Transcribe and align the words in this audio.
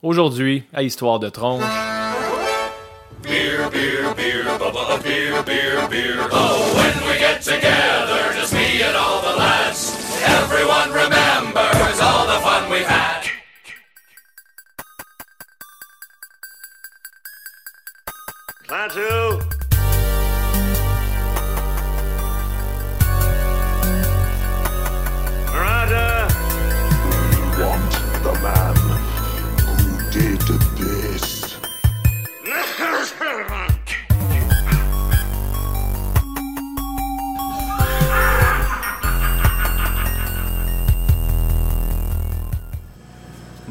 Aujourd'hui, 0.00 0.62
à 0.72 0.84
Histoire 0.84 1.18
de 1.18 1.28
tronche. 1.28 1.64
Beer, 3.24 3.68
beer, 3.72 4.14
beer, 4.16 4.44
bubba, 4.56 4.96
beer, 5.02 5.42
beer, 5.44 5.88
beer. 5.90 6.28
Oh, 6.30 6.72
when 6.76 7.08
we 7.10 7.18
get 7.18 7.42
together, 7.42 8.32
just 8.40 8.52
me 8.54 8.80
and 8.80 8.96
all 8.96 9.20
the 9.20 9.36
lads, 9.36 9.96
everyone 10.24 10.92
remembers 10.92 11.67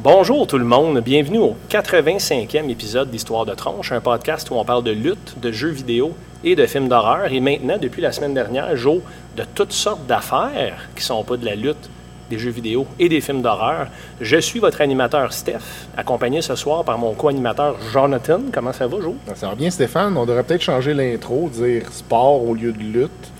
Bonjour 0.09 0.47
tout 0.47 0.57
le 0.57 0.63
monde, 0.63 1.01
bienvenue 1.01 1.39
au 1.39 1.57
85e 1.69 2.69
épisode 2.69 3.11
d'Histoire 3.11 3.45
de 3.45 3.53
tronche, 3.53 3.91
un 3.91 3.99
podcast 3.99 4.49
où 4.49 4.53
on 4.53 4.63
parle 4.63 4.85
de 4.85 4.91
lutte, 4.91 5.37
de 5.41 5.51
jeux 5.51 5.67
vidéo 5.67 6.13
et 6.45 6.55
de 6.55 6.65
films 6.65 6.87
d'horreur. 6.87 7.29
Et 7.33 7.41
maintenant, 7.41 7.77
depuis 7.77 8.01
la 8.01 8.13
semaine 8.13 8.33
dernière, 8.33 8.73
joue 8.77 9.01
de 9.35 9.43
toutes 9.53 9.73
sortes 9.73 10.07
d'affaires 10.07 10.87
qui 10.95 11.03
sont 11.03 11.25
pas 11.25 11.35
de 11.35 11.43
la 11.43 11.55
lutte, 11.55 11.89
des 12.29 12.39
jeux 12.39 12.51
vidéo 12.51 12.87
et 12.97 13.09
des 13.09 13.19
films 13.19 13.41
d'horreur. 13.41 13.87
Je 14.21 14.37
suis 14.37 14.61
votre 14.61 14.79
animateur 14.79 15.33
Steph, 15.33 15.89
accompagné 15.97 16.41
ce 16.41 16.55
soir 16.55 16.85
par 16.85 16.97
mon 16.97 17.13
co-animateur 17.13 17.75
Jonathan. 17.91 18.39
Comment 18.53 18.71
ça 18.71 18.87
va, 18.87 19.01
Jo? 19.01 19.13
Ça 19.35 19.49
va 19.49 19.55
bien, 19.55 19.69
Stéphane. 19.69 20.15
On 20.15 20.25
devrait 20.25 20.43
peut-être 20.43 20.63
changer 20.63 20.93
l'intro, 20.93 21.49
dire 21.49 21.91
sport 21.91 22.47
au 22.47 22.53
lieu 22.53 22.71
de 22.71 22.79
lutte. 22.79 23.31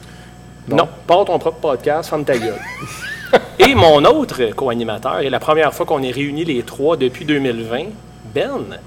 Non, 0.68 0.90
pas 1.08 1.24
ton 1.24 1.40
propre 1.40 1.60
podcast, 1.62 2.10
ferme 2.10 2.26
ta 2.26 2.38
gueule. 2.38 2.60
et 3.60 3.76
mon 3.76 4.04
autre 4.06 4.42
co-animateur, 4.56 5.20
et 5.20 5.30
la 5.30 5.40
première 5.40 5.74
fois 5.74 5.86
qu'on 5.86 6.04
est 6.04 6.12
réunis 6.12 6.46
les 6.46 6.64
trois 6.64 6.98
depuis 6.98 7.26
2020, 7.26 7.86
Ben. 8.34 8.78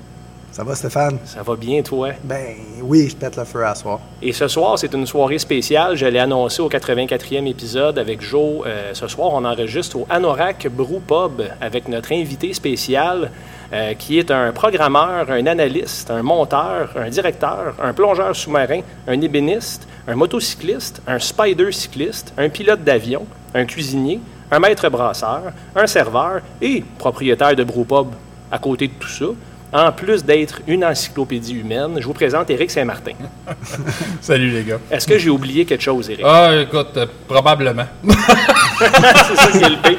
Ça 0.53 0.65
va, 0.65 0.75
Stéphane? 0.75 1.19
Ça 1.25 1.43
va 1.43 1.55
bien, 1.55 1.81
toi? 1.81 2.11
Ben 2.25 2.57
oui, 2.83 3.09
je 3.09 3.15
pète 3.15 3.37
le 3.37 3.45
feu 3.45 3.65
à 3.65 3.75
soir. 3.77 4.01
Et 4.21 4.33
ce 4.33 4.49
soir, 4.49 4.77
c'est 4.79 4.93
une 4.95 5.07
soirée 5.07 5.39
spéciale. 5.39 5.97
Je 5.97 6.07
l'ai 6.07 6.19
annoncé 6.19 6.61
au 6.61 6.69
84e 6.69 7.47
épisode 7.49 7.99
avec 7.99 8.21
Joe. 8.21 8.65
Euh, 8.67 8.91
ce 8.93 9.07
soir, 9.07 9.31
on 9.33 9.45
enregistre 9.45 9.97
au 9.97 10.07
Anorak 10.11 10.67
Brew 10.69 11.01
Pub 11.07 11.43
avec 11.61 11.89
notre 11.89 12.13
invité 12.13 12.53
spécial 12.53 13.31
euh, 13.73 13.95
qui 13.95 14.19
est 14.19 14.33
un 14.33 14.51
programmeur, 14.51 15.31
un 15.31 15.47
analyste, 15.47 16.11
un 16.11 16.23
monteur, 16.23 16.95
un 16.97 17.09
directeur, 17.09 17.77
un 17.81 17.93
plongeur 17.93 18.35
sous-marin, 18.35 18.81
un 19.07 19.21
ébéniste, 19.21 19.87
un 20.09 20.17
motocycliste, 20.17 21.01
un 21.07 21.21
spider 21.21 21.71
cycliste, 21.71 22.35
un 22.37 22.49
pilote 22.49 22.83
d'avion, 22.83 23.25
un 23.55 23.65
cuisinier, 23.67 24.19
un 24.51 24.59
maître 24.59 24.89
brasseur, 24.89 25.43
un 25.77 25.87
serveur 25.87 26.41
et 26.61 26.83
propriétaire 26.99 27.55
de 27.55 27.65
Brew 27.65 27.85
Pub. 27.85 28.09
À 28.53 28.59
côté 28.59 28.89
de 28.89 28.93
tout 28.99 29.09
ça, 29.09 29.27
en 29.73 29.93
plus 29.93 30.25
d'être 30.25 30.61
une 30.67 30.85
encyclopédie 30.85 31.55
humaine, 31.55 31.99
je 32.01 32.05
vous 32.05 32.13
présente 32.13 32.51
Éric 32.51 32.69
Saint-Martin. 32.71 33.13
Salut 34.21 34.51
les 34.51 34.65
gars. 34.65 34.79
Est-ce 34.91 35.07
que 35.07 35.17
j'ai 35.19 35.31
oublié 35.31 35.65
quelque 35.65 35.83
chose, 35.85 36.11
Éric? 36.11 36.25
Ah, 36.27 36.51
écoute, 36.61 36.97
euh, 36.97 37.07
probablement. 37.29 37.85
c'est 38.09 39.37
ça 39.37 39.51
qui 39.53 39.59
est 39.65 39.69
le 39.69 39.77
pire. 39.83 39.99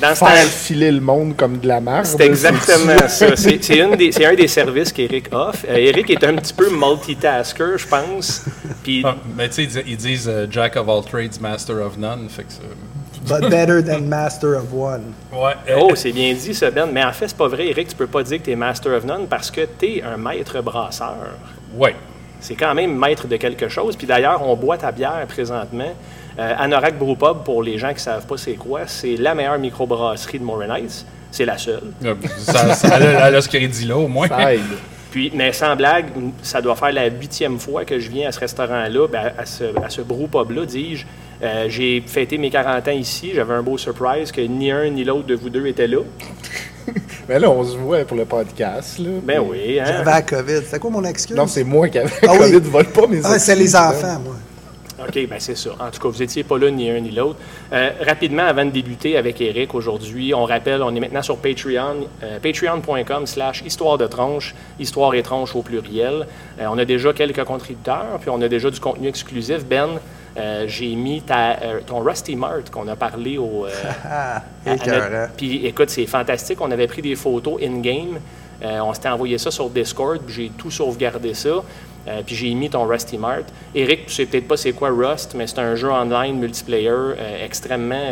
Dans 0.00 0.14
ce 0.14 0.24
Faire 0.24 0.28
temps- 0.44 0.48
filer 0.48 0.90
le 0.92 1.00
monde 1.02 1.36
comme 1.36 1.58
de 1.58 1.68
la 1.68 1.78
merde. 1.78 2.06
c'est 2.06 2.22
exactement 2.24 3.06
ça. 3.06 3.36
C'est 3.36 3.62
c'est 3.62 3.76
une 3.80 3.96
des- 3.96 4.12
c'est 4.12 4.24
un 4.24 4.34
des 4.34 4.48
services 4.48 4.90
qu'Éric 4.94 5.26
offre. 5.30 5.66
Euh, 5.68 5.76
Éric 5.76 6.08
est 6.08 6.24
un 6.24 6.36
petit 6.36 6.54
peu 6.54 6.70
multitasker, 6.70 7.76
je 7.76 7.86
pense. 7.86 8.46
Puis, 8.82 9.02
Ah, 9.04 9.14
mais 9.36 9.50
tu 9.50 9.56
sais, 9.56 9.62
ils 9.64 9.68
disent- 9.68 9.82
ils 9.86 9.96
disent 9.98 10.28
euh, 10.32 10.46
Jack 10.50 10.76
of 10.76 10.88
all 10.88 11.04
trades, 11.04 11.38
master 11.42 11.76
of 11.84 11.98
none. 11.98 12.30
Fait 12.30 12.44
que 12.44 12.52
c'est- 12.52 12.62
But 13.30 13.48
better 13.50 13.82
than 13.82 14.00
master 14.02 14.56
of 14.56 14.72
one. 14.72 15.12
Ouais. 15.32 15.54
oh, 15.78 15.92
c'est 15.94 16.12
bien 16.12 16.34
dit, 16.34 16.54
ça, 16.54 16.70
Ben. 16.70 16.86
Mais 16.92 17.04
en 17.04 17.12
fait, 17.12 17.28
c'est 17.28 17.36
pas 17.36 17.48
vrai, 17.48 17.68
Éric. 17.68 17.88
Tu 17.88 17.96
peux 17.96 18.06
pas 18.06 18.22
dire 18.22 18.38
que 18.38 18.44
tu 18.44 18.50
es 18.50 18.56
Master 18.56 18.92
of 18.96 19.04
None 19.04 19.26
parce 19.28 19.50
que 19.50 19.62
tu 19.78 19.86
es 19.98 20.02
un 20.02 20.16
maître 20.16 20.60
brasseur. 20.62 21.16
Ouais. 21.76 21.94
C'est 22.40 22.54
quand 22.54 22.74
même 22.74 22.96
maître 22.96 23.26
de 23.28 23.36
quelque 23.36 23.68
chose. 23.68 23.96
Puis 23.96 24.06
d'ailleurs, 24.06 24.46
on 24.46 24.56
boit 24.56 24.78
ta 24.78 24.90
bière 24.92 25.24
présentement. 25.28 25.92
Euh, 26.38 26.54
Anorak 26.58 26.98
Brew 26.98 27.16
Pub, 27.16 27.44
pour 27.44 27.62
les 27.62 27.76
gens 27.78 27.88
qui 27.88 27.94
ne 27.96 28.00
savent 28.00 28.26
pas 28.26 28.36
c'est 28.38 28.54
quoi, 28.54 28.82
c'est 28.86 29.16
la 29.16 29.34
meilleure 29.34 29.58
microbrasserie 29.58 30.38
de 30.38 30.44
Morin. 30.44 30.78
C'est 31.30 31.44
la 31.44 31.58
seule. 31.58 31.82
Euh, 32.04 32.14
Ça, 32.38 32.74
ça- 32.74 32.96
elle, 32.96 33.02
a, 33.16 33.28
elle 33.28 33.36
a 33.36 33.40
ce 33.42 33.48
crédit-là, 33.48 33.96
au 33.96 34.08
moins. 34.08 34.26
Ça 34.28 34.54
aide. 34.54 34.60
Puis, 35.10 35.30
mais 35.34 35.52
sans 35.52 35.74
blague, 35.76 36.06
ça 36.42 36.60
doit 36.62 36.76
faire 36.76 36.92
la 36.92 37.06
huitième 37.08 37.58
fois 37.58 37.84
que 37.84 37.98
je 37.98 38.08
viens 38.10 38.28
à 38.28 38.32
ce 38.32 38.38
restaurant-là, 38.40 39.08
ben, 39.08 39.32
à 39.36 39.44
ce, 39.44 39.64
à 39.84 39.90
ce 39.90 40.02
brew 40.02 40.28
pub-là, 40.28 40.64
dis-je. 40.64 41.04
Euh, 41.42 41.66
j'ai 41.68 42.02
fêté 42.06 42.38
mes 42.38 42.50
40 42.50 42.88
ans 42.88 42.92
ici. 42.92 43.32
J'avais 43.34 43.54
un 43.54 43.62
beau 43.62 43.78
surprise 43.78 44.30
que 44.32 44.40
ni 44.40 44.70
un 44.70 44.88
ni 44.90 45.04
l'autre 45.04 45.26
de 45.26 45.34
vous 45.34 45.50
deux 45.50 45.66
était 45.66 45.86
là. 45.86 46.00
Mais 47.28 47.38
là, 47.38 47.50
on 47.50 47.64
se 47.64 47.76
voit 47.76 48.04
pour 48.04 48.16
le 48.16 48.24
podcast. 48.24 48.98
Là. 48.98 49.10
Ben 49.22 49.40
oui, 49.40 49.78
hein? 49.78 49.84
J'avais 49.86 50.04
la 50.04 50.22
COVID. 50.22 50.60
C'était 50.64 50.78
quoi 50.78 50.90
mon 50.90 51.04
excuse? 51.04 51.36
Non, 51.36 51.46
c'est 51.46 51.64
moi 51.64 51.88
qui 51.88 51.98
avais 51.98 52.10
Ah 52.26 52.32
oui. 52.32 52.52
COVID. 52.52 52.68
Vole 52.68 52.86
pas 52.86 53.06
mes 53.06 53.20
Ah, 53.24 53.38
c'est 53.38 53.56
les 53.56 53.74
enfants, 53.76 54.18
moi. 54.24 54.34
OK, 55.02 55.26
ben 55.28 55.38
c'est 55.38 55.56
ça. 55.56 55.70
En 55.80 55.90
tout 55.90 55.98
cas, 55.98 56.08
vous 56.08 56.18
n'étiez 56.18 56.44
pas 56.44 56.58
là 56.58 56.70
ni 56.70 56.90
un 56.90 57.00
ni 57.00 57.10
l'autre. 57.10 57.38
Euh, 57.72 57.90
rapidement, 58.06 58.42
avant 58.42 58.66
de 58.66 58.70
débuter 58.70 59.16
avec 59.16 59.40
Eric 59.40 59.74
aujourd'hui, 59.74 60.34
on 60.34 60.44
rappelle, 60.44 60.82
on 60.82 60.94
est 60.94 61.00
maintenant 61.00 61.22
sur 61.22 61.38
Patreon, 61.38 62.06
euh, 62.22 62.38
patreon.com 62.38 63.26
slash 63.26 63.62
histoire 63.64 63.96
de 63.96 64.06
tronche, 64.06 64.54
histoire 64.78 65.14
et 65.14 65.22
tronche 65.22 65.56
au 65.56 65.62
pluriel. 65.62 66.26
Euh, 66.60 66.66
on 66.70 66.76
a 66.76 66.84
déjà 66.84 67.14
quelques 67.14 67.44
contributeurs, 67.44 68.18
puis 68.20 68.28
on 68.28 68.42
a 68.42 68.48
déjà 68.48 68.70
du 68.70 68.78
contenu 68.78 69.08
exclusif. 69.08 69.64
Ben, 69.64 69.88
euh, 70.36 70.64
j'ai 70.68 70.94
mis 70.94 71.22
ta, 71.22 71.58
euh, 71.60 71.80
ton 71.86 72.00
Rusty 72.00 72.36
Mart 72.36 72.70
qu'on 72.70 72.86
a 72.88 72.96
parlé 72.96 73.38
au... 73.38 73.66
euh, 73.66 73.70
Ah. 74.04 74.42
Puis 75.36 75.66
écoute, 75.66 75.90
c'est 75.90 76.06
fantastique. 76.06 76.60
On 76.60 76.70
avait 76.70 76.86
pris 76.86 77.02
des 77.02 77.16
photos 77.16 77.60
in-game. 77.62 78.18
Euh, 78.62 78.80
on 78.80 78.92
s'était 78.92 79.08
envoyé 79.08 79.38
ça 79.38 79.50
sur 79.50 79.68
Discord. 79.70 80.20
puis 80.20 80.34
J'ai 80.34 80.48
tout 80.50 80.70
sauvegardé 80.70 81.34
ça. 81.34 81.62
Puis 82.26 82.34
j'ai 82.34 82.52
mis 82.54 82.68
ton 82.68 82.86
Rusty 82.86 83.18
Mart. 83.18 83.44
Eric, 83.72 84.06
tu 84.06 84.14
sais 84.14 84.26
peut-être 84.26 84.48
pas 84.48 84.56
c'est 84.56 84.72
quoi 84.72 84.88
Rust, 84.90 85.34
mais 85.36 85.46
c'est 85.46 85.60
un 85.60 85.76
jeu 85.76 85.88
online 85.90 86.38
multiplayer 86.38 87.12
extrêmement, 87.44 88.02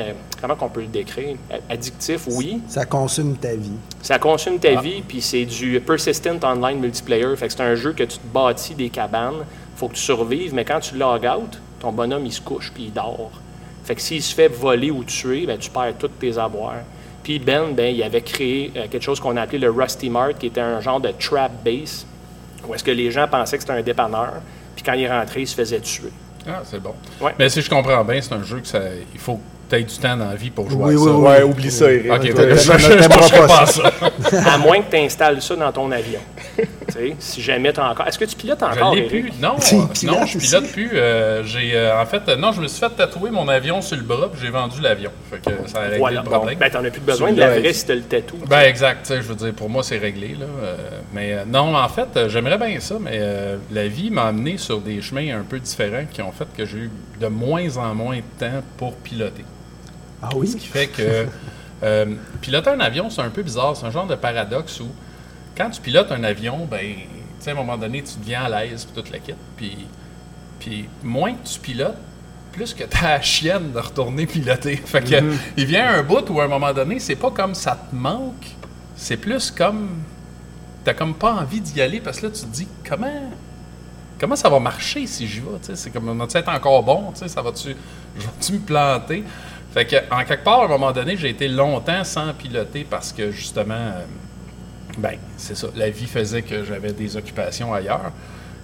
comment 0.40 0.54
qu'on 0.54 0.68
peut 0.68 0.82
le 0.82 0.86
décrire? 0.86 1.36
Addictif, 1.68 2.28
oui. 2.28 2.60
Ça 2.68 2.84
consume 2.84 3.36
ta 3.36 3.54
vie. 3.56 3.72
Ça 4.02 4.18
consomme 4.20 4.60
ta 4.60 4.80
vie, 4.80 5.02
puis 5.08 5.20
c'est 5.20 5.46
du 5.46 5.80
persistent 5.80 6.44
online 6.44 6.78
multiplayer. 6.78 7.34
Fait 7.34 7.48
que 7.48 7.52
c'est 7.54 7.62
un 7.62 7.74
jeu 7.74 7.92
que 7.92 8.04
tu 8.04 8.18
te 8.18 8.26
bâtis 8.32 8.74
des 8.74 8.90
cabanes. 8.90 9.44
faut 9.74 9.88
que 9.88 9.94
tu 9.94 10.02
survives, 10.02 10.54
mais 10.54 10.64
quand 10.64 10.80
tu 10.80 10.96
log 10.96 11.24
out, 11.26 11.58
ton 11.80 11.92
bonhomme, 11.92 12.26
il 12.26 12.32
se 12.32 12.40
couche, 12.40 12.72
puis 12.72 12.84
il 12.84 12.92
dort. 12.92 13.30
Fait 13.84 13.94
que 13.94 14.00
s'il 14.00 14.22
se 14.22 14.34
fait 14.34 14.48
voler 14.48 14.90
ou 14.90 15.04
tuer, 15.04 15.46
ben, 15.46 15.58
tu 15.58 15.70
perds 15.70 15.94
tous 15.98 16.08
tes 16.08 16.36
avoirs. 16.38 16.82
Puis 17.22 17.38
Ben, 17.38 17.72
ben, 17.74 17.94
il 17.94 18.02
avait 18.02 18.22
créé 18.22 18.72
euh, 18.76 18.86
quelque 18.90 19.02
chose 19.02 19.20
qu'on 19.20 19.36
a 19.36 19.42
appelé 19.42 19.58
le 19.58 19.70
Rusty 19.70 20.10
Mart, 20.10 20.36
qui 20.38 20.46
était 20.46 20.60
un 20.60 20.80
genre 20.80 21.00
de 21.00 21.10
trap 21.18 21.52
base, 21.64 22.06
où 22.66 22.74
est-ce 22.74 22.84
que 22.84 22.90
les 22.90 23.10
gens 23.10 23.26
pensaient 23.28 23.56
que 23.56 23.62
c'était 23.62 23.78
un 23.78 23.82
dépanneur, 23.82 24.34
puis 24.74 24.82
quand 24.84 24.94
il 24.94 25.06
rentrait, 25.10 25.42
il 25.42 25.46
se 25.46 25.54
faisait 25.54 25.80
tuer. 25.80 26.10
Ah, 26.46 26.60
c'est 26.64 26.82
bon. 26.82 26.94
Ouais. 27.20 27.34
Mais 27.38 27.48
si 27.48 27.60
je 27.60 27.68
comprends 27.68 28.04
bien, 28.04 28.20
c'est 28.20 28.32
un 28.32 28.42
jeu 28.42 28.60
que 28.60 28.66
ça, 28.66 28.80
il 29.12 29.20
faut 29.20 29.40
tu 29.68 29.76
aies 29.76 29.82
du 29.82 29.96
temps 29.98 30.16
dans 30.16 30.28
la 30.28 30.34
vie 30.34 30.50
pour 30.50 30.70
jouer 30.70 30.84
Oui, 30.84 30.94
à 30.94 30.96
oui, 30.98 31.04
ça. 31.04 31.10
oui. 31.16 31.26
Ouais, 31.26 31.42
oublie 31.42 31.70
ça, 31.70 31.92
Eric. 31.92 32.10
Ok, 32.12 32.22
Ouais, 32.22 32.32
ben, 32.32 32.48
ouais, 32.52 32.56
je, 32.58 33.08
penserais 33.08 33.40
ouais, 33.40 33.46
pas 33.46 33.66
ça. 33.66 33.92
À 34.54 34.58
moins 34.58 34.80
que 34.82 34.90
tu 34.90 34.96
installes 34.96 35.42
ça 35.42 35.56
dans 35.56 35.72
ton 35.72 35.90
avion. 35.92 36.20
Tu 36.88 36.94
sais, 36.94 37.16
si 37.18 37.42
jamais 37.42 37.70
tu 37.70 37.80
encore. 37.80 38.06
Est-ce 38.08 38.18
que 38.18 38.24
tu 38.24 38.34
pilotes 38.34 38.62
encore? 38.62 38.96
Je 38.96 39.02
plus. 39.02 39.30
Non, 39.42 39.56
euh, 39.56 39.76
non, 40.06 40.24
je 40.24 40.38
aussi. 40.38 40.38
pilote 40.38 40.72
plus. 40.72 40.90
Euh, 40.94 41.44
j'ai, 41.44 41.72
euh, 41.74 42.00
en 42.00 42.06
fait, 42.06 42.22
euh, 42.28 42.36
non, 42.36 42.52
je 42.52 42.62
me 42.62 42.66
suis 42.66 42.80
fait 42.80 42.88
tatouer 42.88 43.30
mon 43.30 43.46
avion 43.46 43.82
sur 43.82 43.98
le 43.98 44.02
bras, 44.04 44.30
puis 44.32 44.40
j'ai 44.42 44.48
vendu 44.50 44.80
l'avion. 44.80 45.10
Fait 45.30 45.36
que 45.38 45.68
ça 45.68 45.80
a 45.80 45.82
réglé 45.82 45.98
Voilà. 45.98 46.22
le 46.22 46.30
problème. 46.30 46.58
Ben, 46.58 46.70
t'en 46.70 46.82
as 46.82 46.90
plus 46.90 47.02
besoin 47.02 47.32
de 47.32 47.40
la 47.40 47.58
vraie 47.58 47.74
si 47.74 47.84
tu 47.84 47.92
le 47.94 48.00
tatou. 48.00 48.36
Ben 48.48 48.60
exact, 48.62 49.06
je 49.14 49.20
veux 49.20 49.34
dire, 49.34 49.52
pour 49.52 49.68
moi 49.68 49.82
c'est 49.82 49.98
réglé. 49.98 50.28
Là, 50.40 50.46
euh, 50.62 50.76
mais 51.12 51.34
euh, 51.34 51.44
non, 51.46 51.76
en 51.76 51.88
fait, 51.90 52.08
euh, 52.16 52.28
j'aimerais 52.30 52.56
bien 52.56 52.80
ça, 52.80 52.96
mais 52.98 53.18
euh, 53.20 53.58
la 53.70 53.86
vie 53.86 54.10
m'a 54.10 54.24
amené 54.24 54.56
sur 54.56 54.80
des 54.80 55.02
chemins 55.02 55.38
un 55.38 55.42
peu 55.46 55.58
différents 55.58 56.06
qui 56.10 56.22
ont 56.22 56.32
fait 56.32 56.48
que 56.56 56.64
j'ai 56.64 56.78
eu 56.78 56.90
de 57.20 57.26
moins 57.26 57.76
en 57.76 57.94
moins 57.94 58.16
de 58.16 58.22
temps 58.46 58.62
pour 58.78 58.94
piloter. 58.96 59.44
Ah 60.22 60.30
Ce 60.32 60.36
oui? 60.36 60.56
qui 60.56 60.66
fait 60.66 60.88
que 60.88 61.26
euh, 61.82 62.06
piloter 62.40 62.70
un 62.70 62.80
avion, 62.80 63.10
c'est 63.10 63.22
un 63.22 63.30
peu 63.30 63.42
bizarre. 63.42 63.76
C'est 63.76 63.86
un 63.86 63.90
genre 63.90 64.06
de 64.06 64.14
paradoxe 64.16 64.80
où 64.80 64.88
quand 65.56 65.70
tu 65.70 65.80
pilotes 65.80 66.10
un 66.12 66.24
avion, 66.24 66.66
ben, 66.66 66.80
tu 66.80 67.04
sais, 67.40 67.50
à 67.50 67.52
un 67.52 67.56
moment 67.56 67.76
donné, 67.76 68.02
tu 68.02 68.18
deviens 68.18 68.44
à 68.44 68.48
l'aise 68.64 68.84
puis 68.84 68.94
toute 69.02 69.12
la 69.12 69.18
kit. 69.18 69.34
Puis, 69.56 69.76
puis 70.58 70.88
moins 71.02 71.32
que 71.34 71.46
tu 71.48 71.60
pilotes, 71.60 71.96
plus 72.52 72.74
que 72.74 72.84
t'as 72.84 73.08
la 73.08 73.22
chienne 73.22 73.72
de 73.72 73.78
retourner 73.78 74.26
piloter. 74.26 74.76
Fait 74.84 75.02
que 75.02 75.22
il 75.56 75.66
vient 75.66 75.88
un 75.94 76.02
bout 76.02 76.28
où 76.30 76.40
à 76.40 76.44
un 76.44 76.48
moment 76.48 76.72
donné, 76.72 76.98
c'est 76.98 77.16
pas 77.16 77.30
comme 77.30 77.54
ça 77.54 77.78
te 77.90 77.94
manque, 77.94 78.46
c'est 78.96 79.16
plus 79.16 79.50
comme 79.50 79.90
t'as 80.84 80.94
comme 80.94 81.14
pas 81.14 81.34
envie 81.34 81.60
d'y 81.60 81.80
aller 81.82 82.00
parce 82.00 82.20
que 82.20 82.26
là 82.26 82.32
tu 82.32 82.40
te 82.42 82.46
dis 82.46 82.66
comment 82.88 83.30
comment 84.18 84.36
ça 84.36 84.48
va 84.48 84.58
marcher 84.58 85.06
si 85.06 85.26
j'y 85.26 85.40
vais, 85.40 85.58
tu 85.64 85.72
c'est 85.74 85.90
comme 85.90 86.16
va-tu 86.16 86.36
être 86.36 86.48
encore 86.48 86.82
bon, 86.82 87.12
tu 87.12 87.28
ça 87.28 87.42
va-tu 87.42 87.76
je 88.16 88.22
vais-tu 88.22 88.52
me 88.52 88.58
planter? 88.60 89.24
Fait 89.78 89.84
que 89.84 89.96
en 90.12 90.24
quelque 90.24 90.42
part 90.42 90.62
à 90.62 90.64
un 90.64 90.68
moment 90.68 90.90
donné, 90.90 91.16
j'ai 91.16 91.28
été 91.28 91.46
longtemps 91.46 92.02
sans 92.02 92.34
piloter 92.34 92.84
parce 92.88 93.12
que 93.12 93.30
justement 93.30 93.74
euh, 93.74 94.02
Ben, 94.98 95.18
c'est 95.36 95.56
ça. 95.56 95.68
La 95.76 95.88
vie 95.88 96.06
faisait 96.06 96.42
que 96.42 96.64
j'avais 96.64 96.92
des 96.92 97.16
occupations 97.16 97.72
ailleurs. 97.72 98.10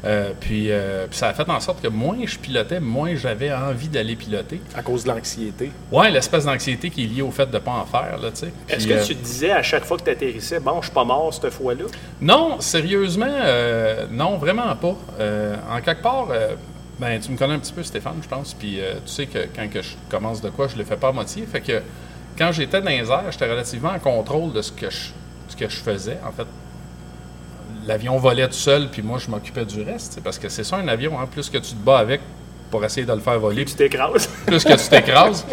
Euh, 0.04 0.32
puis, 0.40 0.72
euh, 0.72 1.06
puis 1.08 1.16
ça 1.16 1.28
a 1.28 1.32
fait 1.32 1.48
en 1.48 1.60
sorte 1.60 1.80
que 1.80 1.86
moins 1.86 2.18
je 2.26 2.36
pilotais, 2.36 2.80
moins 2.80 3.14
j'avais 3.14 3.52
envie 3.52 3.86
d'aller 3.86 4.16
piloter. 4.16 4.60
À 4.74 4.82
cause 4.82 5.04
de 5.04 5.10
l'anxiété. 5.10 5.70
Ouais, 5.92 6.10
l'espèce 6.10 6.46
d'anxiété 6.46 6.90
qui 6.90 7.04
est 7.04 7.06
liée 7.06 7.22
au 7.22 7.30
fait 7.30 7.46
de 7.46 7.54
ne 7.54 7.58
pas 7.60 7.70
en 7.70 7.86
faire, 7.86 8.18
là, 8.20 8.30
tu 8.32 8.40
sais. 8.40 8.52
Est-ce 8.68 8.84
Puis, 8.84 8.94
que 8.94 9.00
euh, 9.00 9.04
tu 9.04 9.14
te 9.14 9.22
disais 9.24 9.52
à 9.52 9.62
chaque 9.62 9.84
fois 9.84 9.96
que 9.96 10.02
tu 10.02 10.10
atterrissais, 10.10 10.58
bon, 10.58 10.80
je 10.80 10.86
suis 10.86 10.94
pas 10.94 11.04
mort 11.04 11.32
cette 11.32 11.50
fois-là? 11.50 11.84
Non, 12.20 12.60
sérieusement, 12.60 13.38
non, 14.10 14.36
vraiment 14.36 14.74
pas. 14.74 14.96
En 15.70 15.80
quelque 15.80 16.02
part, 16.02 16.26
ben, 16.98 17.20
tu 17.20 17.32
me 17.32 17.36
connais 17.36 17.54
un 17.54 17.58
petit 17.58 17.72
peu, 17.72 17.82
Stéphane, 17.82 18.18
je 18.22 18.28
pense, 18.28 18.54
puis 18.54 18.80
euh, 18.80 18.94
tu 19.04 19.12
sais 19.12 19.26
que 19.26 19.46
quand 19.54 19.68
que 19.68 19.82
je 19.82 19.94
commence 20.08 20.40
de 20.40 20.50
quoi, 20.50 20.68
je 20.68 20.76
le 20.76 20.84
fais 20.84 20.96
pas 20.96 21.08
à 21.08 21.12
moitié. 21.12 21.44
Fait 21.46 21.60
que 21.60 21.82
quand 22.38 22.52
j'étais 22.52 22.80
dans 22.80 22.90
les 22.90 23.10
airs, 23.10 23.30
j'étais 23.30 23.50
relativement 23.50 23.90
en 23.90 23.98
contrôle 23.98 24.52
de 24.52 24.62
ce 24.62 24.72
que 24.72 24.90
je, 24.90 25.10
ce 25.48 25.56
que 25.56 25.68
je 25.68 25.76
faisais. 25.76 26.18
En 26.26 26.32
fait, 26.32 26.46
l'avion 27.86 28.16
volait 28.18 28.46
tout 28.46 28.54
seul, 28.54 28.88
puis 28.90 29.02
moi, 29.02 29.18
je 29.18 29.30
m'occupais 29.30 29.64
du 29.64 29.82
reste, 29.82 30.20
parce 30.22 30.38
que 30.38 30.48
c'est 30.48 30.64
ça 30.64 30.76
un 30.76 30.88
avion, 30.88 31.18
hein, 31.18 31.26
plus 31.30 31.50
que 31.50 31.58
tu 31.58 31.72
te 31.72 31.84
bats 31.84 31.98
avec 31.98 32.20
pour 32.70 32.84
essayer 32.84 33.06
de 33.06 33.12
le 33.12 33.20
faire 33.20 33.38
voler, 33.38 33.64
Tu 33.64 33.74
t'écrases. 33.74 34.26
plus 34.46 34.64
que 34.64 34.72
tu 34.72 34.88
t'écrases. 34.88 35.46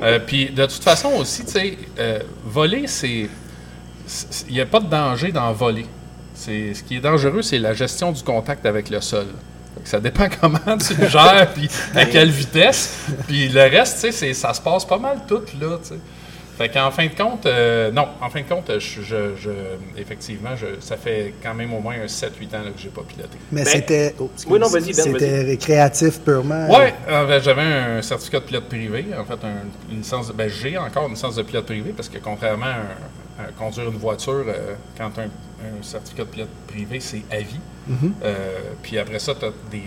Euh, 0.00 0.20
puis 0.24 0.50
de 0.50 0.64
toute 0.66 0.82
façon 0.82 1.10
aussi, 1.14 1.44
tu 1.44 1.52
sais, 1.52 1.78
euh, 1.98 2.20
voler, 2.44 2.86
c'est. 2.86 3.28
Il 4.48 4.54
n'y 4.54 4.60
a 4.60 4.66
pas 4.66 4.80
de 4.80 4.86
danger 4.86 5.32
dans 5.32 5.52
voler. 5.52 5.86
Ce 6.34 6.82
qui 6.82 6.96
est 6.96 7.00
dangereux, 7.00 7.42
c'est 7.42 7.58
la 7.58 7.74
gestion 7.74 8.12
du 8.12 8.22
contact 8.22 8.64
avec 8.64 8.90
le 8.90 9.00
sol. 9.00 9.26
Ça 9.84 10.00
dépend 10.00 10.28
comment 10.40 10.76
tu 10.78 10.94
le 10.94 11.08
gères, 11.08 11.48
puis 11.54 11.68
à 11.94 12.04
quelle 12.06 12.30
vitesse. 12.30 13.06
Puis 13.26 13.48
le 13.48 13.62
reste, 13.62 13.94
tu 13.96 14.00
sais, 14.00 14.12
c'est- 14.12 14.34
ça 14.34 14.52
se 14.54 14.60
passe 14.60 14.84
pas 14.84 14.98
mal 14.98 15.18
tout, 15.26 15.42
là, 15.60 15.78
tu 15.82 15.88
sais. 15.90 15.94
Fait 16.56 16.68
qu'en 16.68 16.90
fin 16.90 17.06
de 17.06 17.14
compte, 17.14 17.46
euh, 17.46 17.92
non, 17.92 18.08
en 18.20 18.28
fin 18.30 18.40
de 18.40 18.48
compte, 18.48 18.68
je, 18.80 19.00
je- 19.00 19.36
je- 19.40 20.00
effectivement, 20.00 20.56
je, 20.56 20.66
ça 20.80 20.96
fait 20.96 21.34
quand 21.40 21.54
même 21.54 21.72
au 21.72 21.78
moins 21.78 21.94
un 22.02 22.08
7-8 22.08 22.52
ans 22.52 22.64
là, 22.64 22.70
que 22.74 22.80
j'ai 22.82 22.88
pas 22.88 23.02
piloté. 23.06 23.38
Mais 23.52 23.62
Ben, 23.62 23.70
c'était. 23.70 24.14
oh, 24.18 24.28
excuse, 24.34 24.52
oui, 24.52 24.58
non, 24.58 24.66
vas-y, 24.66 24.92
Ben, 24.92 25.04
C'était 25.04 25.42
récréatif 25.42 26.18
purement. 26.18 26.66
Euh, 27.08 27.26
ben, 27.28 27.40
j'avais 27.40 27.62
un 27.62 28.02
certificat 28.02 28.40
de 28.40 28.44
pilote 28.46 28.64
privé. 28.68 29.06
En 29.16 29.24
fait, 29.24 29.38
un- 29.46 29.68
une 29.92 29.98
licence. 29.98 30.26
de- 30.26 30.32
Ben, 30.32 30.50
j'ai 30.50 30.76
encore 30.76 31.04
une 31.06 31.12
licence 31.14 31.36
de 31.36 31.42
pilote 31.42 31.66
privé 31.66 31.92
parce 31.96 32.08
que 32.08 32.18
contrairement 32.18 32.66
à, 32.66 32.70
un- 32.70 32.96
à 33.38 33.52
conduire 33.52 33.88
une 33.88 33.96
voiture, 33.98 34.44
euh, 34.48 34.74
quand 34.96 35.10
tu 35.10 35.20
as 35.20 35.24
un, 35.24 35.26
un 35.26 35.82
certificat 35.82 36.24
de 36.24 36.30
pilote 36.30 36.48
privé, 36.66 37.00
c'est 37.00 37.22
à 37.30 37.38
vie. 37.38 37.60
Euh, 38.22 38.58
puis 38.82 38.98
après 38.98 39.18
ça, 39.18 39.34
tu 39.34 39.44
as 39.46 39.52
des, 39.70 39.82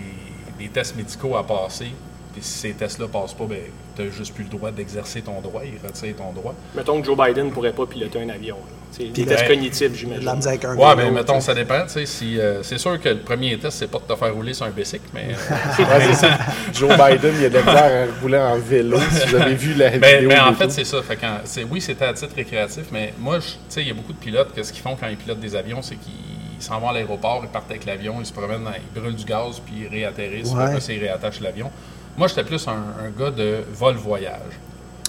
des 0.58 0.68
tests 0.68 0.96
médicaux 0.96 1.36
à 1.36 1.46
passer. 1.46 1.92
Puis 2.32 2.42
si 2.42 2.58
ces 2.58 2.72
tests-là 2.72 3.08
passent 3.08 3.34
pas, 3.34 3.44
ben, 3.44 3.58
tu 3.94 4.02
n'as 4.02 4.10
juste 4.10 4.34
plus 4.34 4.44
le 4.44 4.50
droit 4.50 4.70
d'exercer 4.70 5.20
ton 5.20 5.40
droit. 5.40 5.62
Ils 5.64 5.86
retirent 5.86 6.16
ton 6.16 6.32
droit. 6.32 6.54
Mettons 6.74 6.98
que 7.00 7.06
Joe 7.06 7.16
Biden 7.16 7.46
ne 7.46 7.50
pourrait 7.50 7.72
pas 7.72 7.84
piloter 7.86 8.22
un 8.22 8.28
avion. 8.30 8.56
des 8.98 9.06
Puis 9.06 9.24
tests 9.26 9.42
ben, 9.42 9.48
cognitifs, 9.48 9.80
De 9.88 9.92
la 9.92 9.98
j'imagine. 9.98 10.34
misère 10.36 10.48
avec 10.52 10.64
un 10.64 10.76
Ouais, 10.76 10.94
vélo, 10.96 11.08
ben 11.08 11.14
mettons, 11.14 11.40
ça 11.40 11.54
dépend. 11.54 11.84
Si, 11.88 12.38
euh, 12.40 12.62
c'est 12.62 12.78
sûr 12.78 12.98
que 13.00 13.08
le 13.10 13.18
premier 13.20 13.58
test, 13.58 13.78
c'est 13.78 13.90
pas 13.90 13.98
de 13.98 14.04
te 14.14 14.18
faire 14.18 14.34
rouler 14.34 14.54
sur 14.54 14.64
un 14.66 14.70
bicycle, 14.70 15.04
mais. 15.12 15.26
euh, 15.30 15.82
Ouais, 15.84 16.00
c'est 16.14 16.14
ça. 16.26 16.38
Joe 16.72 16.90
Biden, 16.90 17.34
il 17.38 17.44
a 17.46 17.48
de 17.50 17.54
la 17.58 18.02
à 18.02 18.06
rouler 18.22 18.38
en 18.38 18.58
vélo. 18.58 18.98
Si 19.10 19.28
vous 19.28 19.36
avez 19.36 19.54
vu 19.54 19.74
la 19.74 19.90
Ben, 19.98 20.14
vidéo. 20.22 20.28
ben, 20.30 20.44
en 20.46 20.54
fait, 20.54 20.70
c'est 20.70 20.84
ça. 20.84 21.02
Fait 21.02 21.16
quand- 21.16 21.40
c'est, 21.44 21.64
oui, 21.64 21.80
c'était 21.82 22.06
à 22.06 22.12
titre 22.14 22.34
récréatif, 22.34 22.84
mais 22.92 23.12
moi, 23.18 23.40
je- 23.40 23.46
tu 23.46 23.54
sais, 23.68 23.82
il 23.82 23.88
y 23.88 23.90
a 23.90 23.94
beaucoup 23.94 24.12
de 24.14 24.18
pilotes 24.18 24.54
que 24.54 24.62
ce 24.62 24.72
qu'ils 24.72 24.82
font 24.82 24.96
quand 24.98 25.08
ils 25.08 25.16
pilotent 25.16 25.40
des 25.40 25.54
avions, 25.54 25.82
c'est 25.82 25.96
qu'ils 25.96 26.12
s'en 26.60 26.78
vont 26.80 26.88
à 26.88 26.92
l'aéroport, 26.92 27.40
ils 27.44 27.48
partent 27.50 27.70
avec 27.70 27.84
l'avion, 27.84 28.16
ils 28.20 28.26
se 28.26 28.32
promènent, 28.32 28.64
dans- 28.64 28.70
ils 28.72 29.00
brûlent 29.00 29.14
du 29.16 29.24
gaz, 29.24 29.60
puis 29.64 29.74
ils 29.82 29.88
réatterrissent, 29.88 30.52
Ouais. 30.52 30.62
après, 30.64 30.80
ça, 30.80 30.92
ils 30.92 31.00
réattachent 31.00 31.40
l'avion. 31.40 31.70
Moi, 32.16 32.28
j'étais 32.28 32.44
plus 32.44 32.66
un, 32.68 32.72
un 32.72 33.10
gars 33.18 33.30
de 33.30 33.64
vol-voyage. 33.72 34.38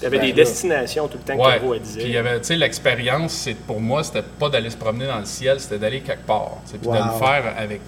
Il 0.00 0.04
y 0.04 0.06
avait 0.06 0.18
Ben, 0.18 0.22
des 0.26 0.32
là. 0.32 0.34
destinations 0.44 1.08
tout 1.08 1.18
le 1.18 1.24
temps 1.24 1.36
que 1.36 1.42
Ouais. 1.46 1.58
Caro 1.58 1.76
disait. 1.76 2.00
Puis 2.00 2.08
il 2.08 2.14
y 2.14 2.18
avait, 2.18 2.38
tu 2.40 2.46
sais, 2.46 2.56
l'expérience, 2.56 3.32
c'est 3.32 3.54
pour 3.54 3.80
moi, 3.80 4.02
c'était 4.02 4.22
pas 4.22 4.48
d'aller 4.48 4.70
se 4.70 4.76
promener 4.76 5.06
dans 5.06 5.18
le 5.18 5.24
ciel, 5.24 5.60
c'était 5.60 5.78
d'aller 5.78 6.00
quelque 6.00 6.26
part. 6.26 6.58
Puis 6.68 6.78
de 6.78 6.92
le 6.92 7.18
faire 7.18 7.54
avec, 7.56 7.80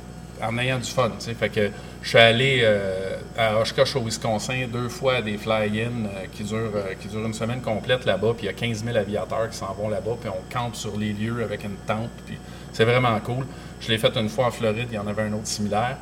en 0.42 0.56
ayant 0.58 0.78
du 0.78 0.88
fun. 0.90 1.10
tu 1.18 1.24
sais. 1.24 1.34
Fait 1.34 1.48
que 1.48 1.70
je 2.02 2.08
suis 2.08 2.18
allé 2.18 2.60
euh, 2.62 3.16
à 3.36 3.58
Oshkosh 3.58 3.96
au 3.96 4.00
Wisconsin 4.02 4.66
deux 4.72 4.88
fois 4.88 5.16
à 5.16 5.22
des 5.22 5.36
fly-in 5.36 6.04
euh, 6.06 6.26
qui, 6.32 6.44
durent, 6.44 6.70
euh, 6.74 6.94
qui 7.00 7.08
durent 7.08 7.26
une 7.26 7.34
semaine 7.34 7.60
complète 7.60 8.04
là-bas. 8.04 8.34
Puis 8.36 8.44
il 8.44 8.46
y 8.46 8.50
a 8.50 8.52
15 8.52 8.84
000 8.84 8.96
aviateurs 8.96 9.50
qui 9.50 9.56
s'en 9.56 9.72
vont 9.74 9.88
là-bas. 9.88 10.16
Puis 10.20 10.30
on 10.30 10.54
campe 10.54 10.76
sur 10.76 10.96
les 10.96 11.12
lieux 11.12 11.42
avec 11.42 11.64
une 11.64 11.76
tente. 11.86 12.10
Puis 12.26 12.38
c'est 12.72 12.84
vraiment 12.84 13.18
cool. 13.20 13.44
Je 13.80 13.88
l'ai 13.90 13.98
fait 13.98 14.14
une 14.16 14.28
fois 14.28 14.46
en 14.46 14.50
Floride, 14.50 14.86
il 14.90 14.94
y 14.94 14.98
en 14.98 15.06
avait 15.06 15.22
un 15.22 15.32
autre 15.32 15.46
similaire. 15.46 15.96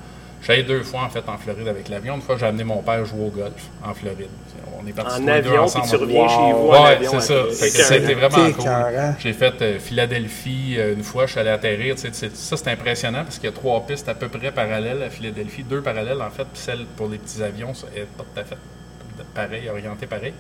Allé 0.53 0.63
deux 0.63 0.83
fois 0.83 1.03
en 1.05 1.09
fait 1.09 1.27
en 1.29 1.39
Floride 1.39 1.69
avec 1.69 1.89
l'avion. 1.89 2.17
Une 2.17 2.21
fois, 2.23 2.37
j'ai 2.39 2.47
amené 2.47 2.65
mon 2.65 2.83
père 2.83 3.05
jouer 3.05 3.27
au 3.27 3.31
golf 3.31 3.53
en 3.85 3.95
Floride. 3.95 4.29
On 4.83 4.87
est 4.87 4.93
partis 4.93 5.15
En 5.15 5.19
tous 5.21 5.27
les 5.27 5.33
deux 5.43 5.49
avion, 5.51 5.53
puis 5.53 5.59
ensemble. 5.61 5.89
tu 5.89 5.97
reviens 5.97 6.23
Wow. 6.23 6.29
chez 6.29 6.53
vous 6.53 6.69
en 6.69 6.85
avion. 6.85 7.11
c'est 7.13 7.21
ça. 7.21 7.35
après. 7.41 7.55
Fait 7.55 7.67
que 7.67 7.73
C'est 7.73 7.83
C'était 7.83 8.13
écœurant. 8.13 8.29
vraiment 8.29 8.53
cool. 8.53 9.15
J'ai 9.19 9.33
fait 9.33 9.63
euh, 9.63 9.79
Philadelphie 9.79 10.75
euh, 10.79 10.95
une 10.95 11.03
fois, 11.03 11.27
je 11.27 11.31
suis 11.33 11.41
allé 11.41 11.51
atterrir. 11.51 11.97
Ça, 11.99 12.09
c'est 12.57 12.69
impressionnant 12.69 13.25
parce 13.25 13.37
qu'il 13.39 13.49
y 13.49 13.53
a 13.53 13.57
trois 13.57 13.81
pistes 13.87 14.09
à 14.09 14.15
peu 14.15 14.29
près 14.29 14.51
parallèles 14.53 15.03
à 15.03 15.11
Philadelphie. 15.11 15.63
Deux 15.65 15.81
parallèles, 15.81 16.21
en 16.21 16.31
fait, 16.31 16.45
puis 16.45 16.61
celle 16.63 16.85
pour 16.97 17.09
les 17.09 17.19
petits 17.19 17.43
avions 17.43 17.73
ça 17.73 17.87
est 17.97 18.03
pas 18.05 18.25
tout 18.35 18.41
à 18.41 18.45
fait 18.45 18.57
pareil, 19.35 19.69
orientée 19.71 20.07
pareil. 20.07 20.35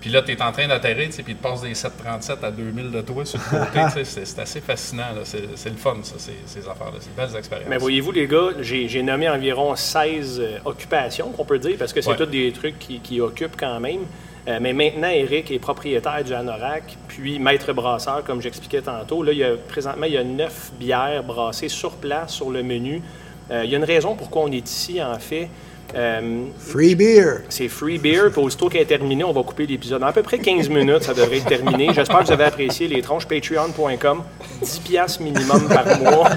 Puis 0.00 0.10
là, 0.10 0.22
tu 0.22 0.32
es 0.32 0.42
en 0.42 0.52
train 0.52 0.68
d'atterrir, 0.68 1.06
tu 1.06 1.12
sais, 1.12 1.22
puis 1.22 1.32
il 1.32 1.36
te 1.36 1.42
passe 1.42 1.62
des 1.62 1.74
737 1.74 2.44
à 2.44 2.50
2000 2.50 2.90
de 2.90 3.00
toi 3.00 3.24
sur 3.24 3.40
le 3.52 3.58
côté. 3.58 3.80
tu 4.04 4.04
c'est 4.04 4.38
assez 4.38 4.60
fascinant. 4.60 5.04
C'est 5.24 5.70
le 5.70 5.76
fun, 5.76 5.96
ça, 6.02 6.14
ces, 6.18 6.34
ces 6.46 6.60
affaires-là. 6.60 6.98
C'est 7.00 7.14
de 7.14 7.16
belles 7.26 7.36
expériences. 7.36 7.68
Mais 7.68 7.78
voyez-vous, 7.78 8.12
les 8.12 8.26
gars, 8.26 8.50
j'ai 8.60 8.88
j'ai 8.88 9.02
nommé 9.02 9.28
environ 9.28 9.74
16 9.74 10.40
euh, 10.40 10.58
occupations, 10.64 11.30
qu'on 11.30 11.44
peut 11.44 11.58
dire, 11.58 11.76
parce 11.78 11.92
que 11.92 12.00
c'est 12.00 12.10
Ouais. 12.10 12.16
tous 12.16 12.26
des 12.26 12.52
trucs 12.52 12.78
qui, 12.78 13.00
qui 13.00 13.20
occupent 13.20 13.56
quand 13.58 13.80
même. 13.80 14.00
Euh, 14.48 14.58
mais 14.60 14.72
maintenant, 14.72 15.08
Eric 15.08 15.50
est 15.50 15.58
propriétaire 15.58 16.22
du 16.22 16.32
Anorak, 16.32 16.96
puis 17.08 17.40
maître 17.40 17.72
brasseur, 17.72 18.22
comme 18.22 18.40
j'expliquais 18.40 18.82
tantôt. 18.82 19.24
Là, 19.24 19.32
il 19.32 19.38
y 19.38 19.44
a, 19.44 19.56
présentement, 19.56 20.06
il 20.06 20.12
y 20.12 20.18
a 20.18 20.22
neuf 20.22 20.70
bières 20.78 21.24
brassées 21.24 21.68
sur 21.68 21.92
place, 21.96 22.32
sur 22.34 22.50
le 22.50 22.62
menu. 22.62 23.02
Euh, 23.50 23.62
il 23.64 23.70
y 23.70 23.74
a 23.74 23.78
une 23.78 23.84
raison 23.84 24.14
pourquoi 24.14 24.42
on 24.42 24.52
est 24.52 24.68
ici, 24.70 25.02
en 25.02 25.18
fait. 25.18 25.48
Euh, 25.94 26.46
Free 26.58 26.94
beer. 26.94 27.42
c'est 27.48 27.68
free 27.68 27.98
beer, 27.98 28.30
puis 28.32 28.40
aussitôt 28.42 28.68
qu'elle 28.68 28.82
est 28.82 28.86
terminée, 28.86 29.24
on 29.24 29.32
va 29.32 29.42
couper 29.42 29.66
l'épisode. 29.66 30.02
En 30.02 30.06
à 30.06 30.12
peu 30.12 30.22
près 30.22 30.38
15 30.38 30.68
minutes, 30.68 31.04
ça 31.04 31.14
devrait 31.14 31.38
être 31.38 31.46
terminé. 31.46 31.90
J'espère 31.94 32.18
que 32.20 32.24
vous 32.26 32.32
avez 32.32 32.44
apprécié 32.44 32.88
les 32.88 33.00
tronches. 33.02 33.26
Patreon.com, 33.26 34.22
10 34.62 34.78
piastres 34.80 35.22
minimum 35.22 35.68
par 35.68 35.86
mois. 36.00 36.28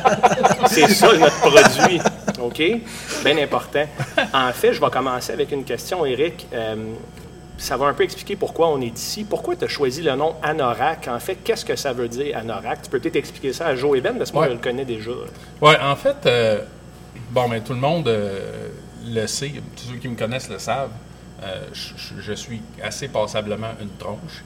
C'est 0.68 0.88
ça 0.90 1.12
notre 1.18 1.40
produit. 1.40 2.00
OK? 2.42 2.62
Bien 3.26 3.38
important. 3.40 3.86
En 4.34 4.52
fait, 4.54 4.74
je 4.74 4.80
vais 4.80 4.90
commencer 4.90 5.34
avec 5.34 5.52
une 5.52 5.64
question, 5.64 6.06
Eric. 6.06 6.48
Euh, 6.54 6.76
ça 7.58 7.76
va 7.76 7.88
un 7.88 7.94
peu 7.94 8.04
expliquer 8.04 8.38
pourquoi 8.38 8.70
on 8.70 8.80
est 8.80 8.98
ici. 8.98 9.26
Pourquoi 9.30 9.56
tu 9.58 9.66
as 9.66 9.68
choisi 9.68 10.02
le 10.02 10.16
nom 10.16 10.36
Anorak? 10.42 11.10
En 11.10 11.20
fait, 11.20 11.36
qu'est-ce 11.44 11.66
que 11.66 11.76
ça 11.76 11.92
veut 11.92 12.08
dire, 12.08 12.38
Anorak? 12.38 12.84
Tu 12.84 12.90
peux 12.90 13.00
peut-être 13.00 13.18
expliquer 13.18 13.52
ça 13.52 13.66
à 13.68 13.76
Joe 13.76 13.98
et 13.98 14.02
Ben, 14.02 14.14
parce 14.18 14.30
que 14.32 14.36
moi, 14.36 14.44
Ouais. 14.46 14.50
je 14.52 14.56
le 14.56 14.62
connais 14.62 14.86
déjà. 14.86 15.12
Ouais, 15.62 15.76
en 15.84 15.96
fait, 15.98 16.16
euh, 16.26 16.60
bon, 17.32 17.50
mais 17.50 17.60
tout 17.60 17.74
le 17.74 17.80
monde 17.80 18.08
euh, 18.08 18.70
le 19.06 19.28
sait, 19.28 19.52
tous 19.76 19.90
ceux 19.94 19.98
qui 19.98 20.08
me 20.08 20.16
connaissent 20.16 20.50
le 20.50 20.60
savent. 20.60 20.92
Euh, 21.44 21.62
je, 21.72 22.34
suis 22.34 22.62
assez 22.84 23.08
passablement 23.08 23.72
une 23.82 23.90
tronche. 23.98 24.44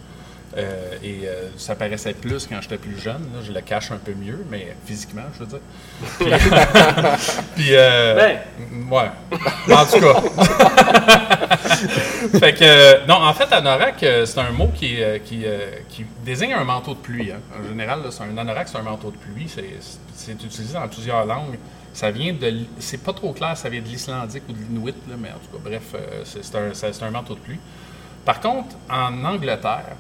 Euh, 0.56 0.96
et 1.04 1.22
euh, 1.26 1.50
ça 1.58 1.74
paraissait 1.74 2.14
plus 2.14 2.46
quand 2.46 2.62
j'étais 2.62 2.78
plus 2.78 3.00
jeune. 3.00 3.24
là. 3.34 3.40
je 3.44 3.52
le 3.52 3.60
cache 3.62 3.90
un 3.92 3.98
peu 3.98 4.14
mieux, 4.14 4.46
mais 4.52 4.76
physiquement, 4.86 5.24
je 5.34 5.40
veux 5.40 5.48
dire. 5.48 5.60
Puis, 6.20 6.30
puis, 7.56 7.70
euh, 7.72 8.16
Ben. 8.16 8.38
ouais. 8.92 9.10
En 9.74 9.86
tout 9.86 10.00
cas. 10.00 10.22
fait 12.40 12.54
que, 12.54 13.04
non, 13.08 13.16
en 13.16 13.34
fait, 13.34 13.52
anorak, 13.52 13.96
c'est 14.00 14.38
un 14.40 14.52
mot 14.52 14.68
qui, 14.76 15.00
qui, 15.26 15.44
qui 15.90 16.06
désigne 16.24 16.54
un 16.54 16.64
manteau 16.64 16.94
de 16.94 17.00
pluie. 17.00 17.32
hein. 17.32 17.40
En 17.60 17.64
général, 17.68 18.04
là, 18.04 18.12
c'est 18.12 18.22
un 18.24 18.38
anorak, 18.38 18.70
c'est 18.70 18.78
un 18.78 18.84
manteau 18.84 19.10
de 19.10 19.18
pluie. 19.18 19.48
C'est, 19.50 19.66
c'est 20.14 20.34
utilisé 20.34 20.76
dans 20.76 20.88
plusieurs 20.88 21.26
langues. 21.26 21.58
Ça 21.94 22.10
vient 22.10 22.34
de, 22.34 22.66
c'est 22.80 23.04
pas 23.04 23.14
trop 23.14 23.34
clair, 23.34 23.56
ça 23.56 23.70
vient 23.70 23.82
de 23.82 23.88
l'islandique 23.88 24.44
ou 24.50 24.54
de 24.54 24.58
l'inuit, 24.58 24.96
mais 25.20 25.30
en 25.30 25.34
tout 25.34 25.58
cas, 25.58 25.64
bref, 25.64 25.94
euh, 25.94 26.24
c'est, 26.26 27.04
un, 27.04 27.08
un 27.08 27.12
manteau 27.12 27.36
de 27.36 27.40
pluie. 27.40 27.60
Par 28.26 28.40
contre, 28.40 28.76
en 28.90 29.24
Angleterre, 29.24 29.96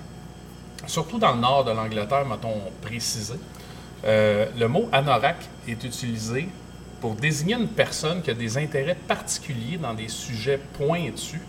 surtout 0.87 1.19
dans 1.19 1.33
le 1.33 1.39
nord 1.39 1.65
de 1.65 1.71
l'Angleterre, 1.71 2.25
mettons 2.25 2.61
précisé, 2.81 3.35
euh, 4.05 4.47
le 4.57 4.67
mot 4.67 4.89
anorak 4.91 5.37
est 5.67 5.83
utilisé 5.83 6.49
pour 6.99 7.15
désigner 7.15 7.55
une 7.55 7.67
personne 7.67 8.21
qui 8.21 8.31
a 8.31 8.33
des 8.33 8.57
intérêts 8.57 8.97
particuliers 9.07 9.77
dans 9.77 9.93
des 9.93 10.07
sujets 10.07 10.59
pointus 10.77 11.41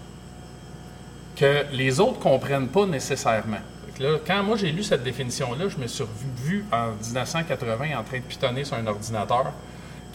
que 1.37 1.65
les 1.73 2.01
autres 2.01 2.19
comprennent 2.21 2.69
pas 2.69 2.87
nécessairement. 2.87 3.59
Là, 3.99 4.19
quand 4.27 4.43
moi 4.43 4.57
j'ai 4.57 4.73
lu 4.73 4.83
cette 4.83 5.05
définition-là, 5.05 5.69
je 5.69 5.79
me 5.79 5.87
suis 5.87 6.05
vu 6.45 6.65
en 6.73 6.91
1980 6.93 7.99
en 7.99 8.03
train 8.03 8.19
de 8.19 8.23
pitonner 8.23 8.65
sur 8.65 8.77
un 8.77 8.87
ordinateur 8.87 9.53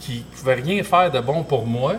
qui 0.00 0.24
pouvait 0.36 0.54
rien 0.54 0.82
faire 0.82 1.10
de 1.10 1.20
bon 1.20 1.44
pour 1.44 1.66
moi, 1.66 1.96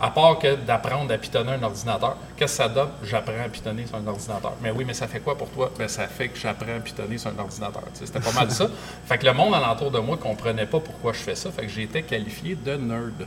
à 0.00 0.10
part 0.10 0.38
que 0.38 0.54
d'apprendre 0.54 1.12
à 1.12 1.18
pitonner 1.18 1.52
un 1.52 1.62
ordinateur. 1.62 2.16
Qu'est-ce 2.36 2.58
que 2.58 2.62
ça 2.62 2.68
donne? 2.68 2.90
J'apprends 3.02 3.44
à 3.44 3.48
pitonner 3.48 3.86
sur 3.86 3.96
un 3.96 4.06
ordinateur. 4.06 4.52
Mais 4.62 4.70
oui, 4.70 4.84
mais 4.86 4.94
ça 4.94 5.08
fait 5.08 5.18
quoi 5.18 5.36
pour 5.36 5.48
toi? 5.48 5.72
Ben, 5.76 5.88
ça 5.88 6.06
fait 6.06 6.28
que 6.28 6.38
j'apprends 6.38 6.76
à 6.76 6.80
pitonner 6.80 7.18
sur 7.18 7.30
un 7.30 7.38
ordinateur. 7.38 7.82
Tu 7.92 8.00
sais, 8.00 8.06
C'était 8.06 8.20
pas 8.20 8.32
mal 8.32 8.50
ça. 8.50 8.68
Fait 9.06 9.18
que 9.18 9.26
le 9.26 9.32
monde 9.32 9.54
alentour 9.54 9.90
de 9.90 9.98
moi 9.98 10.16
comprenait 10.16 10.66
pas 10.66 10.78
pourquoi 10.78 11.12
je 11.12 11.18
fais 11.18 11.34
ça. 11.34 11.50
Fait 11.50 11.62
que 11.62 11.68
j'ai 11.68 11.82
été 11.82 12.02
qualifié 12.02 12.54
de 12.54 12.76
nerd. 12.76 13.26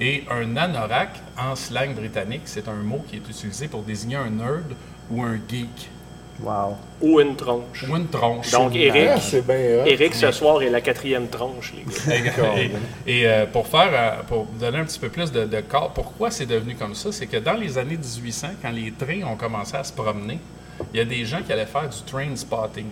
Et 0.00 0.24
un 0.30 0.56
anorak, 0.56 1.10
en 1.36 1.56
slang 1.56 1.94
britannique, 1.94 2.42
c'est 2.44 2.68
un 2.68 2.74
mot 2.74 3.04
qui 3.08 3.16
est 3.16 3.28
utilisé 3.28 3.66
pour 3.66 3.82
désigner 3.82 4.16
un 4.16 4.30
nerd 4.30 4.74
ou 5.10 5.22
un 5.22 5.34
geek. 5.48 5.90
Wow. 6.40 6.76
ou 7.00 7.20
une 7.20 7.34
tronche. 7.34 7.84
Ou 7.88 7.96
une 7.96 8.06
tronche. 8.08 8.50
Donc, 8.52 8.74
Eric, 8.76 9.08
Ah, 9.16 9.20
c'est 9.20 9.44
bien. 9.44 9.84
Eric, 9.84 10.14
ce 10.14 10.30
soir, 10.30 10.62
est 10.62 10.70
la 10.70 10.80
quatrième 10.80 11.26
tronche, 11.28 11.72
les 12.06 12.20
gars. 12.22 12.32
Et, 12.56 12.70
et, 13.06 13.26
euh, 13.26 13.46
pour 13.46 13.66
faire, 13.66 13.88
euh, 13.92 14.22
pour 14.28 14.44
donner 14.46 14.78
un 14.78 14.84
petit 14.84 15.00
peu 15.00 15.08
plus 15.08 15.32
de, 15.32 15.44
de 15.44 15.60
corps, 15.62 15.92
pourquoi 15.92 16.30
c'est 16.30 16.46
devenu 16.46 16.74
comme 16.76 16.94
ça, 16.94 17.10
c'est 17.10 17.26
que 17.26 17.38
dans 17.38 17.54
les 17.54 17.76
années 17.76 17.96
1800, 17.96 18.48
quand 18.62 18.70
les 18.70 18.92
trains 18.92 19.24
ont 19.26 19.36
commencé 19.36 19.76
à 19.76 19.82
se 19.82 19.92
promener, 19.92 20.38
il 20.94 20.98
y 20.98 21.00
a 21.00 21.04
des 21.04 21.24
gens 21.24 21.40
qui 21.44 21.52
allaient 21.52 21.66
faire 21.66 21.88
du 21.88 22.02
train 22.10 22.34
spotting. 22.36 22.86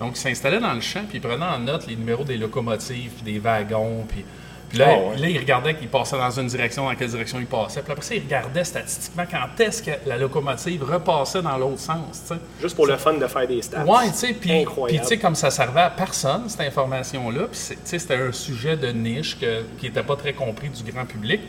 Donc, 0.00 0.12
ils 0.14 0.20
s'installaient 0.20 0.60
dans 0.60 0.72
le 0.72 0.80
champ, 0.80 1.02
puis 1.06 1.18
ils 1.18 1.20
prenaient 1.20 1.44
en 1.44 1.58
note 1.58 1.86
les 1.86 1.96
numéros 1.96 2.24
des 2.24 2.38
locomotives, 2.38 3.10
puis 3.22 3.32
des 3.34 3.38
wagons, 3.38 4.04
puis, 4.08 4.24
puis 4.70 4.78
là, 4.78 4.86
Ah 4.88 4.98
ouais. 5.10 5.16
là, 5.18 5.28
ils 5.28 5.38
regardaient 5.38 5.74
qu'ils 5.74 5.88
passaient 5.88 6.16
dans 6.16 6.30
une 6.30 6.46
direction, 6.46 6.84
dans 6.88 6.94
quelle 6.94 7.10
direction 7.10 7.38
ils 7.40 7.46
passaient. 7.46 7.82
Puis 7.82 7.92
après 7.92 8.04
ça, 8.04 8.14
ils 8.14 8.22
regardaient 8.22 8.64
statistiquement 8.64 9.24
quand 9.30 9.62
est-ce 9.62 9.82
que 9.82 9.90
la 10.06 10.16
locomotive 10.16 10.82
repassait 10.84 11.42
dans 11.42 11.58
l'autre 11.58 11.80
sens. 11.80 12.32
Juste 12.62 12.76
pour 12.76 12.86
le 12.86 12.96
fun 12.96 13.14
de 13.14 13.26
faire 13.26 13.46
des 13.46 13.60
stats. 13.60 13.84
Ouais, 13.84 14.08
tu 14.12 14.14
sais, 14.16 14.32
puis 14.32 14.64
tu 14.88 15.04
sais, 15.04 15.18
comme 15.18 15.34
ça 15.34 15.50
servait 15.50 15.80
à 15.82 15.90
personne, 15.90 16.48
cette 16.48 16.60
information-là, 16.62 17.40
puis 17.50 17.58
c'est- 17.58 17.74
tu 17.74 17.80
sais, 17.84 17.98
c'était 17.98 18.14
un 18.14 18.32
sujet 18.32 18.76
de 18.76 18.88
niche 18.92 19.38
que- 19.38 19.64
qui 19.78 19.86
n'était 19.86 20.02
pas 20.04 20.16
très 20.16 20.32
compris 20.32 20.68
du 20.70 20.90
grand 20.90 21.04
public. 21.04 21.40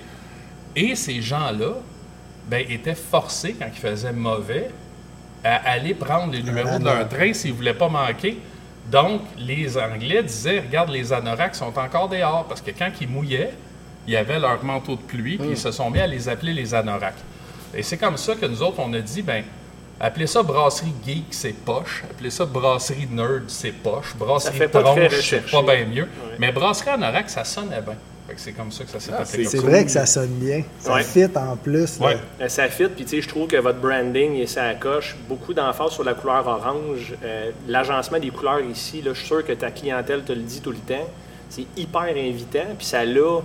Et 0.75 0.95
ces 0.95 1.21
gens-là, 1.21 1.73
ben, 2.47 2.65
étaient 2.69 2.95
forcés, 2.95 3.55
quand 3.57 3.67
ils 3.71 3.79
faisaient 3.79 4.11
mauvais, 4.13 4.71
à 5.43 5.71
aller 5.71 5.93
prendre 5.93 6.33
les 6.33 6.43
numéros 6.43 6.77
de 6.79 6.85
leur 6.85 7.07
train 7.07 7.33
s'ils 7.33 7.51
ne 7.51 7.55
voulaient 7.55 7.73
pas 7.73 7.87
manquer. 7.89 8.39
Donc, 8.91 9.21
les 9.37 9.77
Anglais 9.77 10.21
disaient, 10.21 10.59
regarde, 10.59 10.89
les 10.89 11.13
anoraks 11.13 11.55
sont 11.55 11.77
encore 11.79 12.09
dehors, 12.09 12.45
parce 12.45 12.59
que 12.59 12.71
quand 12.71 12.91
ils 12.99 13.07
mouillaient, 13.07 13.53
il 14.05 14.13
y 14.13 14.17
avait 14.17 14.37
leur 14.37 14.61
manteau 14.65 14.97
de 14.97 15.01
pluie, 15.01 15.37
puis 15.37 15.51
ils 15.51 15.57
se 15.57 15.71
sont 15.71 15.89
mis 15.89 15.99
à 15.99 16.07
les 16.07 16.27
appeler 16.27 16.53
les 16.53 16.73
anoraks. 16.73 17.15
Et 17.73 17.83
c'est 17.83 17.97
comme 17.97 18.17
ça 18.17 18.35
que 18.35 18.45
nous 18.45 18.61
autres, 18.61 18.79
on 18.79 18.91
a 18.91 18.99
dit, 18.99 19.21
ben, 19.21 19.45
appelez 19.97 20.27
ça 20.27 20.43
brasserie 20.43 20.93
geek, 21.05 21.27
c'est 21.29 21.53
poche. 21.53 22.03
Appelez 22.11 22.31
ça 22.31 22.45
brasserie 22.45 23.07
nerd, 23.09 23.43
c'est 23.47 23.71
poche. 23.71 24.13
Brasserie 24.17 24.69
tronche, 24.69 25.21
c'est 25.21 25.49
pas 25.49 25.61
bien 25.61 25.85
mieux. 25.85 26.09
Mais 26.37 26.51
brasserie 26.51 26.89
anorak, 26.89 27.29
ça 27.29 27.45
sonnait 27.45 27.81
bien. 27.81 27.95
C'est 28.37 28.51
comme 28.53 28.71
ça 28.71 28.83
que 28.83 28.89
ça 28.91 28.99
s'est 28.99 29.11
Ah, 29.17 29.25
fait. 29.25 29.43
c'est 29.45 29.57
vrai 29.57 29.83
que 29.85 29.91
ça 29.91 30.05
sonne 30.05 30.29
bien. 30.39 30.63
Ça 30.79 30.93
Ouais. 30.95 31.03
fit 31.03 31.25
en 31.35 31.55
plus. 31.55 31.99
Ouais. 31.99 32.17
Euh, 32.41 32.47
Ça 32.47 32.67
fit, 32.69 32.87
puis 32.87 33.05
tu 33.05 33.11
sais, 33.17 33.21
je 33.21 33.27
trouve 33.29 33.47
que 33.47 33.57
votre 33.57 33.79
branding 33.79 34.35
et 34.35 34.47
ça 34.47 34.73
coche 34.75 35.15
beaucoup 35.29 35.53
d'emphase 35.53 35.91
sur 35.91 36.03
la 36.03 36.13
couleur 36.13 36.45
orange. 36.47 37.15
Euh, 37.23 37.51
L'agencement 37.67 38.19
des 38.19 38.29
couleurs 38.29 38.61
ici, 38.61 39.01
là, 39.01 39.11
je 39.13 39.19
suis 39.19 39.27
sûr 39.27 39.45
que 39.45 39.53
ta 39.53 39.71
clientèle 39.71 40.23
te 40.23 40.31
le 40.33 40.41
dit 40.41 40.61
tout 40.61 40.71
le 40.71 40.77
temps. 40.77 41.07
C'est 41.49 41.65
hyper 41.77 42.01
invitant, 42.15 42.65
puis 42.77 42.87
ça 42.87 43.03
l'a. 43.05 43.39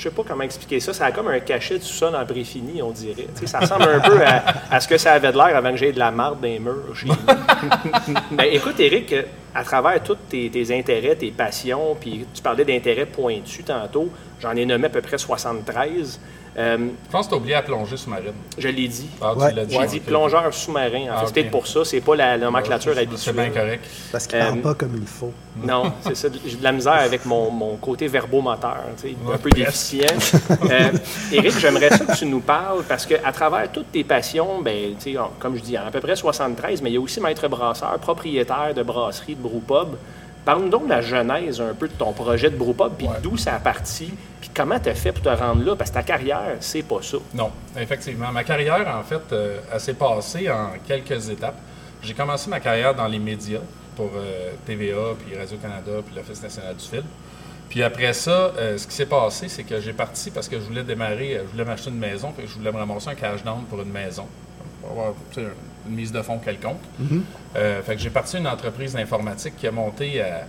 Je 0.00 0.04
sais 0.04 0.14
pas 0.14 0.22
comment 0.26 0.44
expliquer 0.44 0.80
ça. 0.80 0.94
Ça 0.94 1.04
a 1.04 1.12
comme 1.12 1.28
un 1.28 1.40
cachet 1.40 1.76
de 1.78 1.82
sous-sol 1.82 2.16
en 2.16 2.24
préfini, 2.24 2.80
on 2.80 2.90
dirait. 2.90 3.26
Ça 3.44 3.58
ressemble 3.58 3.82
un 3.82 4.00
peu 4.00 4.24
à, 4.24 4.42
à 4.70 4.80
ce 4.80 4.88
que 4.88 4.96
ça 4.96 5.12
avait 5.12 5.30
de 5.30 5.36
l'air 5.36 5.54
avant 5.54 5.72
que 5.72 5.76
j'aie 5.76 5.92
de 5.92 5.98
la 5.98 6.10
marde 6.10 6.40
dans 6.40 6.48
les 6.48 6.58
murs 6.58 6.96
chez 6.96 7.08
nous. 7.08 7.14
Ben, 8.30 8.46
écoute, 8.50 8.80
Eric, 8.80 9.14
à 9.54 9.62
travers 9.62 10.02
tous 10.02 10.16
tes, 10.30 10.48
tes 10.48 10.74
intérêts, 10.74 11.16
tes 11.16 11.30
passions, 11.30 11.94
puis 12.00 12.24
tu 12.32 12.40
parlais 12.40 12.64
d'intérêts 12.64 13.04
pointus 13.04 13.62
tantôt, 13.62 14.08
j'en 14.40 14.52
ai 14.52 14.64
nommé 14.64 14.86
à 14.86 14.88
peu 14.88 15.02
près 15.02 15.18
73. 15.18 16.18
Euh, 16.58 16.76
Je 17.06 17.10
pense 17.12 17.26
que 17.26 17.30
tu 17.30 17.34
as 17.34 17.38
oublié 17.38 17.54
la 17.54 17.62
plongée 17.62 17.96
sous-marine. 17.96 18.32
je 18.58 18.68
l'ai 18.68 18.88
dit. 18.88 19.08
Ah, 19.22 19.32
tu 19.34 19.40
Ouais. 19.42 19.52
l'as 19.52 19.64
dit. 19.64 19.78
J'ai 19.80 19.86
dit 19.86 20.00
plongeur 20.00 20.52
sous-marin. 20.52 21.02
En 21.04 21.14
Ah, 21.14 21.20
fait, 21.20 21.26
c'est 21.26 21.32
peut-être 21.34 21.46
ok. 21.46 21.50
pour 21.52 21.66
ça. 21.66 21.84
C'est 21.84 22.00
pas 22.00 22.16
la 22.16 22.36
nomenclature 22.38 22.92
C'est 22.94 23.00
habituelle. 23.02 23.34
bien 23.36 23.50
correct. 23.50 23.84
Parce 24.10 24.26
qu'il 24.26 24.38
Euh, 24.38 24.46
parle 24.48 24.60
pas 24.60 24.74
comme 24.74 24.96
il 24.96 25.06
faut. 25.06 25.32
Non, 25.62 25.92
c'est 26.02 26.16
ça. 26.16 26.28
J'ai 26.44 26.56
de 26.56 26.64
la 26.64 26.72
misère 26.72 26.92
avec 26.94 27.24
mon, 27.24 27.50
mon 27.52 27.76
côté 27.76 28.08
verbomoteur, 28.08 28.78
tu 29.00 29.10
sais, 29.10 29.16
un 29.32 29.38
peu 29.38 29.48
presque. 29.50 29.56
déficient. 29.64 30.06
Euh, 30.70 30.90
Éric, 31.32 31.58
j'aimerais 31.58 31.90
ça 31.90 32.04
que 32.04 32.16
tu 32.16 32.26
nous 32.26 32.40
parles 32.40 32.82
parce 32.88 33.06
qu'à 33.06 33.30
travers 33.32 33.70
toutes 33.70 33.92
tes 33.92 34.02
passions, 34.04 34.60
ben, 34.60 34.94
tu 34.98 35.12
sais, 35.12 35.18
on- 35.18 35.30
comme 35.38 35.56
je 35.56 35.60
dis, 35.62 35.70
il 35.72 35.74
y 35.74 35.78
en 35.78 35.82
a 35.84 35.86
à 35.86 35.90
peu 35.92 36.00
près 36.00 36.16
73, 36.16 36.82
mais 36.82 36.90
il 36.90 36.94
y 36.94 36.96
a 36.96 37.00
aussi 37.00 37.20
maître 37.20 37.46
brasseur, 37.48 37.96
propriétaire 38.00 38.74
de 38.74 38.82
brasserie 38.82 39.36
de 39.36 39.40
Brewpub. 39.42 39.96
Parle-nous 40.44 40.68
donc 40.70 40.84
de 40.84 40.90
la 40.90 41.00
genèse 41.02 41.60
un 41.60 41.74
peu 41.74 41.86
de 41.88 41.92
ton 41.92 42.12
projet 42.12 42.50
de 42.50 42.56
Brewpub, 42.56 42.92
puis 42.96 43.06
Ouais. 43.06 43.14
d'où 43.22 43.36
ça 43.36 43.54
a 43.54 43.58
parti, 43.58 44.12
puis 44.40 44.50
comment 44.54 44.78
tu 44.80 44.88
as 44.88 44.94
fait 44.94 45.12
pour 45.12 45.22
te 45.22 45.28
rendre 45.28 45.64
là, 45.64 45.76
parce 45.76 45.90
que 45.90 45.94
ta 45.94 46.02
carrière, 46.02 46.56
c'est 46.60 46.82
pas 46.82 46.98
ça. 47.02 47.18
Non, 47.34 47.50
effectivement. 47.78 48.32
Ma 48.32 48.42
carrière, 48.44 48.86
en 48.98 49.02
fait, 49.02 49.20
euh, 49.32 49.58
elle 49.72 49.80
s'est 49.80 49.94
passée 49.94 50.50
en 50.50 50.70
quelques 50.86 51.28
étapes. 51.28 51.56
J'ai 52.02 52.14
commencé 52.14 52.48
ma 52.48 52.60
carrière 52.60 52.94
dans 52.94 53.06
les 53.06 53.18
médias 53.18 53.60
pour 53.96 54.10
euh, 54.16 54.52
TVA, 54.66 55.14
puis 55.24 55.36
Radio-Canada, 55.36 55.92
puis 56.06 56.14
l'Office 56.16 56.42
national 56.42 56.74
du 56.76 56.84
film. 56.84 57.04
Puis 57.68 57.82
après 57.82 58.12
ça, 58.14 58.50
euh, 58.56 58.78
ce 58.78 58.86
qui 58.86 58.94
s'est 58.94 59.06
passé, 59.06 59.48
c'est 59.48 59.62
que 59.62 59.78
j'ai 59.80 59.92
parti 59.92 60.30
parce 60.30 60.48
que 60.48 60.56
je 60.58 60.64
voulais 60.64 60.82
démarrer, 60.82 61.36
euh, 61.36 61.42
je 61.46 61.52
voulais 61.52 61.64
m'acheter 61.64 61.90
une 61.90 61.98
maison, 61.98 62.32
que 62.32 62.44
je 62.46 62.54
voulais 62.54 62.72
me 62.72 62.78
ramasser 62.78 63.10
un 63.10 63.14
cash 63.14 63.44
down 63.44 63.62
pour 63.68 63.80
une 63.82 63.92
maison, 63.92 64.26
pour 64.80 64.90
avoir 64.92 65.12
une 65.88 65.94
mise 65.94 66.12
de 66.12 66.22
fonds 66.22 66.38
quelconque. 66.38 66.80
Euh, 67.56 67.82
fait 67.82 67.96
que 67.96 68.00
j'ai 68.00 68.10
parti 68.10 68.38
une 68.38 68.46
entreprise 68.46 68.94
d'informatique 68.94 69.56
qui 69.56 69.66
a 69.66 69.70
monté 69.72 70.20
à 70.22 70.42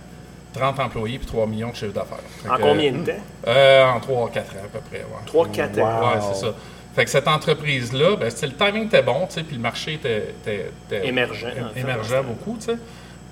30 0.54 0.80
employés 0.80 1.18
puis 1.18 1.26
3 1.26 1.46
millions 1.46 1.70
de 1.70 1.74
chiffre 1.76 1.92
d'affaires. 1.92 2.18
En 2.48 2.56
que, 2.56 2.62
combien 2.62 2.92
de 2.92 2.98
temps? 3.06 3.12
euh, 3.48 3.84
en 3.86 3.98
3-4 3.98 4.08
ans 4.10 4.64
à 4.64 4.68
peu 4.72 4.80
près. 4.90 4.98
ouais. 5.04 5.26
3-4 5.26 5.80
ans. 5.80 6.00
Ouais, 6.14 6.20
c'est 6.34 6.40
ça. 6.46 6.54
Fait 6.94 7.04
que 7.06 7.10
cette 7.10 7.26
entreprise-là, 7.28 8.16
ben, 8.16 8.30
le 8.42 8.52
timing 8.52 8.84
était 8.86 9.02
bon, 9.02 9.26
tu 9.26 9.34
sais, 9.36 9.42
puis 9.44 9.56
le 9.56 9.62
marché 9.62 9.94
était, 9.94 10.34
était- 10.42 10.70
était 10.90 11.06
Émergent, 11.08 11.46
en 11.48 11.72
fait. 11.72 11.80
émergent 11.80 12.22
beaucoup, 12.22 12.56
tu 12.58 12.66
sais. 12.66 12.76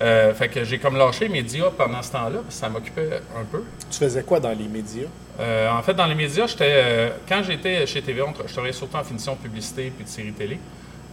Euh, 0.01 0.33
fait 0.33 0.47
que 0.47 0.63
j'ai 0.63 0.79
comme 0.79 0.97
lâché 0.97 1.27
les 1.27 1.31
médias 1.31 1.69
pendant 1.77 2.01
ce 2.01 2.11
temps-là, 2.11 2.39
parce 2.41 2.45
que 2.55 2.59
ça 2.59 2.69
m'occupait 2.69 3.19
un 3.39 3.43
peu. 3.51 3.63
Tu 3.91 3.99
faisais 3.99 4.23
quoi 4.23 4.39
dans 4.39 4.49
les 4.49 4.67
médias? 4.67 5.05
Euh, 5.39 5.69
en 5.69 5.83
fait, 5.83 5.93
dans 5.93 6.07
les 6.07 6.15
médias, 6.15 6.47
j'étais 6.47 6.65
euh, 6.73 7.09
quand 7.29 7.43
j'étais 7.43 7.85
chez 7.85 8.01
TVA, 8.01 8.25
je 8.47 8.51
travaillais 8.51 8.73
surtout 8.73 8.97
en 8.97 9.03
finition 9.03 9.33
de 9.33 9.37
publicité 9.37 9.91
puis 9.95 10.03
de 10.05 10.09
séries 10.09 10.31
télé. 10.31 10.57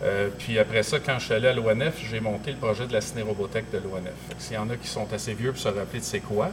Euh, 0.02 0.28
puis 0.38 0.58
après 0.58 0.82
ça, 0.82 0.98
quand 1.00 1.18
je 1.18 1.24
suis 1.24 1.34
allé 1.34 1.48
à 1.48 1.52
l'ONF, 1.52 2.00
j'ai 2.08 2.20
monté 2.20 2.52
le 2.52 2.56
projet 2.56 2.86
de 2.86 2.92
la 2.92 3.00
ciné-robothèque 3.00 3.70
de 3.72 3.78
l'ONF. 3.78 4.12
S'il 4.38 4.54
y 4.54 4.58
en 4.58 4.70
a 4.70 4.76
qui 4.76 4.86
sont 4.86 5.12
assez 5.12 5.34
vieux 5.34 5.52
pour 5.52 5.60
se 5.60 5.68
rappeler 5.68 5.98
de 6.00 6.04
c'est 6.04 6.20
quoi, 6.20 6.50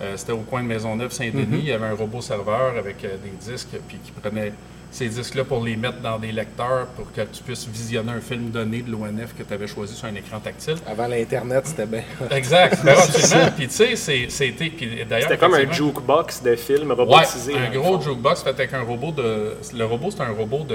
euh, 0.00 0.16
c'était 0.16 0.32
au 0.32 0.38
coin 0.38 0.62
de 0.62 0.68
Maisonneuve-Saint-Denis. 0.68 1.58
Il 1.58 1.64
y 1.66 1.72
avait 1.72 1.86
un 1.86 1.94
robot 1.94 2.20
serveur 2.20 2.76
avec 2.76 3.04
euh, 3.04 3.16
des 3.22 3.52
disques, 3.52 3.76
puis 3.86 3.98
qui 3.98 4.10
prenait 4.10 4.52
ces 4.90 5.08
disques-là 5.08 5.44
pour 5.44 5.62
les 5.62 5.76
mettre 5.76 5.98
dans 6.00 6.18
des 6.18 6.32
lecteurs 6.32 6.86
pour 6.96 7.12
que 7.12 7.20
tu 7.20 7.42
puisses 7.42 7.66
visionner 7.68 8.12
un 8.12 8.20
film 8.20 8.50
donné 8.50 8.80
de 8.82 8.90
l'ONF 8.90 9.34
que 9.36 9.42
tu 9.42 9.52
avais 9.52 9.66
choisi 9.66 9.94
sur 9.94 10.06
un 10.08 10.14
écran 10.14 10.40
tactile. 10.40 10.76
Avant 10.86 11.06
l'Internet, 11.06 11.66
c'était 11.66 11.86
bien. 11.86 12.02
Exact. 12.30 12.78
Ben, 12.84 12.92
absolument. 12.96 13.50
Puis 13.56 13.68
tu 13.68 13.74
sais, 13.96 14.28
c'était. 14.30 14.70
puis 14.70 15.04
d'ailleurs, 15.08 15.28
C'était 15.28 15.38
comme 15.38 15.54
un 15.54 15.70
jukebox 15.70 16.42
de 16.42 16.56
film 16.56 16.88
Ouais, 16.90 16.94
robotisé. 16.96 17.54
un 17.56 17.70
le 17.70 17.78
gros 17.80 17.98
fond. 17.98 18.00
jukebox 18.00 18.42
fait 18.42 18.50
avec 18.50 18.72
un 18.72 18.82
robot 18.82 19.12
de. 19.12 19.54
Le 19.76 19.84
robot, 19.84 20.10
c'est 20.10 20.22
un 20.22 20.30
robot 20.32 20.60
de, 20.60 20.74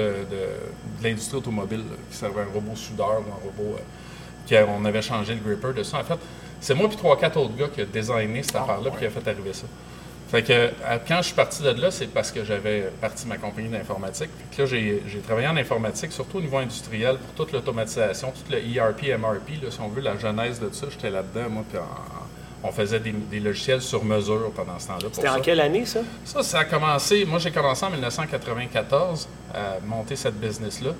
de 1.00 1.02
l'industrie 1.02 1.38
automobile, 1.38 1.78
là, 1.78 1.96
qui 2.10 2.16
servait 2.16 2.42
un 2.42 2.54
robot 2.54 2.76
soudeur 2.76 3.18
ou 3.20 3.30
un 3.32 3.42
robot. 3.44 3.74
euh, 3.76 3.82
qui 4.46 4.54
a- 4.56 4.66
on 4.66 4.84
avait 4.84 5.02
changé 5.02 5.34
le 5.34 5.40
gripper 5.40 5.76
de 5.76 5.82
ça. 5.82 5.98
En 5.98 6.04
fait, 6.04 6.18
c'est 6.60 6.74
moi 6.74 6.86
puis 6.88 6.96
trois, 6.96 7.18
quatre 7.18 7.38
autres 7.38 7.56
gars 7.56 7.68
qui 7.74 7.80
a 7.80 7.84
designé 7.84 8.42
cette 8.42 8.56
affaire-là 8.56 8.90
puis 8.90 9.00
qui 9.00 9.06
a 9.06 9.10
fait 9.10 9.28
arriver 9.28 9.52
ça. 9.52 9.66
Fait 10.34 10.42
que 10.42 10.70
quand 11.06 11.18
je 11.18 11.26
suis 11.26 11.34
parti 11.34 11.62
de 11.62 11.70
là, 11.80 11.90
c'est 11.92 12.08
parce 12.08 12.32
que 12.32 12.44
j'avais 12.44 12.90
parti 13.00 13.24
ma 13.28 13.36
compagnie 13.36 13.68
d'informatique. 13.68 14.30
Puis 14.50 14.62
là, 14.62 14.66
j'ai 14.66 15.20
travaillé 15.24 15.46
en 15.46 15.56
informatique, 15.56 16.10
surtout 16.10 16.38
au 16.38 16.40
niveau 16.40 16.58
industriel, 16.58 17.18
pour 17.18 17.34
toute 17.34 17.52
l'automatisation, 17.52 18.32
tout 18.32 18.50
le 18.52 18.58
ERP, 18.58 19.16
MRP, 19.16 19.62
là, 19.62 19.70
si 19.70 19.80
on 19.80 19.88
veut, 19.88 20.00
la 20.00 20.18
genèse 20.18 20.58
de 20.58 20.70
ça, 20.72 20.86
j'étais 20.90 21.10
là-dedans, 21.10 21.48
moi, 21.50 21.64
puis 21.68 21.78
en- 21.78 22.66
on 22.66 22.72
faisait 22.72 22.98
des, 22.98 23.12
des 23.12 23.38
logiciels 23.40 23.80
sur 23.82 24.04
mesure 24.04 24.50
pendant 24.56 24.78
ce 24.78 24.88
temps-là. 24.88 25.08
C'était 25.12 25.28
en 25.28 25.40
quelle 25.40 25.60
année, 25.60 25.84
ça? 25.84 26.00
Ça, 26.24 26.42
ça 26.42 26.58
a 26.60 26.64
commencé. 26.64 27.24
Moi, 27.26 27.38
j'ai 27.38 27.50
commencé 27.52 27.84
en 27.84 27.90
1994 27.90 29.28
à 29.54 29.78
monter 29.86 30.16
cette 30.16 30.40
business-là. 30.40 30.90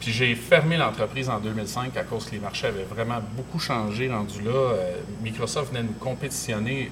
Puis 0.00 0.10
j'ai 0.10 0.34
fermé 0.34 0.76
l'entreprise 0.76 1.30
en 1.30 1.38
2005 1.38 1.96
à 1.96 2.02
cause 2.02 2.26
que 2.26 2.32
les 2.32 2.40
marchés 2.40 2.66
avaient 2.66 2.82
vraiment 2.82 3.20
beaucoup 3.36 3.60
changé 3.60 4.10
rendu 4.10 4.42
là. 4.42 4.50
Euh, 4.50 4.96
Microsoft 5.22 5.70
venait 5.70 5.84
nous 5.84 5.92
compétitionner 5.92 6.90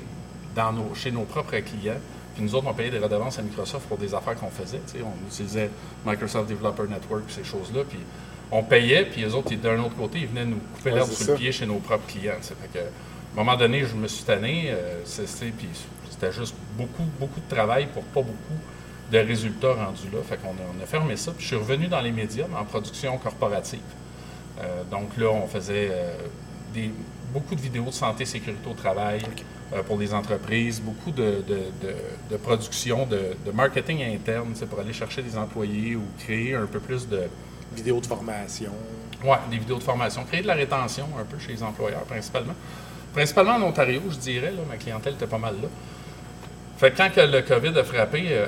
dans 0.55 0.73
nos, 0.73 0.95
chez 0.95 1.11
nos 1.11 1.25
propres 1.25 1.57
clients. 1.59 2.01
Puis 2.35 2.43
nous 2.45 2.55
autres, 2.55 2.67
on 2.69 2.75
payait 2.75 2.91
des 2.91 2.99
redevances 2.99 3.39
à 3.39 3.43
Microsoft 3.43 3.89
pour 3.89 3.99
des 3.99 4.15
affaires 4.15 4.37
qu'on 4.37 4.51
faisait. 4.51 4.81
On 5.03 5.27
utilisait 5.27 5.71
Microsoft 6.07 6.49
Developer 6.49 6.85
Network, 6.89 7.25
ces 7.29 7.45
choses-là. 7.45 7.83
Puis 7.89 7.99
on 8.53 8.63
payait, 8.63 9.05
puis 9.05 9.23
les 9.23 9.35
autres, 9.35 9.55
d'un 9.55 9.79
autre 9.81 9.97
côté, 9.97 10.21
ils 10.21 10.27
venaient 10.27 10.45
nous 10.45 10.59
couper 10.75 10.91
Ouais, 10.91 10.97
l'herbe 10.97 11.11
sur 11.11 11.33
le 11.33 11.39
pied 11.39 11.53
chez 11.53 11.67
nos 11.67 11.79
propres 11.79 12.07
clients. 12.07 12.35
Fait 12.41 12.55
que, 12.73 12.79
à 12.79 12.83
un 13.41 13.45
moment 13.45 13.57
donné, 13.57 13.85
je 13.85 13.95
me 13.95 14.09
suis 14.09 14.25
tanné. 14.25 14.67
euh, 14.69 15.03
puis 15.05 15.69
c'était 16.11 16.33
juste 16.33 16.55
beaucoup, 16.77 17.05
beaucoup 17.19 17.41
de 17.41 17.55
travail 17.55 17.87
pour 17.87 18.03
pas 18.05 18.23
beaucoup 18.23 18.61
de 19.11 19.19
résultats 19.19 19.75
rendus 19.75 20.09
là. 20.13 20.19
Fait 20.23 20.37
qu'on 20.37 20.51
a, 20.51 20.79
on 20.79 20.83
a 20.83 20.87
fermé 20.87 21.17
ça. 21.17 21.33
Puis 21.33 21.43
je 21.43 21.47
suis 21.49 21.57
revenu 21.57 21.89
dans 21.89 22.01
les 22.01 22.13
médias, 22.13 22.47
mais 22.49 22.57
en 22.59 22.65
production 22.65 23.17
corporative. 23.19 23.81
Euh, 24.61 24.83
donc 24.91 25.17
là, 25.17 25.31
on 25.31 25.47
faisait 25.47 25.89
euh, 25.91 26.15
des, 26.75 26.91
beaucoup 27.33 27.55
de 27.55 27.61
vidéos 27.61 27.85
de 27.87 27.91
santé 27.93 28.23
et 28.23 28.27
sécurité 28.27 28.69
au 28.69 28.75
travail 28.75 29.21
euh, 29.73 29.83
pour 29.83 29.99
les 29.99 30.13
entreprises, 30.13 30.81
beaucoup 30.81 31.11
de, 31.11 31.43
de, 31.47 31.55
de- 31.83 31.97
de 32.31 32.37
production, 32.37 33.07
de, 33.07 33.37
marketing 33.53 34.03
interne 34.05 34.55
sais, 34.55 34.67
pour 34.67 34.81
aller 34.81 34.93
chercher 34.93 35.23
des 35.23 35.37
employés 35.37 35.97
ou 35.97 36.03
créer 36.19 36.55
un 36.55 36.67
peu 36.67 36.81
plus 36.81 37.09
de, 37.09 37.23
Vidéos 37.77 38.01
de 38.01 38.07
formation. 38.07 38.73
Ouais, 39.25 39.37
des 39.49 39.59
vidéos 39.59 39.79
de 39.79 39.83
formation. 39.85 40.25
Créer 40.25 40.43
de 40.43 40.49
la 40.49 40.55
rétention 40.55 41.07
un 41.21 41.25
peu 41.25 41.39
chez 41.39 41.53
les 41.53 41.63
employeurs, 41.63 42.01
principalement. 42.03 42.55
Principalement 43.13 43.53
en 43.55 43.63
Ontario, 43.63 44.03
je 44.11 44.17
dirais. 44.17 44.51
Là, 44.51 44.63
ma 44.69 44.77
clientèle 44.77 45.15
était 45.15 45.29
pas 45.29 45.39
mal 45.39 45.55
là. 45.63 45.69
Fait 46.79 46.91
que 46.91 46.97
quand 46.97 47.11
que 47.15 47.21
le 47.21 47.43
COVID 47.43 47.79
a 47.79 47.85
frappé, 47.85 48.25
euh, 48.31 48.47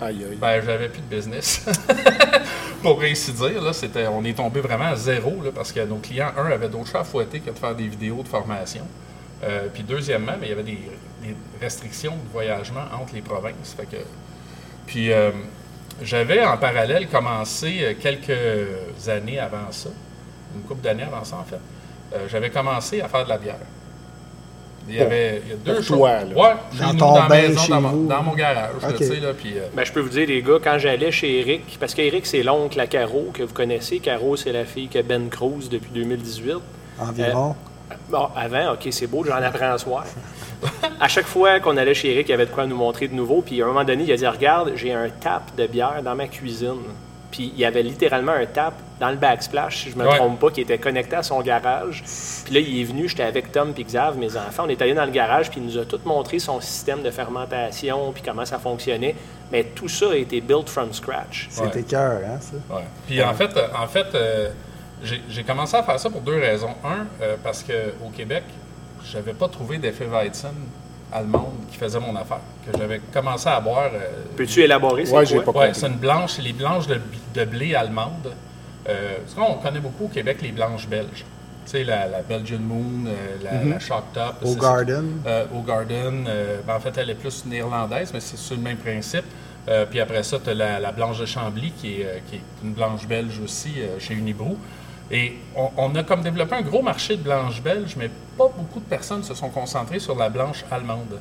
Aïe, 0.00 0.26
aïe. 0.30 0.36
Ben, 0.36 0.60
j'avais 0.64 0.88
plus 0.88 1.00
de 1.00 1.16
business. 1.16 1.64
Pour 2.82 3.00
ainsi 3.02 3.32
dire, 3.32 3.62
là, 3.62 3.72
c'était, 3.72 4.06
on 4.06 4.22
est 4.24 4.36
tombé 4.36 4.60
vraiment 4.60 4.86
à 4.86 4.96
zéro, 4.96 5.42
là, 5.42 5.50
parce 5.54 5.72
que 5.72 5.80
nos 5.80 5.96
clients, 5.96 6.32
un, 6.36 6.46
avaient 6.46 6.68
d'autres 6.68 6.88
chats 6.88 7.00
à 7.00 7.04
fouetter 7.04 7.40
que 7.40 7.50
de 7.50 7.58
faire 7.58 7.74
des 7.74 7.88
vidéos 7.88 8.22
de 8.22 8.28
formation. 8.28 8.86
Euh, 9.44 9.68
puis 9.72 9.82
deuxièmement, 9.82 10.32
ben, 10.32 10.44
il 10.44 10.48
y 10.48 10.52
avait 10.52 10.62
des, 10.62 10.78
restrictions 11.60 12.12
de 12.12 12.30
voyagement 12.32 12.84
entre 13.00 13.14
les 13.14 13.22
provinces. 13.22 13.76
Puis 14.86 15.10
euh, 15.10 15.32
j'avais 16.02 16.44
en 16.44 16.56
parallèle 16.56 17.08
commencé 17.08 17.78
euh, 17.80 17.94
quelques 18.00 19.08
années 19.08 19.40
avant 19.40 19.72
ça, 19.72 19.88
une 20.54 20.62
couple 20.62 20.82
d'années 20.82 21.02
avant 21.02 21.24
ça 21.24 21.36
en 21.36 21.44
fait, 21.44 21.58
j'avais 22.28 22.50
commencé 22.50 23.00
à 23.00 23.08
faire 23.08 23.24
de 23.24 23.30
la 23.30 23.38
bière. 23.38 23.56
Il 24.88 24.94
y 24.94 24.98
Bon. 24.98 25.04
avait 25.04 25.42
il 25.44 25.50
y 25.50 25.52
a 25.52 25.74
deux 25.74 25.82
choses. 25.82 25.98
Ouais, 25.98 26.14
chez 26.72 26.78
Dans 26.80 26.92
nous, 26.92 26.98
ton 26.98 27.12
dans 27.14 27.22
la 27.22 27.28
bain, 27.28 27.42
maison, 27.48 27.60
chez 27.60 27.72
dans, 27.72 27.80
mon- 27.80 27.88
vous. 27.90 28.06
dans 28.06 28.22
mon 28.22 28.34
garage, 28.34 28.70
là, 28.82 28.88
là, 28.88 28.94
euh, 28.98 29.68
Ben, 29.74 29.84
je 29.84 29.92
peux 29.92 30.00
vous 30.00 30.08
dire, 30.08 30.28
les 30.28 30.42
gars, 30.42 30.58
quand 30.62 30.78
j'allais 30.78 31.10
chez 31.10 31.40
Eric, 31.40 31.76
parce 31.80 31.92
qu'Eric, 31.94 32.24
c'est 32.26 32.42
l'oncle 32.42 32.78
à 32.78 32.86
Caro 32.86 33.30
que 33.34 33.42
vous 33.42 33.52
connaissez. 33.54 33.98
Caro, 33.98 34.36
c'est 34.36 34.52
la 34.52 34.64
fille 34.64 34.88
que 34.88 35.02
Ben 35.02 35.28
Cruz 35.28 35.68
depuis 35.70 35.90
2018. 35.92 36.54
Environ. 37.00 37.56
Bon, 38.08 38.28
avant, 38.36 38.74
OK, 38.74 38.86
c'est 38.90 39.06
beau, 39.06 39.24
j'en 39.24 39.36
apprends 39.36 39.72
à 39.72 39.78
soir. 39.78 40.04
à 41.00 41.08
chaque 41.08 41.26
fois 41.26 41.60
qu'on 41.60 41.76
allait 41.76 41.94
chez 41.94 42.12
Eric, 42.12 42.28
il 42.28 42.30
y 42.30 42.34
avait 42.34 42.46
de 42.46 42.50
quoi 42.50 42.66
nous 42.66 42.76
montrer 42.76 43.08
de 43.08 43.14
nouveau. 43.14 43.42
Puis 43.42 43.60
à 43.60 43.64
un 43.64 43.68
moment 43.68 43.84
donné, 43.84 44.04
il 44.04 44.12
a 44.12 44.16
dit 44.16 44.26
Regarde, 44.26 44.72
j'ai 44.76 44.92
un 44.92 45.08
tap 45.08 45.54
de 45.56 45.66
bière 45.66 46.00
dans 46.04 46.14
ma 46.14 46.26
cuisine. 46.28 46.80
Puis 47.30 47.52
il 47.54 47.58
y 47.60 47.64
avait 47.64 47.82
littéralement 47.82 48.32
un 48.32 48.46
tap 48.46 48.74
dans 49.00 49.10
le 49.10 49.16
backsplash, 49.16 49.82
si 49.84 49.90
je 49.90 49.96
me 49.96 50.06
Ouais. 50.06 50.16
trompe 50.16 50.38
pas, 50.40 50.50
qui 50.50 50.60
était 50.62 50.78
connecté 50.78 51.16
à 51.16 51.22
son 51.22 51.40
garage. 51.42 52.02
Puis 52.44 52.54
là, 52.54 52.60
il 52.60 52.80
est 52.80 52.84
venu, 52.84 53.08
j'étais 53.08 53.24
avec 53.24 53.52
Tom 53.52 53.74
et 53.76 53.84
Xav, 53.84 54.16
mes 54.16 54.36
enfants. 54.36 54.64
On 54.66 54.68
est 54.68 54.80
allé 54.80 54.94
dans 54.94 55.04
le 55.04 55.10
garage, 55.10 55.50
puis 55.50 55.60
il 55.60 55.66
nous 55.66 55.76
a 55.78 55.84
tout 55.84 56.00
montré 56.04 56.38
son 56.38 56.60
système 56.60 57.02
de 57.02 57.10
fermentation, 57.10 58.12
puis 58.12 58.22
comment 58.24 58.44
ça 58.44 58.58
fonctionnait. 58.58 59.14
Mais 59.52 59.64
tout 59.64 59.88
ça 59.88 60.10
a 60.12 60.14
été 60.16 60.40
built 60.40 60.68
from 60.70 60.92
scratch. 60.92 61.48
C'était 61.50 61.82
cœur, 61.82 62.20
hein, 62.26 62.38
ça? 62.40 62.74
Ouais. 62.74 62.82
Puis 63.06 63.22
en 63.22 63.34
fait, 63.34 63.56
euh, 63.56 63.68
en 63.78 63.86
fait 63.86 64.06
euh, 64.14 64.48
j'ai 65.02 65.20
j'ai 65.28 65.42
commencé 65.44 65.76
à 65.76 65.82
faire 65.82 66.00
ça 66.00 66.08
pour 66.08 66.20
deux 66.22 66.38
raisons. 66.38 66.74
Un, 66.84 67.06
euh, 67.22 67.36
parce 67.44 67.62
qu'au 67.62 68.08
Québec, 68.16 68.44
j'avais 69.04 69.34
pas 69.34 69.48
trouvé 69.48 69.78
d'effet 69.78 70.06
Weizen 70.06 70.54
allemande 71.12 71.52
qui 71.70 71.76
faisait 71.78 72.00
mon 72.00 72.14
affaire. 72.16 72.40
Que 72.70 72.76
j'avais 72.78 73.00
commencé 73.12 73.48
à 73.48 73.60
boire. 73.60 73.90
euh, 73.94 74.22
Peux-tu 74.36 74.62
élaborer 74.62 75.04
quoi? 75.04 75.24
j'ai 75.24 75.40
pas 75.40 75.52
Ouais, 75.52 75.74
c'est 75.74 75.86
une 75.86 75.94
blanche, 75.94 76.32
c'est 76.36 76.42
les 76.42 76.52
blanches 76.52 76.86
de, 76.86 77.00
de 77.34 77.44
blé 77.44 77.74
allemande. 77.74 78.32
Euh, 78.88 79.16
parce 79.24 79.34
qu'on 79.34 79.54
connaît 79.60 79.80
beaucoup 79.80 80.04
au 80.04 80.08
Québec 80.08 80.38
les 80.42 80.52
blanches 80.52 80.86
belges. 80.88 81.24
Tu 81.64 81.72
sais, 81.72 81.84
la, 81.84 82.06
la 82.06 82.22
Belgian 82.22 82.60
Moon, 82.60 83.06
euh, 83.08 83.36
la, 83.42 83.64
la 83.64 83.78
Shock 83.80 84.04
Top. 84.14 84.36
Au 84.44 84.54
Garden. 84.54 85.04
euh, 85.26 85.44
au 85.52 85.62
Garden. 85.62 86.24
euh, 86.28 86.60
ben, 86.66 86.76
en 86.76 86.80
fait, 86.80 86.96
elle 86.98 87.10
est 87.10 87.14
plus 87.16 87.44
néerlandaise, 87.46 88.10
mais 88.14 88.20
c'est 88.20 88.36
sur 88.36 88.54
le 88.56 88.62
même 88.62 88.76
principe. 88.76 89.24
Euh, 89.68 89.84
puis 89.84 89.98
après 90.00 90.22
ça, 90.22 90.38
tu 90.42 90.50
as 90.50 90.54
la, 90.54 90.78
la 90.78 90.92
blanche 90.92 91.18
de 91.18 91.26
Chambly, 91.26 91.72
qui 91.72 92.00
est, 92.00 92.04
euh, 92.04 92.18
qui 92.30 92.36
est 92.36 92.40
une 92.62 92.72
blanche 92.72 93.04
belge 93.08 93.40
aussi 93.42 93.72
euh, 93.78 93.98
chez 93.98 94.14
Unibrou. 94.14 94.56
Et 95.10 95.34
on, 95.54 95.70
on 95.76 95.94
a 95.94 96.02
comme 96.02 96.22
développé 96.22 96.56
un 96.56 96.62
gros 96.62 96.82
marché 96.82 97.16
de 97.16 97.22
blanches 97.22 97.62
belges, 97.62 97.94
mais 97.96 98.10
pas 98.36 98.48
beaucoup 98.56 98.80
de 98.80 98.84
personnes 98.84 99.22
se 99.22 99.34
sont 99.34 99.50
concentrées 99.50 100.00
sur 100.00 100.16
la 100.16 100.28
blanche 100.28 100.64
allemande. 100.70 101.18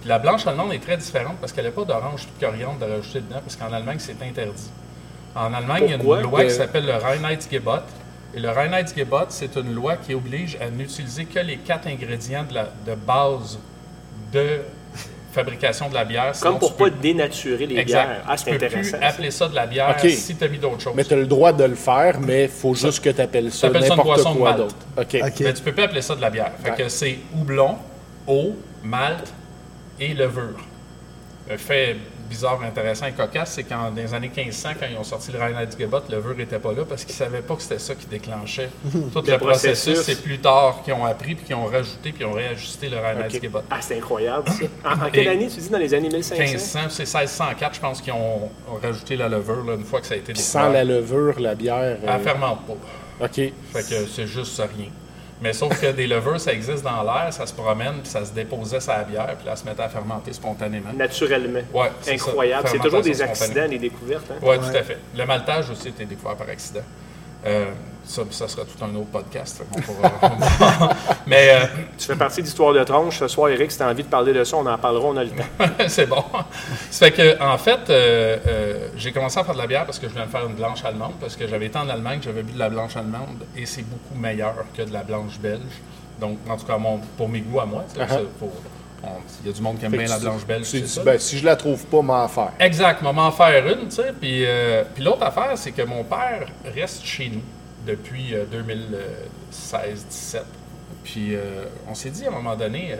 Puis 0.00 0.08
la 0.08 0.18
blanche 0.18 0.46
allemande 0.46 0.72
est 0.72 0.78
très 0.78 0.96
différente 0.96 1.36
parce 1.40 1.52
qu'elle 1.52 1.64
n'a 1.64 1.72
pas 1.72 1.84
d'orange 1.84 2.22
et 2.24 2.40
de 2.40 2.46
coriandre 2.46 2.78
de 2.78 2.90
rajouter 2.90 3.20
dedans, 3.20 3.40
parce 3.40 3.56
qu'en 3.56 3.72
Allemagne, 3.72 3.98
c'est 3.98 4.22
interdit. 4.22 4.70
En 5.34 5.52
Allemagne, 5.52 5.84
il 5.84 5.90
y 5.90 5.92
a 5.92 5.96
une 5.96 6.22
loi 6.22 6.44
qui 6.44 6.50
s'appelle 6.50 6.86
le 6.86 6.94
Reinheitsgebot. 6.94 7.82
Et 8.34 8.40
le 8.40 8.50
Reinheitsgebot, 8.50 9.26
c'est 9.30 9.56
une 9.56 9.74
loi 9.74 9.96
qui 9.96 10.14
oblige 10.14 10.56
à 10.60 10.70
n'utiliser 10.70 11.24
que 11.24 11.38
les 11.38 11.58
quatre 11.58 11.86
ingrédients 11.86 12.44
de, 12.44 12.54
la, 12.54 12.64
de 12.86 12.94
base 12.94 13.58
de 14.32 14.60
fabrication 15.32 15.88
de 15.88 15.94
la 15.94 16.04
bière. 16.04 16.34
sinon 16.34 16.50
Comme 16.52 16.58
pour 16.60 16.72
tu 16.72 16.78
pas 16.82 16.84
peux- 16.90 16.96
dénaturer 17.02 17.66
les 17.66 17.76
Exact. 17.78 18.06
bières. 18.06 18.24
Ah, 18.26 18.36
tu 18.36 18.44
c'est 18.44 18.50
peux 18.50 18.56
intéressant. 18.56 18.80
plus 18.80 19.00
ça. 19.00 19.06
appeler 19.06 19.30
ça 19.30 19.48
de 19.48 19.54
la 19.54 19.66
bière 19.66 19.96
Ok. 20.02 20.10
si 20.10 20.36
tu 20.36 20.44
as 20.44 20.48
mis 20.48 20.58
d'autres 20.58 20.80
choses. 20.80 20.92
Mais 20.96 21.04
tu 21.04 21.12
as 21.14 21.16
le 21.16 21.26
droit 21.26 21.52
de 21.52 21.64
le 21.64 21.74
faire, 21.74 22.18
mais 22.20 22.44
il 22.44 22.48
faut 22.48 22.74
juste 22.74 23.02
que 23.04 23.10
tu 23.10 23.20
appelles 23.20 23.52
ça 23.52 23.68
T'appelles 23.68 23.82
ça 23.88 23.94
une 23.94 23.96
n'importe 23.98 24.36
quoi 24.36 24.52
d'autre. 24.54 24.76
OK. 24.96 25.16
OK. 25.22 25.40
Mais 25.40 25.52
tu 25.52 25.62
peux 25.62 25.72
pas 25.72 25.82
appeler 25.84 26.02
ça 26.02 26.14
de 26.16 26.20
la 26.20 26.30
bière. 26.30 26.52
Fait 26.62 26.74
que 26.82 26.88
c'est 26.88 27.18
houblon, 27.38 27.76
eau, 28.26 28.56
malt 28.82 29.32
et 30.00 30.14
levure. 30.14 30.58
Le 31.50 31.56
fait 31.56 31.96
bizarre, 32.28 32.60
intéressant 32.62 33.06
et 33.06 33.12
cocasse, 33.12 33.52
c'est 33.52 33.64
qu'en 33.64 33.90
dans 33.90 33.96
les 33.96 34.14
années 34.14 34.30
1500, 34.34 34.70
quand 34.78 34.86
ils 34.90 34.96
ont 34.96 35.04
sorti 35.04 35.32
le 35.32 35.38
Reinheitsgebot, 35.38 36.02
le 36.10 36.16
levure 36.16 36.36
n'était 36.36 36.58
pas 36.58 36.72
là 36.72 36.84
parce 36.88 37.04
qu'ils 37.04 37.14
ne 37.14 37.18
savaient 37.18 37.42
pas 37.42 37.56
que 37.56 37.62
c'était 37.62 37.78
ça 37.78 37.94
qui 37.94 38.06
déclenchait 38.06 38.70
tout 39.12 39.22
le, 39.26 39.32
Le 39.32 39.38
processus. 39.38 40.00
C'est 40.02 40.22
plus 40.22 40.38
tard 40.38 40.82
qu'ils 40.84 40.94
ont 40.94 41.04
appris 41.04 41.34
puis 41.34 41.44
qu'ils 41.44 41.56
ont 41.56 41.66
rajouté 41.66 42.10
puis 42.10 42.12
qu'ils 42.12 42.26
ont 42.26 42.32
réajusté 42.32 42.88
le 42.88 42.98
Reinheitsgebot. 42.98 43.60
Ah, 43.70 43.78
c'est 43.80 43.96
incroyable, 43.96 44.48
ça. 44.48 44.64
En, 44.88 45.06
en 45.06 45.10
quelle 45.12 45.28
année, 45.28 45.48
tu 45.48 45.60
dis, 45.60 45.68
dans 45.68 45.78
les 45.78 45.94
années 45.94 46.08
1500? 46.08 46.38
1500, 46.38 46.78
c'est 46.90 47.02
1604, 47.02 47.74
je 47.74 47.80
pense 47.80 48.00
qu'ils 48.00 48.12
ont, 48.12 48.50
ont 48.70 48.78
rajouté 48.82 49.16
la 49.16 49.28
levure 49.28 49.64
là, 49.64 49.74
une 49.74 49.84
fois 49.84 50.00
que 50.00 50.06
ça 50.06 50.14
a 50.14 50.16
été 50.16 50.32
découvert. 50.32 50.62
sans 50.62 50.68
la 50.70 50.84
levure, 50.84 51.40
la 51.40 51.54
bière. 51.54 51.98
Elle 52.02 52.08
euh, 52.08 52.18
fermente 52.18 52.60
pas. 52.66 53.24
OK. 53.24 53.34
Fait 53.34 53.52
que 53.88 54.06
c'est 54.06 54.26
juste 54.26 54.58
rien. 54.76 54.88
Mais 55.40 55.52
sauf 55.52 55.80
que 55.80 55.92
des 55.92 56.06
levures, 56.06 56.40
ça 56.40 56.52
existe 56.52 56.82
dans 56.82 57.02
l'air, 57.02 57.32
ça 57.32 57.46
se 57.46 57.52
promène, 57.54 58.00
puis 58.02 58.10
ça 58.10 58.24
se 58.24 58.32
déposait 58.32 58.78
la 58.88 59.04
bière, 59.04 59.36
puis 59.36 59.46
là, 59.46 59.54
ça 59.54 59.62
se 59.62 59.68
mettait 59.68 59.82
à 59.82 59.88
fermenter 59.88 60.32
spontanément. 60.32 60.92
Naturellement. 60.92 61.60
Ouais. 61.72 61.90
Incroyable. 62.08 62.68
C'est 62.68 62.78
toujours 62.78 63.02
des 63.02 63.22
accidents, 63.22 63.68
des 63.68 63.78
découvertes. 63.78 64.30
Hein? 64.30 64.38
Oui, 64.42 64.58
tout 64.58 64.76
à 64.76 64.82
fait. 64.82 64.98
Le 65.16 65.24
maltage 65.24 65.70
aussi 65.70 65.86
a 65.86 65.90
été 65.90 66.04
découvert 66.04 66.36
par 66.36 66.48
accident. 66.48 66.82
Euh, 67.46 67.66
ça, 68.08 68.22
ça 68.30 68.48
sera 68.48 68.62
tout 68.64 68.82
un 68.84 68.94
autre 68.96 69.10
podcast. 69.12 69.62
pourra- 69.84 70.96
Mais 71.26 71.50
euh, 71.50 71.66
Tu 71.98 72.06
fais 72.06 72.16
partie 72.16 72.42
d'Histoire 72.42 72.72
de 72.72 72.82
tronche. 72.84 73.18
Ce 73.18 73.28
soir, 73.28 73.50
Eric, 73.50 73.70
si 73.70 73.76
tu 73.76 73.82
as 73.82 73.88
envie 73.88 74.02
de 74.02 74.08
parler 74.08 74.32
de 74.32 74.42
ça, 74.44 74.56
on 74.56 74.66
en 74.66 74.78
parlera, 74.78 75.06
on 75.08 75.16
a 75.16 75.24
le 75.24 75.30
temps. 75.30 75.44
c'est 75.88 76.06
bon. 76.06 76.24
Ça 76.90 77.06
fait 77.06 77.12
que, 77.12 77.42
en 77.42 77.58
fait, 77.58 77.90
euh, 77.90 78.36
euh, 78.46 78.88
j'ai 78.96 79.12
commencé 79.12 79.38
à 79.38 79.44
faire 79.44 79.54
de 79.54 79.58
la 79.60 79.66
bière 79.66 79.84
parce 79.84 79.98
que 79.98 80.08
je 80.08 80.12
voulais 80.12 80.24
me 80.26 80.30
faire 80.30 80.46
une 80.46 80.54
blanche 80.54 80.84
allemande, 80.84 81.12
parce 81.20 81.36
que 81.36 81.46
j'avais 81.46 81.66
été 81.66 81.78
en 81.78 81.88
Allemagne, 81.88 82.20
j'avais 82.22 82.42
bu 82.42 82.52
de 82.52 82.58
la 82.58 82.70
blanche 82.70 82.96
allemande 82.96 83.44
et 83.56 83.66
c'est 83.66 83.82
beaucoup 83.82 84.18
meilleur 84.18 84.54
que 84.76 84.82
de 84.82 84.92
la 84.92 85.02
blanche 85.02 85.38
belge. 85.38 85.60
Donc, 86.20 86.38
en 86.48 86.56
tout 86.56 86.66
cas, 86.66 86.78
mon- 86.78 87.00
pour 87.16 87.28
mes 87.28 87.40
goûts 87.40 87.60
à 87.60 87.66
moi, 87.66 87.84
Uh-huh. 87.96 88.24
pour- 88.38 88.52
il 89.42 89.46
y 89.46 89.50
a 89.50 89.52
du 89.52 89.62
monde 89.62 89.78
qui 89.78 89.84
aime 89.84 89.92
bien 89.92 90.06
la 90.08 90.18
blanche 90.18 90.44
belge. 90.44 90.64
c'est 90.66 90.86
ça. 90.88 91.02
ben, 91.04 91.18
si 91.20 91.38
je 91.38 91.44
la 91.44 91.54
trouve 91.54 91.84
pas, 91.86 92.02
m'en 92.02 92.26
faire. 92.26 92.50
Exact, 92.58 93.00
maman 93.02 93.26
en 93.28 93.32
faire 93.32 93.64
une, 93.66 93.88
tu 93.88 93.94
sais. 93.96 94.12
Puis, 94.20 94.44
euh, 94.44 94.82
puis 94.92 95.04
l'autre 95.04 95.22
affaire, 95.22 95.52
c'est 95.54 95.70
que 95.70 95.82
mon 95.82 96.02
père 96.02 96.46
reste 96.74 97.04
chez 97.04 97.30
nous 97.32 97.40
depuis 97.88 98.34
euh, 98.34 98.44
2016-17. 99.52 100.42
Puis 101.04 101.34
euh, 101.34 101.64
on 101.88 101.94
s'est 101.94 102.10
dit 102.10 102.24
à 102.26 102.28
un 102.28 102.32
moment 102.32 102.56
donné, 102.56 102.92
euh, 102.92 102.96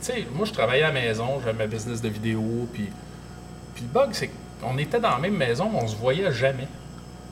tu 0.00 0.06
sais, 0.06 0.26
moi 0.34 0.46
je 0.46 0.52
travaillais 0.52 0.82
à 0.84 0.88
la 0.92 1.00
maison, 1.00 1.40
j'avais 1.44 1.58
ma 1.58 1.66
business 1.66 2.00
de 2.00 2.08
vidéo, 2.08 2.42
puis, 2.72 2.88
puis 3.74 3.84
le 3.84 3.88
bug, 3.92 4.10
c'est 4.12 4.30
qu'on 4.60 4.78
était 4.78 5.00
dans 5.00 5.10
la 5.10 5.18
même 5.18 5.36
maison, 5.36 5.68
mais 5.72 5.80
on 5.82 5.86
se 5.88 5.96
voyait 5.96 6.30
jamais. 6.32 6.68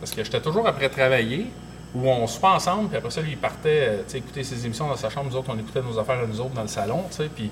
Parce 0.01 0.13
que 0.13 0.23
j'étais 0.25 0.41
toujours 0.41 0.67
après 0.67 0.89
travailler, 0.89 1.47
où 1.95 2.09
on 2.09 2.27
se 2.27 2.39
fait 2.39 2.47
ensemble, 2.47 2.89
puis 2.89 2.99
après 2.99 3.11
ça, 3.11 3.21
lui, 3.21 3.31
il 3.33 3.39
partait 3.39 3.89
euh, 3.89 4.03
écouter 4.15 4.45
ses 4.45 4.67
émissions 4.67 4.89
dans 4.89 4.97
sa 4.97 5.09
chambre, 5.11 5.31
nous 5.31 5.37
autres, 5.37 5.51
on 5.55 5.59
écoutait 5.59 5.83
nos 5.83 5.99
affaires 5.99 6.21
à 6.21 6.27
nous 6.27 6.41
autres 6.41 6.55
dans 6.55 6.63
le 6.63 6.69
salon, 6.69 7.05
puis 7.35 7.51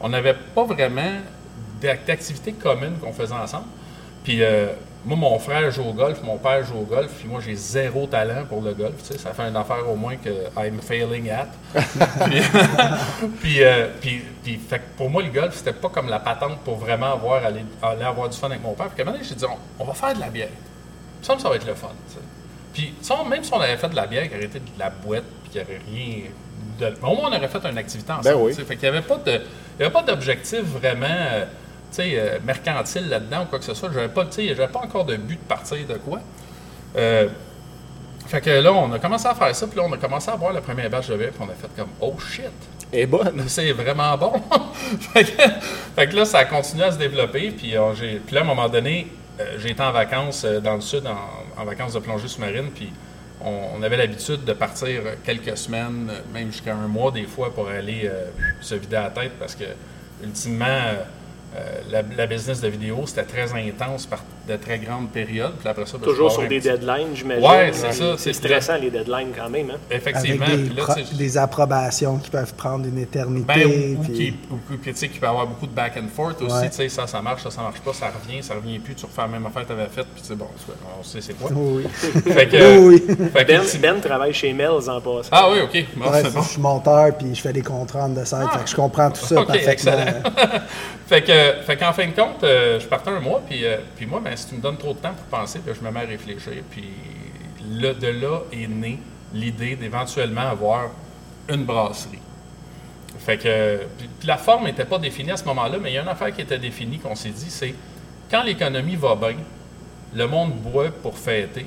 on 0.00 0.08
n'avait 0.08 0.34
pas 0.54 0.64
vraiment 0.64 1.12
d'ac- 1.80 2.06
d'activités 2.06 2.52
communes 2.52 2.96
qu'on 2.98 3.12
faisait 3.12 3.34
ensemble. 3.34 3.66
Puis 4.24 4.42
euh, 4.42 4.68
moi, 5.06 5.16
mon 5.16 5.38
frère 5.38 5.70
joue 5.70 5.84
au 5.84 5.92
golf, 5.92 6.20
mon 6.22 6.36
père 6.36 6.64
joue 6.64 6.78
au 6.78 6.84
golf, 6.84 7.10
puis 7.18 7.28
moi, 7.28 7.40
j'ai 7.44 7.54
zéro 7.54 8.06
talent 8.06 8.44
pour 8.48 8.60
le 8.60 8.74
golf, 8.74 8.94
tu 9.06 9.12
sais, 9.12 9.18
ça 9.18 9.32
fait 9.32 9.44
une 9.44 9.56
affaire 9.56 9.88
au 9.88 9.94
moins 9.96 10.16
que 10.16 10.28
I'm 10.58 10.80
failing 10.80 11.30
at. 11.30 11.46
puis, 12.28 12.42
puis, 13.40 13.62
euh, 13.64 13.88
puis- 14.00 14.22
puis, 14.42 14.56
fait 14.56 14.78
que 14.78 14.84
pour 14.96 15.08
moi, 15.08 15.22
le 15.22 15.30
golf, 15.30 15.54
c'était 15.54 15.72
pas 15.72 15.88
comme 15.88 16.08
la 16.08 16.18
patente 16.18 16.58
pour 16.60 16.76
vraiment 16.76 17.12
avoir, 17.12 17.44
aller, 17.44 17.64
aller 17.82 18.02
avoir 18.04 18.28
du 18.28 18.36
fun 18.36 18.48
avec 18.48 18.62
mon 18.62 18.74
père. 18.74 18.88
Puis 18.88 19.00
à 19.00 19.02
un 19.02 19.04
moment 19.06 19.16
donné, 19.18 19.28
j'ai 19.28 19.34
dit, 19.36 19.44
on, 19.44 19.82
on 19.82 19.86
va 19.86 19.94
faire 19.94 20.14
de 20.14 20.20
la 20.20 20.28
bière. 20.28 20.48
Que 21.20 21.40
ça 21.40 21.48
va 21.48 21.56
être 21.56 21.66
le 21.66 21.74
fun. 21.74 21.88
tu 22.08 22.14
sais. 22.14 22.20
Puis, 22.72 22.94
même 23.30 23.42
si 23.42 23.52
on 23.54 23.60
avait 23.60 23.76
fait 23.76 23.88
de 23.88 23.96
la 23.96 24.06
bière, 24.06 24.28
qui 24.28 24.34
aurait 24.34 24.44
été 24.44 24.58
de 24.60 24.64
la 24.78 24.90
boîte, 24.90 25.24
puis 25.42 25.52
qu'il 25.52 25.62
n'y 25.62 25.66
avait 25.68 25.80
rien. 25.90 26.24
De... 26.78 26.94
mais 27.00 27.08
Au 27.08 27.14
moins, 27.14 27.30
on 27.30 27.36
aurait 27.36 27.48
fait 27.48 27.64
une 27.68 27.78
activité 27.78 28.12
ensemble. 28.12 28.24
Ben 28.24 28.34
oui. 28.36 28.52
tu 28.52 28.60
sais. 28.60 28.64
Fait 28.66 28.76
qu'il 28.76 28.90
n'y 28.90 28.96
avait 28.96 29.06
pas 29.06 29.16
de, 29.16 29.30
il 29.32 29.82
y 29.82 29.84
avait 29.84 29.92
pas 29.92 30.02
d'objectif 30.02 30.60
vraiment 30.62 31.06
euh, 31.08 31.44
euh, 31.98 32.38
mercantile 32.44 33.08
là-dedans 33.08 33.42
ou 33.42 33.46
quoi 33.46 33.58
que 33.58 33.64
ce 33.64 33.74
soit. 33.74 33.90
J'avais 33.92 34.08
pas, 34.08 34.24
pas 34.24 34.80
encore 34.80 35.04
de 35.04 35.16
but 35.16 35.36
de 35.40 35.48
partir 35.48 35.78
de 35.86 35.94
quoi. 35.94 36.20
Euh, 36.96 37.28
fait 38.26 38.40
que 38.40 38.50
là, 38.50 38.72
on 38.72 38.92
a 38.92 38.98
commencé 38.98 39.26
à 39.28 39.34
faire 39.34 39.54
ça, 39.54 39.66
puis 39.66 39.76
là, 39.78 39.84
on 39.88 39.92
a 39.92 39.96
commencé 39.98 40.30
à 40.30 40.36
boire 40.36 40.52
la 40.52 40.60
première 40.60 40.90
batch 40.90 41.08
de 41.08 41.16
bière, 41.16 41.30
puis 41.30 41.40
on 41.46 41.50
a 41.50 41.54
fait 41.54 41.70
comme 41.76 41.90
«Oh 42.00 42.14
shit!» 42.18 42.50
est 42.92 43.06
bonne. 43.06 43.44
c'est 43.48 43.72
vraiment 43.72 44.16
bon. 44.16 44.32
fait, 45.12 45.24
que, 45.24 45.42
fait 45.94 46.08
que 46.08 46.16
là, 46.16 46.24
ça 46.24 46.38
a 46.38 46.44
continué 46.44 46.84
à 46.84 46.92
se 46.92 46.98
développer. 46.98 47.50
Puis, 47.50 47.76
euh, 47.76 47.94
j'ai- 47.94 48.16
puis 48.24 48.34
là, 48.34 48.40
à 48.40 48.44
un 48.44 48.46
moment 48.46 48.68
donné, 48.68 49.08
euh, 49.40 49.56
j'ai 49.58 49.70
été 49.70 49.82
en 49.82 49.92
vacances 49.92 50.44
euh, 50.44 50.60
dans 50.60 50.74
le 50.74 50.80
sud, 50.80 51.04
en, 51.06 51.60
en 51.60 51.64
vacances 51.64 51.92
de 51.92 51.98
plongée 52.00 52.28
sous-marine. 52.28 52.70
Puis 52.74 52.92
on, 53.44 53.78
on 53.78 53.82
avait 53.82 53.96
l'habitude 53.96 54.44
de 54.44 54.52
partir 54.52 55.02
euh, 55.04 55.14
quelques 55.24 55.56
semaines, 55.56 56.08
euh, 56.10 56.20
même 56.32 56.50
jusqu'à 56.50 56.74
un 56.74 56.88
mois 56.88 57.10
des 57.12 57.24
fois, 57.26 57.52
pour 57.54 57.68
aller 57.68 58.02
euh, 58.04 58.26
se 58.60 58.74
vider 58.76 58.96
la 58.96 59.10
tête 59.10 59.32
parce 59.38 59.54
que, 59.54 59.64
ultimement, 60.22 60.64
euh, 60.66 60.94
euh, 61.56 61.80
la, 61.90 62.02
la 62.16 62.26
business 62.26 62.60
de 62.60 62.68
vidéo, 62.68 62.98
c'était 63.06 63.22
très 63.24 63.52
intense 63.54 64.06
par- 64.06 64.22
de 64.48 64.56
très 64.56 64.78
grandes 64.78 65.08
périodes. 65.10 65.54
Puis 65.58 65.68
après 65.68 65.86
ça, 65.86 65.96
ben, 65.98 66.04
Toujours 66.04 66.30
sur 66.30 66.42
des 66.42 66.60
petit- 66.60 66.68
deadlines, 66.68 67.14
j'imagine. 67.14 67.44
Ouais, 67.48 67.70
c'est 67.72 67.92
ça, 67.92 68.14
C'est 68.16 68.32
stressant, 68.32 68.76
les 68.76 68.90
deadlines, 68.90 69.30
quand 69.36 69.48
même. 69.50 69.70
Hein? 69.70 69.78
Effectivement. 69.90 70.44
Avec 70.46 70.68
des, 70.68 70.74
là, 70.74 70.86
des 71.18 71.38
approbations 71.38 72.18
qui 72.18 72.30
peuvent 72.30 72.54
prendre 72.54 72.86
une 72.86 72.98
éternité. 72.98 73.44
Ben, 73.46 73.66
ou, 73.66 74.00
ou 74.00 74.02
puis- 74.04 74.12
qui, 74.14 74.34
ou, 74.50 74.76
qu'il 74.76 74.92
peut 75.20 75.26
y 75.26 75.28
avoir 75.28 75.46
beaucoup 75.46 75.66
de 75.66 75.72
back 75.74 75.94
and 75.96 76.08
forth 76.14 76.40
aussi. 76.42 76.54
Ouais. 76.54 76.68
Tu 76.70 76.76
sais, 76.76 76.88
ça, 76.88 77.06
ça 77.06 77.20
marche, 77.22 77.42
ça, 77.42 77.50
ça 77.50 77.62
marche 77.62 77.80
pas, 77.80 77.92
ça 77.92 78.06
revient, 78.06 78.42
ça 78.42 78.54
revient 78.54 78.78
plus, 78.78 78.94
tu 78.94 79.04
refais 79.06 79.22
la 79.22 79.28
même 79.28 79.46
affaire 79.46 79.62
que 79.62 79.68
tu 79.68 79.72
avais 79.72 79.88
faite, 79.88 80.06
puis 80.14 80.22
tu 80.22 80.28
sais, 80.28 80.34
bon, 80.36 80.46
c'est- 80.64 80.72
on 80.98 81.02
sait 81.02 81.20
c'est 81.20 81.34
quoi. 81.34 81.50
Oui. 81.54 81.84
fait 82.32 82.46
que, 82.48 82.78
Oui. 82.86 83.02
fait 83.32 83.44
que 83.44 83.48
Ben, 83.48 83.62
tu- 83.68 83.78
ben 83.78 84.00
travaille 84.00 84.32
chez 84.34 84.52
Mel's 84.52 84.88
en 84.88 85.00
passant. 85.00 85.30
Ah 85.32 85.48
oui, 85.50 85.58
ok. 85.60 85.84
Bon, 85.96 86.10
Ouais, 86.10 86.22
c'est 86.22 86.32
bon. 86.34 86.42
Je 86.42 86.48
suis 86.50 86.60
monteur 86.60 87.16
puis 87.16 87.34
je 87.34 87.40
fais 87.40 87.52
des 87.52 87.62
contrats 87.62 88.08
de 88.08 88.24
fait 88.24 88.64
que 88.64 88.70
je 88.70 88.76
comprends 88.76 89.10
tout 89.10 89.24
ça 89.24 89.40
Ok, 89.40 89.46
parfaitement. 89.46 89.72
excellent. 89.72 90.22
fait 91.08 91.22
que, 91.22 91.45
fait 91.62 91.76
qu'en 91.76 91.92
fin 91.92 92.06
de 92.06 92.12
compte, 92.12 92.42
euh, 92.44 92.80
je 92.80 92.86
partais 92.86 93.10
un 93.10 93.20
mois, 93.20 93.42
puis, 93.46 93.64
euh, 93.64 93.78
puis 93.96 94.06
moi, 94.06 94.20
ben, 94.22 94.36
si 94.36 94.48
tu 94.48 94.54
me 94.54 94.60
donnes 94.60 94.76
trop 94.76 94.94
de 94.94 94.98
temps 94.98 95.12
pour 95.12 95.38
penser, 95.38 95.60
puis 95.60 95.74
je 95.74 95.84
me 95.84 95.90
mets 95.90 96.00
à 96.00 96.06
réfléchir. 96.06 96.62
Puis 96.70 96.88
là, 97.70 97.94
de 97.94 98.08
là 98.08 98.40
est 98.52 98.66
née 98.66 98.98
l'idée 99.32 99.76
d'éventuellement 99.76 100.48
avoir 100.48 100.90
une 101.48 101.64
brasserie. 101.64 102.20
Fait 103.18 103.38
que 103.38 103.80
puis 103.98 104.08
la 104.24 104.36
forme 104.36 104.64
n'était 104.64 104.84
pas 104.84 104.98
définie 104.98 105.32
à 105.32 105.36
ce 105.36 105.44
moment-là, 105.46 105.78
mais 105.80 105.90
il 105.90 105.94
y 105.94 105.98
a 105.98 106.02
une 106.02 106.08
affaire 106.08 106.32
qui 106.32 106.42
était 106.42 106.58
définie 106.58 106.98
qu'on 106.98 107.14
s'est 107.14 107.30
dit, 107.30 107.50
c'est 107.50 107.74
quand 108.30 108.42
l'économie 108.42 108.96
va 108.96 109.14
bien, 109.14 109.36
le 110.14 110.26
monde 110.26 110.52
boit 110.52 110.90
pour 110.90 111.18
fêter. 111.18 111.66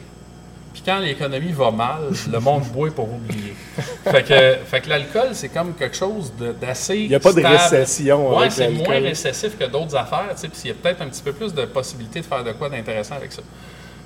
Puis 0.80 0.94
quand 0.94 1.00
l'économie 1.00 1.52
va 1.52 1.72
mal, 1.72 2.04
le 2.32 2.40
monde 2.40 2.64
boit 2.74 2.90
pour 2.90 3.14
oublier. 3.14 3.54
Fait 4.06 4.24
que, 4.24 4.66
fait 4.66 4.80
que 4.80 4.88
l'alcool, 4.88 5.30
c'est 5.34 5.50
comme 5.50 5.74
quelque 5.74 5.96
chose 5.96 6.32
d'assez. 6.62 7.00
Il 7.00 7.10
n'y 7.10 7.16
a 7.16 7.20
pas 7.20 7.34
de 7.34 7.42
récession 7.42 8.38
avec 8.38 8.54
c'est 8.54 8.70
moins 8.70 9.00
récessif 9.00 9.58
que 9.58 9.66
d'autres 9.66 9.98
affaires, 9.98 10.34
puis 10.38 10.50
il 10.64 10.68
y 10.70 10.72
a 10.72 10.74
peut-être 10.76 11.02
un 11.02 11.10
petit 11.10 11.22
peu 11.22 11.34
plus 11.34 11.54
de 11.54 11.66
possibilités 11.66 12.22
de 12.22 12.26
faire 12.26 12.46
de 12.46 12.54
quoi 12.54 12.70
d'intéressant 12.70 13.16
avec 13.16 13.34
ça. 13.34 13.42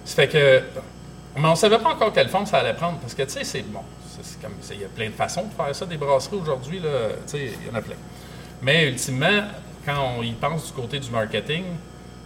Ça 0.03 0.15
fait 0.15 0.27
que. 0.27 0.61
Mais 1.39 1.47
on 1.47 1.55
savait 1.55 1.77
pas 1.77 1.89
encore 1.89 2.11
quelle 2.11 2.29
forme 2.29 2.47
ça 2.47 2.57
allait 2.57 2.73
prendre, 2.73 2.97
parce 2.97 3.13
que, 3.13 3.21
tu 3.21 3.29
sais, 3.29 3.43
c'est 3.43 3.61
bon. 3.61 3.81
Il 4.71 4.81
y 4.81 4.83
a 4.83 4.87
plein 4.87 5.09
de 5.09 5.15
façons 5.15 5.43
de 5.43 5.53
faire 5.53 5.75
ça, 5.75 5.85
des 5.85 5.97
brasseries 5.97 6.37
aujourd'hui, 6.37 6.79
là. 6.79 6.89
Tu 7.27 7.37
sais, 7.37 7.51
il 7.61 7.67
y 7.67 7.71
en 7.71 7.75
a 7.75 7.81
plein. 7.83 7.95
Mais 8.63 8.87
ultimement, 8.87 9.43
quand 9.85 10.15
on 10.17 10.23
y 10.23 10.31
pense 10.31 10.67
du 10.67 10.73
côté 10.73 10.97
du 10.99 11.11
marketing, 11.11 11.65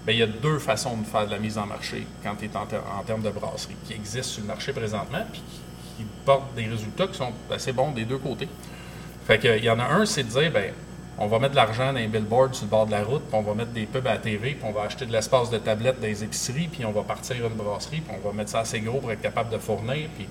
ben, 0.08 0.14
il 0.14 0.20
y 0.20 0.24
a 0.24 0.28
deux 0.28 0.58
façons 0.58 0.96
de 0.96 1.06
faire 1.06 1.26
de 1.26 1.32
la 1.32 1.38
mise 1.38 1.58
en 1.58 1.66
marché 1.66 2.08
quand 2.24 2.34
tu 2.36 2.46
es 2.46 2.56
en, 2.56 2.66
ter- 2.66 2.82
en 2.98 3.04
termes 3.04 3.22
de 3.22 3.30
brasserie 3.30 3.76
qui 3.86 3.94
existent 3.94 4.36
sur 4.36 4.42
le 4.42 4.48
marché 4.48 4.72
présentement 4.72 5.26
puis 5.30 5.44
qui, 5.98 6.06
portent 6.24 6.56
des 6.56 6.66
résultats 6.66 7.08
qui 7.08 7.18
sont 7.18 7.34
assez 7.52 7.74
bons 7.74 7.92
des 7.92 8.06
deux 8.06 8.18
côtés. 8.18 8.48
Fait 9.26 9.40
il 9.44 9.66
y 9.66 9.70
en 9.70 9.80
a 9.80 9.84
un, 9.84 10.06
c'est 10.06 10.24
de 10.24 10.30
dire, 10.30 10.50
ben, 10.52 10.72
on 11.18 11.28
va 11.28 11.40
mettre 11.40 11.52
de 11.52 11.56
l'argent 11.58 11.92
dans 11.92 12.00
les 12.00 12.08
billboards 12.08 12.56
sur 12.56 12.66
le 12.66 12.70
bord 12.70 12.86
de 12.86 12.92
la 12.92 13.04
route, 13.04 13.24
puis 13.24 13.36
on 13.36 13.42
va 13.42 13.54
mettre 13.54 13.72
des 13.72 13.86
pubs 13.86 14.08
à 14.08 14.14
la 14.14 14.18
TV, 14.20 14.52
puis 14.52 14.64
on 14.64 14.72
va 14.72 14.84
acheter 14.84 15.06
de 15.06 15.12
l'espace 15.12 15.50
de 15.50 15.58
tablette 15.58 16.00
dans 16.00 16.08
les 16.08 16.24
épiceries, 16.24 16.68
puis 16.68 16.86
on 16.86 16.92
va 16.92 17.02
partir 17.02 17.46
une 17.46 17.56
brasserie, 17.56 18.02
puis 18.02 18.16
on 18.16 18.26
va 18.26 18.34
mettre 18.34 18.52
ça 18.52 18.60
assez 18.60 18.80
gros 18.80 19.00
pour 19.00 19.12
être 19.12 19.22
capable 19.22 19.50
de 19.50 19.58
fournir. 19.58 20.08
Puis... 20.16 20.28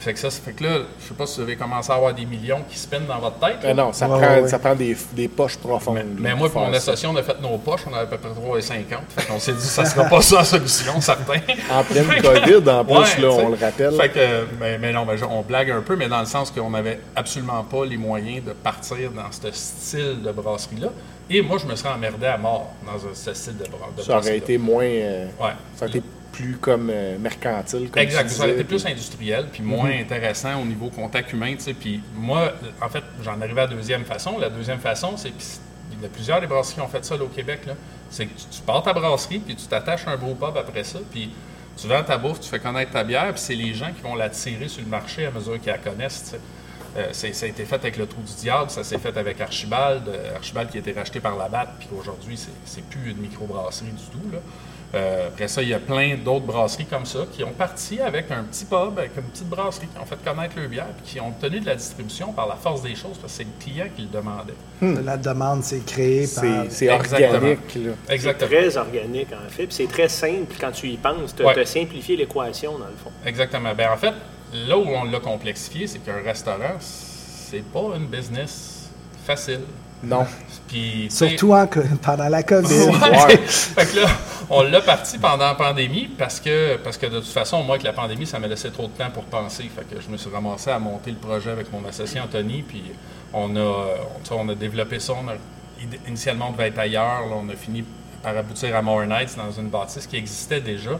Fait 0.00 0.12
que 0.12 0.18
ça, 0.18 0.28
ça 0.30 0.40
fait 0.44 0.52
que 0.52 0.64
là, 0.64 0.78
je 1.00 1.08
sais 1.08 1.14
pas 1.14 1.24
si 1.26 1.36
vous 1.36 1.42
avez 1.42 1.56
commencé 1.56 1.90
à 1.90 1.94
avoir 1.94 2.12
des 2.12 2.26
millions 2.26 2.60
qui 2.68 2.78
spinent 2.78 3.06
dans 3.06 3.18
votre 3.20 3.38
tête. 3.38 3.62
là. 3.62 3.70
Ah 3.70 3.74
non, 3.74 3.92
ça 3.92 4.06
Ouais, 4.08 4.20
prend, 4.20 4.34
ouais. 4.42 4.48
ça 4.48 4.58
prend 4.58 4.74
des, 4.74 4.94
des 5.12 5.28
poches 5.28 5.56
profondes. 5.56 5.94
Mais, 5.94 6.02
là, 6.02 6.08
mais 6.18 6.30
pour 6.30 6.38
moi, 6.40 6.50
pour 6.50 6.60
mon 6.62 6.72
associé, 6.74 7.08
on 7.08 7.16
a 7.16 7.22
fait 7.22 7.40
nos 7.40 7.56
poches, 7.56 7.82
on 7.90 7.94
avait 7.94 8.02
à 8.02 8.06
peu 8.06 8.18
près 8.18 8.28
3,50. 8.28 8.84
Fait 9.16 9.26
qu'on 9.26 9.38
s'est 9.38 9.52
dit, 9.54 9.62
ça 9.64 9.84
sera 9.86 10.04
pas 10.04 10.20
ça 10.20 10.36
la 10.38 10.44
solution, 10.44 11.00
certain. 11.00 11.40
En 11.70 11.82
pleine 11.84 12.06
COVID, 12.20 12.68
en 12.68 12.84
plus, 12.84 12.94
Ouais, 12.94 13.20
là, 13.22 13.28
on 13.30 13.48
le 13.50 13.56
rappelle. 13.56 13.94
Fait 13.94 14.08
que, 14.10 14.46
mais, 14.60 14.76
mais 14.78 14.92
non, 14.92 15.06
mais 15.06 15.16
je- 15.16 15.24
on 15.24 15.40
blague 15.42 15.70
un 15.70 15.80
peu, 15.80 15.96
mais 15.96 16.08
dans 16.08 16.20
le 16.20 16.26
sens 16.26 16.50
qu'on 16.50 16.70
n'avait 16.70 17.00
absolument 17.16 17.62
pas 17.64 17.86
les 17.86 17.96
moyens 17.96 18.44
de 18.44 18.52
partir 18.52 19.10
dans 19.12 19.30
ce 19.30 19.50
style 19.52 20.20
de 20.22 20.32
brasserie-là. 20.32 20.88
Et 21.30 21.40
moi, 21.40 21.56
je 21.58 21.66
me 21.66 21.74
serais 21.76 21.88
emmerdé 21.94 22.26
à 22.26 22.36
mort 22.36 22.74
dans 22.84 22.98
ce 23.14 23.32
style 23.32 23.56
de, 23.56 23.64
bra- 23.64 23.88
de 23.96 24.02
ça 24.02 24.08
aurait 24.10 24.20
brasserie-là. 24.20 24.36
été 24.36 24.58
moins. 24.58 24.84
euh, 24.84 25.24
Ouais. 25.40 25.50
ça 25.76 25.86
aurait 25.86 25.96
été 25.96 26.06
plus 26.34 26.56
comme 26.56 26.90
euh, 26.90 27.16
mercantile. 27.18 27.90
Comme 27.90 28.02
Exact, 28.02 28.28
ça 28.28 28.42
aurait 28.42 28.52
été 28.54 28.64
plus 28.64 28.84
industriel, 28.86 29.46
puis 29.52 29.62
moins 29.62 29.90
Mhm. 29.90 30.00
intéressant 30.00 30.60
au 30.60 30.64
niveau 30.64 30.90
contact 30.90 31.32
humain, 31.32 31.54
tu 31.54 31.60
sais. 31.62 31.74
Puis 31.74 32.00
moi, 32.16 32.52
en 32.82 32.88
fait, 32.88 33.04
j'en 33.22 33.40
arrivais 33.40 33.62
à 33.62 33.66
la 33.66 33.74
deuxième 33.74 34.04
façon. 34.04 34.38
La 34.38 34.50
deuxième 34.50 34.80
façon, 34.80 35.16
c'est, 35.16 35.28
il 35.92 36.02
y 36.02 36.06
a 36.06 36.08
plusieurs 36.08 36.40
des 36.40 36.46
brasseries 36.46 36.74
qui 36.74 36.80
ont 36.80 36.88
fait 36.88 37.04
ça 37.04 37.16
là, 37.16 37.22
au 37.24 37.28
Québec. 37.28 37.60
C'est 38.10 38.26
que 38.26 38.36
tu, 38.38 38.44
tu 38.50 38.62
pars 38.62 38.82
ta 38.82 38.92
brasserie, 38.92 39.38
puis 39.38 39.54
tu 39.54 39.66
t'attaches 39.66 40.06
un 40.06 40.16
beau 40.16 40.34
pub 40.34 40.56
après 40.56 40.84
ça, 40.84 40.98
puis 41.10 41.30
tu 41.76 41.86
vends 41.88 42.02
ta 42.02 42.18
bouffe, 42.18 42.40
tu 42.40 42.48
fais 42.48 42.58
connaître 42.60 42.90
ta 42.92 43.02
bière, 43.04 43.32
puis 43.32 43.40
c'est 43.40 43.54
les 43.54 43.72
gens 43.74 43.90
qui 43.94 44.02
vont 44.02 44.14
la 44.14 44.28
tirer 44.28 44.68
sur 44.68 44.82
le 44.82 44.88
marché 44.88 45.26
à 45.26 45.30
mesure 45.30 45.58
qu'ils 45.60 45.72
la 45.72 45.78
connaissent, 45.78 46.24
tu 46.24 46.30
sais. 46.30 46.40
Euh, 46.96 47.12
ça 47.12 47.46
a 47.46 47.48
été 47.48 47.64
fait 47.64 47.74
avec 47.74 47.96
le 47.96 48.06
Trou 48.06 48.22
du 48.22 48.32
Diable, 48.34 48.70
ça 48.70 48.84
s'est 48.84 48.98
fait 48.98 49.16
avec 49.16 49.40
Archibald, 49.40 50.06
euh, 50.08 50.36
Archibald 50.36 50.70
qui 50.70 50.76
a 50.76 50.80
été 50.80 50.92
racheté 50.92 51.18
par 51.18 51.36
la 51.36 51.48
BAT, 51.48 51.66
puis 51.80 51.88
aujourd'hui, 51.98 52.36
c'est, 52.36 52.52
c'est 52.64 52.84
plus 52.84 53.10
une 53.10 53.16
microbrasserie 53.18 53.86
du 53.90 54.04
tout. 54.12 54.30
Là. 54.32 54.38
Euh, 54.94 55.28
après 55.28 55.48
ça, 55.48 55.60
il 55.62 55.68
y 55.68 55.74
a 55.74 55.78
plein 55.80 56.14
d'autres 56.16 56.44
brasseries 56.46 56.86
comme 56.86 57.04
ça 57.04 57.20
qui 57.32 57.42
ont 57.42 57.52
parti 57.52 58.00
avec 58.00 58.30
un 58.30 58.44
petit 58.44 58.64
pub, 58.64 58.96
avec 58.98 59.10
une 59.16 59.24
petite 59.24 59.48
brasserie, 59.48 59.88
qui 59.88 59.98
ont 60.00 60.04
fait 60.06 60.22
connaître 60.24 60.56
leur 60.58 60.68
bière, 60.68 60.86
puis 61.02 61.12
qui 61.14 61.20
ont 61.20 61.28
obtenu 61.28 61.58
de 61.60 61.66
la 61.66 61.74
distribution 61.74 62.32
par 62.32 62.46
la 62.46 62.54
force 62.54 62.82
des 62.82 62.94
choses, 62.94 63.18
parce 63.20 63.32
que 63.32 63.38
c'est 63.38 63.44
le 63.44 63.50
client 63.58 63.86
qui 63.96 64.02
le 64.02 64.08
demandait. 64.08 65.02
La 65.04 65.16
demande 65.16 65.64
s'est 65.64 65.82
créée 65.84 66.26
par. 66.32 66.44
C'est 66.68 66.86
Exactement. 66.86 67.34
organique. 67.34 67.74
Là. 67.74 67.92
C'est 68.06 68.14
Exactement. 68.14 68.50
très 68.50 68.76
organique, 68.76 69.28
en 69.32 69.50
fait. 69.50 69.66
Puis 69.66 69.74
c'est 69.74 69.88
très 69.88 70.08
simple 70.08 70.54
quand 70.60 70.70
tu 70.72 70.88
y 70.88 70.96
penses. 70.96 71.34
Tu 71.34 71.42
Ouais. 71.44 71.58
as 71.58 71.66
simplifié 71.66 72.16
l'équation, 72.16 72.72
dans 72.78 72.86
le 72.86 72.96
fond. 73.02 73.10
Exactement. 73.26 73.74
Ben, 73.74 73.90
en 73.92 73.96
fait, 73.96 74.12
là 74.52 74.78
où 74.78 74.84
on 74.86 75.04
l'a 75.04 75.18
complexifié, 75.20 75.86
c'est 75.86 75.98
qu'un 75.98 76.22
restaurant, 76.24 76.76
c'est 76.78 77.64
pas 77.64 77.96
une 77.96 78.06
business 78.06 78.90
facile. 79.26 79.60
Non. 80.06 80.26
Puis, 80.68 81.08
Surtout 81.10 81.52
en 81.54 81.66
co- 81.66 81.80
pendant 82.02 82.28
la 82.28 82.42
COVID. 82.42 82.66
Ouais. 83.28 83.36
fait 83.46 83.92
que 83.92 84.00
là, 84.00 84.08
on 84.50 84.62
l'a 84.62 84.80
parti 84.80 85.18
pendant 85.18 85.46
la 85.46 85.54
pandémie 85.54 86.08
parce 86.18 86.40
que, 86.40 86.76
parce 86.76 86.96
que 86.98 87.06
de 87.06 87.20
toute 87.20 87.28
façon, 87.28 87.62
moi, 87.62 87.74
avec 87.76 87.82
la 87.84 87.92
pandémie, 87.92 88.26
ça 88.26 88.38
m'a 88.38 88.46
laissé 88.48 88.70
trop 88.70 88.84
de 88.88 88.92
temps 88.92 89.10
pour 89.12 89.24
penser. 89.24 89.64
Fait 89.74 89.84
que 89.88 90.00
je 90.00 90.08
me 90.10 90.16
suis 90.16 90.30
ramassé 90.30 90.70
à 90.70 90.78
monter 90.78 91.10
le 91.10 91.16
projet 91.18 91.50
avec 91.50 91.72
mon 91.72 91.84
associé 91.88 92.20
Anthony, 92.20 92.62
puis 92.62 92.82
on 93.32 93.54
a, 93.56 93.86
on, 94.30 94.48
a 94.48 94.54
développé 94.54 94.98
ça. 95.00 95.12
On 95.12 95.28
a, 95.28 95.34
id- 95.82 96.00
initialement, 96.08 96.48
on 96.48 96.52
devait 96.52 96.68
être 96.68 96.78
ailleurs. 96.78 97.26
Là, 97.28 97.36
on 97.36 97.48
a 97.48 97.54
fini 97.56 97.84
par 98.22 98.36
aboutir 98.36 98.74
à 98.74 98.82
More 98.82 99.04
Nights 99.04 99.36
dans 99.36 99.50
une 99.52 99.68
bâtisse 99.68 100.06
qui 100.06 100.16
existait 100.16 100.60
déjà. 100.60 100.98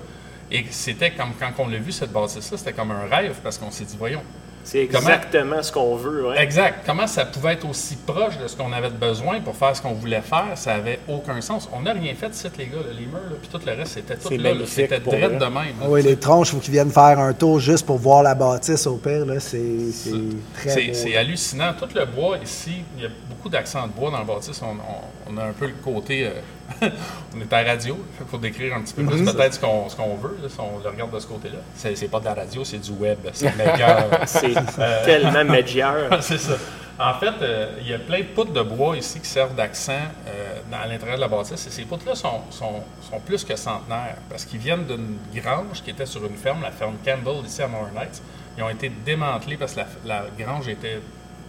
Et 0.53 0.67
c'était 0.71 1.11
comme 1.11 1.31
quand 1.41 1.51
on 1.59 1.69
l'a 1.69 1.79
vu, 1.79 1.91
cette 1.91 2.13
bâtisse-là, 2.13 2.59
c'était 2.59 2.75
comme 2.75 2.91
un 2.91 3.07
rêve 3.11 3.37
parce 3.43 3.57
qu'on 3.59 3.71
s'est 3.71 3.85
dit, 3.87 3.97
voyons, 3.99 4.23
C'est 4.67 4.87
Comment- 4.87 5.01
exactement 5.09 5.63
ce 5.63 5.71
qu'on 5.71 5.95
veut. 5.95 6.29
ouais. 6.29 6.43
Exact. 6.43 6.81
Comment 6.87 7.07
ça 7.07 7.27
pouvait 7.27 7.53
être 7.53 7.69
aussi 7.69 7.97
proche 7.97 8.39
de 8.39 8.49
ce 8.49 8.57
qu'on 8.57 8.73
avait 8.73 8.89
besoin 8.89 9.41
pour 9.41 9.55
faire 9.55 9.77
ce 9.77 9.83
qu'on 9.83 9.93
voulait 9.93 10.23
faire, 10.23 10.53
ça 10.57 10.73
avait 10.75 11.01
aucun 11.07 11.39
sens. 11.43 11.69
On 11.73 11.83
n'a 11.83 11.93
rien 11.93 12.15
fait 12.15 12.31
de 12.31 12.35
site, 12.35 12.57
les 12.57 12.67
gars. 12.67 12.77
là. 12.77 12.93
Les 12.99 13.05
murs, 13.05 13.15
là, 13.31 13.37
puis 13.41 13.49
tout 13.53 13.61
le 13.67 13.73
reste, 13.73 13.93
c'était 13.93 14.15
tout 14.17 14.29
C'est 14.31 14.39
là. 14.39 14.53
C'était 14.67 15.01
pour 15.01 15.13
direct 15.13 15.35
de 15.39 15.45
même. 15.45 15.75
Ah 15.83 15.87
oui, 15.89 16.03
les 16.03 16.17
tronches, 16.17 16.49
il 16.49 16.53
faut 16.53 16.59
qu'ils 16.61 16.73
viennent 16.73 16.91
faire 16.91 17.19
un 17.19 17.35
tour 17.35 17.61
juste 17.61 17.85
pour 17.85 17.99
voir 17.99 18.23
la 18.23 18.35
bâtisse 18.35 18.87
au 18.87 18.97
pire. 18.97 19.27
là. 19.27 19.39
C'est 19.39 19.61
c'est 19.93 20.11
très 20.55 20.71
C'est 20.71 20.95
c'est 20.95 21.17
hallucinant. 21.17 21.73
Tout 21.79 21.89
le 21.95 22.07
bois 22.07 22.39
ici, 22.43 22.83
il 22.97 23.03
y 23.03 23.07
a 23.07 23.11
beaucoup 23.29 23.51
d'accents 23.51 23.87
de 23.87 23.93
bois 23.93 24.11
dans 24.11 24.21
le 24.21 24.25
bâtisse. 24.25 24.61
On, 24.63 24.67
on- 24.69 25.35
on 25.35 25.37
a 25.39 25.45
un 25.45 25.53
peu 25.53 25.67
le 25.67 25.75
côté. 25.85 26.27
euh, 26.27 26.31
on 26.83 27.41
est 27.41 27.53
à 27.53 27.63
la 27.63 27.73
radio. 27.73 27.99
Il 28.21 28.27
faut 28.27 28.39
décrire 28.39 28.75
un 28.77 28.81
petit 28.83 28.95
peu 28.95 29.05
plus 29.05 29.23
peut-être 29.25 29.55
ce 29.55 29.61
qu'on 29.61 30.15
veut, 30.17 30.39
là, 30.43 30.49
si 30.49 30.59
on 30.61 30.79
le 30.83 30.89
regarde 30.91 31.15
de 31.15 31.19
ce 31.19 31.27
côté-là. 31.27 31.59
C'est 31.75 32.09
pas 32.11 32.21
de 32.21 32.25
la 32.25 32.35
radio, 32.35 32.65
c'est 32.65 32.79
du 32.79 32.93
web. 32.93 33.19
C'est 33.33 33.55
meilleur. 33.57 34.09
C'est 34.27 34.55
Euh, 34.79 35.05
tellement 35.05 35.45
médiocre. 35.45 36.17
c'est 36.23 36.39
ça. 36.39 36.55
En 36.99 37.15
fait, 37.15 37.35
euh, 37.43 37.73
il 37.81 37.89
y 37.89 37.95
a 37.95 37.99
plein 37.99 38.21
de 38.21 38.25
poutres 38.27 38.53
de 38.53 38.63
bois 38.63 38.97
ici 38.97 39.19
qui 39.19 39.29
servent 39.29 39.55
d'accent 39.57 39.93
euh, 40.29 40.61
à 40.73 40.87
l'intérieur 40.87 41.17
de 41.17 41.23
la 41.23 41.29
bâtisse. 41.29 41.67
Et 41.67 41.71
ces 41.71 41.83
poutres-là 41.83 42.15
sont, 42.15 42.41
sont- 42.51 42.85
sont 43.11 43.19
plus 43.19 43.43
que 43.45 43.57
centenaires 43.57 44.17
parce 44.31 44.45
qu'ils 44.45 44.61
viennent 44.61 44.85
d'une 44.85 45.17
grange 45.43 45.83
qui 45.83 45.91
était 45.91 46.07
sur 46.07 46.25
une 46.25 46.37
ferme, 46.37 46.63
la 46.63 46.71
ferme 46.71 46.95
Campbell, 47.05 47.45
ici 47.45 47.63
à 47.63 47.67
Moore 47.67 47.89
Heights. 48.01 48.23
Ils 48.57 48.63
ont 48.63 48.69
été 48.69 48.89
démantelés 49.05 49.57
parce 49.57 49.73
que 49.75 49.81
la, 49.81 49.87
la 50.23 50.25
grange 50.39 50.69
était 50.69 51.01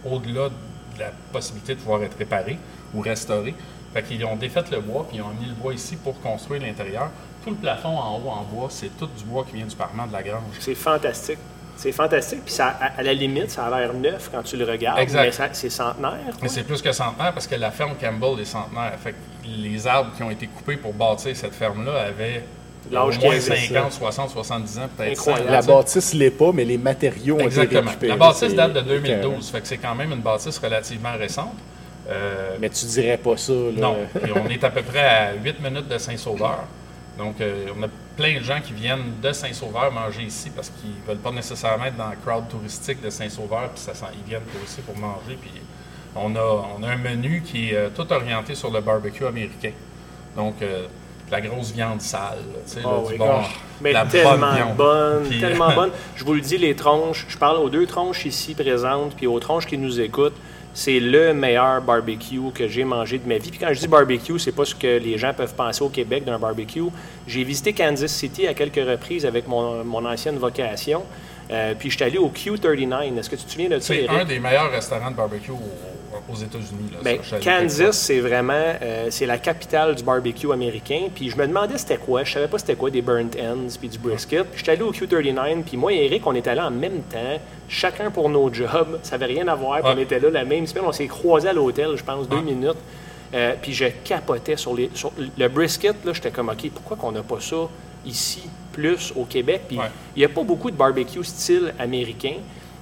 au-delà 0.04 0.48
de 0.48 0.98
la 1.00 1.10
possibilité 1.32 1.74
de 1.76 1.80
pouvoir 1.80 2.02
être 2.02 2.18
réparée 2.18 2.58
ou 2.92 3.00
restaurée. 3.00 3.54
Fait 3.96 4.02
qu'ils 4.02 4.22
ont 4.26 4.36
défait 4.36 4.62
le 4.70 4.80
bois, 4.80 5.06
puis 5.08 5.16
ils 5.16 5.22
ont 5.22 5.32
mis 5.40 5.46
le 5.46 5.54
bois 5.54 5.72
ici 5.72 5.96
pour 5.96 6.20
construire 6.20 6.60
l'intérieur. 6.60 7.08
Tout 7.42 7.48
le 7.48 7.56
plafond 7.56 7.96
en 7.96 8.16
haut 8.18 8.28
en 8.28 8.42
bois, 8.42 8.68
c'est 8.68 8.94
tout 8.98 9.06
du 9.06 9.24
bois 9.24 9.46
qui 9.48 9.56
vient 9.56 9.64
du 9.64 9.74
parement 9.74 10.06
de 10.06 10.12
la 10.12 10.22
grange. 10.22 10.42
C'est 10.60 10.74
fantastique. 10.74 11.38
C'est 11.78 11.92
fantastique. 11.92 12.44
Puis 12.44 12.52
ça, 12.52 12.76
à, 12.78 12.98
à 12.98 13.02
la 13.02 13.14
limite, 13.14 13.50
ça 13.50 13.64
a 13.64 13.80
l'air 13.80 13.94
neuf 13.94 14.28
quand 14.30 14.42
tu 14.42 14.58
le 14.58 14.66
regardes. 14.66 14.98
Exact. 14.98 15.38
Mais 15.40 15.48
c'est 15.54 15.70
centenaire. 15.70 16.12
Mais 16.42 16.48
c'est 16.48 16.64
plus 16.64 16.82
que 16.82 16.92
centenaire 16.92 17.32
parce 17.32 17.46
que 17.46 17.54
la 17.54 17.70
ferme 17.70 17.94
Campbell 17.98 18.38
est 18.38 18.44
centenaire. 18.44 18.92
Fait 19.02 19.12
que 19.12 19.16
les 19.46 19.86
arbres 19.86 20.10
qui 20.14 20.22
ont 20.22 20.30
été 20.30 20.46
coupés 20.46 20.76
pour 20.76 20.92
bâtir 20.92 21.34
cette 21.34 21.54
ferme-là 21.54 21.98
avaient 22.08 22.44
L'âge 22.90 23.18
moins 23.18 23.38
qu'ils 23.38 23.50
avaient, 23.50 23.66
50, 23.66 23.92
60, 23.92 24.30
70 24.30 24.78
ans, 24.78 24.88
peut-être 24.94 25.16
100. 25.16 25.30
Incroyable. 25.30 25.52
La 25.52 25.62
bâtisse 25.62 26.12
l'est 26.12 26.30
pas, 26.30 26.52
mais 26.52 26.66
les 26.66 26.76
matériaux 26.76 27.36
ont 27.36 27.38
été 27.38 27.46
Exactement. 27.46 27.80
récupérés. 27.88 28.12
La 28.12 28.16
bâtisse 28.18 28.54
date 28.54 28.74
de 28.74 28.80
écœurant. 28.80 29.22
2012, 29.22 29.50
fait 29.50 29.60
que 29.62 29.68
c'est 29.68 29.78
quand 29.78 29.94
même 29.94 30.12
une 30.12 30.20
bâtisse 30.20 30.58
relativement 30.58 31.16
récente. 31.18 31.54
Euh, 32.08 32.56
Mais 32.60 32.68
tu 32.70 32.86
dirais 32.86 33.16
pas 33.18 33.36
ça. 33.36 33.52
Là. 33.52 33.72
non, 33.76 33.96
et 34.24 34.30
on 34.32 34.48
est 34.48 34.62
à 34.62 34.70
peu 34.70 34.82
près 34.82 35.00
à 35.04 35.34
8 35.34 35.60
minutes 35.60 35.88
de 35.88 35.98
Saint-Sauveur. 35.98 36.60
Donc, 37.18 37.40
euh, 37.40 37.66
on 37.78 37.82
a 37.82 37.88
plein 38.16 38.38
de 38.38 38.44
gens 38.44 38.60
qui 38.62 38.72
viennent 38.74 39.14
de 39.22 39.32
Saint-Sauveur 39.32 39.90
manger 39.90 40.22
ici 40.22 40.50
parce 40.54 40.70
qu'ils 40.70 40.90
ne 40.90 41.06
veulent 41.08 41.22
pas 41.22 41.30
nécessairement 41.32 41.86
être 41.86 41.96
dans 41.96 42.10
le 42.10 42.16
crowd 42.24 42.48
touristique 42.48 43.02
de 43.02 43.10
Saint-Sauveur, 43.10 43.70
puis 43.70 43.80
ça, 43.82 43.94
sent- 43.94 44.06
ils 44.22 44.28
viennent 44.28 44.42
ici 44.64 44.80
pour 44.82 44.96
manger. 44.96 45.36
Puis 45.40 45.50
on 46.14 46.34
a, 46.36 46.64
on 46.78 46.82
a 46.82 46.88
un 46.90 46.96
menu 46.96 47.42
qui 47.44 47.70
est 47.70 47.74
euh, 47.76 47.88
tout 47.94 48.10
orienté 48.12 48.54
sur 48.54 48.70
le 48.70 48.80
barbecue 48.80 49.24
américain. 49.26 49.72
Donc, 50.36 50.56
euh, 50.62 50.86
la 51.30 51.40
grosse 51.40 51.72
viande 51.72 52.00
sale, 52.02 52.38
tu 52.66 52.72
sais, 52.74 52.80
Ah 52.84 52.88
là, 52.88 52.94
oui, 53.04 53.12
du 53.14 53.18
bon. 53.18 53.40
Mais 53.80 53.92
la 53.92 54.04
tellement 54.06 54.36
bonne 54.38 54.54
viande. 54.56 54.76
bonne, 54.76 55.22
Puis, 55.28 55.40
tellement 55.40 55.72
bonne. 55.74 55.90
Je 56.14 56.24
vous 56.24 56.34
le 56.34 56.40
dis, 56.40 56.56
les 56.58 56.76
tronches, 56.76 57.24
je 57.28 57.36
parle 57.36 57.56
aux 57.56 57.68
deux 57.70 57.86
tronches 57.86 58.26
ici 58.26 58.54
présentes, 58.54 59.16
puis 59.16 59.26
aux 59.26 59.40
tronches 59.40 59.66
qui 59.66 59.76
nous 59.78 60.00
écoutent. 60.00 60.36
C'est 60.78 61.00
le 61.00 61.32
meilleur 61.32 61.80
barbecue 61.80 62.50
que 62.54 62.68
j'ai 62.68 62.84
mangé 62.84 63.16
de 63.16 63.26
ma 63.26 63.38
vie. 63.38 63.48
Puis 63.48 63.58
quand 63.58 63.72
je 63.72 63.80
dis 63.80 63.88
barbecue, 63.88 64.38
c'est 64.38 64.52
pas 64.52 64.66
ce 64.66 64.74
que 64.74 64.98
les 64.98 65.16
gens 65.16 65.32
peuvent 65.32 65.54
penser 65.54 65.82
au 65.82 65.88
Québec 65.88 66.26
d'un 66.26 66.38
barbecue. 66.38 66.82
J'ai 67.26 67.44
visité 67.44 67.72
Kansas 67.72 68.12
City 68.12 68.46
à 68.46 68.52
quelques 68.52 68.86
reprises 68.86 69.24
avec 69.24 69.48
mon, 69.48 69.82
mon 69.84 70.04
ancienne 70.04 70.36
vocation. 70.36 71.02
Euh, 71.50 71.72
puis 71.78 71.88
je 71.88 71.96
suis 71.96 72.04
allé 72.04 72.18
au 72.18 72.28
Q39. 72.28 73.18
Est-ce 73.18 73.30
que 73.30 73.36
tu 73.36 73.44
te 73.44 73.50
souviens 73.52 73.70
de 73.70 73.78
ça, 73.78 73.94
C'est 73.94 74.06
un 74.06 74.26
des 74.26 74.38
meilleurs 74.38 74.70
restaurants 74.70 75.10
de 75.10 75.16
barbecue 75.16 75.52
aux, 76.30 76.34
États-Unis. 76.36 76.90
Ben, 77.02 77.18
Kansas, 77.42 77.96
c'est 77.98 78.20
vraiment 78.20 78.52
euh, 78.82 79.06
c'est 79.10 79.26
la 79.26 79.38
capitale 79.38 79.94
du 79.94 80.02
barbecue 80.02 80.52
américain. 80.52 81.02
Puis 81.14 81.30
je 81.30 81.36
me 81.36 81.46
demandais 81.46 81.78
c'était 81.78 81.96
quoi. 81.98 82.24
Je 82.24 82.32
savais 82.32 82.48
pas 82.48 82.58
c'était 82.58 82.74
quoi 82.74 82.90
des 82.90 83.02
burnt 83.02 83.36
ends 83.40 83.68
puis 83.78 83.88
du 83.88 83.98
brisket. 83.98 84.44
Puis 84.44 84.58
j'étais 84.58 84.72
allé 84.72 84.82
au 84.82 84.92
Q39. 84.92 85.62
Puis 85.62 85.76
moi 85.76 85.92
et 85.92 86.04
Eric, 86.06 86.26
on 86.26 86.34
était 86.34 86.50
allés 86.50 86.60
en 86.60 86.70
même 86.70 87.02
temps, 87.02 87.38
chacun 87.68 88.10
pour 88.10 88.28
nos 88.28 88.52
jobs. 88.52 88.98
Ça 89.02 89.14
avait 89.16 89.26
rien 89.26 89.46
à 89.48 89.54
voir. 89.54 89.80
Puis 89.80 89.88
Ouais. 89.88 89.94
on 89.96 90.00
était 90.02 90.18
là 90.20 90.30
la 90.30 90.44
même 90.44 90.66
semaine. 90.66 90.84
On 90.86 90.92
s'est 90.92 91.06
croisés 91.06 91.48
à 91.48 91.52
l'hôtel, 91.52 91.90
je 91.96 92.04
pense, 92.04 92.28
deux 92.28 92.36
Ouais. 92.36 92.42
minutes. 92.42 92.78
Euh, 93.34 93.54
puis 93.60 93.72
je 93.72 93.86
capotais 94.04 94.56
sur, 94.56 94.74
les, 94.74 94.90
sur 94.94 95.12
le 95.36 95.48
brisket. 95.48 95.96
Là, 96.04 96.12
j'étais 96.12 96.30
comme, 96.30 96.48
OK, 96.48 96.70
pourquoi 96.72 96.96
qu'on 96.96 97.12
n'a 97.12 97.22
pas 97.22 97.40
ça 97.40 97.56
ici, 98.06 98.42
plus 98.72 99.12
au 99.16 99.24
Québec? 99.24 99.62
Puis 99.66 99.76
il 99.76 99.80
Ouais. 99.80 99.90
n'y 100.16 100.24
a 100.24 100.28
pas 100.28 100.42
beaucoup 100.44 100.70
de 100.70 100.76
barbecue 100.76 101.24
style 101.24 101.74
américain. 101.78 102.34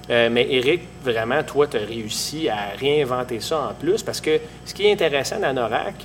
Euh, 0.09 0.29
mais 0.31 0.47
Eric, 0.49 0.81
vraiment, 1.03 1.41
toi, 1.43 1.67
tu 1.67 1.77
as 1.77 1.81
réussi 1.81 2.49
à 2.49 2.69
réinventer 2.79 3.39
ça 3.39 3.69
en 3.69 3.73
plus 3.73 4.03
parce 4.03 4.21
que 4.21 4.39
ce 4.65 4.73
qui 4.73 4.85
est 4.85 4.91
intéressant 4.91 5.39
dans 5.39 5.53
Norac, 5.53 5.95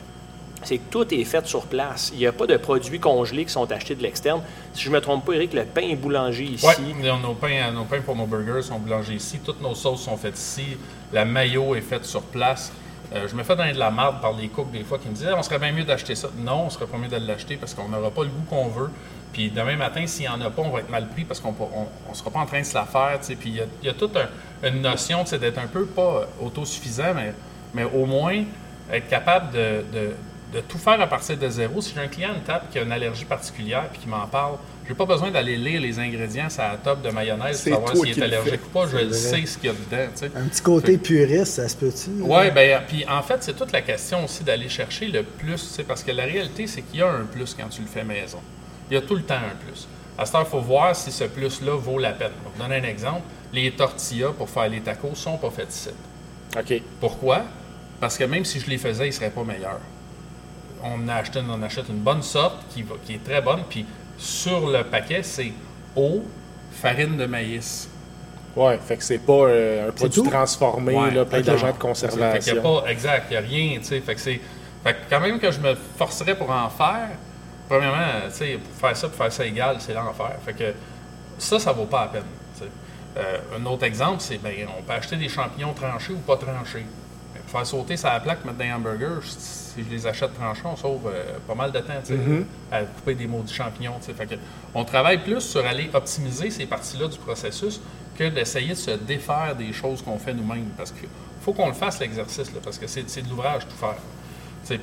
c'est 0.63 0.79
que 0.79 0.91
tout 0.91 1.15
est 1.15 1.25
fait 1.25 1.47
sur 1.47 1.67
place. 1.67 2.11
Il 2.13 2.19
n'y 2.19 2.27
a 2.27 2.33
pas 2.33 2.47
de 2.47 2.57
produits 2.57 3.01
congelés 3.01 3.45
qui 3.45 3.53
sont 3.53 3.71
achetés 3.71 3.95
de 3.95 4.03
l'externe. 4.03 4.43
Si 4.75 4.83
je 4.83 4.91
ne 4.91 4.95
me 4.95 5.01
trompe 5.01 5.25
pas, 5.25 5.33
Eric, 5.35 5.55
le 5.55 5.65
pain 5.65 5.83
est 5.83 5.97
boulanger 5.97 6.45
ici. 6.45 6.67
Oui, 6.67 6.95
nos 7.03 7.35
pains, 7.35 7.73
nos 7.73 7.85
pains 7.85 8.01
pour 8.01 8.17
nos 8.17 8.27
burgers 8.27 8.63
sont 8.63 8.79
boulangés 8.79 9.15
ici. 9.15 9.39
Toutes 9.45 9.63
nos 9.63 9.75
sauces 9.75 10.03
sont 10.03 10.17
faites 10.17 10.39
ici. 10.39 10.77
La 11.13 11.25
mayo 11.25 11.75
est 11.75 11.81
faite 11.81 12.05
sur 12.05 12.23
place. 12.23 12.73
Euh, 13.13 13.27
je 13.29 13.35
me 13.35 13.43
fais 13.43 13.57
donner 13.57 13.73
de 13.73 13.79
la 13.79 13.91
marde 13.91 14.21
par 14.21 14.33
les 14.35 14.49
cooks 14.49 14.71
des 14.71 14.85
fois 14.85 14.99
qui 14.99 15.09
me 15.09 15.15
disent 15.15 15.29
on 15.37 15.43
serait 15.43 15.59
bien 15.59 15.73
mieux 15.73 15.85
d'acheter 15.85 16.15
ça. 16.15 16.29
Non, 16.39 16.67
on 16.67 16.71
serait 16.71 16.87
pas 16.87 16.97
mieux 16.97 17.09
de 17.09 17.17
l'acheter 17.17 17.57
parce 17.57 17.75
qu'on 17.75 17.89
n'aura 17.89 18.11
pas 18.11 18.23
le 18.23 18.29
goût 18.29 18.45
qu'on 18.49 18.69
veut. 18.69 18.91
Puis 19.33 19.51
demain 19.51 19.77
matin, 19.77 20.07
s'il 20.07 20.23
n'y 20.23 20.29
en 20.29 20.41
a 20.41 20.51
pas, 20.51 20.63
on 20.63 20.71
va 20.71 20.81
être 20.81 20.91
mal 20.91 21.09
pris 21.09 21.25
parce 21.25 21.41
qu'on 21.41 21.51
ne 21.53 22.15
sera 22.15 22.31
pas 22.31 22.39
en 22.41 22.47
train 22.47 22.61
de 22.61 22.65
se 22.67 22.75
la 22.75 22.85
faire. 22.85 23.19
Puis 23.39 23.63
il 23.83 23.87
y 23.87 23.89
a, 23.89 23.95
toute 23.95 24.17
un- 24.17 24.29
une 24.69 24.81
notion 24.83 25.25
d'être 25.25 25.59
un 25.59 25.67
peu 25.67 25.87
pas 25.87 26.27
autosuffisant, 26.41 27.15
mais, 27.75 27.85
au 27.85 28.07
moins 28.07 28.45
être 28.93 29.09
capable 29.09 29.53
de, 29.53 29.85
de- 29.93 30.61
tout 30.69 30.79
faire 30.79 31.01
à 31.01 31.07
partir 31.07 31.37
de 31.39 31.49
zéro. 31.49 31.81
Si 31.81 31.95
j'ai 31.95 32.01
un 32.01 32.09
client 32.09 32.31
à 32.31 32.41
table 32.45 32.65
qui 32.73 32.79
a 32.81 32.83
une 32.83 32.91
allergie 32.91 33.25
particulière 33.25 33.89
puis 33.93 34.01
qui 34.03 34.09
m'en 34.09 34.27
parle, 34.27 34.55
j'ai 34.91 34.97
pas 34.97 35.07
besoin 35.07 35.31
d'aller 35.31 35.57
lire 35.57 35.81
les 35.81 36.01
ingrédients 36.01 36.51
sur 36.51 36.63
la 36.65 36.77
top 36.77 37.01
de 37.01 37.11
mayonnaise 37.11 37.63
pour 37.63 37.75
savoir 37.75 37.97
s'il 37.97 38.09
est 38.11 38.17
le 38.17 38.23
allergique 38.25 38.61
ou 38.67 38.69
pas. 38.71 38.89
Je 38.89 38.97
le 38.97 39.05
vrai. 39.05 39.15
sais 39.17 39.47
ce 39.47 39.57
qu'il 39.57 39.67
y 39.67 39.73
a 39.73 39.73
dedans. 39.73 40.11
tu 40.13 40.19
sais. 40.19 40.33
Un 40.35 40.49
petit 40.49 40.63
côté 40.63 40.99
puriste, 40.99 41.53
ça 41.53 41.69
se 41.69 41.77
peut-tu? 41.77 42.11
Oui, 42.19 42.51
ben, 42.53 42.83
puis 42.89 43.05
en 43.09 43.23
fait, 43.23 43.37
c'est 43.41 43.53
toute 43.57 43.71
la 43.71 43.83
question 43.83 44.25
aussi 44.25 44.43
d'aller 44.43 44.69
chercher 44.69 45.07
le 45.07 45.23
plus, 45.23 45.55
tu 45.55 45.75
sais, 45.75 45.85
parce 45.85 46.03
que 46.03 46.11
la 46.11 46.25
réalité, 46.25 46.67
c'est 46.67 46.83
qu'il 46.83 46.99
y 46.99 47.03
a 47.05 47.09
un 47.09 47.23
plus 47.25 47.55
quand 47.55 47.69
tu 47.69 47.83
le 47.83 47.87
fais 47.87 48.03
maison. 48.03 48.41
Il 48.91 48.95
y 48.95 48.97
a 48.97 49.01
tout 49.01 49.15
le 49.15 49.23
temps 49.23 49.35
un 49.37 49.55
plus. 49.65 49.87
À 50.19 50.27
ce 50.27 50.33
temps, 50.33 50.41
il 50.41 50.51
faut 50.51 50.61
voir 50.61 50.97
si 50.97 51.13
ce 51.13 51.23
plus-là 51.23 51.77
vaut 51.77 52.01
la 52.01 52.11
peine. 52.11 52.33
Pour 52.43 52.51
vous 52.51 52.61
donner 52.61 52.85
un 52.85 52.91
exemple, 52.91 53.23
les 53.53 53.71
tortillas 53.71 54.33
pour 54.37 54.51
faire 54.51 54.69
les 54.69 54.81
tacos 54.81 55.15
sont 55.15 55.37
pas 55.39 55.51
faites 55.51 55.73
ici. 55.73 55.91
OK. 56.59 56.83
Pourquoi? 56.99 57.45
Parce 58.01 58.19
que 58.19 58.25
même 58.25 58.45
si 58.45 58.59
je 58.59 58.69
les 58.69 58.79
faisais, 58.79 59.05
ils 59.05 59.11
ne 59.11 59.15
seraient 59.15 59.31
pas 59.31 59.45
meilleurs. 59.45 59.79
On, 60.83 61.07
achète, 61.09 61.39
on 61.49 61.63
achète 61.63 61.89
une 61.91 62.01
bonne 62.01 62.23
sorte 62.23 62.57
qui, 62.75 62.83
va- 62.83 62.97
qui 63.05 63.15
est 63.15 63.25
très 63.25 63.41
bonne, 63.41 63.61
puis 63.69 63.85
sur 64.21 64.69
le 64.71 64.85
paquet, 64.85 65.23
c'est 65.23 65.55
eau, 65.97 66.25
farine 66.71 67.17
de 67.17 67.27
maïs. 67.27 67.89
Ouais, 68.57 68.79
fait 68.79 68.97
que 68.97 69.05
c'est 69.05 69.19
pas 69.19 69.33
euh, 69.49 69.89
un 69.89 69.93
produit 69.93 70.23
tout? 70.23 70.23
transformé, 70.23 70.95
Ouais, 70.95 71.11
là, 71.11 71.25
plein 71.25 71.41
ok. 71.41 71.45
d'agents 71.45 71.73
de 71.73 71.79
Fait 72.31 72.41
qu'il 72.41 72.49
y 72.49 72.51
a 72.53 72.57
conservation. 72.57 72.63
pas, 72.63 72.85
exact, 72.89 73.27
il 73.31 73.33
n'y 73.33 73.37
a 73.39 73.41
rien, 73.41 73.79
tu 73.81 73.85
sais. 73.87 74.01
Fait 74.01 74.15
que 74.15 74.21
c'est. 74.21 74.41
Fait 74.83 74.95
que 74.95 74.99
quand 75.11 75.21
même 75.21 75.39
que 75.39 75.51
je 75.51 75.61
me 75.61 75.75
forcerais 75.75 76.37
pour 76.37 76.51
en 76.51 76.69
faire, 76.71 77.11
premièrement, 77.69 78.23
tu 78.29 78.33
sais, 78.35 78.59
pour 78.59 78.75
faire 78.89 78.97
ça, 78.97 79.09
pour 79.09 79.17
faire 79.19 79.33
ça 79.33 79.47
égal, 79.47 79.77
c'est 79.81 79.95
l'enfer. 79.95 80.33
Fait 80.45 80.55
que 80.55 80.75
ça, 81.39 81.59
ça 81.59 81.73
vaut 81.73 81.87
pas 81.87 82.03
la 82.03 82.09
peine. 82.09 82.23
Euh, 83.17 83.39
un 83.59 83.67
autre 83.67 83.85
exemple, 83.85 84.19
c'est 84.21 84.39
ben, 84.39 84.55
on 84.79 84.83
peut 84.83 84.93
acheter 84.93 85.17
des 85.17 85.29
champignons 85.29 85.75
tranchés 85.75 86.13
ou 86.13 86.19
pas 86.19 86.37
tranchés. 86.37 86.87
Faire 87.47 87.67
sauter 87.67 87.97
ça 87.97 88.11
à 88.11 88.15
la 88.15 88.21
plaque, 88.21 88.45
mettre 88.45 88.59
dans 88.59 88.65
un 88.65 88.77
hamburger, 88.77 89.21
si 89.75 89.85
je 89.85 89.91
les 89.91 90.07
achète 90.07 90.35
tranchés, 90.35 90.63
on 90.65 90.77
sauve 90.77 91.07
euh, 91.07 91.39
pas 91.47 91.55
mal 91.55 91.73
de 91.73 91.79
temps 91.79 91.93
sais, 92.03 92.19
à 92.71 92.83
couper 92.83 93.15
des 93.15 93.27
maudits 93.27 93.55
champignons. 93.55 93.99
Fait 94.01 94.27
que 94.27 94.35
on 94.75 94.85
travaille 94.85 95.19
plus 95.19 95.41
sur 95.41 95.65
aller 95.65 95.91
optimiser 95.93 96.51
ces 96.51 96.67
parties-là 96.67 97.09
du 97.09 97.19
processus 97.19 97.81
que 98.17 98.29
d'essayer 98.29 98.71
de 98.71 98.75
se 98.75 98.91
défaire 98.93 99.55
des 99.57 99.73
choses 99.73 100.03
qu'on 100.03 100.19
fait 100.19 100.35
nous-mêmes. 100.35 100.71
Parce 100.77 100.91
qu'il 100.91 101.09
faut 101.43 101.53
qu'on 101.53 101.69
le 101.69 101.75
fasse, 101.75 102.01
l'exercice, 102.01 102.51
parce 102.63 102.79
que 102.79 102.87
c'est 102.87 103.09
c'est 103.09 103.23
de 103.23 103.29
l'ouvrage 103.29 103.67
tout 103.69 103.77
faire. 103.77 103.97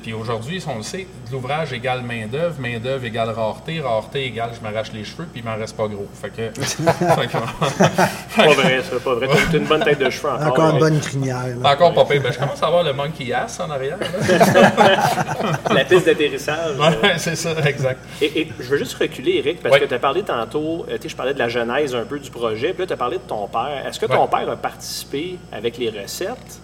Puis 0.02 0.12
aujourd'hui, 0.12 0.62
on 0.68 0.76
le 0.76 0.82
sait, 0.82 1.06
de 1.26 1.32
l'ouvrage 1.32 1.72
égale 1.72 2.02
main-d'œuvre, 2.02 2.60
main-d'œuvre 2.60 3.04
égale 3.06 3.30
rareté, 3.30 3.80
rareté 3.80 4.24
égale 4.26 4.50
je 4.54 4.60
m'arrache 4.60 4.92
les 4.92 5.02
cheveux, 5.02 5.26
puis 5.32 5.40
il 5.42 5.44
m'en 5.50 5.56
reste 5.56 5.74
pas 5.76 5.88
gros. 5.88 6.06
Fait 6.12 6.28
que. 6.28 6.60
fait 6.62 7.26
que- 7.26 8.36
Pas 8.36 8.52
vrai, 8.52 8.82
ça, 8.82 8.96
pas 9.02 9.14
vrai. 9.14 9.28
T'as 9.50 9.56
une 9.58 9.64
bonne 9.64 9.82
tête 9.82 9.98
de 9.98 10.10
cheveux 10.10 10.28
encore. 10.30 10.46
Encore 10.48 10.66
une 10.68 10.74
Ouais. 10.74 10.80
bonne 10.80 11.00
crinière. 11.00 11.46
là. 11.62 11.72
Encore 11.72 11.94
pas 11.94 12.04
pire. 12.04 12.22
Ben, 12.22 12.32
je 12.32 12.38
commence 12.38 12.62
à 12.62 12.66
avoir 12.66 12.82
le 12.82 12.92
monkey 12.92 13.32
ass 13.32 13.58
en 13.60 13.70
arrière. 13.70 13.96
La 15.74 15.84
piste 15.84 16.06
d'atterrissage. 16.06 16.76
Ouais, 16.78 17.18
c'est 17.18 17.36
ça, 17.36 17.54
exact. 17.66 18.00
Et, 18.20 18.40
et 18.42 18.52
je 18.58 18.64
veux 18.68 18.78
juste 18.78 18.94
reculer, 18.94 19.36
Eric, 19.38 19.62
parce 19.62 19.74
Ouais. 19.74 19.80
que 19.80 19.86
tu 19.86 19.94
as 19.94 19.98
parlé 19.98 20.22
tantôt, 20.22 20.84
euh, 20.88 20.96
tu 20.96 21.02
sais, 21.04 21.08
je 21.10 21.16
parlais 21.16 21.34
de 21.34 21.38
la 21.38 21.48
genèse 21.48 21.94
un 21.94 22.04
peu 22.04 22.18
du 22.18 22.30
projet, 22.30 22.72
puis 22.72 22.80
là, 22.82 22.86
tu 22.86 22.92
as 22.92 22.96
parlé 22.96 23.16
de 23.16 23.22
ton 23.22 23.46
père. 23.48 23.84
Est-ce 23.88 23.98
que 23.98 24.06
ton 24.06 24.22
Ouais. 24.24 24.28
père 24.30 24.50
a 24.50 24.56
participé 24.56 25.38
avec 25.52 25.78
les 25.78 25.90
recettes? 25.90 26.60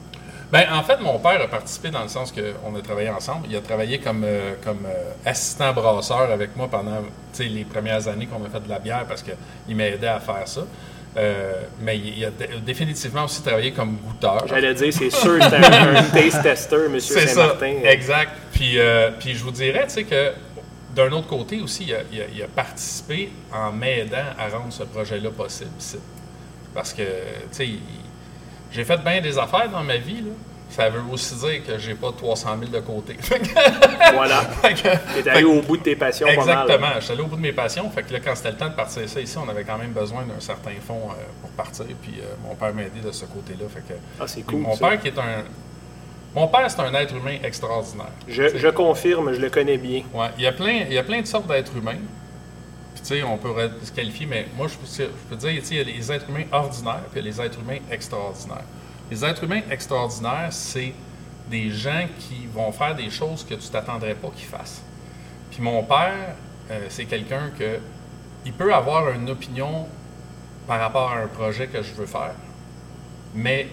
Ben, 0.53 0.65
en 0.73 0.83
fait, 0.83 1.01
mon 1.01 1.19
père 1.19 1.41
a 1.43 1.49
participé 1.49 1.91
dans 1.91 2.03
le 2.03 2.09
sens 2.09 2.33
qu'on 2.33 2.77
a 2.77 2.81
travaillé 2.81 3.11
ensemble. 3.11 3.47
Il 3.51 3.57
a 3.57 3.61
travaillé 3.61 3.99
comme, 3.99 4.23
euh, 4.25 4.55
comme 4.63 4.87
euh, 4.87 5.13
assistant 5.25 5.73
brasseur 5.73 6.31
avec 6.31 6.55
moi 6.57 6.69
pendant 6.71 7.03
les 7.39 7.65
premières 7.65 8.07
années 8.09 8.27
qu'on 8.27 8.45
a 8.45 8.49
fait 8.49 8.61
de 8.63 8.69
la 8.69 8.79
bière 8.79 9.05
parce 9.09 9.23
qu'il 9.23 9.77
m'a 9.77 9.87
aidé 9.87 10.07
à 10.07 10.21
faire 10.21 10.47
ça. 10.47 10.61
Euh, 11.17 11.53
mais 11.81 11.97
il 11.99 12.25
a 12.25 12.31
dé- 12.31 12.49
définitivement 12.65 13.25
aussi 13.25 13.41
travaillé 13.43 13.73
comme 13.73 13.97
goûteur. 13.97 14.47
J'allais 14.49 14.75
dire, 14.75 14.93
c'est 14.93 15.11
sûr, 15.11 15.39
c'est 15.41 15.55
un, 15.57 15.95
un 15.97 16.03
taste 16.13 16.43
tester, 16.43 16.77
M. 16.87 16.99
C'est 17.01 17.27
ça, 17.29 17.35
Saint-Martin. 17.35 17.75
exact. 17.85 18.33
Puis, 18.53 18.79
euh, 18.79 19.11
puis 19.19 19.35
je 19.35 19.45
vous 19.45 19.53
dirais, 19.53 19.85
tu 19.85 19.91
sais, 19.95 20.05
que 20.05 20.33
d'un 20.95 21.11
autre 21.13 21.29
côté 21.29 21.61
aussi, 21.61 21.85
il 21.85 21.95
a, 21.95 21.99
il 22.13 22.21
a- 22.21 22.25
il 22.35 22.43
a 22.43 22.49
participé 22.49 23.31
en 23.53 23.71
m'aidant 23.73 24.17
à 24.39 24.49
rendre 24.49 24.73
ce 24.73 24.83
projet-là 24.85 25.31
possible. 25.31 25.71
Parce 26.75 26.93
que, 26.93 27.03
tu 27.03 27.09
sais, 27.53 27.67
il- 27.67 27.81
j'ai 28.75 28.85
fait 28.85 28.99
bien 28.99 29.21
des 29.21 29.39
affaires 29.39 29.71
dans 29.71 29.83
ma 29.83 29.97
vie, 29.97 30.21
là. 30.23 30.33
Ça 30.71 30.89
veut 30.91 31.03
aussi 31.13 31.37
dire 31.37 31.65
que 31.65 31.79
j'ai 31.79 31.95
pas 31.95 32.11
300 32.11 32.57
000 32.59 32.71
de 32.73 32.81
côté. 32.81 33.17
Voilà. 34.13 34.41
fait 34.63 34.75
que- 34.75 34.81
Tu 35.23 35.29
es 35.29 35.31
allé 35.31 35.45
au 35.45 35.63
bout 35.63 35.77
de 35.77 35.83
tes 35.83 35.95
passions. 35.95 36.27
Exactement. 36.27 36.89
Je 36.97 37.01
suis 37.05 37.13
allé 37.13 37.23
au 37.23 37.27
bout 37.27 37.37
de 37.37 37.41
mes 37.43 37.53
passions. 37.53 37.89
Fait 37.91 38.03
que 38.03 38.13
là, 38.13 38.19
quand 38.25 38.35
c'était 38.35 38.51
le 38.51 38.57
temps 38.57 38.69
de 38.71 38.75
partir 38.75 39.09
ça 39.09 39.21
ici, 39.21 39.37
on 39.39 39.49
avait 39.49 39.63
quand 39.63 39.79
même 39.79 39.93
besoin 39.93 40.23
d'un 40.25 40.41
certain 40.41 40.73
fonds 40.85 41.11
euh, 41.11 41.23
pour 41.43 41.51
partir. 41.51 41.85
Puis 42.03 42.15
euh, 42.21 42.25
mon 42.43 42.57
père 42.57 42.75
m'a 42.75 42.83
aidé 42.83 43.01
de 43.05 43.13
ce 43.13 43.25
côté-là. 43.25 43.67
Fait 43.73 43.81
que 43.87 43.95
Ah, 44.19 44.25
c'est 44.27 44.43
cool, 44.43 44.61
Mon 44.63 44.75
ça. 44.75 44.89
père 44.89 45.01
qui 45.01 45.09
est 45.09 45.19
un. 45.19 45.45
Mon 46.35 46.49
père, 46.49 46.69
c'est 46.69 46.81
un 46.81 46.93
être 46.95 47.15
humain 47.15 47.37
extraordinaire. 47.45 48.09
Je, 48.27 48.57
je 48.57 48.69
confirme, 48.69 49.33
je 49.33 49.41
le 49.41 49.51
connais 49.51 49.77
bien. 49.79 50.03
Ouais, 50.13 50.27
il 50.39 50.43
y 50.43 50.47
a 50.49 50.53
plein, 50.53 50.83
il 50.89 50.93
y 50.93 50.99
a 50.99 51.05
plein 51.05 51.21
de 51.21 51.27
sortes 51.27 51.47
d'êtres 51.47 51.77
humains. 51.77 51.99
Sais, 53.05 53.23
on 53.23 53.37
pourrait 53.37 53.71
se 53.83 53.93
qualifier, 53.93 54.25
mais 54.25 54.47
moi 54.57 54.67
je 54.67 54.77
peux, 54.77 54.87
je 54.87 55.29
peux 55.29 55.37
dire, 55.37 55.51
il 55.51 55.77
y 55.77 55.81
a 55.81 55.85
les 55.85 56.11
êtres 56.11 56.27
humains 56.31 56.47
ordinaires, 56.51 57.03
a 57.15 57.21
les 57.21 57.39
êtres 57.39 57.61
humains 57.61 57.79
extraordinaires. 57.91 58.65
Les 59.11 59.23
êtres 59.23 59.45
humains 59.45 59.61
extraordinaires, 59.71 60.49
c'est 60.51 60.95
des 61.51 61.71
gens 61.71 62.07
qui 62.19 62.47
vont 62.47 62.73
faire 62.73 62.95
des 62.95 63.11
choses 63.11 63.45
que 63.45 63.55
tu 63.55 63.69
t'attendrais 63.69 64.15
pas 64.15 64.29
qu'ils 64.35 64.47
fassent. 64.47 64.81
Puis 65.51 65.61
mon 65.61 65.83
père, 65.83 66.35
euh, 66.71 66.87
c'est 66.89 67.05
quelqu'un 67.05 67.51
que 67.59 67.79
il 68.47 68.55
peut 68.55 68.73
avoir 68.73 69.11
une 69.11 69.29
opinion 69.29 69.87
par 70.67 70.81
rapport 70.81 71.13
à 71.13 71.19
un 71.19 71.27
projet 71.27 71.67
que 71.67 71.83
je 71.83 71.93
veux 71.93 72.07
faire, 72.07 72.35
mais 73.35 73.69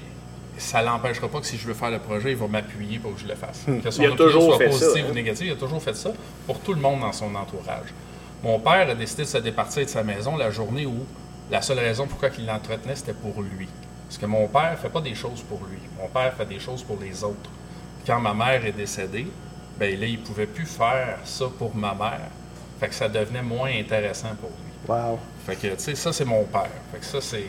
ça 0.58 0.82
l'empêchera 0.82 1.30
pas 1.30 1.40
que 1.40 1.46
si 1.46 1.58
je 1.58 1.68
veux 1.68 1.74
faire 1.74 1.92
le 1.92 2.00
projet, 2.00 2.32
il 2.32 2.38
va 2.38 2.48
m'appuyer 2.48 3.00
pour 3.00 3.16
que 3.16 3.22
je 3.22 3.28
le 3.28 3.36
fasse. 3.36 3.64
Que 3.82 3.92
son 3.92 4.02
Hmm. 4.02 4.06
Il 4.06 4.10
a 4.10 4.12
opinion 4.12 4.16
toujours 4.16 4.44
soit 4.44 4.58
fait 4.58 4.70
positive 4.70 5.04
ça, 5.04 5.08
hein. 5.08 5.10
ou 5.10 5.14
négative, 5.14 5.48
il 5.48 5.54
a 5.54 5.56
toujours 5.56 5.82
fait 5.82 5.96
ça 5.96 6.12
pour 6.46 6.60
tout 6.60 6.74
le 6.74 6.82
monde 6.82 7.00
dans 7.00 7.14
son 7.14 7.34
entourage. 7.34 7.94
Mon 8.44 8.60
père 8.60 8.90
a 8.90 8.96
décidé 8.96 9.24
de 9.24 9.28
se 9.28 9.38
départir 9.38 9.86
de 9.86 9.90
sa 9.90 10.04
maison 10.04 10.36
la 10.36 10.50
journée 10.52 10.86
où 10.86 11.06
la 11.52 11.62
seule 11.62 11.80
raison 11.80 12.08
pourquoi 12.08 12.30
il 12.38 12.46
l'entretenait, 12.46 12.96
c'était 12.96 13.14
pour 13.14 13.42
lui. 13.42 13.68
Parce 14.08 14.18
que 14.18 14.26
mon 14.26 14.48
père 14.48 14.78
fait 14.82 14.90
pas 14.90 15.02
des 15.02 15.16
choses 15.16 15.42
pour 15.42 15.60
lui. 15.70 15.78
Mon 16.00 16.08
père 16.08 16.34
fait 16.34 16.46
des 16.46 16.60
choses 16.60 16.84
pour 16.84 16.98
les 17.02 17.24
autres. 17.24 17.50
Quand 18.06 18.20
ma 18.20 18.34
mère 18.34 18.66
est 18.66 18.72
décédée, 18.72 19.28
ben 19.78 20.00
là, 20.00 20.06
il 20.06 20.20
pouvait 20.20 20.48
plus 20.48 20.66
faire 20.66 21.20
ça 21.24 21.46
pour 21.58 21.76
ma 21.76 21.94
mère. 21.94 22.28
Fait 22.80 22.88
que 22.88 22.96
ça 22.96 23.08
devenait 23.08 23.44
moins 23.44 23.70
intéressant 23.70 24.30
pour 24.40 24.50
lui. 24.50 24.72
Wow. 24.88 25.20
Fait 25.46 25.56
que, 25.56 25.68
tu 25.68 25.74
sais, 25.78 25.96
ça, 25.96 26.12
c'est 26.12 26.26
mon 26.26 26.44
père. 26.46 26.68
Fait 26.92 27.00
que 27.00 27.06
ça, 27.06 27.22
c'est, 27.22 27.46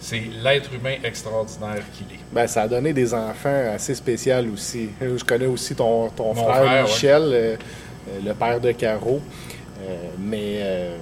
c'est 0.00 0.20
l'être 0.42 0.72
humain 0.74 0.96
extraordinaire 1.02 1.82
qu'il 1.94 2.06
est. 2.14 2.20
Ben, 2.30 2.46
ça 2.46 2.62
a 2.62 2.68
donné 2.68 2.92
des 2.92 3.14
enfants 3.14 3.72
assez 3.74 3.94
spéciaux 3.94 4.52
aussi. 4.52 4.90
Je 5.00 5.24
connais 5.24 5.46
aussi 5.46 5.74
ton, 5.74 6.08
ton 6.10 6.34
frère. 6.34 6.84
Michel. 6.84 7.22
euh, 7.22 7.56
euh, 8.08 8.20
le 8.24 8.34
père 8.34 8.60
de 8.60 8.72
Caro. 8.72 9.20
Euh, 9.82 9.96
mais 10.18 10.58
euh, 10.60 10.96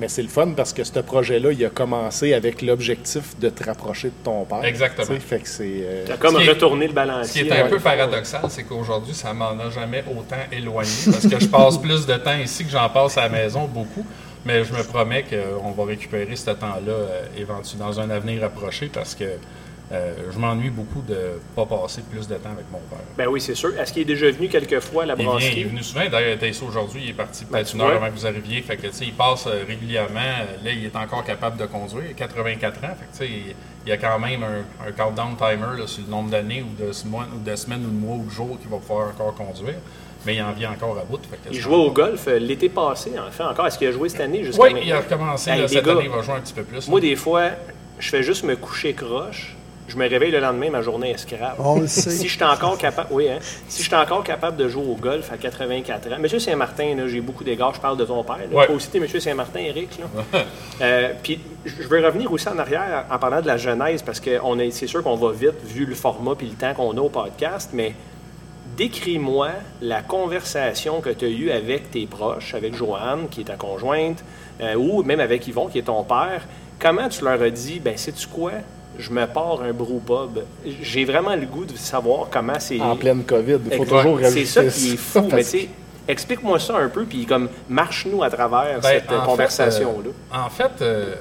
mais 0.00 0.08
c'est 0.08 0.22
le 0.22 0.28
fun 0.28 0.48
parce 0.56 0.72
que 0.72 0.82
ce 0.82 0.98
projet-là, 0.98 1.52
il 1.52 1.64
a 1.64 1.68
commencé 1.70 2.34
avec 2.34 2.62
l'objectif 2.62 3.38
de 3.38 3.48
te 3.48 3.62
rapprocher 3.62 4.08
de 4.08 4.14
ton 4.24 4.44
père. 4.44 4.64
Exactement. 4.64 5.18
Fait 5.20 5.38
que 5.38 5.48
c'est. 5.48 5.64
euh, 5.68 6.04
T'as 6.06 6.16
comme 6.16 6.34
Ce 6.34 6.40
qui 6.40 6.46
est- 6.46 6.50
retourné 6.50 6.84
le 6.86 6.90
Ce 6.90 6.94
balancier. 6.96 7.42
qui 7.42 7.48
est 7.48 7.52
un 7.60 7.64
ouais. 7.64 7.70
peu 7.70 7.78
paradoxal, 7.78 8.40
c'est 8.48 8.64
qu'aujourd'hui, 8.64 9.14
ça 9.14 9.32
m'en 9.32 9.50
a 9.50 9.70
jamais 9.70 10.02
autant 10.10 10.34
éloigné 10.50 10.90
parce 11.12 11.28
que 11.28 11.38
je 11.38 11.46
passe 11.46 11.78
plus 11.78 12.06
de 12.06 12.14
temps 12.14 12.36
ici 12.36 12.64
que 12.64 12.70
j'en 12.70 12.88
passe 12.88 13.16
à 13.18 13.22
la 13.22 13.28
maison, 13.28 13.66
beaucoup. 13.66 14.04
Mais 14.44 14.64
je 14.64 14.72
me 14.74 14.82
promets 14.82 15.24
qu'on 15.24 15.70
va 15.70 15.84
récupérer 15.84 16.34
ce 16.36 16.50
temps-là 16.50 16.92
euh, 16.92 17.22
éventuellement 17.38 17.86
dans 17.90 18.00
un 18.00 18.10
avenir 18.10 18.40
rapproché 18.42 18.90
parce 18.92 19.14
que 19.14 19.24
euh, 19.92 20.14
je 20.32 20.38
m'ennuie 20.38 20.70
beaucoup 20.70 21.02
de 21.02 21.14
ne 21.14 21.38
pas 21.54 21.66
passer 21.66 22.02
plus 22.10 22.26
de 22.26 22.34
temps 22.36 22.50
avec 22.52 22.64
mon 22.72 22.78
père. 22.90 22.98
Ben 23.18 23.26
oui, 23.28 23.40
c'est 23.40 23.54
sûr. 23.54 23.78
Est-ce 23.78 23.92
qu'il 23.92 24.02
est 24.02 24.06
déjà 24.06 24.30
venu 24.30 24.48
quelques 24.48 24.80
fois 24.80 25.02
à 25.02 25.06
la 25.06 25.14
Il, 25.14 25.18
vient, 25.18 25.24
il 25.26 25.30
brasserie? 25.30 25.60
est 25.60 25.64
venu 25.64 25.82
souvent, 25.82 26.08
d'ailleurs, 26.10 26.30
il 26.30 26.34
était 26.36 26.48
ici 26.50 26.64
aujourd'hui, 26.66 27.02
il 27.04 27.10
est 27.10 27.14
parti 27.14 27.44
Ben, 27.44 27.58
peut-être 27.58 27.74
une 27.74 27.80
heure 27.82 27.90
avant 28.02 28.06
que 28.06 28.12
vous 28.18 28.26
arriviez. 28.26 28.62
Fait 28.62 28.76
que, 28.76 28.86
il 29.02 29.12
passe 29.12 29.46
euh, 29.46 29.62
régulièrement. 29.68 30.20
Là, 30.64 30.70
il 30.72 30.84
est 30.86 30.96
encore 30.96 31.22
capable 31.24 31.58
de 31.58 31.66
conduire, 31.66 32.04
il 32.06 32.10
a 32.12 32.14
84 32.14 32.84
ans. 32.84 32.88
Fait 33.12 33.26
que, 33.26 33.30
il, 33.30 33.54
il 33.86 33.90
y 33.90 33.92
a 33.92 33.98
quand 33.98 34.18
même 34.18 34.42
un, 34.42 34.88
un 34.88 34.92
countdown 34.92 35.36
timer 35.36 35.78
là, 35.78 35.86
sur 35.86 36.02
le 36.04 36.10
nombre 36.10 36.30
d'années 36.30 36.62
ou 36.62 36.82
de, 36.82 36.90
mois, 37.08 37.26
ou 37.36 37.38
de 37.44 37.54
semaines 37.54 37.84
ou 37.84 37.90
de 37.90 38.06
mois 38.06 38.16
ou 38.16 38.24
de 38.24 38.30
jours 38.30 38.58
qu'il 38.58 38.70
va 38.70 38.78
pouvoir 38.78 39.08
encore 39.08 39.34
conduire. 39.34 39.74
Mais 40.24 40.36
il 40.36 40.42
en 40.42 40.52
vient 40.52 40.72
encore 40.72 40.98
à 40.98 41.04
bout. 41.04 41.20
Il 41.50 41.58
jouait 41.60 41.76
au 41.76 41.90
golf 41.90 42.26
euh, 42.28 42.38
l'été 42.38 42.70
passé, 42.70 43.12
en 43.18 43.30
fait, 43.30 43.42
encore. 43.42 43.66
Est-ce 43.66 43.76
qu'il 43.76 43.88
a 43.88 43.92
joué 43.92 44.08
cette 44.08 44.22
année 44.22 44.42
jusqu'à 44.42 44.62
Oui, 44.62 44.72
il 44.82 44.90
a 44.90 45.00
recommencé 45.00 45.50
là, 45.50 45.68
cette 45.68 45.84
gars, 45.84 45.92
année, 45.92 46.04
il 46.04 46.10
va 46.10 46.22
jouer 46.22 46.34
un 46.36 46.40
petit 46.40 46.54
peu 46.54 46.62
plus. 46.64 46.88
Moi, 46.88 47.00
des 47.00 47.14
fois, 47.14 47.50
je 47.98 48.08
fais 48.08 48.22
juste 48.22 48.42
me 48.44 48.56
coucher 48.56 48.94
croche. 48.94 49.54
Je 49.86 49.96
me 49.96 50.08
réveille 50.08 50.30
le 50.30 50.40
lendemain, 50.40 50.70
ma 50.70 50.80
journée 50.80 51.10
est 51.10 51.18
scrap. 51.18 51.56
On 51.58 51.80
le 51.80 51.86
sait. 51.86 52.10
Si 52.10 52.26
je 52.26 52.34
suis 52.36 52.44
encore 52.44 52.78
capable, 52.78 53.08
oui, 53.12 53.28
hein, 53.28 53.38
si 53.68 53.82
je 53.82 53.88
suis 53.88 53.94
encore 53.94 54.24
capable 54.24 54.56
de 54.56 54.66
jouer 54.68 54.84
au 54.86 54.94
golf 54.94 55.30
à 55.30 55.36
84 55.36 56.12
ans, 56.12 56.16
Monsieur 56.18 56.38
Saint-Martin, 56.38 56.94
là, 56.96 57.06
j'ai 57.06 57.20
beaucoup 57.20 57.44
d'égards, 57.44 57.74
je 57.74 57.80
parle 57.80 57.98
de 57.98 58.04
ton 58.04 58.22
père. 58.24 58.38
Là. 58.50 58.56
Ouais. 58.56 58.66
Toi 58.66 58.74
aussi, 58.74 58.98
Monsieur 58.98 59.20
Saint-Martin, 59.20 59.60
Eric. 59.60 59.90
Là. 59.98 60.40
Euh, 60.80 61.12
puis, 61.22 61.38
je 61.64 61.86
veux 61.86 62.04
revenir 62.04 62.32
aussi 62.32 62.48
en 62.48 62.58
arrière 62.58 63.04
en 63.08 63.18
parlant 63.18 63.40
de 63.40 63.46
la 63.46 63.56
genèse, 63.56 64.02
parce 64.02 64.18
que 64.18 64.40
on 64.42 64.58
est, 64.58 64.70
c'est 64.72 64.88
sûr 64.88 65.02
qu'on 65.02 65.14
va 65.14 65.30
vite 65.30 65.62
vu 65.64 65.84
le 65.84 65.94
format 65.94 66.34
puis 66.34 66.48
le 66.48 66.54
temps 66.54 66.74
qu'on 66.74 66.96
a 66.96 67.00
au 67.00 67.10
podcast, 67.10 67.70
mais 67.72 67.94
décris-moi 68.76 69.50
la 69.80 70.02
conversation 70.02 71.00
que 71.00 71.10
tu 71.10 71.26
as 71.26 71.28
eue 71.28 71.50
avec 71.50 71.90
tes 71.90 72.06
proches, 72.06 72.54
avec 72.54 72.74
Joanne, 72.74 73.28
qui 73.30 73.42
est 73.42 73.44
ta 73.44 73.56
conjointe, 73.56 74.24
euh, 74.60 74.74
ou 74.74 75.02
même 75.02 75.20
avec 75.20 75.46
Yvon, 75.46 75.68
qui 75.68 75.78
est 75.78 75.82
ton 75.82 76.02
père. 76.02 76.42
Comment 76.78 77.08
tu 77.08 77.24
leur 77.24 77.40
as 77.40 77.50
dit, 77.50 77.80
ben 77.80 77.96
sais-tu 77.96 78.26
quoi, 78.26 78.52
je 78.98 79.10
me 79.10 79.26
pars 79.26 79.60
un 79.62 79.72
brew 79.72 80.00
pub. 80.00 80.44
J'ai 80.82 81.04
vraiment 81.04 81.34
le 81.36 81.46
goût 81.46 81.64
de 81.64 81.76
savoir 81.76 82.28
comment 82.30 82.58
c'est. 82.58 82.80
en 82.80 82.96
pleine 82.96 83.24
COVID. 83.24 83.58
Il 83.70 83.76
faut 83.76 83.84
toujours 83.84 84.18
C'est 84.18 84.24
rajouter 84.24 84.46
ça 84.46 84.64
qui 84.66 84.92
est 84.94 84.96
fou. 84.96 85.28
mais 85.32 85.42
tu 85.44 85.50
sais, 85.50 85.68
explique-moi 86.08 86.58
ça 86.58 86.76
un 86.76 86.88
peu, 86.88 87.04
puis 87.04 87.26
comme 87.26 87.48
marche-nous 87.68 88.22
à 88.22 88.30
travers 88.30 88.80
Ben, 88.80 88.88
cette 89.00 89.10
euh, 89.10 89.16
en 89.18 89.20
fait, 89.22 89.26
conversation-là. 89.26 90.08
euh, 90.10 90.38
en 90.46 90.50
fait, 90.50 90.82
euh, 90.82 91.14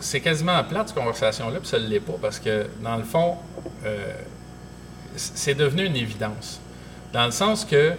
c'est 0.00 0.20
quasiment 0.20 0.62
plate, 0.64 0.88
cette 0.88 0.96
conversation-là, 0.98 1.58
puis 1.60 1.68
ça 1.68 1.78
ne 1.78 1.86
l'est 1.86 2.00
pas, 2.00 2.14
parce 2.20 2.38
que, 2.38 2.66
dans 2.82 2.96
le 2.96 3.04
fond, 3.04 3.36
euh, 3.86 3.96
c'est 5.16 5.54
devenu 5.54 5.84
une 5.86 5.96
évidence. 5.96 6.60
Dans 7.12 7.24
le 7.26 7.30
sens 7.30 7.64
que 7.64 7.92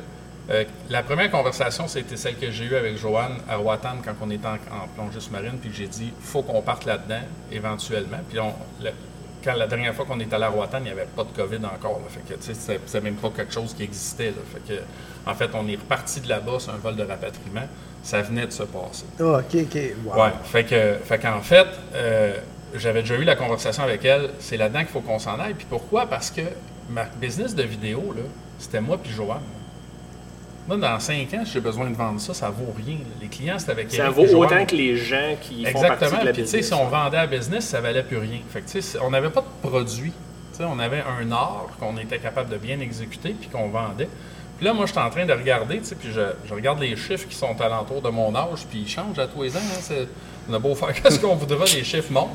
euh, 0.49 0.63
la 0.89 1.01
première 1.03 1.31
conversation, 1.31 1.87
c'était 1.87 2.17
celle 2.17 2.37
que 2.37 2.51
j'ai 2.51 2.65
eue 2.65 2.75
avec 2.75 2.97
Joanne 2.97 3.37
à 3.49 3.55
Roatan 3.55 3.95
quand 4.03 4.13
on 4.21 4.29
était 4.29 4.47
en, 4.47 4.53
en 4.53 4.87
plongée 4.95 5.19
sous-marine, 5.19 5.57
puis 5.59 5.71
j'ai 5.73 5.87
dit 5.87 6.11
faut 6.21 6.43
qu'on 6.43 6.61
parte 6.61 6.85
là-dedans 6.85 7.21
éventuellement. 7.51 8.19
Puis 8.29 8.39
on, 8.39 8.53
le- 8.83 8.91
quand 9.43 9.53
la 9.53 9.67
dernière 9.67 9.93
fois 9.93 10.05
qu'on 10.05 10.19
est 10.19 10.31
allé 10.33 10.43
à 10.43 10.49
Roatan, 10.49 10.77
il 10.79 10.85
n'y 10.85 10.89
avait 10.89 11.05
pas 11.05 11.23
de 11.23 11.29
COVID 11.35 11.63
encore. 11.65 11.99
là. 11.99 12.05
Fait 12.09 12.21
que, 12.35 12.41
c'était 12.41 13.01
même 13.01 13.15
pas 13.15 13.29
quelque 13.29 13.53
chose 13.53 13.73
qui 13.75 13.83
existait. 13.83 14.31
là. 14.31 14.41
Fait 14.53 14.73
que, 14.75 14.79
en 15.29 15.33
fait, 15.35 15.49
on 15.53 15.67
est 15.67 15.75
reparti 15.75 16.19
de 16.21 16.29
là-bas 16.29 16.59
sur 16.59 16.73
un 16.73 16.77
vol 16.77 16.95
de 16.95 17.03
rapatriement. 17.03 17.67
Ça 18.03 18.21
venait 18.21 18.45
de 18.47 18.51
se 18.51 18.63
passer. 18.63 19.05
Ah, 19.19 19.39
OK, 19.39 19.55
OK. 19.61 19.79
Wow. 20.05 20.23
Ouais, 20.23 20.29
fait 20.43 20.63
que, 20.63 20.93
fait 21.03 21.19
qu'en 21.19 21.41
fait, 21.41 21.65
euh, 21.95 22.35
j'avais 22.75 23.01
déjà 23.01 23.15
eu 23.15 23.23
la 23.23 23.35
conversation 23.35 23.83
avec 23.83 24.03
elle. 24.05 24.31
C'est 24.39 24.57
là-dedans 24.57 24.79
qu'il 24.79 24.89
faut 24.89 25.01
qu'on 25.01 25.19
s'en 25.19 25.39
aille. 25.39 25.53
Puis 25.55 25.67
pourquoi? 25.69 26.05
Parce 26.07 26.29
que 26.31 26.41
ma 26.89 27.05
business 27.05 27.53
de 27.55 27.63
vidéo, 27.63 28.13
là, 28.15 28.21
c'était 28.59 28.81
moi 28.81 28.97
puis 29.01 29.11
Joanne. 29.11 29.41
Moi, 30.67 30.77
dans 30.77 30.99
cinq 30.99 31.31
ans, 31.35 31.43
si 31.45 31.51
j'ai 31.53 31.59
besoin 31.59 31.89
de 31.89 31.95
vendre 31.95 32.19
ça, 32.19 32.33
ça 32.33 32.49
vaut 32.49 32.73
rien. 32.75 32.97
Les 33.21 33.27
clients, 33.27 33.59
c'était 33.59 33.73
avec 33.73 33.91
Ça 33.91 34.09
vaut 34.09 34.25
autant 34.25 34.65
que 34.65 34.75
les 34.75 34.97
gens 34.97 35.35
qui 35.41 35.63
font 35.63 35.69
Exactement. 35.69 35.97
partie 36.09 36.19
de 36.21 36.25
la 36.25 36.33
Puis, 36.33 36.41
business. 36.41 36.67
si 36.67 36.73
on 36.73 36.85
vendait 36.87 37.17
à 37.17 37.27
business, 37.27 37.65
ça 37.65 37.81
valait 37.81 38.01
plus 38.03 38.17
rien. 38.17 38.39
Fait 38.49 38.61
que, 38.61 39.03
on 39.03 39.11
n'avait 39.11 39.29
pas 39.29 39.41
de 39.41 39.67
produit. 39.69 40.11
On 40.59 40.79
avait 40.79 41.03
un 41.21 41.31
art 41.33 41.67
qu'on 41.79 41.97
était 41.97 42.17
capable 42.17 42.49
de 42.49 42.57
bien 42.57 42.79
exécuter 42.79 43.35
puis 43.39 43.49
qu'on 43.49 43.67
vendait. 43.69 44.07
Puis 44.57 44.65
là, 44.65 44.73
moi, 44.73 44.85
je 44.85 44.91
suis 44.91 44.99
en 45.01 45.09
train 45.09 45.25
de 45.25 45.33
regarder, 45.33 45.81
puis 45.99 46.09
je, 46.13 46.21
je 46.47 46.53
regarde 46.53 46.79
les 46.79 46.95
chiffres 46.95 47.27
qui 47.27 47.35
sont 47.35 47.59
alentour 47.61 48.01
de 48.01 48.07
mon 48.09 48.33
âge, 48.33 48.65
puis 48.69 48.83
ils 48.85 48.89
changent 48.89 49.19
à 49.19 49.27
tous 49.27 49.43
les 49.43 49.55
ans. 49.55 49.59
hein. 49.61 49.77
C'est- 49.81 50.07
on 50.49 50.53
a 50.53 50.59
beau 50.59 50.73
faire 50.73 50.93
qu'est-ce 51.01 51.19
qu'on 51.19 51.35
voudra, 51.35 51.65
les 51.65 51.83
chiffres 51.83 52.11
montent. 52.11 52.29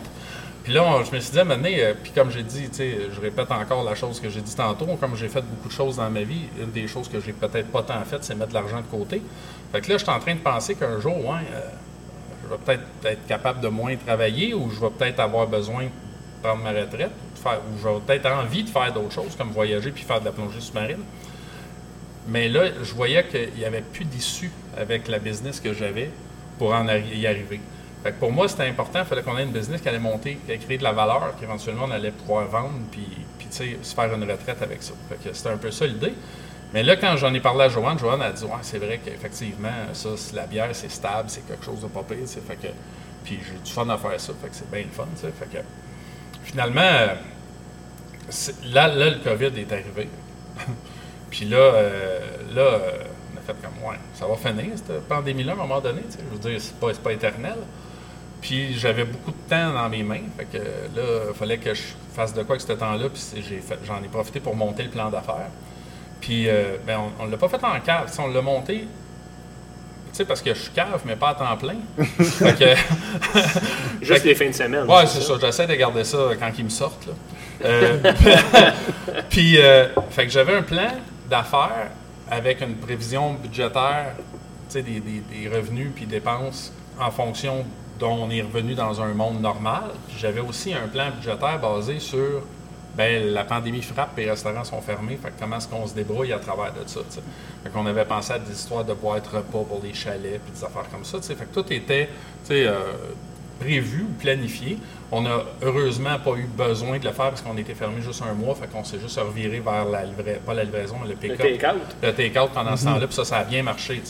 Puis 0.62 0.75
là, 0.75 1.03
je 1.05 1.14
me 1.14 1.20
suis 1.20 1.33
dit, 1.33 1.38
à 1.38 1.44
euh, 1.44 1.94
puis 2.03 2.12
comme 2.12 2.31
j'ai 2.31 2.42
dit, 2.42 2.68
je 2.79 3.20
répète 3.20 3.51
encore 3.51 3.83
la 3.83 3.94
chose 3.94 4.20
que 4.20 4.29
j'ai 4.29 4.42
dit 4.42 4.55
tantôt, 4.55 4.87
comme 5.01 5.16
j'ai 5.16 5.29
fait 5.29 5.40
beaucoup 5.40 5.68
de 5.68 5.73
choses 5.73 5.96
dans 5.96 6.11
ma 6.11 6.23
vie, 6.23 6.42
une 6.61 6.70
des 6.70 6.87
choses 6.87 7.09
que 7.09 7.18
j'ai 7.20 7.33
peut-être 7.33 7.68
pas 7.68 7.83
tant 7.83 8.03
faites, 8.05 8.25
c'est 8.25 8.35
mettre 8.35 8.51
de 8.51 8.55
l'argent 8.55 8.79
de 8.79 8.87
côté. 8.99 9.23
Fait 9.73 9.81
que 9.81 9.88
là, 9.88 9.96
je 9.96 10.03
suis 10.03 10.12
en 10.12 10.20
train 10.20 10.35
de 10.35 10.40
penser 10.40 10.75
qu'un 10.75 11.01
jour, 11.01 11.16
ouais, 11.16 11.46
euh, 11.53 11.61
je 12.44 12.51
vais 12.51 12.61
peut-être 12.64 12.83
être 13.05 13.27
capable 13.27 13.61
de 13.61 13.68
moins 13.68 13.96
travailler 13.96 14.53
ou 14.53 14.70
je 14.70 14.81
vais 14.81 14.90
peut-être 14.90 15.20
avoir 15.20 15.46
besoin 15.46 15.85
de 15.85 15.90
prendre 16.42 16.62
ma 16.62 16.73
retraite 16.73 17.12
ou, 17.44 17.49
ou 17.49 17.83
j'aurai 17.83 18.01
peut-être 18.07 18.27
envie 18.27 18.64
de 18.64 18.68
faire 18.68 18.92
d'autres 18.92 19.12
choses 19.12 19.35
comme 19.37 19.51
voyager 19.53 19.90
puis 19.90 20.05
faire 20.05 20.20
de 20.20 20.27
la 20.27 20.33
plongée 20.33 20.61
sous-marine. 20.61 21.05
Mais 22.29 22.49
là, 22.49 22.66
je 22.83 22.92
voyais 22.94 23.25
qu'il 23.27 23.55
n'y 23.57 23.64
avait 23.64 23.81
plus 23.81 24.05
d'issue 24.05 24.51
avec 24.77 25.09
la 25.09 25.18
business 25.18 25.59
que 25.59 25.73
j'avais 25.73 26.11
pour 26.59 26.75
en 26.75 26.87
y 26.87 27.27
arriver. 27.27 27.61
Fait 28.02 28.12
que 28.12 28.18
pour 28.18 28.32
moi, 28.32 28.48
c'était 28.48 28.66
important. 28.66 29.00
Il 29.00 29.04
fallait 29.04 29.22
qu'on 29.22 29.36
ait 29.36 29.42
une 29.42 29.52
business 29.52 29.80
qui 29.80 29.88
allait 29.88 29.98
monter, 29.98 30.36
qui 30.36 30.50
allait 30.50 30.60
créer 30.60 30.78
de 30.78 30.82
la 30.82 30.92
valeur, 30.92 31.34
qu'éventuellement 31.38 31.84
on 31.86 31.90
allait 31.90 32.12
pouvoir 32.12 32.46
vendre, 32.46 32.72
puis, 32.90 33.06
se 33.50 33.94
faire 33.94 34.14
une 34.14 34.30
retraite 34.30 34.62
avec 34.62 34.82
ça. 34.82 34.92
Fait 35.08 35.16
que 35.16 35.36
c'était 35.36 35.50
un 35.50 35.56
peu 35.56 35.70
ça 35.70 35.86
l'idée. 35.86 36.14
Mais 36.72 36.84
là, 36.84 36.96
quand 36.96 37.16
j'en 37.16 37.34
ai 37.34 37.40
parlé 37.40 37.64
à 37.64 37.68
Joanne, 37.68 37.98
Joanne 37.98 38.22
a 38.22 38.30
dit 38.30 38.44
Ouais, 38.44 38.52
c'est 38.62 38.78
vrai 38.78 39.00
qu'effectivement, 39.04 39.68
ça, 39.92 40.10
la 40.34 40.46
bière, 40.46 40.68
c'est 40.72 40.90
stable, 40.90 41.28
c'est 41.28 41.46
quelque 41.46 41.64
chose 41.64 41.80
de 41.80 41.88
pas 41.88 42.04
pire. 42.04 42.18
Fait 42.26 42.54
que, 42.54 42.68
puis 43.24 43.40
j'ai 43.44 43.58
du 43.58 43.72
fun 43.72 43.88
à 43.88 43.98
faire 43.98 44.18
ça. 44.20 44.32
C'est 44.52 44.70
bien 44.70 44.82
le 44.82 44.90
fun. 44.90 45.06
Fait 45.16 45.46
que, 45.50 45.58
finalement, 46.44 46.80
là, 48.72 48.88
le 48.88 49.24
COVID 49.24 49.60
est 49.60 49.72
arrivé. 49.72 50.08
Puis 51.30 51.44
là, 51.44 51.58
euh, 51.58 52.20
là 52.54 52.78
on 53.32 53.38
a 53.38 53.40
fait 53.40 53.54
comme, 53.62 53.88
ouais, 53.88 53.96
ça 54.14 54.26
va 54.26 54.36
finir, 54.36 54.72
cette 54.74 55.06
pandémie-là, 55.06 55.52
à 55.52 55.54
un 55.54 55.58
moment 55.58 55.80
donné. 55.80 56.02
Je 56.10 56.36
veux 56.36 56.50
dire, 56.50 56.60
c'est 56.60 56.74
pas, 56.76 56.92
pas 56.92 57.12
éternel. 57.12 57.56
Puis 58.40 58.79
j'avais 58.79 59.05
beaucoup 59.05 59.33
de 59.33 59.48
temps 59.50 59.72
dans 59.72 59.88
mes 59.88 60.03
mains. 60.03 60.22
Fait 60.38 60.44
que 60.46 60.57
là, 60.59 61.03
il 61.29 61.35
fallait 61.35 61.59
que 61.59 61.74
je 61.74 61.83
fasse 62.14 62.33
de 62.35 62.42
quoi 62.42 62.57
avec 62.57 62.66
ce 62.66 62.72
temps-là. 62.72 63.09
Puis 63.12 63.44
j'en 63.87 64.03
ai 64.03 64.09
profité 64.09 64.40
pour 64.40 64.57
monter 64.57 64.83
le 64.85 64.90
plan 64.90 65.11
d'affaires. 65.11 65.48
Puis 66.20 66.48
euh, 66.48 66.76
ben, 66.87 66.98
on 67.18 67.26
ne 67.26 67.31
l'a 67.31 67.37
pas 67.37 67.48
fait 67.48 67.62
en 67.64 67.79
cave. 67.81 68.11
On 68.18 68.29
l'a 68.29 68.40
monté, 68.42 68.79
tu 68.81 68.87
sais, 70.12 70.24
parce 70.24 70.40
que 70.42 70.53
je 70.55 70.61
suis 70.61 70.70
cave, 70.72 71.00
mais 71.05 71.16
pas 71.16 71.31
à 71.31 71.35
temps 71.35 71.57
plein. 71.57 71.76
fait 72.18 72.59
que, 72.59 72.74
Juste 74.05 74.22
Fait- 74.22 74.29
les 74.29 74.35
fins 74.35 74.48
de 74.48 74.53
semaine. 74.55 74.85
Ouais, 74.90 75.07
c'est 75.07 75.20
ça. 75.22 75.35
J'essaie 75.40 75.66
de 75.66 75.74
garder 75.74 76.05
ça 76.05 76.18
quand 76.38 76.50
ils 76.59 76.64
me 76.64 76.70
sortent. 76.70 77.07
Là. 77.07 77.12
Euh, 77.62 77.98
puis, 79.29 79.59
euh, 79.61 79.88
fait 80.11 80.24
que 80.24 80.31
j'avais 80.33 80.55
un 80.55 80.62
plan 80.62 80.88
d'affaires 81.29 81.90
avec 82.31 82.62
une 82.62 82.74
prévision 82.76 83.35
budgétaire, 83.35 84.14
tu 84.16 84.24
sais, 84.70 84.83
des, 84.83 84.98
des- 85.00 85.20
des 85.31 85.46
revenus 85.55 85.88
puis 85.94 86.07
dépenses 86.07 86.72
en 86.98 87.11
fonction 87.11 87.66
dont 88.00 88.24
on 88.24 88.30
est 88.30 88.42
revenu 88.42 88.74
dans 88.74 89.00
un 89.00 89.14
monde 89.14 89.40
normal. 89.40 89.90
J'avais 90.18 90.40
aussi 90.40 90.72
un 90.72 90.88
plan 90.88 91.10
budgétaire 91.10 91.60
basé 91.60 92.00
sur 92.00 92.42
ben, 92.96 93.32
la 93.32 93.44
pandémie 93.44 93.82
frappe 93.82 94.18
et 94.18 94.22
les 94.24 94.30
restaurants 94.30 94.64
sont 94.64 94.80
fermés. 94.80 95.18
Fait 95.22 95.28
que 95.28 95.34
comment 95.38 95.58
est-ce 95.58 95.68
qu'on 95.68 95.86
se 95.86 95.94
débrouille 95.94 96.32
à 96.32 96.38
travers 96.38 96.72
de 96.72 96.80
ça? 96.86 97.00
Fait 97.62 97.70
qu'on 97.70 97.86
avait 97.86 98.04
pensé 98.04 98.32
à 98.32 98.38
des 98.38 98.52
histoires 98.52 98.84
de 98.84 98.94
boîtes 98.94 99.28
repas 99.28 99.64
pour 99.64 99.80
les 99.82 99.94
chalets 99.94 100.40
puis 100.42 100.52
des 100.52 100.64
affaires 100.64 100.88
comme 100.90 101.04
ça. 101.04 101.20
Fait 101.20 101.34
que 101.34 101.54
tout 101.54 101.72
était 101.72 102.08
euh, 102.50 102.80
prévu 103.60 104.02
ou 104.02 104.20
planifié. 104.20 104.78
On 105.12 105.22
n'a 105.22 105.42
heureusement 105.62 106.18
pas 106.18 106.32
eu 106.36 106.46
besoin 106.46 106.98
de 106.98 107.04
le 107.04 107.12
faire 107.12 107.30
parce 107.30 107.42
qu'on 107.42 107.56
était 107.58 107.74
fermé 107.74 108.00
juste 108.00 108.22
un 108.22 108.32
mois. 108.34 108.54
Fait 108.54 108.66
qu'on 108.66 108.84
s'est 108.84 108.98
juste 108.98 109.18
reviré 109.18 109.60
vers 109.60 109.84
la 109.84 110.04
livraison, 110.04 110.40
pas 110.46 110.54
la 110.54 110.64
livraison, 110.64 110.96
mais 111.00 111.08
le 111.08 111.14
Le 111.14 111.18
pick-up 111.18 111.38
take-out. 111.38 111.96
le 112.02 112.12
take-out 112.12 112.50
pendant 112.52 112.76
ce 112.76 112.84
temps-là, 112.86 113.06
puis 113.06 113.14
ça, 113.16 113.24
ça 113.24 113.38
a 113.38 113.44
bien 113.44 113.62
marché. 113.62 114.02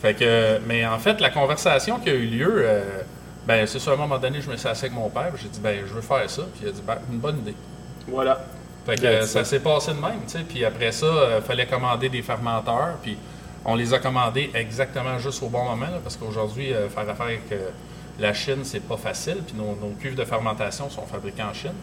Fait 0.00 0.14
que, 0.14 0.58
mais 0.66 0.86
en 0.86 0.98
fait, 0.98 1.20
la 1.20 1.30
conversation 1.30 1.98
qui 1.98 2.10
a 2.10 2.14
eu 2.14 2.26
lieu, 2.26 2.62
euh, 2.64 2.82
ben, 3.46 3.66
c'est 3.66 3.78
ça, 3.78 3.90
à 3.90 3.94
un 3.94 3.96
moment 3.96 4.18
donné, 4.18 4.40
je 4.40 4.50
me 4.50 4.56
suis 4.56 4.68
assis 4.68 4.86
avec 4.86 4.94
mon 4.94 5.10
père, 5.10 5.32
j'ai 5.36 5.48
dit, 5.48 5.60
ben, 5.60 5.80
je 5.86 5.92
veux 5.92 6.00
faire 6.00 6.28
ça, 6.28 6.42
puis 6.54 6.62
il 6.62 6.68
a 6.68 6.72
dit, 6.72 6.82
ben, 6.86 6.96
une 7.10 7.18
bonne 7.18 7.38
idée. 7.38 7.54
Voilà. 8.08 8.40
Fait 8.86 8.96
que 8.96 9.06
euh, 9.06 9.22
ça 9.26 9.44
s'est 9.44 9.60
passé 9.60 9.92
de 9.92 10.00
même, 10.00 10.22
tu 10.26 10.38
sais. 10.38 10.44
Puis 10.48 10.64
après 10.64 10.92
ça, 10.92 11.06
il 11.36 11.42
fallait 11.42 11.66
commander 11.66 12.08
des 12.08 12.22
fermenteurs, 12.22 12.96
puis 13.02 13.18
on 13.64 13.74
les 13.74 13.92
a 13.92 13.98
commandés 13.98 14.50
exactement 14.54 15.18
juste 15.18 15.42
au 15.42 15.48
bon 15.48 15.64
moment, 15.64 15.86
là, 15.86 16.00
parce 16.02 16.16
qu'aujourd'hui, 16.16 16.72
euh, 16.72 16.88
faire 16.88 17.08
affaire 17.08 17.26
avec 17.26 17.52
euh, 17.52 17.70
la 18.18 18.32
Chine, 18.32 18.60
c'est 18.64 18.80
pas 18.80 18.96
facile, 18.96 19.38
puis 19.46 19.54
nos, 19.56 19.76
nos 19.76 19.94
cuves 19.94 20.14
de 20.14 20.24
fermentation 20.24 20.88
sont 20.88 21.06
fabriquées 21.06 21.42
en 21.42 21.52
Chine. 21.52 21.74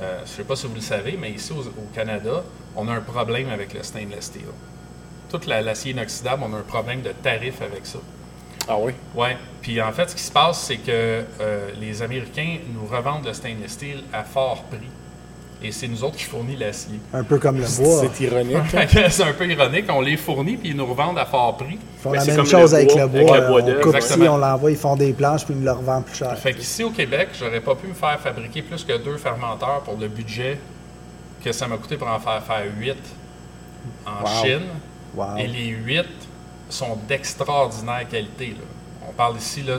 Euh, 0.00 0.20
je 0.24 0.30
sais 0.30 0.44
pas 0.44 0.56
si 0.56 0.66
vous 0.66 0.74
le 0.74 0.80
savez, 0.80 1.18
mais 1.20 1.30
ici 1.30 1.52
au, 1.52 1.60
au 1.60 1.86
Canada, 1.94 2.44
on 2.76 2.86
a 2.88 2.92
un 2.92 3.00
problème 3.00 3.50
avec 3.50 3.74
le 3.74 3.82
stainless 3.82 4.26
steel. 4.26 4.44
Toute 5.30 5.46
la- 5.46 5.62
l'acier 5.62 5.92
inoxydable, 5.92 6.42
on 6.48 6.54
a 6.54 6.58
un 6.58 6.62
problème 6.62 7.02
de 7.02 7.10
tarif 7.10 7.60
avec 7.62 7.84
ça. 7.86 7.98
Ah 8.68 8.76
oui? 8.78 8.92
Oui. 9.14 9.28
Puis 9.62 9.80
en 9.80 9.92
fait, 9.92 10.10
ce 10.10 10.16
qui 10.16 10.22
se 10.22 10.32
passe, 10.32 10.60
c'est 10.60 10.78
que 10.78 11.22
euh, 11.40 11.70
les 11.80 12.02
Américains 12.02 12.58
nous 12.74 12.86
revendent 12.86 13.24
le 13.26 13.32
stainless 13.32 13.72
steel 13.72 14.02
à 14.12 14.24
fort 14.24 14.64
prix. 14.64 14.88
Et 15.62 15.72
c'est 15.72 15.88
nous 15.88 16.04
autres 16.04 16.16
qui 16.16 16.24
fournissons 16.24 16.60
l'acier. 16.60 17.00
Un 17.14 17.24
peu 17.24 17.38
comme 17.38 17.56
le 17.56 17.62
bois. 17.62 18.02
C'est 18.02 18.24
ironique. 18.24 18.56
hein? 18.74 18.86
C'est 19.10 19.22
un 19.22 19.32
peu 19.32 19.46
ironique. 19.46 19.86
On 19.88 20.02
les 20.02 20.16
fournit 20.18 20.56
puis 20.58 20.70
ils 20.70 20.76
nous 20.76 20.84
revendent 20.84 21.18
à 21.18 21.24
fort 21.24 21.56
prix. 21.56 21.78
Ils 21.80 22.00
font 22.02 22.10
Mais 22.10 22.18
la 22.18 22.24
même 22.26 22.36
comme 22.36 22.46
chose 22.46 22.72
le 22.72 22.76
avec 22.78 22.88
bois, 22.92 23.00
le 23.00 23.06
bois. 23.08 23.18
avec 23.20 23.30
le 23.30 23.36
euh, 23.36 23.48
bois 23.48 23.60
on 23.62 23.80
coupe 23.82 23.86
ici, 23.86 23.96
Exactement. 23.96 24.34
on 24.34 24.36
l'envoie, 24.36 24.70
ils 24.70 24.76
font 24.76 24.96
des 24.96 25.12
planches 25.14 25.44
puis 25.46 25.54
ils 25.54 25.58
nous 25.60 25.64
le 25.64 25.72
revendent 25.72 26.04
plus 26.04 26.14
cher. 26.16 26.36
Fait 26.38 26.52
qu'ici 26.52 26.84
au 26.84 26.90
Québec, 26.90 27.28
j'aurais 27.38 27.60
pas 27.60 27.74
pu 27.74 27.86
me 27.86 27.94
faire 27.94 28.20
fabriquer 28.20 28.60
plus 28.62 28.84
que 28.84 28.98
deux 28.98 29.16
fermenteurs 29.16 29.80
pour 29.84 29.96
le 29.96 30.08
budget 30.08 30.58
que 31.42 31.52
ça 31.52 31.66
m'a 31.66 31.78
coûté 31.78 31.96
pour 31.96 32.08
en 32.08 32.18
faire 32.20 32.42
faire 32.42 32.64
huit 32.78 32.98
en 34.04 34.22
Wow. 34.24 34.44
Chine. 34.44 34.62
Et 35.38 35.46
les 35.46 35.68
huit 35.68 36.06
sont 36.68 36.96
d'extraordinaire 37.08 38.08
qualité. 38.08 38.48
là. 38.48 38.64
On 39.08 39.12
parle 39.12 39.36
ici 39.36 39.62
de. 39.62 39.78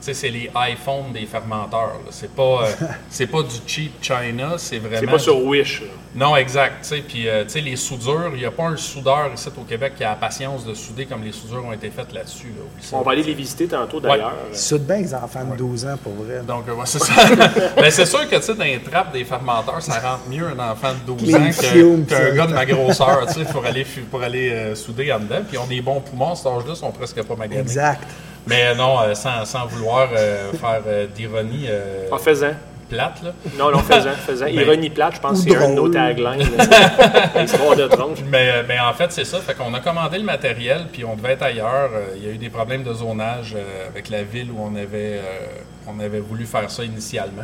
Tu 0.00 0.04
sais, 0.06 0.14
c'est 0.14 0.28
les 0.30 0.50
iPhones 0.54 1.12
des 1.12 1.26
fermenteurs. 1.26 1.94
là. 2.04 2.10
C'est 2.10 2.32
pas, 2.32 2.42
euh, 2.62 2.72
c'est 3.10 3.26
pas 3.26 3.42
du 3.42 3.56
cheap 3.66 3.92
China, 4.00 4.54
c'est 4.56 4.78
vraiment. 4.78 5.00
C'est 5.00 5.06
pas 5.06 5.18
sur 5.18 5.44
Wish. 5.44 5.80
là. 5.80 5.86
Non, 6.14 6.36
exact. 6.36 6.82
tu 6.82 6.88
sais, 6.88 7.02
Puis, 7.06 7.28
euh, 7.28 7.44
tu 7.44 7.50
sais, 7.50 7.60
les 7.60 7.76
soudures, 7.76 8.30
il 8.32 8.38
n'y 8.38 8.44
a 8.46 8.50
pas 8.50 8.64
un 8.64 8.76
soudeur 8.76 9.30
ici 9.34 9.48
au 9.56 9.62
Québec 9.62 9.92
qui 9.96 10.04
a 10.04 10.10
la 10.10 10.14
patience 10.16 10.64
de 10.64 10.72
souder 10.72 11.04
comme 11.06 11.22
les 11.22 11.32
soudures 11.32 11.64
ont 11.64 11.72
été 11.72 11.90
faites 11.90 12.12
là-dessus. 12.12 12.48
là. 12.56 12.64
On 12.98 13.02
va 13.02 13.12
aller 13.12 13.22
les 13.22 13.34
visiter 13.34 13.66
tantôt 13.66 14.00
d'ailleurs. 14.00 14.34
Ils 14.50 14.56
soudent 14.58 14.86
bien 14.86 14.98
les 14.98 15.14
enfants 15.14 15.44
de 15.44 15.56
12 15.56 15.86
ans 15.86 15.96
pour 16.02 16.14
vrai. 16.14 16.40
Donc, 16.46 16.68
euh, 16.68 16.74
ouais, 16.74 16.86
c'est 16.86 16.98
ça. 17.00 17.12
Mais 17.80 17.90
c'est 17.90 18.06
sûr 18.06 18.28
que, 18.28 18.36
tu 18.36 18.42
sais, 18.42 18.54
dans 18.54 18.64
les 18.64 18.80
trappes 18.80 19.12
des 19.12 19.24
fermenteurs, 19.24 19.82
ça 19.82 19.94
rentre 20.00 20.28
mieux 20.30 20.46
un 20.46 20.58
enfant 20.70 20.92
de 21.06 21.12
12 21.12 21.22
Les 21.26 21.34
ans 21.34 22.04
qu'un 22.08 22.34
gars 22.34 22.46
de 22.46 22.54
ma 22.54 22.66
grosseur, 22.66 23.26
tu 23.26 23.34
sais, 23.34 23.44
pour 23.52 23.64
aller, 23.64 23.86
pour 24.10 24.22
aller 24.22 24.50
euh, 24.50 24.74
souder 24.74 25.12
en 25.12 25.18
dedans. 25.20 25.42
Puis, 25.46 25.58
on 25.58 25.66
des 25.66 25.80
bons 25.82 26.00
poumons, 26.00 26.32
à 26.32 26.36
cet 26.36 26.46
âge-là, 26.46 26.74
sont 26.74 26.90
presque 26.90 27.22
pas 27.22 27.36
maganés. 27.36 27.60
Exact. 27.60 28.02
Mais 28.46 28.66
euh, 28.68 28.74
non, 28.74 29.00
euh, 29.00 29.14
sans, 29.14 29.44
sans 29.44 29.66
vouloir 29.66 30.08
euh, 30.16 30.52
faire 30.52 30.82
euh, 30.86 31.06
d'ironie 31.14 31.66
euh, 31.68 32.08
En 32.10 32.18
faisant. 32.18 32.52
plate, 32.88 33.22
là. 33.22 33.32
Non, 33.58 33.70
non, 33.70 33.78
faisant, 33.80 34.12
faisant. 34.26 34.46
Mais- 34.54 34.54
Ironie 34.54 34.88
plate, 34.90 35.16
je 35.16 35.20
pense 35.20 35.40
Ou 35.42 35.44
que 35.44 35.50
c'est 35.50 35.56
un 35.56 35.68
de 35.68 35.74
nos 35.74 35.88
drôle. 35.88 35.90
taglines. 35.92 36.40
Histoire 37.44 37.76
de 37.76 37.86
tronche. 37.88 38.18
Mais, 38.30 38.62
mais 38.66 38.78
en 38.80 38.92
fait, 38.94 39.12
c'est 39.12 39.24
ça. 39.26 39.38
Fait 39.40 39.54
qu'on 39.54 39.74
a 39.74 39.80
commandé 39.80 40.16
le 40.18 40.24
matériel, 40.24 40.86
puis 40.90 41.04
on 41.04 41.14
devait 41.16 41.32
être 41.32 41.42
ailleurs. 41.42 41.90
Il 42.16 42.24
y 42.24 42.28
a 42.28 42.30
eu 42.32 42.38
des 42.38 42.48
problèmes 42.48 42.82
de 42.84 42.92
zonage 42.94 43.54
euh, 43.56 43.88
avec 43.88 44.08
la 44.08 44.22
ville 44.22 44.50
où 44.50 44.58
on 44.62 44.74
avait, 44.76 45.18
euh, 45.18 45.46
on 45.86 46.00
avait 46.00 46.20
voulu 46.20 46.46
faire 46.46 46.70
ça 46.70 46.82
initialement. 46.84 47.42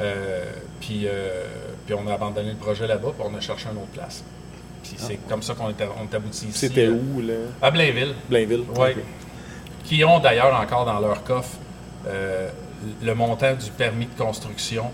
Euh, 0.00 0.42
puis, 0.80 1.02
euh, 1.06 1.44
puis 1.86 1.94
on 1.94 2.08
a 2.10 2.14
abandonné 2.14 2.50
le 2.50 2.56
projet 2.56 2.86
là-bas, 2.88 3.10
puis 3.16 3.28
on 3.32 3.36
a 3.36 3.40
cherché 3.40 3.66
une 3.70 3.76
autre 3.78 3.92
place. 3.94 4.24
Puis 4.82 4.94
c'est 4.96 5.18
comme 5.28 5.42
ça 5.42 5.54
qu'on 5.54 5.68
est, 5.68 5.74
on 6.00 6.10
est 6.10 6.16
abouti 6.16 6.46
ici. 6.46 6.58
C'était 6.58 6.88
où, 6.88 7.20
là? 7.20 7.34
À 7.60 7.70
Blainville. 7.70 8.14
Blainville? 8.28 8.64
Oui. 8.76 8.88
Qui 9.92 10.04
ont 10.06 10.20
d'ailleurs 10.20 10.58
encore 10.58 10.86
dans 10.86 11.00
leur 11.00 11.22
coffre 11.22 11.50
euh, 12.08 12.48
le 13.02 13.14
montant 13.14 13.52
du 13.52 13.70
permis 13.70 14.06
de 14.06 14.18
construction 14.22 14.84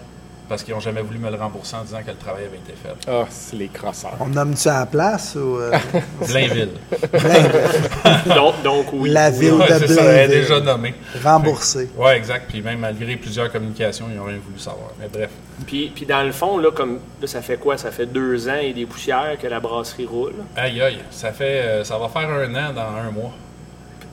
parce 0.49 0.65
qu'ils 0.65 0.75
n'ont 0.75 0.81
jamais 0.81 1.03
voulu 1.03 1.19
me 1.21 1.31
le 1.31 1.37
rembourser 1.37 1.77
en 1.77 1.83
disant 1.85 1.99
que 2.05 2.11
le 2.11 2.17
travail 2.17 2.47
avait 2.47 2.57
été 2.57 2.73
fait. 2.73 2.95
Ah, 3.09 3.25
c'est 3.31 3.55
les 3.55 3.69
crosseurs. 3.69 4.17
On 4.19 4.27
nomme-tu 4.27 4.67
à 4.69 4.81
la 4.81 4.87
place 4.87 5.37
ou. 5.37 5.57
euh, 5.59 5.71
Blainville. 6.27 6.71
Donc, 8.35 8.63
donc 8.65 8.87
oui. 8.95 9.11
La 9.11 9.31
ville 9.31 9.53
de 9.59 9.63
c'est 9.79 9.87
ça, 9.89 10.03
elle 10.03 10.09
est 10.09 10.27
Blainville. 10.27 10.41
déjà 10.41 10.61
nommé. 10.61 10.95
Remboursé. 11.23 11.91
Oui, 11.97 12.11
exact. 12.13 12.47
Puis 12.49 12.61
même 12.61 12.81
malgré 12.81 13.17
plusieurs 13.17 13.53
communications, 13.53 14.07
ils 14.11 14.17
n'ont 14.17 14.25
rien 14.25 14.39
voulu 14.45 14.59
savoir. 14.59 14.89
Mais 14.99 15.07
bref. 15.13 15.31
Puis, 15.67 15.93
puis 15.95 16.07
dans 16.07 16.25
le 16.25 16.33
fond, 16.33 16.59
là, 16.59 16.73
comme 16.73 16.99
là, 17.21 17.29
ça 17.29 17.41
fait 17.41 17.57
quoi? 17.59 17.79
Ça 17.79 17.93
fait 17.93 18.07
deux 18.07 18.49
ans 18.49 18.59
et 18.61 18.73
des 18.73 18.87
poussières 18.87 19.37
que 19.41 19.47
la 19.47 19.61
brasserie 19.61 20.07
roule? 20.07 20.35
Aïe 20.57 20.81
aïe, 20.83 20.99
ça 21.13 21.31
fait 21.33 21.45
euh, 21.63 21.85
ça 21.85 21.99
va 21.99 22.09
faire 22.09 22.29
un 22.29 22.53
an 22.57 22.73
dans 22.75 22.99
un 23.07 23.11
mois. 23.13 23.33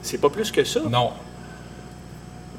C'est 0.06 0.18
pas 0.18 0.30
plus 0.30 0.50
que 0.50 0.64
ça. 0.64 0.80
Non. 0.88 1.10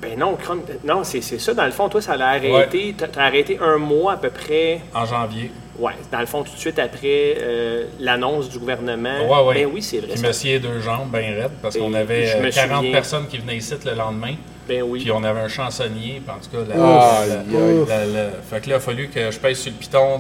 Ben 0.02 0.18
non, 0.20 0.36
Chrome- 0.36 0.62
non, 0.84 1.04
c'est 1.04 1.22
c'est 1.22 1.40
ça. 1.40 1.54
Dans 1.56 1.66
le 1.66 1.72
fond, 1.72 1.90
toi, 1.90 2.02
ça 2.02 2.16
l'a 2.16 2.30
arrêté. 2.30 2.94
T'as 2.96 3.08
t'as 3.08 3.24
arrêté 3.24 3.58
un 3.60 3.78
mois 3.78 4.14
à 4.14 4.18
peu 4.18 4.30
près. 4.30 4.82
En 4.94 5.06
janvier. 5.06 5.52
Ouais, 5.80 5.94
dans 6.12 6.20
le 6.20 6.26
fond, 6.26 6.44
tout 6.44 6.54
de 6.54 6.60
suite 6.60 6.78
après 6.80 7.36
euh, 7.40 7.86
l'annonce 8.00 8.50
du 8.50 8.60
gouvernement. 8.60 9.28
Ouais, 9.28 9.44
ouais. 9.48 9.56
Ben 9.66 9.72
oui, 9.74 9.82
c'est 9.82 10.00
vrai. 10.00 10.16
Monsieur 10.22 10.56
est 10.56 10.60
deux 10.60 10.80
jambes, 10.82 11.10
bien 11.12 11.22
raides, 11.22 11.52
parce 11.62 11.78
qu'on 11.78 11.94
avait 11.94 12.26
je 12.28 12.38
me 12.38 12.48
euh, 12.48 12.52
40 12.52 12.78
souviens. 12.78 12.92
personnes 12.92 13.28
qui 13.28 13.38
venaient 13.38 13.58
ici 13.58 13.74
le 13.86 13.94
lendemain. 13.96 14.36
Ben 14.68 14.84
oui. 14.84 15.00
Puis 15.02 15.12
on 15.12 15.24
avait 15.24 15.40
un 15.40 15.48
chansonnier, 15.48 16.22
puis 16.26 16.36
en 16.36 16.40
tout 16.40 16.50
cas, 16.66 16.76
la, 16.76 17.20
Aïe, 17.22 17.30
la- 17.30 17.60
aïe. 17.60 17.86
la- 17.88 18.06
la- 18.06 18.30
fait 18.32 18.62
que 18.62 18.70
là, 18.70 18.74
il 18.74 18.74
a 18.74 18.80
fallu 18.80 19.08
que 19.10 19.32
je 19.32 19.40
pèse 19.40 19.60
sur 19.60 19.72
le 19.72 19.78
piton 19.78 20.20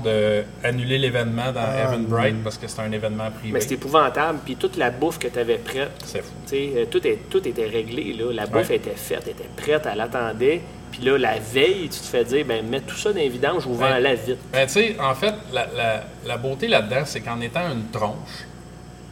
d'annuler 0.63 0.97
l'événement 0.97 1.51
dans 1.51 1.59
Ah, 1.61 1.83
Evan 1.83 2.05
Bright 2.05 2.43
parce 2.43 2.57
que 2.57 2.67
c'était 2.67 2.81
un 2.83 2.91
événement 2.91 3.29
privé. 3.31 3.53
Mais 3.53 3.61
c'est 3.61 3.73
épouvantable. 3.73 4.39
Puis 4.45 4.55
toute 4.55 4.77
la 4.77 4.89
bouffe 4.89 5.19
que 5.19 5.27
tu 5.27 5.37
avais 5.39 5.57
prête, 5.57 5.91
C'est 6.05 6.21
fou. 6.23 6.31
euh, 6.53 6.85
tout, 6.89 7.05
est, 7.05 7.19
tout 7.29 7.45
était 7.47 7.65
réglé. 7.67 8.13
Là. 8.13 8.31
La 8.33 8.45
bouffe 8.45 8.69
Ouais. 8.69 8.75
était 8.77 8.95
faite, 8.95 9.27
était 9.27 9.49
prête, 9.55 9.87
elle 9.91 9.99
attendait. 10.01 10.61
Puis 10.91 11.03
là, 11.03 11.17
la 11.17 11.37
veille, 11.37 11.89
tu 11.89 11.99
te 11.99 12.05
fais 12.05 12.23
dire, 12.23 12.45
ben 12.45 12.65
mets 12.65 12.79
tout 12.79 12.95
ça 12.95 13.11
dans 13.11 13.19
les 13.19 13.27
vidanges, 13.29 13.63
je 13.63 13.67
vous 13.67 13.75
vends 13.75 13.91
Ouais. 13.91 13.99
la 13.99 14.15
vite. 14.15 14.37
Ben, 14.53 14.65
tu 14.65 14.73
sais, 14.73 14.95
en 14.99 15.13
fait, 15.13 15.33
la, 15.51 15.67
la- 15.75 16.03
la 16.25 16.37
beauté 16.37 16.67
là-dedans, 16.69 17.01
c'est 17.05 17.19
qu'en 17.19 17.39
étant 17.41 17.69
une 17.71 17.89
tronche, 17.91 18.45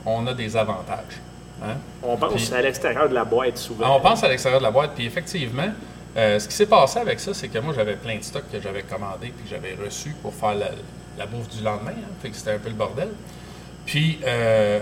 on 0.05 0.25
a 0.27 0.33
des 0.33 0.55
avantages. 0.55 1.19
Hein? 1.63 1.75
On 2.03 2.17
pense 2.17 2.33
Puis- 2.33 2.53
à 2.53 2.61
l'extérieur 2.61 3.07
de 3.09 3.13
la 3.13 3.23
boîte 3.25 3.57
souvent. 3.57 3.85
Ah, 3.87 3.91
on 3.93 3.99
pense 4.01 4.23
à 4.23 4.27
l'extérieur 4.27 4.59
de 4.59 4.65
la 4.65 4.71
boîte, 4.71 4.91
puis 4.95 5.05
effectivement, 5.05 5.69
euh, 6.17 6.39
ce 6.39 6.47
qui 6.47 6.53
s'est 6.53 6.65
passé 6.65 6.99
avec 6.99 7.19
ça, 7.19 7.33
c'est 7.33 7.47
que 7.47 7.59
moi, 7.59 7.73
j'avais 7.75 7.95
plein 7.95 8.17
de 8.17 8.23
stocks 8.23 8.49
que 8.51 8.59
j'avais 8.61 8.83
commandés 8.83 9.29
puis 9.35 9.43
que 9.45 9.49
j'avais 9.49 9.75
reçus 9.83 10.15
pour 10.21 10.33
faire 10.33 10.55
la, 10.55 10.69
la 11.17 11.25
bouffe 11.25 11.49
du 11.49 11.63
lendemain. 11.63 11.91
hein. 11.95 12.09
fait 12.21 12.29
que 12.29 12.35
c'était 12.35 12.51
un 12.51 12.59
peu 12.59 12.69
le 12.69 12.75
bordel. 12.75 13.09
Puis, 13.85 14.19
euh, 14.25 14.79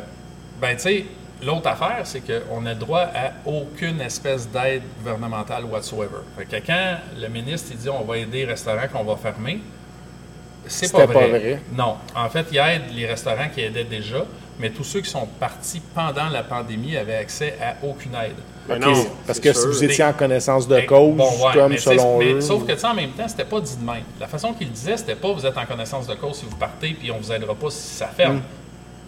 ben, 0.61 0.75
tu 0.75 0.81
sais, 0.81 1.05
l'autre 1.43 1.67
affaire, 1.67 2.01
c'est 2.05 2.21
qu'on 2.21 2.65
a 2.65 2.69
le 2.73 2.79
droit 2.79 3.01
à 3.13 3.31
aucune 3.45 3.99
espèce 4.01 4.47
d'aide 4.49 4.83
gouvernementale 4.99 5.65
whatsoever. 5.65 6.21
Fait 6.37 6.45
que 6.45 6.65
quand 6.65 6.97
le 7.19 7.27
ministre 7.27 7.69
il 7.71 7.77
dit 7.77 7.89
on 7.89 8.03
va 8.03 8.17
aider 8.17 8.39
les 8.39 8.45
restaurants 8.45 8.87
qu'on 8.91 9.03
va 9.03 9.15
fermer, 9.17 9.59
c'est 10.67 10.91
pas 10.91 11.05
vrai. 11.05 11.13
pas 11.13 11.27
vrai. 11.27 11.61
Non. 11.73 11.97
En 12.15 12.29
fait, 12.29 12.45
il 12.51 12.57
aide 12.57 12.83
les 12.93 13.05
restaurants 13.05 13.49
qui 13.53 13.61
aidaient 13.61 13.83
déjà, 13.83 14.23
mais 14.59 14.69
tous 14.69 14.83
ceux 14.83 15.01
qui 15.01 15.09
sont 15.09 15.27
partis 15.39 15.81
pendant 15.93 16.29
la 16.29 16.43
pandémie 16.43 16.95
avaient 16.97 17.15
accès 17.15 17.57
à 17.61 17.85
aucune 17.85 18.13
aide. 18.15 18.79
Non, 18.79 18.93
Parce 19.27 19.39
que 19.39 19.51
si 19.51 19.67
vous 19.67 19.83
étiez 19.83 20.05
en 20.05 20.13
connaissance 20.13 20.67
de 20.67 20.79
cause, 20.81 21.15
bon, 21.15 21.23
ouais, 21.23 21.53
comme 21.53 21.71
mais 21.71 21.77
selon 21.77 22.19
mais 22.19 22.33
eux. 22.33 22.41
Sauf 22.41 22.65
que, 22.65 22.75
sais, 22.75 22.87
en 22.87 22.93
même 22.93 23.11
temps, 23.11 23.27
c'était 23.27 23.43
pas 23.43 23.59
dit 23.59 23.75
de 23.75 23.85
même. 23.85 24.03
La 24.19 24.27
façon 24.27 24.53
qu'ils 24.53 24.67
le 24.67 24.73
disaient, 24.73 24.95
c'était 24.95 25.15
pas 25.15 25.33
vous 25.33 25.45
êtes 25.45 25.57
en 25.57 25.65
connaissance 25.65 26.07
de 26.07 26.15
cause 26.15 26.37
si 26.37 26.45
vous 26.45 26.55
partez, 26.55 26.95
puis 26.97 27.11
on 27.11 27.17
vous 27.17 27.31
aidera 27.31 27.55
pas 27.55 27.69
si 27.69 27.95
ça 27.95 28.07
ferme. 28.07 28.37
Mm. 28.37 28.41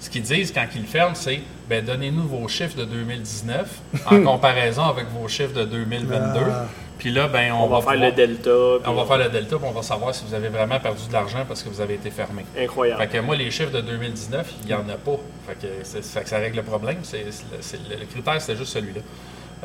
Ce 0.01 0.09
qu'ils 0.09 0.23
disent 0.23 0.51
quand 0.51 0.65
ils 0.75 0.81
le 0.81 0.87
ferment, 0.87 1.15
c'est 1.15 1.39
ben, 1.69 1.83
donnez-nous 1.83 2.27
vos 2.27 2.47
chiffres 2.49 2.77
de 2.77 2.83
2019 2.83 3.67
en 4.07 4.21
comparaison 4.23 4.83
avec 4.83 5.07
vos 5.07 5.27
chiffres 5.29 5.53
de 5.53 5.63
2022. 5.63 6.39
Ah. 6.51 6.65
Puis 7.05 7.13
là, 7.13 7.27
ben, 7.27 7.51
on, 7.51 7.65
On 7.65 7.67
va 7.67 7.81
faire 7.81 7.91
pouvoir- 7.93 8.09
le 8.09 8.11
delta. 8.15 8.49
On 8.87 8.93
va 8.93 9.05
faire 9.05 9.17
le 9.19 9.29
delta, 9.29 9.57
puis 9.57 9.65
on 9.69 9.71
va 9.73 9.83
savoir 9.83 10.15
si 10.15 10.25
vous 10.27 10.33
avez 10.33 10.49
vraiment 10.49 10.79
perdu 10.79 11.07
de 11.07 11.13
l'argent 11.13 11.45
parce 11.47 11.61
que 11.61 11.69
vous 11.69 11.79
avez 11.79 11.93
été 11.93 12.09
fermé. 12.09 12.43
Incroyable. 12.57 12.99
Fait 12.99 13.07
que 13.09 13.17
moi, 13.19 13.35
les 13.35 13.51
chiffres 13.51 13.71
de 13.71 13.81
2019, 13.81 14.51
il 14.61 14.65
n'y 14.65 14.73
en 14.73 14.89
a 14.89 14.95
pas. 14.95 15.19
Fait 15.47 15.53
que, 15.53 15.67
c'est- 15.83 16.03
fait 16.03 16.23
que 16.23 16.29
ça 16.29 16.39
règle 16.39 16.55
le 16.57 16.63
problème. 16.63 16.97
C'est, 17.03 17.25
c'est- 17.29 17.43
c'est- 17.61 17.77
le, 17.87 17.97
le 17.99 18.05
critère, 18.07 18.41
c'était 18.41 18.57
juste 18.57 18.73
celui-là. 18.73 19.01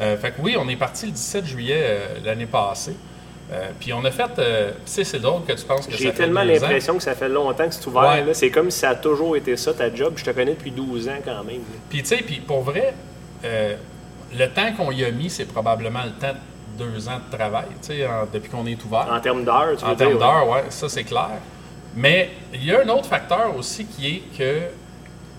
Euh, 0.01 0.19
fait 0.19 0.33
que 0.33 0.43
oui, 0.43 0.55
on 0.59 0.69
est 0.69 0.77
parti 0.77 1.07
le 1.07 1.13
17 1.13 1.47
juillet 1.47 1.81
euh, 1.83 2.07
l'année 2.27 2.45
passée. 2.45 2.95
Euh, 3.53 3.71
puis 3.81 3.95
on 3.95 4.05
a 4.05 4.11
fait. 4.11 4.39
euh, 4.39 4.73
tu 4.73 4.77
sais, 4.93 5.05
c'est 5.05 5.19
drôle 5.19 5.43
que 5.47 5.55
tu 5.55 5.65
penses 5.65 5.87
que 5.87 5.93
ça 5.93 5.99
J'ai 5.99 6.09
fait 6.09 6.19
tellement 6.19 6.41
ans. 6.41 6.45
l'impression 6.45 6.99
que 6.99 7.03
ça 7.03 7.15
fait 7.15 7.31
longtemps 7.31 7.67
que 7.69 7.75
c'est 7.75 7.87
ouvert. 7.87 8.03
Ouais. 8.03 8.23
là. 8.23 8.35
C'est 8.35 8.51
comme 8.51 8.71
si 8.71 8.81
ça 8.81 8.91
a 8.91 8.95
toujours 8.97 9.35
été 9.35 9.57
ça, 9.57 9.73
ta 9.73 9.93
job. 9.95 10.13
Je 10.17 10.25
te 10.25 10.31
connais 10.31 10.53
depuis 10.53 10.73
12 10.73 11.09
ans 11.09 11.17
quand 11.25 11.43
même. 11.45 11.63
Puis 11.89 12.01
tu 12.03 12.09
sais, 12.09 12.19
puis 12.19 12.41
pour 12.41 12.61
vrai, 12.61 12.93
euh, 13.47 13.77
le 14.39 14.47
temps 14.49 14.75
qu'on 14.77 14.93
y 14.93 15.07
a 15.07 15.11
mis, 15.11 15.31
c'est 15.31 15.47
probablement 15.47 16.05
le 16.05 16.11
temps 16.11 16.35
deux 16.79 17.09
ans 17.09 17.21
de 17.31 17.37
travail, 17.37 17.67
tu 17.81 17.89
sais, 17.89 18.07
en- 18.07 18.27
depuis 18.33 18.49
qu'on 18.51 18.67
est 18.67 18.83
ouvert. 18.85 19.09
En 19.13 19.21
termes 19.21 19.45
d'heures, 19.45 19.77
tu 19.77 19.85
veux 19.85 19.91
En 19.91 19.95
dire. 19.95 20.07
termes 20.09 20.19
d'heures, 20.19 20.49
ouais, 20.49 20.65
ça 20.71 20.89
c'est 20.89 21.05
clair. 21.05 21.31
Mais 21.97 22.31
il 22.55 22.65
y 22.65 22.73
a 22.75 22.83
un 22.85 22.89
autre 22.89 23.07
facteur 23.07 23.57
aussi 23.57 23.85
qui 23.87 24.07
est 24.09 24.23
que 24.39 24.61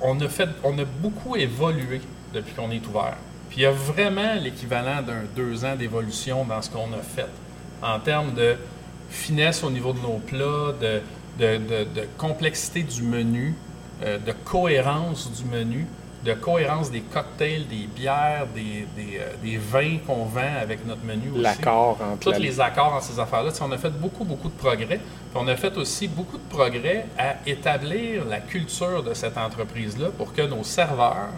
on 0.02 0.20
a 0.22 0.28
fait, 0.28 0.50
on 0.64 0.78
a 0.80 0.84
beaucoup 0.86 1.36
évolué 1.36 2.02
depuis 2.34 2.54
qu'on 2.54 2.72
est 2.72 2.86
ouvert. 2.88 3.16
Puis 3.50 3.60
il 3.60 3.64
y 3.64 3.66
a 3.66 3.72
vraiment 3.72 4.34
l'équivalent 4.42 5.02
d'un 5.02 5.24
deux 5.36 5.64
ans 5.66 5.76
d'évolution 5.76 6.44
dans 6.46 6.62
ce 6.62 6.70
qu'on 6.70 6.92
a 6.94 7.02
fait 7.04 7.28
en 7.84 8.00
termes 8.00 8.34
de 8.34 8.56
finesse 9.10 9.64
au 9.64 9.70
niveau 9.70 9.94
de 9.94 10.00
nos 10.00 10.20
plats, 10.26 10.74
de, 10.80 11.02
de- 11.40 11.58
de- 11.58 11.84
de 11.84 12.08
complexité 12.18 12.84
du 12.84 13.04
menu, 13.04 13.56
euh, 14.04 14.18
de 14.18 14.32
cohérence 14.32 15.32
du 15.32 15.46
menu, 15.46 15.86
de 16.24 16.34
cohérence 16.34 16.92
des 16.92 17.02
cocktails, 17.02 17.68
des 17.68 17.88
bières, 17.88 18.46
des, 18.54 18.86
des, 18.96 19.18
euh, 19.18 19.34
des 19.44 19.58
vins 19.58 19.98
qu'on 20.06 20.26
vend 20.26 20.56
avec 20.62 20.86
notre 20.86 21.04
menu 21.04 21.32
aussi 21.32 21.42
L'accord 21.42 21.98
entre 22.02 22.20
tous 22.20 22.32
la- 22.32 22.38
les 22.40 22.60
accords 22.62 22.92
dans 22.92 23.02
ces 23.02 23.20
affaires-là. 23.20 23.52
On 23.62 23.72
a 23.72 23.78
fait 23.78 23.90
beaucoup, 23.90 24.24
beaucoup 24.24 24.50
de 24.50 24.54
progrès. 24.54 24.86
Puis 24.98 25.00
on 25.36 25.48
a 25.48 25.56
fait 25.56 25.76
aussi 25.78 26.08
beaucoup 26.08 26.38
de 26.38 26.44
progrès 26.50 27.06
à 27.18 27.36
établir 27.48 28.26
la 28.26 28.40
culture 28.40 29.02
de 29.02 29.14
cette 29.16 29.38
entreprise-là 29.38 30.10
pour 30.16 30.32
que 30.34 30.44
nos 30.44 30.64
serveurs, 30.64 31.30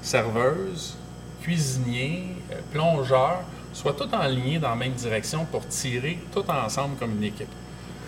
serveuses, 0.00 0.96
cuisiniers, 1.42 2.24
euh, 2.52 2.56
plongeurs 2.72 3.40
soient 3.72 3.92
tous 3.94 4.08
alignés 4.14 4.58
dans 4.58 4.70
la 4.70 4.76
même 4.76 4.92
direction 4.92 5.44
pour 5.44 5.66
tirer 5.68 6.18
tout 6.32 6.44
ensemble 6.50 6.96
comme 6.98 7.12
une 7.12 7.24
équipe. 7.24 7.48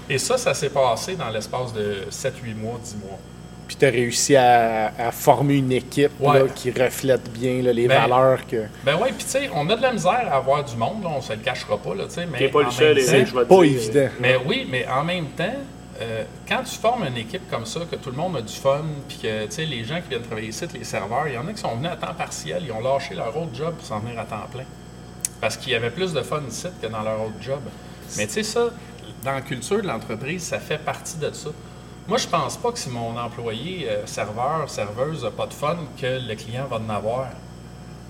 Et 0.09 0.19
ça, 0.19 0.37
ça 0.37 0.53
s'est 0.55 0.69
passé 0.71 1.17
dans 1.17 1.31
l'espace 1.31 1.73
de 1.73 2.05
7-8 2.11 2.55
mois, 2.55 2.79
10 2.83 2.97
mois. 2.97 3.19
Puis 3.67 3.77
tu 3.77 3.87
as 3.87 3.91
réussi 3.91 4.37
à, 4.37 4.93
à 4.99 5.11
former 5.11 5.55
une 5.57 5.73
équipe 5.73 6.13
Ouais. 6.21 6.39
là, 6.41 6.45
qui 6.55 6.71
reflète 6.71 7.31
bien 7.33 7.63
là, 7.63 7.73
les 7.73 7.89
Ben, 7.89 8.01
valeurs 8.07 8.47
que. 8.47 8.65
Ben 8.85 8.97
oui, 9.01 9.09
puis 9.17 9.25
tu 9.25 9.31
sais, 9.31 9.51
on 9.55 9.69
a 9.71 9.77
de 9.77 9.83
la 9.83 9.93
misère 9.93 10.29
à 10.31 10.37
avoir 10.37 10.65
du 10.65 10.77
monde, 10.77 11.03
là, 11.03 11.11
on 11.17 11.21
se 11.21 11.33
le 11.33 11.39
cachera 11.41 11.77
pas, 11.79 11.95
là, 11.95 12.05
tu 12.05 12.15
sais, 12.15 12.27
mais 12.27 12.39
T'es 12.39 12.49
pas 12.49 12.61
le 12.63 12.67
en 12.69 12.71
seul, 12.71 12.95
même 12.97 13.05
temps- 13.07 13.13
Eric, 13.13 13.27
je 13.27 13.35
vais 13.35 13.43
te 13.45 13.49
Pas 13.49 13.63
dire. 13.63 13.65
évident. 13.81 14.09
Mais 14.21 14.37
oui, 14.47 14.67
mais 14.71 14.87
en 14.89 15.05
même 15.05 15.27
temps, 15.31 15.55
euh, 16.03 16.25
quand 16.49 16.63
tu 16.65 16.77
formes 16.77 17.05
une 17.07 17.17
équipe 17.17 17.49
comme 17.51 17.67
ça, 17.67 17.81
que 17.91 17.97
tout 17.97 18.11
le 18.11 18.17
monde 18.17 18.37
a 18.37 18.43
du 18.43 18.53
fun, 18.53 18.83
puis 19.09 19.19
que 19.23 19.45
tu 19.47 19.53
sais, 19.53 19.65
les 19.65 19.85
gens 19.85 20.01
qui 20.03 20.09
viennent 20.11 20.23
travailler 20.23 20.49
ici, 20.49 20.65
les 20.75 20.85
serveurs, 20.85 21.29
il 21.29 21.35
y 21.35 21.39
en 21.39 21.47
a 21.47 21.53
qui 21.53 21.61
sont 21.61 21.75
venus 21.77 21.91
à 21.91 21.97
temps 21.97 22.15
partiel, 22.15 22.63
ils 22.67 22.73
ont 22.73 22.81
lâché 22.81 23.15
leur 23.15 23.37
autre 23.37 23.55
job 23.55 23.75
pour 23.75 23.87
s'en 23.87 24.01
venir 24.01 24.19
à 24.19 24.25
temps 24.25 24.47
plein. 24.53 24.65
Parce 25.41 25.57
qu'il 25.57 25.73
y 25.73 25.75
avait 25.77 25.91
plus 25.91 26.13
de 26.13 26.23
fun 26.23 26.43
ici 26.49 26.67
que 26.83 26.87
dans 26.87 27.03
leur 27.03 27.21
autre 27.21 27.35
job. 27.41 27.61
Mais 28.17 28.27
tu 28.27 28.33
sais, 28.35 28.43
ça, 28.43 28.71
dans 29.25 29.33
la 29.33 29.41
culture 29.41 29.81
de 29.83 29.87
l'entreprise, 29.87 30.43
ça 30.43 30.59
fait 30.59 30.79
partie 30.79 31.17
de 31.19 31.31
ça. 31.33 31.51
Moi, 32.07 32.19
je 32.19 32.27
pense 32.29 32.57
pas 32.59 32.71
que 32.71 32.79
si 32.79 32.91
mon 32.91 33.17
employé, 33.17 33.87
euh, 33.89 34.07
serveur, 34.07 34.69
serveuse, 34.69 35.25
n'a 35.25 35.31
pas 35.31 35.47
de 35.47 35.55
fun, 35.55 35.77
que 36.01 36.07
le 36.29 36.35
client 36.35 36.67
va 36.71 36.77
en 36.77 36.95
avoir. 36.95 37.29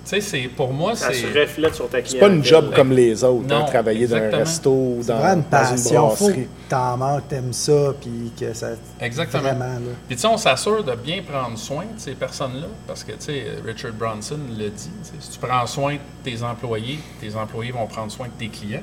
Tu 0.04 0.10
sais, 0.10 0.20
c'est 0.20 0.48
pour 0.48 0.70
moi, 0.72 0.94
Ça 0.96 1.12
se 1.12 1.20
c'est. 1.32 1.40
reflète 1.40 1.74
sur 1.76 1.88
ta 1.88 2.02
clientèle. 2.02 2.10
C'est 2.10 2.18
pas 2.28 2.34
une 2.34 2.44
job 2.44 2.74
comme 2.74 2.92
les 2.92 3.24
autres, 3.24 3.44
hein, 3.50 3.60
Non, 3.60 3.64
travailler 3.64 4.06
dans 4.06 4.16
un 4.16 4.28
resto 4.30 4.70
ou 4.70 4.98
C'est 5.00 5.06
dans, 5.12 5.18
vraiment 5.18 5.34
une 5.34 5.40
dans 5.50 5.58
une 5.64 5.70
passion. 5.76 6.10
Faut 6.10 6.24
brasserie. 6.26 6.48
t'en 6.68 6.96
manques, 6.98 7.28
t'aimes 7.28 7.52
ça, 7.54 7.94
puis 8.00 8.30
que 8.38 8.52
ça. 8.52 8.70
Exactement. 9.00 9.42
Vraiment. 9.44 9.78
Puis 10.06 10.16
tu 10.16 10.22
sais, 10.22 10.28
on 10.28 10.36
s'assure 10.36 10.84
de 10.84 10.94
bien 10.94 11.22
prendre 11.22 11.56
soin 11.56 11.84
de 11.84 11.98
ces 11.98 12.12
personnes-là, 12.14 12.66
parce 12.86 13.02
que 13.02 13.12
tu 13.12 13.18
sais, 13.20 13.44
Richard 13.64 13.92
Bronson 13.92 14.38
le 14.58 14.68
dit, 14.68 14.90
si 15.20 15.30
tu 15.30 15.38
prends 15.38 15.66
soin 15.66 15.94
de 15.94 15.98
tes 16.30 16.42
employés, 16.42 16.98
tes 17.20 17.34
employés 17.34 17.72
vont 17.72 17.86
prendre 17.86 18.12
soin 18.12 18.26
de 18.26 18.32
tes 18.38 18.48
clients. 18.48 18.82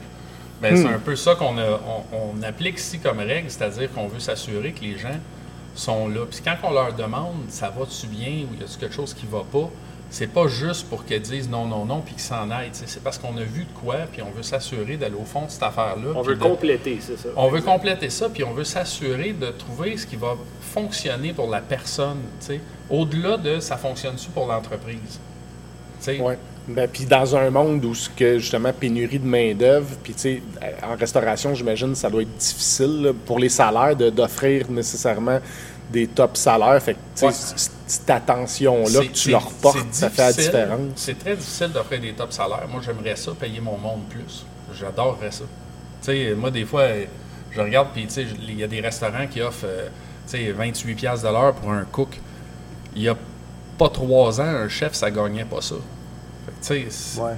Ben, 0.62 0.78
C'est 0.78 0.88
un 0.88 1.00
peu 1.00 1.16
ça 1.16 1.36
qu'on 1.36 1.58
a- 1.58 1.80
on, 2.14 2.38
on 2.40 2.44
applique 2.44 2.78
ici 2.78 3.00
comme 3.00 3.20
règle, 3.20 3.50
c'est-à-dire 3.50 3.92
qu'on 3.92 4.08
veut 4.08 4.20
s'assurer 4.20 4.72
que 4.74 4.82
les 4.82 4.98
gens 4.98 5.18
sont 5.76 6.08
là. 6.08 6.22
Puis 6.30 6.40
quand 6.44 6.56
on 6.64 6.72
leur 6.72 6.94
demande 6.94 7.36
ça 7.50 7.70
va-tu 7.70 8.08
bien 8.08 8.46
ou 8.52 8.60
y 8.60 8.64
a-tu 8.64 8.78
quelque 8.78 8.94
chose 8.94 9.14
qui 9.14 9.26
va 9.26 9.44
pas, 9.52 9.70
c'est 10.10 10.28
pas 10.28 10.48
juste 10.48 10.90
pour 10.90 11.06
qu'ils 11.06 11.22
disent 11.22 11.50
non, 11.50 11.66
non, 11.66 11.86
non, 11.86 12.02
puis 12.02 12.14
qu'ils 12.16 12.24
s'en 12.24 12.52
aillent. 12.52 12.70
C'est 12.74 13.02
parce 13.02 13.18
qu'on 13.18 13.38
a 13.38 13.44
vu 13.44 13.64
de 13.64 13.80
quoi, 13.82 13.96
puis 14.12 14.22
on 14.22 14.30
veut 14.30 14.44
s'assurer 14.44 14.98
d'aller 14.98 15.16
au 15.16 15.24
fond 15.24 15.46
de 15.46 15.50
cette 15.50 15.64
affaire-là. 15.64 16.12
On 16.14 16.22
veut 16.22 16.36
de- 16.36 16.44
compléter, 16.44 16.98
c'est 17.02 17.18
ça. 17.18 17.30
on 17.38 17.48
veut 17.48 17.62
compléter 17.62 18.10
ça, 18.10 18.28
puis 18.30 18.44
on 18.44 18.52
veut 18.52 18.66
s'assurer 18.66 19.32
de 19.32 19.48
trouver 19.52 19.96
ce 19.98 20.06
qui 20.06 20.18
va 20.18 20.36
fonctionner 20.60 21.32
pour 21.32 21.50
la 21.50 21.62
personne, 21.62 22.18
tu 22.42 22.46
sais, 22.48 22.62
au-delà 22.90 23.38
de 23.38 23.60
ça 23.62 23.78
fonctionne-tu 23.78 24.30
pour 24.32 24.48
l'entreprise. 24.48 25.20
Tu 26.00 26.06
sais, 26.06 26.20
Ouais. 26.20 26.38
Ben, 26.68 26.88
puis 26.88 27.06
dans 27.06 27.36
un 27.36 27.50
monde 27.50 27.84
où 27.86 27.96
ce 27.96 28.10
que 28.10 28.38
justement 28.38 28.72
pénurie 28.72 29.18
de 29.20 29.26
main 29.26 29.54
d'œuvre, 29.56 29.90
puis 30.04 30.14
tu 30.14 30.20
sais 30.20 30.42
en 30.84 30.96
restauration, 30.96 31.56
j'imagine 31.56 31.96
ça 31.96 32.10
doit 32.10 32.22
être 32.22 32.38
difficile 32.38 33.02
là, 33.02 33.12
pour 33.26 33.40
les 33.40 33.50
salaires 33.50 33.96
de- 33.96 34.10
d'offrir 34.12 34.70
nécessairement 34.70 35.40
des 35.92 36.08
top 36.08 36.38
salaires. 36.38 36.82
Fait 36.82 36.94
que 36.94 37.26
Ouais. 37.26 37.32
cette 37.88 38.10
attention 38.10 38.84
là 38.88 39.02
que 39.02 39.12
tu 39.12 39.32
leur 39.32 39.50
portes, 39.52 39.78
ça 39.92 40.10
fait 40.10 40.22
la 40.22 40.34
différence. 40.34 40.80
C'est 40.96 41.18
très 41.20 41.36
difficile 41.36 41.70
d'offrir 41.70 42.00
des 42.00 42.14
top 42.14 42.32
salaires. 42.32 42.68
Moi, 42.72 42.80
j'aimerais 42.86 43.16
ça, 43.16 43.32
payer 43.38 43.60
mon 43.60 43.78
monde 43.78 44.02
plus. 44.10 44.46
J'adorerais 44.80 45.32
ça. 45.32 45.44
Tu 46.02 46.06
sais, 46.06 46.34
moi, 46.36 46.52
des 46.52 46.64
fois, 46.66 46.88
je 47.52 47.60
regarde, 47.60 47.90
puis 47.94 48.06
tu 48.06 48.14
sais, 48.14 48.26
il 48.48 48.58
y 48.60 48.64
a 48.64 48.68
des 48.68 48.80
restaurants 48.82 49.28
qui 49.28 49.42
offrent, 49.42 49.66
euh, 49.66 49.88
tu 50.30 50.38
sais, 50.38 50.52
28 50.52 50.94
piastres 50.96 51.28
de 51.28 51.34
l'heure 51.34 51.54
pour 51.56 51.72
un 51.72 51.84
cook. 51.86 52.18
Il 52.96 53.02
y 53.02 53.10
a 53.10 53.16
pas 53.78 53.90
trois 53.90 54.40
ans, 54.40 54.46
un 54.46 54.70
chef, 54.70 54.94
ça 54.94 55.10
gagnait 55.12 55.44
pas 55.46 55.60
ça. 55.62 55.76
Ouais. 57.20 57.34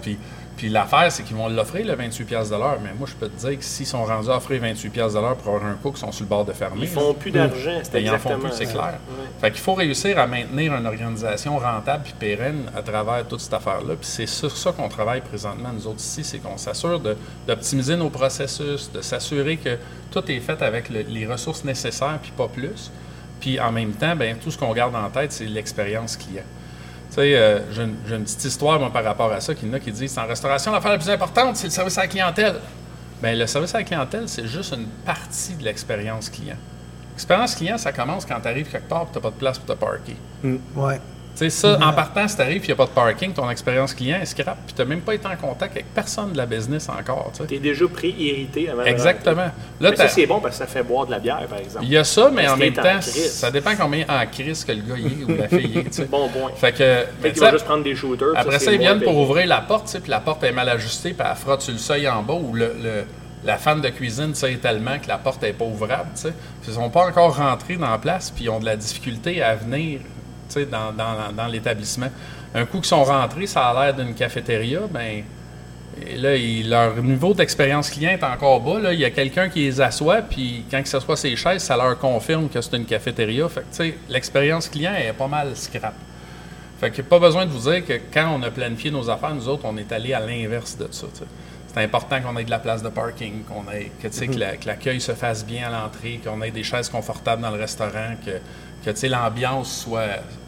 puis, 0.58 0.70
l'affaire, 0.70 1.12
c'est 1.12 1.24
qu'ils 1.24 1.36
vont 1.36 1.50
l'offrir, 1.50 1.86
le 1.86 1.96
28 1.96 2.24
piastres 2.26 2.54
de 2.56 2.60
l'heure. 2.60 2.78
Mais 2.84 2.92
moi, 2.98 3.08
je 3.10 3.16
peux 3.16 3.28
te 3.28 3.38
dire 3.48 3.58
que 3.58 3.64
s'ils 3.66 3.86
sont 3.88 4.06
rendus 4.06 4.30
à 4.30 4.38
offrir 4.38 4.62
28 4.62 4.90
piastres 4.90 5.18
de 5.18 5.24
l'heure 5.26 5.36
pour 5.36 5.56
avoir 5.56 5.70
un 5.70 5.74
cook, 5.76 5.96
ils 5.98 6.00
sont 6.00 6.12
sur 6.12 6.24
le 6.24 6.30
bord 6.30 6.46
de 6.46 6.54
fermer. 6.54 6.82
Ils 6.84 6.88
font 6.88 7.14
plus 7.14 7.32
d'argent, 7.32 7.80
c'est 7.84 7.92
ils 8.02 8.10
en 8.10 8.20
font 8.20 8.30
plus, 8.40 8.50
c'est 8.58 8.66
clair. 8.72 8.84
Ouais. 9.10 9.26
Fait 9.42 9.52
qu'il 9.52 9.60
faut 9.62 9.74
réussir 9.74 10.18
à 10.20 10.28
maintenir 10.28 10.74
une 10.76 10.86
organisation 10.86 11.58
rentable 11.58 12.04
puis 12.04 12.14
pérenne 12.18 12.66
à 12.76 12.82
travers 12.82 13.28
toute 13.28 13.42
cette 13.42 13.54
affaire-là. 13.54 13.96
Puis 13.96 14.08
c'est 14.10 14.26
sur 14.28 14.56
ça 14.56 14.72
qu'on 14.72 14.88
travaille 14.90 15.22
présentement, 15.22 15.70
nous 15.74 15.88
autres 15.88 16.00
ici, 16.00 16.24
c'est 16.24 16.38
qu'on 16.38 16.58
s'assure 16.58 17.02
d'optimiser 17.48 17.96
nos 17.98 18.10
processus, 18.10 18.92
de 18.94 19.02
s'assurer 19.02 19.58
que 19.58 19.78
tout 20.12 20.24
est 20.32 20.40
fait 20.40 20.62
avec 20.62 20.90
le- 20.90 21.02
les 21.02 21.26
ressources 21.26 21.64
nécessaires 21.64 22.20
puis 22.22 22.32
pas 22.32 22.48
plus. 22.48 22.92
Puis 23.42 23.60
en 23.60 23.72
même 23.72 23.92
temps, 23.92 24.16
ben, 24.16 24.38
tout 24.42 24.52
ce 24.52 24.58
qu'on 24.58 24.72
garde 24.74 24.96
en 24.96 25.10
tête, 25.10 25.32
c'est 25.34 25.46
l'expérience 25.46 26.16
client. 26.16 26.44
Sais, 27.14 27.36
euh, 27.36 27.60
j'ai 27.72 27.84
une, 27.84 28.24
petite 28.24 28.44
histoire 28.44 28.80
moi, 28.80 28.90
par 28.90 29.04
rapport 29.04 29.32
à 29.32 29.40
ça, 29.40 29.54
qu'il 29.54 29.68
y 29.68 29.72
en 29.72 29.76
a 29.76 29.80
qui 29.80 29.92
disent 29.92 30.18
en 30.18 30.26
restauration, 30.26 30.72
l'affaire 30.72 30.94
la 30.94 30.98
plus 30.98 31.12
importante, 31.12 31.56
c'est 31.58 31.68
le 31.68 31.72
service 31.72 31.96
à 32.00 32.02
la 32.02 32.08
clientèle. 32.08 32.56
Bien, 33.22 33.36
le 33.36 33.46
service 33.46 33.76
à 33.76 33.78
la 33.78 33.84
clientèle, 33.84 34.28
c'est 34.28 34.48
juste 34.48 34.74
une 34.74 34.88
partie 35.06 35.54
de 35.54 35.64
l'expérience 35.64 36.32
client. 36.32 36.56
L'expérience 37.12 37.54
client, 37.54 37.78
ça 37.78 37.92
commence 37.92 38.26
quand 38.26 38.40
tu 38.42 38.48
arrives 38.48 38.68
quelque 38.68 38.90
part 38.90 39.04
et 39.04 39.06
tu 39.12 39.20
n'as 39.20 39.22
pas 39.22 39.30
de 39.30 39.36
place 39.36 39.60
pour 39.60 39.76
te 39.76 39.80
parker. 39.80 40.16
Ouais. 40.76 41.00
Sais, 41.36 41.50
ça, 41.50 41.80
en 41.82 41.92
partant, 41.94 42.28
si 42.28 42.36
tu 42.36 42.42
arrives 42.44 42.62
et 42.62 42.66
il 42.66 42.68
n'y 42.68 42.74
a 42.74 42.76
pas 42.76 42.86
de 42.86 42.92
parking, 42.92 43.34
ton 43.34 43.50
expérience 43.50 43.96
client 43.96 44.20
est 44.22 44.26
scrap, 44.28 44.56
puis 44.68 44.76
tu 44.76 44.80
n'as 44.82 44.88
même 44.88 45.02
pas 45.02 45.16
été 45.16 45.26
en 45.28 45.36
contact 45.36 45.72
avec 45.72 45.92
personne 45.92 46.32
de 46.32 46.38
la 46.38 46.46
business 46.46 46.88
encore. 46.90 47.32
tu. 47.36 47.44
T'es 47.48 47.58
déjà 47.58 47.88
pré-irrité 47.88 48.70
avant 48.70 48.84
de 48.84 48.88
Exactement. 48.88 49.36
Là, 49.42 49.52
Mais 49.80 49.96
ça, 49.96 50.04
t'as- 50.04 50.10
c'est 50.10 50.28
bon 50.28 50.40
parce 50.40 50.60
que 50.60 50.60
ça 50.60 50.68
fait 50.68 50.84
boire 50.84 51.08
de 51.08 51.12
la 51.12 51.18
bière, 51.18 51.42
par 51.50 51.58
exemple. 51.58 51.86
il 51.86 51.92
y 51.92 51.98
a 51.98 52.04
ça, 52.04 52.30
mais 52.32 52.44
Parce 52.44 52.54
en 52.54 52.58
qu'il 52.58 52.72
même 52.72 52.80
en 52.80 52.84
temps, 52.84 53.02
ça 53.02 53.50
dépend 53.50 53.76
combien 53.76 54.06
en 54.08 54.26
crise 54.28 54.64
que 54.64 54.74
le 54.74 54.82
gars 54.82 54.96
y 54.96 55.06
est 55.08 55.24
ou 55.24 55.36
la 55.38 55.48
fille 55.48 55.78
est. 55.80 56.08
Bon 56.12 56.30
point. 56.30 56.52
Fait 56.56 56.72
que, 56.72 57.02
vont 57.28 57.34
sais, 57.36 57.52
juste 57.52 57.66
prendre 57.66 57.84
des 57.84 57.96
shooters. 57.96 58.34
Après 58.36 58.60
ça, 58.60 58.72
ils 58.72 58.78
viennent 58.80 59.02
pour 59.02 59.18
ouvrir 59.18 59.48
la 59.48 59.62
porte, 59.62 59.98
puis 60.02 60.12
la 60.12 60.20
porte 60.20 60.44
est 60.44 60.52
mal 60.52 60.70
ajustée, 60.70 61.14
puis 61.14 61.28
elle 61.28 61.36
frotte 61.36 61.62
sur 61.64 61.74
le 61.74 61.80
seuil 61.80 62.08
en 62.08 62.22
bas, 62.22 62.34
ou 62.36 62.54
le, 62.54 62.76
le- 62.82 63.06
la 63.44 63.58
fan 63.58 63.82
de 63.82 63.90
cuisine 63.90 64.32
tire 64.34 64.62
tellement 64.62 65.00
que 65.00 65.08
la 65.08 65.18
porte 65.18 65.42
n'est 65.42 65.52
pas 65.52 65.66
ouvrable, 65.66 66.10
tu 66.16 66.22
sais. 66.22 66.34
Ils 66.66 66.70
ne 66.70 66.76
sont 66.76 66.90
pas 66.92 67.08
encore 67.08 67.36
rentrés 67.36 67.76
dans 67.76 67.90
la 67.90 67.98
place, 67.98 68.30
puis 68.30 68.46
ils 68.46 68.50
ont 68.50 68.60
de 68.60 68.66
la 68.66 68.76
difficulté 68.78 69.42
à 69.42 69.56
venir, 69.56 70.00
dans, 70.62 70.92
dans- 70.92 71.32
dans 71.36 71.48
l'établissement. 71.48 72.10
Un 72.56 72.66
coup 72.66 72.78
qu'ils 72.78 72.86
sont 72.88 73.04
rentrés, 73.04 73.48
ça 73.48 73.68
a 73.70 73.86
l'air 73.86 73.94
d'une 73.96 74.14
cafétéria, 74.14 74.80
ben 74.92 75.24
là, 76.18 76.36
leur 76.66 76.96
niveau 77.04 77.34
d'expérience 77.34 77.90
client 77.90 78.12
est 78.12 78.24
encore 78.24 78.60
bas. 78.62 78.80
Là. 78.80 78.94
Il 78.94 79.00
y 79.00 79.06
a 79.06 79.12
quelqu'un 79.12 79.50
qui 79.50 79.62
les 79.62 79.82
assoit, 79.82 80.22
puis 80.22 80.66
quand 80.70 80.80
ils 80.80 80.88
s'assoient 80.88 81.18
ses 81.18 81.36
chaises, 81.36 81.64
ça 81.64 81.78
leur 81.78 81.98
confirme 82.00 82.50
que 82.50 82.62
c'est 82.62 82.76
une 82.78 82.86
cafétéria. 82.86 83.48
Fait 83.50 83.62
que, 83.62 83.66
tu 83.66 83.76
sais, 83.92 83.98
l'expérience 84.10 84.70
client 84.70 84.94
est 84.96 85.14
pas 85.14 85.28
mal 85.28 85.56
scrap. 85.56 85.94
Fait 86.80 86.92
que 86.92 87.02
pas 87.02 87.20
besoin 87.20 87.46
de 87.46 87.52
vous 87.52 87.70
dire 87.72 87.86
que 87.86 87.94
quand 88.14 88.36
on 88.38 88.44
a 88.44 88.52
planifié 88.52 88.92
nos 88.92 89.10
affaires, 89.10 89.34
nous 89.34 89.48
autres, 89.48 89.64
on 89.66 89.78
est 89.78 89.92
allé 89.92 90.14
à 90.14 90.20
l'inverse 90.20 90.78
de 90.78 90.88
ça. 90.92 91.08
C'est 91.74 91.82
important 91.84 92.22
qu'on 92.22 92.38
ait 92.38 92.44
de 92.44 92.52
la 92.52 92.60
place 92.60 92.84
de 92.84 92.90
parking, 92.90 93.44
qu'on 93.44 93.64
ait, 93.72 93.90
que, 94.02 94.38
la- 94.38 94.58
que 94.58 94.68
l'accueil 94.68 95.00
se 95.02 95.14
fasse 95.14 95.44
bien 95.46 95.68
à 95.70 95.72
l'entrée, 95.72 96.20
qu'on 96.24 96.40
ait 96.44 96.52
des 96.52 96.64
chaises 96.64 96.90
confortables 96.90 97.42
dans 97.42 97.50
le 97.52 97.60
restaurant, 97.60 98.14
que, 98.24 98.32
que 98.84 99.08
l'ambiance 99.08 99.88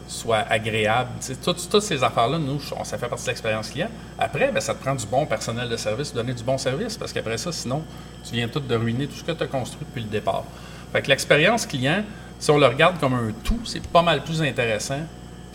soit, 0.08 0.36
agréable. 0.48 1.10
Toutes, 1.42 1.80
ces 1.80 2.02
affaires-là, 2.02 2.38
nous, 2.38 2.60
on- 2.78 2.84
ça 2.84 2.96
fait 2.98 3.08
partie 3.08 3.24
de 3.24 3.30
l'expérience 3.30 3.70
client. 3.70 3.88
Après, 4.18 4.52
ben, 4.52 4.60
ça 4.60 4.74
te 4.74 4.82
prend 4.82 4.94
du 4.94 5.06
bon 5.06 5.26
personnel 5.26 5.68
de 5.68 5.76
service, 5.76 6.14
donner 6.14 6.32
du 6.32 6.44
bon 6.44 6.58
service, 6.58 6.96
parce 6.96 7.12
qu'après 7.12 7.38
ça, 7.38 7.50
sinon, 7.50 7.82
tu 8.24 8.34
viens 8.34 8.48
tout 8.48 8.60
de 8.60 8.74
ruiner 8.74 9.06
tout 9.06 9.16
ce 9.16 9.24
que 9.24 9.32
tu 9.32 9.42
as 9.42 9.46
construit 9.46 9.86
depuis 9.88 10.02
le 10.02 10.08
départ. 10.08 10.44
Fait 10.92 11.06
l'expérience 11.08 11.66
client, 11.66 12.04
si 12.38 12.50
on 12.50 12.58
le 12.58 12.66
regarde 12.66 12.98
comme 13.00 13.14
un 13.14 13.32
tout, 13.42 13.60
c'est 13.64 13.84
pas 13.88 14.02
mal 14.02 14.22
plus 14.22 14.42
intéressant 14.42 15.00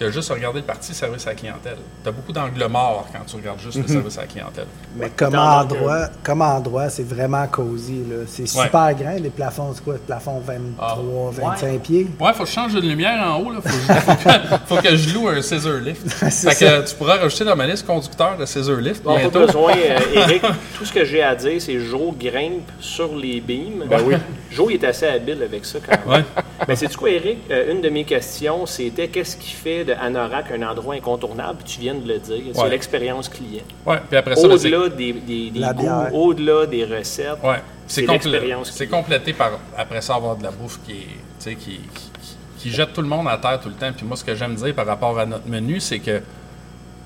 que 0.06 0.12
juste 0.12 0.32
regarder 0.32 0.60
le 0.60 0.66
parti 0.66 0.94
service 0.94 1.26
à 1.28 1.32
la 1.32 1.36
clientèle. 1.36 1.78
Tu 2.04 2.10
as 2.10 2.12
beaucoup 2.12 2.32
d'angles 2.32 2.66
morts 2.68 3.08
quand 3.12 3.20
tu 3.26 3.36
regardes 3.36 3.60
juste 3.60 3.78
le 3.78 3.88
service 3.88 4.18
à 4.18 4.22
la 4.22 4.28
clientèle. 4.28 4.66
Mais 4.96 5.10
comme 5.16 5.36
endroit, 5.36 6.08
comme 6.24 6.42
endroit, 6.42 6.90
c'est 6.90 7.08
vraiment 7.08 7.46
cosy. 7.48 8.04
là. 8.10 8.18
C'est 8.28 8.42
Ouais. 8.44 8.48
super 8.66 8.94
grand. 8.96 9.16
Les 9.22 9.30
plafonds, 9.30 9.72
c'est 9.74 9.84
quoi? 9.84 9.94
Le 9.94 10.00
plafond 10.00 10.40
23, 10.40 11.32
Ah. 11.38 11.42
25 11.58 11.80
pieds? 11.82 12.08
Ouais, 12.20 12.34
faut 12.34 12.44
que 12.44 12.50
je 12.50 12.54
change 12.54 12.74
de 12.74 12.82
lumière 12.82 13.22
en 13.22 13.38
haut. 13.40 13.52
Là. 13.52 13.60
Faut, 13.62 13.70
que 13.70 13.76
je- 13.76 14.00
faut 14.00 14.16
que, 14.16 14.66
faut 14.68 14.82
que 14.90 14.96
je 14.96 15.14
loue 15.14 15.28
un 15.30 15.42
scissor 15.42 15.74
lift. 15.80 16.10
Fait 16.12 16.26
que 16.50 16.56
ça. 16.56 16.66
euh, 16.66 16.84
tu 16.84 16.96
pourras 16.96 17.18
rajouter 17.18 17.46
dans 17.46 17.56
ma 17.56 17.68
liste 17.68 17.86
conducteur 17.86 18.38
de 18.38 18.46
scissor 18.46 18.78
lift. 18.78 19.04
Bon, 19.04 19.14
pas 19.14 19.20
bientôt. 19.20 19.46
besoin, 19.46 19.74
euh, 19.74 20.00
Eric. 20.16 20.42
Tout 20.78 20.86
ce 20.86 20.92
que 20.94 21.06
j'ai 21.06 21.22
à 21.22 21.36
dire, 21.36 21.62
c'est 21.62 21.80
Joe 21.80 22.14
grimpe 22.20 22.70
sur 22.80 23.16
les 23.16 23.40
beams. 23.42 23.86
Ben 23.88 24.02
oui. 24.06 24.16
Joe 24.52 24.68
il 24.70 24.76
est 24.76 24.84
assez 24.88 25.06
habile 25.08 25.42
avec 25.44 25.66
ça 25.66 25.80
quand 25.80 25.98
même. 26.10 26.20
Ouais. 26.20 26.44
Mais 26.68 26.76
c'est 26.76 26.94
quoi, 26.96 27.10
Eric? 27.10 27.38
Euh, 27.50 27.72
une 27.72 27.82
de 27.82 27.90
mes 27.90 28.04
questions, 28.04 28.66
c'était 28.66 29.08
qu'est-ce 29.08 29.38
qui 29.38 29.52
fait 29.52 29.84
de 29.86 29.94
Anorak 29.94 30.52
un 30.52 30.62
endroit 30.70 30.96
incontournable? 30.96 31.60
Puis 31.64 31.76
tu 31.76 31.80
viens 31.82 31.96
de 31.96 32.08
le 32.08 32.20
dire. 32.20 32.42
C'est 32.54 32.62
Ouais. 32.62 32.70
l'expérience 32.70 33.30
client. 33.30 33.64
Ouais, 33.86 33.98
puis 34.10 34.18
après 34.18 34.36
ça, 34.36 34.42
c'est- 34.42 34.48
Au-delà 34.74 34.90
des, 34.90 35.14
des, 35.14 35.50
des 35.52 35.60
La 35.60 35.74
goûts, 35.74 35.88
au-delà 36.14 36.66
des 36.66 36.84
recettes. 36.86 37.38
Ouais. 37.44 37.56
C'est 37.88 38.06
C'est 38.06 38.12
l'expérience 38.12 38.84
complété 38.90 39.34
par, 39.34 39.60
après 39.78 40.02
ça, 40.02 40.16
avoir 40.16 40.36
de 40.38 40.44
la 40.44 40.52
bouffe 40.52 40.80
qui, 40.86 40.92
est, 40.94 40.96
tu 40.96 41.06
sais, 41.40 41.56
qui, 41.56 41.72
qui, 41.72 41.80
qui- 42.22 42.38
qui 42.58 42.70
jette 42.72 42.94
tout 42.94 43.02
le 43.02 43.08
monde 43.08 43.28
à 43.28 43.38
terre 43.38 43.60
tout 43.60 43.70
le 43.70 43.76
temps. 43.76 43.92
Puis 43.96 44.06
moi, 44.06 44.16
ce 44.16 44.24
que 44.24 44.36
j'aime 44.36 44.56
dire 44.56 44.74
par 44.76 44.86
rapport 44.86 45.18
à 45.18 45.26
notre 45.26 45.48
menu, 45.48 45.80
c'est 45.80 46.00
que 46.00 46.22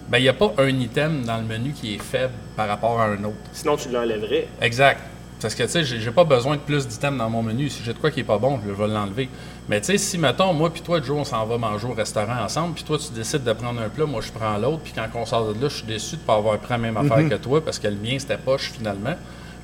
ben, 0.10 0.20
il 0.20 0.24
n'y 0.24 0.30
a 0.30 0.34
pas 0.34 0.54
un 0.60 0.68
item 0.68 1.24
dans 1.26 1.38
le 1.38 1.44
menu 1.44 1.72
qui 1.72 1.96
est 1.96 2.02
faible 2.04 2.34
par 2.56 2.68
rapport 2.68 3.00
à 3.00 3.06
un 3.06 3.24
autre. 3.24 3.38
Sinon, 3.54 3.76
tu 3.78 3.90
l'enlèverais. 3.90 4.48
Exact. 4.62 5.00
Parce 5.42 5.54
que, 5.54 5.64
tu 5.64 5.70
sais, 5.70 5.84
j'ai 5.84 6.00
j'ai 6.00 6.12
pas 6.12 6.24
besoin 6.24 6.56
de 6.56 6.62
plus 6.62 6.88
d'items 6.88 7.18
dans 7.18 7.30
mon 7.30 7.44
menu. 7.44 7.70
Si 7.70 7.84
j'ai 7.84 7.94
de 7.94 8.00
quoi 8.00 8.10
qui 8.10 8.22
est 8.22 8.24
pas 8.24 8.38
bon, 8.38 8.60
je 8.66 8.72
vais 8.72 8.88
l'enlever. 8.88 9.30
Mais, 9.70 9.80
tu 9.80 9.88
sais, 9.88 9.98
si, 9.98 10.18
mettons, 10.18 10.54
moi 10.54 10.72
puis 10.72 10.82
toi, 10.82 11.02
Joe, 11.02 11.20
on 11.20 11.24
s'en 11.24 11.46
va 11.46 11.58
manger 11.58 11.88
au 11.88 11.94
restaurant 11.94 12.44
ensemble, 12.44 12.74
puis 12.74 12.84
toi, 12.84 12.98
tu 12.98 13.14
décides 13.14 13.44
de 13.44 13.54
prendre 13.54 13.82
un 13.82 13.90
plat, 13.90 14.06
moi, 14.06 14.22
je 14.22 14.32
prends 14.32 14.58
l'autre, 14.58 14.82
puis 14.84 14.94
quand 14.96 15.08
on 15.16 15.26
sort 15.26 15.54
de 15.54 15.62
là, 15.62 15.68
je 15.68 15.76
suis 15.78 15.86
déçu 15.86 16.16
de 16.16 16.22
pas 16.22 16.36
avoir 16.36 16.58
pris 16.58 16.72
la 16.72 16.78
même 16.78 16.98
affaire 16.98 17.28
que 17.30 17.36
toi, 17.36 17.64
parce 17.64 17.80
que 17.80 17.88
le 17.88 17.96
mien, 17.98 18.18
c'était 18.18 18.38
poche, 18.38 18.72
finalement. 18.72 19.16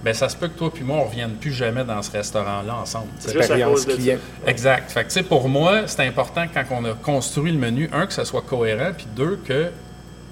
ben 0.04 0.14
ça 0.14 0.30
se 0.30 0.36
peut 0.36 0.48
que 0.48 0.58
toi 0.58 0.72
puis 0.74 0.84
moi, 0.84 0.98
on 0.98 1.06
revienne 1.06 1.32
plus 1.32 1.54
jamais 1.54 1.84
dans 1.84 2.02
ce 2.02 2.12
restaurant-là 2.12 2.76
ensemble. 2.76 3.08
à 3.28 3.32
Expérience 3.32 3.72
cause 3.72 3.88
de 3.88 3.94
client. 3.94 4.18
Exact. 4.46 4.92
Fait 4.92 5.04
que, 5.04 5.08
tu 5.08 5.14
sais, 5.14 5.24
pour 5.24 5.48
moi, 5.48 5.88
c'est 5.88 6.06
important 6.06 6.46
quand 6.54 6.64
on 6.72 6.86
a 6.86 6.94
construit 6.94 7.52
le 7.52 7.58
menu, 7.60 7.90
un, 7.94 8.06
que 8.08 8.14
ça 8.14 8.26
soit 8.26 8.42
cohérent, 8.42 8.92
puis 8.96 9.08
deux, 9.16 9.40
que, 9.46 9.72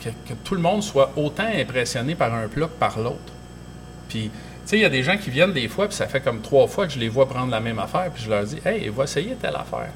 que, 0.03 0.09
que 0.09 0.33
tout 0.43 0.55
le 0.55 0.61
monde 0.61 0.83
soit 0.83 1.11
autant 1.15 1.47
impressionné 1.55 2.15
par 2.15 2.33
un 2.33 2.47
plat 2.47 2.65
que 2.65 2.79
par 2.79 2.99
l'autre. 2.99 3.33
Puis, 4.09 4.31
sais, 4.70 4.78
il 4.78 4.82
y 4.82 4.86
a 4.86 4.89
des 4.89 5.03
gens 5.03 5.17
qui 5.17 5.30
viennent 5.30 5.53
des 5.53 5.67
fois, 5.67 5.88
puis 5.88 5.95
ça 5.95 6.07
fait 6.07 6.22
comme 6.22 6.41
trois 6.41 6.67
fois 6.67 6.86
que 6.88 6.93
je 6.93 6.99
les 6.99 7.09
vois 7.09 7.28
prendre 7.28 7.51
la 7.51 7.59
même 7.59 7.80
affaire, 7.80 8.09
puis 8.13 8.24
je 8.24 8.30
leur 8.30 8.43
dis, 8.43 8.57
hey, 8.65 8.89
va 8.89 9.03
essayer 9.05 9.36
telle 9.41 9.55
affaire. 9.55 9.89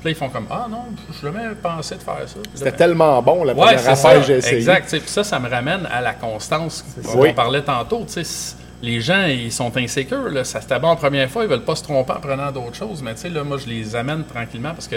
Puis 0.00 0.04
là, 0.04 0.10
ils 0.10 0.14
font 0.14 0.28
comme, 0.28 0.46
ah 0.50 0.66
non, 0.70 0.84
je 1.20 1.26
n'ai 1.26 1.32
jamais 1.34 1.54
pensé 1.54 1.94
de 1.96 2.02
faire 2.02 2.20
ça. 2.26 2.38
C'était 2.54 2.72
tellement 2.72 3.20
bon 3.22 3.44
la 3.44 3.54
première 3.54 3.88
affaire 3.88 4.20
que 4.20 4.26
j'ai 4.26 4.36
essayé. 4.38 4.56
Exact. 4.58 4.88
Puis 4.90 5.02
ça, 5.06 5.24
ça 5.24 5.38
me 5.38 5.48
ramène 5.48 5.86
à 5.90 6.00
la 6.00 6.12
constance 6.14 6.84
dont 7.02 7.08
ça. 7.10 7.16
Oui. 7.18 7.28
on 7.30 7.34
parlait 7.34 7.62
tantôt. 7.62 8.04
tu 8.06 8.12
sais, 8.12 8.24
c- 8.24 8.56
Les 8.82 9.00
gens, 9.00 9.24
ils 9.24 9.50
sont 9.50 9.74
insécures. 9.76 10.28
Là. 10.28 10.44
Ça 10.44 10.60
c'était 10.60 10.78
bon 10.78 10.90
la 10.90 10.96
première 10.96 11.30
fois, 11.30 11.44
ils 11.44 11.48
veulent 11.48 11.64
pas 11.64 11.74
se 11.76 11.82
tromper 11.82 12.12
en 12.12 12.20
prenant 12.20 12.52
d'autres 12.52 12.74
choses. 12.76 13.02
Mais 13.02 13.14
tu 13.14 13.22
sais, 13.22 13.28
là, 13.30 13.42
moi, 13.42 13.56
je 13.56 13.66
les 13.66 13.96
amène 13.96 14.24
tranquillement 14.24 14.72
parce 14.74 14.86
que 14.86 14.96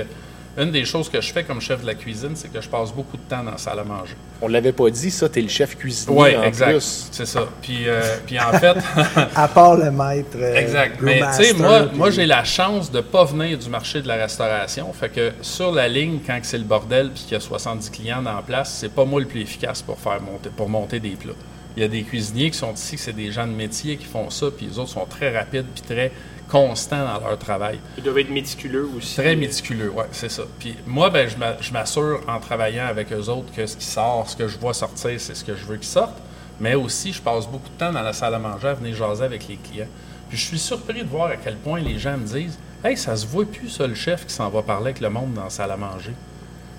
une 0.60 0.72
des 0.72 0.86
choses 0.86 1.10
que 1.10 1.22
je 1.22 1.32
fais 1.32 1.44
comme 1.44 1.62
chef 1.62 1.82
de 1.82 1.88
la 1.88 1.96
cuisine, 1.96 2.32
c'est 2.36 2.52
que 2.52 2.60
je 2.62 2.68
passe 2.70 2.92
beaucoup 2.92 3.18
de 3.18 3.22
temps 3.24 3.44
dans 3.44 3.52
la 3.52 3.58
salle 3.58 3.80
à 3.80 3.84
manger. 3.84 4.16
On 4.42 4.48
l'avait 4.48 4.72
pas 4.74 4.90
dit, 4.90 5.10
ça, 5.10 5.30
t'es 5.30 5.42
le 5.42 5.48
chef 5.48 5.76
cuisinier 5.78 6.16
Oui, 6.20 6.36
en 6.36 6.44
exact. 6.44 6.72
plus. 6.72 7.08
C'est 7.12 7.26
ça. 7.26 7.48
Puis, 7.62 7.88
euh, 7.88 8.02
puis 8.26 8.38
en 8.40 8.52
fait, 8.54 8.76
À 9.36 9.48
part 9.48 9.76
le 9.78 9.90
maître. 9.92 10.36
euh, 10.36 10.56
Exact. 10.56 10.98
Mais 11.02 11.22
tu 11.38 11.44
sais, 11.44 11.54
moi, 11.54 11.84
puis- 11.84 11.98
moi 11.98 12.10
j'ai 12.12 12.26
la 12.26 12.44
chance 12.44 12.92
de 12.92 12.98
ne 12.98 13.02
pas 13.02 13.24
venir 13.26 13.58
du 13.58 13.70
marché 13.70 14.02
de 14.02 14.08
la 14.08 14.16
restauration. 14.16 14.92
Fait 14.94 15.10
que 15.10 15.32
sur 15.42 15.72
la 15.72 15.88
ligne, 15.88 16.20
quand 16.26 16.38
c'est 16.44 16.58
le 16.58 16.64
bordel 16.66 17.12
puis 17.12 17.24
qu'il 17.24 17.34
y 17.34 17.36
a 17.36 17.40
70 17.40 17.90
clients 17.90 18.22
dans 18.22 18.36
la 18.36 18.42
place, 18.42 18.76
c'est 18.80 18.94
pas 18.94 19.06
moi 19.06 19.20
le 19.22 19.28
plus 19.28 19.42
efficace 19.42 19.82
pour 19.82 19.98
faire 20.00 20.22
monter, 20.22 20.50
pour 20.56 20.70
monter 20.70 21.00
des 21.00 21.12
plats. 21.12 21.34
Il 21.78 21.84
y 21.84 21.86
a 21.86 21.88
des 21.88 22.02
cuisiniers 22.04 22.50
qui 22.52 22.58
sont 22.58 22.74
ici, 22.74 22.96
que 22.96 23.02
c'est 23.02 23.14
des 23.16 23.32
gens 23.32 23.48
de 23.48 23.54
métier 23.54 23.96
qui 23.96 24.06
font 24.06 24.30
ça, 24.30 24.48
puis 24.56 24.66
les 24.66 24.80
autres 24.80 24.90
sont 24.90 25.06
très 25.06 25.34
rapides 25.38 25.66
puis 25.74 25.84
très 25.84 26.12
constants 26.50 27.06
dans 27.06 27.28
leur 27.28 27.38
travail. 27.38 27.80
Ils 27.98 28.04
doivent 28.04 28.18
être 28.20 28.30
méticuleux 28.32 28.90
aussi. 28.98 29.16
Très 29.16 29.36
méticuleux, 29.36 29.90
ouais, 29.92 30.06
c'est 30.12 30.30
ça. 30.32 30.44
Puis 30.60 30.76
moi, 30.88 31.10
ben, 31.10 31.30
je 31.30 31.38
m'a- 31.38 31.60
je 31.62 31.72
m'assure 31.72 32.22
en 32.28 32.40
travaillant 32.40 32.88
avec 32.88 33.12
eux 33.14 33.30
autres 33.30 33.54
que 33.56 33.66
ce 33.66 33.78
qui 33.78 33.86
sort, 33.86 34.30
ce 34.30 34.36
que 34.36 34.48
je 34.48 34.58
vois 34.58 34.74
sortir, 34.74 35.20
c'est 35.20 35.36
ce 35.36 35.44
que 35.44 35.56
je 35.56 35.64
veux 35.66 35.78
qu'il 35.78 35.88
sorte. 35.88 36.16
Mais 36.60 36.76
aussi, 36.76 37.14
je 37.14 37.22
passe 37.22 37.48
beaucoup 37.48 37.70
de 37.70 37.78
temps 37.78 37.92
dans 37.94 38.02
la 38.02 38.12
salle 38.14 38.34
à 38.36 38.40
manger 38.40 38.68
à 38.68 38.74
venir 38.74 38.96
jaser 38.96 39.24
avec 39.24 39.48
les 39.48 39.56
clients. 39.58 39.88
Puis 40.28 40.38
je 40.38 40.46
suis 40.46 40.60
surpris 40.60 41.04
de 41.04 41.08
voir 41.08 41.28
à 41.32 41.38
quel 41.38 41.56
point 41.56 41.80
les 41.80 41.98
gens 41.98 42.18
me 42.18 42.26
disent 42.26 42.58
Hey, 42.84 42.96
ça 42.98 43.16
se 43.16 43.26
voit 43.28 43.46
plus, 43.46 43.70
ça, 43.70 43.88
le 43.88 43.96
chef 43.96 44.26
qui 44.26 44.34
s'en 44.34 44.50
va 44.50 44.62
parler 44.62 44.88
avec 44.88 45.00
le 45.02 45.10
monde 45.10 45.34
dans 45.34 45.44
la 45.46 45.50
salle 45.50 45.72
à 45.72 45.78
manger. 45.78 46.14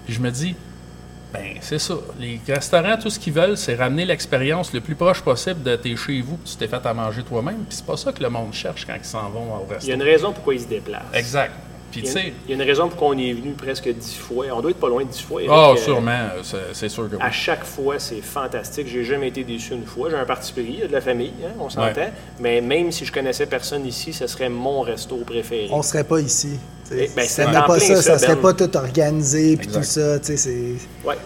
Puis 0.05 0.14
je 0.14 0.21
me 0.21 0.31
dis 0.31 0.55
ben, 1.33 1.55
c'est 1.61 1.78
ça. 1.78 1.95
Les 2.18 2.41
restaurants, 2.49 2.97
tout 2.97 3.11
ce 3.11 3.18
qu'ils 3.18 3.33
veulent, 3.33 3.57
c'est 3.57 3.74
ramener 3.74 4.05
l'expérience 4.05 4.72
le 4.72 4.81
plus 4.81 4.95
proche 4.95 5.22
possible 5.22 5.62
de 5.62 5.76
tes 5.76 5.95
chez 5.97 6.20
vous, 6.22 6.37
puis 6.37 6.53
tu 6.53 6.57
t'es 6.57 6.66
fait 6.68 6.85
à 6.85 6.93
manger 6.95 7.22
toi-même. 7.22 7.64
Puis 7.68 7.76
c'est 7.78 7.87
pas 7.87 7.97
ça 7.97 8.12
que 8.12 8.22
le 8.22 8.31
monde 8.31 8.53
cherche 8.53 8.85
quand 8.87 8.95
ils 8.97 9.05
s'en 9.05 9.28
vont 9.31 9.55
au 9.55 9.64
Il 9.66 9.68
y 9.68 9.70
a 9.70 9.74
restaurant. 9.74 9.95
une 9.97 10.03
raison 10.03 10.33
pourquoi 10.33 10.55
ils 10.55 10.61
se 10.61 10.66
déplacent. 10.66 11.03
Exact. 11.14 11.53
Puis 11.93 12.03
Il 12.03 12.05
tu 12.05 12.09
y, 12.09 12.11
a, 12.11 12.22
sais, 12.22 12.33
il 12.47 12.51
y 12.51 12.53
a 12.53 12.62
une 12.62 12.68
raison 12.68 12.89
pourquoi 12.89 13.09
on 13.09 13.18
est 13.18 13.33
venu 13.33 13.51
presque 13.53 13.89
dix 13.89 14.14
fois. 14.16 14.47
On 14.53 14.61
doit 14.61 14.70
être 14.70 14.78
pas 14.78 14.89
loin 14.89 15.03
de 15.03 15.09
dix 15.09 15.22
fois. 15.22 15.41
Ah, 15.49 15.70
Euh, 15.72 15.76
sûrement, 15.76 16.11
euh, 16.12 16.41
c'est- 16.45 16.57
c'est 16.72 16.89
sûr 16.89 17.11
que 17.11 17.16
oui. 17.16 17.20
À 17.22 17.33
chaque 17.33 17.64
fois, 17.64 17.99
c'est 17.99 18.20
fantastique. 18.20 18.87
J'ai 18.87 19.03
jamais 19.03 19.26
été 19.28 19.43
déçu 19.43 19.72
une 19.74 19.85
fois. 19.85 20.09
J'ai 20.09 20.14
un 20.16 20.24
parti 20.24 20.53
pris, 20.53 20.62
il 20.68 20.78
y 20.78 20.83
a 20.85 20.87
de 20.87 20.93
la 20.93 21.01
famille, 21.01 21.33
hein, 21.45 21.51
on 21.59 21.68
s'entend. 21.68 21.87
Ouais. 22.01 22.12
Mais 22.39 22.61
même 22.61 22.93
si 22.93 23.05
je 23.05 23.11
connaissais 23.12 23.47
personne 23.47 23.85
ici, 23.87 24.12
ce 24.12 24.28
serait 24.28 24.49
mon 24.49 24.83
resto 24.83 25.16
préféré. 25.16 25.66
On 25.72 25.83
serait 25.83 26.05
pas 26.05 26.20
ici. 26.20 26.61
Tu 26.91 26.97
ben, 26.97 27.09
Si 27.24 27.28
c'est 27.28 27.45
t'aimais 27.45 27.57
en 27.59 27.62
pas 27.66 27.78
ça, 27.78 27.97
ça, 27.97 28.03
ça 28.03 28.18
serait 28.18 28.34
Ben. 28.36 28.43
pas 28.43 28.53
tout 28.55 28.76
organisé 28.76 29.57
puis 29.57 29.66
tout 29.68 29.82
ça. 29.82 30.18
tu 30.18 30.26
sais, 30.26 30.36
c'est- 30.36 31.07
Ouais. 31.09 31.16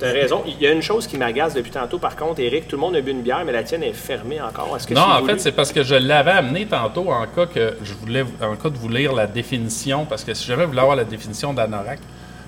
T'as 0.00 0.12
raison. 0.12 0.42
Il 0.46 0.60
y 0.60 0.66
a 0.66 0.70
une 0.70 0.82
chose 0.82 1.08
qui 1.08 1.16
m'agace 1.18 1.54
depuis 1.54 1.72
tantôt, 1.72 1.98
par 1.98 2.14
contre, 2.14 2.40
Eric, 2.40 2.68
tout 2.68 2.76
le 2.76 2.80
monde 2.80 2.94
a 2.94 3.00
bu 3.00 3.10
une 3.10 3.22
bière, 3.22 3.42
mais 3.44 3.50
la 3.52 3.64
tienne 3.64 3.82
est 3.82 3.92
fermée 3.92 4.40
encore. 4.40 4.72
Est-ce 4.76 4.86
que 4.86 4.94
Non, 4.94 5.00
en 5.00 5.20
voulu? 5.20 5.32
fait, 5.32 5.38
c'est 5.40 5.52
parce 5.52 5.72
que 5.72 5.82
je 5.82 5.96
l'avais 5.96 6.30
amené 6.30 6.66
tantôt 6.66 7.10
en 7.10 7.26
cas 7.26 7.46
que 7.46 7.74
je 7.82 7.94
voulais, 7.94 8.24
en 8.40 8.54
cas 8.54 8.70
de 8.70 8.76
vous 8.76 8.88
lire 8.88 9.12
la 9.12 9.26
définition, 9.26 10.04
parce 10.04 10.22
que 10.22 10.34
si 10.34 10.46
jamais 10.46 10.62
vous 10.64 10.70
voulez 10.70 10.80
avoir 10.82 10.96
la 10.96 11.04
définition 11.04 11.52
d'anorak, 11.52 11.98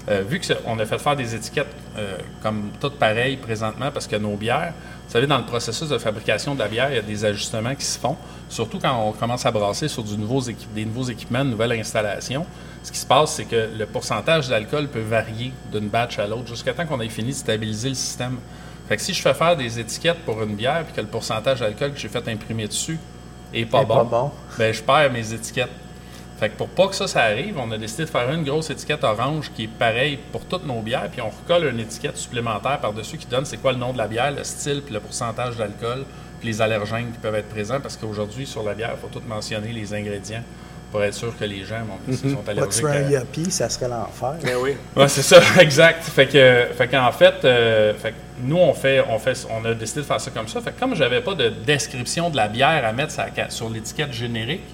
euh, 0.09 0.23
vu 0.29 0.41
qu'on 0.41 0.79
a 0.79 0.87
fait 0.87 0.99
faire 0.99 1.17
des 1.17 1.35
étiquettes 1.35 1.67
euh, 1.99 2.15
comme 2.43 2.71
toutes 2.81 2.99
pareilles 2.99 3.37
présentement, 3.37 3.91
parce 3.93 4.07
que 4.07 4.17
nos 4.17 4.37
bières, 4.37 4.73
vous 5.11 5.15
savez, 5.15 5.27
dans 5.27 5.39
le 5.39 5.45
processus 5.45 5.89
de 5.89 5.99
fabrication 5.99 6.55
de 6.55 6.61
la 6.61 6.69
bière, 6.69 6.89
il 6.91 6.95
y 6.95 6.99
a 7.01 7.03
des 7.03 7.25
ajustements 7.25 7.75
qui 7.75 7.85
se 7.85 7.99
font, 7.99 8.17
surtout 8.49 8.79
quand 8.79 8.97
on 9.09 9.11
commence 9.11 9.45
à 9.45 9.51
brasser 9.51 9.89
sur 9.89 10.05
du 10.05 10.17
nouveaux 10.17 10.41
équip- 10.43 10.73
des 10.73 10.85
nouveaux 10.85 11.03
équipements, 11.11 11.45
de 11.45 11.51
nouvelles 11.51 11.73
installations. 11.73 12.47
Ce 12.85 12.93
qui 12.93 12.99
se 13.01 13.07
passe, 13.07 13.33
c'est 13.35 13.45
que 13.47 13.71
le 13.77 13.87
pourcentage 13.87 14.49
d'alcool 14.49 14.87
peut 14.87 15.01
varier 15.01 15.53
d'une 15.73 15.89
batch 15.89 16.21
à 16.21 16.29
l'autre 16.29 16.47
jusqu'à 16.47 16.75
temps 16.75 16.87
qu'on 16.87 17.01
ait 17.01 17.09
fini 17.09 17.31
de 17.31 17.35
stabiliser 17.35 17.89
le 17.89 17.97
système. 17.97 18.39
Fait 18.89 18.95
que 18.97 19.03
si 19.03 19.13
je 19.13 19.21
fais 19.21 19.35
faire 19.35 19.57
des 19.57 19.81
étiquettes 19.81 20.21
pour 20.25 20.41
une 20.45 20.55
bière 20.55 20.85
puis 20.85 20.95
que 20.95 21.01
le 21.01 21.09
pourcentage 21.09 21.59
d'alcool 21.59 21.93
que 21.93 21.99
j'ai 21.99 22.09
fait 22.09 22.29
imprimer 22.29 22.69
dessus 22.69 22.97
est 23.53 23.67
pas, 23.67 23.81
Est 23.83 23.87
bon, 23.87 23.97
pas 23.97 24.05
bon. 24.05 24.31
ben 24.59 24.73
je 24.73 24.81
perds 24.81 25.11
mes 25.13 25.33
étiquettes. 25.33 25.71
Fait 26.41 26.49
que 26.49 26.57
pour 26.57 26.69
pas 26.69 26.89
que 26.89 26.95
ça, 26.95 27.07
ça 27.07 27.21
arrive, 27.25 27.59
on 27.59 27.71
a 27.71 27.77
décidé 27.77 28.07
de 28.07 28.09
faire 28.09 28.33
une 28.33 28.45
grosse 28.45 28.71
étiquette 28.71 29.05
orange 29.05 29.53
qui 29.55 29.65
est 29.65 29.69
pareille 29.69 30.19
pour 30.33 30.47
toutes 30.47 30.67
nos 30.67 30.81
bières, 30.81 31.11
puis 31.13 31.21
on 31.21 31.29
recolle 31.29 31.69
une 31.69 31.81
étiquette 31.81 32.17
supplémentaire 32.17 32.81
par-dessus 32.81 33.19
qui 33.19 33.27
donne 33.27 33.45
c'est 33.45 33.59
quoi 33.59 33.73
le 33.73 33.79
nom 33.79 33.93
de 33.93 33.99
la 33.99 34.09
bière, 34.09 34.33
le 34.33 34.43
style, 34.43 34.81
puis 34.81 34.95
le 34.95 35.01
pourcentage 35.01 35.59
d'alcool, 35.59 36.07
puis 36.39 36.49
les 36.49 36.63
allergènes 36.63 37.13
qui 37.13 37.19
peuvent 37.19 37.35
être 37.35 37.51
présents, 37.51 37.79
parce 37.79 37.99
qu'aujourd'hui, 37.99 38.47
sur 38.47 38.63
la 38.63 38.73
bière, 38.73 38.93
il 38.97 38.99
faut 38.99 39.09
tout 39.09 39.23
mentionner 39.29 39.71
les 39.71 39.93
ingrédients 39.93 40.43
pour 40.91 41.05
être 41.05 41.13
sûr 41.13 41.37
que 41.37 41.45
les 41.45 41.63
gens 41.63 41.83
bon, 41.87 42.15
s'ils 42.15 42.31
sont 42.31 42.39
Pas 42.39 42.53
allergiques 42.53 42.81
tuer 42.81 42.89
un 42.89 43.07
à... 43.07 43.11
yuppie, 43.11 43.51
ça 43.51 43.69
serait 43.69 43.89
l'enfer. 43.89 44.37
Ben 44.43 44.57
oui. 44.59 44.77
Ouais, 44.97 45.09
c'est 45.09 45.21
ça, 45.21 45.43
exact. 45.61 46.05
Fait 46.05 46.27
que, 46.27 46.69
fait 46.75 46.89
qu'en 46.89 47.13
fait, 47.13 47.45
euh, 47.45 47.93
fait 47.93 48.13
que 48.13 48.17
nous 48.43 48.57
on 48.57 48.73
fait, 48.73 49.05
on 49.11 49.19
fait, 49.19 49.47
on 49.51 49.63
a 49.67 49.75
décidé 49.75 50.01
de 50.01 50.07
faire 50.07 50.21
ça 50.23 50.31
comme 50.31 50.49
ça. 50.49 50.63
Fait 50.63 50.73
que 50.73 50.81
comme 50.81 50.97
j'avais 50.97 51.21
pas 51.21 51.35
de 51.35 51.51
description 51.51 52.31
de 52.31 52.37
la 52.37 52.49
bière 52.49 52.83
à 52.87 52.93
mettre 52.95 53.15
sur 53.51 53.69
l'étiquette 53.69 54.15
générique, 54.15 54.65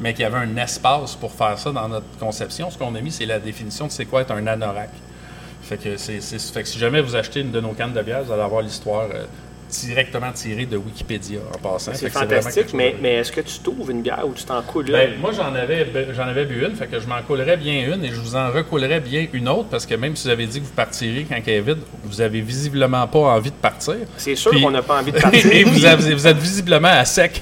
mais 0.00 0.12
qu'il 0.14 0.22
y 0.22 0.24
avait 0.24 0.38
un 0.38 0.56
espace 0.56 1.14
pour 1.14 1.32
faire 1.32 1.58
ça 1.58 1.70
dans 1.72 1.88
notre 1.88 2.18
conception, 2.18 2.70
ce 2.70 2.78
qu'on 2.78 2.94
a 2.94 3.00
mis, 3.00 3.12
c'est 3.12 3.26
la 3.26 3.38
définition 3.38 3.86
de 3.86 3.92
c'est 3.92 4.06
quoi 4.06 4.22
être 4.22 4.32
un 4.32 4.46
anorak. 4.46 4.90
Fait 5.62 5.76
que 5.76 5.96
c'est, 5.96 6.20
c'est- 6.20 6.52
fait 6.52 6.62
que 6.62 6.68
si 6.68 6.78
jamais 6.78 7.00
vous 7.00 7.14
achetez 7.16 7.40
une 7.40 7.50
de 7.52 7.60
nos 7.60 7.72
cannes 7.72 7.92
de 7.92 8.02
bière, 8.02 8.22
vous 8.24 8.32
allez 8.32 8.42
avoir 8.42 8.62
l'histoire 8.62 9.08
euh, 9.14 9.24
directement 9.70 10.32
tirée 10.32 10.66
de 10.66 10.76
Wikipédia 10.76 11.38
en 11.54 11.58
passant. 11.58 11.92
C'est 11.94 12.10
fantastique, 12.10 12.74
mais, 12.74 12.96
mais 13.00 13.14
est-ce 13.16 13.30
que 13.30 13.40
tu 13.40 13.58
t'ouvres 13.60 13.90
une 13.90 14.02
bière 14.02 14.26
ou 14.26 14.32
tu 14.34 14.42
t'en 14.42 14.60
coules 14.62 14.86
ben, 14.90 15.12
une? 15.14 15.20
moi, 15.20 15.30
j'en 15.32 15.54
avais, 15.54 15.86
j'en 16.12 16.24
avais 16.24 16.44
bu 16.44 16.64
une, 16.66 16.74
fait 16.74 16.88
que 16.88 16.98
je 16.98 17.06
m'en 17.06 17.22
coulerais 17.22 17.56
bien 17.56 17.94
une 17.94 18.02
et 18.04 18.08
je 18.08 18.16
vous 18.16 18.34
en 18.34 18.50
recoulerais 18.50 18.98
bien 18.98 19.28
une 19.32 19.48
autre 19.48 19.68
parce 19.70 19.86
que 19.86 19.94
même 19.94 20.16
si 20.16 20.24
vous 20.26 20.30
avez 20.32 20.46
dit 20.46 20.60
que 20.60 20.64
vous 20.66 20.72
partirez 20.72 21.24
quand 21.28 21.36
elle 21.46 21.52
est 21.54 21.60
vide, 21.60 21.78
vous 22.02 22.20
avez 22.20 22.40
visiblement 22.40 23.06
pas 23.06 23.18
envie 23.20 23.50
de 23.50 23.54
partir. 23.56 23.94
C'est 24.16 24.34
sûr 24.34 24.50
Puis- 24.50 24.60
qu'on 24.62 24.72
n'a 24.72 24.82
pas 24.82 24.98
envie 24.98 25.12
de 25.12 25.18
partir. 25.20 25.52
et 25.52 25.62
vous, 25.62 25.84
avez- 25.84 26.14
vous 26.14 26.26
êtes 26.26 26.38
visiblement 26.38 26.88
à 26.88 27.04
sec. 27.04 27.40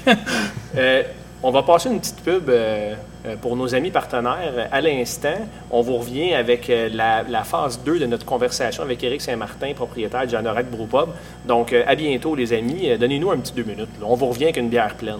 Euh, 0.77 1.01
on 1.41 1.51
va 1.51 1.63
passer 1.63 1.89
une 1.89 1.99
petite 1.99 2.21
pub 2.21 2.49
euh, 2.49 2.95
euh, 3.25 3.35
pour 3.37 3.55
nos 3.55 3.73
amis 3.73 3.91
partenaires 3.91 4.67
à 4.71 4.81
l'instant. 4.81 5.37
On 5.71 5.81
vous 5.81 5.97
revient 5.97 6.33
avec 6.33 6.69
euh, 6.69 6.89
la, 6.91 7.43
phase 7.43 7.79
2 7.85 7.99
de 7.99 8.05
notre 8.05 8.25
conversation 8.25 8.83
avec 8.83 9.03
Éric 9.03 9.21
Saint-Martin, 9.21 9.73
propriétaire 9.73 10.27
du 10.27 10.35
Anorak 10.35 10.69
Brewpub. 10.69 11.09
Donc, 11.45 11.73
à 11.73 11.95
bientôt, 11.95 12.35
les 12.35 12.51
amis. 12.51 12.89
Donnez-nous 12.97 13.31
un 13.31 13.37
petit 13.37 13.53
deux 13.53 13.63
minutes. 13.63 13.89
On 14.03 14.15
vous 14.15 14.27
revient 14.27 14.45
avec 14.45 14.57
une 14.57 14.69
bière 14.69 14.95
pleine. 14.95 15.19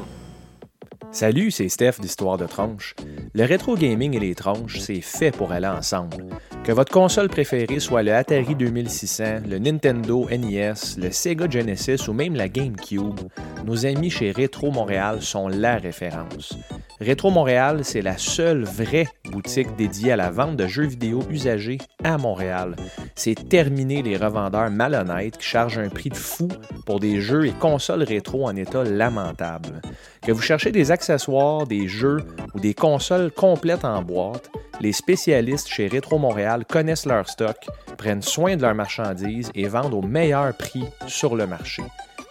Salut, 1.12 1.50
c'est 1.50 1.70
Steph 1.70 2.00
d'Histoire 2.00 2.38
de 2.38 2.46
Tronche. 2.46 2.96
Le 3.34 3.44
rétro 3.44 3.76
gaming 3.76 4.16
et 4.16 4.20
les 4.20 4.36
tronches, 4.36 4.78
c'est 4.80 5.02
fait 5.02 5.36
pour 5.36 5.52
aller 5.52 5.68
ensemble. 5.68 6.18
Que 6.64 6.72
votre 6.72 6.92
console 6.92 7.30
préférée 7.30 7.80
soit 7.80 8.04
le 8.04 8.14
Atari 8.14 8.54
2600, 8.54 9.24
le 9.50 9.58
Nintendo 9.58 10.28
NES, 10.30 10.74
le 10.98 11.10
Sega 11.10 11.50
Genesis 11.50 12.08
ou 12.08 12.14
même 12.14 12.36
la 12.36 12.48
GameCube, 12.48 13.22
nos 13.66 13.88
amis 13.88 14.12
chez 14.12 14.32
Rétro 14.32 14.70
Montréal 14.70 15.22
sont 15.24 15.48
la 15.48 15.78
référence. 15.78 16.54
Rétro 17.02 17.32
Montréal, 17.32 17.80
c'est 17.84 18.02
la 18.02 18.18
seule 18.18 18.66
vraie 18.66 19.08
boutique 19.32 19.74
dédiée 19.78 20.12
à 20.12 20.18
la 20.18 20.32
vente 20.32 20.58
de 20.58 20.68
jeux 20.68 20.86
vidéo 20.86 21.24
usagés 21.30 21.78
à 22.04 22.18
Montréal. 22.18 22.76
C'est 23.16 23.48
terminé 23.48 24.02
les 24.02 24.18
revendeurs 24.18 24.70
malhonnêtes 24.70 25.38
qui 25.38 25.48
chargent 25.48 25.80
un 25.80 25.88
prix 25.88 26.10
de 26.10 26.18
fou 26.18 26.50
pour 26.86 27.00
des 27.00 27.22
jeux 27.22 27.48
et 27.48 27.54
consoles 27.54 28.04
rétro 28.04 28.46
en 28.46 28.56
état 28.56 28.84
lamentable. 28.84 29.82
Que 30.26 30.34
vous 30.34 30.42
cherchez 30.42 30.74
des 30.74 30.92
accessoires, 31.00 31.66
des 31.66 31.88
jeux 31.88 32.26
ou 32.54 32.60
des 32.60 32.74
consoles 32.74 33.32
complètes 33.32 33.86
en 33.86 34.02
boîte, 34.02 34.52
les 34.82 34.92
spécialistes 34.92 35.70
chez 35.70 35.88
Rétro 35.88 36.20
Montréal 36.20 36.66
connaissent 36.66 37.06
leur 37.06 37.30
stock, 37.30 37.56
prennent 37.98 38.22
soin 38.22 38.58
de 38.58 38.64
leurs 38.64 38.76
marchandises 38.76 39.50
et 39.56 39.70
vendent 39.70 39.94
au 39.94 40.02
meilleur 40.02 40.54
prix 40.58 40.84
sur 41.08 41.38
le 41.38 41.48
marché. 41.48 41.84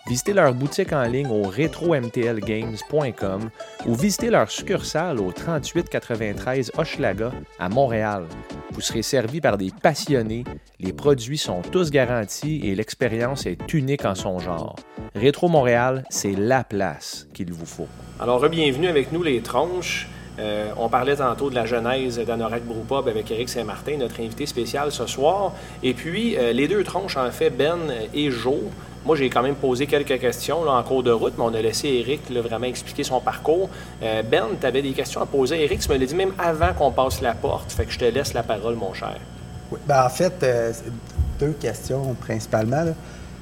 Visitez 0.08 0.32
leur 0.32 0.54
boutique 0.54 0.94
en 0.94 1.02
ligne 1.02 1.28
au 1.28 1.42
retromtlgames.com 1.42 3.50
ou 3.84 3.94
visitez 3.94 4.30
leur 4.30 4.50
succursale 4.50 5.20
au 5.20 5.32
3893 5.32 6.72
Hochelaga 6.78 7.30
à 7.58 7.68
Montréal. 7.68 8.24
Vous 8.70 8.80
serez 8.80 9.02
servi 9.02 9.42
par 9.42 9.58
des 9.58 9.70
passionnés, 9.82 10.44
les 10.80 10.94
produits 10.94 11.36
sont 11.36 11.60
tous 11.60 11.90
garantis 11.90 12.62
et 12.64 12.74
l'expérience 12.74 13.44
est 13.44 13.74
unique 13.74 14.06
en 14.06 14.14
son 14.14 14.38
genre. 14.38 14.76
Rétro 15.14 15.48
Montréal, 15.48 16.04
c'est 16.08 16.32
la 16.32 16.64
place 16.64 17.28
qu'il 17.34 17.52
vous 17.52 17.66
faut. 17.66 17.88
Alors, 18.18 18.48
bienvenue 18.48 18.88
avec 18.88 19.12
nous, 19.12 19.22
les 19.22 19.42
tronches. 19.42 20.08
Euh, 20.38 20.70
on 20.78 20.88
parlait 20.88 21.16
tantôt 21.16 21.50
de 21.50 21.54
la 21.54 21.66
genèse 21.66 22.18
d'Anorak 22.18 22.64
Brewpub 22.64 23.08
avec 23.08 23.30
Éric 23.30 23.48
Saint-Martin, 23.48 23.96
notre 23.98 24.20
invité 24.20 24.46
spécial 24.46 24.92
ce 24.92 25.06
soir. 25.06 25.52
Et 25.82 25.94
puis, 25.94 26.36
euh, 26.36 26.52
les 26.52 26.68
deux 26.68 26.84
tronches, 26.84 27.16
en 27.16 27.30
fait, 27.30 27.50
Ben 27.50 27.78
et 28.14 28.30
Joe, 28.30 28.60
Moi, 29.08 29.16
j'ai 29.16 29.30
quand 29.30 29.42
même 29.42 29.54
posé 29.54 29.86
quelques 29.86 30.20
questions 30.20 30.62
là, 30.64 30.72
en 30.72 30.82
cours 30.82 31.02
de 31.02 31.10
route, 31.10 31.32
mais 31.38 31.44
on 31.44 31.54
a 31.54 31.62
laissé 31.62 31.88
Eric 31.88 32.28
là, 32.28 32.42
vraiment 32.42 32.66
expliquer 32.66 33.04
son 33.04 33.20
parcours. 33.20 33.70
Euh, 34.02 34.22
ben, 34.22 34.44
tu 34.60 34.66
avais 34.66 34.82
des 34.82 34.92
questions 34.92 35.22
à 35.22 35.24
poser 35.24 35.64
Eric. 35.64 35.80
Tu 35.80 35.88
me 35.90 35.96
l'as 35.96 36.04
dit 36.04 36.14
même 36.14 36.34
avant 36.38 36.74
qu'on 36.74 36.90
passe 36.90 37.22
la 37.22 37.32
porte. 37.32 37.72
Fait 37.72 37.86
que 37.86 37.90
je 37.90 37.98
te 37.98 38.04
laisse 38.04 38.34
la 38.34 38.42
parole, 38.42 38.74
mon 38.74 38.92
cher. 38.92 39.16
Oui, 39.72 39.78
ben, 39.86 40.04
en 40.04 40.10
fait, 40.10 40.34
euh, 40.42 40.72
c'est 40.74 40.92
deux 41.40 41.52
questions 41.52 42.14
principalement. 42.20 42.84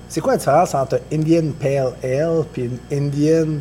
C'est 0.09 0.21
quoi 0.21 0.35
la 0.35 0.39
différence 0.39 0.73
entre 0.73 1.01
Indian 1.13 1.51
Pale 1.61 1.95
Ale 2.01 2.45
et 2.57 2.71
Indian 2.97 3.59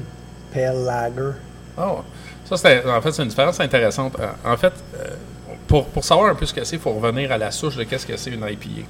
Pale 0.53 0.85
Lager? 0.85 1.31
Oh, 1.75 2.01
ça, 2.47 2.55
c'est, 2.55 2.87
en 2.87 3.01
fait, 3.01 3.13
c'est 3.13 3.23
une 3.23 3.29
différence 3.29 3.59
intéressante. 3.59 4.13
Euh, 4.19 4.27
En 4.53 4.57
fait, 4.57 4.73
euh, 4.99 5.07
pour, 5.67 5.85
pour 5.87 6.03
savoir 6.05 6.29
un 6.29 6.35
peu 6.35 6.45
ce 6.45 6.53
que 6.53 6.63
c'est, 6.65 6.75
il 6.75 6.81
faut 6.83 6.91
revenir 6.93 7.31
à 7.31 7.39
la 7.39 7.49
souche 7.49 7.75
de 7.77 7.83
qu'est-ce 7.83 8.05
que 8.05 8.15
c'est 8.15 8.29
une 8.29 8.45
IPA. 8.47 8.85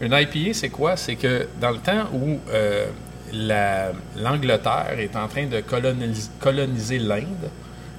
Une 0.00 0.12
IPA, 0.12 0.52
c'est 0.54 0.68
quoi? 0.68 0.96
C'est 0.96 1.16
que 1.16 1.48
dans 1.60 1.70
le 1.70 1.78
temps 1.78 2.04
où 2.12 2.38
euh, 2.52 2.86
la- 3.32 3.92
l'Angleterre 4.16 4.96
est 4.98 5.16
en 5.16 5.26
train 5.28 5.46
de 5.46 5.58
colonis- 5.60 6.30
coloniser 6.40 6.98
l'Inde, 6.98 7.50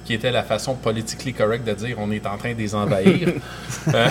qui 0.04 0.14
était 0.14 0.30
la 0.30 0.42
façon 0.42 0.74
politically 0.74 1.32
correct 1.34 1.64
de 1.64 1.72
dire 1.74 1.96
on 2.00 2.10
est 2.10 2.26
en 2.26 2.36
train 2.36 2.52
de 2.54 2.58
les 2.58 2.74
envahir. 2.74 3.28
euh, 3.94 4.08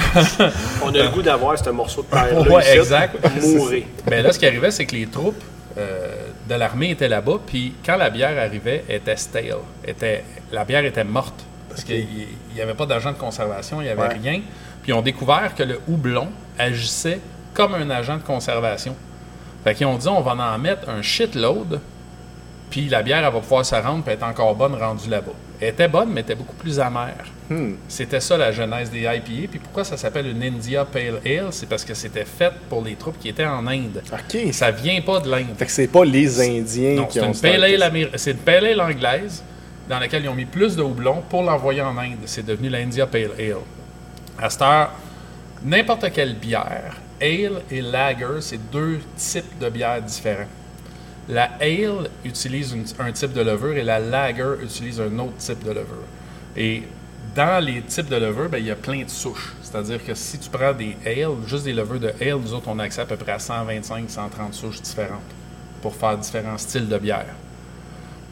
On 0.84 0.90
a 0.90 1.04
le 1.04 1.10
goût 1.10 1.22
d'avoir 1.22 1.58
ce 1.58 1.70
morceau 1.72 2.04
de 2.04 2.08
terre-là. 2.08 2.42
Ouais, 2.50 2.62
ici. 2.64 2.78
exact. 2.78 3.16
Mourir. 3.42 3.84
Ben 4.06 4.24
là, 4.24 4.32
ce 4.32 4.40
qui 4.40 4.46
arrivait, 4.46 4.72
c'est 4.72 4.86
que 4.86 4.96
les 4.96 5.08
troupes 5.08 5.42
euh, 5.78 6.28
de 6.48 6.56
l'armée 6.56 6.92
étaient 6.92 7.10
là-bas, 7.10 7.40
puis 7.46 7.74
quand 7.86 7.98
la 7.98 8.10
bière 8.10 8.38
arrivait, 8.38 8.84
elle 8.88 8.96
était 8.98 9.16
stale. 9.18 9.58
Était, 9.86 10.24
la 10.52 10.64
bière 10.64 10.86
était 10.86 11.04
morte. 11.04 11.44
Parce 11.70 11.84
qu'il 11.84 12.08
n'y 12.56 12.62
avait 12.62 12.74
pas 12.74 12.86
d'agent 12.86 13.12
de 13.12 13.18
conservation, 13.18 13.82
il 13.82 13.86
n'y 13.86 13.90
avait 13.90 14.02
Ouais. 14.02 14.18
rien. 14.22 14.42
Puis 14.82 14.92
ils 14.92 14.94
ont 14.94 15.02
découvert 15.02 15.54
que 15.56 15.64
le 15.64 15.80
houblon 15.88 16.30
agissait 16.58 17.20
comme 17.54 17.74
un 17.74 17.90
agent 17.90 18.18
de 18.18 18.24
conservation. 18.24 18.96
Fait 19.64 19.76
qu'ils 19.76 19.88
ont 19.88 19.98
dit, 19.98 20.08
on 20.08 20.22
va 20.22 20.32
en 20.32 20.58
mettre 20.58 20.90
un 20.90 21.02
shitload, 21.02 21.80
puis 22.70 22.88
la 22.88 23.02
bière, 23.02 23.26
elle 23.26 23.34
va 23.34 23.40
pouvoir 23.40 23.66
se 23.66 23.76
rendre, 23.76 24.04
puis 24.04 24.14
être 24.14 24.24
encore 24.24 24.56
bonne 24.56 24.76
rendue 24.76 25.10
là-bas. 25.10 25.34
Elle 25.60 25.70
était 25.70 25.88
bonne, 25.88 26.10
mais 26.10 26.22
elle 26.22 26.26
était 26.26 26.36
beaucoup 26.36 26.56
plus 26.56 26.80
amère. 26.80 27.26
C'était 27.88 28.20
ça 28.20 28.38
la 28.38 28.52
genèse 28.52 28.92
des 28.92 29.02
IPA. 29.02 29.50
Puis 29.50 29.60
pourquoi 29.60 29.84
ça 29.84 29.98
s'appelle 29.98 30.28
une 30.28 30.42
India 30.44 30.86
Pale 30.86 31.20
Ale? 31.26 31.48
C'est 31.52 31.68
parce 31.68 31.84
que 31.84 31.94
c'était 31.94 32.26
fait 32.26 32.54
pour 32.70 32.84
les 32.84 32.96
troupes 32.96 33.18
qui 33.20 33.30
étaient 33.30 33.46
en 33.46 33.66
Inde. 33.68 34.04
OK. 34.14 34.54
Ça 34.54 34.72
vient 34.72 35.02
pas 35.02 35.20
de 35.20 35.30
l'Inde. 35.30 35.56
Fait 35.58 35.66
que 35.66 35.72
c'est 35.72 35.88
pas 35.88 36.06
les 36.06 36.40
Indiens 36.40 36.96
Non, 36.96 37.06
qui 37.08 37.20
ont 37.20 37.34
c'est 37.34 37.48
une 38.32 38.38
pale 38.38 38.66
ale 38.66 38.82
anglaise 38.82 39.44
dans 39.90 40.00
laquelle 40.00 40.24
ils 40.24 40.30
ont 40.30 40.36
mis 40.36 40.46
plus 40.46 40.76
de 40.76 40.84
houblon 40.84 41.24
pour 41.28 41.42
l'envoyer 41.42 41.82
en 41.82 41.98
Inde. 41.98 42.20
C'est 42.26 42.46
devenu 42.46 42.70
l'India 42.70 43.08
Pale 43.08 43.32
Ale. 43.40 43.56
À 44.38 44.50
cette 44.50 44.62
heure, 44.62 44.92
n'importe 45.64 46.12
quelle 46.14 46.36
bière, 46.36 46.96
ale 47.22 47.62
et 47.72 47.82
lager, 47.82 48.42
c'est 48.42 48.70
deux 48.72 49.00
types 49.18 49.60
de 49.60 49.70
bières 49.70 50.02
différents. 50.02 50.48
La 51.28 51.50
ale 51.62 52.10
utilise 52.26 52.72
une- 52.74 52.86
un 53.00 53.12
type 53.12 53.34
de 53.34 53.42
levure 53.42 53.74
et 53.78 53.84
la 53.84 54.00
lager 54.00 54.56
utilise 54.64 55.00
un 55.00 55.18
autre 55.20 55.38
type 55.38 55.64
de 55.64 55.70
levure. 55.72 56.06
Et 56.58 56.84
dans 57.36 57.64
les 57.64 57.82
types 57.82 58.10
de 58.10 58.16
levure, 58.16 58.50
ben, 58.50 58.58
il 58.58 58.66
y 58.66 58.72
a 58.72 58.76
plein 58.76 59.04
de 59.04 59.10
souches. 59.10 59.54
C'est-à-dire 59.62 60.04
que 60.04 60.16
si 60.16 60.40
tu 60.40 60.50
prends 60.50 60.74
des 60.74 60.98
ale, 61.06 61.36
juste 61.46 61.66
des 61.66 61.74
levures 61.74 62.00
de 62.00 62.12
ale, 62.20 62.38
nous 62.44 62.54
autres, 62.54 62.68
on 62.68 62.80
a 62.80 62.84
accès 62.86 63.02
à 63.02 63.06
peu 63.06 63.16
près 63.18 63.34
à 63.34 63.38
125-130 63.40 64.54
souches 64.54 64.82
différentes 64.82 65.22
pour 65.82 65.96
faire 65.96 66.18
différents 66.18 66.58
styles 66.58 66.88
de 66.90 66.98
bière. 66.98 67.26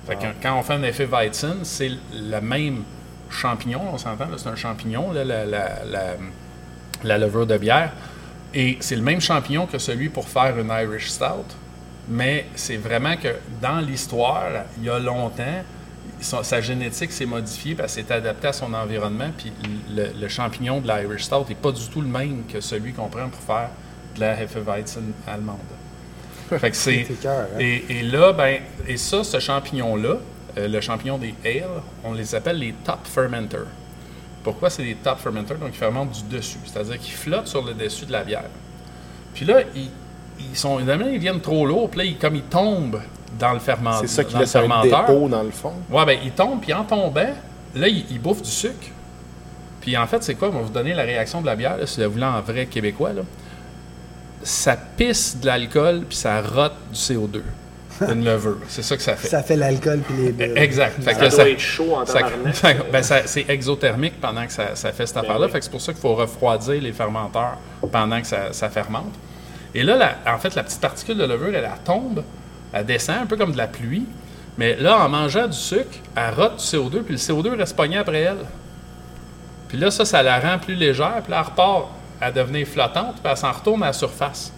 Fait 0.07 0.15
que 0.15 0.25
quand 0.41 0.57
on 0.57 0.63
fait 0.63 0.73
un 0.73 0.83
effet 0.83 1.05
Weizen, 1.05 1.57
c'est 1.63 1.91
le 2.13 2.39
même 2.41 2.83
champignon, 3.29 3.81
on 3.93 3.97
s'entend, 3.97 4.25
c'est 4.37 4.47
un 4.49 4.55
champignon, 4.55 5.11
là, 5.11 5.23
la, 5.23 5.45
la- 5.45 5.83
la- 5.85 6.15
la 7.03 7.17
levure 7.17 7.45
de 7.45 7.57
bière. 7.57 7.91
Et 8.53 8.77
c'est 8.79 8.95
le 8.95 9.01
même 9.01 9.21
champignon 9.21 9.65
que 9.65 9.77
celui 9.77 10.09
pour 10.09 10.27
faire 10.27 10.57
une 10.57 10.69
Irish 10.69 11.09
Stout. 11.09 11.55
Mais 12.09 12.45
c'est 12.55 12.77
vraiment 12.77 13.17
que 13.17 13.35
dans 13.61 13.79
l'histoire, 13.79 14.65
il 14.77 14.85
y 14.85 14.89
a 14.89 14.97
longtemps, 14.97 15.63
sa 16.21 16.61
génétique 16.61 17.11
s'est 17.11 17.25
modifiée 17.25 17.75
parce 17.75 17.95
qu'elle 17.95 18.05
s'est 18.05 18.13
adaptée 18.13 18.47
à 18.47 18.53
son 18.53 18.73
environnement. 18.73 19.29
Puis 19.37 19.51
le, 19.93 20.11
le 20.19 20.27
champignon 20.27 20.79
de 20.79 20.87
l'Irish 20.87 21.23
Stout 21.23 21.45
n'est 21.49 21.55
pas 21.55 21.71
du 21.71 21.87
tout 21.89 22.01
le 22.01 22.07
même 22.07 22.43
que 22.51 22.61
celui 22.61 22.93
qu'on 22.93 23.07
prend 23.07 23.29
pour 23.29 23.41
faire 23.41 23.69
de 24.15 24.21
la 24.21 24.41
Hefeweizen 24.41 25.13
allemande. 25.27 25.57
Fait 26.49 26.71
que 26.71 26.75
c'est. 26.77 27.05
C'est 27.07 27.19
cœur, 27.19 27.47
hein? 27.53 27.59
Et, 27.59 27.83
et 27.89 28.03
là, 28.03 28.33
ben, 28.33 28.61
et 28.87 28.97
ça, 28.97 29.23
ce 29.23 29.39
champignon-là, 29.39 30.15
euh, 30.57 30.67
le 30.67 30.81
champignon 30.81 31.17
des 31.17 31.35
ale, 31.45 31.81
on 32.03 32.13
les 32.13 32.33
appelle 32.35 32.57
les 32.59 32.73
top 32.85 32.99
fermenters. 33.03 33.67
Pourquoi 34.51 34.69
c'est 34.69 34.83
des 34.83 34.95
top 34.95 35.19
fermenters? 35.19 35.57
Donc, 35.57 35.69
ils 35.73 35.77
fermentent 35.77 36.11
du 36.11 36.35
dessus, 36.37 36.57
c'est-à-dire 36.65 36.97
qu'ils 36.99 37.13
flottent 37.15 37.47
sur 37.47 37.63
le 37.65 37.73
dessus 37.73 38.05
de 38.05 38.11
la 38.13 38.23
bière. 38.23 38.45
Puis 39.33 39.43
là, 39.45 39.59
ils, 39.75 39.89
ils 40.39 40.55
sont, 40.57 40.77
évidemment, 40.79 41.07
ils 41.11 41.19
viennent 41.19 41.41
trop 41.41 41.65
lourds, 41.65 41.89
puis 41.89 41.99
là, 41.99 42.05
ils- 42.05 42.17
comme 42.17 42.35
ils 42.35 42.43
tombent 42.43 43.01
dans 43.37 43.51
le 43.51 43.59
fermenteur. 43.59 43.99
C'est 44.01 44.07
ça 44.07 44.23
qui 44.23 44.35
laisse 44.39 44.55
un 44.55 44.61
dépôt 45.07 45.27
dans 45.27 45.43
le 45.43 45.51
fond. 45.51 45.73
Ouais, 45.89 46.05
ben, 46.05 46.17
il 46.23 46.31
tombe, 46.31 46.61
puis 46.61 46.73
en 46.73 46.85
tombant, 46.85 47.33
là, 47.75 47.87
il, 47.89 48.05
il 48.09 48.21
bouffe 48.21 48.41
du 48.41 48.49
sucre. 48.49 48.87
Puis 49.81 49.97
en 49.97 50.07
fait, 50.07 50.23
c'est 50.23 50.35
quoi? 50.35 50.47
On 50.47 50.51
va 50.51 50.61
vous 50.61 50.69
donner 50.69 50.93
la 50.93 51.03
réaction 51.03 51.41
de 51.41 51.45
la 51.45 51.55
bière, 51.57 51.77
là, 51.77 51.85
si 51.85 52.01
vous 52.03 52.09
voulez 52.11 52.23
en 52.25 52.39
vrai 52.41 52.65
québécois. 52.67 53.11
Là. 53.13 53.21
Ça 54.43 54.77
pisse 54.77 55.37
de 55.41 55.45
l'alcool, 55.47 56.03
puis 56.07 56.17
ça 56.17 56.41
rote 56.41 56.73
du 56.93 56.97
CO2. 56.99 57.41
Une 58.13 58.23
levure. 58.23 58.57
C'est 58.67 58.83
ça 58.83 58.95
que 58.95 59.01
ça 59.01 59.15
fait. 59.15 59.27
Ça 59.27 59.41
fait 59.43 59.55
l'alcool 59.55 59.99
puis 59.99 60.15
les 60.17 60.31
bulles. 60.31 60.57
Exact. 60.57 61.01
Fait 61.01 61.13
Ça 61.13 61.19
que 61.19 61.35
doit 61.35 61.49
être 61.49 61.59
chaud 61.59 61.95
en 61.95 62.05
ça- 62.05 62.19
ça- 62.53 62.73
ben, 62.91 63.03
ça- 63.03 63.21
c'est 63.25 63.45
exothermique 63.49 64.19
pendant 64.21 64.45
que 64.45 64.51
ça, 64.51 64.75
ça 64.75 64.91
fait 64.91 65.05
cette 65.07 65.17
affaire-là. 65.17 65.45
oui. 65.47 65.51
Fait 65.51 65.59
que 65.59 65.65
c'est 65.65 65.71
pour 65.71 65.81
ça 65.81 65.91
qu'il 65.93 66.01
faut 66.01 66.15
refroidir 66.15 66.81
les 66.81 66.91
fermenteurs 66.91 67.57
pendant 67.91 68.19
que 68.21 68.27
ça, 68.27 68.51
ça 68.53 68.69
fermente. 68.69 69.13
Et 69.73 69.83
là, 69.83 69.95
la- 69.95 70.33
en 70.33 70.37
fait, 70.37 70.53
la 70.55 70.63
petite 70.63 70.81
particule 70.81 71.17
de 71.17 71.25
levure, 71.25 71.49
elle, 71.49 71.55
elle 71.55 71.83
tombe, 71.83 72.23
elle 72.73 72.85
descend 72.85 73.17
un 73.23 73.25
peu 73.25 73.37
comme 73.37 73.51
de 73.51 73.57
la 73.57 73.67
pluie. 73.67 74.05
Mais 74.57 74.75
là, 74.75 74.97
en 75.05 75.09
mangeant 75.09 75.45
du 75.47 75.57
sucre, 75.57 75.99
elle 76.15 76.33
rote 76.33 76.57
du 76.57 76.63
CO2, 76.63 77.01
puis 77.03 77.13
le 77.13 77.19
CO2 77.19 77.55
reste 77.57 77.75
pogné 77.75 77.97
après 77.97 78.21
elle. 78.21 78.37
Puis 79.67 79.77
là, 79.77 79.91
ça, 79.91 80.05
ça 80.05 80.23
la 80.23 80.39
rend 80.39 80.57
plus 80.59 80.75
légère, 80.75 81.21
puis 81.23 81.31
là, 81.31 81.41
elle 81.45 81.51
repart 81.51 81.87
à 82.21 82.31
devenir 82.31 82.65
flottante, 82.65 83.15
puis 83.21 83.29
elle 83.31 83.37
s'en 83.37 83.51
retourne 83.51 83.83
à 83.83 83.87
la 83.87 83.93
surface. 83.93 84.51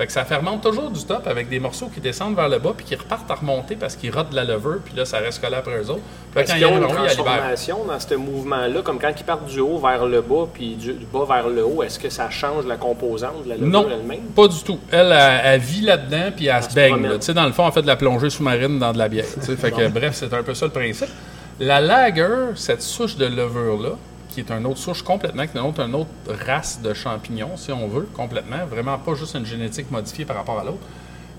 Fait 0.00 0.06
que 0.06 0.12
ça 0.12 0.24
fermente 0.24 0.62
toujours 0.62 0.90
du 0.90 1.04
top 1.04 1.26
avec 1.26 1.50
des 1.50 1.60
morceaux 1.60 1.90
qui 1.92 2.00
descendent 2.00 2.34
vers 2.34 2.48
le 2.48 2.58
bas 2.58 2.72
puis 2.74 2.86
qui 2.86 2.94
repartent 2.94 3.30
à 3.30 3.34
remonter 3.34 3.76
parce 3.76 3.96
qu'ils 3.96 4.10
rotent 4.10 4.30
de 4.30 4.34
la 4.34 4.44
levure, 4.44 4.78
puis 4.82 4.96
là, 4.96 5.04
ça 5.04 5.18
reste 5.18 5.42
collé 5.42 5.56
après 5.56 5.78
eux 5.78 5.90
autres. 5.90 6.00
Fait 6.32 6.50
ont 6.50 6.54
ils 6.56 6.64
une 6.64 6.88
transformation 6.88 7.84
dans 7.84 8.00
ce 8.00 8.14
mouvement-là, 8.14 8.80
comme 8.80 8.98
quand 8.98 9.12
ils 9.14 9.24
partent 9.24 9.44
du 9.44 9.60
haut 9.60 9.76
vers 9.76 10.06
le 10.06 10.22
bas, 10.22 10.48
puis 10.54 10.76
du, 10.76 10.94
bas 11.12 11.26
vers 11.28 11.50
le 11.50 11.66
haut, 11.66 11.82
est-ce 11.82 11.98
que 11.98 12.08
ça 12.08 12.30
change 12.30 12.64
la 12.64 12.78
composante 12.78 13.44
de 13.44 13.50
la 13.50 13.56
levure 13.56 13.68
Non, 13.68 13.88
elle-même? 13.90 14.22
pas 14.34 14.48
du 14.48 14.62
tout. 14.62 14.78
Elle, 14.90 15.12
elle, 15.12 15.40
elle 15.44 15.60
vit 15.60 15.82
là-dedans, 15.82 16.30
puis 16.34 16.46
elle, 16.46 16.62
se 16.62 16.70
se 16.70 16.74
baigne. 16.74 17.02
Tu 17.02 17.16
sais, 17.20 17.34
dans 17.34 17.44
le 17.44 17.52
fond, 17.52 17.66
elle 17.66 17.72
fait 17.74 17.82
de 17.82 17.86
la 17.86 17.96
plongée 17.96 18.30
sous-marine 18.30 18.78
dans 18.78 18.94
de 18.94 18.98
la 18.98 19.08
bière. 19.10 19.26
Fait 19.26 19.70
que, 19.70 19.86
bref, 19.88 20.14
c'est 20.14 20.32
un 20.32 20.42
peu 20.42 20.54
ça 20.54 20.64
le 20.64 20.72
principe. 20.72 21.10
La 21.58 21.82
lager, 21.82 22.54
cette 22.54 22.80
souche 22.80 23.16
de 23.18 23.26
levure-là, 23.26 23.98
qui 24.30 24.40
est 24.40 24.50
une 24.50 24.66
autre 24.66 24.78
souche 24.78 25.02
complètement, 25.02 25.46
qui 25.46 25.56
est 25.56 25.60
une 25.60 25.94
autre, 25.94 26.10
race 26.46 26.80
de 26.80 26.94
champignons, 26.94 27.56
si 27.56 27.72
on 27.72 27.88
veut, 27.88 28.08
complètement, 28.14 28.64
vraiment 28.66 28.98
pas 28.98 29.14
juste 29.14 29.34
une 29.34 29.46
génétique 29.46 29.90
modifiée 29.90 30.24
par 30.24 30.36
rapport 30.36 30.58
à 30.58 30.64
l'autre. 30.64 30.86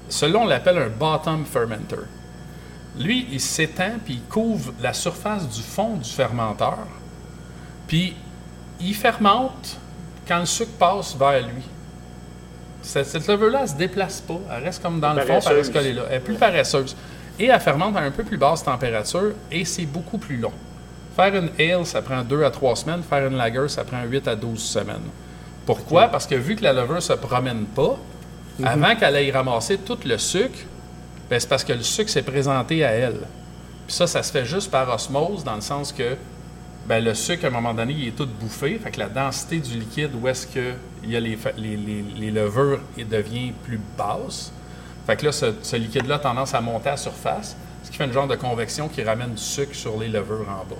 Celui-là, 0.09 0.39
on 0.39 0.45
l'appelle 0.45 0.77
un 0.77 0.89
bottom 0.89 1.45
fermenter. 1.45 1.95
Lui, 2.99 3.27
il 3.31 3.39
s'étend 3.39 3.93
puis 4.03 4.15
il 4.15 4.21
couvre 4.23 4.73
la 4.81 4.93
surface 4.93 5.47
du 5.47 5.61
fond 5.61 5.95
du 5.95 6.09
fermenteur. 6.09 6.79
Puis 7.87 8.15
il 8.81 8.93
fermente 8.93 9.77
quand 10.27 10.39
le 10.39 10.45
sucre 10.45 10.71
passe 10.77 11.15
vers 11.15 11.41
lui. 11.47 11.63
Cette, 12.81 13.05
cette 13.05 13.27
levure-là, 13.27 13.59
elle 13.59 13.65
ne 13.65 13.69
se 13.69 13.75
déplace 13.75 14.19
pas. 14.21 14.39
Elle 14.51 14.63
reste 14.63 14.81
comme 14.81 14.99
dans 14.99 15.13
le 15.13 15.21
fond, 15.21 15.39
elle 15.45 15.55
reste 15.55 15.71
collée 15.71 15.93
là. 15.93 16.03
Elle 16.09 16.17
est 16.17 16.19
plus 16.19 16.35
paresseuse. 16.35 16.95
Et 17.39 17.45
elle 17.45 17.59
fermente 17.61 17.95
à 17.95 18.01
un 18.01 18.11
peu 18.11 18.23
plus 18.23 18.37
basse 18.37 18.63
température 18.63 19.31
et 19.49 19.63
c'est 19.63 19.85
beaucoup 19.85 20.17
plus 20.17 20.37
long. 20.37 20.51
Faire 21.15 21.35
une 21.35 21.49
ale, 21.59 21.85
ça 21.85 22.01
prend 22.01 22.21
2 22.23 22.43
à 22.43 22.51
3 22.51 22.75
semaines. 22.75 23.03
Faire 23.03 23.27
une 23.27 23.35
lager, 23.37 23.67
ça 23.67 23.83
prend 23.83 24.01
8 24.03 24.27
à 24.27 24.35
12 24.35 24.59
semaines. 24.61 25.01
Pourquoi? 25.65 26.07
Parce 26.07 26.25
que 26.25 26.35
vu 26.35 26.55
que 26.55 26.63
la 26.63 26.73
levure 26.73 26.95
ne 26.95 26.99
se 26.99 27.13
promène 27.13 27.65
pas, 27.65 27.97
avant 28.63 28.95
qu'elle 28.95 29.15
aille 29.15 29.31
ramasser 29.31 29.77
tout 29.77 29.97
le 30.05 30.17
sucre, 30.17 30.59
ben, 31.29 31.39
c'est 31.39 31.47
parce 31.49 31.63
que 31.63 31.73
le 31.73 31.83
sucre 31.83 32.09
s'est 32.09 32.21
présenté 32.23 32.83
à 32.83 32.91
elle. 32.91 33.19
Puis 33.87 33.95
ça, 33.95 34.07
ça 34.07 34.23
se 34.23 34.31
fait 34.31 34.45
juste 34.45 34.69
par 34.71 34.93
osmose, 34.93 35.43
dans 35.43 35.55
le 35.55 35.61
sens 35.61 35.91
que 35.91 36.15
ben, 36.87 37.03
le 37.03 37.13
sucre, 37.13 37.45
à 37.45 37.47
un 37.47 37.51
moment 37.51 37.73
donné, 37.73 37.93
il 37.93 38.07
est 38.07 38.11
tout 38.15 38.27
bouffé. 38.39 38.79
Fait 38.83 38.91
que 38.91 38.99
la 38.99 39.07
densité 39.09 39.59
du 39.59 39.79
liquide, 39.79 40.11
où 40.21 40.27
est-ce 40.27 40.47
que 40.47 40.73
il 41.03 41.11
y 41.11 41.15
a 41.15 41.19
les, 41.19 41.35
fa- 41.35 41.51
les, 41.57 41.77
les- 41.77 42.05
les 42.17 42.31
levures, 42.31 42.79
il 42.97 43.07
devient 43.07 43.51
plus 43.63 43.79
basse. 43.97 44.51
Fait 45.07 45.15
que 45.15 45.25
là, 45.25 45.31
ce, 45.31 45.47
ce 45.61 45.75
liquide-là 45.75 46.15
a 46.15 46.19
tendance 46.19 46.53
à 46.53 46.61
monter 46.61 46.89
à 46.89 46.91
la 46.91 46.97
surface, 46.97 47.55
ce 47.83 47.89
qui 47.91 47.97
fait 47.97 48.05
une 48.05 48.13
genre 48.13 48.27
de 48.27 48.35
convection 48.35 48.87
qui 48.87 49.03
ramène 49.03 49.31
du 49.33 49.41
sucre 49.41 49.73
sur 49.75 49.97
les 49.99 50.07
levures 50.09 50.47
en 50.49 50.65
bas. 50.69 50.79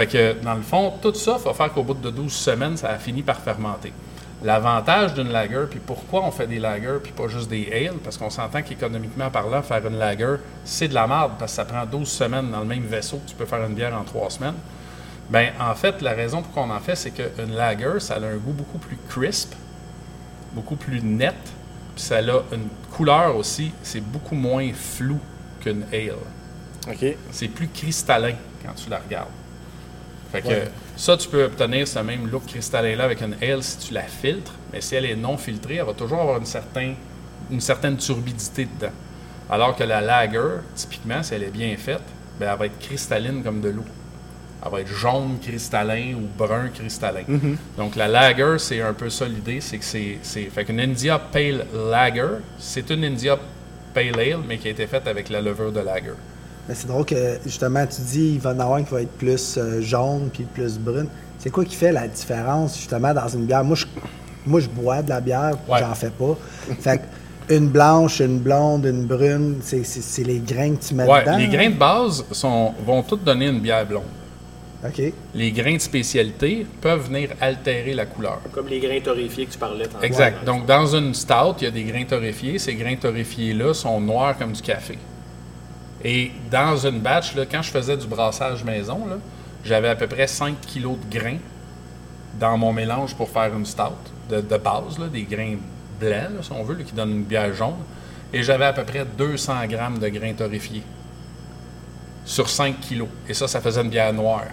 Fait 0.00 0.06
que, 0.06 0.42
dans 0.42 0.54
le 0.54 0.62
fond, 0.62 0.94
tout 1.02 1.12
ça 1.12 1.36
va 1.36 1.52
faire 1.52 1.70
qu'au 1.74 1.82
bout 1.82 1.92
de 1.92 2.08
12 2.08 2.32
semaines, 2.32 2.74
ça 2.78 2.88
a 2.88 2.96
fini 2.96 3.20
par 3.20 3.38
fermenter. 3.38 3.92
L'avantage 4.42 5.12
d'une 5.12 5.28
lager, 5.28 5.66
puis 5.68 5.78
pourquoi 5.78 6.24
on 6.24 6.30
fait 6.30 6.46
des 6.46 6.58
lagers, 6.58 7.00
puis 7.02 7.12
pas 7.12 7.28
juste 7.28 7.50
des 7.50 7.68
ales, 7.70 7.98
parce 8.02 8.16
qu'on 8.16 8.30
s'entend 8.30 8.62
qu'économiquement 8.62 9.28
parlant, 9.28 9.60
faire 9.60 9.86
une 9.86 9.98
lager, 9.98 10.36
c'est 10.64 10.88
de 10.88 10.94
la 10.94 11.06
merde, 11.06 11.32
parce 11.38 11.52
que 11.52 11.56
ça 11.56 11.66
prend 11.66 11.84
12 11.84 12.08
semaines 12.08 12.50
dans 12.50 12.60
le 12.60 12.64
même 12.64 12.84
vaisseau 12.84 13.18
que 13.18 13.28
tu 13.28 13.34
peux 13.36 13.44
faire 13.44 13.62
une 13.66 13.74
bière 13.74 13.94
en 13.94 14.02
3 14.02 14.30
semaines. 14.30 14.54
Ben, 15.28 15.50
en 15.60 15.74
fait, 15.74 16.00
la 16.00 16.12
raison 16.12 16.40
pour 16.40 16.52
qu'on 16.52 16.70
en 16.70 16.80
fait, 16.80 16.96
c'est 16.96 17.10
qu'une 17.10 17.54
lager, 17.54 18.00
ça 18.00 18.14
a 18.14 18.20
un 18.20 18.36
goût 18.36 18.54
beaucoup 18.54 18.78
plus 18.78 18.96
crisp, 19.10 19.52
beaucoup 20.54 20.76
plus 20.76 21.02
net, 21.02 21.34
puis 21.94 22.00
Puis 22.00 22.04
ça 22.06 22.16
a 22.16 22.54
une 22.54 22.68
couleur 22.90 23.36
aussi, 23.36 23.70
c'est 23.82 24.00
beaucoup 24.00 24.34
moins 24.34 24.72
flou 24.72 25.18
qu'une 25.60 25.84
ale. 25.92 26.14
OK. 26.88 27.04
C'est 27.30 27.48
plus 27.48 27.68
cristallin 27.68 28.36
quand 28.64 28.72
tu 28.72 28.88
la 28.88 28.98
regardes. 28.98 29.28
Fait 30.32 30.42
que 30.42 30.48
Ouais. 30.48 30.68
ça, 30.96 31.16
tu 31.16 31.28
peux 31.28 31.44
obtenir 31.44 31.88
ce 31.88 31.98
même 31.98 32.28
look 32.30 32.46
cristallin-là 32.46 33.04
avec 33.04 33.20
une 33.22 33.34
ale 33.42 33.62
si 33.62 33.78
tu 33.78 33.94
la 33.94 34.02
filtres, 34.02 34.52
mais 34.72 34.80
si 34.80 34.94
elle 34.94 35.04
est 35.06 35.16
non 35.16 35.36
filtrée, 35.36 35.76
elle 35.76 35.86
va 35.86 35.92
toujours 35.94 36.20
avoir 36.20 36.38
une 36.38 36.46
certaine, 36.46 36.94
une 37.50 37.60
certaine 37.60 37.96
turbidité 37.96 38.66
dedans. 38.66 38.92
Alors 39.50 39.74
que 39.74 39.82
la 39.82 40.00
lager, 40.00 40.60
typiquement, 40.76 41.22
si 41.24 41.34
elle 41.34 41.42
est 41.42 41.50
bien 41.50 41.74
faite, 41.76 42.02
ben, 42.38 42.50
elle 42.52 42.58
va 42.58 42.66
être 42.66 42.78
cristalline 42.78 43.42
comme 43.42 43.60
de 43.60 43.70
l'eau. 43.70 43.84
Elle 44.64 44.70
va 44.70 44.80
être 44.82 44.88
jaune 44.88 45.38
cristallin 45.42 46.14
ou 46.14 46.28
brun 46.38 46.68
cristallin. 46.68 47.24
Donc 47.76 47.96
la 47.96 48.06
lager, 48.06 48.56
c'est 48.58 48.80
un 48.82 48.92
peu 48.92 49.10
ça 49.10 49.26
l'idée, 49.26 49.60
c'est 49.60 49.78
que 49.78 49.84
c'est 49.84 50.44
fait 50.54 50.64
qu'une 50.64 50.78
India 50.80 51.18
Pale 51.18 51.66
Lager, 51.90 52.28
c'est 52.58 52.88
une 52.90 53.04
India 53.04 53.36
Pale 53.94 54.20
Ale, 54.20 54.38
mais 54.46 54.58
qui 54.58 54.68
a 54.68 54.70
été 54.70 54.86
faite 54.86 55.08
avec 55.08 55.28
la 55.30 55.40
levure 55.40 55.72
de 55.72 55.80
lager. 55.80 56.12
Mais 56.70 56.76
c'est 56.76 56.86
drôle 56.86 57.04
que, 57.04 57.38
justement, 57.44 57.84
tu 57.84 58.00
dis 58.00 58.34
il 58.34 58.38
va 58.38 58.52
y 58.52 58.54
en 58.54 58.60
avoir 58.60 58.78
une 58.78 58.84
qui 58.84 58.92
va 58.94 59.02
être 59.02 59.10
plus 59.18 59.56
euh, 59.58 59.80
jaune 59.82 60.30
puis 60.32 60.44
plus 60.44 60.78
brune. 60.78 61.08
C'est 61.36 61.50
quoi 61.50 61.64
qui 61.64 61.74
fait 61.74 61.90
la 61.90 62.06
différence, 62.06 62.76
justement, 62.76 63.12
dans 63.12 63.26
une 63.26 63.44
bière? 63.44 63.64
Moi, 63.64 63.74
je, 63.74 63.86
moi, 64.46 64.60
je 64.60 64.68
bois 64.68 65.02
de 65.02 65.08
la 65.08 65.20
bière, 65.20 65.58
Ouais. 65.68 65.80
j'en 65.80 65.92
fais 65.96 66.10
pas. 66.10 66.38
Fait 66.78 66.98
que 66.98 67.54
une 67.56 67.66
blanche, 67.66 68.20
une 68.20 68.38
blonde, 68.38 68.84
une 68.86 69.04
brune, 69.04 69.56
c'est, 69.62 69.82
c'est- 69.82 70.00
c'est 70.00 70.22
les 70.22 70.38
grains 70.38 70.76
que 70.76 70.84
tu 70.84 70.94
mets 70.94 71.06
Ouais, 71.08 71.22
dedans? 71.22 71.38
les 71.38 71.48
grains 71.48 71.70
de 71.70 71.74
base 71.74 72.24
sont, 72.30 72.72
vont 72.86 73.02
tous 73.02 73.16
donner 73.16 73.48
une 73.48 73.58
bière 73.58 73.84
blonde. 73.84 74.04
OK. 74.86 75.12
Les 75.34 75.50
grains 75.50 75.74
de 75.74 75.80
spécialité 75.80 76.64
peuvent 76.80 77.08
venir 77.08 77.30
altérer 77.40 77.94
la 77.94 78.06
couleur. 78.06 78.38
Comme 78.52 78.68
les 78.68 78.78
grains 78.78 79.00
torréfiés 79.00 79.46
que 79.46 79.50
tu 79.50 79.58
parlais 79.58 79.86
tantôt. 79.86 80.04
Exact. 80.04 80.44
Donc, 80.46 80.66
dans 80.66 80.86
une 80.94 81.12
stout, 81.14 81.56
il 81.60 81.64
y 81.64 81.66
a 81.66 81.70
des 81.72 81.82
grains 81.82 82.04
torréfiés. 82.04 82.60
Ces 82.60 82.74
grains 82.76 82.94
torréfiés-là 82.94 83.74
sont 83.74 84.00
noirs 84.00 84.38
comme 84.38 84.52
du 84.52 84.62
café. 84.62 84.96
Et 86.04 86.32
dans 86.50 86.76
une 86.76 87.00
batch, 87.00 87.34
là, 87.34 87.44
quand 87.46 87.62
je 87.62 87.70
faisais 87.70 87.96
du 87.96 88.06
brassage 88.06 88.64
maison, 88.64 89.06
là, 89.06 89.16
j'avais 89.64 89.88
à 89.88 89.96
peu 89.96 90.06
près 90.06 90.26
5 90.26 90.60
kilos 90.60 90.96
de 90.98 91.18
grains 91.18 91.38
dans 92.34 92.56
mon 92.56 92.72
mélange 92.72 93.14
pour 93.14 93.28
faire 93.30 93.54
une 93.56 93.66
stout 93.66 93.92
de, 94.28 94.40
de 94.40 94.56
base, 94.56 94.98
là, 94.98 95.08
des 95.08 95.24
grains 95.24 95.56
blancs, 96.00 96.30
là, 96.36 96.42
si 96.42 96.52
on 96.52 96.62
veut, 96.62 96.76
là, 96.76 96.84
qui 96.84 96.94
donnent 96.94 97.10
une 97.12 97.24
bière 97.24 97.52
jaune. 97.54 97.84
Et 98.32 98.42
j'avais 98.42 98.64
à 98.66 98.72
peu 98.72 98.84
près 98.84 99.04
200 99.04 99.66
grammes 99.66 99.98
de 99.98 100.08
grains 100.08 100.34
torréfiés 100.34 100.84
sur 102.24 102.48
5 102.48 102.80
kilos. 102.80 103.08
Et 103.28 103.34
ça, 103.34 103.48
ça 103.48 103.60
faisait 103.60 103.82
une 103.82 103.90
bière 103.90 104.12
noire. 104.12 104.46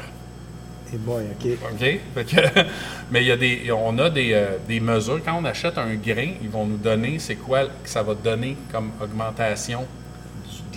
Et 0.94 0.98
boy, 0.98 1.26
OK. 1.32 1.48
OK? 1.72 2.26
Que- 2.26 2.66
mais 3.12 3.22
il 3.24 3.28
y 3.28 3.32
a 3.32 3.38
des, 3.38 3.72
on 3.72 3.98
a 4.00 4.10
des, 4.10 4.34
euh, 4.34 4.58
des 4.68 4.80
mesures. 4.80 5.22
Quand 5.24 5.38
on 5.38 5.46
achète 5.46 5.78
un 5.78 5.96
grain, 5.96 6.34
ils 6.42 6.50
vont 6.50 6.66
nous 6.66 6.78
donner 6.78 7.20
c'est 7.20 7.36
quoi 7.36 7.66
que 7.66 7.90
ça 7.90 8.04
va 8.04 8.16
donner 8.16 8.58
comme 8.72 8.92
augmentation 9.02 9.86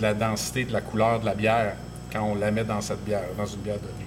de 0.01 0.07
la 0.07 0.13
densité, 0.15 0.65
de 0.65 0.73
la 0.73 0.81
couleur 0.81 1.19
de 1.19 1.25
la 1.25 1.35
bière 1.35 1.73
quand 2.11 2.23
on 2.23 2.35
la 2.35 2.49
met 2.51 2.63
dans 2.63 2.81
cette 2.81 3.03
bière, 3.05 3.21
dans 3.37 3.45
une 3.45 3.59
bière 3.61 3.75
riz. 3.75 4.05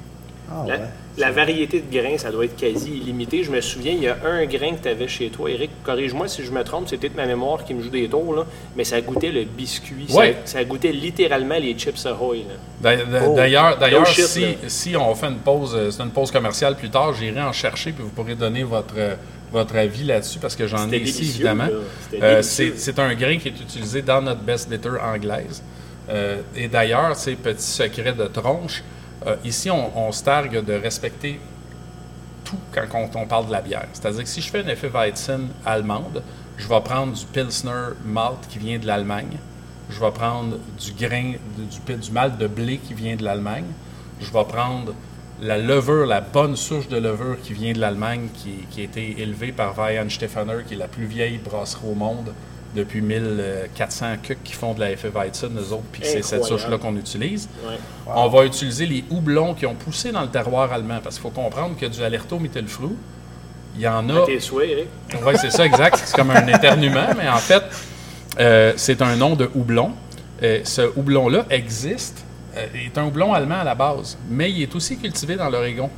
Ah, 0.51 0.65
La, 0.69 0.75
ouais. 0.75 0.81
la 1.17 1.31
variété 1.31 1.81
de 1.81 1.91
grains, 1.91 2.19
ça 2.19 2.31
doit 2.31 2.45
être 2.45 2.57
quasi 2.57 2.99
illimité. 2.99 3.43
Je 3.45 3.51
me 3.51 3.63
souviens, 3.63 3.93
il 3.95 4.03
y 4.03 4.09
a 4.09 4.17
un 4.27 4.45
grain 4.45 4.75
que 4.75 4.83
tu 4.83 4.89
avais 4.89 5.09
chez 5.09 5.31
toi, 5.31 5.51
Eric. 5.51 5.71
Corrige-moi 5.83 6.29
si 6.29 6.45
je 6.45 6.51
me 6.51 6.63
trompe, 6.63 6.85
c'est 6.89 6.99
peut-être 6.99 7.17
ma 7.17 7.25
mémoire 7.25 7.65
qui 7.65 7.73
me 7.73 7.81
joue 7.83 7.89
des 7.89 8.07
tours, 8.09 8.35
là, 8.35 8.45
mais 8.77 8.85
ça 8.85 9.01
goûtait 9.01 9.31
le 9.33 9.45
biscuit. 9.45 10.05
Ça- 10.09 10.19
Ouais. 10.19 10.37
Ça, 10.45 10.63
goûtait 10.65 10.93
littéralement 10.93 11.57
les 11.59 11.73
chips 11.73 12.05
Ahoy. 12.05 12.45
Oh, 12.85 13.35
D'ailleurs, 13.37 14.07
shit, 14.07 14.27
si, 14.27 14.45
si 14.67 14.97
on 14.97 15.15
fait 15.15 15.29
une 15.29 15.39
pause, 15.39 15.75
euh, 15.75 15.91
c'est 15.91 16.03
une 16.03 16.11
pause 16.11 16.31
commerciale 16.31 16.77
plus 16.77 16.91
tard, 16.91 17.15
j'irai 17.15 17.41
en 17.41 17.53
chercher 17.53 17.93
puis 17.93 18.03
vous 18.03 18.11
pourrez 18.11 18.35
donner 18.35 18.65
votre, 18.65 18.95
euh, 18.99 19.15
votre 19.51 19.77
avis 19.77 20.05
là-dessus 20.05 20.39
parce 20.41 20.57
que 20.57 20.67
j'en 20.67 20.91
ai 20.93 20.99
ici 20.99 21.23
évidemment. 21.23 21.69
Euh, 22.23 22.43
c'est 22.43 22.99
un 22.99 23.15
grain 23.15 23.39
qui 23.39 23.49
est 23.49 23.61
utilisé 23.61 24.03
dans 24.03 24.21
notre 24.21 24.41
best 24.43 24.69
bitter 24.69 24.91
anglaise. 25.03 25.63
Euh, 26.09 26.43
et 26.55 26.69
d'ailleurs, 26.69 27.17
c'est 27.17 27.35
petit 27.37 27.63
secret 27.63 28.13
de 28.13 28.27
tronche. 28.27 28.83
euh, 29.27 29.37
ici, 29.45 29.71
on, 29.71 30.13
se 30.13 30.23
targue 30.23 30.65
de 30.65 30.75
respecter 30.75 31.41
tout 32.45 32.59
quand 32.73 33.17
on, 33.17 33.27
parle 33.27 33.47
de 33.47 33.53
la 33.53 33.63
bière. 33.63 33.87
C'est-à-dire 33.93 34.23
que 34.23 34.29
si 34.29 34.43
je 34.43 34.51
fais 34.51 34.61
une 34.61 34.69
Hefeweizen 34.69 35.49
allemande, 35.65 36.23
je 36.57 36.69
vais 36.69 36.81
prendre 36.81 37.15
du 37.15 37.25
Pilsner 37.27 37.95
malt 38.05 38.47
qui 38.49 38.59
vient 38.59 38.79
de 38.79 38.87
l'Allemagne. 38.87 39.39
Je 39.91 40.01
vais 40.01 40.11
prendre 40.11 40.59
du 40.79 40.93
grain, 40.93 41.35
du, 41.57 42.13
malt 42.13 42.39
de 42.39 42.47
blé 42.47 42.79
qui 42.79 42.95
vient 42.95 43.17
de 43.17 43.25
l'Allemagne. 43.25 43.67
Je 44.21 44.31
vais 44.31 44.45
prendre 44.45 44.95
la 45.41 45.59
levure, 45.59 46.07
la 46.07 46.21
bonne 46.21 46.57
souche 46.57 46.89
de 46.89 46.97
levure 46.97 47.41
qui 47.43 47.55
vient 47.55 47.73
de 47.73 47.81
l'Allemagne, 47.81 48.29
qui, 48.35 48.81
a 48.81 48.85
été 48.85 49.21
élevée 49.21 49.53
par 49.53 49.77
Weihenstephaner, 49.77 50.65
qui 50.67 50.75
est 50.75 50.79
la 50.79 50.89
plus 50.89 51.07
vieille 51.07 51.39
brasserie 51.39 51.87
au 51.89 51.95
monde 51.95 52.33
depuis 52.75 53.01
1400 53.01 54.07
cucs 54.23 54.43
qui 54.43 54.53
font 54.53 54.75
de 54.75 54.81
la 54.81 54.91
Hefeweizen, 54.91 55.51
nous 55.53 55.73
autres, 55.73 55.85
puis 55.93 56.03
c'est 56.05 56.23
cette 56.23 56.45
souche-là 56.45 56.79
qu'on 56.79 56.97
utilise. 56.97 57.49
Ouais. 57.67 57.77
On 58.07 58.29
va 58.29 58.45
utiliser 58.45 58.87
les 58.87 59.05
houblons 59.11 59.55
qui 59.55 59.67
ont 59.67 59.75
poussé 59.75 60.13
dans 60.13 60.23
le 60.23 60.29
terroir 60.29 60.73
allemand, 60.73 60.99
parce 61.03 61.17
qu'il 61.17 61.23
faut 61.23 61.31
comprendre 61.31 61.77
que 61.77 61.87
du 61.87 62.03
Alerto 62.03 62.39
Mittelfrüh, 62.39 62.97
il 63.77 63.83
y 63.83 63.89
en 63.89 64.09
a... 64.09 64.25
Oui, 65.25 65.35
c'est 65.41 65.51
ça, 65.51 65.67
exact. 65.67 66.01
C'est 66.05 66.15
comme 66.15 66.31
un 66.31 66.47
éternuement, 66.47 67.09
mais 67.17 67.29
en 67.29 67.39
fait, 67.39 67.63
euh, 68.39 68.73
c'est 68.77 69.03
un 69.03 69.17
nom 69.17 69.35
de 69.35 69.51
houblon. 69.55 69.93
Euh, 70.43 70.61
ce 70.65 70.83
houblon-là 70.97 71.47
existe, 71.51 72.25
euh, 72.57 72.67
est 72.75 72.97
un 72.99 73.05
houblon 73.05 73.33
allemand 73.33 73.61
à 73.61 73.65
la 73.65 73.75
base, 73.75 74.17
mais 74.29 74.51
il 74.51 74.63
est 74.63 74.75
aussi 74.75 74.97
cultivé 74.97 75.37
dans 75.37 75.49
l'Oregon. 75.49 75.91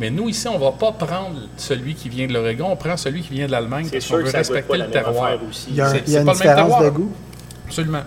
Mais 0.00 0.10
nous, 0.10 0.28
ici, 0.28 0.48
on 0.48 0.54
ne 0.58 0.64
va 0.64 0.72
pas 0.72 0.92
prendre 0.92 1.36
celui 1.56 1.94
qui 1.94 2.08
vient 2.08 2.26
de 2.26 2.32
l'Oregon, 2.32 2.68
on 2.70 2.76
prend 2.76 2.96
celui 2.96 3.20
qui 3.22 3.32
vient 3.34 3.46
de 3.46 3.52
l'Allemagne 3.52 3.84
C'est 3.86 3.98
parce 3.98 4.08
qu'on 4.08 4.16
veut 4.16 4.24
respecter 4.30 4.68
pas 4.68 4.76
le 4.84 4.90
terroir. 4.90 5.30
Il 5.68 5.74
y 5.76 5.80
a, 5.80 5.88
un- 5.90 5.96
il 6.06 6.12
y 6.12 6.16
a 6.16 6.20
une 6.20 6.26
pas 6.26 6.32
le 6.32 6.38
même 6.38 6.48
différence 6.48 6.56
de 6.56 6.82
terroir. 6.84 6.92
goût. 6.92 7.12
Absolument. 7.66 8.02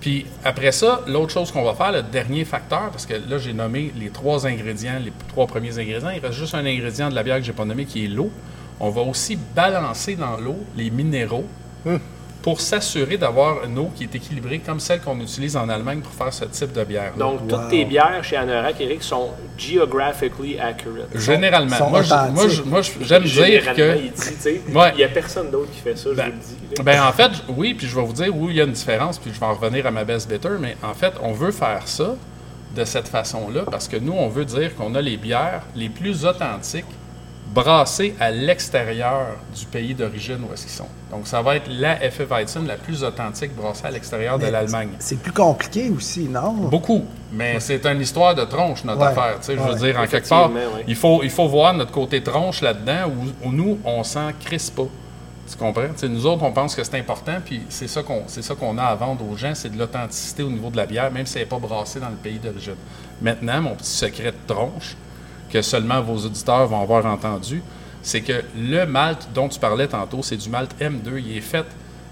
Puis 0.00 0.26
après 0.44 0.72
ça, 0.72 1.00
l'autre 1.06 1.32
chose 1.32 1.50
qu'on 1.50 1.64
va 1.64 1.74
faire, 1.74 1.90
le 1.92 2.02
dernier 2.02 2.44
facteur, 2.44 2.90
parce 2.90 3.04
que 3.06 3.14
là, 3.14 3.38
j'ai 3.38 3.52
nommé 3.52 3.92
les 3.98 4.10
trois 4.10 4.46
ingrédients, 4.46 4.98
les 5.04 5.12
trois 5.28 5.46
premiers 5.46 5.78
ingrédients. 5.78 6.10
Il 6.10 6.20
reste 6.24 6.38
juste 6.38 6.54
un 6.54 6.64
ingrédient 6.66 7.08
de 7.10 7.14
la 7.14 7.22
bière 7.22 7.38
que 7.38 7.44
j'ai 7.44 7.52
pas 7.52 7.64
nommé 7.64 7.84
qui 7.84 8.04
est 8.04 8.08
l'eau. 8.08 8.30
On 8.80 8.90
va 8.90 9.00
aussi 9.02 9.36
balancer 9.56 10.14
dans 10.14 10.36
l'eau 10.36 10.56
les 10.76 10.90
minéraux 10.90 11.44
pour 12.42 12.60
s'assurer 12.60 13.16
d'avoir 13.16 13.64
une 13.64 13.76
eau 13.78 13.90
qui 13.94 14.04
est 14.04 14.14
équilibrée 14.14 14.60
comme 14.60 14.78
celle 14.80 15.00
qu'on 15.00 15.18
utilise 15.20 15.56
en 15.56 15.68
Allemagne 15.68 16.00
pour 16.00 16.12
faire 16.12 16.32
ce 16.32 16.44
type 16.44 16.72
de 16.72 16.84
bière. 16.84 17.12
Donc, 17.18 17.40
Wow. 17.42 17.48
toutes 17.48 17.68
tes 17.68 17.84
bières 17.84 18.22
chez 18.22 18.36
Anorak, 18.36 18.80
Eric, 18.80 19.02
sont 19.02 19.30
geographically 19.58 20.58
accurate. 20.58 21.08
Généralement, 21.14 21.76
sont 21.76 21.90
moi, 21.90 22.02
je- 22.02 22.14
moi, 22.14 22.44
moi, 22.66 22.80
j'aime 23.02 23.24
dire 23.24 23.74
que 23.74 23.96
il 23.98 24.12
dit, 24.12 24.60
Ouais. 24.74 24.94
n'y 24.94 25.04
a 25.04 25.08
personne 25.08 25.50
d'autre 25.50 25.70
qui 25.72 25.80
fait 25.80 25.96
ça, 25.96 26.10
je 26.10 26.14
Ben, 26.14 26.26
vous 26.26 26.32
le 26.32 26.76
dis. 26.76 26.82
Ben 26.82 27.02
en 27.02 27.12
fait, 27.12 27.30
oui, 27.48 27.74
puis 27.74 27.86
je 27.86 27.94
vais 27.96 28.02
vous 28.04 28.12
dire 28.12 28.34
où 28.34 28.48
il 28.50 28.56
y 28.56 28.60
a 28.60 28.64
une 28.64 28.72
différence, 28.72 29.18
puis 29.18 29.32
je 29.34 29.40
vais 29.40 29.46
en 29.46 29.54
revenir 29.54 29.86
à 29.86 29.90
ma 29.90 30.04
best 30.04 30.30
bitter, 30.30 30.50
mais 30.60 30.76
en 30.82 30.94
fait, 30.94 31.14
on 31.22 31.32
veut 31.32 31.50
faire 31.52 31.82
ça 31.86 32.14
de 32.76 32.84
cette 32.84 33.08
façon-là 33.08 33.62
parce 33.70 33.88
que 33.88 33.96
nous, 33.96 34.12
on 34.12 34.28
veut 34.28 34.44
dire 34.44 34.76
qu'on 34.76 34.94
a 34.94 35.00
les 35.00 35.16
bières 35.16 35.62
les 35.74 35.88
plus 35.88 36.24
authentiques 36.24 36.84
brassées 37.62 38.14
à 38.20 38.30
l'extérieur 38.30 39.26
du 39.56 39.66
pays 39.66 39.92
d'origine 39.94 40.38
où 40.48 40.52
est-ce 40.52 40.62
qu'ils 40.62 40.72
sont. 40.72 40.86
Donc, 41.10 41.26
ça 41.26 41.42
va 41.42 41.56
être 41.56 41.68
la 41.68 42.02
Hefeweizen 42.04 42.66
la 42.66 42.76
plus 42.76 43.02
authentique 43.02 43.54
brassée 43.56 43.86
à 43.86 43.90
l'extérieur 43.90 44.38
de 44.38 44.46
l'Allemagne. 44.46 44.90
C'est 45.00 45.20
plus 45.20 45.32
compliqué 45.32 45.90
aussi, 45.90 46.28
non? 46.28 46.52
Beaucoup, 46.52 47.04
mais 47.32 47.58
c'est 47.58 47.84
une 47.86 48.00
histoire 48.00 48.34
de 48.34 48.44
tronche, 48.44 48.84
notre 48.84 49.00
Ouais, 49.00 49.06
affaire. 49.08 49.38
Je 49.46 49.52
veux 49.54 49.74
dire, 49.74 49.98
en 49.98 50.06
quelque 50.06 50.28
part, 50.28 50.50
il, 50.86 50.94
faut, 50.94 51.22
il 51.24 51.30
faut 51.30 51.48
voir 51.48 51.74
notre 51.74 51.90
côté 51.92 52.22
tronche 52.22 52.60
là-dedans 52.60 53.08
où, 53.08 53.48
où 53.48 53.52
nous, 53.52 53.78
on 53.84 54.04
s'en 54.04 54.30
crisse 54.38 54.70
pas. 54.70 54.86
Tu 55.50 55.56
comprends? 55.56 55.88
Nous 56.02 56.26
autres, 56.26 56.42
on 56.42 56.52
pense 56.52 56.74
que 56.74 56.84
c'est 56.84 56.98
important, 56.98 57.38
puis 57.44 57.62
c'est 57.70 57.88
ça 57.88 58.02
qu'on 58.02 58.24
c'est 58.26 58.42
ça 58.42 58.54
qu'on 58.54 58.76
a 58.76 58.82
à 58.82 58.94
vendre 58.94 59.24
aux 59.26 59.34
gens, 59.34 59.54
c'est 59.54 59.70
de 59.70 59.78
l'authenticité 59.78 60.42
au 60.42 60.50
niveau 60.50 60.68
de 60.68 60.76
la 60.76 60.84
bière, 60.84 61.10
même 61.10 61.24
si 61.24 61.38
elle 61.38 61.44
n'est 61.44 61.48
pas 61.48 61.58
brassée 61.58 62.00
dans 62.00 62.10
le 62.10 62.16
pays 62.16 62.38
d'origine. 62.38 62.74
Maintenant, 63.22 63.62
mon 63.62 63.74
petit 63.74 63.90
secret 63.90 64.32
de 64.32 64.36
tronche, 64.54 64.94
que 65.50 65.62
seulement 65.62 66.00
vos 66.00 66.16
auditeurs 66.16 66.66
vont 66.66 66.82
avoir 66.82 67.06
entendu, 67.06 67.62
c'est 68.02 68.20
que 68.20 68.44
le 68.56 68.84
malt 68.86 69.28
dont 69.34 69.48
tu 69.48 69.58
parlais 69.58 69.88
tantôt, 69.88 70.22
c'est 70.22 70.36
du 70.36 70.48
malt 70.48 70.74
M2. 70.80 71.20
Il 71.24 71.36
est 71.36 71.40
fait 71.40 71.66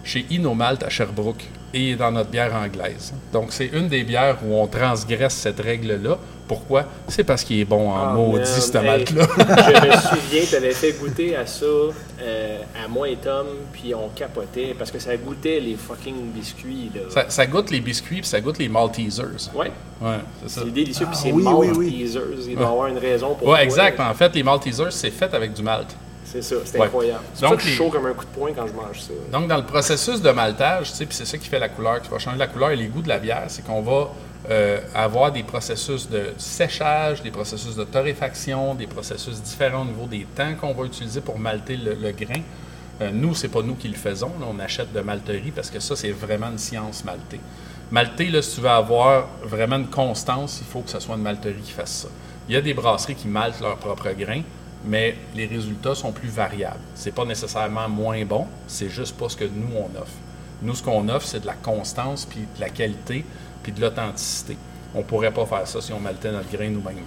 chez 0.04 0.26
Inomalt 0.30 0.82
à 0.82 0.88
Sherbrooke 0.88 1.44
et 1.74 1.94
dans 1.96 2.10
notre 2.10 2.30
bière 2.30 2.54
anglaise. 2.54 3.12
Donc, 3.32 3.48
c'est 3.50 3.66
une 3.66 3.88
des 3.88 4.02
bières 4.04 4.38
où 4.46 4.54
on 4.54 4.66
transgresse 4.66 5.34
cette 5.34 5.60
règle-là. 5.60 6.16
Pourquoi? 6.48 6.84
C'est 7.08 7.24
parce 7.24 7.42
qu'il 7.42 7.58
est 7.58 7.64
bon 7.64 7.90
en 7.90 7.96
Ah, 7.96 8.12
maudit, 8.14 8.46
ce 8.46 8.78
hey, 8.78 8.84
malt-là. 8.84 9.26
je 9.36 9.86
me 9.88 9.96
souviens, 10.20 10.42
tu 10.48 10.54
avais 10.54 10.70
fait 10.70 10.92
goûter 10.92 11.34
à 11.34 11.44
ça 11.44 11.66
euh, 11.66 12.58
à 12.84 12.86
moi 12.88 13.08
et 13.08 13.16
Tom, 13.16 13.46
puis 13.72 13.92
on 13.96 14.08
capotait 14.14 14.74
parce 14.78 14.92
que 14.92 15.00
ça 15.00 15.16
goûtait 15.16 15.58
les 15.58 15.74
fucking 15.74 16.30
biscuits. 16.32 16.92
Là. 16.94 17.00
ça, 17.10 17.24
ça 17.28 17.46
goûte 17.46 17.70
les 17.72 17.80
biscuits 17.80 18.20
puis 18.20 18.28
ça 18.28 18.40
goûte 18.40 18.58
les 18.58 18.68
Maltesers. 18.68 19.50
Ouais, 19.56 19.72
Ouais, 20.00 20.18
c'est 20.42 20.50
ça. 20.50 20.60
c'est 20.64 20.72
délicieux, 20.72 21.06
puis 21.06 21.16
Ah, 21.18 21.22
c'est 21.24 21.32
oui, 21.32 21.42
oui, 21.46 21.68
oui. 21.76 22.06
Il 22.48 22.54
doit 22.54 22.62
y 22.64 22.68
avoir 22.68 22.86
une 22.86 22.98
raison 22.98 23.34
pour 23.34 23.48
Ouais, 23.48 23.64
exact. 23.64 23.98
En 23.98 24.14
fait, 24.14 24.32
les 24.34 24.44
Maltesers, 24.44 24.92
c'est 24.92 25.10
fait 25.10 25.34
avec 25.34 25.52
du 25.52 25.62
malt. 25.62 25.88
C'est 26.42 26.54
ça, 26.54 26.56
c'est 26.64 26.78
Ouais. 26.78 26.86
incroyable. 26.86 27.24
C'est 27.34 27.46
ça 27.48 27.54
que 27.56 27.62
je 27.62 27.66
suis 27.68 27.76
chaud 27.76 27.88
comme 27.90 28.06
un 28.06 28.12
coup 28.12 28.24
de 28.24 28.30
poing 28.30 28.50
quand 28.54 28.66
je 28.66 28.72
mange 28.72 29.00
ça. 29.00 29.12
Donc, 29.32 29.48
dans 29.48 29.56
le 29.56 29.64
processus 29.64 30.20
de 30.20 30.30
maltage, 30.30 30.90
tu 30.90 30.96
sais, 30.98 31.06
puis 31.06 31.16
c'est 31.16 31.24
ça 31.24 31.38
qui 31.38 31.48
fait 31.48 31.58
la 31.58 31.68
couleur, 31.68 32.02
qui 32.02 32.08
va 32.08 32.18
changer 32.18 32.38
la 32.38 32.46
couleur 32.46 32.70
et 32.70 32.76
les 32.76 32.86
goûts 32.86 33.02
de 33.02 33.08
la 33.08 33.18
bière, 33.18 33.44
c'est 33.48 33.64
qu'on 33.64 33.82
va 33.82 34.10
euh, 34.50 34.78
avoir 34.94 35.32
des 35.32 35.42
processus 35.42 36.08
de 36.08 36.32
séchage, 36.38 37.22
des 37.22 37.30
processus 37.30 37.74
de 37.74 37.84
torréfaction, 37.84 38.74
des 38.74 38.86
processus 38.86 39.40
différents 39.42 39.82
au 39.82 39.86
niveau 39.86 40.06
des 40.06 40.26
temps 40.36 40.54
qu'on 40.60 40.72
va 40.72 40.84
utiliser 40.84 41.20
pour 41.20 41.38
malter 41.38 41.76
le, 41.76 41.94
le 41.94 42.12
grain. 42.12 42.40
Euh, 43.00 43.10
nous, 43.12 43.34
c'est 43.34 43.48
pas 43.48 43.62
nous 43.62 43.74
qui 43.74 43.88
le 43.88 43.96
faisons. 43.96 44.32
là. 44.40 44.46
on 44.50 44.58
achète 44.60 44.92
de 44.92 45.00
malterie 45.00 45.50
parce 45.54 45.70
que 45.70 45.80
ça, 45.80 45.96
c'est 45.96 46.10
vraiment 46.12 46.48
une 46.50 46.58
science 46.58 47.04
maltée. 47.04 47.40
Maltais, 47.90 48.26
là, 48.26 48.40
si 48.42 48.56
tu 48.56 48.60
veux 48.62 48.68
avoir 48.70 49.26
vraiment 49.44 49.76
une 49.76 49.88
constance, 49.88 50.58
il 50.60 50.66
faut 50.66 50.80
que 50.80 50.90
ce 50.90 50.98
soit 51.00 51.14
une 51.16 51.22
malterie 51.22 51.60
qui 51.62 51.72
fasse 51.72 51.90
ça. 52.02 52.08
Il 52.48 52.54
y 52.54 52.58
a 52.58 52.60
des 52.60 52.74
brasseries 52.74 53.14
qui 53.16 53.28
maltent 53.28 53.60
leurs 53.60 53.76
propres 53.76 54.10
grains, 54.16 54.42
mais 54.86 55.16
les 55.34 55.46
résultats 55.46 55.94
sont 55.94 56.12
plus 56.12 56.28
variables. 56.28 56.80
C'est 56.94 57.14
pas 57.14 57.24
nécessairement 57.24 57.88
moins 57.88 58.24
bon, 58.24 58.46
c'est 58.66 58.88
juste 58.88 59.16
pas 59.16 59.28
ce 59.28 59.36
que 59.36 59.44
nous, 59.44 59.76
on 59.76 60.00
offre. 60.00 60.12
Nous, 60.62 60.74
ce 60.74 60.82
qu'on 60.82 61.08
offre, 61.08 61.26
c'est 61.26 61.40
de 61.40 61.46
la 61.46 61.54
constance, 61.54 62.24
puis 62.24 62.40
de 62.40 62.60
la 62.60 62.70
qualité, 62.70 63.24
puis 63.62 63.72
de 63.72 63.80
l'authenticité. 63.80 64.56
On 64.94 65.02
pourrait 65.02 65.32
pas 65.32 65.44
faire 65.44 65.66
ça 65.66 65.80
si 65.80 65.92
on 65.92 66.00
maltait 66.00 66.32
notre 66.32 66.50
grain 66.50 66.70
nous-mêmes. 66.70 67.04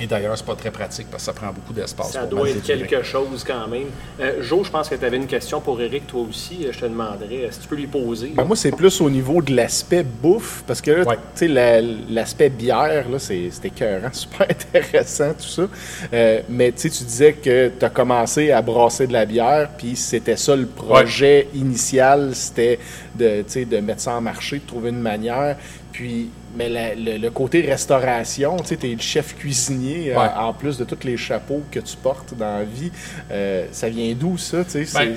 Et 0.00 0.06
d'ailleurs, 0.06 0.36
c'est 0.38 0.46
pas 0.46 0.54
très 0.54 0.70
pratique 0.70 1.08
parce 1.10 1.22
que 1.22 1.26
ça 1.26 1.32
prend 1.32 1.52
beaucoup 1.52 1.72
d'espace. 1.72 2.12
Ça 2.12 2.20
pour 2.20 2.30
doit 2.38 2.48
être 2.50 2.62
quelque 2.62 3.02
chose 3.02 3.44
quand 3.44 3.66
même. 3.68 3.86
Euh, 4.20 4.42
Jo, 4.42 4.62
je 4.64 4.70
pense 4.70 4.88
que 4.88 4.94
tu 4.94 5.04
avais 5.04 5.16
une 5.16 5.26
question 5.26 5.60
pour 5.60 5.80
Eric, 5.80 6.06
toi 6.06 6.22
aussi. 6.28 6.66
Euh, 6.66 6.72
Je 6.72 6.80
te 6.80 6.84
demanderais 6.86 7.48
si 7.50 7.60
tu 7.60 7.68
peux 7.68 7.76
lui 7.76 7.86
poser? 7.86 8.32
Ben, 8.34 8.44
moi, 8.44 8.56
c'est 8.56 8.70
plus 8.70 9.00
au 9.00 9.10
niveau 9.10 9.42
de 9.42 9.54
l'aspect 9.54 10.04
bouffe, 10.04 10.62
parce 10.66 10.80
que 10.80 10.90
là, 10.92 11.04
Ouais. 11.04 11.16
tu 11.16 11.20
sais, 11.40 11.48
la- 11.48 11.80
l'aspect 11.80 12.48
bière, 12.48 13.08
là, 13.08 13.18
c'est 13.18 13.50
écœurant, 13.64 14.08
super 14.12 14.46
intéressant, 14.50 15.32
tout 15.34 15.42
ça. 15.48 15.68
Euh, 16.12 16.40
mais 16.48 16.72
tu 16.72 16.82
sais, 16.82 16.90
tu 16.90 17.04
disais 17.04 17.32
que 17.32 17.72
tu 17.78 17.84
as 17.84 17.90
commencé 17.90 18.52
à 18.52 18.62
brasser 18.62 19.06
de 19.06 19.12
la 19.12 19.24
bière, 19.26 19.70
puis 19.76 19.96
c'était 19.96 20.36
ça 20.36 20.54
le 20.54 20.66
projet 20.66 21.48
initial, 21.54 22.30
c'était 22.34 22.78
de, 23.14 23.44
de 23.64 23.76
mettre 23.80 24.00
ça 24.02 24.14
en 24.14 24.20
marché, 24.20 24.58
de 24.58 24.66
trouver 24.66 24.90
une 24.90 25.00
manière. 25.00 25.56
Puis, 25.92 26.30
mais 26.56 26.68
la- 26.68 26.94
le, 26.94 27.18
le 27.18 27.30
côté 27.30 27.60
restauration, 27.62 28.56
tu 28.58 28.76
sais, 28.76 28.78
es 28.88 28.94
le 28.94 29.00
chef 29.00 29.36
cuisinier, 29.36 30.14
euh, 30.14 30.16
en 30.36 30.52
plus 30.52 30.78
de 30.78 30.84
tous 30.84 31.04
les 31.04 31.16
chapeaux 31.16 31.62
que 31.70 31.80
tu 31.80 31.96
portes 31.96 32.34
dans 32.34 32.58
la 32.58 32.64
vie. 32.64 32.90
Euh, 33.30 33.66
ça 33.72 33.88
vient 33.88 34.14
d'où, 34.18 34.36
ça, 34.38 34.64
tu 34.64 34.84
sais? 34.86 34.98
Ben, 34.98 35.14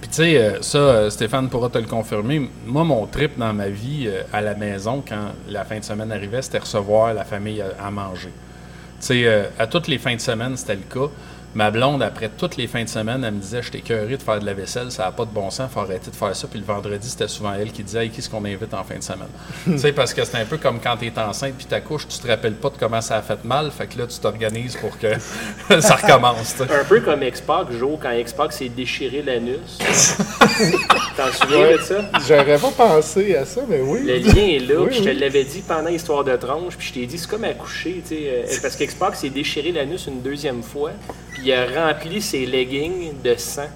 Puis 0.00 0.08
tu 0.10 0.16
sais, 0.16 0.36
euh, 0.36 0.60
ça, 0.62 1.10
Stéphane 1.10 1.48
pourra 1.48 1.68
te 1.70 1.78
le 1.78 1.86
confirmer. 1.86 2.50
Moi, 2.66 2.84
mon 2.84 3.06
trip 3.06 3.38
dans 3.38 3.52
ma 3.52 3.68
vie 3.68 4.08
à 4.32 4.40
la 4.40 4.54
maison, 4.54 5.02
quand 5.06 5.32
la 5.48 5.64
fin 5.64 5.78
de 5.78 5.84
semaine 5.84 6.12
arrivait, 6.12 6.42
c'était 6.42 6.58
recevoir 6.58 7.14
la 7.14 7.24
famille 7.24 7.62
à, 7.62 7.86
à 7.86 7.90
manger. 7.90 8.30
Tu 9.00 9.06
sais, 9.06 9.48
à 9.58 9.66
toutes 9.66 9.88
les 9.88 9.98
fins 9.98 10.14
de 10.14 10.20
semaine, 10.20 10.56
c'était 10.56 10.76
le 10.76 10.80
cas. 10.92 11.10
Ma 11.54 11.70
blonde, 11.70 12.02
après 12.02 12.28
toutes 12.36 12.56
les 12.56 12.66
fins 12.66 12.82
de 12.82 12.88
semaine, 12.88 13.22
elle 13.24 13.34
me 13.34 13.40
disait 13.40 13.62
J'étais 13.62 13.78
écœuré 13.78 14.16
de 14.16 14.22
faire 14.22 14.40
de 14.40 14.46
la 14.46 14.54
vaisselle, 14.54 14.90
ça 14.90 15.04
n'a 15.04 15.12
pas 15.12 15.24
de 15.24 15.30
bon 15.30 15.50
sens, 15.50 15.70
faut 15.72 15.80
arrêter 15.80 16.10
de 16.10 16.16
faire 16.16 16.34
ça. 16.34 16.48
Puis 16.48 16.58
le 16.58 16.64
vendredi, 16.64 17.08
c'était 17.08 17.28
souvent 17.28 17.54
elle 17.54 17.70
qui 17.70 17.84
disait 17.84 18.04
Hey, 18.06 18.10
qui 18.10 18.18
est-ce 18.20 18.28
qu'on 18.28 18.44
invite 18.44 18.74
en 18.74 18.82
fin 18.82 18.96
de 18.96 19.02
semaine? 19.02 19.28
Tu 19.64 19.78
sais, 19.78 19.92
parce 19.92 20.12
que 20.12 20.24
c'est 20.24 20.36
un 20.36 20.44
peu 20.44 20.58
comme 20.58 20.80
quand 20.80 20.96
tu 20.96 21.06
es 21.06 21.18
enceinte 21.18 21.54
puis 21.56 21.66
t'accouches, 21.66 22.08
tu 22.08 22.18
te 22.18 22.26
rappelles 22.26 22.54
pas 22.54 22.70
de 22.70 22.74
comment 22.78 23.00
ça 23.00 23.16
a 23.16 23.22
fait 23.22 23.42
mal, 23.44 23.70
fait 23.70 23.86
que 23.86 23.98
là, 23.98 24.06
tu 24.06 24.18
t'organises 24.18 24.76
pour 24.76 24.98
que 24.98 25.08
ça 25.80 25.94
recommence. 25.94 26.60
Un 26.60 26.84
peu 26.88 27.00
comme 27.00 27.22
X-Pac, 27.22 27.70
Jo, 27.72 27.98
quand 28.02 28.10
X-Pac 28.10 28.52
s'est 28.52 28.68
déchiré 28.68 29.22
l'anus. 29.22 29.78
T'en 31.16 31.32
souviens 31.32 31.58
Ouais. 31.64 31.78
de 31.78 31.82
ça? 31.82 32.10
J'aurais 32.26 32.58
pas 32.58 32.70
pensé 32.76 33.36
à 33.36 33.44
ça, 33.44 33.60
mais 33.68 33.80
oui. 33.80 34.00
Le 34.04 34.16
lien 34.18 34.42
est 34.48 34.58
là, 34.58 34.80
Oui, 34.80 34.88
puis 34.90 34.98
je 34.98 35.04
te 35.04 35.08
l'avais 35.20 35.44
dit 35.44 35.62
pendant 35.66 35.88
Histoire 35.88 36.24
de 36.24 36.34
tranche, 36.36 36.76
puis 36.76 36.88
je 36.88 36.92
t'ai 36.94 37.06
dit, 37.06 37.16
c'est 37.18 37.28
comme 37.30 37.44
accoucher, 37.44 38.02
tu 38.06 38.16
sais, 38.16 38.22
euh, 38.26 38.56
parce 38.62 38.74
qu'X-Pac 38.76 39.14
s'est 39.14 39.30
déchiré 39.30 39.70
l'anus 39.72 40.06
une 40.08 40.20
deuxième 40.20 40.62
fois, 40.62 40.90
puis 41.32 41.43
il 41.44 41.52
a 41.52 41.86
rempli 41.88 42.20
ses 42.22 42.46
leggings 42.46 43.20
de 43.22 43.34
sang. 43.36 43.68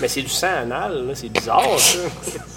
Mais 0.00 0.08
c'est 0.08 0.22
du 0.22 0.28
sang 0.28 0.48
anal, 0.62 1.06
là, 1.06 1.12
c'est 1.14 1.28
bizarre, 1.28 1.62
ça. 1.78 1.98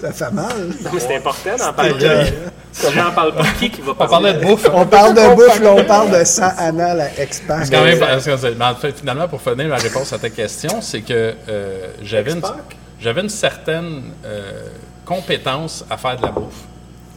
Ça 0.00 0.12
fait 0.12 0.34
mal. 0.34 0.46
Non, 0.82 0.90
mais 0.92 1.00
c'est 1.06 1.16
important 1.16 1.56
d'en 1.56 1.72
parler. 1.72 2.26
Si 2.72 2.92
j'en 2.92 3.12
parle 3.12 3.34
pas, 3.34 3.44
qui 3.58 3.70
qui 3.70 3.80
va 3.80 3.92
On 3.92 3.94
parler? 3.94 4.10
parlait 4.10 4.34
de 4.34 4.40
bouffe. 4.44 4.68
On 4.72 4.86
parle 4.86 5.14
de 5.14 5.34
bouffe, 5.36 5.60
là, 5.60 5.72
on 5.72 5.84
parle 5.84 6.18
de 6.18 6.24
sang 6.24 6.50
anal 6.58 7.00
à 7.02 7.20
expat. 7.20 7.64
C'est 7.64 7.70
quand 7.70 7.84
même- 7.84 7.98
parce 8.00 8.24
que 8.24 8.36
c'est- 8.36 8.54
mais 8.56 8.64
en 8.64 8.74
fait, 8.74 8.98
finalement, 8.98 9.28
pour 9.28 9.40
finir 9.40 9.68
ma 9.68 9.76
réponse 9.76 10.12
à 10.12 10.18
ta 10.18 10.30
question, 10.30 10.80
c'est 10.80 11.02
que 11.02 11.34
euh, 11.48 11.86
j'avais 12.02 12.32
une, 12.32 12.38
X-Pac? 12.38 12.56
j'avais 13.00 13.20
une 13.20 13.28
certaine 13.28 14.02
euh, 14.24 14.68
compétence 15.04 15.84
à 15.88 15.96
faire 15.96 16.16
de 16.16 16.22
la 16.22 16.32
bouffe. 16.32 16.64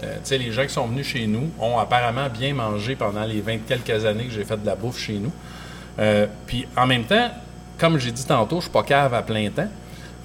Euh, 0.04 0.16
les 0.38 0.52
gens 0.52 0.64
qui 0.64 0.74
sont 0.74 0.86
venus 0.88 1.08
chez 1.08 1.26
nous 1.28 1.50
ont 1.60 1.78
apparemment 1.80 2.28
bien 2.30 2.54
mangé 2.54 2.96
pendant 2.96 3.24
les 3.24 3.42
20 3.42 3.60
quelques 3.68 4.06
années 4.06 4.26
que 4.26 4.32
j'ai 4.34 4.46
fait 4.46 4.62
de 4.62 4.66
la 4.66 4.76
bouffe 4.76 5.00
chez 5.00 5.14
nous. 5.14 5.32
Euh, 6.00 6.28
Puis 6.48 6.68
en 6.78 6.86
même 6.88 7.04
temps, 7.04 7.30
comme 7.78 7.98
j'ai 8.00 8.12
dit 8.12 8.26
tantôt, 8.26 8.58
je 8.58 8.64
suis 8.64 8.72
pas 8.72 8.84
cave 8.84 9.14
à 9.14 9.22
plein 9.22 9.50
temps. 9.50 9.68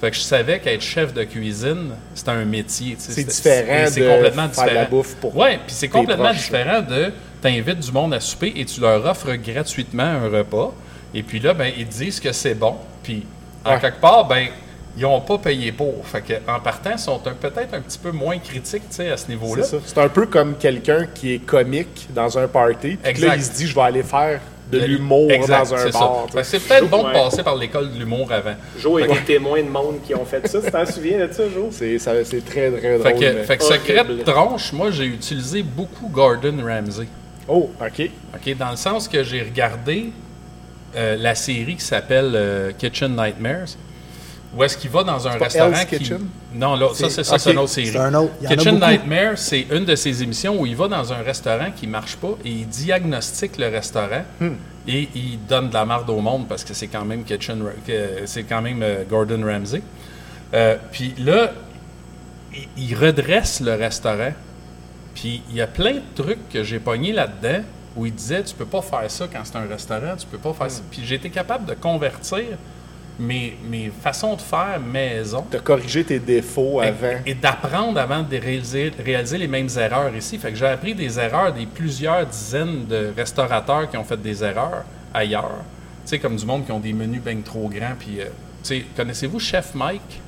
Fait 0.01 0.11
que 0.11 0.17
je 0.17 0.21
savais 0.21 0.59
qu'être 0.59 0.81
chef 0.81 1.13
de 1.13 1.23
cuisine, 1.23 1.91
c'était 2.13 2.31
un 2.31 2.43
métier. 2.45 2.95
C'est 2.99 3.23
différent 3.23 3.85
c'est 3.87 4.01
de 4.01 4.09
complètement 4.09 4.49
faire 4.49 4.63
de 4.65 4.69
la 4.69 4.73
différent. 4.83 4.89
bouffe 4.89 5.15
pour 5.15 5.35
Ouais, 5.37 5.57
puis 5.65 5.73
c'est 5.75 5.87
complètement 5.87 6.25
proches. 6.25 6.37
différent 6.37 6.81
de 6.81 7.11
t'invites 7.41 7.79
du 7.79 7.91
monde 7.91 8.13
à 8.13 8.19
souper 8.19 8.53
et 8.57 8.65
tu 8.65 8.81
leur 8.81 9.05
offres 9.05 9.33
gratuitement 9.35 10.03
un 10.03 10.27
repas. 10.29 10.73
Et 11.13 11.23
puis 11.23 11.39
là, 11.39 11.53
ben, 11.53 11.71
ils 11.77 11.87
disent 11.87 12.19
que 12.19 12.31
c'est 12.33 12.55
bon. 12.55 12.75
Puis 13.03 13.25
en 13.63 13.71
Ouais. 13.75 13.79
quelque 13.79 14.01
part, 14.01 14.25
ben, 14.27 14.47
ils 14.97 15.03
n'ont 15.03 15.21
pas 15.21 15.37
payé 15.37 15.71
pour. 15.71 16.05
Fait 16.05 16.21
que, 16.21 16.33
en 16.49 16.59
partant, 16.59 16.91
ils 16.93 16.99
sont 16.99 17.19
peut-être 17.19 17.73
un 17.73 17.79
petit 17.81 17.97
peu 17.97 18.11
moins 18.11 18.37
critiques 18.37 18.83
à 18.99 19.15
ce 19.15 19.27
niveau-là. 19.29 19.63
C'est 19.85 19.97
un 19.97 20.09
peu 20.09 20.25
comme 20.25 20.55
quelqu'un 20.57 21.05
qui 21.13 21.33
est 21.35 21.39
comique 21.39 22.07
dans 22.13 22.37
un 22.37 22.47
party. 22.49 22.97
Puis 22.97 22.99
là, 23.03 23.09
Exact. 23.09 23.35
il 23.37 23.43
se 23.43 23.51
dit, 23.53 23.67
je 23.67 23.75
vais 23.75 23.81
aller 23.81 24.03
faire 24.03 24.41
de 24.71 24.79
l'humour 24.79 25.29
dans 25.47 25.73
un 25.75 25.89
bar. 25.89 26.27
C'est 26.43 26.59
peut-être 26.59 26.89
bon 26.89 27.03
de 27.07 27.11
passer 27.13 27.43
par 27.43 27.55
l'école 27.55 27.91
de 27.93 27.99
l'humour 27.99 28.31
avant. 28.31 28.55
Jo 28.79 28.99
est 28.99 29.07
des 29.07 29.19
témoins 29.25 29.61
de 29.61 29.69
monde 29.69 29.97
qui 30.05 30.15
ont 30.15 30.25
fait 30.25 30.47
ça. 30.47 30.59
Tu 30.61 30.71
t'en 30.71 30.85
souviens 30.85 31.27
de 31.27 31.31
ça, 31.31 31.43
Jo? 31.53 31.69
C'est 31.71 32.45
très, 32.45 32.71
très 32.71 32.97
drôle. 32.97 33.01
Fait 33.03 33.13
que, 33.13 33.19
mais- 33.33 33.43
fait 33.43 33.57
que 33.57 33.63
Horrible. 33.63 33.83
secret 33.87 34.03
de 34.05 34.23
tronche, 34.23 34.73
moi, 34.73 34.91
j'ai 34.91 35.05
utilisé 35.05 35.61
beaucoup 35.63 36.07
Gordon 36.07 36.55
Ramsay. 36.65 37.07
Oh, 37.47 37.69
OK. 37.79 38.09
OK, 38.33 38.57
dans 38.57 38.71
le 38.71 38.75
sens 38.77 39.07
que 39.07 39.23
j'ai 39.23 39.41
regardé 39.41 40.11
euh, 40.95 41.15
la 41.17 41.35
série 41.35 41.75
qui 41.75 41.83
s'appelle 41.85 42.31
euh, 42.35 42.71
Kitchen 42.77 43.15
Nightmares, 43.15 43.75
où 44.55 44.63
est-ce 44.63 44.77
qu'il 44.77 44.89
va 44.89 45.03
dans 45.03 45.27
un 45.27 45.31
restaurant 45.31 45.71
Hell's 45.73 45.85
qui... 45.85 45.97
Kitchen? 45.97 46.27
Non, 46.53 46.75
là, 46.75 46.87
ça, 46.93 47.09
C'est- 47.09 47.23
ça, 47.23 47.37
c'est 47.37 47.49
OK. 47.49 47.53
une 47.53 47.59
autre 47.59 47.69
série. 47.71 47.97
Un 47.97 48.13
autre. 48.13 48.31
Kitchen 48.47 48.79
beaucoup. 48.79 48.91
Nightmares, 48.91 49.37
c'est 49.37 49.67
une 49.71 49.83
de 49.85 49.95
ces 49.95 50.23
émissions 50.23 50.59
où 50.59 50.65
il 50.65 50.75
va 50.75 50.87
dans 50.87 51.11
un 51.11 51.17
restaurant 51.21 51.71
qui 51.75 51.87
marche 51.87 52.15
pas 52.15 52.35
et 52.45 52.49
il 52.49 52.67
diagnostique 52.67 53.57
le 53.57 53.67
restaurant 53.67 54.23
Hmm. 54.39 54.53
et 54.87 55.09
il 55.13 55.39
donne 55.47 55.69
de 55.69 55.73
la 55.73 55.85
marde 55.85 56.09
au 56.09 56.21
monde 56.21 56.47
parce 56.47 56.63
que 56.63 56.73
c'est 56.73 56.87
quand 56.87 57.03
même 57.05 57.23
Kitchen, 57.23 57.63
c'est 58.25 58.43
quand 58.43 58.61
même 58.61 58.81
euh, 58.81 59.03
Gordon 59.09 59.41
Ramsay. 59.45 59.81
Euh, 60.53 60.77
Puis 60.91 61.13
là, 61.17 61.51
il, 62.77 62.95
redresse 62.95 63.59
le 63.59 63.73
restaurant. 63.73 64.31
Puis 65.13 65.41
il 65.49 65.55
y 65.55 65.61
a 65.61 65.67
plein 65.67 65.93
de 65.95 66.01
trucs 66.15 66.49
que 66.49 66.63
j'ai 66.63 66.79
pognés 66.79 67.11
là-dedans 67.13 67.63
où 67.95 68.05
il 68.05 68.13
disait 68.13 68.43
tu 68.43 68.53
peux 68.55 68.65
pas 68.65 68.81
faire 68.81 69.09
ça 69.09 69.27
quand 69.31 69.39
c'est 69.43 69.55
un 69.57 69.67
restaurant, 69.67 70.15
tu 70.17 70.25
peux 70.27 70.37
pas 70.37 70.53
faire 70.53 70.71
ça. 70.71 70.81
Puis 70.91 71.01
j'ai 71.05 71.15
été 71.15 71.29
capable 71.29 71.65
de 71.65 71.73
convertir 71.73 72.43
mes, 73.19 73.57
mes 73.69 73.91
façons 74.01 74.35
de 74.35 74.41
faire 74.41 74.79
maison 74.79 75.45
as 75.53 75.59
corrigé 75.59 76.03
tes 76.03 76.19
défauts 76.19 76.81
avant. 76.81 77.17
et, 77.25 77.31
et 77.31 77.33
d'apprendre 77.33 77.99
avant 77.99 78.23
de 78.23 78.35
réaliser, 78.37 78.91
réaliser 79.03 79.37
les 79.37 79.47
mêmes 79.47 79.69
erreurs 79.77 80.13
ici. 80.15 80.37
Fait 80.37 80.49
que 80.51 80.55
j'ai 80.57 80.67
appris 80.67 80.93
des 80.95 81.17
erreurs 81.19 81.53
des 81.53 81.65
plusieurs 81.65 82.25
dizaines 82.25 82.85
de 82.87 83.11
restaurateurs 83.15 83.89
qui 83.89 83.97
ont 83.97 84.03
fait 84.03 84.21
des 84.21 84.43
erreurs 84.43 84.83
ailleurs. 85.13 85.51
Tu 86.03 86.09
sais, 86.11 86.19
comme 86.19 86.35
du 86.35 86.45
monde 86.45 86.65
qui 86.65 86.71
ont 86.71 86.79
des 86.79 86.93
menus 86.93 87.21
bien 87.21 87.37
trop 87.43 87.67
grands. 87.69 87.95
Puis, 87.97 88.19
euh, 88.19 88.25
tu 88.25 88.29
sais, 88.63 88.85
connaissez-vous 88.95 89.39
Chef 89.39 89.73
Mike? 89.73 90.21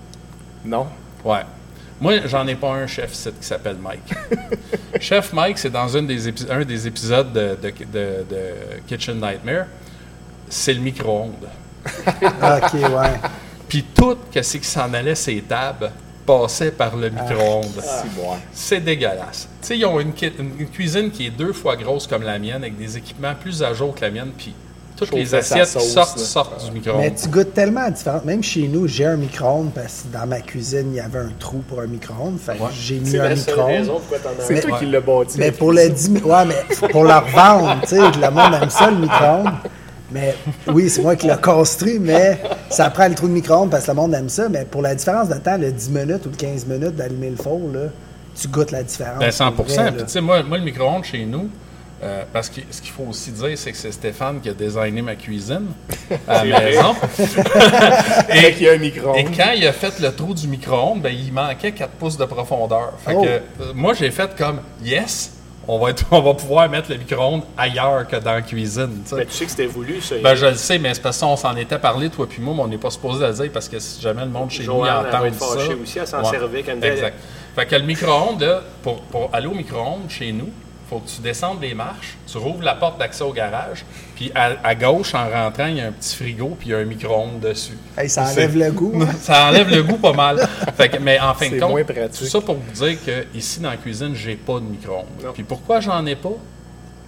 Non. 0.66 0.88
Ouais. 1.24 1.42
Moi, 2.00 2.14
j'en 2.28 2.46
ai 2.48 2.56
pas 2.56 2.70
un 2.74 2.88
chef 2.88 3.12
site 3.14 3.40
qui 3.40 3.46
s'appelle 3.46 3.78
Mike. 3.82 4.14
chef 5.02 5.34
Mike, 5.34 5.58
c'est 5.58 5.70
dans 5.72 5.88
une 5.98 6.06
des 6.08 6.28
un 6.52 6.64
des 6.64 6.88
épisodes 6.88 7.34
de, 7.34 7.58
de- 7.62 7.70
de- 7.86 8.26
de 8.30 8.54
Kitchen 8.88 9.20
Nightmare. 9.20 9.66
C'est 10.50 10.74
le 10.74 10.80
micro-ondes. 10.80 11.48
OK, 12.22 12.74
ouais. 12.74 13.20
Puis 13.68 13.84
tout, 13.94 14.18
qu'est-ce 14.32 14.58
qui 14.58 14.68
s'en 14.68 14.94
allait, 14.94 15.16
ces 15.16 15.42
tables, 15.42 15.92
passait 16.26 16.72
par 16.72 16.96
le 16.96 17.10
micro-ondes. 17.10 17.82
Si, 17.82 18.08
bon. 18.16 18.32
C'est 18.54 18.80
dégueulasse. 18.82 19.48
Tu 19.62 19.68
sais, 19.68 19.78
ils 19.78 19.86
ont 19.86 20.00
une, 20.00 20.14
ki- 20.14 20.32
une- 20.40 20.54
une 20.60 20.70
cuisine 20.70 21.10
qui 21.12 21.28
est 21.28 21.32
deux 21.32 21.54
fois 21.54 21.76
grosse 21.76 22.08
comme 22.08 22.24
la 22.24 22.38
mienne, 22.40 22.64
avec 22.64 22.78
des 22.78 22.98
équipements 22.98 23.34
plus 23.40 23.64
à 23.64 23.74
jour 23.74 23.94
que 23.96 24.02
la 24.02 24.12
mienne, 24.12 24.32
puis 24.38 24.54
toutes 24.98 25.12
les 25.14 25.26
Chauffer 25.26 25.38
assiettes 25.38 25.68
sauce, 25.68 25.94
sortent, 25.94 26.20
sortent 26.20 26.66
du 26.66 26.72
Mais 26.72 26.80
micro-ondes. 26.80 27.16
tu 27.22 27.30
goûtes 27.30 27.54
tellement 27.54 27.82
à 27.86 27.92
différentes. 27.92 28.26
Même 28.26 28.42
chez 28.44 28.68
nous, 28.68 28.88
j'ai 28.88 29.06
un 29.06 29.16
micro-ondes 29.16 29.72
parce 29.74 30.04
que 30.04 30.18
dans 30.18 30.26
ma 30.26 30.40
cuisine, 30.42 30.88
il 30.92 30.96
y 30.96 31.00
avait 31.00 31.20
un 31.20 31.32
trou 31.40 31.60
pour 31.60 31.80
un 31.82 31.88
micro-ondes. 31.88 32.40
Fait 32.40 32.54
que 32.54 32.64
j'ai 32.74 33.00
mis 33.00 33.12
C'est 33.12 33.20
un 33.20 33.30
micro-ondes. 33.36 34.02
C'est 34.40 34.58
un. 34.66 34.70
toi 34.70 34.80
qui 34.80 34.86
l'as 34.88 35.02
bâti. 35.02 35.38
Mais 35.40 35.52
pour 35.52 35.72
le 35.72 35.88
10 35.90 36.10
ouais, 36.24 36.46
mais 36.46 36.88
pour 36.90 37.04
leur 37.04 37.26
vendre, 37.28 37.80
tu 37.84 37.90
sais, 37.90 37.98
le 38.00 38.32
monde 38.32 38.54
aime 38.62 38.70
ça, 38.70 38.90
le 38.90 38.98
micro-ondes. 38.98 39.54
Mais 40.12 40.36
oui, 40.68 40.90
c'est 40.90 41.02
moi 41.02 41.16
qui 41.16 41.28
l'ai 41.28 41.36
construit, 41.42 42.00
mais 42.00 42.40
ça 42.70 42.90
prend 42.90 43.08
le 43.08 43.16
trou 43.16 43.28
de 43.28 43.34
micro-ondes 43.34 43.70
parce 43.70 43.86
que 43.86 43.92
le 43.92 43.96
monde 43.96 44.14
aime 44.14 44.30
ça. 44.30 44.48
Mais 44.50 44.64
pour 44.66 44.82
la 44.82 44.96
différence 44.96 45.28
de 45.30 45.36
temps, 45.36 45.58
le 45.58 45.72
10 45.72 45.90
minutes 45.90 46.26
ou 46.26 46.30
le 46.30 46.36
15 46.38 46.66
minutes 46.66 46.96
d'allumer 46.96 47.30
le 47.30 47.36
four, 47.36 47.60
là, 47.74 47.90
tu 48.40 48.48
goûtes 48.48 48.72
la 48.72 48.84
différence. 48.84 49.20
Ben 49.20 49.32
100 49.32 49.52
pour 49.54 49.66
Puis 49.66 49.76
vrai, 49.76 49.92
tu 49.94 50.04
sais, 50.08 50.22
moi, 50.22 50.44
moi, 50.44 50.58
le 50.60 50.64
micro-ondes 50.64 51.04
chez 51.04 51.26
nous, 51.26 51.50
euh, 52.04 52.24
parce 52.32 52.48
que 52.50 52.62
ce 52.70 52.80
qu'il 52.80 52.92
faut 52.92 53.06
aussi 53.10 53.32
dire, 53.32 53.58
c'est 53.58 53.72
que 53.72 53.78
c'est 53.78 53.92
Stéphane 53.92 54.40
qui 54.40 54.50
a 54.50 54.54
designé 54.54 55.02
ma 55.02 55.16
cuisine 55.16 55.66
à 56.28 56.46
la 56.46 56.60
maison. 56.60 56.96
Et 58.34 58.64
y 58.64 58.70
a 58.70 58.74
un 58.74 58.78
micro 58.78 59.16
Et 59.16 59.24
quand 59.26 59.52
il 59.56 59.66
a 59.68 59.74
fait 59.74 60.00
le 60.00 60.12
trou 60.12 60.34
du 60.34 60.48
micro-ondes, 60.48 61.02
ben, 61.02 61.12
il 61.14 61.34
manquait 61.34 61.72
4 61.72 61.90
pouces 61.94 62.18
de 62.18 62.26
profondeur. 62.26 62.94
Fait 63.04 63.14
Oh. 63.16 63.24
que, 63.24 63.28
euh, 63.28 63.40
moi, 63.74 63.94
j'ai 63.96 64.12
fait 64.12 64.30
comme, 64.38 64.60
yes, 64.84 65.32
on 65.68 65.80
va, 65.80 65.90
être, 65.90 66.06
on 66.12 66.22
va 66.22 66.34
pouvoir 66.34 66.70
mettre 66.70 66.90
le 66.92 66.98
micro-ondes 66.98 67.44
ailleurs 67.58 68.08
que 68.08 68.16
dans 68.16 68.34
la 68.34 68.42
cuisine. 68.42 69.02
tu 69.04 69.10
sais. 69.10 69.16
Mais 69.16 69.26
tu 69.26 69.32
sais 69.34 69.46
que 69.46 69.52
c'était 69.52 69.66
voulu, 69.66 70.02
ça. 70.02 70.16
Ben, 70.24 70.36
je 70.36 70.46
le 70.46 70.56
sais, 70.56 70.80
mais 70.80 70.94
c'est 70.94 71.02
parce 71.02 71.20
qu'on 71.20 71.36
s'en 71.36 71.56
était 71.56 71.78
parlé, 71.80 72.10
toi 72.10 72.28
puis 72.30 72.42
moi, 72.42 72.54
mais 72.56 72.62
on 72.64 72.68
n'est 72.68 72.78
pas 72.78 72.90
supposé 72.92 73.26
le 73.28 73.34
dire 73.34 73.50
parce 73.54 73.68
que 73.70 73.80
si 73.80 74.02
jamais 74.02 74.22
le 74.24 74.30
monde 74.32 74.50
chez 74.50 74.64
nous 74.64 74.74
entend 74.74 75.20
va 75.20 75.28
être 75.28 75.40
ça. 75.40 75.46
aussi, 75.82 76.00
elle 76.00 76.08
s'en 76.08 76.24
Ouais. 76.24 76.30
servait 76.32 76.64
quand 76.64 76.82
Exact. 76.82 77.16
Fait 77.56 77.66
que 77.66 77.76
le 77.76 77.84
micro-ondes, 77.84 78.62
pour, 78.84 79.02
pour 79.02 79.30
aller 79.34 79.48
au 79.48 79.54
micro-ondes 79.54 80.10
chez 80.10 80.32
nous, 80.32 80.50
faut 80.90 81.00
que 81.00 81.10
tu 81.10 81.22
descendes 81.22 81.62
les 81.62 81.74
marches, 81.74 82.16
tu 82.32 82.38
rouvres 82.38 82.64
la 82.64 82.76
porte 82.76 82.98
d'accès 82.98 83.24
au 83.24 83.34
garage, 83.34 83.84
puis 84.16 84.32
à, 84.34 84.52
à 84.64 84.74
gauche, 84.76 85.14
en 85.14 85.30
rentrant, 85.30 85.66
il 85.68 85.76
y 85.78 85.82
a 85.82 85.88
un 85.88 85.92
petit 85.92 86.16
frigo, 86.16 86.56
puis 86.58 86.70
il 86.70 86.72
y 86.72 86.76
a 86.76 86.78
un 86.78 86.86
micro-ondes 86.86 87.40
dessus. 87.42 87.78
Hey, 87.98 88.10
ça 88.10 88.24
enlève 88.32 88.58
le 88.58 88.72
goût. 88.72 88.94
hein? 89.02 89.08
Ça 89.22 89.48
enlève 89.50 89.70
le 89.70 89.84
goût 89.84 89.98
pas 89.98 90.14
mal. 90.14 90.48
Fait 90.78 90.90
que- 90.90 90.98
mais 90.98 91.20
en 91.20 91.34
fin 91.34 91.46
de 91.50 91.60
compte, 91.68 91.76
tout 92.20 92.26
ça 92.30 92.40
pour 92.42 92.56
vous 92.56 92.86
dire 92.86 92.98
que 93.06 93.26
ici 93.38 93.60
dans 93.60 93.70
la 93.72 93.78
cuisine, 93.78 94.16
j'ai 94.16 94.36
pas 94.36 94.56
de 94.56 94.66
micro-ondes. 94.66 95.34
Puis 95.34 95.44
pourquoi 95.44 95.80
j'en 95.82 96.06
ai 96.06 96.16
pas? 96.16 96.32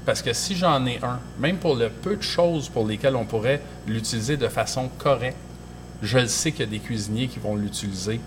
Parce 0.06 0.22
que 0.22 0.34
si 0.34 0.56
j'en 0.56 0.86
ai 0.86 1.00
un, 1.04 1.20
même 1.40 1.58
pour 1.58 1.76
le 1.76 1.90
peu 1.90 2.16
de 2.16 2.22
choses 2.24 2.68
pour 2.70 2.86
lesquelles 2.88 3.16
on 3.16 3.26
pourrait 3.26 3.62
l'utiliser 3.88 4.38
de 4.38 4.48
façon 4.48 4.90
correcte, 4.98 5.38
je 6.02 6.18
le 6.18 6.28
sais 6.28 6.52
qu'il 6.52 6.62
y 6.66 6.68
a 6.68 6.72
des 6.72 6.80
cuisiniers 6.80 7.28
qui 7.28 7.40
vont 7.40 7.56
l'utiliser 7.56 8.20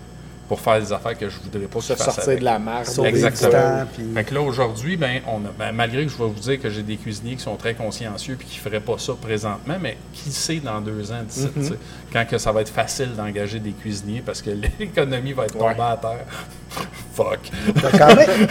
pour 0.47 0.59
faire 0.59 0.79
des 0.79 0.91
affaires 0.91 1.17
que 1.17 1.29
je 1.29 1.37
voudrais 1.39 1.67
pas 1.67 1.79
Se 1.81 1.87
sortir 1.95 2.23
avec. 2.23 2.39
de 2.39 2.43
la 2.45 2.59
du 3.03 3.09
Exactement. 3.09 3.51
temps, 3.51 3.87
puis- 3.93 4.13
Fait 4.13 4.23
que 4.23 4.33
là, 4.33 4.41
aujourd'hui, 4.41 4.97
ben, 4.97 5.21
on 5.27 5.37
a, 5.45 5.49
ben, 5.57 5.71
malgré 5.71 6.03
que 6.05 6.11
je 6.11 6.17
vais 6.17 6.25
vous 6.27 6.39
dire 6.39 6.59
que 6.61 6.69
j'ai 6.69 6.83
des 6.83 6.97
cuisiniers 6.97 7.35
qui 7.35 7.41
sont 7.43 7.55
très 7.55 7.73
consciencieux 7.73 8.37
et 8.39 8.43
qui 8.43 8.57
ne 8.57 8.61
feraient 8.61 8.79
pas 8.81 8.97
ça 8.97 9.13
présentement, 9.19 9.77
mais 9.79 9.97
qui 10.13 10.31
sait 10.31 10.57
dans 10.59 10.81
deux 10.81 11.11
ans 11.11 11.23
d'ici, 11.25 11.47
sais, 11.63 11.73
quand 12.11 12.25
que 12.27 12.37
ça 12.37 12.51
va 12.51 12.61
être 12.61 12.69
facile 12.69 13.13
d'engager 13.15 13.59
des 13.59 13.71
cuisiniers 13.71 14.21
parce 14.25 14.41
que 14.41 14.49
l'économie 14.79 15.33
va 15.33 15.45
être 15.45 15.57
tombée 15.57 15.73
Ouais. 15.75 15.81
à 15.81 15.97
terre. 15.97 16.25
Fuck. 17.15 17.51
T'as 17.79 17.97
quand 17.97 18.15
même, 18.15 18.47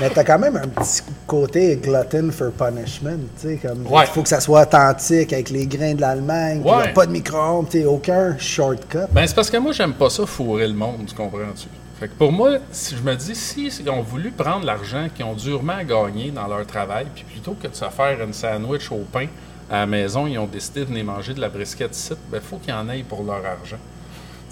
mais 0.00 0.10
t'as 0.10 0.24
quand 0.24 0.38
même 0.38 0.56
un 0.56 0.66
petit 0.66 1.02
côté 1.26 1.76
glutton 1.76 2.30
for 2.32 2.50
punishment, 2.50 3.18
tu 3.40 3.48
sais, 3.48 3.56
comme 3.56 3.86
Ouais. 3.86 4.04
il 4.04 4.08
faut 4.08 4.22
que 4.22 4.28
ça 4.28 4.40
soit 4.40 4.62
authentique 4.62 5.32
avec 5.32 5.50
les 5.50 5.66
grains 5.66 5.94
de 5.94 6.00
l'Allemagne, 6.00 6.62
Ouais. 6.64 6.92
pas 6.92 7.06
de 7.06 7.12
micro-ondes, 7.12 7.68
aucun 7.86 8.36
shortcut. 8.38 9.06
Ben, 9.12 9.26
c'est 9.26 9.34
parce 9.34 9.50
que 9.50 9.56
moi, 9.58 9.72
j'aime 9.72 9.92
pas 9.94 10.10
ça 10.10 10.26
fourrer 10.26 10.66
le 10.66 10.74
monde, 10.74 11.06
tu 11.06 11.14
comprends-tu? 11.14 11.68
Fait 12.00 12.08
que 12.08 12.14
pour 12.14 12.32
moi, 12.32 12.54
si 12.72 12.96
je 12.96 13.02
me 13.02 13.14
dis, 13.14 13.36
si 13.36 13.68
ils 13.68 13.88
ont 13.90 14.02
voulu 14.02 14.32
prendre 14.32 14.66
l'argent 14.66 15.06
qu'ils 15.14 15.24
ont 15.24 15.34
durement 15.34 15.80
gagné 15.84 16.32
dans 16.32 16.48
leur 16.48 16.66
travail, 16.66 17.06
puis 17.14 17.22
plutôt 17.24 17.52
que 17.52 17.68
de 17.68 17.74
se 17.76 17.84
faire 17.84 18.20
une 18.20 18.32
sandwich 18.32 18.90
au 18.90 19.04
pain 19.12 19.26
à 19.70 19.80
la 19.80 19.86
maison, 19.86 20.26
ils 20.26 20.36
ont 20.38 20.46
décidé 20.48 20.80
de 20.80 20.86
venir 20.86 21.04
manger 21.04 21.32
de 21.34 21.40
la 21.40 21.48
brisquette 21.48 21.96
ici, 21.96 22.14
ben, 22.32 22.40
faut 22.40 22.56
qu'ils 22.56 22.74
en 22.74 22.88
aillent 22.88 23.04
pour 23.04 23.22
leur 23.22 23.36
argent. 23.36 23.76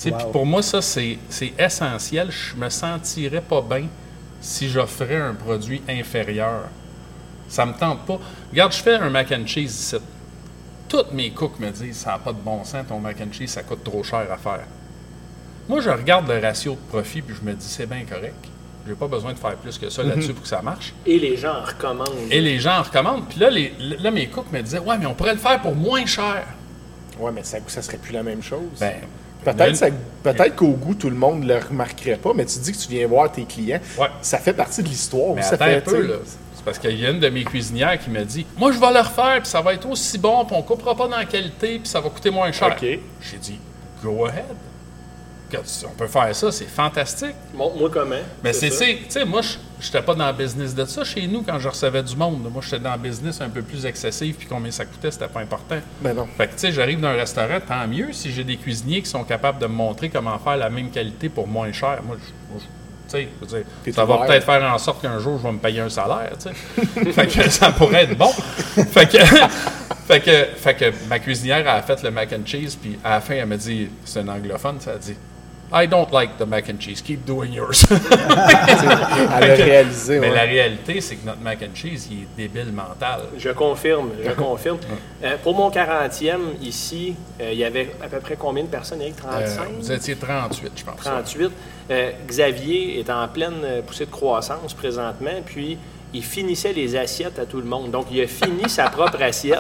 Wow. 0.07 0.31
pour 0.33 0.47
moi, 0.47 0.63
ça, 0.63 0.81
c'est 0.81 1.19
essentiel. 1.59 2.31
Je 2.31 2.57
me 2.57 2.69
sentirais 2.69 3.43
pas 3.43 3.61
bien 3.61 3.87
si 4.41 4.69
j'offrais 4.69 5.21
un 5.21 5.35
produit 5.35 5.83
inférieur. 5.89 6.69
Ça 7.49 7.67
me 7.67 7.75
tente 7.75 8.07
pas. 8.07 8.19
Regarde, 8.51 8.73
je 8.73 8.79
fais 8.79 8.95
un 8.95 9.11
mac 9.11 9.33
and 9.33 9.47
cheese 9.47 9.65
ici. 9.67 9.97
Toutes 10.89 11.13
mes 11.13 11.31
cooks 11.31 11.59
me 11.61 11.71
disent 11.71 11.99
ça 11.99 12.13
n'a 12.13 12.19
pas 12.19 12.33
de 12.33 12.41
bon 12.41 12.65
sens, 12.65 12.87
ton 12.89 12.99
mac 12.99 13.17
and 13.21 13.33
cheese, 13.33 13.49
ça 13.51 13.63
coûte 13.63 13.85
trop 13.85 14.03
cher 14.03 14.27
à 14.31 14.37
faire. 14.37 14.65
Moi, 15.69 15.81
je 15.81 15.91
regarde 15.91 16.29
le 16.29 16.39
ratio 16.39 16.73
de 16.73 16.79
profit 16.89 17.23
puis 17.23 17.35
je 17.39 17.49
me 17.49 17.55
dis 17.55 17.67
c'est 17.67 17.87
bien 17.87 18.05
correct. 18.05 18.47
J'ai 18.87 18.95
pas 18.95 19.07
besoin 19.07 19.33
de 19.35 19.39
faire 19.39 19.57
plus 19.57 19.77
que 19.79 19.91
ça 19.91 20.03
là-dessus 20.03 20.33
pour 20.33 20.43
que 20.43 20.49
ça 20.49 20.63
marche. 20.63 20.95
Et 21.05 21.19
les 21.19 21.37
gens 21.37 21.55
en 21.61 21.65
recommandent. 21.65 22.09
Et 22.31 22.41
les 22.41 22.59
gens 22.59 22.79
en 22.79 22.83
recommandent. 22.83 23.29
Puis 23.29 23.39
là, 23.39 23.51
les, 23.51 23.75
là, 23.79 24.11
mes 24.11 24.29
cooks 24.29 24.51
me 24.51 24.63
disaient 24.63 24.79
Ouais, 24.79 24.97
mais 24.99 25.07
on 25.07 25.15
pourrait 25.15 25.35
le 25.35 25.39
faire 25.39 25.61
pour 25.61 25.77
moins 25.77 26.07
cher. 26.07 26.45
Ouais, 27.19 27.31
mais 27.31 27.45
ça, 27.45 27.59
ça 27.67 27.83
serait 27.83 27.99
plus 27.99 28.13
la 28.13 28.23
même 28.23 28.43
chose. 28.43 28.79
Ben, 28.81 28.95
Peut-être 29.45 30.57
qu'au 30.57 30.73
goût, 30.73 30.95
tout 30.95 31.11
le 31.11 31.17
monde 31.17 31.43
ne 31.43 31.49
le 31.49 31.59
remarquerait 31.59 32.17
pas, 32.17 32.33
mais 32.35 32.45
tu 32.45 32.59
dis 32.59 32.73
que 32.73 32.77
tu 32.79 32.89
viens 32.89 33.07
voir 33.07 33.33
tes 33.33 33.45
clients. 33.45 33.81
Ouais. 33.99 34.09
Ça 34.23 34.39
fait 34.39 34.53
partie 34.53 34.83
de 34.83 34.89
l'histoire. 34.89 35.35
Mais 35.35 35.43
ça 35.43 35.57
fait, 35.57 35.77
un 35.77 35.81
peu, 35.81 36.07
là. 36.07 36.17
C'est 36.55 36.65
parce 36.65 36.79
qu'il 36.79 37.01
y 37.01 37.07
a 37.07 37.11
une 37.11 37.21
de 37.21 37.29
mes 37.31 37.43
cuisinières 37.45 37.99
qui 37.99 38.11
me 38.11 38.23
dit 38.23 38.45
Moi, 38.57 38.73
je 38.73 38.79
vais 38.79 38.93
le 38.93 39.01
refaire, 39.01 39.39
puis 39.41 39.49
ça 39.49 39.63
va 39.63 39.73
être 39.73 39.89
aussi 39.89 40.19
bon, 40.19 40.45
puis 40.45 40.55
on 40.59 40.63
coupera 40.63 40.95
pas 40.95 41.09
dans 41.09 41.17
la 41.17 41.25
qualité, 41.25 41.79
puis 41.79 41.89
ça 41.89 42.01
va 42.01 42.11
coûter 42.11 42.31
moins 42.31 42.53
cher. 42.53 42.77
OK. 42.77 42.87
J'ai 43.23 43.39
dit 43.39 43.59
Go 44.03 44.27
ahead. 44.27 44.45
On 45.87 45.95
peut 45.97 46.07
faire 46.07 46.35
ça, 46.35 46.53
c'est 46.53 46.69
fantastique. 46.69 47.35
Montre-moi 47.55 47.91
comment? 47.93 48.17
Mais 48.45 48.53
c'est, 48.53 48.71
tu 48.71 48.97
sais, 49.09 49.25
moi, 49.25 49.43
je 49.43 49.55
j'étais 49.81 50.03
pas 50.03 50.15
dans 50.15 50.27
le 50.27 50.33
business 50.35 50.75
de 50.75 50.85
ça 50.85 51.05
chez 51.05 51.27
nous 51.27 51.43
quand 51.43 51.59
je 51.59 51.69
recevais 51.69 52.03
du 52.03 52.15
monde. 52.15 52.43
Moi, 52.53 52.63
j'étais 52.63 52.79
dans 52.81 52.93
le 52.93 52.99
business 52.99 53.41
un 53.41 53.49
peu 53.49 53.63
plus 53.63 53.87
excessif, 53.87 54.37
puis 54.37 54.47
combien 54.47 54.71
ça 54.71 54.85
coûtait, 54.85 55.11
c'était 55.11 55.27
pas 55.29 55.41
important. 55.41 55.77
Ben 56.03 56.15
non. 56.15 56.29
Fait 56.37 56.47
que, 56.49 56.53
tu 56.53 56.59
sais, 56.59 56.73
j'arrive 56.73 57.01
dans 57.01 57.09
un 57.09 57.13
restaurant, 57.15 57.59
tant 57.67 57.87
mieux 57.89 58.13
si 58.13 58.31
j'ai 58.31 58.45
des 58.45 58.57
cuisiniers 58.57 59.01
qui 59.03 59.09
sont 59.09 59.25
capables 59.25 59.59
de 59.59 59.67
me 59.67 59.73
montrer 59.75 60.09
comment 60.11 60.39
faire 60.39 60.57
la 60.59 60.69
même 60.71 60.91
qualité 60.91 61.29
pour 61.29 61.47
moins 61.49 61.73
cher. 61.73 62.01
Moi, 62.05 62.17
je- 62.21 62.59
tu 62.59 62.65
sais, 63.09 63.29
je 63.41 63.45
veux 63.47 63.59
dire, 63.59 63.67
T'es 63.83 63.91
ça 63.93 64.05
va 64.05 64.15
ouvert. 64.17 64.27
peut-être 64.29 64.45
faire 64.45 64.63
en 64.73 64.79
sorte 64.79 65.03
qu'un 65.03 65.19
jour, 65.19 65.37
je 65.39 65.43
vais 65.43 65.53
me 65.53 65.59
payer 65.59 65.81
un 65.81 65.89
salaire, 65.89 66.31
tu 66.41 66.49
sais. 66.51 67.13
fait 67.13 67.27
que 67.27 67.49
ça 67.51 67.73
pourrait 67.73 68.05
être 68.05 68.17
bon. 68.17 68.31
fait 68.93 69.11
que, 69.11 69.19
fait 70.07 70.21
que, 70.21 70.45
fait 70.57 70.75
que 70.75 70.93
ma 71.09 71.19
cuisinière 71.19 71.67
a 71.69 71.83
fait 71.83 72.03
le 72.05 72.11
mac 72.13 72.33
and 72.33 72.47
cheese, 72.47 72.77
puis 72.81 72.99
à 73.03 73.11
la 73.13 73.21
fin, 73.21 73.35
elle 73.35 73.47
m'a 73.47 73.57
dit, 73.57 73.89
c'est 74.05 74.21
un 74.21 74.29
anglophone, 74.29 74.79
ça 74.81 74.93
a 74.93 74.97
dit, 74.99 75.17
I 75.73 75.87
don't 75.87 76.11
like 76.13 76.37
the 76.37 76.47
mac 76.47 76.69
and 76.69 76.79
cheese, 76.81 77.01
keep 77.01 77.25
doing 77.25 77.53
yours. 77.53 77.87
À 77.91 79.41
le 79.41 79.55
réaliser. 79.55 80.19
Mais 80.19 80.31
ouais. 80.31 80.35
la 80.35 80.43
réalité, 80.43 81.01
c'est 81.01 81.17
que 81.17 81.27
notre 81.27 81.41
mac 81.41 81.63
and 81.63 81.75
cheese, 81.75 82.09
il 82.11 82.23
est 82.23 82.49
débile 82.49 82.73
mental. 82.73 83.21
Je 83.39 83.51
confirme, 83.51 84.11
je 84.25 84.31
confirme. 84.33 84.79
Euh, 85.23 85.37
pour 85.43 85.55
mon 85.55 85.71
40e, 85.71 86.59
ici, 86.61 87.15
euh, 87.41 87.51
il 87.53 87.59
y 87.59 87.65
avait 87.65 87.91
à 88.03 88.09
peu 88.09 88.19
près 88.19 88.37
combien 88.37 88.65
de 88.65 88.69
personnes, 88.69 89.01
Eric? 89.01 89.15
Euh, 89.25 89.47
35? 89.47 89.69
vous 89.79 89.93
étiez 89.93 90.17
38, 90.17 90.73
je 90.75 90.85
pense. 90.85 91.01
38. 91.01 91.51
Euh, 91.91 92.11
Xavier 92.27 92.99
est 92.99 93.11
en 93.11 93.27
pleine 93.29 93.61
euh, 93.65 93.83
poussée 93.83 94.07
de 94.07 94.11
croissance 94.11 94.75
présentement, 94.75 95.43
puis 95.45 95.79
il 96.13 96.25
finissait 96.25 96.73
les 96.73 96.97
assiettes 96.97 97.39
à 97.39 97.47
tout 97.47 97.59
le 97.59 97.67
monde. 97.67 97.91
Donc, 97.91 98.07
il 98.11 98.21
a 98.21 98.27
fini 98.27 98.69
sa 98.69 98.91
propre 98.91 99.23
assiette. 99.23 99.59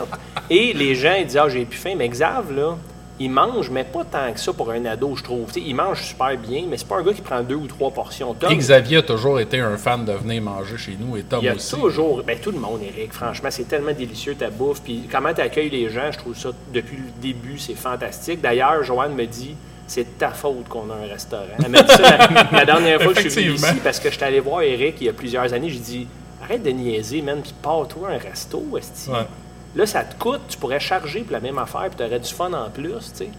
Et 0.48 0.72
les 0.72 0.94
gens, 0.94 1.14
ils 1.18 1.26
disent 1.26 1.36
Ah, 1.36 1.48
j'ai 1.48 1.64
plus 1.64 1.78
faim. 1.78 1.94
Mais 1.96 2.08
Xav, 2.08 2.52
là, 2.52 2.76
il 3.20 3.30
mange, 3.30 3.68
mais 3.68 3.84
pas 3.84 4.02
tant 4.04 4.32
que 4.32 4.40
ça 4.40 4.52
pour 4.54 4.70
un 4.70 4.82
ado, 4.86 5.14
je 5.14 5.22
trouve. 5.22 5.46
Il 5.54 5.74
mange 5.74 6.02
super 6.02 6.36
bien, 6.38 6.64
mais 6.66 6.78
c'est 6.78 6.88
pas 6.88 6.96
un 6.96 7.02
gars 7.02 7.12
qui 7.12 7.20
prend 7.20 7.42
deux 7.42 7.54
ou 7.54 7.66
trois 7.66 7.90
portions. 7.90 8.32
Tom, 8.32 8.50
Et 8.50 8.56
Xavier 8.56 8.96
a 8.98 9.02
toujours 9.02 9.38
été 9.38 9.60
un 9.60 9.76
fan 9.76 10.06
de 10.06 10.12
venir 10.12 10.40
manger 10.40 10.78
chez 10.78 10.96
nous, 10.98 11.18
et 11.18 11.22
Tom 11.22 11.40
il 11.42 11.44
y 11.44 11.48
a 11.50 11.54
aussi. 11.54 11.74
toujours, 11.74 12.22
ben, 12.22 12.38
tout 12.40 12.50
le 12.50 12.58
monde, 12.58 12.80
Eric, 12.82 13.12
franchement, 13.12 13.50
c'est 13.52 13.68
tellement 13.68 13.92
délicieux 13.92 14.34
ta 14.34 14.48
bouffe. 14.48 14.80
Puis 14.80 15.06
comment 15.12 15.34
tu 15.34 15.42
accueilles 15.42 15.68
les 15.68 15.90
gens, 15.90 16.10
je 16.10 16.18
trouve 16.18 16.34
ça 16.36 16.48
depuis 16.72 16.96
le 16.96 17.10
début, 17.20 17.58
c'est 17.58 17.74
fantastique. 17.74 18.40
D'ailleurs, 18.40 18.82
Joanne 18.82 19.14
me 19.14 19.26
dit, 19.26 19.54
c'est 19.86 20.04
de 20.04 20.18
ta 20.18 20.30
faute 20.30 20.66
qu'on 20.68 20.88
a 20.90 20.94
un 20.94 21.06
restaurant. 21.12 21.44
Elle 21.62 21.70
m'a 21.70 21.82
dit 21.82 21.92
ça 21.92 22.16
la, 22.16 22.48
la 22.52 22.64
dernière 22.64 23.02
fois 23.02 23.12
que 23.12 23.20
je 23.20 23.28
suis 23.28 23.44
venu 23.48 23.54
ici 23.56 23.74
parce 23.84 24.00
que 24.00 24.08
je 24.08 24.14
suis 24.14 24.24
allé 24.24 24.40
voir 24.40 24.62
Eric 24.62 24.96
il 25.00 25.06
y 25.06 25.10
a 25.10 25.12
plusieurs 25.12 25.52
années. 25.52 25.68
J'ai 25.68 25.78
dit, 25.78 26.06
arrête 26.42 26.62
de 26.62 26.70
niaiser, 26.70 27.20
man, 27.20 27.40
puis 27.42 27.52
pars-toi 27.60 28.08
un 28.08 28.16
resto, 28.18 28.62
esti. 28.78 29.10
Ouais. 29.10 29.26
Là, 29.74 29.86
ça 29.86 30.02
te 30.04 30.18
coûte, 30.18 30.40
tu 30.48 30.58
pourrais 30.58 30.80
charger 30.80 31.20
pour 31.20 31.32
la 31.32 31.40
même 31.40 31.58
affaire, 31.58 31.88
puis 31.88 31.96
tu 31.96 32.02
aurais 32.02 32.18
du 32.18 32.32
fun 32.32 32.52
en 32.52 32.70
plus, 32.70 33.12
tu 33.12 33.18
sais. 33.18 33.30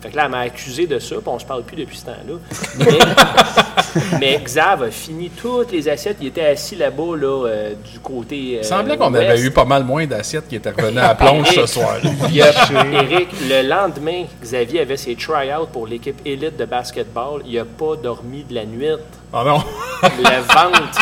Fait 0.00 0.10
que 0.10 0.16
là, 0.16 0.24
elle 0.24 0.30
m'a 0.30 0.40
accusé 0.40 0.86
de 0.86 0.98
ça, 0.98 1.16
puis 1.16 1.28
on 1.28 1.38
se 1.38 1.44
parle 1.44 1.62
plus 1.62 1.76
depuis 1.76 1.96
ce 1.96 2.06
temps-là. 2.06 2.34
Mais, 2.78 4.18
mais 4.18 4.40
Xav 4.42 4.82
a 4.84 4.90
fini 4.90 5.30
toutes 5.30 5.72
les 5.72 5.88
assiettes. 5.88 6.16
Il 6.20 6.28
était 6.28 6.46
assis 6.46 6.76
là-bas, 6.76 7.16
là, 7.16 7.46
euh, 7.46 7.74
du 7.92 7.98
côté. 8.00 8.58
Il 8.58 8.64
semblait 8.64 8.96
qu'on 8.96 9.12
avait 9.12 9.40
eu 9.40 9.50
pas 9.50 9.64
mal 9.64 9.84
moins 9.84 10.06
d'assiettes 10.06 10.48
qui 10.48 10.56
étaient 10.56 10.70
revenues 10.70 10.98
à 10.98 11.08
la 11.08 11.14
plonge 11.14 11.48
ce 11.48 11.66
soir. 11.66 11.96
Eric, 12.32 13.28
le 13.48 13.68
lendemain, 13.68 14.24
Xavier 14.42 14.80
avait 14.80 14.96
ses 14.96 15.16
try-outs 15.16 15.66
pour 15.72 15.86
l'équipe 15.86 16.20
élite 16.24 16.56
de 16.56 16.64
basketball. 16.64 17.42
Il 17.46 17.56
n'a 17.56 17.64
pas 17.64 17.96
dormi 17.96 18.44
de 18.44 18.54
la 18.54 18.64
nuit. 18.64 18.86
Ah 19.32 19.44
non! 19.44 19.62
Le 20.02 20.42
ventre 20.42 20.98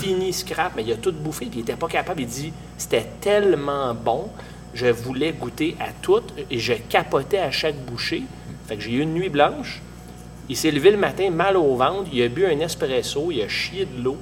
fini 0.00 0.32
scrap, 0.32 0.72
mais 0.76 0.82
il 0.84 0.92
a 0.92 0.96
tout 0.96 1.12
bouffé, 1.12 1.46
puis 1.46 1.58
il 1.58 1.60
n'était 1.60 1.76
pas 1.76 1.88
capable. 1.88 2.20
Il 2.22 2.26
dit 2.26 2.52
c'était 2.78 3.06
tellement 3.20 3.94
bon, 3.94 4.28
je 4.74 4.86
voulais 4.86 5.32
goûter 5.32 5.76
à 5.80 5.88
tout, 6.00 6.22
et 6.50 6.58
je 6.58 6.74
capotais 6.74 7.38
à 7.38 7.50
chaque 7.50 7.76
bouchée. 7.76 8.22
Fait 8.66 8.76
que 8.76 8.82
j'ai 8.82 8.92
eu 8.92 9.00
une 9.00 9.14
nuit 9.14 9.28
blanche. 9.28 9.80
Il 10.48 10.56
s'est 10.56 10.70
levé 10.70 10.90
le 10.90 10.96
matin 10.96 11.30
mal 11.30 11.56
au 11.56 11.74
ventre, 11.76 12.08
il 12.12 12.22
a 12.22 12.28
bu 12.28 12.46
un 12.46 12.60
espresso, 12.60 13.30
il 13.30 13.42
a 13.42 13.48
chié 13.48 13.84
de 13.84 14.02
l'eau. 14.02 14.16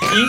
Puis, 0.00 0.24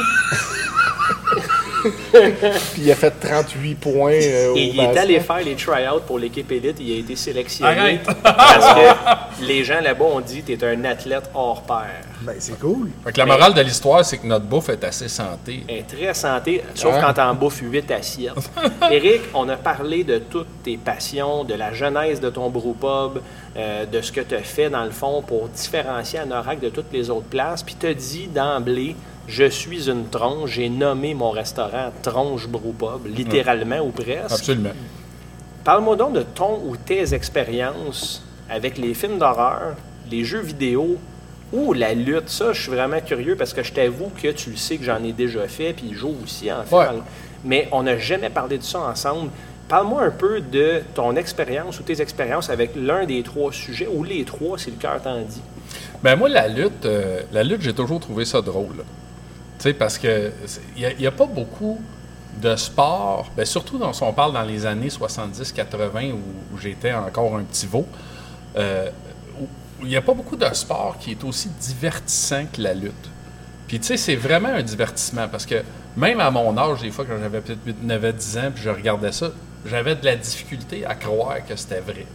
Puis 1.82 2.82
il 2.84 2.92
a 2.92 2.96
fait 2.96 3.12
38 3.12 3.76
points 3.76 4.12
euh, 4.14 4.52
au 4.52 4.56
il 4.56 4.80
est 4.80 4.98
allé 4.98 5.20
faire 5.20 5.40
les 5.44 5.56
try-outs 5.56 6.02
pour 6.06 6.20
l'équipe 6.20 6.52
élite, 6.52 6.78
il 6.80 6.94
a 6.96 7.00
été 7.00 7.16
sélectionné. 7.16 7.72
Arrête. 7.80 8.08
Parce 8.24 8.74
que 8.74 9.46
les 9.46 9.64
gens 9.64 9.80
là-bas 9.82 10.06
ont 10.06 10.20
dit 10.20 10.44
tu 10.44 10.54
es 10.54 10.64
un 10.64 10.84
athlète 10.86 11.30
hors 11.34 11.62
pair. 11.64 12.02
Ben, 12.22 12.36
c'est 12.38 12.60
cool. 12.60 12.90
Fait 13.04 13.12
que 13.14 13.18
la 13.18 13.26
morale 13.26 13.54
de 13.54 13.62
l'histoire, 13.62 14.06
c'est 14.06 14.18
que 14.20 14.28
notre 14.28 14.46
bouffe 14.46 14.70
est 14.70 14.84
assez 14.84 15.08
santé. 15.08 15.64
Elle 15.68 15.78
est 15.78 15.84
très 15.84 16.14
santé, 16.14 16.64
sauf 16.76 16.94
Ouais. 16.94 17.02
quand 17.02 17.14
t'en 17.14 17.34
bouffes 17.34 17.62
8 17.64 17.90
assiettes. 17.92 18.34
Éric, 18.92 19.22
on 19.34 19.50
a 19.50 19.56
parlé 19.58 20.04
de 20.04 20.20
toutes 20.20 20.62
tes 20.64 20.78
passions, 20.78 21.44
de 21.44 21.56
la 21.56 21.74
genèse 21.74 22.20
de 22.22 22.30
ton 22.30 22.50
brewpub, 22.50 23.22
euh, 23.58 23.86
de 23.86 24.02
ce 24.02 24.12
que 24.12 24.22
tu 24.22 24.36
as 24.36 24.44
fait 24.44 24.70
dans 24.70 24.84
le 24.84 24.92
fond 24.92 25.24
pour 25.26 25.48
différencier 25.48 26.20
Anorak 26.20 26.60
de 26.60 26.70
toutes 26.70 26.94
les 26.94 27.10
autres 27.10 27.28
places. 27.28 27.64
Puis 27.64 27.76
tu 27.80 27.88
as 27.88 27.94
dit 27.96 28.28
d'emblée, 28.28 28.96
je 29.28 29.46
suis 29.46 29.90
une 29.90 30.08
tronche. 30.08 30.52
J'ai 30.52 30.70
nommé 30.70 31.14
mon 31.14 31.32
restaurant 31.32 31.92
Tronche 32.02 32.48
Brewpub, 32.48 33.06
littéralement 33.06 33.80
ou 33.80 33.90
presque. 33.90 34.32
Absolument. 34.32 34.72
Parle-moi 35.64 35.96
donc 35.96 36.14
de 36.14 36.24
ton 36.24 36.60
ou 36.66 36.76
tes 36.76 37.14
expériences 37.14 38.24
avec 38.50 38.78
les 38.78 38.94
films 38.94 39.20
d'horreur, 39.20 39.76
les 40.10 40.24
jeux 40.24 40.42
vidéo 40.42 40.98
ou 41.54 41.74
la 41.74 41.94
lutte. 41.94 42.30
Ça, 42.30 42.54
je 42.54 42.62
suis 42.62 42.72
vraiment 42.72 43.00
curieux 43.00 43.36
parce 43.36 43.54
que 43.54 43.64
je 43.64 43.72
t'avoue 43.72 44.12
que 44.22 44.30
tu 44.30 44.52
le 44.52 44.58
sais 44.58 44.78
que 44.78 44.84
j'en 44.84 45.04
ai 45.04 45.14
déjà 45.14 45.48
fait, 45.48 45.74
puis 45.74 45.94
Joe 45.94 46.12
aussi 46.24 46.52
en 46.52 46.64
fait. 46.64 46.76
Ouais. 46.76 46.88
Mais 47.44 47.68
on 47.72 47.84
n'a 47.84 47.98
jamais 47.98 48.30
parlé 48.30 48.58
de 48.58 48.64
ça 48.64 48.80
ensemble. 48.80 49.30
Parle-moi 49.68 50.04
un 50.04 50.12
peu 50.12 50.42
de 50.42 50.82
ton 50.94 51.16
expérience 51.16 51.80
ou 51.80 51.84
tes 51.84 52.02
expériences 52.02 52.50
avec 52.50 52.72
l'un 52.76 53.06
des 53.06 53.24
trois 53.24 53.54
sujets, 53.54 53.88
ou 53.88 54.04
les 54.04 54.26
trois, 54.26 54.58
si 54.58 54.70
le 54.70 54.76
cœur 54.76 55.02
t'en 55.02 55.22
dit. 55.22 55.42
Ben 56.04 56.16
moi, 56.16 56.28
la 56.28 56.48
lutte, 56.48 56.86
euh, 56.86 57.22
la 57.32 57.44
lutte, 57.44 57.62
j'ai 57.62 57.74
toujours 57.74 58.00
trouvé 58.00 58.26
ça 58.26 58.42
drôle. 58.42 58.84
Sais, 59.62 59.74
parce 59.74 59.98
que 59.98 60.32
il 60.78 60.96
n'y 60.98 61.08
a, 61.08 61.12
pas 61.12 61.26
beaucoup 61.26 61.80
de 62.42 62.56
sports, 62.56 63.30
ben 63.36 63.46
surtout 63.46 63.78
dans, 63.78 63.94
si 63.94 64.04
on 64.04 64.14
parle 64.14 64.34
dans 64.34 64.44
les 64.44 64.66
années 64.66 64.88
70-80 64.88 66.14
où, 66.14 66.16
où 66.54 66.58
j'étais 66.58 66.94
encore 66.94 67.36
un 67.36 67.44
petit 67.44 67.68
veau, 67.68 67.86
euh, 68.58 68.90
il 69.82 69.88
n'y 69.88 69.96
a 69.96 70.02
pas 70.02 70.14
beaucoup 70.14 70.36
de 70.36 70.54
sports 70.54 70.98
qui 71.00 71.12
est 71.12 71.24
aussi 71.24 71.50
divertissant 71.50 72.46
que 72.52 72.62
la 72.62 72.74
lutte. 72.74 73.10
Puis 73.68 73.80
tu 73.80 73.88
sais, 73.88 73.98
c'est 73.98 74.16
vraiment 74.16 74.50
un 74.50 74.64
divertissement 74.64 75.28
parce 75.28 75.46
que 75.46 75.64
même 75.98 76.20
à 76.20 76.32
mon 76.32 76.58
âge, 76.58 76.82
des 76.82 76.92
fois, 76.92 77.06
quand 77.06 77.18
j'avais 77.20 77.42
peut-être 77.42 77.60
9-10 77.84 78.40
ans, 78.40 78.52
puis 78.54 78.64
je 78.64 78.70
regardais 78.70 79.12
ça, 79.12 79.32
j'avais 79.66 79.96
de 79.96 80.06
la 80.06 80.16
difficulté 80.16 80.86
à 80.86 80.96
croire 80.96 81.46
que 81.48 81.56
c'était 81.56 81.82
vrai. 81.82 82.06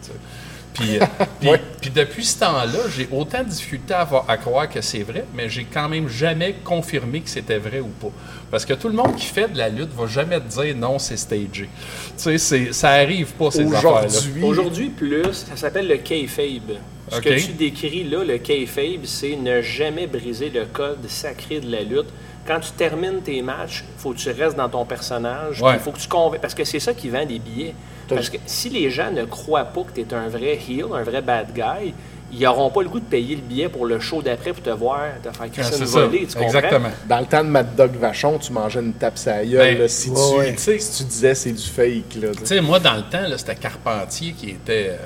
Puis, 0.79 0.99
euh, 0.99 1.05
puis, 1.41 1.51
puis 1.81 1.91
depuis 1.91 2.25
ce 2.25 2.41
temps-là, 2.41 2.79
j'ai 2.95 3.09
autant 3.13 3.43
de 3.43 3.49
difficulté 3.49 3.95
à, 3.95 4.01
avoir- 4.01 4.25
à 4.29 4.37
croire 4.37 4.69
que 4.69 4.81
c'est 4.81 5.03
vrai, 5.03 5.25
mais 5.35 5.49
j'ai 5.49 5.65
quand 5.65 5.89
même 5.89 6.09
jamais 6.09 6.55
confirmé 6.65 7.21
que 7.21 7.31
c'était 7.31 7.59
vrai 7.59 7.81
ou 7.81 7.89
pas. 7.89 8.11
Parce 8.51 8.65
que 8.65 8.75
tout 8.75 8.89
le 8.89 8.95
monde 8.95 9.17
qui 9.17 9.27
fait 9.27 9.49
de 9.53 9.59
la 9.59 9.69
lutte 9.69 9.93
va 9.97 10.07
jamais 10.07 10.39
te 10.41 10.49
dire 10.61 10.77
non, 10.77 10.99
c'est 10.99 11.17
stagé. 11.17 11.47
Tu 11.55 11.69
sais, 12.17 12.39
c'est- 12.39 12.73
ça 12.73 12.91
arrive 12.91 13.33
pas 13.35 13.51
ces 13.51 13.63
affaires-là. 13.75 14.07
Aujourd'hui, 14.07 14.43
Aujourd'hui, 14.45 14.89
plus, 14.91 15.33
ça 15.33 15.57
s'appelle 15.57 15.89
le 15.89 15.97
kayfabe. 15.97 16.77
Ce 17.11 17.21
que 17.21 17.29
tu 17.47 17.53
décris 17.53 18.05
là, 18.05 18.25
le 18.25 18.39
kayfabe, 18.39 19.05
c'est 19.05 19.37
ne 19.37 19.63
jamais 19.63 20.07
briser 20.07 20.51
le 20.51 20.65
code 20.67 21.09
sacré 21.09 21.61
de 21.61 21.71
la 21.71 21.83
lutte. 21.83 22.09
Quand 22.47 22.61
tu 22.61 22.71
termines 22.73 23.21
tes 23.23 23.43
matchs, 23.43 23.85
il 23.97 24.01
faut 24.01 24.13
que 24.13 24.19
tu 24.19 24.31
restes 24.31 24.57
dans 24.57 24.69
ton 24.69 24.85
personnage. 24.85 25.61
Ouais. 25.63 25.75
Il 25.75 25.81
faut 25.81 25.91
que 25.93 25.99
tu 25.99 26.09
convainques. 26.09 26.41
Parce 26.41 26.55
que 26.55 26.65
c'est 26.65 26.79
ça 26.81 26.95
qui 26.95 27.09
vend 27.09 27.25
des 27.27 27.39
billets. 27.41 27.75
Parce 28.15 28.31
que 28.31 28.37
si 28.47 28.69
les 28.71 28.91
gens 28.91 29.11
ne 29.11 29.25
croient 29.25 29.65
pas 29.65 29.83
que 29.83 29.93
tu 29.93 30.01
es 30.03 30.15
un 30.15 30.29
vrai 30.29 30.59
heel, 30.69 30.87
un 30.95 31.03
vrai 31.03 31.21
bad 31.23 31.49
guy, 31.55 31.93
ils 32.33 32.41
n'auront 32.41 32.71
pas 32.71 32.83
le 32.83 32.89
goût 32.89 32.99
de 33.01 33.05
payer 33.05 33.37
le 33.37 33.43
billet 33.43 33.69
pour 33.69 33.87
le 33.87 34.01
show 34.01 34.21
d'après 34.21 34.53
pour 34.53 34.63
te 34.63 34.71
voir, 34.71 35.01
te 35.23 35.31
faire 35.31 35.47
Ah, 35.59 35.63
ça. 35.63 35.85
volée. 35.85 36.21
Tu 36.27 36.27
comprends? 36.35 36.43
Exactement. 36.43 36.89
dans 37.09 37.21
le 37.21 37.27
temps 37.27 37.45
de 37.45 37.49
Mad 37.49 37.77
Dog 37.77 37.93
Vachon, 37.97 38.39
tu 38.39 38.53
mangeais 38.53 38.81
une 38.81 38.93
tape 38.95 39.15
la 39.27 39.45
gueule, 39.45 39.75
Ben, 39.75 39.79
là, 39.79 39.89
si, 39.89 40.11
ouais, 40.11 40.17
tu, 40.33 40.39
ouais. 40.39 40.53
tu 40.55 40.59
sais, 40.63 40.79
si 40.79 40.99
tu 40.99 41.05
disais 41.09 41.35
c'est 41.35 41.53
du 41.53 41.63
fake. 41.67 42.17
Là, 42.21 42.29
tu 42.37 42.45
sais. 42.47 42.61
moi, 42.61 42.81
dans 42.81 42.95
le 42.95 43.03
temps, 43.03 43.27
là, 43.29 43.39
c'était 43.39 43.55
Carpentier 43.55 44.33
qui 44.33 44.51
était, 44.51 44.91
euh, 44.91 44.97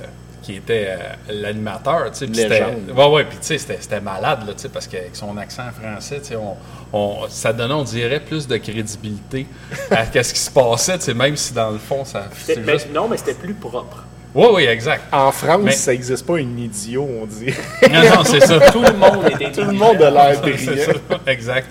qui 0.50 0.56
était 0.58 0.86
euh, 0.90 1.32
l'animateur. 1.42 2.10
tu 2.10 2.18
sais, 2.18 2.26
puis 2.26 2.36
c'était- 2.36 2.48
Légende. 2.60 2.90
Ouais, 2.96 3.06
ouais, 3.08 3.24
puis 3.24 3.38
tu 3.40 3.58
sais, 3.58 3.58
c'était 3.58 4.00
malade, 4.00 4.40
là, 4.46 4.52
tu 4.54 4.60
sais, 4.62 4.68
parce 4.68 4.86
qu'avec 4.86 5.14
son 5.14 5.36
accent 5.38 5.64
français, 5.80 6.18
tu 6.20 6.28
sais, 6.28 6.36
on, 6.36 6.56
on- 6.92 7.28
ça 7.28 7.52
donnait, 7.52 7.74
on 7.74 7.84
dirait, 7.84 8.20
plus 8.20 8.46
de 8.48 8.56
crédibilité 8.56 9.46
à 9.90 10.04
ce 10.22 10.32
qui 10.32 10.40
se 10.40 10.50
passait, 10.50 10.98
tu 10.98 11.04
sais, 11.04 11.14
même 11.14 11.36
si 11.36 11.52
dans 11.54 11.70
le 11.70 11.78
fond, 11.78 12.04
ça. 12.04 12.24
Ben, 12.48 12.64
juste- 12.72 12.92
Non, 12.92 13.08
mais 13.08 13.16
c'était 13.16 13.34
plus 13.34 13.54
propre. 13.54 14.04
Oui, 14.32 14.46
oui, 14.52 14.62
exact. 14.64 15.02
En 15.12 15.32
France, 15.32 15.60
Mais- 15.64 15.72
ça 15.72 15.90
n'existe 15.90 16.24
pas 16.24 16.34
un 16.36 16.56
idiot, 16.56 17.04
on 17.20 17.26
dit. 17.26 17.52
Non, 17.90 18.02
non, 18.16 18.24
c'est 18.24 18.38
ça. 18.40 18.60
Tout 18.72 18.82
le 18.82 18.92
monde 18.92 19.26
était 19.28 19.50
Tout 19.50 19.62
le 19.68 19.72
monde 19.72 20.00
a 20.00 20.10
l'air 20.10 20.40
C'est 20.44 20.66
brillant. 20.66 20.84
ça, 21.10 21.16
exact. 21.26 21.66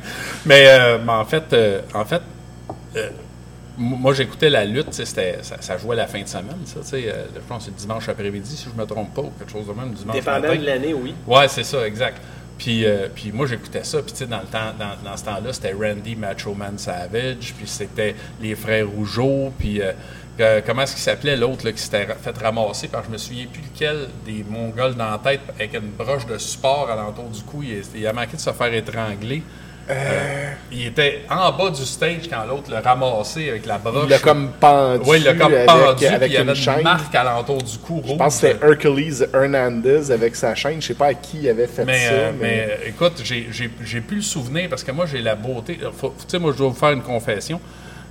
Mais, 0.46 0.66
euh, 0.68 0.98
mais 1.06 1.14
en 1.14 1.24
fait, 1.24 1.44
euh, 1.54 1.80
en 1.94 2.04
fait 2.04 2.22
euh, 2.98 3.10
moi, 3.80 4.14
j'écoutais 4.14 4.50
la 4.50 4.66
lutte, 4.66 4.94
c'était- 4.94 5.40
ça, 5.42 5.56
ça 5.62 5.78
jouait 5.78 5.96
la 5.96 6.06
fin 6.08 6.22
de 6.22 6.28
semaine, 6.28 6.60
ça, 6.66 6.82
tu 6.82 6.88
sais, 6.88 7.04
euh, 7.08 7.26
je 7.34 7.40
pense 7.48 7.60
que 7.60 7.64
c'est 7.66 7.72
le 7.72 7.78
dimanche 7.78 8.10
après-midi, 8.10 8.56
si 8.56 8.68
je 8.76 8.80
me 8.80 8.86
trompe 8.86 9.14
pas, 9.14 9.22
ou 9.22 9.32
quelque 9.40 9.52
chose 9.52 9.66
de 9.68 9.74
même, 9.74 9.92
dimanche 9.94 10.16
Dépendant 10.16 10.42
matin. 10.50 10.56
de 10.58 10.66
l'année, 10.66 10.94
oui. 10.94 11.16
Ouais, 11.26 11.48
c'est 11.48 11.64
ça, 11.64 11.88
exact. 11.88 12.22
Puis, 12.58 12.86
euh, 12.86 13.08
puis 13.16 13.32
moi, 13.32 13.48
j'écoutais 13.48 13.86
ça. 13.86 14.02
Puis, 14.02 14.12
tu 14.12 14.18
sais, 14.18 14.26
dans, 14.28 14.42
le 14.42 14.46
temps, 14.48 14.74
dans, 14.78 15.10
dans 15.10 15.16
ce 15.16 15.24
temps-là, 15.24 15.54
c'était 15.54 15.72
Randy 15.72 16.18
Macho 16.18 16.54
Man 16.54 16.78
Savage. 16.78 17.54
Puis, 17.58 17.66
c'était 17.68 18.14
les 18.42 18.54
frères 18.54 18.86
Rougeau. 18.86 19.54
Puis, 19.58 19.80
euh, 19.82 20.60
comment 20.68 20.82
est-ce 20.82 20.92
qu'il 20.94 21.02
s'appelait 21.02 21.38
l'autre 21.38 21.70
qui 21.72 21.82
s'était 21.82 22.06
fait 22.22 22.38
ramasser? 22.38 22.90
Parce 22.90 23.04
que 23.06 23.08
je 23.08 23.14
me 23.14 23.18
souviens 23.18 23.46
plus 23.46 23.62
lequel 23.62 24.10
des 24.26 24.44
Mongols 24.50 24.96
dans 24.96 25.10
la 25.10 25.20
tête 25.20 25.40
avec 25.56 25.74
une 25.74 25.92
broche 25.92 26.26
de 26.26 26.38
support 26.38 26.90
alentour 26.92 27.30
du 27.30 27.42
cou. 27.44 27.64
Il, 27.64 27.82
il 27.96 28.06
a 28.06 28.12
manqué 28.12 28.36
de 28.36 28.42
se 28.42 28.52
faire 28.52 28.74
étrangler. 28.74 29.42
Euh, 29.90 30.52
il 30.72 30.86
était 30.88 31.22
en 31.32 31.52
bas 31.52 31.72
du 31.72 31.84
stage 31.84 32.30
quand 32.30 32.45
l'autre 32.48 32.70
l'a 32.70 32.80
ramassé 32.82 33.49
avec 33.49 33.66
la 33.66 33.80
broche. 33.80 34.03
Il 34.06 34.10
l'a 34.10 34.20
comme 34.20 34.52
pendu. 34.60 35.02
Oui, 35.07 35.18
il 35.18 35.24
l'a 35.24 35.34
comme 35.34 35.53
pendu. 35.66 36.06
avec 36.06 36.20
puis 36.20 36.28
il 36.28 36.34
y 36.34 36.38
avait 36.38 36.49
une 36.52 36.56
chaîne. 36.56 36.84
marque 36.84 37.16
alentour 37.16 37.64
du 37.64 37.78
cou. 37.80 38.03
Je 38.07 38.14
pense 38.14 38.40
que 38.40 38.48
c'était 38.49 38.66
Hercules 38.66 39.28
Hernandez 39.34 40.11
avec 40.11 40.36
sa 40.36 40.53
chaîne. 40.53 40.80
Je 40.82 40.88
sais 40.88 40.94
pas 40.94 41.07
à 41.07 41.14
qui 41.16 41.40
il 41.41 41.49
avait 41.49 41.66
fait 41.68 41.86
Mais, 41.86 42.06
ça. 42.07 42.11
euh, 42.14 42.32
mais... 42.40 42.48
mais, 42.48 42.68
euh, 42.86 42.90
écoute, 42.90 43.22
j'ai- 43.24 44.02
plus 44.02 44.18
le 44.18 44.22
souvenir 44.22 44.70
parce 44.70 44.84
que 44.84 44.91
moi, 44.91 45.06
j'ai 45.07 45.22
la 45.22 45.36
beauté. 45.36 45.78
Tu 45.80 45.86
sais, 46.28 46.38
moi, 46.40 46.52
je 46.53 46.57
dois 46.60 46.70
vous 46.70 46.76
faire 46.76 46.91
une 46.91 47.02
confession. 47.02 47.60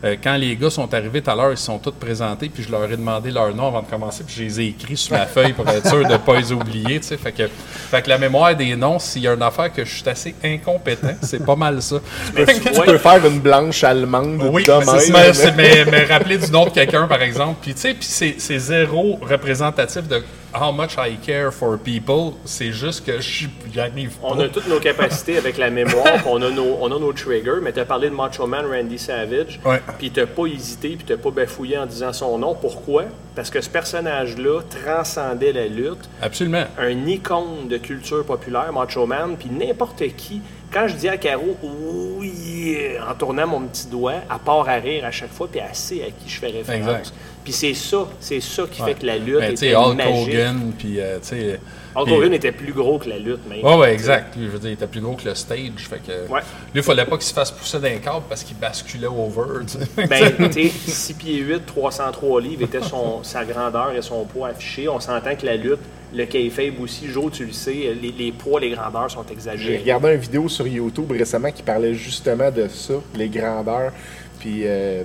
Euh, 0.05 0.15
quand 0.23 0.37
les 0.37 0.55
gars 0.55 0.71
sont 0.71 0.93
arrivés 0.95 1.21
tout 1.21 1.31
à 1.31 1.35
l'heure, 1.35 1.51
ils 1.51 1.57
se 1.57 1.65
sont 1.65 1.79
tous 1.79 1.91
présentés, 1.91 2.49
puis 2.49 2.63
je 2.63 2.71
leur 2.71 2.85
ai 2.85 2.97
demandé 2.97 3.33
leur 3.33 3.53
nom 3.53 3.67
avant 3.67 3.83
de 3.83 3.87
commencer, 3.89 4.23
puis 4.25 4.35
je 4.37 4.43
les 4.45 4.61
ai 4.61 4.67
écrits 4.69 4.97
sur 4.97 5.17
ma 5.17 5.27
feuille 5.35 5.53
pour 5.53 5.69
être 5.69 5.89
sûr 5.89 6.07
de 6.07 6.13
ne 6.13 6.17
pas 6.19 6.37
les 6.39 6.53
oublier. 6.53 7.01
tu. 7.01 7.17
Fait 7.17 7.33
que, 7.33 7.49
fait 7.49 8.03
que 8.03 8.09
la 8.09 8.17
mémoire 8.19 8.55
des 8.55 8.77
noms, 8.77 9.01
s'il 9.01 9.23
y 9.23 9.29
a 9.29 9.33
une 9.35 9.43
affaire 9.43 9.73
que 9.73 9.85
je 9.85 9.93
suis 9.97 10.09
assez 10.09 10.35
incompétent, 10.45 11.15
c'est 11.23 11.45
pas 11.45 11.57
mal 11.57 11.83
ça. 11.83 11.97
tu 12.37 12.45
peux 12.85 12.99
faire 12.99 13.27
une 13.27 13.41
blanche 13.41 13.83
allemande 13.83 14.41
Oui, 14.53 14.63
de 14.65 14.73
mais, 14.73 15.53
mais, 15.57 15.85
mais- 15.91 16.05
rappeler 16.05 16.39
du 16.39 16.51
nom 16.51 16.65
de 16.67 16.71
quelqu'un, 16.71 17.09
par 17.09 17.21
exemple. 17.21 17.57
Puis, 17.61 17.75
tu 17.75 17.81
sais, 17.81 17.95
puis 17.95 18.07
c'est 18.39 18.59
zéro 18.59 19.19
représentatif 19.21 20.07
de 20.07 20.23
how 20.55 20.73
much 20.73 20.97
I 20.99 21.17
care 21.17 21.53
for 21.53 21.79
people. 21.79 22.35
C'est 22.45 22.73
juste 22.73 23.05
que 23.05 23.21
je 23.21 23.47
j'y 23.73 23.81
arrive 23.81 24.11
pas. 24.17 24.29
On 24.29 24.39
a 24.41 24.49
toutes 24.49 24.69
nos 24.69 24.81
capacités 24.81 25.37
avec 25.39 25.59
la 25.59 25.71
mémoire, 25.71 26.27
on 26.27 26.41
a 26.43 26.51
nos, 26.51 26.79
on 26.81 26.87
a 26.87 26.99
nos 26.99 27.13
triggers, 27.13 27.61
mais 27.63 27.73
tu 27.73 27.81
as 27.81 27.85
parlé 27.85 28.09
de 28.11 28.15
Macho 28.15 28.47
Man 28.47 28.67
Randy 28.67 28.99
Savage, 28.99 29.61
Ouais. 29.65 29.81
puis 29.99 30.11
tu 30.11 30.25
pas 30.27 30.47
hésité, 30.47 30.91
puis 30.97 31.05
tu 31.07 31.17
pas 31.17 31.31
bafouillé 31.31 31.79
en 31.79 31.87
disant 31.87 32.13
son 32.13 32.39
nom. 32.39 32.55
Pourquoi? 32.55 33.05
Parce 33.35 33.51
que 33.51 33.61
ce 33.61 33.69
personnage-là 33.71 34.63
transcendait 34.85 35.53
la 35.53 35.67
lutte, 35.67 36.09
Absolument. 36.23 36.65
un 36.79 37.07
icône 37.07 37.69
de 37.69 37.77
culture 37.79 38.25
populaire, 38.25 38.73
Macho 38.73 39.07
Man, 39.07 39.37
puis 39.39 39.49
n'importe 39.51 40.03
qui. 40.17 40.41
Quand 40.73 40.87
je 40.87 40.95
dis 40.95 41.09
à 41.09 41.17
Caro, 41.17 41.57
oui, 41.63 42.77
en 43.09 43.15
tournant 43.15 43.47
mon 43.47 43.61
petit 43.63 43.87
doigt, 43.87 44.17
à 44.29 44.39
part 44.39 44.69
à 44.69 44.75
rire 44.75 45.05
à 45.05 45.11
chaque 45.11 45.33
fois, 45.33 45.49
puis 45.51 45.61
elle 45.67 45.75
sait 45.75 46.03
à 46.03 46.07
qui 46.07 46.29
je 46.29 46.39
fais 46.39 46.49
référence. 46.49 46.77
Exact. 46.99 47.13
Puis 47.43 47.53
c'est 47.55 47.73
ça, 47.75 48.07
c'est 48.21 48.41
ça 48.41 48.65
qui 48.71 48.83
Ouais. 48.83 48.89
fait 48.93 49.01
que 49.01 49.07
la 49.07 49.17
lutte 49.17 49.39
Ben, 49.41 49.51
tu 49.53 49.57
sais, 49.57 49.67
était 49.69 49.77
Hulk 49.77 49.97
magique. 49.97 50.29
Hogan, 50.35 50.73
puis, 50.77 51.01
euh, 51.01 51.19
tu 51.21 51.29
sais... 51.29 51.61
Hulk 51.97 52.09
Hogan 52.11 52.35
était 52.35 52.53
plus 52.53 52.73
gros 52.75 52.99
que 52.99 53.09
la 53.09 53.19
lutte, 53.19 53.49
même. 53.49 53.65
Ouais, 53.65 53.77
ouais, 53.77 53.93
exact. 53.95 54.37
Lui, 54.37 54.45
je 54.45 54.51
veux 54.51 54.59
dire, 54.59 54.71
il 54.71 54.75
était 54.75 54.87
plus 54.87 55.01
gros 55.01 55.15
que 55.15 55.25
le 55.27 55.35
stage. 55.35 55.59
Fait 55.79 55.99
que. 56.07 56.31
Ouais. 56.31 56.41
Lui, 56.75 56.81
il 56.81 56.83
fallait 56.83 57.07
pas 57.07 57.17
qu'il 57.17 57.25
se 57.27 57.33
fasse 57.33 57.51
pousser 57.51 57.81
d'un 57.81 57.97
câble 57.97 58.25
parce 58.29 58.45
qu'il 58.45 58.57
basculait 58.59 59.07
over. 59.07 59.65
tu 59.67 59.79
sais. 59.79 60.07
Ben, 60.07 60.51
tu 60.51 60.69
sais, 60.69 60.91
6 60.91 61.15
pieds 61.15 61.39
8, 61.39 61.65
303 61.65 62.41
livres 62.43 62.63
était 62.65 62.83
son, 62.83 63.25
sa 63.25 63.45
grandeur 63.45 63.93
et 63.97 64.03
son 64.03 64.25
poids 64.27 64.49
affiché. 64.49 64.87
On 64.89 65.01
s'entend 65.01 65.35
que 65.35 65.47
la 65.47 65.57
lutte, 65.57 65.81
le 66.15 66.25
kayfabe 66.25 66.81
aussi, 66.81 67.09
Joe, 67.09 67.31
tu 67.31 67.45
le 67.45 67.53
sais, 67.53 67.95
les, 68.01 68.33
poids, 68.33 68.61
les 68.61 68.71
grandeurs 68.71 69.11
sont 69.11 69.25
J'ai 69.27 69.35
exagérés. 69.35 69.79
regardé 69.79 70.15
une 70.15 70.21
vidéo 70.21 70.49
sur 70.49 70.67
YouTube 70.67 71.11
récemment 71.11 71.51
qui 71.51 71.63
parlait 71.63 71.95
justement 71.95 72.51
de 72.51 72.67
ça, 72.69 72.95
les 73.15 73.29
grandeurs. 73.29 73.93
Puis 74.39 74.63
euh, 74.65 75.03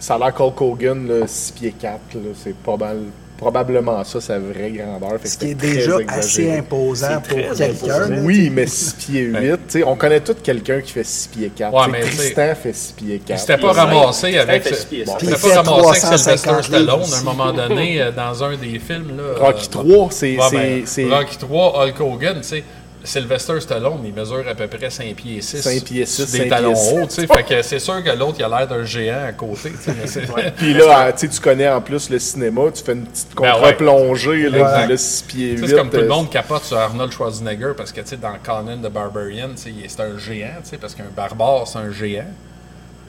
ça 0.00 0.14
a 0.14 0.18
l'air 0.18 0.34
qu'Hulk 0.34 0.60
Hogan, 0.60 1.06
là, 1.06 1.26
6 1.26 1.52
pieds 1.52 1.74
4, 1.78 2.14
là, 2.14 2.20
c'est 2.34 2.56
pas 2.56 2.76
mal, 2.76 3.02
probablement 3.44 4.02
ça, 4.04 4.20
sa 4.22 4.38
vraie 4.38 4.70
grandeur. 4.70 5.20
Fait 5.20 5.28
Ce 5.28 5.36
qui 5.36 5.50
est 5.50 5.54
déjà 5.54 5.98
exagéré. 5.98 6.18
assez 6.18 6.58
imposant 6.58 7.20
pour 7.28 7.38
quelqu'un. 7.54 8.22
Oui, 8.22 8.48
mais 8.50 8.66
6 8.66 8.94
pieds 8.94 9.20
8, 9.22 9.40
tu 9.40 9.58
sais, 9.68 9.84
on 9.84 9.96
connaît 9.96 10.20
tous 10.20 10.36
quelqu'un 10.42 10.80
qui 10.80 10.92
fait 10.92 11.04
6 11.04 11.28
pieds 11.28 11.50
4. 11.54 11.74
Ouais, 11.74 11.80
mais 11.92 12.00
Tristan 12.00 12.54
fait 12.54 12.72
6 12.72 12.92
pieds 12.92 13.18
4. 13.18 13.36
Il 13.36 13.40
s'était 13.40 13.58
pas 13.58 13.72
ramassé 13.72 14.38
avec. 14.38 14.64
il 14.92 15.04
pas 15.04 15.12
ramassé 15.12 16.06
avec 16.06 16.18
Sylvester 16.18 16.36
350 16.36 16.64
Stallone 16.64 17.02
à 17.12 17.18
un 17.18 17.22
moment 17.22 17.52
donné 17.52 18.00
euh, 18.00 18.10
dans 18.12 18.44
un 18.44 18.56
des 18.56 18.78
films. 18.78 19.14
Là, 19.16 19.44
Rocky 19.46 19.66
euh, 19.66 19.82
3, 19.82 20.08
c'est. 20.10 20.36
Ouais, 20.38 20.42
c'est- 20.48 20.56
ben, 20.56 20.82
c'est 20.86 21.10
Rocky 21.10 21.36
3, 21.36 21.84
Hulk 21.86 22.00
Hogan, 22.00 22.36
tu 22.40 22.48
sais. 22.48 22.64
Sylvester 23.04 23.60
Stallone, 23.60 24.00
il 24.04 24.14
mesure 24.14 24.42
à 24.48 24.54
peu 24.54 24.66
près 24.66 24.88
5 24.88 25.14
pieds 25.14 25.40
6. 25.42 25.60
5 25.60 25.84
pieds 25.84 26.06
six, 26.06 26.32
Des 26.32 26.38
5 26.38 26.48
talons 26.48 26.72
pieds 26.72 26.98
hauts, 27.02 27.06
tu 27.06 27.14
sais. 27.14 27.26
Fait 27.26 27.42
que 27.42 27.62
c'est 27.62 27.78
sûr 27.78 28.02
que 28.02 28.10
l'autre, 28.10 28.36
il 28.38 28.44
a 28.44 28.48
l'air 28.48 28.66
d'un 28.66 28.84
géant 28.84 29.24
à 29.28 29.32
côté, 29.32 29.72
Puis 30.56 30.72
là, 30.74 31.12
tu 31.12 31.18
sais, 31.20 31.28
tu 31.28 31.40
connais 31.40 31.68
en 31.68 31.80
plus 31.82 32.08
le 32.08 32.18
cinéma, 32.18 32.62
tu 32.74 32.82
fais 32.82 32.92
une 32.94 33.04
petite 33.04 33.28
Ben 33.36 33.52
contre-plongée, 33.52 34.48
là, 34.48 34.58
Ouais. 34.58 34.80
puis 34.80 34.90
là, 34.92 34.96
6 34.96 35.22
pieds 35.28 35.50
8. 35.50 35.54
Tu 35.56 35.60
sais, 35.60 35.68
c'est 35.68 35.76
comme 35.76 35.90
tout 35.90 35.96
le 35.98 36.04
euh, 36.04 36.08
monde 36.08 36.30
capote 36.30 36.64
sur 36.64 36.78
Arnold 36.78 37.12
Schwarzenegger 37.12 37.72
parce 37.76 37.92
que, 37.92 38.00
tu 38.00 38.08
sais, 38.08 38.16
dans 38.16 38.34
Conan 38.42 38.78
the 38.78 38.90
Barbarian, 38.90 39.50
c'est 39.56 40.00
un 40.00 40.18
géant, 40.18 40.48
tu 40.62 40.70
sais, 40.70 40.76
parce 40.78 40.94
qu'un 40.94 41.04
barbare, 41.14 41.68
c'est 41.68 41.78
un 41.78 41.90
géant. 41.90 42.24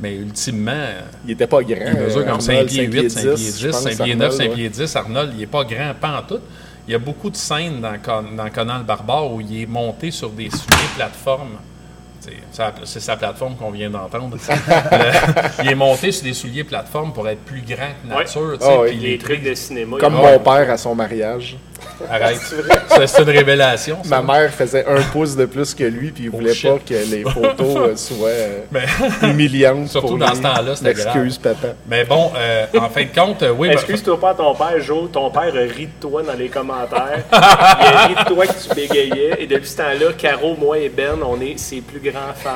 Mais 0.02 0.16
ultimement, 0.16 0.88
Il 1.26 1.32
était 1.32 1.48
pas 1.48 1.62
grand. 1.64 1.78
il 1.94 1.98
mesure 2.02 2.20
euh, 2.20 2.26
comme 2.26 2.42
5 2.42 2.52
Arnold, 2.52 2.70
pieds 2.70 2.84
8, 2.84 3.10
5 3.10 3.22
pieds 3.22 3.34
10, 3.36 3.60
je 3.62 3.68
pense, 3.70 3.82
5 3.84 4.04
pieds 4.04 4.16
9, 4.16 4.24
Arnold, 4.26 4.32
5 4.34 4.44
ouais. 4.50 4.56
pieds 4.56 4.70
10. 4.70 4.96
Arnold, 4.98 5.32
il 5.36 5.40
n'est 5.40 5.46
pas 5.48 5.64
grand, 5.64 5.94
pas 6.02 6.18
en 6.20 6.22
tout. 6.24 6.42
Il 6.88 6.92
y 6.92 6.96
a 6.96 7.00
beaucoup 7.00 7.30
de 7.30 7.36
scènes 7.36 7.82
dans, 7.82 7.98
Con- 7.98 8.36
dans 8.38 8.50
Conan 8.50 8.78
le 8.80 8.84
Barbare 8.84 9.32
où 9.32 9.42
il 9.42 9.62
est 9.64 9.66
monté 9.66 10.12
sur 10.12 10.30
des 10.30 10.50
souliers 10.50 10.90
plateformes. 10.96 11.58
C'est 12.52 13.00
sa- 13.00 13.16
plateforme 13.18 13.56
qu'on 13.56 13.70
vient 13.70 13.90
d'entendre. 13.90 14.36
Il 15.64 15.70
est 15.70 15.76
monté 15.76 16.12
sur 16.12 16.24
des 16.24 16.34
souliers 16.34 16.64
plateformes 16.64 17.14
pour 17.14 17.28
être 17.30 17.42
plus 17.42 17.62
grand 17.62 17.90
que 18.04 18.08
nature. 18.10 18.58
Ah 18.62 18.80
ouais. 18.80 18.94
Les 18.94 19.18
trucs 19.20 19.44
de 19.44 19.54
cinéma. 19.54 19.98
Comme 20.00 20.14
mon 20.16 20.40
père 20.40 20.70
à 20.72 20.78
son 20.78 20.96
mariage. 20.96 21.56
Arrête. 22.10 22.40
C'est 23.08 23.22
une 23.24 23.30
révélation. 23.30 23.98
ça. 24.04 24.22
Ma 24.22 24.34
mère 24.34 24.52
faisait 24.54 24.86
un 24.86 25.02
pouce 25.12 25.36
de 25.36 25.46
plus 25.46 25.74
que 25.74 25.84
lui, 25.84 26.12
puis 26.12 26.26
il 26.26 26.30
voulait 26.30 26.54
shit. 26.54 26.70
pas 26.72 26.80
que 26.80 26.94
les 27.12 27.24
photos 27.30 27.76
euh, 27.78 27.96
soient 27.96 28.28
euh, 28.30 28.60
Mais, 28.72 28.86
humiliantes. 29.30 29.88
Surtout 29.90 30.08
pour 30.10 30.18
dans 30.18 30.30
lui. 30.30 30.36
ce 30.38 30.42
temps-là, 30.42 30.76
c'était 30.76 30.92
Excuse, 30.92 31.38
papa. 31.38 31.70
mais 31.88 32.04
bon, 32.06 32.32
euh, 32.36 32.66
en 32.80 32.90
fin 32.90 33.04
de 33.04 33.14
compte, 33.16 33.44
oui. 33.58 33.70
ben, 33.70 33.74
Excuse-toi 33.74 34.20
pas 34.20 34.32
à 34.32 34.34
ton 34.36 34.54
père, 34.56 34.80
Joe. 34.82 35.10
Ton 35.12 35.30
père 35.32 35.54
a 35.56 35.74
ri 35.74 35.88
de 35.88 35.92
toi 36.08 36.22
dans 36.24 36.34
les 36.34 36.50
commentaires. 36.50 37.24
Il 37.32 37.36
a 37.36 38.08
ri 38.08 38.16
de 38.16 38.34
toi 38.34 38.46
que 38.48 38.54
tu 38.54 38.76
bégayais. 38.76 39.36
Et 39.40 39.48
depuis 39.48 39.68
ce 39.70 39.78
temps-là, 39.78 40.14
Caro, 40.18 40.56
moi 40.56 40.78
et 40.80 40.90
Ben, 40.90 41.18
on 41.26 41.40
est 41.42 41.58
ses 41.58 41.82
plus 41.82 42.00
grands 42.00 42.34
fans. 42.36 42.56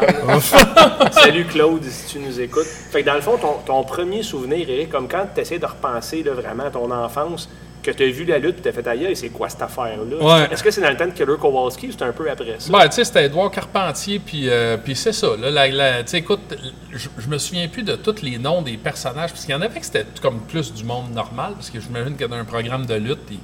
Salut 1.11 1.45
Claude, 1.45 1.83
si 1.83 2.13
tu 2.13 2.19
nous 2.19 2.39
écoutes. 2.39 2.65
Fait 2.91 3.01
que 3.01 3.05
dans 3.07 3.15
le 3.15 3.21
fond, 3.21 3.37
ton, 3.37 3.53
ton 3.65 3.83
premier 3.83 4.23
souvenir, 4.23 4.69
Eric, 4.69 4.89
comme 4.89 5.07
quand 5.07 5.25
tu 5.33 5.41
essaies 5.41 5.59
de 5.59 5.65
repenser 5.65 6.23
là, 6.23 6.33
vraiment 6.33 6.65
à 6.65 6.69
ton 6.71 6.89
enfance, 6.91 7.49
que 7.81 7.91
tu 7.91 8.03
as 8.03 8.07
vu 8.07 8.25
la 8.25 8.37
lutte 8.39 8.59
et 8.59 8.61
tu 8.61 8.67
as 8.67 8.71
fait 8.73 8.87
ailleurs, 8.87 9.11
c'est 9.15 9.29
quoi 9.29 9.49
cette 9.49 9.61
affaire-là? 9.61 10.17
Ouais. 10.21 10.47
Est-ce 10.51 10.63
que 10.63 10.71
c'est 10.71 10.81
dans 10.81 10.89
le 10.89 10.97
temps 10.97 11.05
de 11.07 11.11
Killer 11.11 11.37
Kowalski 11.39 11.87
ou 11.87 11.91
c'est 11.91 12.03
un 12.03 12.11
peu 12.11 12.29
après 12.29 12.55
ça? 12.59 12.71
Ben, 12.71 12.87
tu 12.87 12.95
sais, 12.95 13.03
c'était 13.05 13.25
Edouard 13.25 13.51
Carpentier, 13.51 14.19
puis, 14.19 14.49
euh, 14.49 14.77
puis 14.77 14.95
c'est 14.95 15.13
ça. 15.13 15.29
Là, 15.39 15.49
la- 15.49 15.67
la- 15.67 15.99
écoute, 16.13 16.55
je, 16.91 17.27
me 17.27 17.37
souviens 17.37 17.67
plus 17.67 17.83
de 17.83 17.95
tous 17.95 18.21
les 18.21 18.37
noms 18.37 18.61
des 18.61 18.77
personnages, 18.77 19.31
parce 19.31 19.45
qu'il 19.45 19.53
y 19.53 19.57
en 19.57 19.61
avait 19.61 19.79
que 19.79 19.85
c'était 19.85 20.05
comme 20.21 20.39
plus 20.41 20.73
du 20.73 20.83
monde 20.83 21.11
normal, 21.13 21.53
parce 21.53 21.69
que 21.69 21.79
j'imagine 21.79 22.15
que 22.15 22.25
dans 22.25 22.35
un 22.37 22.45
programme 22.45 22.85
de 22.85 22.95
lutte, 22.95 23.19
ils, 23.31 23.39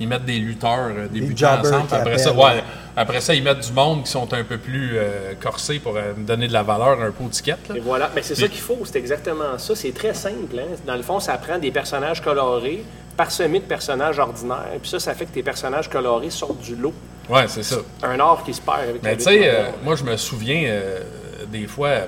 ils 0.00 0.08
mettent 0.08 0.24
des 0.24 0.38
lutteurs 0.38 0.88
euh, 0.90 1.06
débutants 1.08 1.56
jobbers 1.62 1.74
ensemble. 1.82 1.94
Après 1.94 2.18
ça, 2.18 2.32
ouais, 2.32 2.62
après 2.96 3.20
ça, 3.20 3.34
ils 3.34 3.42
mettent 3.42 3.60
du 3.60 3.72
monde 3.72 4.04
qui 4.04 4.10
sont 4.10 4.32
un 4.32 4.42
peu 4.44 4.58
plus 4.58 4.92
euh, 4.96 5.34
corsés 5.40 5.78
pour 5.78 5.96
euh, 5.96 6.12
donner 6.16 6.48
de 6.48 6.52
la 6.52 6.62
valeur 6.62 7.00
un 7.00 7.10
peu 7.10 7.24
aux 7.24 7.28
tickets. 7.28 7.68
là. 7.68 7.76
Et 7.76 7.80
voilà, 7.80 8.10
mais 8.14 8.22
c'est 8.22 8.34
ça 8.34 8.48
qu'il 8.48 8.60
faut, 8.60 8.78
c'est 8.84 8.98
exactement 8.98 9.58
ça. 9.58 9.76
C'est 9.76 9.92
très 9.92 10.14
simple. 10.14 10.58
Hein? 10.58 10.76
Dans 10.86 10.96
le 10.96 11.02
fond, 11.02 11.20
ça 11.20 11.36
prend 11.38 11.58
des 11.58 11.70
personnages 11.70 12.20
colorés, 12.22 12.82
parsemés 13.16 13.60
de 13.60 13.64
personnages 13.66 14.18
ordinaires, 14.18 14.78
puis 14.80 14.90
ça, 14.90 14.98
ça 14.98 15.14
fait 15.14 15.26
que 15.26 15.32
tes 15.34 15.42
personnages 15.42 15.88
colorés 15.88 16.30
sortent 16.30 16.60
du 16.60 16.74
lot. 16.76 16.94
Ouais, 17.28 17.46
c'est 17.46 17.62
ça. 17.62 17.76
Un 18.02 18.18
art 18.18 18.42
qui 18.44 18.52
se 18.54 18.60
perd 18.60 18.80
avec 18.80 19.02
Mais 19.02 19.16
tu 19.16 19.24
sais, 19.24 19.42
euh, 19.44 19.66
moi, 19.84 19.94
je 19.94 20.02
me 20.02 20.16
souviens, 20.16 20.64
euh, 20.64 21.00
des 21.46 21.66
fois, 21.68 21.88
euh, 21.88 22.06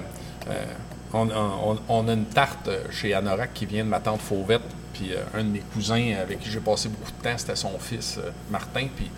on, 1.13 1.29
on- 1.31 1.79
on 1.89 2.09
a 2.09 2.13
une 2.13 2.25
tarte 2.25 2.69
chez 2.91 3.15
Anorak 3.15 3.53
qui 3.55 3.67
vient 3.67 3.85
de 3.85 3.89
ma 3.89 4.01
tante 4.01 4.21
Fauvette, 4.21 4.63
puis 4.93 5.13
euh, 5.13 5.23
un 5.35 5.45
de 5.45 5.49
mes 5.49 5.63
cousins 5.73 6.15
avec 6.21 6.41
qui 6.41 6.51
j'ai 6.51 6.61
passé 6.61 6.89
beaucoup 6.89 7.11
de 7.11 7.23
temps, 7.23 7.37
c'était 7.37 7.57
son 7.57 7.79
fils, 7.79 8.19
euh, 8.19 8.31
Martin, 8.51 8.89
puis, 8.95 9.11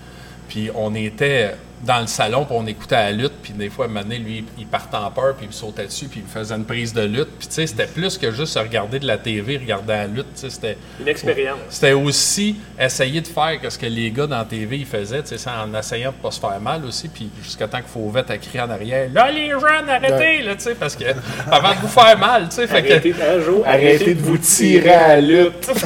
puis 0.48 0.70
on 0.74 0.94
était 0.94 1.54
dans 1.84 2.00
le 2.00 2.06
salon, 2.06 2.44
puis 2.44 2.54
on 2.58 2.66
écoutait 2.66 2.96
la 2.96 3.12
lutte, 3.12 3.32
puis 3.42 3.52
des 3.52 3.70
fois, 3.70 3.86
à 3.86 3.88
un 3.88 3.90
moment 3.90 4.02
donné, 4.02 4.18
lui, 4.18 4.44
il 4.58 4.66
partait 4.66 4.96
en 4.96 5.10
peur, 5.10 5.34
puis 5.34 5.46
il 5.46 5.48
me 5.48 5.52
sautait 5.52 5.86
dessus, 5.86 6.06
puis 6.06 6.20
il 6.20 6.24
me 6.24 6.28
faisait 6.28 6.54
une 6.54 6.64
prise 6.64 6.92
de 6.92 7.02
lutte, 7.02 7.28
puis 7.38 7.48
tu 7.48 7.54
sais, 7.54 7.66
c'était 7.66 7.86
plus 7.86 8.18
que 8.18 8.30
juste 8.30 8.58
regarder 8.58 8.98
de 8.98 9.06
la 9.06 9.18
TV, 9.18 9.58
regarder 9.58 9.92
la 9.92 10.06
lutte, 10.06 10.34
tu 10.34 10.40
sais, 10.40 10.50
c'était... 10.50 10.78
Une 11.00 11.08
expérience. 11.08 11.58
C'était 11.68 11.92
aussi 11.92 12.56
essayer 12.78 13.20
de 13.20 13.26
faire 13.26 13.58
ce 13.68 13.78
que 13.78 13.86
les 13.86 14.10
gars 14.10 14.26
dans 14.26 14.38
la 14.38 14.44
TV 14.44 14.78
ils 14.78 14.86
faisaient, 14.86 15.22
tu 15.22 15.28
sais, 15.28 15.38
ça, 15.38 15.64
en 15.64 15.78
essayant 15.78 16.10
de 16.10 16.16
pas 16.16 16.30
se 16.30 16.40
faire 16.40 16.60
mal 16.60 16.84
aussi, 16.84 17.08
puis 17.08 17.30
jusqu'à 17.42 17.68
temps 17.68 17.80
que 17.80 17.88
Fauvette 17.88 18.30
a 18.30 18.38
crié 18.38 18.60
en 18.60 18.70
arrière 18.70 19.08
«Là, 19.14 19.30
les 19.30 19.50
jeunes, 19.50 19.88
arrêtez! 19.88 20.42
Là, 20.42 20.54
tu 20.54 20.62
sais, 20.62 20.74
parce 20.74 20.96
que 20.96 21.04
avant 21.50 21.74
de 21.74 21.80
vous 21.80 21.88
faire 21.88 22.18
mal, 22.18 22.48
tu 22.48 22.56
sais, 22.56 22.66
fait 22.66 22.82
que... 22.82 22.92
Arrêtez, 22.92 23.14
un 23.22 23.40
jour, 23.40 23.64
Arrêtez 23.66 24.14
de 24.14 24.22
vous 24.22 24.38
tirer 24.38 24.90
à 24.90 25.08
la 25.08 25.20
lutte. 25.20 25.70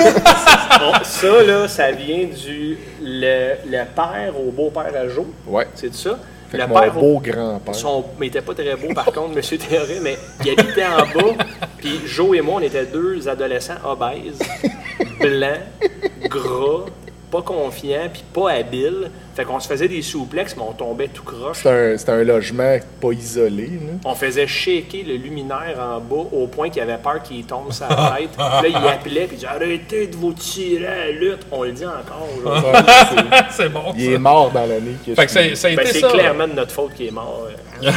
Bon, 0.78 0.92
ça, 1.02 1.42
là, 1.42 1.66
ça 1.66 1.90
vient 1.90 2.26
du 2.26 2.78
le, 3.09 3.55
le 3.70 3.85
père 3.94 4.35
au 4.39 4.51
beau-père 4.51 4.93
à 4.94 5.09
Joe. 5.09 5.24
Ouais. 5.47 5.66
C'est 5.74 5.94
ça? 5.94 6.18
Fait 6.51 6.59
le 6.59 6.64
que 6.64 6.68
mon 6.68 6.80
père 6.80 6.97
au- 6.97 7.01
beau 7.01 7.20
grand-père. 7.20 7.74
Son, 7.74 8.05
mais 8.18 8.26
il 8.26 8.28
était 8.30 8.40
pas 8.40 8.55
très 8.55 8.74
beau, 8.76 8.93
par 8.94 9.06
contre, 9.06 9.36
M. 9.36 9.59
Théoré, 9.59 9.98
mais 10.02 10.16
il 10.44 10.51
habitait 10.51 10.85
en 10.86 10.98
bas. 10.98 11.44
Puis 11.78 12.01
Joe 12.06 12.36
et 12.36 12.40
moi, 12.40 12.55
on 12.56 12.60
était 12.60 12.86
deux 12.86 13.28
adolescents 13.28 13.74
obèses, 13.85 14.39
blancs, 15.20 15.60
gras, 16.28 16.86
pas 17.30 17.43
confiants, 17.43 18.09
puis 18.12 18.24
pas 18.32 18.52
habiles. 18.52 19.10
Fait 19.39 19.44
qu'on 19.44 19.60
se 19.60 19.69
faisait 19.69 19.86
des 19.86 20.02
souplex, 20.02 20.56
mais 20.56 20.65
on 20.69 20.73
tombait 20.73 21.06
tout 21.06 21.23
croche. 21.23 21.59
C'était 21.62 22.10
un, 22.10 22.24
logement 22.24 22.77
pas 23.01 23.12
isolé. 23.12 23.66
là. 23.66 23.93
On 24.05 24.16
faisait 24.16 24.48
shaker 24.48 25.05
le 25.06 25.15
luminaire 25.15 25.77
en 25.78 26.01
bas 26.01 26.28
au 26.32 26.48
point 26.48 26.70
qu'il 26.70 26.82
avait 26.82 26.98
peur 26.98 27.23
qu'il 27.23 27.44
tombe 27.44 27.70
sa 27.70 27.86
tête. 27.86 28.36
Là, 28.36 28.62
il 28.66 28.74
appelait, 28.74 29.27
puis 29.27 29.36
il 29.36 29.36
disait 29.36 29.47
Arrêtez 29.47 30.06
de 30.09 30.16
vous 30.16 30.32
tirer 30.32 30.86
à 30.89 30.97
la 31.06 31.10
lutte. 31.12 31.47
On 31.52 31.62
le 31.62 31.70
dit 31.70 31.85
encore. 31.86 32.27
aujourd'hui. 32.36 32.82
c'est 33.51 33.69
bon, 33.69 33.82
Il 33.97 34.06
ça. 34.06 34.10
est 34.10 34.19
mort 34.19 34.51
dans 34.51 34.66
l'année 34.66 34.97
Fait 35.15 35.27
que 35.27 35.31
ça, 35.31 35.40
Ben, 35.69 35.86
c'est 35.86 36.01
ça. 36.01 36.09
clairement 36.09 36.48
de 36.48 36.55
notre 36.55 36.73
faute 36.73 36.94
qu'il 36.94 37.06
est 37.06 37.10
mort. 37.12 37.47
euh. 37.48 37.52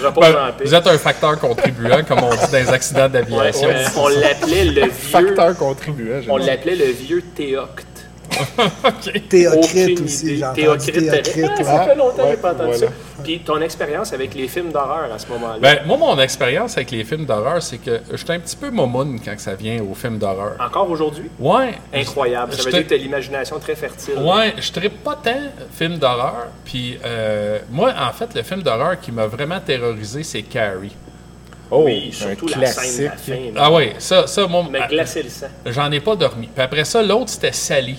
Je 0.00 0.04
repose 0.04 0.24
Ben, 0.32 0.48
en 0.48 0.52
paix. 0.52 0.64
vous 0.64 0.74
êtes 0.74 0.86
un 0.88 0.98
facteur 0.98 1.38
contribuant, 1.38 2.02
comme 2.08 2.24
on 2.24 2.30
dit 2.30 2.50
dans 2.50 2.58
les 2.58 2.70
accidents 2.70 3.02
Ouais, 3.02 3.08
d'aviation. 3.10 3.68
euh, 3.68 3.84
on 3.96 4.08
l'appelait 4.08 4.64
le 4.64 4.80
vieux. 4.80 4.90
Facteur 4.90 5.56
contribuant. 5.56 6.20
On 6.28 6.38
l'appelait 6.38 6.74
le 6.74 6.86
vieux 6.86 7.22
Théocte. 7.36 7.86
Théocrite 9.28 10.00
aussi, 10.00 10.42
entendu 10.44 10.60
Théocrite. 10.62 10.94
Théocrite. 11.10 11.44
Ah, 11.60 11.64
ça 11.64 11.84
fait 11.84 11.94
longtemps 11.96 12.16
que 12.16 12.22
j'ai 12.22 12.28
Ouais, 12.30 12.36
pas 12.36 12.52
entendu 12.52 12.70
voilà. 12.72 12.86
ça. 12.86 12.92
Puis 13.24 13.40
ton 13.40 13.60
expérience 13.60 14.12
avec 14.12 14.34
les 14.34 14.48
films 14.48 14.72
d'horreur 14.72 15.12
à 15.12 15.18
ce 15.18 15.26
moment-là? 15.28 15.58
Ben, 15.60 15.78
moi, 15.86 15.96
mon 15.96 16.18
expérience 16.20 16.76
avec 16.76 16.90
les 16.90 17.04
films 17.04 17.24
d'horreur, 17.24 17.62
c'est 17.62 17.78
que 17.78 18.00
je 18.10 18.16
suis 18.16 18.32
un 18.32 18.40
petit 18.40 18.56
peu 18.56 18.70
momoune 18.70 19.20
quand 19.24 19.38
ça 19.38 19.54
vient 19.54 19.82
aux 19.82 19.94
films 19.94 20.18
d'horreur. 20.18 20.54
Encore 20.60 20.90
aujourd'hui? 20.90 21.30
Ouais. 21.38 21.74
Incroyable. 21.94 22.52
Ça 22.52 22.58
veut 22.58 22.64
J'étais- 22.64 22.76
dire 22.78 22.82
que 22.84 22.88
tu 22.88 22.94
as 22.94 22.98
l'imagination 22.98 23.58
très 23.58 23.74
fertile. 23.76 24.14
Ouais, 24.18 24.54
je 24.58 24.72
trippe 24.72 25.02
pas 25.04 25.18
tant 25.22 25.40
film 25.72 25.98
d'horreur. 25.98 26.48
Puis 26.64 26.98
euh, 27.04 27.58
moi, 27.70 27.92
en 27.98 28.12
fait, 28.12 28.34
le 28.34 28.42
film 28.42 28.62
d'horreur 28.62 28.98
qui 29.00 29.12
m'a 29.12 29.26
vraiment 29.26 29.60
terrorisé, 29.60 30.22
c'est 30.22 30.42
Carrie. 30.42 30.94
Oh, 31.74 31.84
Oui, 31.86 32.10
un 32.12 32.14
surtout 32.14 32.48
la 32.48 32.52
classique. 32.56 32.82
scène 32.82 32.98
de 32.98 33.04
la 33.04 33.16
fin. 33.16 33.54
là. 33.54 33.60
Ah 33.64 33.72
ouais, 33.72 33.94
ça, 33.98 34.26
ça, 34.26 34.46
moi, 34.46 34.64
Mais 34.70 34.80
glacer 34.90 35.22
le 35.22 35.30
sang. 35.30 35.46
j'en 35.64 35.90
ai 35.90 36.00
pas 36.00 36.16
dormi. 36.16 36.48
Puis 36.54 36.62
après 36.62 36.84
ça, 36.84 37.02
l'autre, 37.02 37.30
c'était 37.30 37.52
Sally. 37.52 37.96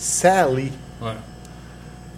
Sally. 0.00 0.72
Ouais. 1.02 1.08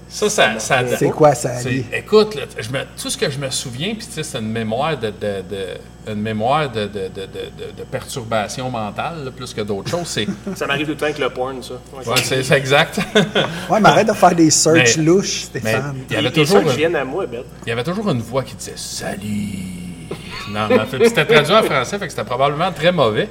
Ça, 0.08 0.28
ça, 0.28 0.58
ça, 0.58 0.82
C'est 0.98 1.08
quoi? 1.10 1.34
C'est- 1.34 1.84
Écoute, 1.92 2.34
là, 2.34 2.42
je 2.58 2.68
me- 2.68 2.84
tout 3.00 3.08
ce 3.08 3.16
que 3.16 3.30
je 3.30 3.38
me 3.38 3.48
souviens, 3.50 3.94
puis 3.94 4.06
tu 4.06 4.12
sais, 4.12 4.22
c'est 4.22 4.38
une 4.38 4.50
mémoire 4.52 4.96
de, 4.98 5.06
de, 5.06 5.42
de- 5.50 6.12
une 6.12 6.20
mémoire 6.20 6.70
de, 6.70 6.82
de, 6.86 7.08
de, 7.08 7.22
de- 7.22 7.72
de 7.78 7.82
perturbation 7.90 8.68
mentale, 8.70 9.24
là, 9.24 9.30
plus 9.30 9.54
que 9.54 9.62
d'autres 9.62 9.90
choses. 9.90 10.06
C'est 10.06 10.26
Ça 10.54 10.66
m'arrive 10.66 10.84
tout 10.86 10.92
le 10.92 10.96
temps 10.98 11.06
avec 11.06 11.18
le 11.18 11.30
porn, 11.30 11.62
ça. 11.62 11.74
Ouais, 11.96 12.06
ouais, 12.06 12.14
c'est- 12.22 12.54
exact. 12.56 13.00
Ouais, 13.70 13.80
mais 13.80 13.88
arrête 13.88 14.06
de 14.08 14.12
faire 14.12 14.34
des 14.34 14.50
search 14.50 14.96
Mais- 14.98 15.02
louches, 15.02 15.42
Stéphane. 15.44 15.96
il 16.10 16.14
y 16.14 16.16
avait 16.18 16.30
toujours 16.30 16.60
une- 16.60 16.94
à 16.96 17.04
moi. 17.04 17.24
Il 17.66 17.68
y 17.70 17.72
avait 17.72 17.84
toujours 17.84 18.10
une 18.10 18.20
voix 18.20 18.42
qui 18.44 18.54
disait 18.54 18.74
Salut. 18.76 19.70
Non, 20.50 20.68
c'était 20.90 21.24
traduit 21.24 21.54
en 21.54 21.62
français, 21.62 21.98
fait 21.98 22.04
que 22.04 22.10
c'était 22.12 22.24
probablement 22.24 22.70
très 22.70 22.92
mauvais. 22.92 23.28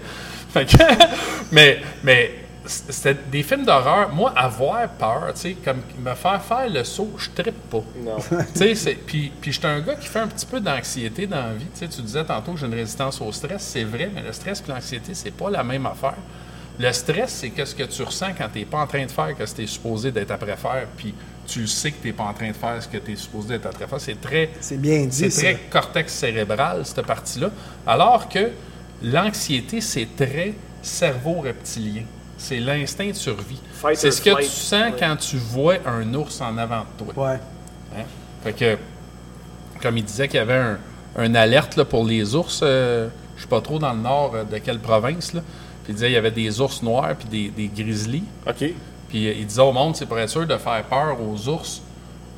Fait 0.52 0.66
que- 0.66 0.84
mais, 1.52 1.80
mais 2.04 2.32
c'était 2.66 3.16
des 3.32 3.42
films 3.44 3.66
d'horreur. 3.66 4.14
Moi, 4.14 4.32
avoir 4.36 4.88
peur, 4.90 5.32
tu 5.34 5.42
sais, 5.42 5.54
comme 5.66 5.82
me 6.04 6.14
faire 6.14 6.42
faire 6.44 6.70
le 6.70 6.84
saut, 6.84 7.12
je 7.18 7.30
trippe 7.30 7.70
pas. 7.70 7.82
Non. 8.04 8.18
Tu 8.54 8.60
sais, 8.60 8.76
c'est- 8.76 8.94
puis, 8.96 9.32
puis 9.42 9.52
je 9.52 9.58
suis 9.60 9.68
un 9.68 9.80
gars 9.82 9.96
qui 9.96 10.08
fait 10.08 10.20
un 10.20 10.28
petit 10.28 10.46
peu 10.46 10.60
d'anxiété 10.60 11.26
dans 11.28 11.38
la 11.48 11.54
vie. 11.54 11.66
Tu 11.74 11.80
sais, 11.80 11.88
tu 11.88 12.02
disais 12.02 12.24
tantôt 12.24 12.54
que 12.54 12.60
j'ai 12.60 12.68
une 12.68 12.74
résistance 12.76 13.20
au 13.22 13.32
stress, 13.32 13.62
c'est 13.64 13.84
vrai, 13.84 14.10
mais 14.14 14.22
le 14.22 14.32
stress 14.32 14.64
et 14.68 14.72
l'anxiété, 14.72 15.14
c'est 15.14 15.32
pas 15.32 15.50
la 15.50 15.64
même 15.64 15.86
affaire. 15.88 16.18
Le 16.80 16.92
stress, 16.94 17.32
c'est 17.42 17.50
qu'est-ce 17.50 17.76
que 17.76 17.84
tu 17.84 18.02
ressens 18.04 18.30
quand 18.38 18.48
tu 18.54 18.60
n'es 18.60 18.66
pas 18.66 18.80
en 18.80 18.88
train 18.88 19.06
de 19.06 19.12
faire 19.12 19.30
ce 19.30 19.52
que 19.52 19.56
tu 19.58 19.64
es 19.64 19.68
supposé 19.68 20.12
d'être 20.12 20.32
après 20.32 20.56
faire, 20.56 20.86
puis 20.98 21.14
tu 21.48 21.68
sais 21.68 21.92
que 21.92 22.02
tu 22.02 22.08
n'es 22.08 22.14
pas 22.14 22.24
en 22.24 22.34
train 22.34 22.48
de 22.50 22.54
faire 22.56 22.82
ce 22.82 22.88
que 22.88 22.98
tu 22.98 23.12
es 23.12 23.16
supposé 23.16 23.50
d'être 23.50 23.66
après 23.66 23.88
faire. 23.88 24.00
C'est 24.00 24.22
très, 24.22 24.50
C'est 24.62 24.78
bien 24.80 25.08
c'est 25.12 25.26
dit, 25.26 25.32
ça. 25.32 25.42
très 25.42 25.56
cortex 25.70 26.14
cérébral, 26.14 26.86
cette 26.86 27.06
partie-là. 27.06 27.50
Alors 27.86 28.30
que 28.30 28.52
l'anxiété, 29.04 29.82
c'est 29.82 30.08
très 30.16 30.54
cerveau 30.82 31.42
reptilien. 31.42 32.04
C'est 32.44 32.60
l'instinct 32.60 33.08
de 33.08 33.14
survie. 33.14 33.60
C'est 33.94 34.10
ce 34.12 34.20
que 34.22 34.32
flight. 34.32 34.50
tu 34.50 34.56
sens 34.56 34.82
Ouais. 34.92 34.94
quand 35.00 35.16
tu 35.18 35.38
vois 35.38 35.76
un 35.86 36.12
ours 36.16 36.42
en 36.42 36.58
avant 36.58 36.86
de 37.00 37.04
toi. 37.14 37.24
Ouais. 37.30 37.40
Hein? 37.98 38.04
Fait 38.44 38.54
que, 38.54 38.78
comme 39.82 39.98
il 39.98 40.04
disait 40.04 40.28
qu'il 40.28 40.38
y 40.38 40.42
avait 40.42 40.56
un, 40.58 40.78
un 41.18 41.36
alerte 41.36 41.76
là, 41.76 41.86
pour 41.86 42.04
les 42.04 42.34
ours, 42.36 42.62
euh, 42.64 43.10
je 43.36 43.42
suis 43.42 43.48
pas 43.50 43.62
trop 43.62 43.78
dans 43.80 43.94
le 43.94 44.00
nord 44.00 44.32
euh, 44.34 44.44
de 44.44 44.58
quelle 44.58 44.80
province, 44.80 45.34
là. 45.34 45.42
Puis 45.84 45.94
il 45.94 45.96
disait 45.96 46.08
qu'il 46.08 46.16
y 46.16 46.18
avait 46.18 46.32
des 46.32 46.60
ours 46.62 46.82
noirs 46.84 47.16
puis 47.16 47.28
des, 47.28 47.50
des 47.50 47.84
grizzlies. 47.84 48.24
OK. 48.48 48.66
Puis 49.10 49.28
euh, 49.28 49.34
il 49.38 49.46
disait 49.46 49.62
au 49.62 49.72
monde, 49.72 49.96
c'est 49.96 50.06
pour 50.08 50.18
être 50.20 50.30
sûr 50.30 50.48
de 50.48 50.58
faire 50.58 50.84
peur 50.86 51.18
aux 51.22 51.48
ours, 51.48 51.82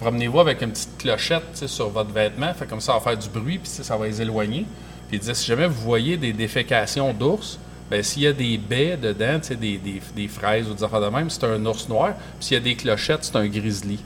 promenez-vous 0.01 0.39
avec 0.41 0.61
une 0.61 0.71
petite 0.71 0.97
clochette 0.97 1.65
sur 1.67 1.89
votre 1.89 2.11
vêtement, 2.11 2.53
fait 2.53 2.65
comme 2.67 2.81
ça, 2.81 2.87
ça 2.87 2.99
va 2.99 2.99
faire 2.99 3.17
du 3.17 3.29
bruit, 3.29 3.57
puis 3.57 3.69
ça 3.69 3.95
va 3.95 4.05
les 4.05 4.21
éloigner. 4.21 4.65
Puis 5.07 5.17
il 5.17 5.19
disait, 5.19 5.33
si 5.33 5.45
jamais 5.45 5.67
vous 5.67 5.81
voyez 5.81 6.17
des 6.17 6.33
défécations 6.33 7.13
d'ours, 7.13 7.57
ben 7.89 8.01
s'il 8.01 8.23
y 8.23 8.27
a 8.27 8.33
des 8.33 8.57
baies 8.57 8.97
dedans, 8.97 9.39
tu 9.39 9.49
sais, 9.49 9.55
des, 9.55 9.77
des, 9.77 10.01
des 10.15 10.27
fraises 10.27 10.67
ou 10.69 10.73
des 10.73 10.83
affaires 10.83 11.01
de 11.01 11.09
même, 11.09 11.29
c'est 11.29 11.43
un 11.43 11.65
ours 11.65 11.87
noir. 11.89 12.13
Puis 12.39 12.47
s'il 12.47 12.57
y 12.57 12.59
a 12.59 12.63
des 12.63 12.75
clochettes, 12.75 13.23
c'est 13.23 13.35
un 13.35 13.47
grizzly. 13.47 13.99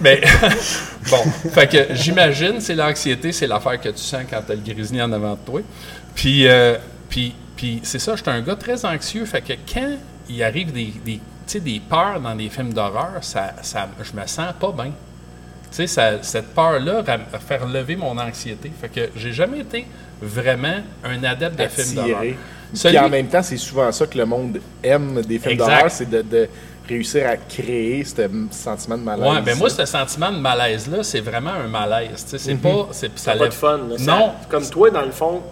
Mais 0.00 0.20
bon, 1.10 1.22
fait 1.50 1.68
que 1.68 1.94
j'imagine, 1.94 2.60
c'est 2.60 2.74
l'anxiété, 2.74 3.32
c'est 3.32 3.46
l'affaire 3.46 3.80
que 3.80 3.88
tu 3.90 3.98
sens 3.98 4.22
quand 4.28 4.40
t'as 4.46 4.54
le 4.54 4.60
grizzly 4.60 5.00
en 5.00 5.12
avant 5.12 5.32
de 5.32 5.40
toi. 5.44 5.60
Puis, 6.14 6.46
euh, 6.46 6.76
puis, 7.08 7.34
puis 7.56 7.80
c'est 7.82 7.98
ça, 7.98 8.16
j'étais 8.16 8.30
un 8.30 8.40
gars 8.40 8.56
très 8.56 8.84
anxieux. 8.84 9.24
Fait 9.24 9.42
que 9.42 9.52
quand 9.72 9.96
il 10.28 10.42
arrive 10.42 10.72
des, 10.72 10.92
des, 11.04 11.20
des 11.60 11.80
peurs 11.80 12.20
dans 12.20 12.34
des 12.34 12.48
films 12.48 12.72
d'horreur, 12.72 13.18
ça, 13.22 13.54
ça, 13.62 13.88
je 14.02 14.18
me 14.18 14.26
sens 14.26 14.52
pas 14.58 14.72
bien. 14.72 14.92
Tu 15.70 15.86
sais, 15.86 16.18
cette 16.22 16.54
peur-là 16.54 17.02
va 17.02 17.38
faire 17.38 17.66
lever 17.66 17.96
mon 17.96 18.16
anxiété. 18.18 18.70
Fait 18.80 18.88
que 18.88 19.10
j'ai 19.16 19.32
jamais 19.32 19.60
été 19.60 19.86
vraiment 20.20 20.76
un 21.04 21.24
adepte 21.24 21.58
de 21.60 21.66
films 21.68 21.94
d'horreur. 21.94 22.24
Celui- 22.74 22.96
Puis 22.96 23.04
en 23.06 23.08
même 23.08 23.28
temps, 23.28 23.42
c'est 23.42 23.56
souvent 23.56 23.90
ça 23.92 24.06
que 24.06 24.18
le 24.18 24.26
monde 24.26 24.60
aime 24.82 25.22
des 25.22 25.38
films 25.38 25.56
d'horreur, 25.56 25.90
c'est 25.90 26.08
de, 26.10 26.22
de 26.22 26.48
réussir 26.88 27.26
à 27.28 27.36
créer 27.36 28.04
ce 28.04 28.22
sentiment 28.50 28.96
de 28.98 29.02
malaise. 29.02 29.24
Ouais, 29.28 29.40
ben 29.42 29.56
moi, 29.56 29.70
ce 29.70 29.84
sentiment 29.84 30.30
de 30.32 30.38
malaise-là, 30.38 31.02
c'est 31.02 31.20
vraiment 31.20 31.50
un 31.52 31.68
malaise. 31.68 32.24
C'est 32.26 32.54
pas. 32.56 32.88
ça 32.92 33.06
Ça 33.14 33.32
pas 33.32 33.38
lève- 33.38 33.48
de 33.48 33.54
fun. 33.54 33.78
là. 33.88 33.98
Ça- 33.98 34.04
Non. 34.18 34.32
comme 34.48 34.68
toi, 34.68 34.90
dans 34.90 35.02
le 35.02 35.10
fond, 35.12 35.42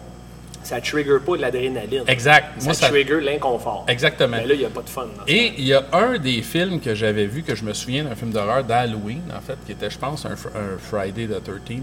ça 0.62 0.80
trigger 0.80 1.18
pas 1.24 1.36
de 1.36 1.42
l'adrénaline. 1.42 2.04
Exact. 2.06 2.46
Ça 2.58 2.64
Moi, 2.64 2.74
ça- 2.74 2.88
trigger 2.88 3.20
l'inconfort. 3.20 3.84
Exactement. 3.88 4.36
Mais 4.38 4.46
là, 4.46 4.54
il 4.54 4.60
n'y 4.60 4.64
a 4.66 4.70
pas 4.70 4.82
de 4.82 4.88
fun. 4.90 5.06
Et 5.28 5.52
il 5.58 5.66
y 5.66 5.74
a 5.74 5.84
un 5.92 6.18
des 6.18 6.40
films 6.42 6.80
que 6.80 6.94
j'avais 6.94 7.26
vu, 7.26 7.42
que 7.42 7.54
je 7.54 7.64
me 7.64 7.72
souviens 7.74 8.04
d'un 8.04 8.14
film 8.14 8.30
d'horreur 8.30 8.64
d'Halloween, 8.64 9.22
en 9.36 9.40
fait, 9.40 9.56
qui 9.66 9.72
était, 9.72 9.90
je 9.90 9.98
pense, 9.98 10.24
un, 10.26 10.34
fr- 10.34 10.56
un 10.56 10.78
Friday 10.78 11.26
the 11.26 11.42
13, 11.44 11.78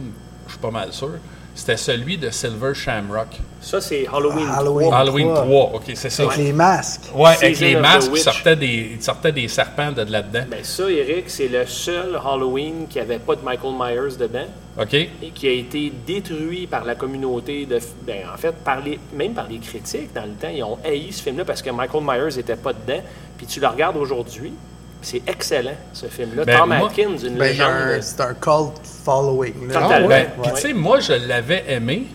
je 0.47 0.51
suis 0.51 0.59
pas 0.59 0.71
mal 0.71 0.91
sûr. 0.91 1.11
C'était 1.53 1.77
celui 1.77 2.17
de 2.17 2.29
Silver 2.29 2.73
Shamrock. 2.73 3.27
Ça, 3.59 3.81
c'est 3.81 4.07
Halloween, 4.07 4.47
Halloween. 4.47 4.87
3. 4.87 4.97
Halloween 4.99 5.27
3. 5.33 5.45
3, 5.45 5.71
ok, 5.75 5.83
c'est 5.95 6.09
ça. 6.09 6.23
Avec 6.23 6.37
les 6.37 6.53
masques. 6.53 7.01
Ouais, 7.13 7.29
avec 7.29 7.59
les 7.59 7.75
masques, 7.75 8.07
il 8.07 8.13
Witch. 8.13 8.23
sortait 8.23 8.55
des, 8.55 8.91
il 8.95 9.01
sortait 9.01 9.31
des 9.31 9.47
serpents 9.47 9.91
de 9.91 10.01
là-dedans. 10.03 10.45
Ben 10.49 10.63
ça, 10.63 10.89
Eric, 10.89 11.29
c'est 11.29 11.49
le 11.49 11.65
seul 11.65 12.17
Halloween 12.25 12.87
qui 12.89 12.97
n'avait 12.99 13.19
pas 13.19 13.35
de 13.35 13.41
Michael 13.43 13.73
Myers 13.77 14.17
dedans 14.17 14.47
OK? 14.79 14.93
et 14.93 15.09
qui 15.35 15.47
a 15.47 15.51
été 15.51 15.91
détruit 16.07 16.67
par 16.67 16.85
la 16.85 16.95
communauté, 16.95 17.65
de, 17.65 17.79
ben, 18.07 18.21
en 18.33 18.37
fait, 18.37 18.55
par 18.63 18.79
les, 18.81 18.97
même 19.13 19.33
par 19.33 19.47
les 19.49 19.59
critiques 19.59 20.13
dans 20.13 20.23
le 20.25 20.33
temps. 20.33 20.49
Ils 20.53 20.63
ont 20.63 20.79
haï 20.85 21.11
ce 21.11 21.21
film-là 21.21 21.43
parce 21.45 21.61
que 21.61 21.69
Michael 21.69 22.03
Myers 22.03 22.35
n'était 22.37 22.55
pas 22.55 22.71
dedans. 22.73 23.01
Puis 23.37 23.45
tu 23.45 23.59
le 23.59 23.67
regardes 23.67 23.97
aujourd'hui, 23.97 24.53
c'est 25.01 25.21
excellent, 25.27 25.75
ce 25.93 26.05
film-là. 26.07 26.45
Ben, 26.45 26.57
Tom 26.59 26.71
Atkins, 26.71 27.17
une 27.23 27.35
Ben, 27.37 27.49
légende. 27.49 27.69
un- 27.71 28.01
c'est 28.01 28.21
un 28.21 28.33
cult 28.33 28.79
following. 29.03 29.67
là. 29.67 29.81
Totalement. 29.81 30.07
Ben, 30.07 30.27
Ouais. 30.37 30.43
Puis 30.43 30.51
tu 30.55 30.61
sais, 30.61 30.73
moi, 30.73 30.99
je 30.99 31.13
l'avais 31.13 31.63
aimé 31.67 32.05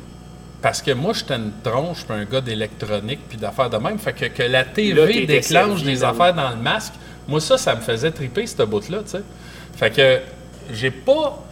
parce 0.62 0.82
que 0.82 0.92
moi, 0.92 1.12
j'étais 1.14 1.34
une 1.36 1.52
tronche, 1.62 2.04
puis 2.04 2.16
un 2.18 2.24
gars 2.24 2.40
d'électronique, 2.40 3.20
puis 3.28 3.38
d'affaires 3.38 3.70
de 3.70 3.76
même. 3.76 3.98
Fait 3.98 4.12
que, 4.12 4.26
que 4.26 4.42
la 4.42 4.64
TV 4.64 5.26
déclenche 5.26 5.82
des 5.82 6.02
affaires 6.02 6.34
dans 6.34 6.50
le 6.50 6.56
masque, 6.56 6.94
moi, 7.28 7.40
ça, 7.40 7.58
ça 7.58 7.74
me 7.74 7.80
faisait 7.80 8.10
triper, 8.10 8.46
ce 8.46 8.62
bout-là, 8.62 8.98
tu 9.04 9.10
sais. 9.12 9.22
Fait 9.76 9.90
que 9.90 10.20
j'ai 10.72 10.90
pas 10.90 11.42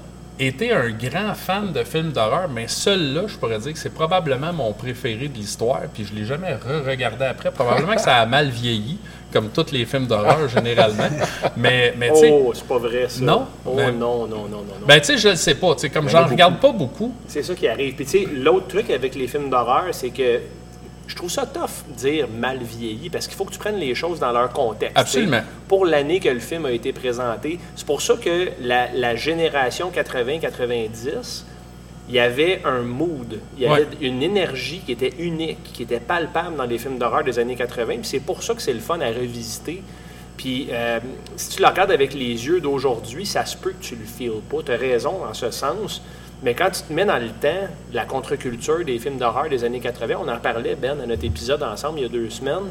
été 0.40 0.73
un 0.73 0.90
grand 0.90 1.35
fan 1.35 1.73
de 1.73 1.85
films 1.85 2.11
d'horreur, 2.11 2.48
mais 2.48 2.66
celui-là, 2.66 3.23
je 3.28 3.36
pourrais 3.36 3.59
dire 3.59 3.73
que 3.73 3.78
c'est 3.78 3.93
probablement 3.94 4.52
mon 4.52 4.73
préféré 4.73 5.28
de 5.28 5.36
l'histoire, 5.36 5.82
puis 5.93 6.05
je 6.05 6.12
l'ai 6.15 6.24
jamais 6.24 6.55
re-regardé 6.55 7.24
après. 7.24 7.52
Probablement 7.52 7.94
que 7.94 8.01
ça 8.01 8.16
a 8.16 8.27
mal 8.27 8.48
vieilli, 8.48 8.98
comme 9.35 9.51
tous 9.51 9.70
les 9.73 9.85
films 9.85 10.06
d'horreur, 10.06 10.48
généralement. 10.55 11.09
Mais, 11.59 11.93
mais 11.98 12.09
tu 12.12 12.20
sais, 12.20 12.31
Oh, 12.32 12.52
c'est 12.55 12.65
pas 12.66 12.78
vrai, 12.78 13.06
ça. 13.09 13.20
Non? 13.23 13.47
Oh, 13.66 13.74
Ben- 13.77 13.90
non, 13.98 14.27
non, 14.27 14.44
non, 14.44 14.48
non. 14.48 14.59
non. 14.81 14.86
ben, 14.86 14.98
tu 15.01 15.06
sais, 15.09 15.19
je 15.19 15.28
le 15.28 15.36
sais 15.36 15.56
pas. 15.56 15.74
Tu 15.74 15.81
sais, 15.82 15.90
comme 15.90 16.06
Il 16.06 16.12
y 16.12 16.15
en 16.15 16.20
a 16.20 16.23
j'en 16.23 16.28
regarde 16.31 16.59
pas 16.61 16.73
beaucoup, 16.73 17.12
C'est 17.28 17.43
ça 17.43 17.55
qui 17.55 17.69
arrive. 17.69 17.94
Puis 17.97 18.06
tu 18.06 18.11
sais, 18.20 18.28
l'autre 18.32 18.69
truc 18.69 18.89
avec 18.90 19.15
les 19.15 19.27
films 19.27 19.51
d'horreur, 19.51 19.85
c'est 19.93 20.09
que 20.11 20.40
je 21.06 21.15
trouve 21.16 21.28
ça 21.31 21.44
tough 21.44 21.85
dire 21.98 22.27
mal 22.28 22.61
vieilli 22.62 23.11
parce 23.11 23.27
qu'il 23.27 23.36
faut 23.36 23.44
que 23.44 23.52
tu 23.52 23.59
prennes 23.59 23.77
les 23.77 23.94
choses 23.94 24.19
dans 24.20 24.32
leur 24.32 24.51
contexte. 24.55 24.97
Absolument. 24.97 25.43
Pour 25.69 25.85
l'année 25.85 26.19
que 26.19 26.31
le 26.31 26.39
film 26.40 26.65
a 26.65 26.70
été 26.70 26.94
présenté, 26.94 27.59
c'est 27.77 27.85
pour 27.85 28.01
ça 28.01 28.15
que 28.15 28.48
la, 28.62 28.90
la 28.94 29.15
génération 29.15 29.90
80-90, 29.94 31.44
il 32.09 32.14
y 32.14 32.20
avait 32.20 32.60
un 32.64 32.82
mood, 32.82 33.40
il 33.56 33.62
y 33.62 33.66
avait 33.66 33.82
Ouais. 33.82 33.89
une 34.02 34.22
énergie 34.22 34.81
qui 34.85 34.93
était 34.93 35.14
unique, 35.18 35.62
qui 35.72 35.85
était 35.85 36.01
palpable 36.01 36.56
dans 36.56 36.64
les 36.64 36.78
films 36.78 36.98
d'horreur 36.98 37.24
des 37.24 37.39
années 37.39 37.56
80. 37.56 37.94
Puis 37.97 38.05
c'est 38.05 38.20
pour 38.20 38.43
ça 38.43 38.55
que 38.55 38.60
c'est 38.62 38.74
le 38.74 38.81
fun 38.81 39.01
à 39.01 39.09
revisiter. 39.09 39.82
Puis 40.36 40.68
euh, 40.70 41.01
si 41.36 41.51
tu 41.56 41.62
le 41.62 41.68
regardes 41.68 41.93
avec 41.93 42.12
les 42.12 42.47
yeux 42.47 42.60
d'aujourd'hui, 42.60 43.24
ça 43.24 43.47
se 43.47 43.56
peut 43.56 43.70
que 43.70 43.82
tu 43.82 43.97
le 43.97 44.05
feels 44.05 44.43
pas. 44.51 44.62
Tu 44.64 44.72
as 44.72 44.76
raison 44.76 45.24
en 45.24 45.32
ce 45.32 45.51
sens. 45.51 46.02
Mais 46.43 46.52
quand 46.55 46.68
tu 46.70 46.82
te 46.82 46.93
mets 46.93 47.06
dans 47.06 47.16
le 47.18 47.28
temps 47.31 47.68
la 47.93 48.05
contre-culture 48.05 48.85
des 48.85 48.98
films 48.98 49.16
d'horreur 49.16 49.48
des 49.48 49.64
années 49.64 49.81
80, 49.81 50.16
on 50.22 50.28
en 50.28 50.36
parlait, 50.39 50.74
Ben, 50.74 51.01
à 51.01 51.06
notre 51.06 51.24
épisode 51.24 51.62
ensemble 51.62 52.01
il 52.01 52.02
y 52.02 52.06
a 52.06 52.09
deux 52.09 52.28
semaines. 52.28 52.68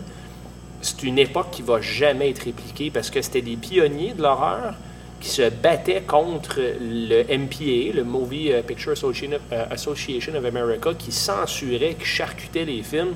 C'est 0.81 1.01
une 1.03 1.17
époque 1.17 1.47
qui 1.51 1.61
va 1.63 1.79
jamais 1.81 2.29
être 2.29 2.43
répliquée 2.43 2.91
parce 2.91 3.09
que 3.09 3.21
c'était 3.21 3.41
des 3.41 3.55
pionniers 3.55 4.13
de 4.13 4.21
l'horreur 4.21 4.75
qui 5.23 5.29
se 5.29 5.49
battaient 5.49 6.01
contre 6.01 6.59
le 6.59 7.23
MPA, 7.23 7.95
le 7.95 8.03
Movie 8.03 8.51
euh, 8.51 8.61
Picture 8.61 8.91
Association 8.91 9.37
of, 9.37 9.41
euh, 9.53 9.65
Association 9.71 10.35
of 10.35 10.43
America, 10.43 10.93
qui 10.93 11.13
censurait, 11.13 11.95
qui 11.97 12.05
charcutait 12.05 12.65
les 12.65 12.83
films. 12.83 13.13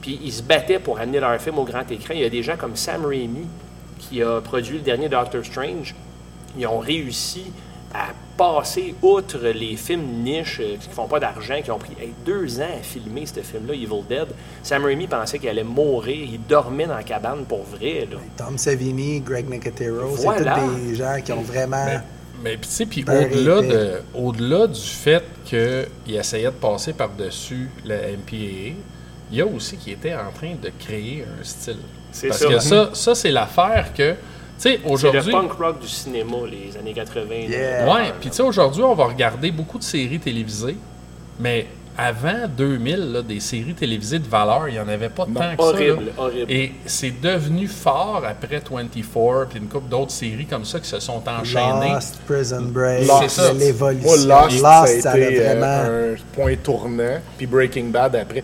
Puis 0.00 0.18
ils 0.24 0.32
se 0.32 0.42
battaient 0.42 0.78
pour 0.78 0.98
amener 0.98 1.20
leurs 1.20 1.38
films 1.38 1.58
au 1.58 1.64
grand 1.64 1.88
écran. 1.90 2.14
Il 2.14 2.20
y 2.20 2.24
a 2.24 2.30
des 2.30 2.42
gens 2.42 2.56
comme 2.56 2.74
Sam 2.74 3.04
Raimi, 3.04 3.46
qui 3.98 4.22
a 4.22 4.40
produit 4.40 4.78
le 4.78 4.82
dernier 4.82 5.10
Doctor 5.10 5.44
Strange. 5.44 5.94
Ils 6.58 6.66
ont 6.66 6.78
réussi 6.78 7.44
à 7.94 8.08
passer 8.36 8.94
outre 9.02 9.38
les 9.54 9.76
films 9.76 10.22
niches 10.24 10.60
euh, 10.60 10.76
qui 10.80 10.88
font 10.88 11.06
pas 11.06 11.20
d'argent, 11.20 11.60
qui 11.62 11.70
ont 11.70 11.78
pris 11.78 11.92
hey, 12.00 12.12
deux 12.24 12.60
ans 12.60 12.70
à 12.80 12.82
filmer 12.82 13.26
ce 13.26 13.40
film-là, 13.40 13.74
Evil 13.74 14.02
Dead. 14.08 14.28
Sam 14.62 14.84
Raimi 14.84 15.06
pensait 15.06 15.38
qu'il 15.38 15.48
allait 15.48 15.62
mourir. 15.62 16.28
Il 16.32 16.40
dormait 16.48 16.86
dans 16.86 16.94
la 16.96 17.02
cabane 17.02 17.44
pour 17.44 17.62
vrai. 17.64 18.08
Là. 18.10 18.16
Tom 18.36 18.56
Savini, 18.58 19.20
Greg 19.20 19.48
Nicotero, 19.50 20.08
Voilà. 20.16 20.56
c'est 20.56 20.60
tous 20.66 20.74
des 20.88 20.94
gens 20.94 21.16
qui 21.24 21.32
ont 21.32 21.42
vraiment. 21.42 21.86
Mais 22.42 22.56
puis, 22.56 22.68
tu 22.68 22.74
sais, 22.74 22.86
puis 22.86 23.04
au-delà, 23.04 23.58
épais. 23.58 23.68
de, 23.68 24.02
au-delà 24.14 24.66
du 24.66 24.80
fait 24.80 25.22
qu'il 25.44 25.86
essayait 26.16 26.46
de 26.46 26.50
passer 26.50 26.92
par-dessus 26.92 27.68
la 27.84 27.96
MPAA, 27.96 28.74
il 29.30 29.38
y 29.38 29.40
a 29.40 29.46
aussi 29.46 29.76
qu'il 29.76 29.92
était 29.92 30.14
en 30.14 30.32
train 30.34 30.54
de 30.60 30.70
créer 30.78 31.24
un 31.24 31.44
style. 31.44 31.76
C'est 32.10 32.28
Parce 32.28 32.40
ça. 32.40 32.48
que 32.48 32.58
ça, 32.58 32.90
ça 32.94 33.14
c'est 33.14 33.30
l'affaire 33.30 33.92
que, 33.96 34.14
C'est 34.62 34.80
le 34.84 35.30
punk 35.32 35.52
rock 35.52 35.80
du 35.80 35.88
cinéma, 35.88 36.36
les 36.48 36.76
années 36.78 36.92
80. 36.92 37.24
Yeah. 37.48 37.92
Ouais, 37.92 38.12
puis 38.20 38.30
tu 38.30 38.36
sais, 38.36 38.42
aujourd'hui, 38.42 38.82
on 38.82 38.94
va 38.94 39.06
regarder 39.06 39.50
beaucoup 39.50 39.78
de 39.78 39.82
séries 39.82 40.20
télévisées, 40.20 40.76
mais 41.40 41.66
avant 41.98 42.48
2000, 42.48 43.12
là, 43.12 43.22
des 43.22 43.40
séries 43.40 43.74
télévisées 43.74 44.18
de 44.18 44.28
valeur, 44.28 44.68
il 44.68 44.74
n'y 44.74 44.80
en 44.80 44.88
avait 44.88 45.08
pas 45.08 45.26
tant 45.26 45.56
que 45.56 45.62
Horrible, 45.62 45.96
ça. 45.96 46.00
là. 46.00 46.12
horrible. 46.16 46.52
Et 46.52 46.72
c'est 46.86 47.20
devenu 47.20 47.66
fort 47.66 48.22
après 48.26 48.60
24, 48.70 49.46
puis 49.48 49.58
une 49.58 49.68
couple 49.68 49.88
d'autres 49.88 50.12
séries 50.12 50.46
comme 50.46 50.64
ça 50.64 50.80
qui 50.80 50.88
se 50.88 51.00
sont 51.00 51.22
enchaînées. 51.28 51.92
Lost, 51.92 52.20
Prison 52.26 52.62
Break, 52.62 53.06
Lost. 53.06 53.28
C'est 53.28 53.54
l'évolution. 53.54 54.26
Moi, 54.26 54.44
Lost, 54.44 54.62
Lost, 54.62 55.00
ça 55.02 55.10
a 55.10 55.18
été 55.18 55.40
euh, 55.40 56.14
un 56.14 56.34
point 56.34 56.54
tournant. 56.56 57.18
Puis 57.36 57.46
Breaking 57.46 57.86
Bad 57.86 58.16
après. 58.16 58.42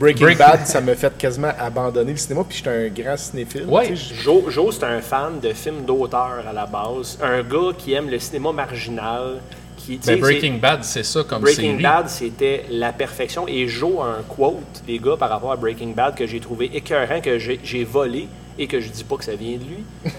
Breaking 0.00 0.24
Break- 0.24 0.38
Bad, 0.38 0.66
ça 0.66 0.80
m'a 0.80 0.94
fait 0.94 1.16
quasiment 1.16 1.52
abandonner 1.58 2.12
le 2.12 2.16
cinéma. 2.16 2.44
Puis 2.48 2.58
j'étais 2.58 2.70
un 2.70 2.88
grand 2.88 3.16
cinéphile. 3.16 3.66
Ouais. 3.68 3.94
Joe, 3.94 4.48
Joe 4.48 4.74
c'est 4.74 4.84
un 4.86 5.00
fan 5.00 5.38
de 5.40 5.52
films 5.52 5.84
d'auteur 5.86 6.42
à 6.48 6.52
la 6.52 6.66
base. 6.66 7.18
Un 7.22 7.42
gars 7.42 7.72
qui 7.76 7.92
aime 7.92 8.08
le 8.10 8.18
cinéma 8.18 8.50
marginal. 8.52 9.40
Qui, 9.76 9.98
Ben, 10.06 10.20
Breaking 10.20 10.58
Bad, 10.58 10.84
c'est 10.84 11.02
ça 11.04 11.22
comme 11.24 11.40
Breaking 11.42 11.70
série. 11.78 11.82
Bad, 11.82 12.08
c'était 12.08 12.66
la 12.70 12.92
perfection. 12.92 13.46
Et 13.48 13.66
Joe 13.66 14.00
a 14.00 14.18
un 14.18 14.22
quote 14.28 14.82
des 14.86 14.98
gars 14.98 15.16
par 15.18 15.30
rapport 15.30 15.52
à 15.52 15.56
Breaking 15.56 15.92
Bad 15.94 16.14
que 16.14 16.26
j'ai 16.26 16.38
trouvé 16.40 16.70
écœurant, 16.74 17.20
que 17.22 17.38
j'ai 17.38 17.58
j'ai 17.64 17.84
volé 17.84 18.28
et 18.58 18.66
que 18.66 18.78
je 18.78 18.88
dis 18.90 19.04
pas 19.04 19.16
que 19.16 19.24
ça 19.24 19.34
vient 19.34 19.56
de 19.56 19.64
lui. 19.64 20.12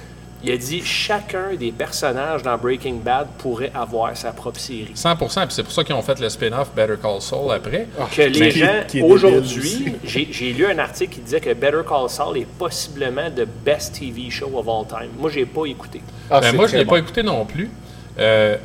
Il 0.43 0.51
a 0.51 0.57
dit 0.57 0.81
chacun 0.83 1.53
des 1.59 1.71
personnages 1.71 2.41
dans 2.41 2.57
Breaking 2.57 2.95
Bad 2.95 3.27
pourrait 3.37 3.71
avoir 3.75 4.15
sa 4.17 4.31
propre 4.31 4.59
série. 4.59 4.93
100%, 4.95 5.17
puis 5.17 5.29
c'est 5.49 5.63
pour 5.63 5.71
ça 5.71 5.83
qu'ils 5.83 5.93
ont 5.93 6.01
fait 6.01 6.19
le 6.19 6.29
spin-off 6.29 6.71
Better 6.75 6.95
Call 7.01 7.21
Saul 7.21 7.53
après. 7.53 7.87
Que 8.15 8.23
les 8.23 8.49
gens, 8.51 8.81
aujourd'hui, 9.03 9.93
j'ai 10.03 10.53
lu 10.53 10.65
un 10.65 10.79
article 10.79 11.13
qui 11.15 11.21
disait 11.21 11.41
que 11.41 11.53
Better 11.53 11.81
Call 11.87 12.09
Saul 12.09 12.37
est 12.37 12.47
possiblement 12.57 13.29
the 13.29 13.45
best 13.63 13.93
TV 13.99 14.29
show 14.31 14.49
of 14.55 14.67
all 14.67 14.85
time. 14.87 15.11
Moi, 15.19 15.29
j'ai 15.29 15.45
pas 15.45 15.65
écouté. 15.65 16.01
ah, 16.29 16.41
Ben, 16.41 16.55
moi, 16.55 16.67
je 16.67 16.77
l'ai 16.77 16.85
bon. 16.85 16.91
pas 16.93 16.99
écouté 16.99 17.21
non 17.23 17.45
plus. 17.45 17.69
Euh, 18.19 18.57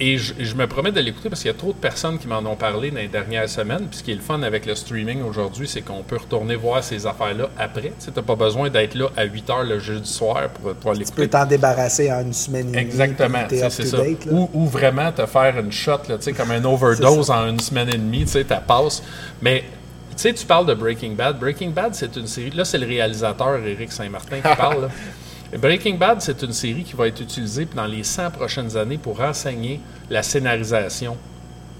et 0.00 0.18
je, 0.18 0.34
je 0.38 0.54
me 0.54 0.66
promets 0.66 0.92
de 0.92 1.00
l'écouter 1.00 1.28
parce 1.28 1.42
qu'il 1.42 1.50
y 1.50 1.54
a 1.54 1.56
trop 1.56 1.72
de 1.72 1.78
personnes 1.78 2.18
qui 2.18 2.26
m'en 2.28 2.38
ont 2.38 2.56
parlé 2.56 2.90
dans 2.90 2.98
les 2.98 3.08
dernières 3.08 3.48
semaines. 3.48 3.86
Puis 3.88 3.98
ce 3.98 4.02
qui 4.02 4.12
est 4.12 4.16
le 4.16 4.20
fun 4.20 4.42
avec 4.42 4.66
le 4.66 4.74
streaming 4.74 5.22
aujourd'hui, 5.22 5.68
c'est 5.68 5.82
qu'on 5.82 6.02
peut 6.02 6.16
retourner 6.16 6.54
voir 6.56 6.82
ces 6.82 7.06
affaires-là 7.06 7.48
après. 7.58 7.92
Tu 8.02 8.10
n'as 8.14 8.22
pas 8.22 8.34
besoin 8.36 8.70
d'être 8.70 8.94
là 8.94 9.08
à 9.16 9.24
8 9.24 9.50
heures 9.50 9.64
le 9.64 9.78
jeudi 9.78 10.10
soir 10.10 10.48
pour 10.50 10.74
pouvoir 10.74 10.94
Tu 10.94 11.00
peux 11.00 11.22
l'écouter. 11.22 11.28
t'en 11.28 11.46
débarrasser 11.46 12.12
en 12.12 12.20
une 12.22 12.32
semaine 12.32 12.68
et 12.68 12.72
demie. 12.72 12.82
Exactement, 12.82 13.46
c'est 13.50 13.70
ça. 13.70 13.96
date. 13.98 14.26
Ou, 14.30 14.48
ou 14.52 14.66
vraiment 14.66 15.10
te 15.12 15.26
faire 15.26 15.58
une 15.58 15.72
shot, 15.72 15.98
là, 16.08 16.16
tu 16.16 16.22
sais, 16.22 16.32
comme 16.32 16.50
un 16.50 16.64
overdose 16.64 17.30
en 17.30 17.48
une 17.48 17.60
semaine 17.60 17.88
et 17.88 17.98
demie, 17.98 18.24
tu 18.24 18.28
sais, 18.32 18.44
ta 18.44 18.56
passe. 18.56 19.02
Mais 19.42 19.64
tu 20.16 20.22
sais, 20.22 20.32
tu 20.32 20.46
parles 20.46 20.66
de 20.66 20.74
Breaking 20.74 21.12
Bad. 21.12 21.38
Breaking 21.38 21.70
Bad, 21.70 21.94
c'est 21.94 22.14
une 22.16 22.26
série. 22.26 22.50
Là, 22.50 22.64
c'est 22.64 22.78
le 22.78 22.86
réalisateur 22.86 23.56
Éric 23.64 23.90
Saint-Martin 23.92 24.36
qui 24.36 24.42
parle. 24.56 24.88
Breaking 25.56 25.94
Bad, 25.96 26.20
c'est 26.20 26.42
une 26.42 26.52
série 26.52 26.82
qui 26.84 26.94
va 26.94 27.06
être 27.08 27.20
utilisée 27.20 27.66
dans 27.74 27.86
les 27.86 28.02
100 28.02 28.30
prochaines 28.30 28.76
années 28.76 28.98
pour 28.98 29.20
enseigner 29.20 29.80
la 30.10 30.22
scénarisation 30.22 31.16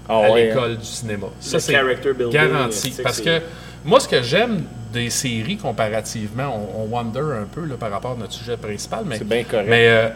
Ah 0.07 0.17
à 0.25 0.31
ouais, 0.31 0.47
l'école 0.47 0.77
du 0.77 0.85
cinéma. 0.85 1.27
Ça, 1.39 1.59
c'est 1.59 1.73
garanti. 1.73 2.93
Parce 3.03 3.21
que 3.21 3.41
moi, 3.83 3.99
ce 3.99 4.07
que 4.07 4.21
j'aime 4.21 4.63
des 4.93 5.09
séries 5.09 5.57
comparativement, 5.57 6.69
on, 6.77 6.83
on 6.83 6.85
wonder 6.95 7.19
un 7.19 7.45
peu 7.45 7.65
là, 7.65 7.75
par 7.75 7.91
rapport 7.91 8.11
à 8.11 8.15
notre 8.15 8.33
sujet 8.33 8.55
principal, 8.57 9.03
mais, 9.05 9.17
C'est 9.17 9.27
bien 9.27 9.43
correct. 9.43 9.67
mais 9.69 9.87
euh, 9.89 10.09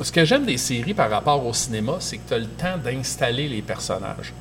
ce 0.00 0.12
que 0.12 0.24
j'aime 0.24 0.44
des 0.46 0.56
séries 0.58 0.94
par 0.94 1.10
rapport 1.10 1.44
au 1.44 1.52
cinéma, 1.52 1.96
c'est 1.98 2.18
que 2.18 2.28
tu 2.28 2.34
as 2.34 2.38
le 2.38 2.46
temps 2.46 2.76
d'installer 2.82 3.48
les 3.48 3.62
personnages. 3.62 4.32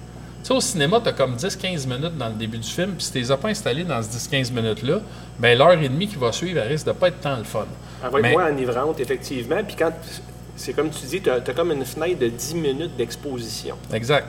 Sais, 0.47 0.53
au 0.53 0.61
cinéma, 0.61 1.01
tu 1.03 1.09
as 1.09 1.11
comme 1.11 1.35
10-15 1.35 1.85
minutes 1.89 2.17
dans 2.17 2.29
le 2.29 2.35
début 2.35 2.57
du 2.57 2.69
film, 2.69 2.93
puis 2.93 3.03
si 3.03 3.11
tu 3.11 3.17
les 3.17 3.29
as 3.29 3.35
pas 3.35 3.49
installés 3.49 3.83
dans 3.83 4.01
ce 4.01 4.07
10-15 4.07 4.53
minutes-là, 4.53 5.01
ben 5.37 5.57
l'heure 5.57 5.73
et 5.73 5.89
demie 5.89 6.07
qui 6.07 6.15
va 6.15 6.31
suivre, 6.31 6.61
elle 6.61 6.69
risque 6.69 6.85
de 6.85 6.93
pas 6.93 7.09
être 7.09 7.19
tant 7.19 7.35
le 7.35 7.43
fun. 7.43 7.65
Elle 8.01 8.09
va 8.11 8.19
être 8.19 8.23
Mais- 8.23 8.31
moins 8.31 8.47
enivrante, 8.47 8.97
effectivement. 9.01 9.61
Puis 9.67 9.75
quand 9.77 9.91
c'est 10.55 10.71
comme 10.71 10.89
tu 10.89 11.05
dis, 11.05 11.19
tu 11.19 11.29
as, 11.29 11.41
comme 11.41 11.73
une 11.73 11.83
fenêtre 11.83 12.19
de 12.19 12.29
10 12.29 12.55
minutes 12.55 12.95
d'exposition. 12.95 13.75
Exact. 13.91 14.25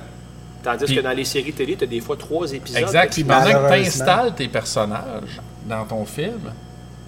Tandis 0.64 0.92
que 0.92 1.00
dans 1.00 1.12
les 1.12 1.24
séries 1.24 1.52
télé, 1.52 1.76
tu 1.76 1.84
as 1.84 1.86
des 1.86 2.00
fois 2.00 2.16
trois 2.16 2.52
épisodes. 2.52 2.82
Exact. 2.82 3.12
Puis 3.12 3.22
pendant 3.22 3.52
que 3.52 3.74
tu 3.74 3.80
installes 3.86 4.34
tes 4.34 4.48
personnages 4.48 5.40
dans 5.68 5.84
ton 5.84 6.04
film, 6.04 6.52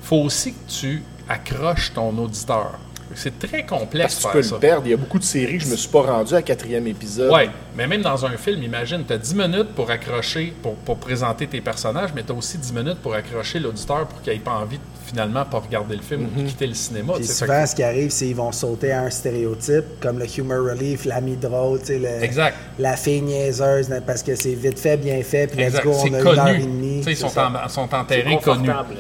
faut 0.05 0.19
aussi 0.19 0.53
que 0.53 0.71
tu 0.71 1.03
accroches 1.29 1.93
ton 1.93 2.17
auditeur. 2.17 2.79
C'est 3.15 3.39
très 3.39 3.65
complexe 3.67 4.15
Parce 4.15 4.15
que 4.15 4.21
tu 4.21 4.23
faire 4.23 4.33
peux 4.33 4.43
ça. 4.43 4.55
le 4.55 4.61
perdre. 4.61 4.83
Il 4.87 4.91
y 4.91 4.95
a 4.95 4.97
beaucoup 4.97 5.19
de 5.19 5.25
séries 5.25 5.59
que 5.59 5.65
je 5.65 5.71
me 5.71 5.77
suis 5.77 5.89
pas 5.89 6.03
rendu 6.03 6.35
à 6.35 6.43
quatrième 6.43 6.87
épisode. 6.87 7.33
Ouais, 7.33 7.51
mais 7.77 7.87
même 7.87 8.03
dans 8.03 8.25
un 8.25 8.37
film, 8.37 8.63
imagine, 8.63 9.05
tu 9.07 9.13
as 9.13 9.19
10 9.19 9.35
minutes 9.35 9.75
pour 9.75 9.91
accrocher, 9.91 10.53
pour, 10.63 10.75
pour 10.77 10.97
présenter 10.97 11.47
tes 11.47 11.61
personnages, 11.61 12.11
mais 12.15 12.23
tu 12.23 12.33
as 12.33 12.35
aussi 12.35 12.57
10 12.59 12.73
minutes 12.73 12.99
pour 13.03 13.15
accrocher 13.15 13.59
l'auditeur 13.59 14.07
pour 14.07 14.23
qu'il 14.23 14.33
n'ait 14.33 14.39
pas 14.39 14.53
envie 14.53 14.77
de 14.79 14.83
finalement 15.07 15.45
pas 15.45 15.59
regarder 15.59 15.97
le 15.97 16.03
film 16.03 16.29
ou 16.37 16.41
de 16.41 16.47
quitter 16.47 16.69
le 16.69 16.75
cinéma. 16.75 17.15
Puis 17.15 17.23
tu 17.23 17.29
sais. 17.29 17.45
souvent, 17.45 17.67
ce 17.67 17.75
qui 17.75 17.83
arrive, 17.83 18.11
c'est 18.11 18.27
qu'ils 18.27 18.37
vont 18.37 18.53
sauter 18.53 18.93
à 18.93 19.03
un 19.03 19.11
stéréotype, 19.11 19.85
comme 20.01 20.21
le 20.21 20.27
humor 20.39 20.65
relief, 20.71 21.05
l'ami 21.05 21.37
drôle, 21.37 21.81
le- 21.89 22.23
Exact. 22.23 22.57
la 22.79 22.97
fille 22.97 23.23
niaiseuse, 23.23 23.89
parce 24.07 24.23
que 24.23 24.37
c'est 24.37 24.55
vite 24.55 24.79
fait, 24.79 24.97
bien 24.97 25.21
fait, 25.25 25.49
puis 25.49 25.65
let's 25.65 25.81
go, 25.83 25.91
on 25.93 26.05
a 26.05 26.07
une 26.09 26.15
heure 26.39 26.49
et 26.49 26.59
demie. 26.59 26.99
Ils 26.99 27.05
c'est 27.05 27.15
sont, 27.17 27.29
ça. 27.29 27.51
en, 27.65 27.69
sont 27.69 27.93
en 27.93 28.05
terrain 28.05 28.39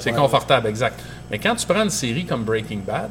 C'est 0.00 0.10
Ouais. 0.10 0.16
confortable, 0.16 0.66
exact. 0.68 0.98
Mais 1.30 1.38
quand 1.38 1.54
tu 1.54 1.64
prends 1.64 1.84
une 1.84 1.90
série 1.90 2.24
comme 2.24 2.42
Breaking 2.42 2.80
Bad, 2.84 3.10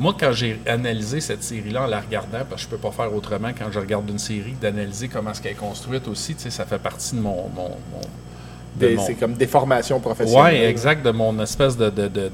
moi, 0.00 0.16
quand 0.18 0.32
j'ai 0.32 0.58
analysé 0.66 1.20
cette 1.20 1.42
série-là 1.44 1.82
en 1.84 1.86
la 1.86 2.00
regardant, 2.00 2.38
parce 2.48 2.62
que 2.64 2.70
je 2.70 2.76
peux 2.76 2.78
pas 2.78 2.90
faire 2.90 3.14
autrement 3.14 3.50
quand 3.56 3.70
je 3.70 3.78
regarde 3.78 4.08
une 4.10 4.18
série, 4.18 4.54
d'analyser 4.60 5.08
comment 5.08 5.30
est-ce 5.30 5.42
qu'elle 5.42 5.52
est 5.52 5.54
construite 5.54 6.08
aussi, 6.08 6.34
tu 6.34 6.42
sais, 6.42 6.50
ça 6.50 6.64
fait 6.64 6.78
partie 6.78 7.14
de 7.14 7.20
mon... 7.20 7.48
mon- 7.54 7.68
mon- 7.92 8.00
de 8.76 8.86
Des- 8.86 8.94
mon- 8.96 9.04
C'est 9.06 9.14
comme 9.14 9.34
des 9.34 9.46
formations 9.46 10.00
professionnelles. 10.00 10.54
Oui, 10.62 10.64
exact, 10.68 11.04
de 11.04 11.10
mon 11.10 11.38
espèce 11.40 11.76
de, 11.76 11.90
de- 11.90 12.08
de- 12.08 12.30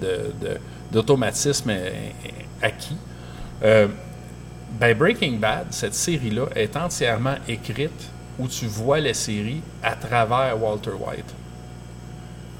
d'automatisme 0.93 1.71
euh, 1.71 1.91
acquis. 2.63 2.97
Euh, 3.65 3.89
ben 4.79 4.97
Breaking 4.97 5.39
Bad, 5.39 5.67
cette 5.71 5.95
série-là, 5.95 6.47
est 6.55 6.77
entièrement 6.77 7.35
écrite 7.49 8.11
où 8.39 8.47
tu 8.49 8.67
vois 8.67 9.01
la 9.01 9.15
série 9.15 9.61
à 9.83 9.97
travers 9.97 10.63
Walter 10.63 10.91
White. 10.91 11.35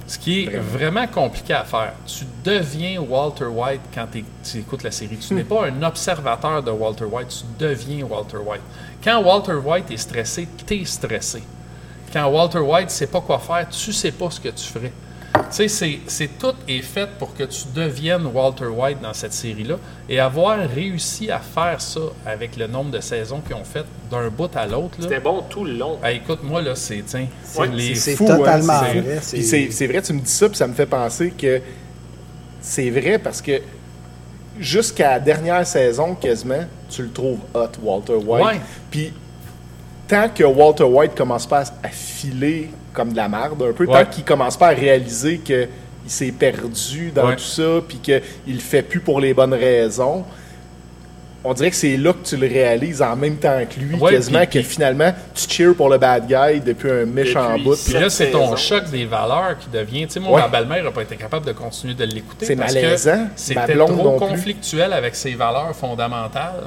Ce 0.07 0.19
qui 0.19 0.45
est 0.45 0.57
vraiment 0.57 1.07
compliqué 1.09 1.53
à 1.53 1.65
faire. 1.65 1.93
Tu 2.07 2.25
deviens 2.45 3.01
Walter 3.01 3.47
White 3.47 3.81
quand 3.93 4.07
tu 4.13 4.59
écoutes 4.59 4.85
la 4.85 4.93
série. 4.93 5.17
Tu 5.17 5.35
n'es 5.35 5.43
pas 5.43 5.67
un 5.67 5.83
observateur 5.83 6.63
de 6.63 6.71
Walter 6.71 7.07
White, 7.07 7.29
tu 7.29 7.45
deviens 7.65 8.05
Walter 8.05 8.37
White. 8.39 8.63
Quand 9.03 9.21
Walter 9.23 9.55
White 9.55 9.91
est 9.91 9.97
stressé, 9.97 10.47
t'es 10.65 10.85
stressé. 10.85 11.43
Quand 12.13 12.27
Walter 12.29 12.61
White 12.61 12.91
sait 12.91 13.09
pas 13.09 13.21
quoi 13.21 13.41
faire, 13.41 13.69
tu 13.69 13.93
sais 13.93 14.13
pas 14.13 14.31
ce 14.31 14.39
que 14.39 14.49
tu 14.51 14.65
ferais. 14.65 14.93
Tu 15.51 15.57
sais, 15.57 15.69
c'est- 15.69 15.99
c'est 16.07 16.39
tout 16.39 16.55
est 16.69 16.83
fait 16.83 17.09
pour 17.19 17.35
que 17.35 17.45
tu 17.45 17.63
deviennes 17.75 18.27
Walter 18.27 18.67
White 18.67 19.01
dans 19.03 19.13
cette 19.15 19.33
série-là. 19.33 19.77
Et 20.09 20.19
avoir 20.21 20.59
réussi 20.59 21.31
à 21.31 21.39
faire 21.41 21.81
ça 21.81 22.01
avec 22.25 22.57
le 22.57 22.67
nombre 22.67 22.91
de 22.91 23.01
saisons 23.01 23.41
qu'ils 23.41 23.57
ont 23.57 23.65
fait 23.65 23.85
d'un 24.11 24.29
bout 24.29 24.55
à 24.57 24.67
l'autre, 24.67 24.97
là, 24.99 25.03
C'était 25.09 25.21
bon 25.21 25.43
tout 25.49 25.65
le 25.65 25.73
long. 25.73 25.99
ah, 26.03 26.13
écoute, 26.13 26.41
moi, 26.43 26.63
là, 26.63 26.75
c'est, 26.75 27.03
tiens, 27.07 27.27
c'est 27.45 27.61
Ouais, 27.61 27.69
les 27.69 27.95
c'est 27.95 28.17
fou, 28.17 28.27
hein, 28.31 28.37
totalement 28.39 28.81
c'est- 28.81 29.01
vrai. 29.01 29.21
Puis 29.33 29.43
c'est 29.43 29.71
c'est 29.71 29.87
vrai, 29.87 30.03
tu 30.03 30.13
me 30.13 30.21
dis 30.21 30.31
ça, 30.31 30.49
puis 30.49 30.57
ça 30.59 30.67
me 30.67 30.75
fait 30.75 30.87
penser 30.87 31.31
que 31.31 31.61
c'est 32.61 32.91
vrai 32.91 33.19
parce 33.19 33.41
que 33.43 33.61
jusqu'à 34.59 35.11
la 35.13 35.21
dernière 35.21 35.67
saison, 35.67 36.15
quasiment, 36.15 36.65
tu 36.89 37.03
le 37.03 37.11
trouves 37.11 37.41
hot, 37.55 37.69
Walter 37.83 38.15
White. 38.15 38.45
Ouais. 38.45 38.61
Puis 38.91 39.13
tant 40.09 40.29
que 40.29 40.45
Walter 40.45 40.85
White 40.85 41.15
commence 41.15 41.47
pas 41.47 41.65
à 41.83 41.89
filer 41.89 42.71
comme 42.97 43.13
de 43.13 43.17
la 43.17 43.29
merde 43.29 43.63
un 43.63 43.73
peu, 43.73 43.85
Ouais. 43.87 44.05
tant 44.05 44.11
qu'il 44.11 44.25
commence 44.25 44.57
pas 44.57 44.69
à 44.69 44.75
réaliser 44.75 45.39
que 45.39 45.69
il 46.05 46.11
s'est 46.11 46.33
perdu 46.33 47.11
dans 47.15 47.27
Ouais. 47.29 47.37
tout 47.37 47.43
ça, 47.43 47.81
puis 47.87 47.99
qu'il 47.99 48.23
le 48.47 48.59
fait 48.61 48.83
plus 48.83 49.01
pour 49.01 49.21
les 49.21 49.35
bonnes 49.35 49.55
raisons, 49.55 50.25
on 51.45 51.53
dirait 51.55 51.71
que 51.71 51.77
c'est 51.77 51.97
là 51.97 52.13
que 52.13 52.25
tu 52.27 52.37
le 52.37 52.47
réalises 52.49 53.01
en 53.03 53.15
même 53.15 53.37
temps 53.37 53.59
que 53.73 53.79
lui, 53.79 53.95
Ouais, 53.97 54.13
quasiment, 54.13 54.45
que 54.47 54.63
finalement, 54.63 55.13
tu 55.35 55.49
cheers 55.49 55.75
pour 55.77 55.89
le 55.89 55.99
bad 55.99 56.27
guy 56.27 56.61
depuis 56.61 56.91
un 56.91 57.05
méchant 57.05 57.53
Depuis 57.53 57.65
bout. 57.65 57.77
Puis 57.85 57.93
là, 57.95 58.11
c'est 58.11 58.31
ton 58.33 58.57
choc 58.57 58.91
des 58.91 59.05
valeurs 59.05 59.57
qui 59.59 59.69
devient. 59.69 60.07
Tu 60.07 60.15
sais, 60.15 60.21
moi, 60.21 60.33
Ouais. 60.37 60.43
ma 60.43 60.49
belle-mère 60.49 60.83
n'a 60.85 60.91
pas 60.91 61.03
été 61.03 61.15
capable 61.17 61.47
de 61.47 61.53
continuer 61.53 61.95
de 61.95 62.05
l'écouter. 62.05 62.47
C'est 62.47 62.57
malaisant. 62.57 63.29
C'était 63.37 63.77
trop 63.77 64.19
plus. 64.19 64.27
conflictuel 64.27 64.93
avec 64.93 65.15
ses 65.15 65.35
valeurs 65.35 65.75
fondamentales. 65.77 66.65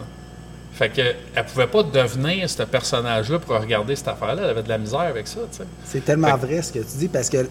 Fait 0.80 0.88
que 0.89 1.01
elle 1.35 1.45
pouvait 1.45 1.68
pas 1.68 1.84
devenir 1.84 2.49
ce 2.49 2.64
personnage-là 2.64 3.38
pour 3.39 3.60
regarder 3.60 3.95
cette 3.97 4.07
affaire-là. 4.07 4.43
Elle 4.45 4.49
avait 4.51 4.64
de 4.64 4.69
la 4.69 4.77
misère 4.77 5.01
avec 5.01 5.27
ça, 5.27 5.41
tu 5.51 5.57
sais. 5.57 5.64
C'est 5.84 6.06
tellement 6.06 6.38
Fait- 6.38 6.45
vrai 6.47 6.61
ce 6.61 6.72
que 6.72 6.80
tu 6.80 6.97
dis 6.97 7.07
parce 7.10 7.30
que 7.30 7.45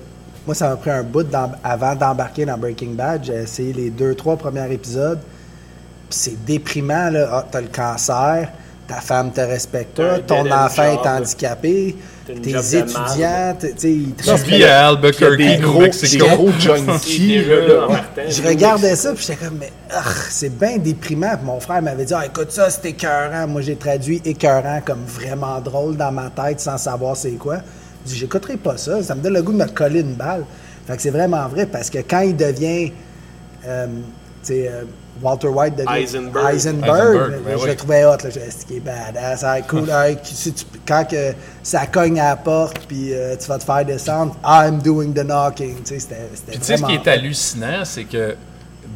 moi, 0.47 0.55
ça 0.55 0.71
m'a 0.71 0.77
pris 0.77 0.89
un 0.91 1.03
bout 1.03 1.25
d'em- 1.25 1.57
avant 1.63 1.95
d'embarquer 1.95 2.47
dans 2.47 2.57
Breaking 2.57 2.93
Bad. 2.93 3.25
J'ai 3.25 3.35
essayé 3.35 3.75
les 3.75 3.91
deux, 3.91 4.15
trois 4.15 4.37
premiers 4.37 4.73
épisodes. 4.73 5.19
Puis 6.09 6.19
c'est 6.19 6.45
déprimant, 6.47 7.11
là. 7.11 7.29
Ah, 7.31 7.47
t'as 7.51 7.61
le 7.61 7.69
cancer, 7.69 8.49
ta 8.87 9.03
femme 9.03 9.31
te 9.31 9.43
respecte 9.43 9.99
pas, 9.99 10.21
ton 10.21 10.51
enfant 10.51 10.95
job. 10.95 11.01
est 11.05 11.09
handicapé, 11.09 11.97
une 12.29 12.41
tes 12.41 12.51
job 12.51 12.63
de 12.63 12.77
étudiants, 12.77 13.57
tu 13.59 13.67
sais, 13.77 13.93
ils 13.93 14.15
Tu 14.15 14.51
vis 14.51 14.65
à 14.65 14.89
Albuquerque, 14.89 15.37
des 15.37 15.57
gros, 15.57 15.81
Mexico. 15.81 16.25
des 16.29 16.37
gros 16.37 16.51
junkies. 16.59 17.39
Je 17.39 18.43
regardais 18.47 18.97
ça, 18.97 19.13
puis 19.15 19.25
j'étais 19.27 19.45
comme, 19.45 19.59
mais 19.59 19.73
ah, 19.91 20.03
c'est 20.31 20.57
bien 20.57 20.79
déprimant. 20.79 21.37
Puis 21.37 21.47
mon 21.47 21.61
frère 21.61 21.83
m'avait 21.83 22.05
dit, 22.05 22.15
ah, 22.15 22.27
écoute 22.27 22.51
ça, 22.51 22.71
c'est 22.71 22.87
écœurant. 22.87 23.47
Moi, 23.47 23.63
j'ai 23.63 23.77
traduit 23.77 24.21
écœurant 24.25 24.81
comme 24.85 25.05
vraiment 25.07 25.61
drôle 25.61 25.97
dans 25.97 26.13
ma 26.13 26.31
tête 26.31 26.61
sans 26.61 26.79
savoir 26.79 27.17
c'est 27.17 27.33
quoi. 27.33 27.59
Je 28.05 28.13
dis, 28.13 28.19
j'écouterai 28.19 28.57
pas 28.57 28.77
ça. 28.77 29.03
Ça 29.03 29.15
me 29.15 29.23
donne 29.23 29.35
le 29.35 29.43
goût 29.43 29.53
de 29.53 29.59
me 29.59 29.67
coller 29.67 30.01
une 30.01 30.15
balle. 30.15 30.45
Fait 30.87 30.97
que 30.97 31.03
c'est 31.03 31.11
vraiment 31.11 31.47
vrai 31.49 31.67
parce 31.67 31.91
que 31.91 31.99
quand 31.99 32.21
il 32.21 32.37
devient, 32.37 32.93
euh, 33.67 33.87
tu 33.87 33.93
sais, 34.43 34.69
euh, 34.69 34.85
Walter 35.23 35.49
White 35.49 35.77
devient 35.77 35.89
Heisenberg. 35.91 36.55
Heisenberg, 36.55 36.55
Heisenberg, 36.55 37.33
je 37.33 37.45
ben 37.45 37.53
le 37.55 37.71
oui. 37.71 37.77
trouvais 37.77 38.05
hot. 38.05 38.11
Là. 38.11 38.19
Je 38.25 38.29
disais, 38.29 38.51
c'est 38.51 38.81
badass, 38.81 39.45
ah, 39.45 39.61
cool. 39.63 39.91
ah, 39.93 40.07
si 40.23 40.53
tu- 40.53 40.65
quand 40.87 41.05
que 41.09 41.33
ça 41.63 41.87
cogne 41.87 42.21
à 42.21 42.31
la 42.31 42.37
porte, 42.37 42.79
puis 42.87 43.13
euh, 43.13 43.37
tu 43.37 43.47
vas 43.49 43.59
te 43.59 43.65
faire 43.65 43.85
descendre, 43.85 44.37
I'm 44.45 44.79
doing 44.81 45.13
the 45.13 45.25
knocking. 45.25 45.77
Tu 45.83 45.95
sais, 45.95 45.99
c'était 46.01 46.29
c'était 46.35 46.53
Puis 46.53 46.61
tu 46.61 46.65
sais, 46.67 46.77
ce 46.77 46.85
qui 46.85 46.93
est 46.95 47.09
hallucinant, 47.09 47.85
c'est 47.85 48.05
que 48.05 48.37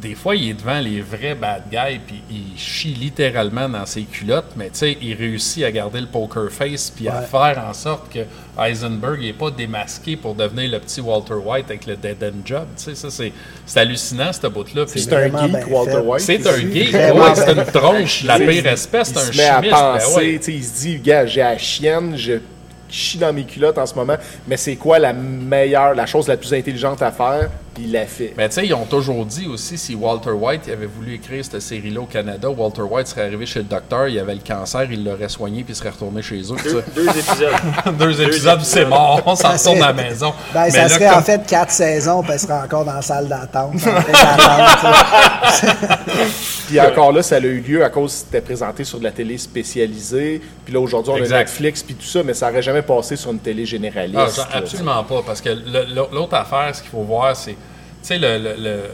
des 0.03 0.15
fois, 0.15 0.35
il 0.35 0.49
est 0.49 0.53
devant 0.53 0.79
les 0.79 1.01
vrais 1.01 1.33
bad 1.33 1.63
guys, 1.71 1.99
puis 2.05 2.21
il 2.29 2.59
chie 2.59 2.93
littéralement 2.93 3.69
dans 3.69 3.85
ses 3.85 4.03
culottes, 4.03 4.51
mais 4.57 4.65
tu 4.65 4.79
sais, 4.79 4.97
il 5.01 5.15
réussit 5.15 5.63
à 5.63 5.71
garder 5.71 6.01
le 6.01 6.07
poker 6.07 6.51
face, 6.51 6.89
puis 6.89 7.07
à 7.07 7.21
faire 7.21 7.63
en 7.67 7.73
sorte 7.73 8.11
que 8.11 8.19
Heisenberg 8.59 9.21
n'est 9.21 9.33
pas 9.33 9.49
démasqué 9.49 10.17
pour 10.17 10.35
devenir 10.35 10.71
le 10.71 10.79
petit 10.79 10.99
Walter 10.99 11.35
White 11.35 11.65
avec 11.69 11.85
le 11.87 11.95
dead 11.95 12.21
end 12.21 12.45
job. 12.45 12.65
Tu 12.75 12.83
sais, 12.83 12.95
ça, 12.95 13.09
c'est 13.09 13.31
c'est 13.65 13.79
hallucinant, 13.79 14.33
ce 14.33 14.45
bout-là. 14.47 14.83
C'est 14.87 15.13
un 15.13 15.25
geek, 15.25 15.67
Walter 15.69 15.91
fait. 15.91 15.99
White. 15.99 16.21
C'est 16.21 16.47
un 16.47 16.57
geek, 16.57 16.93
ouais, 16.93 17.35
c'est 17.35 17.53
une 17.53 17.65
tronche, 17.65 18.23
la 18.25 18.39
pire 18.39 18.67
espèce, 18.67 19.09
il 19.09 19.15
c'est 19.15 19.19
un 19.19 19.31
se 19.31 19.37
met 19.37 19.47
à 19.47 19.55
chimiste. 19.61 19.71
ben 19.71 19.93
penser, 19.93 20.15
ouais. 20.15 20.37
tu 20.39 20.43
sais, 20.43 20.53
il 20.53 20.63
se 20.63 20.81
dit, 20.81 20.99
gars, 20.99 21.25
j'ai 21.25 21.39
la 21.39 21.57
chienne, 21.57 22.17
je 22.17 22.33
chie 22.89 23.17
dans 23.17 23.31
mes 23.31 23.45
culottes 23.45 23.77
en 23.77 23.85
ce 23.85 23.95
moment, 23.95 24.17
mais 24.47 24.57
c'est 24.57 24.75
quoi 24.75 24.99
la 24.99 25.13
meilleure, 25.13 25.95
la 25.95 26.05
chose 26.05 26.27
la 26.27 26.35
plus 26.35 26.53
intelligente 26.53 27.01
à 27.01 27.11
faire? 27.11 27.49
Puis 27.73 27.85
il 27.85 27.91
l'a 27.91 28.05
fait. 28.05 28.33
Mais 28.37 28.47
tu 28.49 28.55
sais, 28.55 28.67
ils 28.67 28.73
ont 28.75 28.85
toujours 28.85 29.25
dit 29.25 29.47
aussi, 29.47 29.79
si 29.79 29.95
Walter 29.95 30.29
White 30.29 30.69
avait 30.71 30.85
voulu 30.85 31.15
écrire 31.15 31.43
cette 31.43 31.59
série-là 31.59 32.01
au 32.01 32.05
Canada, 32.05 32.47
Walter 32.49 32.83
White 32.83 33.07
serait 33.07 33.23
arrivé 33.25 33.47
chez 33.47 33.59
le 33.59 33.65
docteur, 33.65 34.07
il 34.07 34.19
avait 34.19 34.35
le 34.35 34.41
cancer, 34.47 34.83
il 34.91 35.03
l'aurait 35.03 35.27
soigné, 35.29 35.63
puis 35.63 35.73
il 35.73 35.75
serait 35.75 35.89
retourné 35.89 36.21
chez 36.21 36.39
eux. 36.41 36.55
Deux, 36.95 37.07
épisodes. 37.09 37.95
Deux 37.97 38.21
épisodes, 38.21 38.59
c'est 38.61 38.85
mort, 38.85 39.21
on 39.25 39.35
s'en 39.35 39.57
Ça 39.57 39.69
retourne 39.71 39.81
à 39.83 39.87
la 39.91 40.03
maison. 40.03 40.33
Ben, 40.53 40.65
Mais 40.65 40.69
ça 40.71 40.81
là, 40.83 40.89
serait 40.89 41.07
comme- 41.09 41.17
en 41.17 41.21
fait 41.23 41.47
quatre 41.47 41.71
saisons, 41.71 42.21
puis 42.21 42.33
elle 42.33 42.39
serait 42.39 42.61
encore 42.61 42.85
dans 42.85 42.93
la 42.93 43.01
salle 43.01 43.27
d'attente. 43.27 43.73
Puis 46.67 46.79
encore 46.79 47.11
là, 47.11 47.21
ça 47.23 47.35
a 47.35 47.39
eu 47.39 47.59
lieu 47.59 47.83
à 47.83 47.89
cause 47.89 48.11
que 48.11 48.17
c'était 48.19 48.41
présenté 48.41 48.83
sur 48.83 48.99
de 48.99 49.03
la 49.03 49.11
télé 49.11 49.37
spécialisée. 49.37 50.41
Puis 50.63 50.73
là, 50.73 50.79
aujourd'hui, 50.79 51.11
on 51.13 51.17
Exact. 51.17 51.35
a 51.35 51.39
Netflix, 51.39 51.83
puis 51.83 51.95
tout 51.95 52.05
ça, 52.05 52.23
mais 52.23 52.33
ça 52.33 52.47
n'aurait 52.47 52.61
jamais 52.61 52.81
passé 52.81 53.15
sur 53.15 53.31
une 53.31 53.39
télé 53.39 53.65
généraliste. 53.65 54.41
Ah, 54.51 54.57
absolument 54.57 55.03
pas, 55.03 55.21
parce 55.25 55.41
que 55.41 55.49
l'autre 56.13 56.33
affaire, 56.35 56.73
ce 56.75 56.81
qu'il 56.81 56.89
faut 56.91 57.01
voir, 57.03 57.35
c'est, 57.35 57.55
sais, 58.07 58.17
le, 58.19 58.37
le- 58.37 58.55
le- 58.57 58.89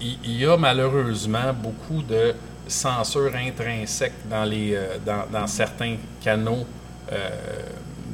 il- 0.00 0.36
y 0.40 0.44
a 0.46 0.56
malheureusement 0.56 1.52
beaucoup 1.54 2.02
de 2.02 2.34
censure 2.66 3.32
intrinsèque 3.34 4.12
dans, 4.28 4.44
les, 4.44 4.74
euh, 4.74 4.96
dans, 5.04 5.24
dans 5.30 5.46
certains 5.46 5.96
canaux. 6.22 6.66
euh, 7.12 7.28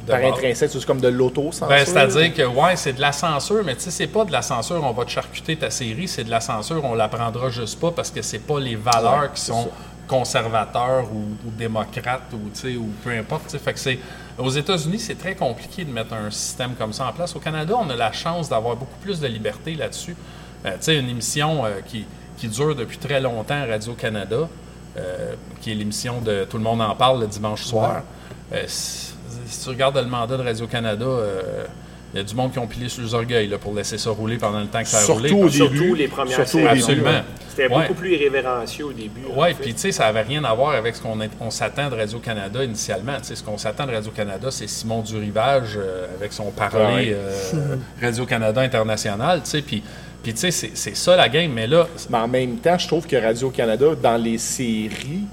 de 0.06 0.10
Par 0.12 0.20
intrinsèque, 0.22 0.70
c'est 0.70 0.84
comme 0.84 1.00
de 1.00 1.08
l'auto-censure. 1.08 1.66
Ben, 1.66 1.84
c'est-à-dire 1.86 2.34
que, 2.34 2.42
ouais, 2.42 2.76
c'est 2.76 2.92
de 2.92 3.00
la 3.00 3.10
censure, 3.12 3.62
mais 3.64 3.74
tu 3.74 3.80
sais, 3.84 3.90
c'est 3.90 4.06
pas 4.06 4.24
de 4.26 4.32
la 4.32 4.42
censure, 4.42 4.84
on 4.84 4.92
va 4.92 5.04
te 5.06 5.10
charcuter 5.10 5.56
ta 5.56 5.70
série, 5.70 6.06
c'est 6.06 6.24
de 6.24 6.30
la 6.30 6.40
censure, 6.40 6.84
on 6.84 6.94
la 6.94 7.08
prendra 7.08 7.48
juste 7.48 7.80
pas 7.80 7.90
parce 7.90 8.10
que 8.10 8.20
c'est 8.20 8.40
pas 8.40 8.60
les 8.60 8.76
valeurs 8.76 9.22
Ouais, 9.22 9.28
qui 9.34 9.40
sont 9.40 9.70
ça. 10.08 10.16
conservateurs 10.16 11.04
ou, 11.12 11.36
ou 11.46 11.50
démocrates 11.50 12.32
ou, 12.32 12.66
ou 12.78 12.88
peu 13.02 13.10
importe. 13.10 13.56
Fait 13.58 13.72
que 13.72 13.78
c'est, 13.78 13.98
aux 14.38 14.50
États-Unis, 14.50 14.98
c'est 14.98 15.18
très 15.18 15.34
compliqué 15.34 15.84
de 15.84 15.92
mettre 15.92 16.14
un 16.14 16.30
système 16.30 16.74
comme 16.74 16.92
ça 16.92 17.06
en 17.06 17.12
place. 17.12 17.34
Au 17.36 17.40
Canada, 17.40 17.74
on 17.78 17.88
a 17.90 17.96
la 17.96 18.12
chance 18.12 18.48
d'avoir 18.48 18.76
beaucoup 18.76 18.98
plus 19.00 19.20
de 19.20 19.26
liberté 19.26 19.74
là-dessus. 19.74 20.16
Euh, 20.66 20.72
tu 20.72 20.76
sais, 20.80 20.98
une 20.98 21.08
émission 21.08 21.64
euh, 21.64 21.80
qui, 21.86 22.06
qui 22.38 22.48
dure 22.48 22.74
depuis 22.74 22.98
très 22.98 23.20
longtemps 23.20 23.62
à 23.62 23.66
Radio-Canada, 23.66 24.48
euh, 24.96 25.34
qui 25.60 25.72
est 25.72 25.74
l'émission 25.74 26.20
de 26.20 26.46
Tout 26.48 26.56
le 26.56 26.64
monde 26.64 26.80
en 26.80 26.94
parle 26.94 27.20
le 27.20 27.26
dimanche 27.26 27.64
soir. 27.64 28.02
Euh, 28.52 28.64
si, 28.66 29.14
si 29.46 29.62
tu 29.62 29.68
regardes 29.68 29.96
le 29.96 30.06
mandat 30.06 30.36
de 30.36 30.42
Radio-Canada, 30.42 31.06
Il 32.14 32.18
y 32.18 32.20
a 32.20 32.22
du 32.24 32.34
monde 32.36 32.52
qui 32.52 32.60
ont 32.60 32.66
pilé 32.68 32.88
sur 32.88 33.02
les 33.02 33.12
orgueils 33.12 33.48
là, 33.48 33.58
pour 33.58 33.74
laisser 33.74 33.98
ça 33.98 34.10
rouler 34.10 34.36
pendant 34.38 34.60
le 34.60 34.66
temps 34.66 34.80
que 34.82 34.86
ça 34.88 34.98
a 34.98 35.00
Surtout 35.00 35.20
roulé. 35.22 35.32
au 35.32 35.40
Parce- 35.40 35.52
début. 35.58 35.76
Surtout 35.78 35.94
les 35.96 36.06
premières 36.08 36.34
Surtout 36.46 36.58
au 36.58 36.68
saisons. 36.68 36.68
début. 36.68 37.00
Absolument. 37.00 37.22
C'était 37.48 37.62
Ouais. 37.74 37.82
beaucoup 37.82 37.94
plus 37.94 38.12
irrévérencieux 38.14 38.84
au 38.86 38.92
début. 38.92 39.22
Oui, 39.36 39.48
puis 39.60 39.74
tu 39.74 39.80
sais, 39.80 39.92
ça 39.92 40.04
n'avait 40.04 40.22
rien 40.22 40.42
à 40.44 40.54
voir 40.54 40.74
avec 40.76 40.94
ce 40.94 41.02
qu'on 41.02 41.18
on 41.40 41.50
s'attend 41.50 41.90
de 41.90 41.96
Radio-Canada 41.96 42.62
initialement. 42.64 43.16
Tu 43.18 43.24
sais, 43.26 43.34
ce 43.36 43.42
qu'on 43.42 43.58
s'attend 43.58 43.86
de 43.86 43.92
Radio-Canada, 43.92 44.48
c'est 44.50 44.68
Simon 44.68 45.02
Durivage 45.02 45.76
euh, 45.76 46.06
avec 46.16 46.32
son 46.32 46.50
parler 46.52 47.10
Ouais. 47.10 47.16
euh, 47.16 47.76
Radio-Canada 48.00 48.60
International. 48.60 49.40
Tu 49.44 49.50
sais, 49.50 49.62
puis, 49.62 49.82
puis 50.22 50.32
tu 50.34 50.40
sais, 50.40 50.50
c'est- 50.50 50.70
c'est 50.74 50.96
ça 50.96 51.16
la 51.16 51.28
game. 51.28 51.52
Mais 51.52 51.66
là, 51.66 51.86
Mais 52.10 52.18
en 52.18 52.28
même 52.28 52.56
temps, 52.58 52.78
je 52.78 52.86
trouve 52.86 53.06
que 53.06 53.16
Radio-Canada, 53.16 53.86
dans 54.00 54.16
les 54.16 54.38
séries, 54.38 55.24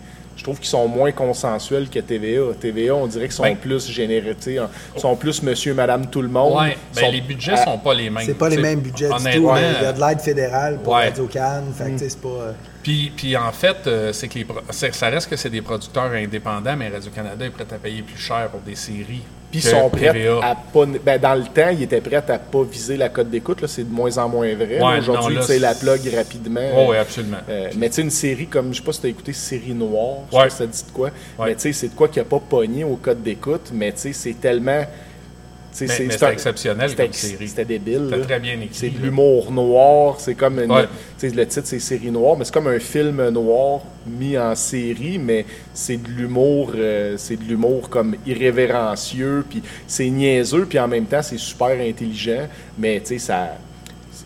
je 0.41 0.43
trouve 0.43 0.57
qu'ils 0.57 0.69
sont 0.69 0.88
moins 0.88 1.11
consensuels 1.11 1.88
que 1.88 1.99
TVA. 1.99 2.41
TVA, 2.59 2.95
on 2.95 3.05
dirait 3.05 3.26
qu'ils 3.26 3.34
sont 3.35 3.43
Ben- 3.43 3.55
plus 3.55 3.88
générés, 3.91 4.35
hein, 4.57 4.69
sont 4.97 5.15
plus 5.15 5.43
monsieur, 5.43 5.76
madame, 5.76 6.07
tout 6.07 6.23
le 6.23 6.30
monde. 6.30 6.59
ouais, 6.59 6.76
ben, 6.95 7.01
Sont- 7.05 7.11
les 7.11 7.22
budgets 7.22 7.51
à- 7.51 7.63
sont 7.63 7.77
pas 7.77 7.93
les 7.93 8.09
mêmes. 8.09 8.23
C'est 8.26 8.34
pas 8.34 8.49
les 8.49 8.57
mêmes 8.57 8.80
budgets 8.80 9.05
du 9.05 9.11
tout. 9.13 9.19
Honnêtement, 9.22 9.55
Il 9.57 9.84
y 9.84 9.85
a 9.85 9.93
de 9.93 9.99
l'aide 9.99 10.19
fédérale 10.19 10.80
pour 10.84 10.93
Ouais. 10.93 11.09
Radio 11.09 11.27
Cannes. 11.27 11.72
Fait 11.77 11.84
que, 11.84 11.89
tu 11.91 11.97
sais, 11.99 12.09
c'est 12.09 12.22
pas. 12.22 12.27
euh, 12.30 12.51
Puis, 12.81 13.11
puis 13.15 13.38
en 13.38 13.51
fait, 13.51 13.77
euh, 13.85 14.11
c'est 14.13 14.27
que 14.27 14.39
les 14.39 14.45
ça 14.91 15.09
reste 15.09 15.30
que 15.30 15.35
c'est 15.35 15.51
des 15.51 15.61
producteurs 15.61 16.11
indépendants, 16.11 16.76
mais 16.76 16.89
Radio-Canada 16.89 17.45
est 17.45 17.51
prêt 17.51 17.68
à 17.72 17.76
payer 17.77 18.01
plus 18.01 18.18
cher 18.18 18.47
pour 18.49 18.61
des 18.61 18.73
séries. 18.73 19.22
Puis 19.52 19.61
sont 19.61 19.90
prêts 19.90 20.07
à 20.41 20.56
pas. 20.56 20.86
Ben, 21.03 21.19
dans 21.19 21.36
le 21.36 21.44
temps, 21.44 21.69
ils 21.72 21.84
étaient 21.84 22.02
prêts 22.02 22.15
à 22.15 22.22
pas 22.22 22.64
viser 22.64 22.98
la 22.98 23.10
cote 23.10 23.30
d'écoute. 23.30 23.61
là, 23.61 23.68
C'est 23.68 23.84
de 23.84 23.94
moins 23.94 24.18
en 24.18 24.30
moins 24.30 24.53
vrai. 24.56 24.80
Ouais, 24.82 24.99
Aujourd'hui, 24.99 25.38
tu 25.38 25.44
sais, 25.44 25.60
la 25.60 25.76
plug 25.76 26.02
rapidement. 26.15 26.61
Oh, 26.76 26.88
oui, 26.90 26.98
absolument. 26.98 27.38
Euh, 27.49 27.69
mais 27.78 27.90
tu 27.90 27.95
sais, 27.95 28.02
une 28.02 28.10
série 28.10 28.48
comme, 28.48 28.73
je 28.73 28.80
sais 28.80 28.84
pas 28.86 28.94
si 28.94 29.02
tu 29.02 29.07
as 29.07 29.10
écouté 29.10 29.34
Série 29.34 29.73
Noire, 29.73 30.19
je 30.32 30.38
sais 30.38 30.44
pas 30.44 30.49
si 30.49 30.57
ça 30.57 30.65
dit 30.65 30.84
de 30.88 30.91
quoi? 30.91 31.10
Ouais. 31.38 31.48
Mais 31.48 31.56
tu 31.56 31.61
sais, 31.61 31.73
c'est 31.73 31.88
de 31.90 31.94
quoi 31.94 32.07
qui 32.07 32.19
a 32.19 32.23
pas 32.23 32.40
pogné 32.40 32.84
au 32.84 32.95
code 32.95 33.22
d'écoute, 33.22 33.72
mais 33.73 33.91
tu 33.91 33.99
sais, 33.99 34.14
c'est 34.14 34.40
tellement. 34.40 34.84
C'était 35.72 36.31
exceptionnel 36.31 36.95
comme 36.95 37.14
série. 37.14 37.48
C'était 37.48 37.65
débile. 37.65 38.10
C'était 38.10 38.26
très 38.26 38.39
bien 38.39 38.53
écrit, 38.53 38.69
C'est 38.73 38.89
de 38.89 38.99
l'humour 38.99 39.52
noir, 39.52 40.19
c'est 40.19 40.35
comme 40.35 40.60
une. 40.60 40.72
Ouais. 40.72 40.88
le 41.22 41.45
titre, 41.45 41.65
c'est 41.68 41.80
Série 41.80 42.11
Noire, 42.11 42.38
mais 42.38 42.45
c'est 42.45 42.53
comme 42.53 42.68
un 42.68 42.80
film 42.80 43.30
noir 43.30 43.81
mis 44.06 44.38
en 44.38 44.56
série, 44.56 45.19
mais 45.19 45.45
c'est 45.73 45.98
de 45.98 46.07
l'humour, 46.10 46.73
euh, 46.76 47.15
c'est 47.18 47.38
de 47.38 47.43
l'humour 47.43 47.89
comme 47.89 48.15
irrévérencieux, 48.26 49.45
puis 49.49 49.61
c'est 49.88 50.10
niaiseux, 50.10 50.65
puis 50.65 50.80
en 50.80 50.88
même 50.88 51.06
temps, 51.06 51.22
c'est 51.22 51.39
super 51.39 51.80
intelligent, 51.80 52.48
mais 52.77 53.02
ça. 53.18 53.57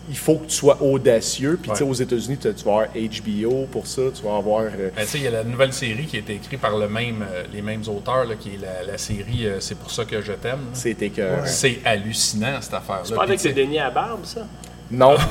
Il 0.08 0.16
faut 0.16 0.36
que 0.36 0.46
tu 0.46 0.54
sois 0.54 0.80
audacieux. 0.82 1.58
Puis, 1.60 1.70
tu 1.70 1.76
sais, 1.78 1.84
Ouais. 1.84 1.90
aux 1.90 1.94
États-Unis, 1.94 2.36
tu 2.38 2.54
tu 2.54 2.64
vas 2.64 2.72
avoir 2.72 2.88
HBO 2.94 3.66
pour 3.70 3.86
ça. 3.86 4.02
Tu 4.14 4.22
vas 4.22 4.36
avoir. 4.36 4.62
euh, 4.62 4.90
Ben, 4.94 5.02
tu 5.04 5.08
sais, 5.08 5.18
il 5.18 5.24
y 5.24 5.26
a 5.26 5.30
la 5.32 5.44
nouvelle 5.44 5.72
série 5.72 6.04
qui 6.06 6.16
a 6.16 6.20
été 6.20 6.34
écrite 6.34 6.60
par 6.60 6.76
le 6.78 6.88
même, 6.88 7.22
euh, 7.28 7.42
les 7.52 7.62
mêmes 7.62 7.82
auteurs, 7.88 8.24
là, 8.24 8.34
qui 8.36 8.50
est 8.54 8.60
la, 8.60 8.90
la 8.92 8.98
série 8.98 9.46
euh, 9.46 9.60
C'est 9.60 9.76
pour 9.78 9.90
ça 9.90 10.04
que 10.04 10.20
je 10.22 10.32
t'aime. 10.32 10.60
C'était 10.72 11.10
que. 11.10 11.22
C'est 11.44 11.78
hallucinant, 11.84 12.60
cette 12.60 12.74
affaire-là. 12.74 13.02
C'est 13.04 13.14
pas 13.14 13.22
Puis, 13.22 13.30
avec 13.30 13.40
tu 13.40 13.48
le 13.48 13.54
Denis 13.54 13.78
à 13.80 13.90
barbe, 13.90 14.24
ça? 14.24 14.46
Non. 14.90 15.14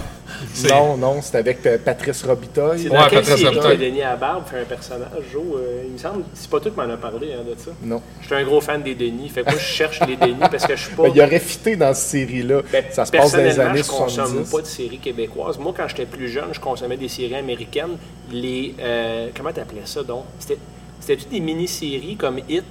C'est- 0.53 0.69
non, 0.69 0.97
non, 0.97 1.21
c'est 1.21 1.37
avec 1.37 1.65
euh, 1.65 1.77
Patrice 1.83 2.23
Robitaille. 2.25 2.79
C'est 2.79 2.89
Ouais, 2.89 2.97
dans 2.97 3.07
quelle 3.07 3.19
Patrice 3.23 3.39
série? 3.41 3.55
Que 3.59 3.75
Denis 3.81 4.01
à 4.01 4.15
barbe 4.17 4.43
fait 4.47 4.59
un 4.59 4.65
personnage, 4.65 5.09
Joe? 5.31 5.43
Euh, 5.55 5.83
il 5.85 5.93
me 5.93 5.97
semble, 5.97 6.23
c'est 6.33 6.49
pas 6.49 6.59
toi 6.59 6.71
qui 6.71 6.77
m'en 6.77 6.93
as 6.93 6.97
parlé 6.97 7.31
hein, 7.33 7.43
de 7.47 7.55
ça. 7.57 7.71
Non. 7.83 8.01
Je 8.21 8.25
suis 8.25 8.35
un 8.35 8.43
gros 8.43 8.59
fan 8.59 8.81
des 8.83 8.95
Denis. 8.95 9.29
Fait 9.29 9.43
que 9.43 9.51
moi, 9.51 9.59
je 9.59 9.63
cherche 9.63 9.99
les 10.07 10.17
Denis 10.17 10.35
parce 10.51 10.65
que 10.65 10.75
je 10.75 10.81
suis 10.87 10.95
pas... 10.95 11.03
Ben, 11.07 11.11
il 11.15 11.21
aurait 11.21 11.39
fité 11.39 11.75
dans 11.77 11.93
cette 11.93 12.09
série-là. 12.09 12.61
Ben, 12.71 12.83
ça 12.91 13.05
se 13.05 13.11
passe 13.11 13.31
dans 13.31 13.37
les 13.37 13.43
personnellement, 13.45 13.71
années 13.71 13.83
je 13.83 13.87
consomme 13.91 14.25
70. 14.25 14.51
pas 14.51 14.61
de 14.61 14.65
séries 14.67 14.97
québécoises. 14.99 15.57
Moi, 15.59 15.73
quand 15.77 15.87
j'étais 15.87 16.05
plus 16.05 16.27
jeune, 16.27 16.49
je 16.51 16.59
consommais 16.59 16.97
des 16.97 17.07
séries 17.07 17.35
américaines. 17.35 17.97
Les... 18.31 18.73
euh, 18.79 19.29
comment 19.37 19.53
t'appelais 19.53 19.81
ça, 19.85 20.03
donc? 20.03 20.23
C'était- 20.39 20.57
C'était-tu 20.99 21.29
des 21.29 21.39
mini-séries 21.39 22.17
comme 22.17 22.39
Hit, 22.49 22.65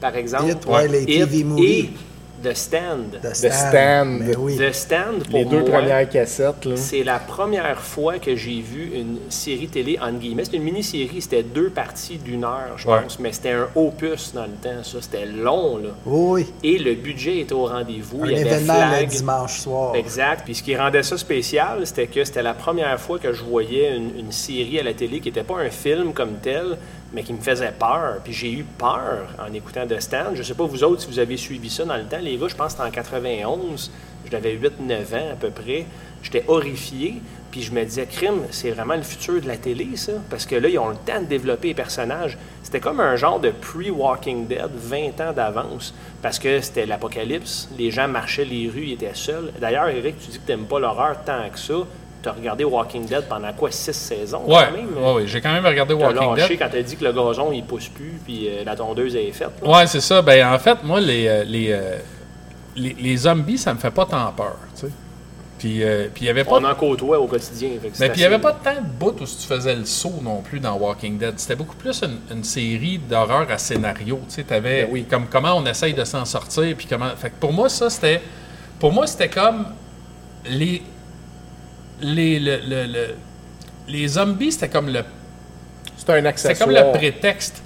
par 0.00 0.14
exemple? 0.14 0.50
Hit, 0.52 0.66
ouais, 0.66 0.86
les 0.88 1.06
TV 1.06 1.42
movies. 1.42 1.90
The 2.42 2.54
Stand. 2.54 3.20
The 3.22 3.34
Stand. 3.34 3.52
Stand. 3.52 4.18
Mais 4.20 4.36
oui. 4.36 4.56
The 4.56 4.72
Stand, 4.72 5.24
pour 5.30 5.38
Les 5.38 5.44
deux 5.44 5.60
moi, 5.60 5.70
premières 5.70 6.08
cassettes. 6.08 6.64
Là. 6.64 6.76
c'est 6.76 7.04
la 7.04 7.18
première 7.18 7.80
fois 7.80 8.18
que 8.18 8.34
j'ai 8.34 8.60
vu 8.60 8.92
une 8.94 9.18
série 9.30 9.68
télé, 9.68 9.98
entre 10.00 10.18
guillemets. 10.18 10.44
C'était 10.44 10.56
une 10.56 10.64
mini-série, 10.64 11.20
c'était 11.22 11.42
deux 11.42 11.70
parties 11.70 12.18
d'une 12.18 12.44
heure, 12.44 12.72
je 12.76 12.88
Ouais. 12.88 13.00
pense. 13.02 13.18
Mais 13.20 13.32
c'était 13.32 13.50
un 13.52 13.68
opus 13.76 14.32
dans 14.34 14.42
le 14.44 14.52
temps, 14.62 14.82
ça. 14.82 14.98
C'était 15.00 15.26
long, 15.26 15.76
là. 15.78 15.90
Oui, 16.04 16.42
oui. 16.42 16.46
Et 16.64 16.78
le 16.78 16.94
budget 16.94 17.38
était 17.40 17.52
au 17.54 17.66
rendez-vous. 17.66 18.24
Un 18.24 18.26
Il 18.26 18.32
y 18.32 18.40
avait 18.40 18.50
événement 18.50 18.74
Flag. 18.74 19.00
le 19.02 19.06
dimanche 19.06 19.60
soir. 19.60 19.94
Exact. 19.94 20.42
Puis 20.44 20.54
ce 20.56 20.62
qui 20.62 20.74
rendait 20.76 21.02
ça 21.02 21.16
spécial, 21.16 21.86
c'était 21.86 22.06
que 22.06 22.24
c'était 22.24 22.42
la 22.42 22.54
première 22.54 22.98
fois 23.00 23.18
que 23.18 23.32
je 23.32 23.42
voyais 23.42 23.96
une, 23.96 24.18
une 24.18 24.32
série 24.32 24.78
à 24.80 24.82
la 24.82 24.94
télé 24.94 25.20
qui 25.20 25.28
n'était 25.28 25.44
pas 25.44 25.58
un 25.58 25.70
film 25.70 26.12
comme 26.12 26.34
tel, 26.42 26.76
mais 27.12 27.22
qui 27.22 27.32
me 27.32 27.40
faisait 27.40 27.72
peur. 27.72 28.20
Puis 28.24 28.32
j'ai 28.32 28.52
eu 28.52 28.64
peur 28.64 29.28
en 29.38 29.52
écoutant 29.52 29.86
The 29.86 30.00
Stand. 30.00 30.34
Je 30.34 30.42
sais 30.42 30.54
pas 30.54 30.64
vous 30.64 30.84
autres 30.84 31.02
si 31.02 31.08
vous 31.08 31.18
avez 31.18 31.36
suivi 31.36 31.70
ça 31.70 31.84
dans 31.84 31.96
le 31.96 32.04
temps. 32.04 32.18
Les 32.20 32.36
gars, 32.36 32.48
je 32.48 32.56
pense 32.56 32.74
que 32.74 32.82
c'était 32.82 32.88
en 32.88 32.90
91. 32.90 33.90
J'avais 34.30 34.56
8-9 34.56 35.14
ans 35.14 35.32
à 35.32 35.36
peu 35.36 35.50
près. 35.50 35.86
J'étais 36.22 36.44
horrifié. 36.48 37.20
Puis 37.50 37.60
je 37.60 37.72
me 37.72 37.84
disais, 37.84 38.06
crime, 38.06 38.40
c'est 38.50 38.70
vraiment 38.70 38.94
le 38.94 39.02
futur 39.02 39.38
de 39.38 39.46
la 39.46 39.58
télé, 39.58 39.94
ça? 39.96 40.12
Parce 40.30 40.46
que 40.46 40.56
là, 40.56 40.70
ils 40.70 40.78
ont 40.78 40.88
le 40.88 40.96
temps 40.96 41.20
de 41.20 41.26
développer 41.26 41.68
les 41.68 41.74
personnages. 41.74 42.38
C'était 42.62 42.80
comme 42.80 42.98
un 42.98 43.14
genre 43.16 43.40
de 43.40 43.50
pre-Walking 43.50 44.46
Dead, 44.46 44.70
20 44.74 45.20
ans 45.20 45.32
d'avance. 45.34 45.92
Parce 46.22 46.38
que 46.38 46.62
c'était 46.62 46.86
l'apocalypse. 46.86 47.68
Les 47.76 47.90
gens 47.90 48.08
marchaient 48.08 48.46
les 48.46 48.70
rues, 48.70 48.84
ils 48.86 48.92
étaient 48.94 49.14
seuls. 49.14 49.52
D'ailleurs, 49.60 49.88
Eric, 49.88 50.18
tu 50.18 50.30
dis 50.30 50.38
que 50.38 50.46
tu 50.46 50.52
n'aimes 50.52 50.64
pas 50.64 50.80
l'horreur 50.80 51.22
tant 51.26 51.50
que 51.52 51.58
ça. 51.58 51.74
Tu 52.22 52.28
as 52.28 52.32
regardé 52.32 52.64
Walking 52.64 53.04
Dead 53.06 53.24
pendant 53.28 53.52
quoi, 53.52 53.70
6 53.70 53.92
saisons 53.92 54.42
Ouais, 54.46 54.64
quand 54.70 54.76
même? 54.76 54.96
ouais, 55.04 55.12
ouais, 55.14 55.26
j'ai 55.26 55.40
quand 55.40 55.52
même 55.52 55.66
regardé 55.66 55.92
Walking 55.94 56.36
lâché 56.36 56.48
Dead. 56.50 56.58
quand 56.58 56.68
t'as 56.70 56.82
dit 56.82 56.96
que 56.96 57.04
le 57.04 57.12
gazon, 57.12 57.50
il 57.52 57.64
pousse 57.64 57.88
plus, 57.88 58.20
puis 58.24 58.48
euh, 58.48 58.62
la 58.64 58.76
tondeuse 58.76 59.16
est 59.16 59.32
faite. 59.32 59.50
là. 59.62 59.68
Ouais, 59.78 59.86
c'est 59.86 60.00
ça. 60.00 60.22
Ben, 60.22 60.46
en 60.52 60.58
fait, 60.58 60.82
moi, 60.84 61.00
les, 61.00 61.26
euh, 61.26 61.44
les, 61.44 61.72
euh, 61.72 61.96
les, 62.76 62.94
les 63.00 63.16
zombies, 63.16 63.58
ça 63.58 63.74
me 63.74 63.78
fait 63.78 63.90
pas 63.90 64.06
tant 64.06 64.30
peur. 64.36 64.56
tu 64.74 64.86
sais. 64.86 64.92
Puis, 65.58 65.84
euh, 65.84 66.08
puis 66.12 66.24
il 66.24 66.26
y 66.26 66.30
avait 66.30 66.42
pas 66.42 66.56
On 66.56 66.64
en 66.64 66.74
côtoie 66.74 67.20
au 67.20 67.28
quotidien. 67.28 67.70
Mais 67.82 67.90
puis 67.90 68.00
il 68.16 68.18
n'y 68.18 68.24
avait 68.24 68.40
pas 68.40 68.52
tant 68.52 68.74
de 68.74 68.80
bouts 68.98 69.14
où 69.20 69.24
tu 69.24 69.46
faisais 69.46 69.76
le 69.76 69.84
saut 69.84 70.18
non 70.20 70.40
plus 70.42 70.58
dans 70.58 70.74
Walking 70.76 71.18
Dead. 71.18 71.34
C'était 71.38 71.54
beaucoup 71.54 71.76
plus 71.76 72.02
une, 72.02 72.18
une 72.36 72.42
série 72.42 72.98
d'horreur 72.98 73.46
à 73.48 73.58
scénario. 73.58 74.18
Tu 74.28 74.42
sais, 74.42 74.60
Ben 74.60 74.88
oui. 74.90 75.04
comme 75.08 75.26
comment 75.30 75.54
on 75.56 75.64
essaye 75.66 75.94
de 75.94 76.02
s'en 76.04 76.24
sortir. 76.24 76.74
Puis 76.76 76.86
comment. 76.90 77.10
Fait 77.16 77.30
que 77.30 77.36
pour 77.38 77.52
moi, 77.52 77.68
ça, 77.68 77.90
c'était. 77.90 78.20
Pour 78.80 78.92
moi, 78.92 79.06
c'était 79.06 79.28
comme. 79.28 79.66
Les. 80.50 80.82
Les, 82.02 82.38
le- 82.40 82.58
le- 82.66 82.86
le- 82.86 83.14
les 83.88 84.08
zombies, 84.08 84.52
c'était 84.52 84.68
comme 84.68 84.88
le. 84.88 85.02
C'était 85.96 86.12
un 86.12 86.16
C'était 86.16 86.28
accessoire. 86.28 86.58
comme 86.68 86.76
le 86.76 86.92
prétexte. 86.98 87.62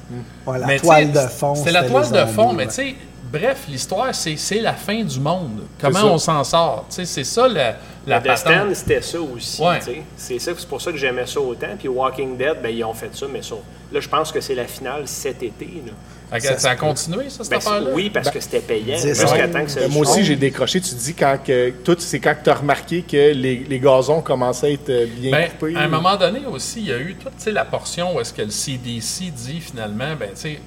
Ouais, 0.46 0.58
la 0.58 0.66
Mais 0.66 0.78
toile 0.78 1.10
de 1.12 1.18
fond. 1.20 1.54
C'était 1.54 1.72
la 1.72 1.82
les 1.82 1.88
toile 1.88 2.10
de 2.10 2.18
zombies, 2.18 2.32
fond, 2.32 2.48
ouais. 2.50 2.54
mais 2.54 2.66
tu 2.66 2.72
sais, 2.74 2.94
bref, 3.32 3.64
l'histoire, 3.68 4.14
c'est 4.14 4.36
c'est 4.36 4.60
la 4.60 4.74
fin 4.74 5.02
du 5.02 5.18
monde. 5.20 5.62
Comment 5.80 6.04
on 6.14 6.18
s'en 6.18 6.44
sort? 6.44 6.84
Tu 6.90 6.96
sais, 6.96 7.04
c'est 7.06 7.24
ça 7.24 7.48
la, 7.48 7.76
la 8.06 8.18
Le 8.18 8.24
patente. 8.24 8.74
c'était 8.74 9.00
ça 9.00 9.18
aussi. 9.20 9.62
Ouais. 9.62 9.78
C'est 10.16 10.38
ça, 10.38 10.52
c'est 10.56 10.68
pour 10.68 10.82
ça 10.82 10.92
que 10.92 10.98
j'aimais 10.98 11.26
ça 11.26 11.40
autant. 11.40 11.68
Puis 11.78 11.88
Walking 11.88 12.36
Dead, 12.36 12.56
ben, 12.62 12.68
ils 12.68 12.84
ont 12.84 12.92
fait 12.94 13.14
ça, 13.16 13.26
mais 13.32 13.40
ça. 13.42 13.54
Là, 13.92 14.00
je 14.00 14.08
pense 14.08 14.30
que 14.32 14.40
c'est 14.42 14.54
la 14.54 14.66
finale 14.66 15.02
cet 15.06 15.42
été. 15.42 15.82
là. 15.86 15.92
Ça 16.40 16.59
Ça, 16.59 16.70
a 16.70 16.77
continué, 16.77 17.31
ça, 17.31 17.44
cette 17.44 17.51
Ben, 17.51 17.57
affaire-là? 17.59 17.90
oui, 17.94 18.11
parce 18.11 18.31
que 18.31 18.40
c'était 18.40 18.61
payant. 18.61 18.97
Que 18.97 19.78
Ben, 19.81 19.89
moi 19.93 20.03
aussi, 20.03 20.24
j'ai 20.24 20.36
décroché. 20.36 20.81
Tu 20.81 20.94
dis 20.94 21.15
quand 21.15 21.39
que. 21.44 21.70
Tout, 21.85 21.97
c'est 22.01 22.19
quand 22.19 22.35
tu 22.43 22.51
as 22.51 22.55
remarqué 22.55 23.03
que 23.03 23.32
les, 23.32 23.59
les 23.59 23.78
gazons 23.81 24.20
commençaient 24.23 24.66
à 24.66 24.70
être 24.70 24.90
euh, 24.90 25.07
bien 25.07 25.31
Ben, 25.31 25.51
coupés. 25.51 25.77
à 25.77 25.82
un 25.82 25.89
moment 25.89 26.16
donné 26.16 26.44
aussi, 26.47 26.81
il 26.81 26.86
y 26.89 26.93
a 26.93 26.98
eu 26.98 27.15
toute 27.15 27.47
la 27.47 27.65
portion 27.65 28.16
où 28.16 28.20
est-ce 28.20 28.32
que 28.32 28.43
le 28.43 28.51
CDC 28.51 29.31
dit 29.31 29.61
finalement, 29.61 30.16
ben, 30.19 30.31
tu 30.31 30.36
sais, 30.40 30.61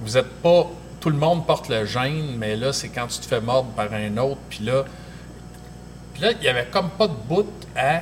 vous 0.00 0.16
êtes 0.16 0.30
pas. 0.42 0.66
Tout 1.00 1.10
le 1.10 1.16
monde 1.18 1.46
porte 1.46 1.68
le 1.68 1.84
gène, 1.84 2.34
mais 2.38 2.56
là, 2.56 2.72
c'est 2.72 2.88
quand 2.88 3.06
tu 3.06 3.18
te 3.18 3.26
fais 3.26 3.40
mordre 3.40 3.68
par 3.76 3.92
un 3.92 4.16
autre, 4.16 4.40
puis 4.48 4.60
là. 4.64 4.84
Puis 6.14 6.22
là, 6.22 6.30
il 6.40 6.44
y 6.44 6.48
avait 6.48 6.66
comme 6.72 6.88
pas 6.90 7.06
de 7.06 7.12
bout 7.28 7.46
à. 7.76 8.00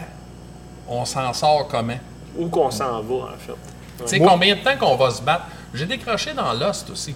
On 0.88 1.04
s'en 1.04 1.32
sort 1.32 1.66
comment? 1.68 1.98
Où 2.38 2.46
qu'on 2.48 2.70
s'en 2.70 3.02
va, 3.02 3.14
en 3.14 3.38
fait. 3.38 3.52
Tu 3.98 4.06
sais, 4.06 4.18
combien 4.20 4.54
de 4.54 4.60
temps 4.60 4.76
qu'on 4.78 4.96
va 4.96 5.10
se 5.10 5.20
battre? 5.22 5.46
J'ai 5.74 5.86
décroché 5.86 6.32
dans 6.32 6.52
Lost 6.52 6.90
aussi. 6.90 7.14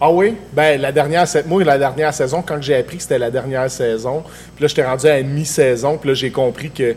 Ah 0.00 0.10
oui? 0.10 0.34
Ben, 0.52 0.80
la 0.80 0.92
dernière, 0.92 1.26
moi, 1.46 1.64
la 1.64 1.78
dernière 1.78 2.14
saison, 2.14 2.42
quand 2.42 2.62
j'ai 2.62 2.76
appris 2.76 2.98
que 2.98 3.02
c'était 3.02 3.18
la 3.18 3.30
dernière 3.30 3.68
saison, 3.70 4.22
puis 4.54 4.62
là, 4.62 4.68
j'étais 4.68 4.84
rendu 4.84 5.06
à 5.06 5.16
la 5.16 5.22
mi-saison, 5.22 5.98
puis 5.98 6.08
là, 6.08 6.14
j'ai 6.14 6.30
compris 6.30 6.70
que 6.70 6.94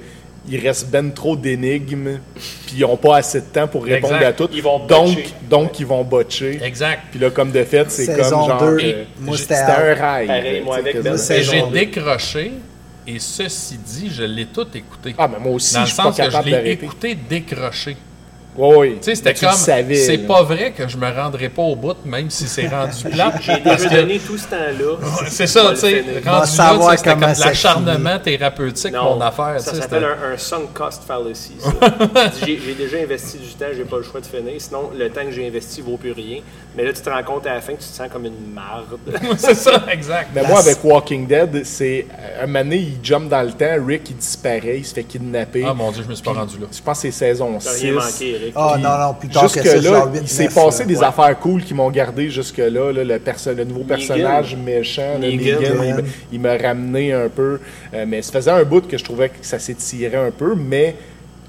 il 0.50 0.60
reste 0.60 0.90
ben 0.90 1.12
trop 1.12 1.36
d'énigmes, 1.36 2.18
puis 2.66 2.78
ils 2.78 2.82
n'ont 2.82 2.98
pas 2.98 3.18
assez 3.18 3.42
de 3.42 3.46
temps 3.46 3.68
pour 3.68 3.86
répondre 3.86 4.16
Exact. 4.16 4.28
à 4.28 4.34
tout. 4.34 4.50
Ils 4.52 4.64
vont 4.64 4.80
donc, 4.80 5.08
botcher. 5.08 5.34
donc, 5.50 5.80
ils 5.80 5.86
vont 5.86 6.04
botcher. 6.04 6.60
Exact. 6.64 7.04
Puis 7.12 7.20
là, 7.20 7.30
comme 7.30 7.52
de 7.52 7.64
fait, 7.64 7.90
c'est 7.92 8.08
comme 8.08 8.28
genre. 8.28 8.60
deux, 8.60 8.80
euh, 8.80 9.36
c'était 9.36 9.56
un. 9.56 10.26
Ben. 10.26 11.18
Saison 11.18 11.52
j'ai 11.52 11.80
décroché, 11.86 12.54
et 13.08 13.20
ceci 13.20 13.78
dit, 13.78 14.10
je 14.12 14.24
l'ai 14.24 14.48
tout 14.48 14.68
écouté. 14.74 15.14
Ah, 15.18 15.28
mais 15.28 15.40
moi 15.40 15.54
aussi, 15.54 15.76
Dans 15.76 15.82
je 15.82 15.86
le 15.86 15.88
suis 15.90 15.98
pas 15.98 16.04
sens 16.12 16.18
que 16.18 16.30
je 16.30 16.50
l'ai 16.50 16.72
écouté 16.72 17.16
décroché. 17.16 17.98
Oui, 18.58 18.76
oui. 18.78 18.98
Tu 18.98 19.04
sais, 19.04 19.16
c'était 19.16 19.34
comme, 19.34 19.56
savais, 19.56 19.96
c'est 19.96 20.18
pas 20.18 20.44
vrai 20.44 20.72
que 20.72 20.88
je 20.88 20.98
me 20.98 21.10
rendrai 21.10 21.48
pas 21.48 21.62
au 21.62 21.76
bout, 21.76 21.96
même 22.04 22.30
si 22.30 22.48
c'est 22.48 22.68
rendu 22.68 23.04
plat. 23.12 23.34
J'ai 23.42 23.60
déjà 23.60 23.90
donné 23.90 24.20
tout 24.20 24.38
ce 24.38 24.48
temps-là. 24.48 24.98
C'est 25.30 25.48
ça, 25.48 25.70
tu 25.70 25.78
sais, 25.78 26.04
rendu 26.26 26.58
là, 26.58 26.96
c'était 26.98 27.10
comme 27.10 27.22
l'acharnement 27.22 28.20
thérapeutique, 28.20 28.92
Non, 28.92 29.16
mon 29.16 29.22
affaire. 29.22 29.60
Ça 29.60 29.74
s'appelle 29.74 30.04
un, 30.04 30.34
un 30.34 30.38
sunk 30.38 30.68
cost 30.74 31.04
fallacy. 31.04 31.54
j'ai 32.46 32.58
déjà 32.74 32.98
investi 32.98 33.38
du 33.38 33.54
temps, 33.54 33.66
j'ai 33.74 33.86
pas 33.86 33.98
le 33.98 34.04
choix 34.04 34.20
de 34.20 34.26
finir. 34.26 34.54
Sinon, 34.58 34.92
le 34.98 35.10
temps 35.10 35.24
que 35.24 35.32
j'ai 35.32 35.48
investi 35.48 35.82
vaut 35.82 35.98
plus 35.98 36.12
rien. 36.12 36.40
Mais 36.76 36.86
là, 36.86 36.94
tu 36.94 37.02
te 37.02 37.10
rends 37.10 37.22
compte 37.24 37.46
à 37.48 37.56
la 37.56 37.62
fin 37.62 37.74
que 37.74 37.82
tu 37.82 37.88
te 37.90 37.94
sens 37.94 38.08
comme 38.12 38.26
une 38.26 38.54
marde. 38.54 38.98
c'est 39.38 39.56
ça, 39.56 39.84
exact. 39.92 40.30
Mais 40.34 40.42
moi, 40.48 40.60
avec 40.60 40.82
Walking 40.84 41.28
Dead, 41.28 41.66
c'est 41.66 42.06
euh, 42.18 42.44
un 42.44 42.48
moment 42.48 42.60
donné, 42.64 42.78
il 42.78 42.94
jump 43.04 43.28
dans 43.30 43.42
le 43.42 43.52
temps, 43.52 43.76
Rick, 43.86 44.10
il 44.12 44.16
disparaît, 44.16 44.78
il 44.78 44.86
se 44.86 44.94
fait 44.94 45.04
kidnapper. 45.04 45.66
Ah 45.68 45.74
mon 45.74 45.92
dieu, 45.92 46.04
je 46.04 46.10
me 46.10 46.16
suis 46.16 46.24
pas 46.24 46.32
rendu 46.32 46.58
là. 46.60 46.68
Je 46.72 46.82
pense 46.82 46.98
que 47.02 47.02
c'est 47.02 47.12
saison 47.12 47.54
T'as 47.62 47.72
6. 47.72 47.82
rien 47.84 47.94
manqué, 47.94 48.30
Eric. 48.36 48.54
Ah 48.56 48.72
Puis 48.76 48.84
non, 48.84 48.98
non, 48.98 49.14
plus 49.16 49.28
tard 49.30 49.52
que 49.52 49.64
ça, 49.64 50.06
8, 50.06 50.20
il 50.22 50.28
s'est 50.30 50.44
9, 50.46 50.54
passé 50.56 50.80
là. 50.84 50.86
des 50.88 50.98
Ouais. 51.00 51.04
affaires 51.06 51.40
cool 51.40 51.64
qui 51.64 51.74
m'ont 51.74 51.90
gardé 51.92 52.30
jusque-là. 52.30 52.70
là, 52.94 53.04
le, 53.04 53.20
perso- 53.20 53.54
le 53.54 53.66
nouveau 53.66 53.84
personnage 53.84 54.56
méchant, 54.56 55.20
il 55.22 56.40
m'a 56.40 56.56
ramené 56.58 57.14
un 57.14 57.28
peu. 57.30 57.60
Euh, 57.94 58.06
mais 58.08 58.22
ça 58.22 58.32
faisait 58.32 58.52
un 58.52 58.64
bout 58.64 58.88
que 58.88 58.98
je 58.98 59.04
trouvais 59.04 59.30
que 59.30 59.36
ça 59.42 59.60
s'étirait 59.60 60.16
un 60.28 60.32
peu. 60.32 60.56
Mais 60.56 60.96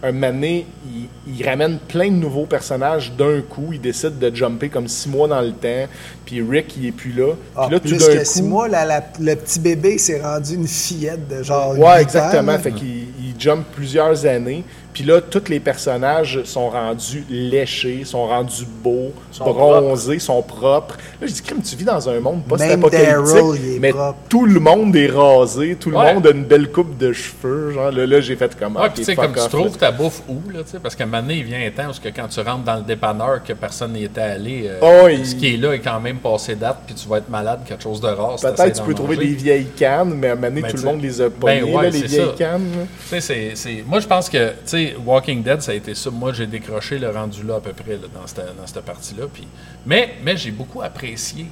un 0.08 0.12
moment 0.12 0.32
donné, 0.32 0.66
il, 0.86 1.08
il 1.38 1.46
ramène 1.48 1.78
plein 1.86 2.08
de 2.08 2.16
nouveaux 2.16 2.46
personnages 2.46 3.12
d'un 3.16 3.40
coup. 3.42 3.68
Il 3.72 3.80
décide 3.80 4.18
de 4.18 4.34
jumper 4.34 4.68
comme 4.68 4.88
six 4.88 5.08
mois 5.08 5.28
dans 5.28 5.40
le 5.40 5.52
temps. 5.52 5.86
Puis 6.26 6.42
Rick, 6.42 6.76
il 6.76 6.86
est 6.86 6.92
plus 6.92 7.12
là. 7.12 7.34
Ah, 7.56 7.66
Puis 7.66 7.74
là, 7.74 7.80
tout 7.80 7.88
plus 7.88 7.98
d'un 7.98 8.06
que 8.14 8.18
coup. 8.18 8.24
six 8.24 8.42
mois, 8.42 8.68
la- 8.68 8.84
la- 8.84 9.04
le 9.20 9.34
petit 9.36 9.60
bébé 9.60 9.98
s'est 9.98 10.20
rendu 10.20 10.54
une 10.54 10.66
fillette 10.68 11.28
de 11.28 11.42
genre. 11.42 11.70
ans, 11.70 11.76
Ouais, 11.76 12.02
exactement. 12.02 12.52
là. 12.52 12.58
Fait 12.58 12.72
qu'il 12.72 12.88
il 13.20 13.34
jump 13.38 13.64
plusieurs 13.74 14.26
années. 14.26 14.64
Puis 14.92 15.04
là, 15.04 15.20
tous 15.22 15.48
les 15.48 15.58
personnages 15.60 16.42
sont 16.44 16.68
rendus 16.68 17.24
léchés, 17.30 18.02
sont 18.04 18.26
rendus 18.26 18.66
beaux, 18.82 19.10
Sont 19.30 19.44
bronzés, 19.52 20.18
sont 20.18 20.42
propres. 20.42 20.96
Là, 21.20 21.26
je 21.26 21.32
dis, 21.32 21.40
crime, 21.42 21.62
tu 21.62 21.76
vis 21.76 21.84
dans 21.84 22.08
un 22.08 22.20
monde 22.20 22.42
post-apocalyptique, 22.44 23.34
Daryl, 23.34 23.60
il 23.64 23.76
est 23.76 23.78
mais 23.78 23.90
propre. 23.90 24.18
tout 24.28 24.44
le 24.44 24.60
monde 24.60 24.94
est 24.94 25.06
rasé, 25.08 25.76
tout 25.80 25.90
le 25.90 25.96
monde 25.96 26.26
a 26.26 26.30
une 26.30 26.44
belle 26.44 26.70
coupe 26.70 26.98
de 26.98 27.12
cheveux. 27.12 27.72
Genre, 27.72 27.90
là, 27.90 28.06
là 28.06 28.20
j'ai 28.20 28.36
fait 28.36 28.54
comme 28.58 28.76
Ouais, 28.76 28.82
ah, 28.84 28.88
puis 28.90 28.98
tu 29.00 29.04
sais, 29.04 29.16
comme 29.16 29.32
tu 29.32 29.48
trouves 29.48 29.72
là. 29.72 29.78
ta 29.78 29.90
bouffe 29.92 30.22
où, 30.28 30.50
là, 30.50 30.60
tu 30.64 30.72
sais, 30.72 30.78
parce 30.78 30.94
qu'à 30.94 31.04
un 31.04 31.06
moment 31.06 31.22
donné, 31.22 31.36
il 31.38 31.44
vient 31.44 31.60
un 31.66 31.70
temps 31.70 31.88
où 31.90 31.92
ce 31.94 32.00
que 32.00 32.08
quand 32.10 32.28
tu 32.28 32.40
rentres 32.40 32.64
dans 32.64 32.76
le 32.76 32.82
dépanneur 32.82 33.42
que 33.42 33.52
personne 33.54 33.92
n'y 33.94 34.04
était 34.04 34.20
allé, 34.20 34.64
euh, 34.66 34.78
Oh, 34.82 35.08
il- 35.08 35.24
ce 35.26 35.34
qui 35.34 35.54
est 35.54 35.56
là 35.56 35.72
est 35.72 35.78
quand 35.80 36.00
même 36.00 36.18
passé 36.18 36.54
date, 36.54 36.78
puis 36.86 36.94
tu 36.94 37.08
vas 37.08 37.18
être 37.18 37.30
malade, 37.30 37.60
quelque 37.66 37.82
chose 37.82 38.00
de 38.00 38.08
rare. 38.08 38.36
Peut-être 38.40 38.72
tu 38.74 38.78
d'en 38.80 38.84
peux 38.84 38.94
trouver 38.94 39.16
des 39.16 39.26
vieilles 39.34 39.68
cannes, 39.76 40.12
mais 40.18 40.28
à 40.28 40.32
un 40.32 40.34
moment 40.34 40.48
donné, 40.48 40.60
Ben, 40.62 40.70
tout 40.70 40.76
le 40.76 40.82
tu 40.82 40.86
monde 40.88 41.02
les 41.02 41.20
a 41.20 41.30
pognées, 41.30 41.60
ben 41.62 41.64
ouais, 41.76 41.82
là, 41.84 41.90
les 41.90 42.02
vieilles 42.02 42.26
ça. 42.26 42.34
cannes. 42.36 42.68
là. 42.76 42.84
Tu 43.08 43.08
sais, 43.08 43.20
c'est- 43.20 43.52
c'est- 43.54 43.84
Moi, 43.86 44.00
je 44.00 44.06
pense 44.06 44.28
que, 44.28 44.48
tu 44.50 44.54
sais, 44.66 44.81
Walking 45.04 45.42
Dead, 45.42 45.60
ça 45.62 45.72
a 45.72 45.74
été 45.74 45.94
ça. 45.94 46.10
Moi, 46.10 46.32
j'ai 46.32 46.46
décroché 46.46 46.98
le 46.98 47.10
rendu 47.10 47.42
là 47.42 47.56
à 47.56 47.60
peu 47.60 47.72
près 47.72 47.92
là, 47.92 48.08
dans 48.14 48.26
cette, 48.26 48.38
dans 48.56 48.66
cette 48.66 48.84
partie-là. 48.84 49.24
Puis... 49.32 49.46
Mais, 49.86 50.14
mais 50.24 50.36
j'ai 50.36 50.50
beaucoup 50.50 50.82
apprécié 50.82 51.46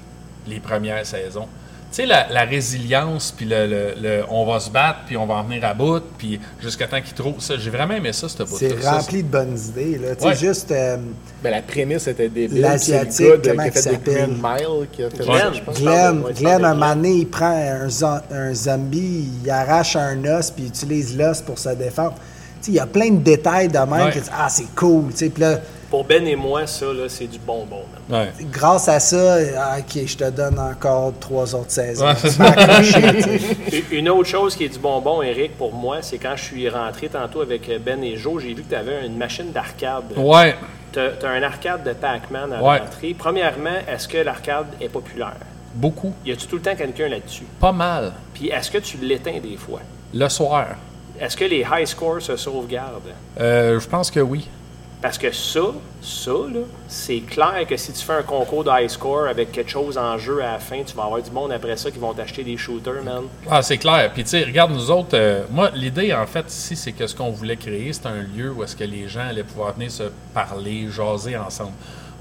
les 0.46 0.60
premières 0.60 1.04
saisons. 1.06 1.46
Tu 1.92 1.96
sais, 1.96 2.06
la, 2.06 2.28
la 2.30 2.44
résilience, 2.44 3.34
puis 3.36 3.46
le, 3.46 3.66
le- 3.66 3.94
le- 4.00 4.22
on 4.30 4.46
va 4.46 4.60
se 4.60 4.70
battre, 4.70 5.00
puis 5.06 5.16
on 5.16 5.26
va 5.26 5.34
en 5.34 5.42
venir 5.42 5.64
à 5.64 5.74
bout, 5.74 6.00
puis 6.18 6.38
jusqu'à 6.62 6.86
temps 6.86 7.00
qu'ils 7.00 7.14
trouvent 7.14 7.40
ça. 7.40 7.56
J'ai 7.58 7.70
vraiment 7.70 7.94
aimé 7.94 8.12
ça, 8.12 8.28
ce 8.28 8.44
bout 8.44 8.56
C'est 8.58 8.80
rempli 8.88 9.24
de 9.24 9.28
bonnes 9.28 9.58
idées. 9.58 9.98
Là. 9.98 10.14
Tu 10.14 10.22
sais, 10.22 10.28
Ouais. 10.28 10.36
juste. 10.36 10.70
euh, 10.70 10.98
Ben, 11.42 11.50
la 11.50 11.62
prémisse 11.62 12.06
était 12.06 12.28
débile. 12.28 12.60
L'Asiatique, 12.60 13.12
C'est 13.12 13.24
le 13.24 13.30
gars 13.30 13.36
de- 13.38 13.48
comment 13.56 13.62
qui 13.62 13.62
a 13.62 13.66
il 13.66 13.72
fait 13.72 13.82
des 13.82 13.90
s'appelle? 13.96 14.14
Green 14.28 14.40
Mile 14.40 14.86
qui 14.92 15.02
a 15.02 15.10
fait 15.10 15.16
Glenn. 15.24 15.38
ça, 15.40 15.52
je 15.52 15.60
pense. 15.62 15.80
Glenn, 15.80 16.22
Glenn, 16.38 16.64
un 16.64 16.74
moment 16.74 16.94
donné, 16.94 17.10
il 17.12 17.26
prend 17.28 17.56
un, 17.56 17.88
zo- 17.88 18.22
un 18.30 18.54
zombie, 18.54 19.28
il 19.42 19.50
arrache 19.50 19.96
un 19.96 20.24
os, 20.26 20.48
puis 20.52 20.64
il 20.64 20.68
utilise 20.68 21.18
l'os 21.18 21.40
pour 21.42 21.58
se 21.58 21.70
défendre. 21.70 22.14
Il 22.68 22.74
y 22.74 22.78
a 22.80 22.86
plein 22.86 23.10
de 23.10 23.18
détails 23.18 23.68
de 23.68 23.78
même 23.78 23.90
Ouais. 24.06 24.12
que 24.12 24.18
ah, 24.36 24.48
c'est 24.48 24.74
cool. 24.74 25.04
Puis 25.12 25.32
là, 25.38 25.58
Pour 25.90 26.04
Ben 26.04 26.24
et 26.26 26.36
moi, 26.36 26.66
ça, 26.68 26.86
là, 26.86 27.08
c'est 27.08 27.26
du 27.26 27.38
bonbon. 27.38 27.82
Ouais. 28.08 28.28
grâce 28.52 28.88
à 28.88 29.00
ça, 29.00 29.36
ah, 29.58 29.76
OK, 29.78 30.02
je 30.06 30.16
te 30.16 30.30
donne 30.30 30.58
encore 30.58 31.12
trois 31.18 31.52
autres 31.54 31.70
saisons. 31.72 32.06
Ouais. 32.06 32.14
Une 33.90 34.08
autre 34.08 34.28
chose 34.28 34.54
qui 34.56 34.64
est 34.64 34.68
du 34.68 34.78
bonbon, 34.78 35.22
Eric, 35.22 35.56
pour 35.56 35.72
moi, 35.74 35.98
c'est 36.02 36.18
quand 36.18 36.36
je 36.36 36.44
suis 36.44 36.68
rentré 36.68 37.08
tantôt 37.08 37.40
avec 37.40 37.68
Ben 37.84 38.02
et 38.04 38.16
Joe, 38.16 38.42
j'ai 38.42 38.54
vu 38.54 38.62
que 38.62 38.68
tu 38.68 38.74
avais 38.74 39.04
une 39.06 39.16
machine 39.16 39.50
d'arcade. 39.52 40.04
Ouais. 40.16 40.54
Tu 40.92 40.98
as, 40.98 41.28
un 41.28 41.42
arcade 41.42 41.84
de 41.84 41.92
Pac-Man 41.92 42.52
à 42.52 42.62
Ouais. 42.62 42.78
l'entrée. 42.80 43.14
Premièrement, 43.18 43.78
est-ce 43.88 44.06
que 44.08 44.18
l'arcade 44.18 44.66
est 44.80 44.88
populaire? 44.88 45.36
Beaucoup. 45.74 46.12
Y 46.26 46.32
a-tu 46.32 46.46
tout 46.46 46.56
le 46.56 46.62
temps 46.62 46.74
quelqu'un 46.76 47.08
là-dessus? 47.08 47.44
Pas 47.60 47.70
mal. 47.72 48.12
Puis 48.34 48.48
est-ce 48.48 48.70
que 48.70 48.78
tu 48.78 48.96
l'éteins 48.98 49.38
des 49.40 49.56
fois? 49.56 49.80
Le 50.12 50.28
soir. 50.28 50.66
Est-ce 51.20 51.36
que 51.36 51.44
les 51.44 51.66
high 51.70 51.84
scores 51.84 52.22
se 52.22 52.34
sauvegardent? 52.36 53.12
Euh, 53.38 53.78
je 53.78 53.86
pense 53.86 54.10
que 54.10 54.20
oui. 54.20 54.48
Parce 55.02 55.18
que 55.18 55.30
ça, 55.32 55.60
ça, 56.00 56.30
là, 56.30 56.60
c'est 56.88 57.20
clair 57.20 57.66
que 57.68 57.76
si 57.76 57.92
tu 57.92 58.02
fais 58.02 58.14
un 58.14 58.22
concours 58.22 58.64
de 58.64 58.70
high 58.70 58.88
score 58.88 59.26
avec 59.28 59.52
quelque 59.52 59.70
chose 59.70 59.98
en 59.98 60.16
jeu 60.16 60.42
à 60.42 60.52
la 60.52 60.58
fin, 60.58 60.82
tu 60.82 60.94
vas 60.96 61.04
avoir 61.04 61.20
du 61.20 61.30
monde 61.30 61.52
après 61.52 61.76
ça 61.76 61.90
qui 61.90 61.98
vont 61.98 62.14
t'acheter 62.14 62.42
des 62.42 62.56
shooters, 62.56 63.02
man. 63.04 63.24
Ah, 63.50 63.60
c'est 63.60 63.76
clair. 63.76 64.10
Puis, 64.14 64.24
tu 64.24 64.30
sais, 64.30 64.44
regarde, 64.44 64.72
nous 64.72 64.90
autres, 64.90 65.10
euh, 65.14 65.44
moi, 65.50 65.70
l'idée, 65.74 66.14
en 66.14 66.26
fait, 66.26 66.46
ici, 66.48 66.74
c'est 66.74 66.92
que 66.92 67.06
ce 67.06 67.14
qu'on 67.14 67.30
voulait 67.30 67.56
créer, 67.56 67.92
c'est 67.92 68.06
un 68.06 68.22
lieu 68.22 68.50
où 68.52 68.64
est-ce 68.64 68.76
que 68.76 68.84
les 68.84 69.06
gens 69.06 69.28
allaient 69.28 69.44
pouvoir 69.44 69.74
venir 69.74 69.90
se 69.90 70.04
parler, 70.32 70.88
jaser 70.88 71.36
ensemble. 71.36 71.72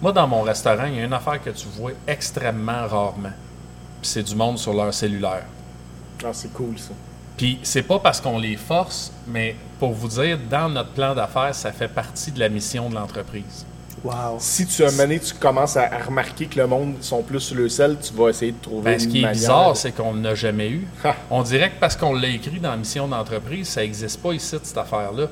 Moi, 0.02 0.12
dans 0.12 0.28
mon 0.28 0.42
restaurant, 0.42 0.86
il 0.86 0.98
y 0.98 1.02
a 1.02 1.06
une 1.06 1.14
affaire 1.14 1.42
que 1.42 1.52
tu 1.52 1.68
vois 1.68 1.92
extrêmement 2.06 2.86
rarement. 2.88 3.34
Puis 4.02 4.12
c'est 4.12 4.24
du 4.24 4.36
monde 4.36 4.58
sur 4.58 4.74
leur 4.74 4.94
cellulaire. 4.94 5.46
Ah, 6.24 6.32
c'est 6.34 6.52
cool, 6.54 6.78
ça. 6.78 6.94
Puis 7.40 7.58
c'est 7.64 7.84
pas 7.84 8.00
parce 8.00 8.20
qu'on 8.20 8.38
les 8.38 8.58
force, 8.58 9.14
mais 9.26 9.56
pour 9.80 9.94
vous 9.94 10.10
dire, 10.10 10.38
dans 10.50 10.68
notre 10.68 10.90
plan 10.90 11.16
d'affaires, 11.16 11.56
ça 11.56 11.72
fait 11.72 11.88
partie 11.88 12.34
de 12.34 12.40
la 12.42 12.50
mission 12.50 12.90
de 12.90 12.96
l'entreprise. 12.96 13.66
Wow. 14.04 14.36
Si 14.40 14.66
tu, 14.68 14.82
moment 14.84 14.98
donné, 14.98 15.20
tu 15.22 15.34
commences 15.36 15.78
à, 15.78 15.90
remarquer 16.06 16.48
que 16.48 16.60
le 16.60 16.68
monde 16.68 16.96
sont 17.00 17.22
plus 17.24 17.40
sur 17.40 17.56
le 17.56 17.70
sel, 17.70 17.96
tu 18.02 18.14
vas 18.14 18.28
essayer 18.30 18.52
de 18.52 18.62
trouver 18.62 18.92
Ben, 18.92 19.00
ce 19.00 19.06
une 19.06 19.12
qui 19.12 19.18
est 19.20 19.22
manière. 19.22 19.34
bizarre, 19.40 19.78
c'est 19.78 19.94
qu'on 19.94 20.14
n'a 20.16 20.36
jamais 20.36 20.70
eu. 20.70 20.86
On 21.32 21.42
dirait 21.42 21.70
que 21.70 21.80
parce 21.80 21.96
qu'on 21.96 22.14
l'a 22.14 22.28
écrit 22.28 22.60
dans 22.60 22.72
la 22.72 22.78
mission 22.78 23.08
d'entreprise, 23.08 23.70
ça 23.70 23.82
n'existe 23.84 24.22
pas 24.22 24.34
ici, 24.34 24.58
cette 24.62 24.78
affaire-là. 24.78 25.28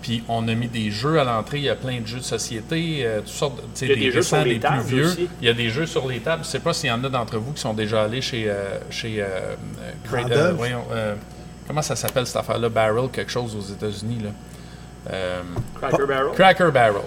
Puis 0.00 0.22
on 0.28 0.46
a 0.46 0.54
mis 0.54 0.68
des 0.68 0.92
jeux 0.92 1.18
à 1.18 1.24
l'entrée, 1.24 1.58
il 1.58 1.64
y 1.64 1.68
a 1.68 1.74
plein 1.74 2.00
de 2.00 2.06
jeux 2.06 2.18
de 2.20 2.24
société, 2.24 3.00
euh, 3.02 3.18
toutes 3.18 3.28
sortes, 3.30 3.56
de- 3.56 3.62
tu 3.62 3.68
sais, 3.74 3.86
Il 3.86 3.88
y 3.88 3.92
a 3.92 3.94
des, 3.96 4.00
des 4.02 4.10
jeux 4.12 4.18
récents, 4.18 4.36
sur 4.36 4.44
les 4.44 4.54
des 4.54 4.60
tables 4.60 4.84
plus 4.84 4.94
vieux. 4.96 5.06
aussi. 5.06 5.28
Il 5.42 5.46
y 5.48 5.50
a 5.50 5.54
des 5.54 5.70
jeux 5.70 5.86
sur 5.86 6.06
les 6.06 6.20
tables. 6.20 6.44
Je 6.44 6.48
sais 6.50 6.60
pas 6.60 6.72
s'il 6.72 6.88
y 6.88 6.92
en 6.92 7.02
a 7.02 7.08
d'entre 7.08 7.38
vous 7.38 7.50
qui 7.52 7.60
sont 7.60 7.74
déjà 7.74 8.04
allés 8.04 8.20
chez, 8.22 8.44
euh, 8.48 8.78
chez 8.90 9.20
euh, 9.20 9.26
euh, 10.12 11.14
Comment 11.68 11.82
ça 11.82 11.94
s'appelle 11.94 12.26
cette 12.26 12.36
affaire-là, 12.36 12.68
Barrel, 12.70 13.10
quelque 13.10 13.30
chose 13.30 13.54
aux 13.54 13.72
États-Unis 13.72 14.20
là. 14.24 14.30
Euh, 15.12 15.42
Cracker 15.76 16.06
Barrel? 16.06 16.34
Cracker 16.34 16.70
Barrel. 16.72 17.02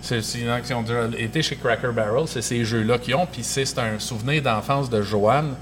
C'est 0.00 0.20
qui 0.20 0.74
ont 0.74 0.82
déjà 0.82 1.06
été 1.18 1.42
chez 1.42 1.56
Cracker 1.56 1.92
Barrel, 1.92 2.28
c'est 2.28 2.42
ces 2.42 2.64
jeux-là 2.64 2.98
qu'ils 2.98 3.14
ont. 3.14 3.26
Puis 3.26 3.42
c'est 3.42 3.64
c'est 3.64 3.78
un 3.78 3.98
souvenir 3.98 4.42
d'enfance 4.42 4.90
de 4.90 5.00
Joanne 5.00 5.54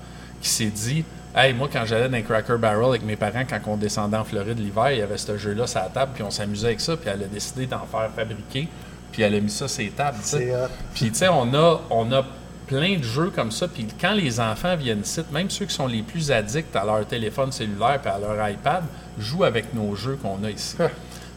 qui 0.42 0.48
s'est 0.48 0.66
dit 0.66 1.04
Hey, 1.34 1.54
moi, 1.54 1.68
quand 1.72 1.84
j'allais 1.84 2.08
dans 2.08 2.22
Cracker 2.22 2.56
Barrel 2.58 2.88
avec 2.88 3.04
mes 3.04 3.14
parents, 3.14 3.44
quand 3.48 3.60
on 3.68 3.76
descendait 3.76 4.16
en 4.16 4.24
Floride 4.24 4.58
l'hiver, 4.58 4.90
il 4.90 4.98
y 4.98 5.02
avait 5.02 5.16
ce 5.16 5.38
jeu-là 5.38 5.68
sur 5.68 5.80
la 5.80 5.86
table, 5.86 6.10
puis 6.12 6.24
on 6.24 6.30
s'amusait 6.30 6.66
avec 6.68 6.80
ça, 6.80 6.96
puis 6.96 7.08
elle 7.08 7.22
a 7.22 7.26
décidé 7.26 7.66
d'en 7.66 7.86
faire 7.86 8.10
fabriquer, 8.16 8.66
puis 9.12 9.22
elle 9.22 9.36
a 9.36 9.40
mis 9.40 9.50
ça 9.50 9.68
sur 9.68 9.84
les 9.84 9.90
tables. 9.90 10.18
Puis, 10.92 11.10
tu 11.10 11.14
sais, 11.14 11.28
on 11.28 11.54
a, 11.54 11.82
on 11.88 12.10
a 12.10 12.24
plein 12.70 12.98
de 12.98 13.02
jeux 13.02 13.30
comme 13.34 13.50
ça. 13.50 13.66
Puis, 13.66 13.84
quand 14.00 14.12
les 14.12 14.38
enfants 14.38 14.76
viennent 14.76 15.00
ici, 15.00 15.20
même 15.32 15.50
ceux 15.50 15.64
qui 15.66 15.74
sont 15.74 15.88
les 15.88 16.02
plus 16.02 16.30
addicts 16.30 16.74
à 16.76 16.84
leur 16.84 17.04
téléphone 17.04 17.50
cellulaire 17.50 18.00
et 18.04 18.08
à 18.08 18.18
leur 18.18 18.48
iPad, 18.48 18.84
jouent 19.18 19.42
avec 19.44 19.74
nos 19.74 19.96
jeux 19.96 20.16
qu'on 20.22 20.42
a 20.44 20.50
ici. 20.50 20.76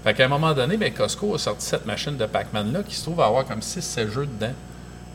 fait 0.03 0.13
qu'à 0.13 0.25
un 0.25 0.27
moment 0.27 0.53
donné, 0.53 0.77
ben, 0.77 0.93
Costco 0.93 1.33
a 1.33 1.39
sorti 1.39 1.65
cette 1.65 1.87
machine 1.87 2.17
de 2.17 2.25
Pac-Man-là 2.27 2.83
qui 2.83 2.95
se 2.95 3.03
trouve 3.03 3.19
avoir 3.19 3.45
comme 3.45 3.61
6-7 3.61 4.11
jeux 4.11 4.27
dedans. 4.27 4.53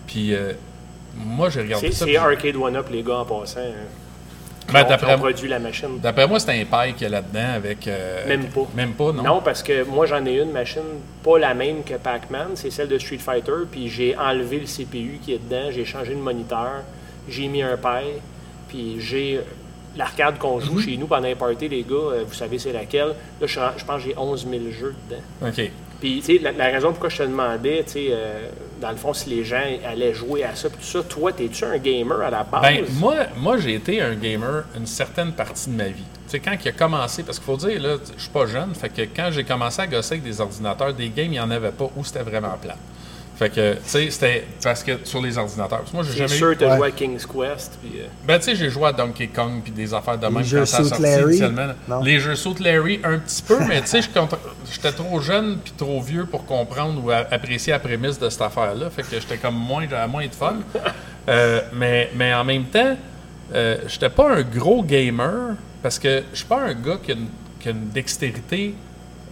Puis, 0.08 0.34
euh, 0.34 0.54
moi, 1.14 1.50
j'ai 1.50 1.62
regardé 1.62 1.92
ça. 1.92 2.04
c'est 2.04 2.16
Arcade 2.16 2.56
One 2.56 2.74
Up, 2.74 2.88
les 2.90 3.02
gars, 3.04 3.18
en 3.18 3.24
passant. 3.24 3.60
hein, 3.60 3.72
Ben, 4.72 4.84
d'après- 4.84 5.14
ont 5.14 5.18
produit 5.18 5.48
la 5.48 5.58
machine. 5.58 5.98
D'après 6.00 6.26
moi, 6.26 6.38
c'est 6.40 6.60
un 6.60 6.64
paille 6.64 6.92
qu'il 6.94 7.02
y 7.04 7.06
a 7.06 7.08
là-dedans 7.10 7.54
avec. 7.56 7.86
euh, 7.88 8.26
Même 8.28 8.46
pas. 8.46 8.66
Même 8.76 8.92
pas, 8.92 9.12
non? 9.12 9.22
Non, 9.22 9.40
parce 9.42 9.62
que 9.62 9.84
moi, 9.84 10.06
j'en 10.06 10.24
ai 10.26 10.40
une 10.40 10.50
machine, 10.52 10.82
pas 11.24 11.38
la 11.38 11.54
même 11.54 11.82
que 11.84 11.94
Pac-Man, 11.94 12.48
c'est 12.54 12.70
celle 12.70 12.88
de 12.88 12.98
Street 12.98 13.18
Fighter, 13.18 13.52
puis 13.70 13.88
j'ai 13.88 14.16
enlevé 14.16 14.60
le 14.60 14.66
CPU 14.66 15.18
qui 15.22 15.32
est 15.34 15.38
dedans, 15.38 15.70
j'ai 15.70 15.84
changé 15.84 16.10
le 16.12 16.20
moniteur, 16.20 16.82
j'ai 17.28 17.46
mis 17.48 17.62
un 17.62 17.76
paille, 17.76 18.20
puis 18.68 18.96
j'ai 19.00 19.40
l'arcade 19.96 20.38
qu'on 20.38 20.56
Mhm. 20.58 20.64
joue 20.64 20.80
chez 20.80 20.96
nous 20.96 21.06
pendant 21.06 21.26
les 21.28 21.34
parties, 21.34 21.68
les 21.68 21.82
gars, 21.82 21.94
euh, 21.96 22.24
vous 22.26 22.34
savez 22.34 22.58
c'est 22.58 22.72
laquelle. 22.72 23.14
Là, 23.40 23.46
je, 23.46 23.58
je 23.78 23.84
pense 23.84 24.02
que 24.02 24.08
j'ai 24.10 24.14
11 24.18 24.46
000 24.48 24.62
jeux 24.70 24.94
dedans. 25.08 25.22
OK. 25.48 25.70
Puis, 26.00 26.20
tu 26.24 26.36
sais, 26.36 26.38
la, 26.42 26.52
la 26.52 26.66
raison 26.66 26.90
pourquoi 26.90 27.08
je 27.08 27.16
te 27.18 27.22
demandais, 27.24 27.82
tu 27.84 27.92
sais, 27.92 28.06
euh, 28.10 28.48
dans 28.80 28.90
le 28.90 28.96
fond, 28.96 29.12
si 29.12 29.30
les 29.30 29.44
gens 29.44 29.62
allaient 29.86 30.14
jouer 30.14 30.44
à 30.44 30.54
ça, 30.54 30.68
tout 30.68 30.76
ça, 30.80 31.02
toi, 31.02 31.32
t'es-tu 31.32 31.64
un 31.64 31.78
gamer 31.78 32.20
à 32.20 32.30
la 32.30 32.44
base? 32.44 32.62
Ben, 32.62 32.84
moi, 32.98 33.14
moi 33.36 33.58
j'ai 33.58 33.74
été 33.74 34.00
un 34.00 34.14
gamer 34.14 34.64
une 34.76 34.86
certaine 34.86 35.32
partie 35.32 35.70
de 35.70 35.76
ma 35.76 35.88
vie. 35.88 36.04
Tu 36.26 36.32
sais, 36.32 36.40
quand 36.40 36.56
il 36.62 36.68
a 36.68 36.72
commencé, 36.72 37.22
parce 37.22 37.38
qu'il 37.38 37.46
faut 37.46 37.56
dire, 37.56 37.80
là, 37.80 37.96
je 38.16 38.22
suis 38.22 38.30
pas 38.30 38.46
jeune, 38.46 38.74
fait 38.74 38.88
que 38.90 39.02
quand 39.02 39.30
j'ai 39.32 39.44
commencé 39.44 39.80
à 39.80 39.86
gosser 39.86 40.14
avec 40.14 40.24
des 40.24 40.40
ordinateurs, 40.40 40.94
des 40.94 41.08
games, 41.08 41.26
il 41.26 41.30
n'y 41.30 41.40
en 41.40 41.50
avait 41.50 41.72
pas 41.72 41.90
ou 41.96 42.04
c'était 42.04 42.22
vraiment 42.22 42.56
plat. 42.60 42.76
Fait 43.38 43.50
que, 43.50 43.74
tu 43.74 43.80
sais, 43.84 44.10
c'était 44.10 44.44
parce 44.64 44.82
que 44.82 44.92
sur 45.04 45.22
les 45.22 45.38
ordinateurs. 45.38 45.78
Parce 45.78 45.90
que 45.90 45.96
Moi, 45.96 46.04
j'ai 46.04 46.16
jamais 46.18 46.28
sûr 46.36 46.50
eu. 46.50 46.54
que 46.54 46.58
tu 46.58 46.64
as 46.64 46.70
Ouais. 46.70 46.76
joué 46.78 46.88
à 46.88 46.90
King's 46.90 47.24
Quest. 47.24 47.78
Puis, 47.80 48.00
euh, 48.00 48.06
Ben, 48.26 48.38
tu 48.38 48.46
sais, 48.46 48.56
j'ai 48.56 48.68
joué 48.68 48.86
à 48.88 48.92
Donkey 48.92 49.28
Kong 49.28 49.60
puis 49.62 49.70
des 49.70 49.94
affaires 49.94 50.18
de 50.18 50.26
même 50.26 50.42
jeux 50.42 50.58
quand 50.60 50.66
ça 50.66 50.82
sorti 50.84 51.02
initialement. 51.04 51.68
Les 52.02 52.18
jeux 52.18 52.34
Saut 52.34 52.56
Larry, 52.58 52.98
un 53.04 53.18
petit 53.18 53.42
peu, 53.42 53.58
mais 53.68 53.80
tu 53.82 53.86
sais, 53.86 54.00
j'étais 54.72 54.92
trop 54.92 55.20
jeune 55.20 55.58
puis 55.62 55.72
trop 55.76 56.00
vieux 56.00 56.26
pour 56.26 56.44
comprendre 56.46 57.04
ou 57.04 57.10
apprécier 57.12 57.72
la 57.74 57.78
prémisse 57.78 58.18
de 58.18 58.28
cette 58.28 58.42
affaire-là. 58.42 58.90
Fait 58.90 59.02
que 59.02 59.08
j'étais 59.20 59.36
comme 59.36 59.54
moins, 59.54 59.86
j'avais 59.88 60.08
moins 60.10 60.26
de 60.26 60.34
fun. 60.34 60.56
Euh, 61.28 61.60
mais, 61.74 62.10
mais 62.16 62.32
en 62.32 62.42
même 62.42 62.64
temps, 62.64 62.96
euh, 63.54 63.76
j'étais 63.86 64.08
pas 64.08 64.32
un 64.36 64.40
gros 64.42 64.82
gamer 64.82 65.56
parce 65.82 65.98
que 65.98 66.22
je 66.32 66.38
suis 66.38 66.46
pas 66.46 66.62
un 66.62 66.72
gars 66.72 66.96
qui 67.02 67.12
a 67.12 67.14
une, 67.16 67.28
qui 67.60 67.68
a 67.68 67.72
une 67.72 67.90
dextérité, 67.90 68.74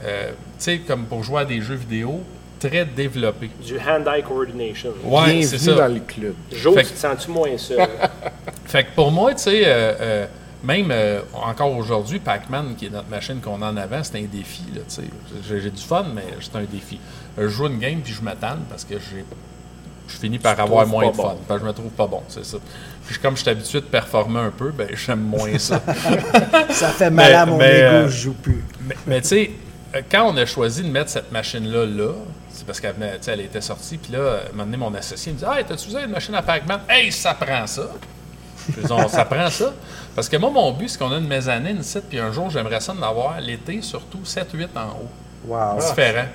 euh, 0.04 0.28
tu 0.28 0.34
sais, 0.58 0.78
comme 0.80 1.06
pour 1.06 1.24
jouer 1.24 1.40
à 1.40 1.44
des 1.46 1.62
jeux 1.62 1.74
vidéo, 1.76 2.22
très 2.60 2.84
développée. 2.84 3.50
du 3.64 3.78
hand-eye 3.78 4.22
coordination. 4.22 4.90
Ouais, 5.04 5.42
c'est 5.42 5.58
ça. 5.58 5.74
dans 5.74 5.92
le 5.92 6.00
club. 6.00 6.34
Tu 6.50 6.56
te 6.58 6.98
sens-tu 6.98 7.30
moins 7.30 7.56
seul? 7.58 7.78
Fait 8.66 8.84
que 8.84 8.90
pour 8.94 9.10
moi, 9.10 9.34
tu 9.34 9.42
sais, 9.44 9.62
euh, 9.66 9.94
euh, 10.00 10.26
même 10.64 10.88
euh, 10.90 11.20
encore 11.34 11.76
aujourd'hui, 11.76 12.18
Pac-Man, 12.18 12.74
qui 12.76 12.86
est 12.86 12.90
notre 12.90 13.08
machine 13.08 13.40
qu'on 13.40 13.62
a 13.62 13.66
en 13.70 13.76
avant, 13.76 14.02
c'est 14.02 14.18
un 14.18 14.24
défi. 14.24 14.62
Là, 14.74 14.80
tu 14.88 14.94
sais. 14.96 15.02
j'ai, 15.48 15.60
j'ai 15.60 15.70
du 15.70 15.82
fun, 15.82 16.06
mais 16.14 16.24
c'est 16.40 16.56
un 16.56 16.64
défi. 16.64 16.98
Je 17.38 17.48
joue 17.48 17.66
une 17.66 17.78
game 17.78 18.00
puis 18.00 18.12
je 18.12 18.22
m'attends 18.22 18.56
parce 18.68 18.84
que 18.84 18.94
j'ai, 18.94 19.24
je 20.08 20.16
finis 20.16 20.38
par 20.38 20.58
avoir 20.58 20.86
moins 20.86 21.08
de 21.10 21.14
fun. 21.14 21.22
bon. 21.22 21.38
Parce 21.46 21.60
que 21.60 21.66
je 21.66 21.68
me 21.70 21.74
trouve 21.74 21.90
pas 21.90 22.06
bon, 22.06 22.22
c'est 22.28 22.44
ça. 22.44 22.56
Puis 23.06 23.18
comme 23.20 23.36
je 23.36 23.42
suis 23.42 23.50
habitué 23.50 23.80
de 23.80 23.84
performer 23.86 24.40
un 24.40 24.50
peu, 24.50 24.70
ben 24.70 24.88
j'aime 24.94 25.20
moins 25.20 25.56
ça. 25.58 25.80
Ça 26.70 26.88
fait 26.88 27.10
mal 27.10 27.28
Mais- 27.30 27.34
à 27.34 27.46
mon 27.46 27.60
ego, 27.60 27.66
euh, 27.68 28.08
je 28.08 28.16
joue 28.22 28.32
plus. 28.34 28.64
mais 28.88 28.96
mais 29.06 29.20
tu 29.20 29.28
sais, 29.28 29.50
quand 30.10 30.28
on 30.32 30.36
a 30.36 30.44
choisi 30.46 30.82
de 30.82 30.88
mettre 30.88 31.10
cette 31.10 31.30
machine-là 31.30 31.86
là, 31.86 32.12
c'est 32.56 32.64
parce 32.66 32.80
qu'elle 32.80 32.94
elle 33.26 33.40
était 33.40 33.60
sortie, 33.60 33.96
puis 33.98 34.12
là, 34.12 34.40
un 34.48 34.52
moment 34.52 34.64
donné, 34.64 34.76
mon 34.76 34.94
associé 34.94 35.32
me 35.32 35.38
dit 35.38 35.44
Hey, 35.44 35.64
t'as-tu 35.64 35.88
usé 35.88 36.00
une 36.02 36.10
machine 36.10 36.34
à 36.34 36.42
Pac-Man 36.42 36.80
Hey, 36.88 37.12
ça 37.12 37.34
prend 37.34 37.66
ça 37.66 37.88
Je 38.74 38.80
dis, 38.80 38.92
On- 38.92 39.08
ça 39.08 39.24
prend 39.24 39.48
ça. 39.50 39.72
Parce 40.14 40.28
que 40.28 40.36
moi, 40.38 40.50
mon 40.50 40.72
but, 40.72 40.88
c'est 40.88 40.98
qu'on 40.98 41.12
a 41.12 41.18
une 41.18 41.28
mezzanine 41.28 41.78
ici, 41.80 41.98
puis 42.08 42.18
un 42.18 42.32
jour, 42.32 42.50
j'aimerais 42.50 42.80
ça 42.80 42.92
d'en 42.94 43.02
avoir 43.06 43.40
l'été, 43.40 43.82
surtout 43.82 44.24
7-8 44.24 44.68
en 44.76 44.88
haut. 44.88 45.08
Wow. 45.46 45.78
Différent. 45.78 46.26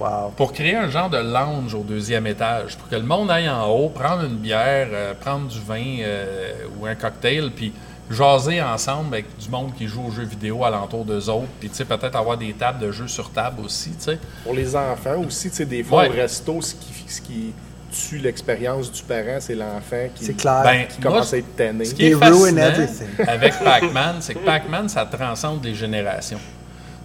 Wow. 0.00 0.32
Pour 0.36 0.52
créer 0.52 0.74
un 0.76 0.88
genre 0.88 1.08
de 1.10 1.18
lounge 1.18 1.74
au 1.74 1.82
deuxième 1.82 2.26
étage, 2.26 2.76
pour 2.76 2.88
que 2.88 2.96
le 2.96 3.02
monde 3.02 3.30
aille 3.30 3.48
en 3.48 3.66
haut, 3.68 3.88
prendre 3.90 4.24
une 4.24 4.36
bière, 4.36 4.88
euh, 4.92 5.14
prendre 5.14 5.46
du 5.48 5.60
vin 5.60 5.98
euh, 6.00 6.52
ou 6.80 6.86
un 6.86 6.94
cocktail, 6.94 7.50
puis 7.54 7.72
jaser 8.10 8.60
ensemble 8.62 9.14
avec 9.14 9.36
du 9.38 9.48
monde 9.48 9.72
qui 9.76 9.86
joue 9.88 10.02
aux 10.06 10.10
jeux 10.10 10.24
vidéo 10.24 10.64
alentour 10.64 11.04
d'eux 11.04 11.28
autres, 11.30 11.48
puis 11.60 11.68
tu 11.70 11.76
sais, 11.76 11.84
peut-être 11.84 12.16
avoir 12.16 12.36
des 12.36 12.52
tables 12.52 12.78
de 12.78 12.92
jeux 12.92 13.08
sur 13.08 13.30
table 13.30 13.62
aussi, 13.64 13.90
tu 13.90 13.96
sais. 14.04 14.18
Pour 14.44 14.54
les 14.54 14.76
enfants 14.76 15.16
aussi, 15.26 15.50
tu 15.50 15.56
sais, 15.56 15.64
des 15.66 15.82
fois 15.82 16.02
Ouais. 16.02 16.08
au 16.08 16.12
resto, 16.12 16.60
ce 16.60 16.74
qui, 16.74 16.92
ce 17.08 17.20
qui 17.20 17.52
tue 17.90 18.18
l'expérience 18.18 18.90
du 18.90 19.02
parent, 19.04 19.38
c'est 19.40 19.54
l'enfant 19.54 20.08
qui, 20.14 20.34
clair. 20.34 20.62
Ben, 20.64 20.86
qui 20.86 21.00
moi, 21.00 21.12
commence 21.12 21.32
à 21.32 21.38
être 21.38 21.56
tanné. 21.56 21.84
Ce 21.84 21.94
qui 21.94 22.06
est 22.06 22.08
They 22.10 22.14
ruin 22.14 22.30
fascinant 22.40 22.62
everything. 22.62 23.08
avec 23.28 23.54
Pac-Man, 23.62 24.16
c'est 24.20 24.34
que 24.34 24.44
Pac-Man, 24.44 24.88
ça 24.88 25.06
transcende 25.06 25.64
les 25.64 25.74
générations. 25.74 26.40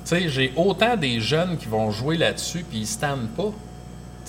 Tu 0.04 0.16
sais, 0.16 0.30
j'ai 0.30 0.52
autant 0.56 0.98
des 0.98 1.22
jeunes 1.22 1.58
qui 1.58 1.68
vont 1.68 1.92
jouer 1.92 2.18
là-dessus 2.18 2.66
puis 2.68 2.80
ils 2.80 2.88
se 2.88 2.98
tannent 2.98 3.28
pas. 3.38 3.52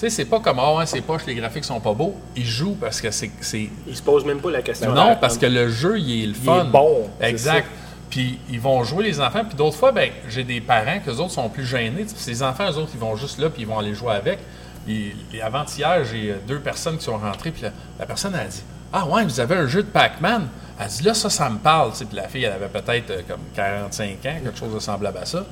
Tu 0.01 0.06
sais, 0.09 0.10
c'est 0.10 0.24
pas 0.24 0.40
comme 0.40 0.59
«Ah 0.60 0.74
ouais, 0.77 0.86
c'est 0.86 1.02
poche, 1.02 1.27
les 1.27 1.35
graphiques 1.35 1.64
sont 1.64 1.78
pas 1.78 1.93
beaux». 1.93 2.14
Ils 2.36 2.47
jouent 2.47 2.77
parce 2.81 3.02
que 3.02 3.10
c'est... 3.10 3.31
c'est- 3.43 3.68
Ils 3.86 3.94
se 3.97 4.01
posent 4.02 4.24
même 4.24 4.40
pas 4.40 4.51
la 4.51 4.62
question. 4.62 4.93
Non, 4.94 5.16
parce 5.20 5.36
que 5.36 5.44
le 5.44 5.68
jeu, 5.68 5.98
il 5.98 6.24
est 6.24 6.27
le 6.28 6.32
fun. 6.35 6.64
est 6.64 6.70
bon, 6.70 7.10
Exact. 7.20 7.66
Puis 8.09 8.39
ils 8.51 8.59
vont 8.60 8.82
jouer 8.82 9.05
les 9.05 9.20
enfants. 9.20 9.44
Puis 9.44 9.56
d'autres 9.56 9.77
fois, 9.77 9.93
ben, 9.93 10.10
j'ai 10.28 10.43
des 10.43 10.62
parents 10.62 10.98
que 11.05 11.10
autres 11.10 11.31
sont 11.31 11.51
plus 11.51 11.66
gênés. 11.66 12.06
Ces 12.16 12.43
enfants, 12.43 12.64
eux 12.70 12.78
autres, 12.78 12.90
ils 12.94 12.98
vont 13.01 13.14
juste 13.14 13.39
là 13.39 13.51
puis 13.51 13.62
ils 13.62 13.68
vont 13.68 13.78
aller 13.78 13.94
jouer 13.94 14.12
avec. 14.14 14.39
Et, 14.89 15.14
et 15.35 15.43
avant-hier, 15.43 16.02
j'ai 16.10 16.31
euh, 16.31 16.36
deux 16.48 16.59
personnes 16.60 16.97
qui 16.97 17.05
sont 17.05 17.18
rentrées. 17.18 17.51
Puis 17.51 17.62
la, 17.62 17.70
la 17.98 18.06
personne 18.06 18.35
a 18.35 18.44
dit 18.44 18.62
Ah 18.93 19.06
ouais, 19.06 19.22
vous 19.24 19.39
avez 19.39 19.55
un 19.55 19.66
jeu 19.66 19.82
de 19.82 19.89
Pac-Man 19.89 20.48
Elle 20.81 20.89
dit 20.89 21.02
Là, 21.05 21.12
ça, 21.14 21.28
ça 21.31 21.48
me 21.51 21.59
parle. 21.59 21.93
Puis 21.93 22.09
la 22.14 22.27
fille, 22.27 22.44
elle 22.44 22.52
avait 22.52 22.68
peut-être 22.68 23.10
euh, 23.10 23.20
comme 23.28 23.40
45 23.55 24.09
ans, 24.09 24.16
quelque 24.43 24.59
chose 24.59 24.74
de 24.74 24.81
semblable 24.81 25.18
à 25.18 25.27
ça. 25.27 25.44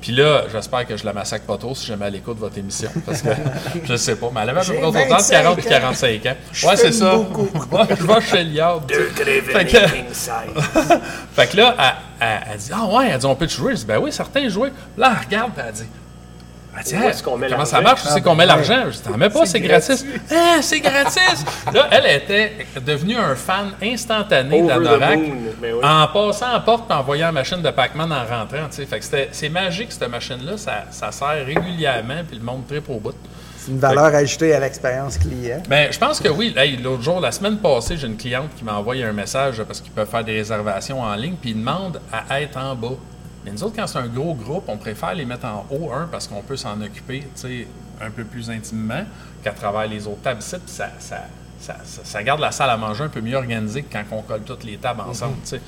Puis 0.00 0.12
là, 0.12 0.44
j'espère 0.52 0.86
que 0.86 0.96
je 0.96 1.04
la 1.04 1.12
massacre 1.12 1.44
pas 1.44 1.56
trop 1.58 1.74
si 1.74 1.86
jamais 1.86 2.06
elle 2.06 2.14
écoute 2.16 2.38
votre 2.38 2.56
émission. 2.56 2.88
Parce 3.04 3.22
que 3.22 3.30
je 3.84 3.96
sais 3.96 4.16
pas, 4.16 4.30
mais 4.32 4.40
elle 4.42 4.50
avait 4.50 4.60
à 4.60 4.64
peu 4.64 4.74
près 4.74 4.84
autant 4.84 5.04
de 5.04 5.08
25 5.10 5.42
40 5.42 5.58
et 5.58 5.62
45 5.62 6.26
ans. 6.26 6.36
Ouais, 6.68 6.76
c'est 6.76 6.92
ça. 6.92 7.14
je 7.98 8.06
vais 8.06 8.20
chez 8.20 8.44
Liard. 8.44 8.80
Deux 8.82 9.10
Fait 9.14 9.64
que- 9.64 9.90
king 9.92 10.04
size. 10.12 10.30
Fait 11.34 11.46
que 11.50 11.56
là, 11.56 11.74
elle, 11.78 12.28
elle- 12.28 12.48
elle 12.52 12.58
dit 12.58 12.70
Ah 12.72 12.86
ouais, 12.86 13.08
elle 13.12 13.18
dit 13.18 13.26
On 13.26 13.34
peut 13.34 13.48
jouer 13.48 13.72
Je 13.72 13.78
dis 13.80 13.86
Ben 13.86 13.98
oui, 13.98 14.12
certains 14.12 14.48
jouer. 14.48 14.70
Là, 14.96 15.12
elle 15.18 15.26
regarde, 15.26 15.52
elle 15.66 15.72
dit 15.72 15.84
Met 17.38 17.48
Comment 17.50 17.64
ça 17.64 17.80
marche 17.80 18.04
Où 18.04 18.08
c'est 18.08 18.20
qu'on 18.20 18.34
met 18.34 18.46
l'argent? 18.46 18.84
Je 18.90 18.98
T'en 18.98 19.16
mets 19.16 19.30
pas, 19.30 19.46
c'est 19.46 19.60
gratis. 19.60 20.04
gratuit. 20.04 20.20
Ah, 20.30 20.58
c'est 20.60 20.80
gratis 20.80 21.44
Là, 21.72 21.88
elle 21.90 22.06
était 22.16 22.52
devenue 22.84 23.16
un 23.16 23.34
fan 23.34 23.72
instantané 23.82 24.62
Over 24.62 24.74
the 24.74 24.82
d'Anorak 24.82 25.18
oui. 25.62 25.70
en 25.82 26.06
passant 26.08 26.54
en 26.54 26.60
porte 26.60 26.90
et 26.90 26.94
en 26.94 27.02
voyant 27.02 27.26
la 27.26 27.32
machine 27.32 27.62
de 27.62 27.70
Pac-Man 27.70 28.12
en 28.12 28.20
rentrant. 28.24 28.68
tu 28.70 28.76
sais. 28.76 28.86
Fait 28.86 28.98
que 28.98 29.04
c'était- 29.04 29.28
c'est 29.32 29.48
magique, 29.48 29.92
cette 29.92 30.08
machine-là. 30.08 30.56
Ça, 30.56 30.84
ça 30.90 31.10
sert 31.12 31.44
régulièrement, 31.46 32.22
puis 32.28 32.38
le 32.38 32.44
monde 32.44 32.66
tripe 32.66 32.88
au 32.90 32.98
bout. 32.98 33.14
C'est 33.58 33.72
une 33.72 33.78
valeur 33.80 34.06
ajoutée 34.14 34.54
à 34.54 34.60
l'expérience 34.60 35.18
client. 35.18 35.62
Ben, 35.68 35.92
je 35.92 35.98
pense 35.98 36.20
que 36.20 36.28
oui. 36.28 36.54
Hey, 36.56 36.76
L'autre 36.78 37.02
jour, 37.02 37.20
la 37.20 37.32
semaine 37.32 37.58
passée, 37.58 37.96
j'ai 37.96 38.06
une 38.06 38.16
cliente 38.16 38.48
qui 38.56 38.64
m'a 38.64 38.74
envoyé 38.74 39.04
un 39.04 39.12
message 39.12 39.62
parce 39.64 39.80
qu'ils 39.80 39.90
peuvent 39.92 40.08
faire 40.08 40.24
des 40.24 40.36
réservations 40.36 41.00
en 41.02 41.14
ligne, 41.16 41.34
puis 41.40 41.50
ils 41.50 41.58
demandent 41.58 42.00
à 42.12 42.40
être 42.40 42.56
en 42.56 42.74
bas. 42.74 42.94
Mais 43.48 43.54
nous 43.54 43.64
autres, 43.64 43.76
quand 43.76 43.86
c'est 43.86 43.98
un 43.98 44.08
gros 44.08 44.34
groupe, 44.34 44.64
on 44.68 44.76
préfère 44.76 45.14
les 45.14 45.24
mettre 45.24 45.46
en 45.46 45.64
haut, 45.70 45.90
un, 45.92 46.06
parce 46.06 46.28
qu'on 46.28 46.42
peut 46.42 46.56
s'en 46.56 46.80
occuper 46.82 47.24
un 48.00 48.10
peu 48.10 48.24
plus 48.24 48.50
intimement 48.50 49.04
qu'à 49.42 49.52
travers 49.52 49.86
les 49.86 50.06
autres 50.06 50.20
tables. 50.22 50.42
ça, 50.42 50.58
ça, 50.66 50.90
ça, 50.98 51.76
ça- 52.04 52.22
garde 52.22 52.40
la 52.40 52.52
salle 52.52 52.68
à 52.70 52.76
manger 52.76 53.04
un 53.04 53.08
peu 53.08 53.22
mieux 53.22 53.36
organisée 53.36 53.82
que 53.82 53.92
quand 53.92 54.04
on 54.12 54.20
colle 54.22 54.42
toutes 54.42 54.64
les 54.64 54.76
tables 54.76 55.00
ensemble. 55.00 55.36
tu 55.44 55.48
sais. 55.50 55.60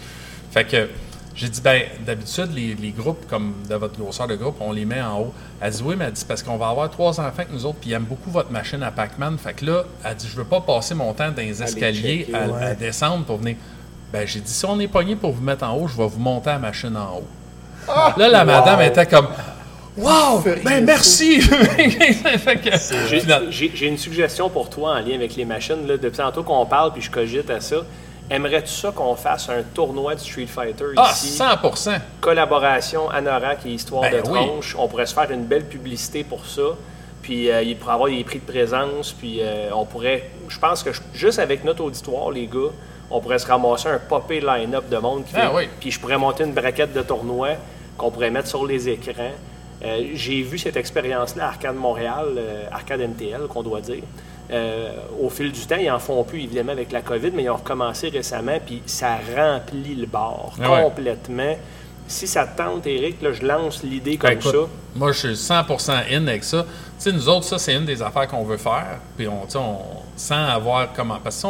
Fait 0.51 0.65
que 0.65 0.90
j'ai 1.35 1.48
dit, 1.48 1.61
ben, 1.62 1.82
d'habitude, 2.05 2.52
les, 2.52 2.74
les 2.74 2.90
groupes, 2.90 3.27
comme 3.28 3.55
de 3.69 3.74
votre 3.77 3.98
grosseur 3.98 4.27
de 4.28 4.35
groupe, 4.36 4.57
on 4.61 4.73
les 4.73 4.85
met 4.85 5.01
en 5.01 5.20
haut. 5.20 5.35
Elle 5.61 5.73
dit, 5.73 5.82
oui, 5.82 5.94
mais 5.97 6.05
elle 6.07 6.12
dit, 6.12 6.24
parce 6.28 6.43
qu'on 6.43 6.59
va 6.59 6.69
avoir 6.69 6.90
trois 6.90 7.19
enfants 7.19 7.28
avec 7.39 7.51
nous 7.51 7.65
autres, 7.65 7.78
puis 7.81 7.90
ils 7.90 7.93
aiment 7.94 8.05
beaucoup 8.05 8.31
votre 8.31 8.51
machine 8.51 8.82
à 8.82 8.90
Pac-Man. 8.90 9.39
Fait 9.39 9.55
que 9.55 9.65
là, 9.65 9.85
elle 10.05 10.16
dit, 10.16 10.28
je 10.28 10.36
veux 10.36 10.44
pas 10.44 10.61
passer 10.61 10.94
mon 10.94 11.15
temps 11.15 11.31
dans 11.31 11.36
les 11.40 11.62
escaliers 11.62 12.24
checker, 12.27 12.35
à, 12.35 12.47
ouais. 12.48 12.62
à 12.62 12.74
descendre 12.74 13.24
pour 13.24 13.39
venir. 13.39 13.57
Ben, 14.12 14.27
j'ai 14.27 14.40
dit, 14.40 14.52
si 14.52 14.66
on 14.66 14.78
est 14.81 14.89
pogné 14.89 15.15
pour 15.16 15.32
vous 15.32 15.43
mettre 15.43 15.65
en 15.65 15.73
haut, 15.77 15.86
je 15.89 15.97
vais 15.97 16.07
vous 16.09 16.19
monter 16.20 16.51
la 16.51 16.59
machine 16.59 16.97
en 16.97 17.19
haut. 17.19 17.27
Là, 18.16 18.28
la 18.28 18.44
madame 18.44 18.81
était 18.82 19.07
comme, 19.07 19.28
wow, 19.97 20.43
ben 20.65 20.85
merci! 20.85 21.40
J'ai- 23.51 23.86
une 23.89 23.98
suggestion 23.98 24.48
pour 24.48 24.70
toi 24.70 24.93
en 24.93 25.01
lien 25.01 25.15
avec 25.15 25.36
les 25.36 25.44
machines. 25.44 25.86
Là. 25.86 25.97
Depuis 25.97 26.19
tantôt 26.19 26.43
qu'on 26.43 26.66
parle, 26.66 26.93
puis 26.93 27.02
je 27.02 27.11
cogite 27.11 27.51
à 27.51 27.61
ça. 27.61 27.77
Aimerais-tu 28.31 28.70
ça 28.73 28.93
qu'on 28.93 29.16
fasse 29.16 29.48
un 29.48 29.62
tournoi 29.74 30.15
de 30.15 30.20
Street 30.20 30.47
Fighter 30.47 30.85
ah, 30.97 31.11
ici? 31.12 31.31
100 31.31 31.44
Collaboration 32.20 33.11
Anorak 33.11 33.66
et 33.66 33.70
Histoire 33.70 34.02
Ben 34.02 34.23
de 34.23 34.28
oui. 34.28 34.39
Tronche. 34.39 34.77
On 34.78 34.86
pourrait 34.86 35.07
se 35.07 35.15
faire 35.15 35.28
une 35.32 35.44
belle 35.44 35.65
publicité 35.65 36.23
pour 36.23 36.47
ça. 36.47 36.62
Puis 37.23 37.51
euh, 37.51 37.62
il 37.62 37.77
pourrait 37.77 37.94
avoir 37.94 38.09
des 38.09 38.23
prix 38.23 38.39
de 38.39 38.51
présence. 38.51 39.12
Puis 39.12 39.39
euh, 39.40 39.70
on 39.74 39.85
pourrait, 39.85 40.31
je 40.48 40.59
pense 40.61 40.85
que 40.85 40.93
je- 40.93 41.01
juste 41.12 41.40
avec 41.40 41.65
notre 41.65 41.82
auditoire, 41.82 42.31
les 42.31 42.47
gars, 42.47 42.70
on 43.11 43.20
pourrait 43.20 43.39
se 43.39 43.47
ramasser 43.47 43.89
un 43.89 43.99
popé 43.99 44.41
line-up 44.41 44.89
de 44.89 44.97
monde. 44.99 45.24
Qui 45.24 45.32
Ah 45.37 45.49
fait- 45.51 45.57
oui. 45.57 45.69
Puis 45.81 45.91
je 45.91 46.01
pourrais 46.01 46.19
monter 46.19 46.45
une 46.45 46.53
braquette 46.53 46.93
de 46.93 47.03
tournoi 47.03 47.51
qu'on 47.97 48.11
pourrait 48.11 48.31
mettre 48.31 48.49
sur 48.49 48.65
les 48.66 48.89
écrans. 48.89 49.32
Euh, 49.85 50.03
J'ai 50.15 50.43
vu 50.43 50.59
cette 50.59 50.77
expérience-là 50.77 51.45
à 51.45 51.49
Arcade 51.49 51.74
Montréal, 51.77 52.27
euh, 52.37 52.65
Arcade 52.70 53.01
MTL, 53.01 53.43
qu'on 53.49 53.62
doit 53.62 53.81
dire. 53.81 54.03
Euh, 54.53 54.91
au 55.23 55.31
fil 55.31 55.53
du 55.53 55.61
temps, 55.61 55.77
ils 55.81 55.91
en 55.91 55.99
font 55.99 56.23
plus, 56.24 56.41
évidemment, 56.43 56.73
avec 56.73 56.91
la 56.93 57.03
COVID, 57.03 57.31
mais 57.35 57.45
ils 57.45 57.51
ont 57.51 57.57
recommencé 57.57 58.09
récemment, 58.09 58.59
puis 58.65 58.82
ça 58.87 59.19
remplit 59.37 59.95
le 59.95 60.07
bar 60.07 60.51
Ah 60.62 60.73
ouais. 60.73 60.82
complètement. 60.82 61.55
Si 62.09 62.27
ça 62.27 62.45
te 62.45 62.59
tente, 62.59 62.85
Eric, 62.89 63.23
là, 63.23 63.32
je 63.32 63.43
lance 63.47 63.85
l'idée 63.85 64.16
comme 64.16 64.31
Ben, 64.31 64.39
écoute, 64.41 64.51
ça. 64.53 64.59
Moi, 64.97 65.12
je 65.12 65.19
suis 65.19 65.37
100% 65.37 65.93
in 66.11 66.27
avec 66.27 66.43
ça. 66.43 66.65
Tu 66.65 66.69
sais, 66.99 67.12
nous 67.12 67.28
autres, 67.28 67.45
ça, 67.45 67.57
c'est 67.59 67.74
une 67.74 67.85
des 67.85 68.03
affaires 68.03 68.27
qu'on 68.27 68.43
veut 68.43 68.57
faire. 68.57 68.99
Puis, 69.16 69.28
on, 69.28 69.43
on, 69.57 69.77
sans 70.21 70.45
avoir 70.45 70.93
comment. 70.93 71.19
Parce 71.23 71.43
que 71.43 71.49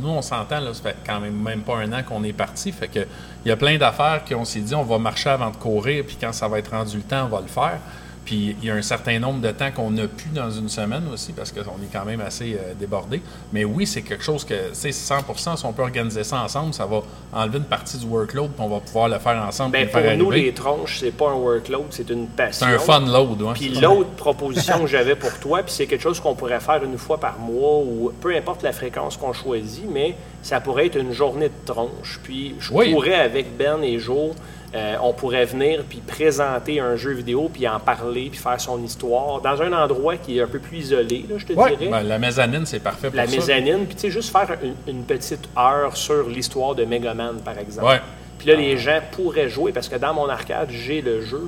nous, 0.00 0.08
on 0.08 0.22
s'entend, 0.22 0.60
là, 0.60 0.72
ça 0.72 0.82
fait 0.82 0.96
quand 1.04 1.18
même 1.18 1.34
même 1.34 1.62
pas 1.62 1.78
un 1.78 1.92
an 1.92 2.02
qu'on 2.02 2.22
est 2.22 2.32
parti. 2.32 2.70
Fait 2.70 2.88
que 2.88 3.00
il 3.44 3.48
y 3.48 3.50
a 3.50 3.56
plein 3.56 3.76
d'affaires 3.76 4.24
qu'on 4.24 4.44
s'est 4.44 4.60
dit, 4.60 4.74
on 4.74 4.84
va 4.84 4.98
marcher 4.98 5.30
avant 5.30 5.50
de 5.50 5.56
courir. 5.56 6.04
Puis, 6.06 6.16
quand 6.20 6.32
ça 6.32 6.46
va 6.46 6.60
être 6.60 6.70
rendu 6.70 6.96
le 6.96 7.02
temps, 7.02 7.24
on 7.24 7.28
va 7.28 7.40
le 7.40 7.48
faire. 7.48 7.78
Puis, 8.24 8.56
il 8.62 8.68
y 8.68 8.70
a 8.70 8.74
un 8.74 8.82
certain 8.82 9.18
nombre 9.18 9.40
de 9.40 9.50
temps 9.50 9.70
qu'on 9.70 9.90
n'a 9.90 10.06
plus 10.08 10.30
dans 10.32 10.50
une 10.50 10.68
semaine 10.68 11.04
aussi, 11.12 11.32
parce 11.32 11.52
qu'on 11.52 11.60
est 11.60 11.92
quand 11.92 12.04
même 12.04 12.20
assez 12.20 12.54
euh, 12.54 12.72
débordé. 12.78 13.20
Mais 13.52 13.64
oui, 13.64 13.86
c'est 13.86 14.02
quelque 14.02 14.24
chose 14.24 14.44
que, 14.44 14.70
tu 14.70 14.74
sais, 14.74 14.90
100% 14.90 15.56
si 15.58 15.66
on 15.66 15.72
peut 15.72 15.82
organiser 15.82 16.24
ça 16.24 16.38
ensemble, 16.42 16.72
ça 16.72 16.86
va 16.86 17.02
enlever 17.32 17.58
une 17.58 17.64
partie 17.64 17.98
du 17.98 18.06
workload, 18.06 18.50
puis 18.52 18.64
on 18.64 18.68
va 18.68 18.80
pouvoir 18.80 19.08
le 19.08 19.18
faire 19.18 19.42
ensemble. 19.46 19.72
Puis 19.76 19.84
pour 19.86 20.00
faire 20.00 20.16
nous, 20.16 20.30
arriver. 20.30 20.46
les 20.46 20.54
tronches, 20.54 20.98
c'est 21.00 21.10
pas 21.10 21.30
un 21.30 21.34
workload, 21.34 21.84
c'est 21.90 22.08
une 22.10 22.26
passion. 22.28 22.66
C'est 22.68 22.74
un 22.74 22.78
fun 22.78 23.00
load, 23.00 23.42
ouais. 23.42 23.52
Puis 23.54 23.68
l'autre 23.68 24.10
proposition 24.16 24.80
que 24.80 24.86
j'avais 24.86 25.16
pour 25.16 25.32
toi, 25.38 25.62
puis 25.62 25.72
c'est 25.72 25.86
quelque 25.86 26.02
chose 26.02 26.20
qu'on 26.20 26.34
pourrait 26.34 26.60
faire 26.60 26.82
une 26.82 26.98
fois 26.98 27.18
par 27.18 27.38
mois 27.38 27.78
ou 27.78 28.10
peu 28.20 28.34
importe 28.34 28.62
la 28.62 28.72
fréquence 28.72 29.16
qu'on 29.16 29.32
choisit, 29.32 29.84
mais 29.90 30.16
ça 30.42 30.60
pourrait 30.60 30.86
être 30.86 30.96
une 30.98 31.12
journée 31.12 31.48
de 31.48 31.66
tronche. 31.66 32.20
Puis 32.22 32.54
je 32.58 32.72
Oui. 32.72 32.92
pourrais 32.92 33.14
avec 33.14 33.56
Ben 33.56 33.82
et 33.82 33.98
Joe 33.98 34.30
euh, 34.74 34.96
on 35.02 35.12
pourrait 35.12 35.44
venir 35.44 35.84
puis 35.88 35.98
présenter 35.98 36.80
un 36.80 36.96
jeu 36.96 37.12
vidéo, 37.12 37.48
puis 37.52 37.66
en 37.68 37.78
parler, 37.78 38.28
puis 38.30 38.38
faire 38.40 38.60
son 38.60 38.82
histoire 38.82 39.40
dans 39.40 39.62
un 39.62 39.72
endroit 39.72 40.16
qui 40.16 40.38
est 40.38 40.42
un 40.42 40.46
peu 40.48 40.58
plus 40.58 40.78
isolé, 40.78 41.24
là, 41.28 41.36
je 41.38 41.46
te 41.46 41.52
Ouais, 41.52 41.76
dirais. 41.76 41.90
ben, 41.90 42.02
la 42.02 42.18
mezzanine, 42.18 42.66
c'est 42.66 42.80
parfait 42.80 43.08
pour 43.08 43.16
la 43.16 43.26
ça. 43.26 43.36
mezzanine, 43.36 43.86
puis 43.86 43.94
tu 43.94 44.00
sais, 44.02 44.10
juste 44.10 44.30
faire 44.32 44.56
une, 44.62 44.74
une 44.92 45.04
petite 45.04 45.48
heure 45.56 45.96
sur 45.96 46.28
l'histoire 46.28 46.74
de 46.74 46.84
Megaman, 46.84 47.36
par 47.44 47.58
exemple. 47.58 47.86
Ouais. 47.86 48.00
Puis 48.38 48.48
là, 48.48 48.56
les 48.56 48.76
gens 48.76 48.98
pourraient 49.12 49.48
jouer, 49.48 49.70
parce 49.72 49.88
que 49.88 49.96
dans 49.96 50.12
mon 50.12 50.28
arcade, 50.28 50.68
j'ai 50.70 51.00
le 51.00 51.20
jeu. 51.22 51.42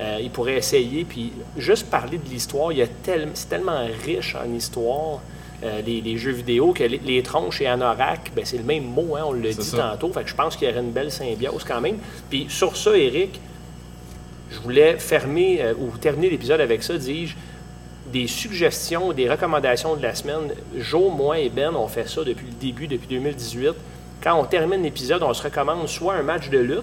Euh, 0.00 0.18
ils 0.20 0.30
pourraient 0.30 0.56
essayer, 0.56 1.04
puis 1.04 1.32
juste 1.56 1.88
parler 1.88 2.18
de 2.18 2.28
l'histoire. 2.28 2.72
Il 2.72 2.78
y 2.78 2.82
a 2.82 2.86
tel- 2.88 3.28
c'est 3.34 3.48
tellement 3.50 3.86
riche 4.04 4.34
en 4.34 4.52
histoire, 4.52 5.20
euh, 5.64 5.80
les, 5.82 6.00
les 6.00 6.16
jeux 6.16 6.32
vidéo, 6.32 6.72
que 6.72 6.84
les, 6.84 6.98
les 6.98 7.22
tronches 7.22 7.60
et 7.60 7.66
Anorak, 7.66 8.32
ben, 8.34 8.44
c'est 8.44 8.58
le 8.58 8.64
même 8.64 8.84
mot, 8.84 9.16
hein, 9.16 9.22
on 9.26 9.32
l'a 9.32 9.52
C'est 9.52 9.60
dit 9.60 9.66
ça. 9.68 9.96
tantôt. 9.96 10.12
Fait 10.12 10.24
que 10.24 10.30
je 10.30 10.34
pense 10.34 10.56
qu'il 10.56 10.68
y 10.68 10.70
aurait 10.72 10.80
une 10.80 10.90
belle 10.92 11.10
symbiose 11.10 11.64
quand 11.64 11.80
même. 11.80 11.98
Puis 12.30 12.46
sur 12.48 12.76
ça, 12.76 12.96
Eric, 12.96 13.40
je 14.50 14.58
voulais 14.60 14.96
fermer 14.98 15.62
euh, 15.62 15.74
ou 15.78 15.96
terminer 15.98 16.30
l'épisode 16.30 16.60
avec 16.60 16.82
ça, 16.82 16.96
dis-je. 16.96 17.34
Des 18.12 18.26
suggestions, 18.26 19.12
des 19.12 19.28
recommandations 19.30 19.96
de 19.96 20.02
la 20.02 20.14
semaine. 20.14 20.52
Joe, 20.76 21.10
moi 21.16 21.38
et 21.38 21.48
Ben, 21.48 21.74
on 21.74 21.88
fait 21.88 22.08
ça 22.08 22.22
depuis 22.24 22.46
le 22.46 22.52
début, 22.52 22.86
depuis 22.86 23.06
2018. 23.08 23.70
Quand 24.22 24.38
on 24.38 24.44
termine 24.44 24.82
l'épisode, 24.82 25.22
on 25.22 25.32
se 25.32 25.42
recommande 25.42 25.88
soit 25.88 26.14
un 26.14 26.22
match 26.22 26.50
de 26.50 26.58
lutte 26.58 26.82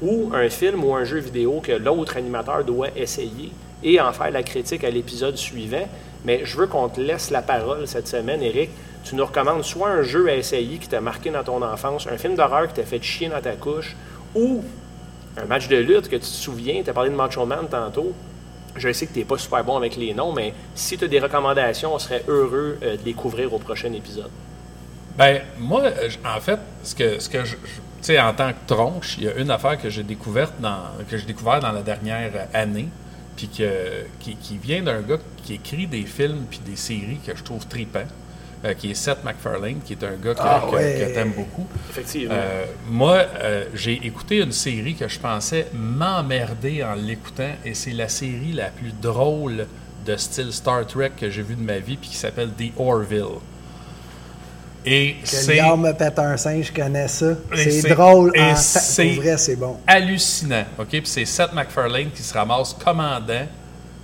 ou 0.00 0.30
un 0.32 0.48
film 0.48 0.82
ou 0.84 0.94
un 0.94 1.04
jeu 1.04 1.18
vidéo 1.18 1.60
que 1.62 1.72
l'autre 1.72 2.16
animateur 2.16 2.64
doit 2.64 2.88
essayer 2.96 3.52
et 3.84 4.00
en 4.00 4.12
faire 4.12 4.30
la 4.30 4.42
critique 4.42 4.82
à 4.84 4.90
l'épisode 4.90 5.36
suivant. 5.36 5.86
Mais 6.24 6.44
je 6.44 6.56
veux 6.56 6.66
qu'on 6.66 6.88
te 6.88 7.00
laisse 7.00 7.30
la 7.30 7.42
parole 7.42 7.86
cette 7.86 8.08
semaine, 8.08 8.42
Eric. 8.42 8.70
Tu 9.04 9.16
nous 9.16 9.26
recommandes 9.26 9.64
soit 9.64 9.88
un 9.88 10.02
jeu 10.02 10.28
à 10.28 10.34
essayer 10.34 10.78
qui 10.78 10.88
t'a 10.88 11.00
marqué 11.00 11.30
dans 11.30 11.42
ton 11.42 11.60
enfance, 11.62 12.06
un 12.06 12.16
film 12.16 12.36
d'horreur 12.36 12.68
qui 12.68 12.74
t'a 12.74 12.84
fait 12.84 13.02
chier 13.02 13.28
dans 13.28 13.40
ta 13.40 13.52
couche, 13.52 13.96
ou 14.34 14.62
un 15.36 15.44
match 15.46 15.68
de 15.68 15.76
lutte 15.76 16.08
que 16.08 16.16
tu 16.16 16.22
te 16.22 16.26
souviens, 16.26 16.82
tu 16.82 16.90
as 16.90 16.92
parlé 16.92 17.10
de 17.10 17.16
Macho 17.16 17.44
Man 17.44 17.66
tantôt. 17.68 18.12
Je 18.76 18.92
sais 18.92 19.06
que 19.06 19.12
tu 19.12 19.18
n'es 19.18 19.24
pas 19.24 19.36
super 19.36 19.64
bon 19.64 19.76
avec 19.76 19.96
les 19.96 20.14
noms, 20.14 20.32
mais 20.32 20.54
si 20.74 20.96
tu 20.96 21.04
as 21.04 21.08
des 21.08 21.18
recommandations, 21.18 21.94
on 21.94 21.98
serait 21.98 22.24
heureux 22.28 22.78
euh, 22.82 22.96
de 22.96 23.04
les 23.04 23.12
couvrir 23.12 23.52
au 23.52 23.58
prochain 23.58 23.92
épisode. 23.92 24.30
Ben, 25.16 25.42
moi, 25.58 25.82
en 26.24 26.40
fait, 26.40 26.58
ce 26.82 26.94
que, 26.94 27.18
sais, 28.00 28.18
en 28.18 28.32
tant 28.32 28.50
que 28.52 28.66
tronche, 28.66 29.16
il 29.18 29.24
y 29.24 29.28
a 29.28 29.34
une 29.34 29.50
affaire 29.50 29.78
que 29.78 29.90
j'ai 29.90 30.02
découverte 30.02 30.54
que 31.08 31.16
j'ai 31.18 31.26
découvert 31.26 31.60
dans 31.60 31.72
la 31.72 31.82
dernière 31.82 32.48
année, 32.54 32.88
puis 33.36 33.48
que, 33.48 34.04
qui, 34.20 34.36
qui 34.36 34.58
vient 34.58 34.82
d'un 34.82 35.00
gars 35.00 35.18
qui 35.44 35.54
écrit 35.54 35.86
des 35.86 36.02
films 36.04 36.44
puis 36.50 36.60
des 36.64 36.76
séries 36.76 37.18
que 37.26 37.36
je 37.36 37.42
trouve 37.42 37.66
tripants, 37.66 38.00
euh, 38.64 38.74
qui 38.74 38.90
est 38.90 38.94
Seth 38.94 39.24
MacFarlane, 39.24 39.80
qui 39.84 39.94
est 39.94 40.04
un 40.04 40.14
gars 40.22 40.34
que, 40.34 40.40
Ah 40.42 40.62
que- 40.68 40.74
ouais. 40.76 40.98
que 41.08 41.14
t'aimes 41.14 41.32
beaucoup. 41.32 41.66
Effectivement. 41.90 42.34
Euh, 42.36 42.64
moi, 42.88 43.16
euh, 43.40 43.64
j'ai 43.74 43.94
écouté 44.06 44.40
une 44.40 44.52
série 44.52 44.94
que 44.94 45.08
je 45.08 45.18
pensais 45.18 45.66
m'emmerder 45.72 46.84
en 46.84 46.94
l'écoutant, 46.94 47.52
et 47.64 47.74
c'est 47.74 47.92
la 47.92 48.08
série 48.08 48.52
la 48.52 48.68
plus 48.68 48.92
drôle 49.00 49.66
de 50.06 50.16
style 50.16 50.52
Star 50.52 50.86
Trek 50.86 51.12
que 51.16 51.30
j'ai 51.30 51.42
vue 51.42 51.54
de 51.56 51.62
ma 51.62 51.78
vie, 51.78 51.96
puis 51.96 52.10
qui 52.10 52.16
s'appelle 52.16 52.50
The 52.58 52.72
Orville. 52.78 53.38
Et 54.84 55.14
Que 55.22 55.28
c'est 55.28 55.52
le 55.52 55.56
gars 55.58 55.76
me 55.76 55.92
pète 55.92 56.18
un 56.18 56.36
sein, 56.36 56.60
je 56.60 56.72
connais 56.72 57.06
ça. 57.08 57.26
C'est 57.54 57.88
drôle. 57.94 58.32
et 58.34 58.40
en 58.40 58.56
c'est- 58.56 59.10
vrai, 59.14 59.36
c'est 59.38 59.54
bon. 59.56 59.76
hallucinant. 59.86 60.64
OK? 60.78 60.88
Puis 60.88 61.02
c'est 61.04 61.24
Seth 61.24 61.52
MacFarlane 61.52 62.10
qui 62.10 62.22
se 62.22 62.34
ramasse 62.34 62.74
commandant 62.84 63.46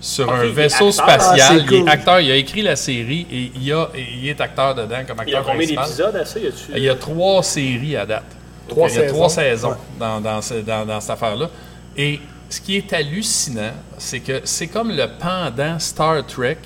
sur 0.01 0.29
Ok, 0.29 0.35
un 0.37 0.45
il 0.45 0.53
vaisseau 0.53 0.89
acteur. 0.91 1.05
spatial. 1.05 1.37
Ah, 1.41 1.65
c'est 1.69 1.75
il 1.75 1.83
est 1.83 1.91
acteur, 1.91 2.21
il 2.21 2.31
a 2.31 2.37
écrit 2.37 2.63
la 2.63 2.77
série 2.77 3.27
et 3.33 3.51
il, 3.57 3.73
a, 3.73 3.89
et 3.97 4.07
il 4.23 4.29
est 4.29 4.41
acteur 4.41 4.75
dedans 4.77 4.99
comme 5.07 5.17
il 5.27 5.33
y 5.33 5.35
a 5.35 5.39
acteur 5.39 5.53
combien 5.53 5.67
principal. 5.67 5.85
d'épisodes 5.85 6.17
à 6.17 6.25
ça? 6.25 6.39
Il 6.77 6.83
y 6.85 6.89
a 6.89 6.95
trois 6.95 7.43
séries 7.43 7.97
à 7.97 8.07
date. 8.07 8.23
Trois 8.69 8.89
il 8.89 8.97
y 8.97 8.99
a 8.99 9.07
trois 9.09 9.29
saisons. 9.29 9.71
saisons 9.71 9.77
dans, 9.99 10.21
dans, 10.21 10.41
ce- 10.43 10.55
dans- 10.55 10.87
dans 10.87 11.01
cette 11.01 11.11
affaire-là. 11.11 11.49
Et 11.97 12.21
ce 12.49 12.61
qui 12.61 12.77
est 12.77 12.93
hallucinant, 12.93 13.73
c'est 13.97 14.21
que 14.21 14.43
c'est 14.45 14.69
comme 14.69 14.93
le 14.93 15.07
pendant 15.19 15.77
Star 15.81 16.25
Trek 16.25 16.59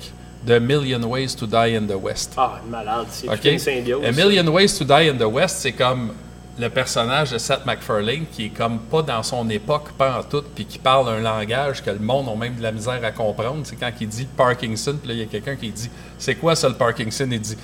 de 0.45 0.59
Million 0.59 1.01
Ways 1.03 1.35
to 1.35 1.45
Die 1.45 1.75
in 1.75 1.87
the 1.87 1.95
West. 1.95 2.33
Ah, 2.37 2.59
malade. 2.69 3.07
C'est 3.09 3.27
OK? 3.27 3.35
toute 3.35 3.45
une 3.45 3.59
symbiose. 3.59 4.05
A 4.05 4.11
Million 4.11 4.47
Ways 4.47 4.77
to 4.77 4.83
Die 4.83 5.09
in 5.09 5.17
the 5.17 5.31
West, 5.31 5.57
c'est 5.57 5.71
comme 5.71 6.11
le 6.59 6.69
personnage 6.69 7.31
de 7.31 7.37
Seth 7.37 7.65
MacFarlane 7.65 8.25
qui 8.31 8.45
est 8.45 8.49
comme 8.49 8.79
pas 8.79 9.01
dans 9.01 9.23
son 9.23 9.49
époque, 9.49 9.91
pas 9.97 10.19
en 10.19 10.23
tout, 10.23 10.43
puis 10.53 10.65
qui 10.65 10.77
parle 10.77 11.09
un 11.09 11.19
langage 11.19 11.83
que 11.83 11.89
le 11.89 11.99
monde 11.99 12.29
a 12.29 12.35
même 12.35 12.55
de 12.55 12.61
la 12.61 12.71
misère 12.71 12.99
à 13.03 13.11
comprendre. 13.11 13.61
C'est 13.63 13.75
quand 13.75 13.91
il 13.99 14.07
dit 14.07 14.27
Parkinson, 14.37 14.95
puis 14.99 15.07
là, 15.07 15.13
il 15.15 15.19
y 15.21 15.23
a 15.23 15.25
quelqu'un 15.25 15.55
qui 15.55 15.71
dit 15.71 15.89
C'est 16.17 16.35
quoi 16.35 16.55
ça 16.55 16.69
le 16.69 16.75
Parkinson? 16.75 17.27
Il 17.31 17.39
dit 17.39 17.57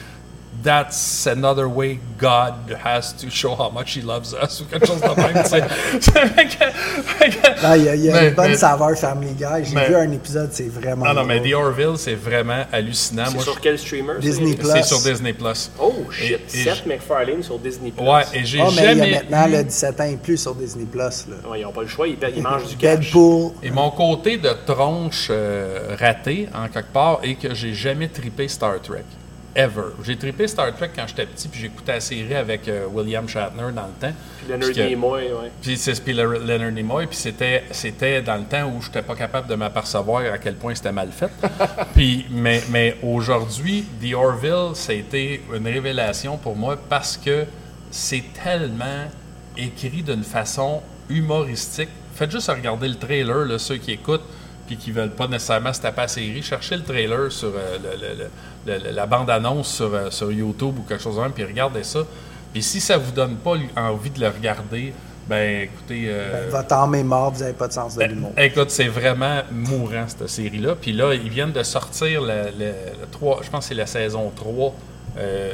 That's 0.63 1.25
another 1.27 1.67
way 1.69 1.99
God 2.17 2.53
has 2.83 3.13
to 3.21 3.29
show 3.29 3.55
how 3.55 3.69
much 3.71 3.95
He 3.95 4.01
loves 4.01 4.33
us, 4.33 4.59
ou 4.61 4.65
quelque 4.69 4.85
chose 4.87 4.99
de 4.99 5.07
même. 5.07 5.43
il 7.77 7.83
y 7.85 7.89
a, 7.89 7.95
il 7.95 8.01
y 8.05 8.09
a 8.09 8.13
Mais- 8.13 8.27
une 8.29 8.33
bonne 8.35 8.47
mais- 8.51 8.57
saveur 8.57 8.97
Family 8.97 9.33
Guy. 9.33 9.63
J'ai 9.65 9.75
mais- 9.75 9.87
vu 9.87 9.95
un 9.95 10.11
épisode, 10.11 10.49
c'est 10.51 10.67
vraiment. 10.67 11.05
Non, 11.05 11.13
non, 11.13 11.23
mais. 11.25 11.39
The 11.41 11.53
Orville, 11.53 11.97
c'est 11.97 12.15
vraiment 12.15 12.65
hallucinant. 12.71 13.25
C'est 13.31 13.39
sur 13.41 13.61
quel 13.61 13.79
streamer? 13.79 14.19
Disney? 14.19 14.55
Plus. 14.55 14.67
c'est 14.69 14.83
sur 14.83 14.99
Disney 14.99 15.33
Plus. 15.33 15.71
Oh, 15.79 15.93
shit. 16.11 16.39
Et- 16.53 16.59
et 16.59 16.63
Seth 16.65 16.85
MacFarlane 16.85 17.43
sur 17.43 17.57
Disney+. 17.59 17.93
Ouais, 17.97 18.23
et 18.33 18.43
j'ai 18.45 18.59
Ah, 18.61 18.65
mais 18.75 18.83
jamais. 18.83 19.07
il 19.07 19.13
y 19.13 19.15
a 19.15 19.19
maintenant 19.21 19.57
le 19.57 19.63
17 19.63 20.01
ans 20.01 20.03
et 20.03 20.17
plus 20.17 20.37
sur 20.37 20.55
Disney 20.55 20.85
Plus. 20.85 20.99
là. 20.99 21.49
Ouais, 21.49 21.59
ils 21.61 21.63
n'ont 21.63 21.71
pas 21.71 21.81
le 21.81 21.87
choix. 21.87 22.07
Ils, 22.07 22.17
ils 22.35 22.43
mangent 22.43 22.65
du 22.67 22.75
cash. 22.75 22.99
Deadpool. 22.99 23.51
Et 23.63 23.71
mon 23.71 23.91
côté 23.91 24.37
de 24.37 24.49
tronche 24.65 25.27
euh, 25.29 25.95
raté, 25.99 26.49
en 26.53 26.67
quelque 26.67 26.91
part, 26.91 27.19
est 27.23 27.35
que 27.35 27.53
j'ai 27.53 27.73
jamais 27.73 28.09
trippé 28.09 28.47
Star 28.47 28.81
Trek. 28.81 29.03
Ever. 29.55 29.93
J'ai 30.03 30.15
trippé 30.15 30.47
Star 30.47 30.73
Trek 30.75 30.91
quand 30.95 31.07
j'étais 31.07 31.25
petit, 31.25 31.47
puis 31.47 31.59
j'écoutais 31.61 31.93
la 31.93 31.99
série 31.99 32.35
avec 32.35 32.67
euh, 32.67 32.85
William 32.91 33.27
Shatner 33.27 33.71
dans 33.73 33.87
le 33.87 33.93
temps. 33.99 34.13
Puis 34.37 34.47
Leonard 34.47 34.71
que- 34.71 34.87
Nimoy, 34.87 35.23
ouais. 35.23 35.51
Puis 35.61 35.77
c'est 35.77 36.03
puis 36.03 36.13
le- 36.13 36.39
Leonard 36.45 36.71
Nimoy, 36.71 37.07
puis 37.07 37.15
c'était, 37.17 37.63
c'était 37.71 38.21
dans 38.21 38.35
le 38.37 38.43
temps 38.43 38.65
où 38.69 38.81
j'étais 38.81 39.01
pas 39.01 39.15
capable 39.15 39.47
de 39.47 39.55
m'apercevoir 39.55 40.21
à 40.31 40.37
quel 40.37 40.55
point 40.55 40.75
c'était 40.75 40.91
mal 40.91 41.09
fait. 41.11 41.31
puis, 41.95 42.25
mais, 42.29 42.61
mais 42.69 42.97
aujourd'hui, 43.01 43.85
The 44.01 44.13
Orville, 44.13 44.75
ça 44.75 44.91
a 44.91 44.95
été 44.95 45.41
une 45.53 45.65
révélation 45.67 46.37
pour 46.37 46.55
moi 46.55 46.77
parce 46.89 47.17
que 47.17 47.45
c'est 47.91 48.23
tellement 48.43 49.05
écrit 49.57 50.03
d'une 50.03 50.23
façon 50.23 50.81
humoristique. 51.09 51.89
Faites 52.15 52.31
juste 52.31 52.49
regarder 52.49 52.87
le 52.87 52.95
trailer, 52.95 53.45
là, 53.45 53.57
ceux 53.57 53.77
qui 53.77 53.93
écoutent 53.93 54.23
puis 54.69 54.77
qui 54.77 54.91
veulent 54.91 55.09
pas 55.09 55.27
nécessairement 55.27 55.73
se 55.73 55.81
taper 55.81 56.01
la 56.01 56.07
série, 56.07 56.43
cherchez 56.43 56.77
le 56.77 56.83
trailer 56.83 57.31
sur 57.31 57.47
euh, 57.55 57.77
le- 57.83 57.99
le- 57.99 58.29
le- 58.77 58.83
le- 58.83 58.91
la 58.95 59.07
bande-annonce 59.07 59.67
sur, 59.73 59.91
euh, 59.95 60.11
sur 60.11 60.31
YouTube 60.31 60.77
ou 60.77 60.83
quelque 60.83 61.01
chose 61.01 61.15
de 61.15 61.21
même, 61.21 61.31
puis 61.31 61.43
regardez 61.43 61.83
ça. 61.83 62.01
Puis 62.53 62.61
si 62.61 62.79
ça 62.79 62.95
vous 62.99 63.11
donne 63.11 63.37
pas 63.37 63.55
envie 63.75 64.11
de 64.11 64.19
le 64.19 64.27
regarder, 64.27 64.93
ben 65.27 65.63
écoutez, 65.63 66.03
euh, 66.07 66.43
Ben, 66.45 66.49
Votre 66.51 66.73
âme 66.73 66.93
est 66.93 67.03
morte, 67.03 67.33
vous 67.37 67.39
n'avez 67.41 67.53
pas 67.53 67.67
de 67.67 67.73
sens 67.73 67.95
de 67.95 68.03
l'humour. 68.03 68.31
écoute, 68.37 68.69
c'est 68.69 68.87
vraiment 68.87 69.41
mourant 69.51 70.05
cette 70.07 70.29
série-là. 70.29 70.75
Puis 70.79 70.91
là, 70.93 71.15
ils 71.15 71.29
viennent 71.29 71.51
de 71.51 71.63
sortir 71.63 72.21
3, 73.11 73.39
je 73.43 73.49
pense 73.49 73.61
que 73.65 73.69
c'est 73.69 73.73
la 73.75 73.87
saison 73.87 74.31
3 74.35 74.75
euh, 75.17 75.51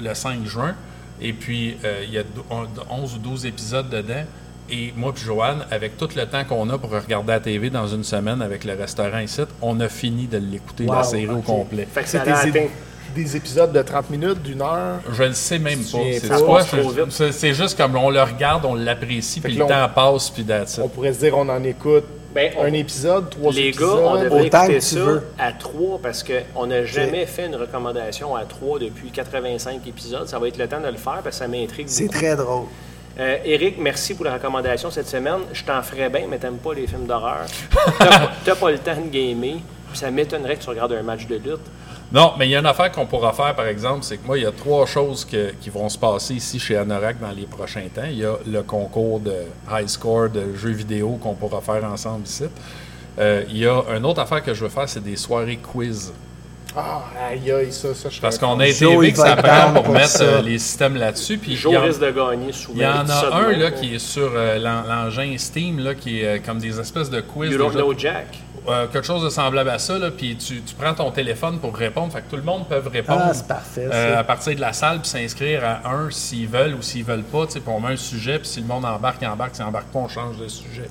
le 0.00 0.14
5 0.14 0.44
juin. 0.46 0.76
Et 1.20 1.32
puis, 1.32 1.76
il 2.04 2.10
y 2.10 2.18
a 2.18 2.22
do- 2.22 2.46
on- 2.50 2.66
11 3.02 3.14
ou 3.16 3.18
12 3.18 3.46
épisodes 3.46 3.88
dedans. 3.90 4.24
Et 4.70 4.92
moi 4.96 5.12
puis 5.14 5.24
Joanne, 5.24 5.66
avec 5.70 5.96
tout 5.98 6.08
le 6.16 6.24
temps 6.26 6.44
qu'on 6.44 6.68
a 6.70 6.78
pour 6.78 6.90
regarder 6.90 7.32
la 7.32 7.40
TV 7.40 7.68
dans 7.70 7.86
une 7.86 8.04
semaine 8.04 8.40
avec 8.40 8.64
le 8.64 8.74
restaurant 8.74 9.18
ici, 9.18 9.42
on 9.60 9.78
a 9.80 9.88
fini 9.88 10.26
de 10.26 10.38
l'écouter, 10.38 10.86
la 10.86 11.02
série 11.04 11.28
au 11.28 11.40
complet. 11.42 11.86
Fait 11.92 12.02
que 12.02 12.08
ça 12.08 12.22
C'est 12.24 12.30
a 12.30 12.44
des, 12.44 12.50
atteint. 12.58 12.68
des 13.14 13.36
épisodes 13.36 13.72
de 13.72 13.82
30 13.82 14.10
minutes, 14.10 14.42
d'une 14.42 14.62
heure? 14.62 15.00
Je 15.12 15.22
le 15.22 15.32
sais 15.34 15.58
même 15.58 15.80
pas. 15.80 16.60
C'est 17.30 17.52
juste 17.54 17.76
comme 17.76 17.94
on 17.96 18.08
le 18.10 18.22
regarde, 18.22 18.64
on 18.64 18.74
l'apprécie, 18.74 19.40
puis 19.40 19.54
le 19.54 19.66
temps 19.66 19.88
passe, 19.94 20.30
puis 20.30 20.44
that's. 20.44 20.78
On 20.82 20.88
pourrait 20.88 21.12
se 21.12 21.20
dire 21.20 21.36
on 21.36 21.48
en 21.48 21.62
écoute 21.62 22.04
Ben, 22.34 22.50
on- 22.58 22.64
un 22.64 22.72
épisode, 22.72 23.28
trois 23.30 23.52
Les 23.52 23.64
gars, 23.64 23.68
épisodes. 23.68 24.00
on 24.02 24.22
devrait 24.24 24.46
Autant 24.46 24.62
écouter 24.64 24.80
ça 24.80 24.98
veux. 24.98 25.22
à 25.38 25.52
trois 25.52 26.00
parce 26.02 26.24
qu'on 26.24 26.66
n'a 26.66 26.84
jamais 26.84 27.26
fait 27.26 27.46
une 27.46 27.54
recommandation 27.56 28.34
à 28.34 28.44
trois 28.44 28.78
depuis 28.80 29.10
85 29.10 29.86
épisodes. 29.86 30.26
Ça 30.26 30.38
va 30.40 30.48
être 30.48 30.58
le 30.58 30.66
temps 30.66 30.80
de 30.80 30.88
le 30.88 30.96
faire 30.96 31.20
parce 31.22 31.36
que 31.38 31.44
ça 31.44 31.48
m'intrigue 31.48 31.86
C'est 31.88 32.08
très 32.08 32.34
drôle. 32.34 32.64
Euh, 33.18 33.36
Eric, 33.44 33.76
merci 33.78 34.14
pour 34.14 34.24
la 34.24 34.34
recommandation 34.34 34.90
cette 34.90 35.06
semaine. 35.08 35.40
Je 35.52 35.62
t'en 35.62 35.80
ferais 35.82 36.08
bien, 36.10 36.22
mais 36.28 36.38
t'aimes 36.38 36.56
pas 36.58 36.74
les 36.74 36.86
films 36.86 37.06
d'horreur. 37.06 37.46
T'as 38.44 38.54
pas- 38.56 38.70
le 38.72 38.78
temps 38.78 38.96
de 39.00 39.08
gamer. 39.08 39.56
Ça 39.92 40.10
m'étonnerait 40.10 40.56
que 40.56 40.62
tu 40.62 40.68
regardes 40.70 40.92
un 40.92 41.02
match 41.02 41.26
de 41.26 41.36
lutte. 41.36 41.60
Non, 42.10 42.32
mais 42.38 42.46
il 42.48 42.50
y 42.50 42.56
a 42.56 42.58
une 42.58 42.66
affaire 42.66 42.90
qu'on 42.90 43.06
pourra 43.06 43.32
faire, 43.32 43.54
par 43.54 43.66
exemple, 43.66 44.02
c'est 44.02 44.16
que 44.18 44.26
moi, 44.26 44.36
il 44.36 44.42
y 44.42 44.46
a 44.46 44.52
trois 44.52 44.84
choses 44.86 45.24
que- 45.24 45.52
qui 45.60 45.70
vont 45.70 45.88
se 45.88 45.96
passer 45.98 46.34
ici 46.34 46.58
chez 46.58 46.76
Anorak 46.76 47.20
dans 47.20 47.30
les 47.30 47.46
prochains 47.46 47.86
temps. 47.94 48.02
Il 48.04 48.18
y 48.18 48.24
a 48.24 48.34
le 48.46 48.62
concours 48.62 49.20
de 49.20 49.34
high 49.70 49.86
score 49.88 50.28
de 50.30 50.54
jeux 50.56 50.70
vidéo 50.72 51.10
qu'on 51.22 51.34
pourra 51.34 51.60
faire 51.60 51.84
ensemble 51.84 52.26
ici. 52.26 52.44
Euh, 53.18 53.44
il 53.48 53.58
y 53.58 53.66
a 53.66 53.80
une 53.96 54.04
autre 54.04 54.20
affaire 54.20 54.42
que 54.42 54.52
je 54.54 54.64
veux 54.64 54.68
faire, 54.70 54.88
c'est 54.88 55.02
des 55.02 55.16
soirées 55.16 55.58
quiz. 55.58 56.12
Ah, 56.76 57.04
aïe, 57.30 57.52
aïe, 57.52 57.72
ça, 57.72 57.94
ça, 57.94 58.08
je 58.08 58.20
Parce 58.20 58.36
qu'on 58.36 58.58
a 58.58 58.66
été 58.66 58.78
Joe, 58.84 58.94
élevé 58.94 59.12
que 59.12 59.18
ça 59.18 59.36
prend 59.36 59.72
pour 59.72 59.92
mettre 59.92 60.08
ça. 60.08 60.24
euh, 60.24 60.42
les 60.42 60.58
systèmes 60.58 60.96
là-dessus. 60.96 61.38
Puis 61.38 61.52
il 61.52 61.56
y 61.56 61.60
Joe 61.60 61.76
en- 61.76 61.82
risque 61.82 62.00
de 62.00 62.10
gagner 62.10 62.52
souvent. 62.52 62.74
il 62.76 62.82
y 62.82 62.86
en 62.86 62.98
Je 62.98 63.02
dis 63.04 63.08
ça 63.12 63.28
a 63.28 63.36
un 63.42 63.52
là, 63.52 63.70
qui 63.70 63.94
est 63.94 63.98
sur 64.00 64.32
euh, 64.34 64.58
l'en- 64.58 64.82
l'engin 64.82 65.34
Steam, 65.38 65.78
là, 65.78 65.94
qui 65.94 66.20
est 66.20 66.26
euh, 66.26 66.38
comme 66.44 66.58
des 66.58 66.80
espèces 66.80 67.10
de 67.10 67.20
quiz. 67.20 67.52
You 67.52 67.58
don't 67.58 67.68
déjà- 67.70 67.78
know 67.84 67.94
Jack. 67.96 68.26
Euh, 68.66 68.86
quelque 68.86 69.06
chose 69.06 69.22
de 69.22 69.28
semblable 69.28 69.68
à 69.68 69.78
ça, 69.78 69.98
là, 69.98 70.10
puis 70.10 70.36
tu, 70.36 70.62
tu 70.62 70.74
prends 70.74 70.94
ton 70.94 71.10
téléphone 71.10 71.58
pour 71.58 71.76
répondre, 71.76 72.10
fait 72.12 72.22
que 72.22 72.30
tout 72.30 72.36
le 72.36 72.42
monde 72.42 72.66
peut 72.66 72.80
répondre 72.90 73.20
Ah, 73.26 73.34
c'est 73.34 73.46
parfait, 73.46 73.88
euh, 73.92 74.18
à 74.18 74.24
partir 74.24 74.56
de 74.56 74.60
la 74.62 74.72
salle, 74.72 75.00
puis 75.00 75.08
s'inscrire 75.10 75.62
à 75.62 75.90
un 75.90 76.10
s'ils 76.10 76.48
veulent 76.48 76.74
ou 76.74 76.80
s'ils 76.80 77.04
veulent 77.04 77.24
pas, 77.24 77.44
tu 77.44 77.52
sais, 77.52 77.60
puis 77.60 77.68
on 77.70 77.78
met 77.78 77.92
un 77.92 77.96
sujet, 77.96 78.38
puis 78.38 78.48
si 78.48 78.60
le 78.60 78.66
monde 78.66 78.86
embarque, 78.86 79.18
il 79.20 79.28
embarque, 79.28 79.54
s'il 79.54 79.64
embarque 79.66 79.88
pas, 79.88 79.98
on 79.98 80.08
change 80.08 80.38
de 80.38 80.48
sujet. 80.48 80.84
Tu 80.86 80.90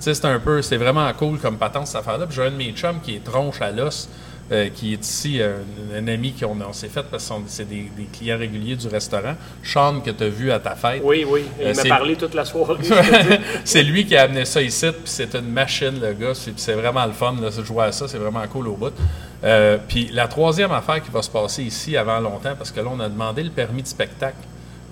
sais, 0.00 0.14
c'est 0.14 0.24
un 0.24 0.40
peu, 0.40 0.62
c'est 0.62 0.76
vraiment 0.78 1.10
cool 1.12 1.38
comme 1.38 1.58
patente 1.58 1.86
cette 1.86 2.00
affaire-là, 2.00 2.26
puis 2.26 2.34
j'ai 2.34 2.42
un 2.42 2.50
de 2.50 2.56
mes 2.56 2.72
chums 2.72 2.98
qui 3.00 3.14
est 3.14 3.22
tronche 3.24 3.62
à 3.62 3.70
l'os, 3.70 4.08
euh, 4.52 4.68
qui 4.68 4.92
est 4.92 5.04
ici, 5.04 5.40
euh, 5.40 5.58
un, 5.96 6.06
ami 6.08 6.32
qu'on 6.32 6.60
on 6.60 6.72
s'est 6.72 6.88
fait 6.88 7.04
parce 7.10 7.26
que 7.28 7.34
c'est 7.46 7.68
des, 7.68 7.90
des 7.96 8.04
clients 8.12 8.38
réguliers 8.38 8.76
du 8.76 8.86
restaurant. 8.88 9.34
Sean, 9.62 10.00
que 10.00 10.10
tu 10.10 10.24
as 10.24 10.28
vu 10.28 10.50
à 10.52 10.58
ta 10.60 10.74
fête. 10.74 11.00
Oui, 11.04 11.24
oui. 11.26 11.44
Il 11.58 11.66
Euh, 11.68 11.74
m'a 11.74 11.84
parlé 11.84 12.16
toute 12.16 12.34
la 12.34 12.44
soirée. 12.44 12.76
c'est 13.64 13.82
lui 13.82 14.04
qui 14.04 14.16
a 14.16 14.22
amené 14.22 14.44
ça 14.44 14.60
ici, 14.60 14.86
puis 14.90 15.00
c'est 15.04 15.34
une 15.34 15.50
machine, 15.50 15.98
le 16.00 16.12
gars. 16.12 16.34
C'est, 16.34 16.58
c'est 16.58 16.74
vraiment 16.74 17.06
le 17.06 17.12
fun, 17.12 17.34
là, 17.40 17.50
de 17.50 17.64
jouer 17.64 17.84
à 17.84 17.92
ça, 17.92 18.06
c'est 18.08 18.18
vraiment 18.18 18.46
cool 18.48 18.68
au 18.68 18.76
bout. 18.76 18.92
Puis 19.88 20.10
la 20.12 20.28
troisième 20.28 20.72
affaire 20.72 21.02
qui 21.02 21.10
va 21.10 21.22
se 21.22 21.30
passer 21.30 21.62
ici 21.62 21.96
avant 21.96 22.20
longtemps, 22.20 22.54
parce 22.56 22.70
que 22.70 22.80
là, 22.80 22.88
on 22.92 23.00
a 23.00 23.08
demandé 23.08 23.42
le 23.42 23.50
permis 23.50 23.82
de 23.82 23.88
spectacle 23.88 24.36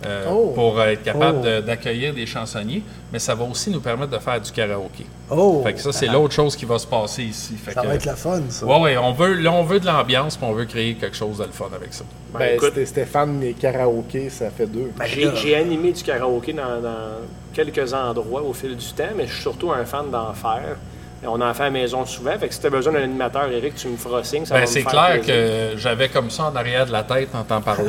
euh, 0.07 0.27
Oh. 0.31 0.53
pour 0.55 0.81
être 0.83 1.03
capable 1.03 1.39
Oh. 1.43 1.45
de- 1.47 1.61
d'accueillir 1.61 2.15
des 2.15 2.25
chansonniers, 2.27 2.83
mais 3.13 3.19
ça 3.19 3.35
va 3.35 3.45
aussi 3.45 3.71
nous 3.71 3.81
permettre 3.81 4.13
de 4.13 4.19
faire 4.19 4.41
du 4.41 4.51
karaoké. 4.51 5.05
Oh! 5.31 5.61
Fait 5.65 5.75
que 5.75 5.81
ça, 5.81 5.93
c'est 5.93 6.07
l'autre 6.07 6.35
chose 6.35 6.57
qui 6.57 6.65
va 6.65 6.79
se 6.79 6.87
passer 6.87 7.23
ici. 7.25 7.55
Fait 7.57 7.73
Ça 7.73 7.83
que- 7.83 7.87
va 7.87 7.95
être 7.95 8.05
la 8.07 8.17
fun, 8.17 8.41
ça. 8.49 8.65
Ouais, 8.67 8.81
ouais, 8.81 8.97
on 8.97 9.13
veut, 9.13 9.35
là, 9.35 9.53
on 9.53 9.63
veut 9.63 9.79
de 9.81 9.87
l'ambiance, 9.87 10.37
puis 10.37 10.47
on 10.49 10.53
veut 10.53 10.65
créer 10.65 10.95
quelque 10.95 11.17
chose 11.17 11.39
de 11.39 11.45
le 11.45 11.53
fun 11.53 11.69
avec 11.75 11.93
ça. 11.93 12.05
Ben, 12.33 12.39
Ben, 12.39 12.55
écoute, 12.55 12.69
c'était 12.75 12.87
Stéphane 12.87 13.43
et 13.43 13.53
karaoké, 13.53 14.31
ça 14.31 14.51
fait 14.51 14.67
deux. 14.67 14.91
j'ai 15.07 15.35
j'ai 15.37 15.55
animé 15.57 15.93
du 15.93 16.03
karaoké 16.03 16.53
dans, 16.53 16.81
dans 16.81 17.19
quelques 17.53 17.93
endroits 17.93 18.43
au 18.43 18.53
fil 18.53 18.77
du 18.77 18.87
temps, 18.93 19.05
mais 19.17 19.27
je 19.27 19.33
suis 19.35 19.43
surtout 19.43 19.71
un 19.73 19.85
fan 19.85 20.11
d'en 20.11 20.33
faire. 20.33 20.77
On 21.27 21.41
en 21.41 21.53
fait 21.53 21.63
à 21.63 21.67
la 21.67 21.71
maison 21.71 22.07
souvent. 22.07 22.33
Fait 22.39 22.49
que 22.49 22.55
si 22.55 22.61
tu 22.61 22.67
as 22.67 22.71
besoin 22.71 22.95
d'un 22.95 23.03
animateur, 23.03 23.51
Eric, 23.51 23.75
tu 23.75 23.89
me 23.89 23.97
feras 23.97 24.25
signe. 24.25 24.47
Ça 24.47 24.55
va 24.55 24.61
Ben, 24.61 24.67
me 24.67 24.73
c'est 24.73 24.81
faire 24.83 24.91
clair 24.91 25.21
plaisir. 25.21 25.35
que 25.75 25.79
j'avais 25.79 26.09
comme 26.09 26.31
ça 26.31 26.45
en 26.45 26.57
arrière 26.57 26.87
de 26.87 26.93
la 26.93 27.03
tête 27.03 27.29
en 27.35 27.43
t'en 27.45 27.61
parlant. 27.61 27.85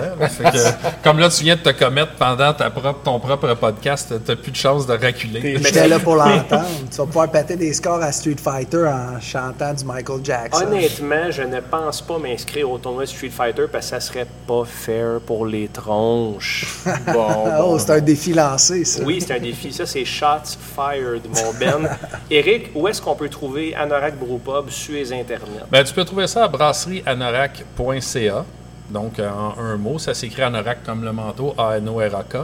comme 1.04 1.20
là, 1.20 1.30
tu 1.30 1.44
viens 1.44 1.56
de 1.56 1.62
te 1.62 1.70
commettre 1.70 2.14
pendant 2.20 2.54
ta 2.54 2.70
propre, 2.70 3.00
ton 3.04 3.20
propre 3.20 3.54
podcast, 3.56 4.14
t'as 4.26 4.36
plus 4.36 4.52
de 4.52 4.58
chance 4.58 4.86
de 4.86 4.94
reculer. 4.94 5.58
J'étais 5.64 5.88
là 5.88 6.00
pour 6.00 6.16
l'entendre. 6.18 6.66
tu 6.90 6.98
vas 6.98 7.06
pouvoir 7.06 7.32
péter 7.32 7.56
des 7.56 7.74
scores 7.74 8.02
à 8.02 8.12
Street 8.12 8.36
Fighter 8.42 8.86
en 8.88 9.20
chantant 9.22 9.74
du 9.74 9.86
Michael 9.86 10.20
Jackson. 10.24 10.66
Honnêtement, 10.68 11.30
je 11.32 11.44
ne 11.44 11.60
pense 11.62 12.02
pas 12.02 12.18
m'inscrire 12.18 12.70
au 12.70 12.78
tournoi 12.78 13.06
Street 13.06 13.30
Fighter 13.30 13.66
parce 13.72 13.86
que 13.86 13.90
ça 13.92 14.00
serait 14.02 14.28
pas 14.48 14.64
fair 14.66 15.20
pour 15.26 15.46
les 15.46 15.68
tronches. 15.68 16.66
Bon, 17.14 17.28
oh, 17.46 17.50
bon. 17.62 17.80
c'est 17.80 17.92
un 17.92 18.00
défi 18.00 18.34
lancé, 18.34 18.86
ça. 18.86 19.02
Oui, 19.04 19.22
c'est 19.26 19.34
un 19.34 19.40
défi. 19.40 19.72
Ça, 19.74 19.86
c'est 19.86 20.06
Shots 20.06 20.58
Fired, 20.76 21.22
mon 21.28 21.54
Ben. 21.60 21.90
Eric, 22.32 22.72
où 22.76 22.88
est-ce 22.88 23.02
qu'on 23.02 23.16
peut 23.22 23.30
trouver 23.30 23.76
Anorak 23.76 24.16
Brewpub 24.18 24.70
sur 24.72 24.94
les 24.96 25.14
internets? 25.14 25.66
Ben, 25.72 25.84
tu 25.84 25.94
peux 25.94 26.04
trouver 26.04 26.26
ça 26.28 26.46
à 26.46 26.48
brasserieanorak.ca. 26.48 28.46
Donc, 28.90 29.20
euh, 29.20 29.30
en 29.30 29.60
un 29.60 29.78
mot, 29.78 30.00
ça 30.00 30.14
s'écrit 30.14 30.42
Anorak 30.42 30.84
comme 30.84 31.04
le 31.06 31.14
manteau, 31.14 31.54
A-N-O-R-A-K. 31.58 32.36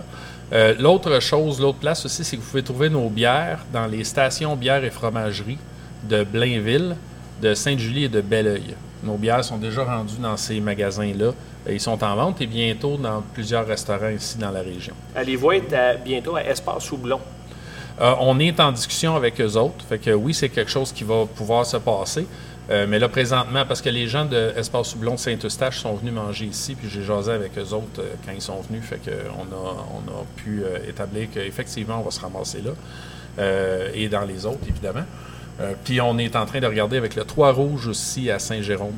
Euh, 0.54 0.76
l'autre 0.80 1.20
chose, 1.20 1.60
l'autre 1.60 1.80
place 1.80 2.06
aussi, 2.06 2.24
c'est 2.24 2.38
que 2.38 2.42
vous 2.42 2.48
pouvez 2.50 2.64
trouver 2.64 2.90
nos 2.90 3.10
bières 3.10 3.66
dans 3.74 3.88
les 3.88 4.04
stations 4.04 4.56
bières 4.56 4.84
et 4.84 4.92
fromageries 4.92 5.58
de 6.04 6.24
Blainville, 6.24 6.96
de 7.42 7.54
Sainte-Julie 7.54 8.06
et 8.06 8.10
de 8.10 8.22
Belleuil. 8.22 8.76
Nos 9.04 9.16
bières 9.18 9.44
sont 9.44 9.58
déjà 9.58 9.84
rendues 9.84 10.18
dans 10.22 10.38
ces 10.38 10.60
magasins-là. 10.60 11.26
Euh, 11.68 11.72
Ils 11.74 11.82
sont 11.82 12.02
en 12.04 12.16
vente 12.16 12.40
et 12.42 12.46
bientôt 12.48 12.98
dans 12.98 13.22
plusieurs 13.34 13.66
restaurants 13.68 14.10
ici 14.10 14.38
dans 14.38 14.52
la 14.52 14.62
région. 14.62 14.94
Allez-vous 15.16 15.52
être 15.54 15.74
à- 15.74 15.96
bientôt 15.96 16.36
à 16.36 16.44
Espace 16.44 16.92
Houblon? 16.92 17.20
Euh, 18.00 18.14
on 18.20 18.40
est 18.40 18.60
en 18.60 18.72
discussion 18.72 19.16
avec 19.16 19.40
eux 19.42 19.56
autres. 19.58 19.84
Fait 19.88 19.98
que 19.98 20.12
oui, 20.12 20.34
c'est 20.34 20.50
quelque 20.50 20.70
chose 20.70 20.92
qui 20.92 21.04
va 21.04 21.26
pouvoir 21.26 21.66
se 21.66 21.78
passer. 21.78 22.28
Euh, 22.70 22.86
mais 22.88 23.00
là, 23.00 23.08
présentement, 23.08 23.66
parce 23.66 23.82
que 23.82 23.90
les 23.90 24.08
gens 24.08 24.26
de 24.26 24.52
Espace 24.58 24.94
Houblon 24.94 25.14
de 25.14 25.20
Saint-Eustache 25.20 25.80
sont 25.80 25.96
venus 25.96 26.14
manger 26.14 26.46
ici, 26.46 26.76
puis 26.76 26.90
j'ai 26.90 27.02
jasé 27.02 27.32
avec 27.32 27.58
eux 27.58 27.74
autres 27.74 28.00
euh, 28.02 28.14
quand 28.26 28.34
ils 28.34 28.42
sont 28.42 28.60
venus. 28.62 28.84
Fait 28.84 28.98
que 28.98 29.12
on 29.38 29.44
a, 29.56 29.86
on 29.96 30.12
a 30.12 30.26
pu 30.36 30.64
établir 30.88 31.30
qu'effectivement, 31.34 32.00
on 32.00 32.04
va 32.04 32.12
se 32.12 32.20
ramasser 32.20 32.62
là. 32.62 32.72
Et 33.94 34.10
dans 34.10 34.26
les 34.26 34.48
autres, 34.48 34.68
évidemment. 34.68 35.06
Puis 35.84 36.02
on 36.02 36.18
est 36.18 36.36
en 36.36 36.48
train 36.48 36.60
de 36.60 36.66
regarder 36.66 36.98
avec 36.98 37.16
le 37.16 37.24
Trois 37.24 37.52
Rouges 37.52 37.88
aussi 37.88 38.32
à 38.32 38.40
Saint-Jérôme, 38.40 38.98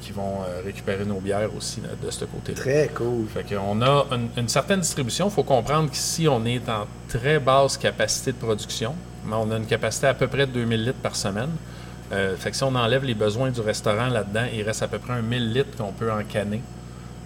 qui 0.00 0.12
vont 0.12 0.40
euh, 0.42 0.62
récupérer 0.64 1.04
nos 1.04 1.20
bières 1.20 1.54
aussi 1.56 1.80
là, 1.80 1.88
de 2.00 2.10
ce 2.10 2.24
côté-là. 2.24 2.58
Très 2.58 2.90
cool. 2.94 3.26
Fait 3.28 3.44
qu'on 3.44 3.82
a 3.82 4.06
une, 4.12 4.28
une 4.36 4.48
certaine 4.48 4.80
distribution. 4.80 5.28
Il 5.28 5.32
faut 5.32 5.42
comprendre 5.42 5.90
qu'ici, 5.90 6.28
on 6.28 6.44
est 6.44 6.68
en 6.68 6.86
très 7.08 7.38
basse 7.38 7.76
capacité 7.76 8.32
de 8.32 8.38
production. 8.38 8.94
Mais 9.26 9.34
on 9.34 9.50
a 9.50 9.56
une 9.56 9.66
capacité 9.66 10.06
à 10.06 10.14
peu 10.14 10.28
près 10.28 10.46
de 10.46 10.52
2000 10.52 10.84
litres 10.84 10.98
par 11.02 11.16
semaine. 11.16 11.50
Euh, 12.12 12.36
fait 12.36 12.50
que 12.50 12.56
si 12.56 12.62
on 12.62 12.74
enlève 12.74 13.04
les 13.04 13.14
besoins 13.14 13.50
du 13.50 13.60
restaurant 13.60 14.06
là-dedans, 14.06 14.46
il 14.52 14.62
reste 14.62 14.82
à 14.82 14.88
peu 14.88 14.98
près 14.98 15.14
un 15.14 15.22
1000 15.22 15.52
litres 15.52 15.76
qu'on 15.76 15.92
peut 15.92 16.10
encanner 16.12 16.62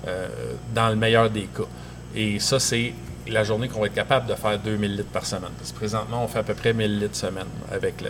euh, 0.08 0.28
dans 0.74 0.88
le 0.88 0.96
meilleur 0.96 1.28
des 1.28 1.44
cas. 1.44 1.68
Et 2.14 2.38
ça, 2.38 2.58
c'est 2.58 2.94
la 3.28 3.44
journée 3.44 3.68
qu'on 3.68 3.80
va 3.80 3.86
être 3.86 3.94
capable 3.94 4.26
de 4.26 4.34
faire 4.34 4.58
2000 4.58 4.96
litres 4.96 5.10
par 5.10 5.26
semaine. 5.26 5.50
Parce 5.58 5.72
que 5.72 5.76
présentement, 5.76 6.24
on 6.24 6.28
fait 6.28 6.40
à 6.40 6.42
peu 6.42 6.54
près 6.54 6.72
1000 6.72 7.00
litres 7.00 7.16
semaine 7.16 7.46
avec, 7.70 8.00
le, 8.00 8.08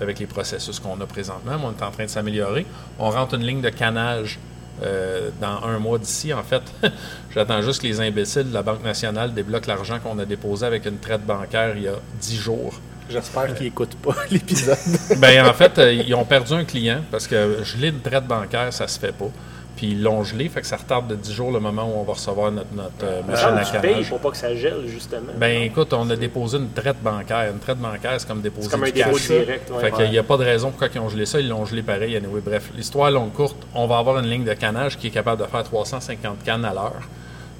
avec 0.00 0.18
les 0.18 0.26
processus 0.26 0.80
qu'on 0.80 1.00
a 1.00 1.06
présentement. 1.06 1.58
Mais 1.58 1.64
on 1.64 1.70
est 1.70 1.82
en 1.82 1.90
train 1.90 2.04
de 2.04 2.10
s'améliorer. 2.10 2.66
On 2.98 3.10
rentre 3.10 3.34
une 3.34 3.44
ligne 3.44 3.60
de 3.60 3.70
canage 3.70 4.38
euh, 4.82 5.30
dans 5.40 5.64
un 5.64 5.78
mois 5.78 5.98
d'ici. 5.98 6.32
En 6.32 6.42
fait, 6.42 6.62
j'attends 7.34 7.62
juste 7.62 7.82
que 7.82 7.86
les 7.86 8.00
imbéciles 8.00 8.48
de 8.48 8.54
la 8.54 8.62
Banque 8.62 8.84
nationale 8.84 9.32
débloquent 9.32 9.68
l'argent 9.68 9.98
qu'on 10.00 10.18
a 10.18 10.24
déposé 10.24 10.66
avec 10.66 10.84
une 10.86 10.98
traite 10.98 11.24
bancaire 11.24 11.76
il 11.76 11.84
y 11.84 11.88
a 11.88 11.94
10 12.20 12.36
jours. 12.36 12.74
J'espère 13.08 13.54
qu'ils 13.54 13.66
n'écoutent 13.66 13.96
pas 13.96 14.14
l'épisode. 14.30 14.76
Ben 15.18 15.46
en 15.46 15.54
fait, 15.54 15.78
euh, 15.78 15.92
ils 15.92 16.14
ont 16.14 16.24
perdu 16.24 16.54
un 16.54 16.64
client 16.64 17.02
parce 17.10 17.26
que 17.26 17.62
geler 17.62 17.88
une 17.88 18.00
traite 18.00 18.26
bancaire, 18.26 18.72
ça 18.72 18.88
se 18.88 18.98
fait 18.98 19.12
pas. 19.12 19.30
Puis 19.76 19.88
ils 19.88 20.02
l'ont 20.02 20.24
gelé, 20.24 20.48
fait 20.48 20.62
que 20.62 20.66
ça 20.66 20.76
retarde 20.78 21.06
de 21.06 21.14
10 21.14 21.32
jours 21.32 21.52
le 21.52 21.60
moment 21.60 21.84
où 21.84 21.98
on 22.00 22.02
va 22.02 22.14
recevoir 22.14 22.50
notre, 22.50 22.72
notre 22.74 23.04
euh, 23.04 23.22
machine 23.22 23.48
à 23.48 23.62
tu 23.62 23.72
payes 23.78 23.90
canage. 23.92 24.08
pour 24.08 24.20
pas 24.20 24.30
que 24.30 24.36
ça 24.38 24.54
gèle, 24.54 24.86
justement. 24.86 25.32
Ben 25.36 25.62
écoute, 25.62 25.92
on 25.92 26.08
a 26.08 26.16
déposé 26.16 26.56
une 26.56 26.70
traite 26.70 26.96
bancaire. 27.02 27.52
Une 27.52 27.58
traite 27.58 27.76
bancaire, 27.78 28.14
c'est 28.18 28.26
comme 28.26 28.40
déposer 28.40 28.70
comme 28.70 28.84
un 28.84 28.86
du 28.86 28.92
dépôt 28.92 29.12
cash. 29.12 29.28
direct. 29.28 29.70
ouais. 29.70 29.80
Fait 29.80 29.92
qu'il 29.92 30.10
n'y 30.10 30.18
a 30.18 30.22
pas 30.22 30.38
de 30.38 30.44
raison 30.44 30.70
pourquoi 30.70 30.88
ils 30.94 30.98
ont 30.98 31.10
gelé 31.10 31.26
ça. 31.26 31.38
Ils 31.40 31.48
l'ont 31.48 31.66
gelé 31.66 31.82
pareil. 31.82 32.16
Anyway, 32.16 32.40
bref, 32.40 32.70
l'histoire 32.74 33.10
longue 33.10 33.32
courte, 33.34 33.56
on 33.74 33.86
va 33.86 33.98
avoir 33.98 34.18
une 34.18 34.30
ligne 34.30 34.44
de 34.44 34.54
canage 34.54 34.96
qui 34.96 35.08
est 35.08 35.10
capable 35.10 35.42
de 35.42 35.46
faire 35.46 35.62
350 35.62 36.42
cannes 36.42 36.64
à 36.64 36.72
l'heure. 36.72 37.02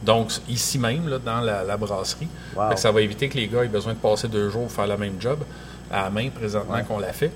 Donc, 0.03 0.31
ici 0.49 0.79
même, 0.79 1.09
là, 1.09 1.19
dans 1.19 1.41
la, 1.41 1.65
la 1.65 1.77
brasserie. 1.77 2.29
Wow. 2.57 2.69
Fait 2.69 2.75
que 2.77 2.81
ça 2.81 2.91
va 2.93 3.01
éviter 3.03 3.29
que 3.29 3.37
les 3.37 3.49
gars 3.49 3.63
aient 3.65 3.69
besoin 3.69 3.93
de 3.93 3.99
passer 3.99 4.29
deux 4.29 4.49
jours 4.49 4.63
pour 4.63 4.73
faire 4.73 4.87
le 4.87 4.97
même 4.97 5.17
job 5.21 5.41
à 5.91 6.05
la 6.05 6.11
main 6.11 6.29
présentement 6.31 6.83
qu'on 6.85 6.99
l'a 6.99 7.13
fait. 7.13 7.31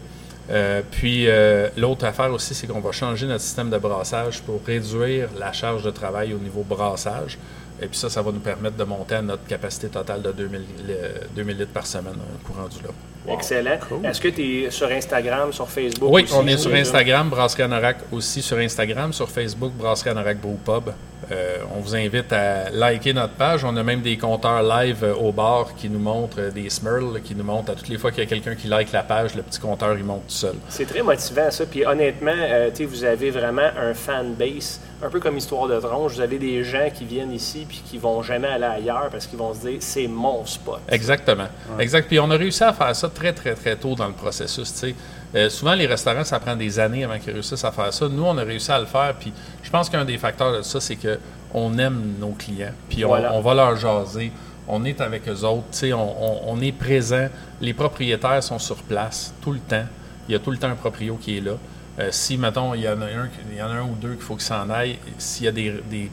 Euh, 0.50 0.82
puis 0.90 1.28
euh, 1.28 1.68
l'autre 1.76 2.04
affaire 2.04 2.32
aussi, 2.32 2.54
c'est 2.54 2.66
qu'on 2.66 2.80
va 2.80 2.92
changer 2.92 3.26
notre 3.26 3.42
système 3.42 3.70
de 3.70 3.78
brassage 3.78 4.42
pour 4.42 4.60
réduire 4.66 5.28
la 5.38 5.52
charge 5.52 5.84
de 5.84 5.90
travail 5.90 6.34
au 6.34 6.38
niveau 6.38 6.64
brassage. 6.68 7.38
Et 7.82 7.86
puis 7.86 7.96
ça, 7.96 8.10
ça 8.10 8.20
va 8.20 8.30
nous 8.30 8.40
permettre 8.40 8.76
de 8.76 8.84
monter 8.84 9.14
à 9.16 9.22
notre 9.22 9.46
capacité 9.46 9.88
totale 9.88 10.20
de 10.22 10.32
2000, 10.32 10.60
euh, 10.90 11.12
2000 11.34 11.56
litres 11.56 11.72
par 11.72 11.86
semaine, 11.86 12.14
un 12.14 12.46
courant 12.46 12.68
du 12.68 12.82
là. 12.82 12.90
Excellent. 13.32 13.78
Est-ce 14.02 14.20
que 14.20 14.28
tu 14.28 14.64
es 14.64 14.70
sur 14.70 14.90
Instagram, 14.90 15.52
sur 15.52 15.68
Facebook 15.68 16.10
Oui, 16.10 16.24
aussi, 16.24 16.34
on 16.34 16.46
est 16.46 16.56
sur? 16.56 16.72
Instagram, 16.74 17.28
Brasserie 17.30 17.62
Anorak 17.62 17.98
aussi 18.12 18.42
sur 18.42 18.58
Instagram, 18.58 19.12
sur 19.12 19.28
Facebook, 19.28 19.72
Brasserie 19.72 20.10
Anorak 20.10 20.38
Brew 20.40 20.56
Pub. 20.64 20.92
Euh, 21.30 21.58
on 21.76 21.80
vous 21.80 21.94
invite 21.94 22.32
à 22.32 22.70
liker 22.70 23.12
notre 23.12 23.34
page. 23.34 23.64
On 23.64 23.76
a 23.76 23.82
même 23.82 24.00
des 24.00 24.16
compteurs 24.16 24.62
live 24.62 25.04
euh, 25.04 25.14
au 25.14 25.30
bar 25.30 25.74
qui 25.76 25.88
nous 25.88 25.98
montrent 25.98 26.40
euh, 26.40 26.50
des 26.50 26.68
smurls, 26.70 27.20
qui 27.22 27.34
nous 27.34 27.44
montrent 27.44 27.72
à 27.72 27.74
toutes 27.74 27.88
les 27.88 27.98
fois 27.98 28.10
qu'il 28.10 28.24
y 28.24 28.26
a 28.26 28.28
quelqu'un 28.28 28.54
qui 28.54 28.66
like 28.66 28.90
la 28.92 29.02
page, 29.02 29.34
le 29.36 29.42
petit 29.42 29.60
compteur 29.60 29.96
il 29.96 30.04
monte 30.04 30.26
tout 30.26 30.34
seul. 30.34 30.54
C'est 30.68 30.86
très 30.86 31.02
motivant, 31.02 31.50
ça. 31.50 31.66
Puis 31.66 31.86
honnêtement, 31.86 32.32
euh, 32.34 32.70
tu 32.70 32.78
sais, 32.78 32.84
vous 32.84 33.04
avez 33.04 33.30
vraiment 33.30 33.68
un 33.78 33.94
fan 33.94 34.34
base, 34.34 34.80
un 35.02 35.08
peu 35.08 35.20
comme 35.20 35.36
Histoire 35.36 35.68
de 35.68 35.78
Tronche. 35.78 36.14
Vous 36.14 36.20
avez 36.20 36.38
des 36.38 36.64
gens 36.64 36.88
qui 36.92 37.04
viennent 37.04 37.32
ici 37.32 37.64
puis 37.68 37.82
qui 37.84 37.98
vont 37.98 38.22
jamais 38.22 38.48
aller 38.48 38.64
ailleurs 38.64 39.08
parce 39.10 39.26
qu'ils 39.26 39.38
vont 39.38 39.54
se 39.54 39.60
dire 39.60 39.76
c'est 39.80 40.08
mon 40.08 40.44
spot. 40.44 40.80
Exactement. 40.88 41.46
Exact. 41.78 42.08
Puis 42.08 42.18
on 42.18 42.30
a 42.30 42.36
réussi 42.36 42.64
à 42.64 42.72
faire 42.72 42.94
ça 42.96 43.08
très, 43.08 43.32
très, 43.32 43.54
très 43.54 43.76
tôt 43.76 43.94
dans 43.94 44.08
le 44.08 44.14
processus. 44.14 44.72
tu 44.72 44.78
sais. 44.78 44.94
Euh, 45.34 45.48
souvent, 45.48 45.74
les 45.74 45.86
restaurants, 45.86 46.24
ça 46.24 46.40
prend 46.40 46.56
des 46.56 46.78
années 46.80 47.04
avant 47.04 47.18
qu'ils 47.18 47.32
réussissent 47.32 47.64
à 47.64 47.70
faire 47.70 47.92
ça. 47.92 48.08
Nous, 48.08 48.24
on 48.24 48.36
a 48.36 48.42
réussi 48.42 48.70
à 48.72 48.78
le 48.80 48.86
faire. 48.86 49.14
Puis 49.18 49.32
je 49.62 49.70
pense 49.70 49.88
qu'un 49.88 50.04
des 50.04 50.18
facteurs 50.18 50.56
de 50.56 50.62
ça, 50.62 50.80
c'est 50.80 50.96
que 50.96 51.18
on 51.54 51.76
aime 51.78 52.14
nos 52.18 52.30
clients. 52.30 52.72
Puis 52.88 53.04
on, 53.04 53.08
Voilà. 53.08 53.32
on 53.34 53.40
va 53.40 53.54
leur 53.54 53.76
jaser. 53.76 54.32
On 54.68 54.84
est 54.84 55.00
avec 55.00 55.28
eux 55.28 55.44
autres. 55.44 55.84
On, 55.92 55.94
on- 55.96 56.40
on 56.56 56.60
est 56.60 56.72
présent. 56.72 57.28
Les 57.60 57.74
propriétaires 57.74 58.42
sont 58.42 58.58
sur 58.58 58.76
place 58.76 59.32
tout 59.42 59.52
le 59.52 59.58
temps. 59.60 59.84
Il 60.28 60.32
y 60.32 60.34
a 60.34 60.38
tout 60.38 60.50
le 60.50 60.58
temps 60.58 60.68
un 60.70 60.74
proprio 60.76 61.16
qui 61.16 61.38
est 61.38 61.40
là. 61.40 61.52
Euh, 61.98 62.08
si, 62.12 62.36
mettons, 62.36 62.74
il 62.74 62.82
y 62.82 62.88
en 62.88 63.00
a 63.02 63.06
un, 63.06 63.28
il 63.50 63.58
y 63.58 63.62
en 63.62 63.66
a 63.68 63.74
un 63.74 63.82
ou 63.82 63.94
deux 64.00 64.12
qu'il 64.14 64.22
faut 64.22 64.34
qu'ils 64.34 64.44
s'en 64.44 64.68
aillent, 64.70 64.98
s'il 65.18 65.46
y 65.46 65.48
a 65.48 65.52
des, 65.52 65.74
des- 65.90 66.10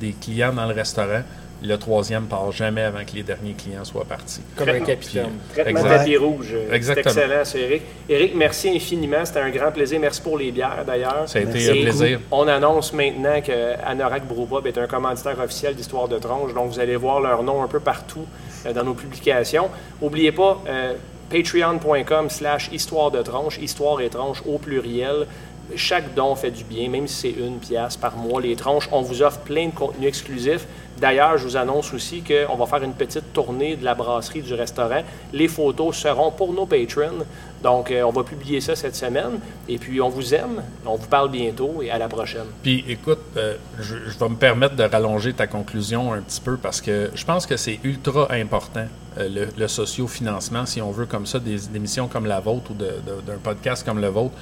des 0.00 0.12
clients 0.12 0.52
dans 0.52 0.66
le 0.66 0.74
restaurant, 0.74 1.22
le 1.62 1.76
troisième 1.78 2.26
part 2.26 2.52
jamais 2.52 2.82
avant 2.82 3.04
que 3.04 3.14
les 3.14 3.22
derniers 3.22 3.54
clients 3.54 3.84
soient 3.84 4.04
partis. 4.04 4.40
Comme 4.56 4.68
un 4.68 4.80
capitaine. 4.80 5.30
Traitement 5.52 5.80
Exact. 5.80 5.98
tapis 5.98 6.16
rouge. 6.16 6.54
C'est 6.68 6.76
Exactement. 6.76 7.14
excellent, 7.14 7.44
ça, 7.44 7.58
Eric. 7.58 7.82
Eric, 8.08 8.34
merci 8.34 8.68
infiniment. 8.70 9.24
C'était 9.24 9.40
un 9.40 9.50
grand 9.50 9.72
plaisir. 9.72 9.98
Merci 10.00 10.20
pour 10.20 10.36
les 10.38 10.52
bières, 10.52 10.84
d'ailleurs. 10.86 11.24
Ça 11.26 11.38
a 11.38 11.42
été 11.42 11.70
un 11.70 11.82
plaisir. 11.82 12.20
On 12.30 12.46
annonce 12.46 12.92
maintenant 12.92 13.40
que 13.40 13.74
Anorak 13.84 14.26
Brewpub 14.26 14.66
est 14.66 14.78
un 14.78 14.86
commanditaire 14.86 15.38
officiel 15.40 15.74
d'Histoire 15.74 16.08
de 16.08 16.18
Tronche. 16.18 16.52
Donc, 16.52 16.70
vous 16.70 16.78
allez 16.80 16.96
voir 16.96 17.20
leur 17.20 17.42
nom 17.42 17.62
un 17.62 17.68
peu 17.68 17.80
partout 17.80 18.26
euh, 18.66 18.72
dans 18.72 18.84
nos 18.84 18.94
publications. 18.94 19.68
N'oubliez 20.02 20.32
pas, 20.32 20.62
euh, 20.68 20.92
Patreon.com 21.30 22.30
slash 22.30 22.70
histoire 22.72 23.10
de 23.10 23.22
tranche, 23.22 23.58
histoire 23.58 24.00
et 24.00 24.08
tranche 24.08 24.42
au 24.46 24.58
pluriel. 24.58 25.26
Chaque 25.74 26.14
don 26.14 26.36
fait 26.36 26.52
du 26.52 26.62
bien, 26.64 26.88
même 26.88 27.08
si 27.08 27.32
c'est 27.32 27.40
une 27.40 27.58
pièce 27.58 27.96
par 27.96 28.16
mois. 28.16 28.40
Les 28.40 28.54
tranches, 28.54 28.88
on 28.92 29.00
vous 29.02 29.22
offre 29.22 29.40
plein 29.40 29.66
de 29.66 29.74
contenus 29.74 30.06
exclusifs. 30.08 30.66
D'ailleurs, 31.00 31.36
je 31.36 31.44
vous 31.44 31.56
annonce 31.56 31.92
aussi 31.92 32.22
qu'on 32.22 32.56
va 32.56 32.66
faire 32.66 32.82
une 32.82 32.94
petite 32.94 33.32
tournée 33.32 33.76
de 33.76 33.84
la 33.84 33.94
brasserie 33.94 34.42
du 34.42 34.54
restaurant. 34.54 35.02
Les 35.32 35.48
photos 35.48 35.96
seront 35.96 36.30
pour 36.30 36.52
nos 36.52 36.66
patrons. 36.66 37.24
Donc, 37.62 37.90
euh, 37.90 38.02
on 38.02 38.10
va 38.10 38.22
publier 38.22 38.60
ça 38.60 38.76
cette 38.76 38.96
semaine. 38.96 39.40
Et 39.68 39.78
puis, 39.78 40.00
on 40.00 40.08
vous 40.08 40.34
aime. 40.34 40.62
On 40.86 40.96
vous 40.96 41.06
parle 41.06 41.30
bientôt 41.30 41.82
et 41.82 41.90
à 41.90 41.98
la 41.98 42.08
prochaine. 42.08 42.46
Puis 42.62 42.84
écoute, 42.88 43.18
euh, 43.36 43.56
je, 43.80 43.96
vais 43.96 44.28
me 44.28 44.36
permettre 44.36 44.76
de 44.76 44.84
rallonger 44.84 45.32
ta 45.32 45.46
conclusion 45.46 46.12
un 46.12 46.20
petit 46.20 46.40
peu 46.40 46.56
parce 46.56 46.80
que 46.80 47.10
je 47.14 47.24
pense 47.24 47.46
que 47.46 47.56
c'est 47.56 47.78
ultra 47.82 48.32
important, 48.32 48.86
euh, 49.18 49.28
le, 49.28 49.48
le 49.56 49.68
socio-financement, 49.68 50.64
si 50.64 50.80
on 50.80 50.90
veut, 50.90 51.06
comme 51.06 51.26
ça, 51.26 51.38
des, 51.38 51.74
émissions 51.74 52.08
comme 52.08 52.26
la 52.26 52.40
vôtre 52.40 52.70
ou 52.70 52.74
d'un 52.74 53.38
podcast 53.42 53.84
comme 53.84 54.00
le 54.00 54.08
vôtre. 54.08 54.34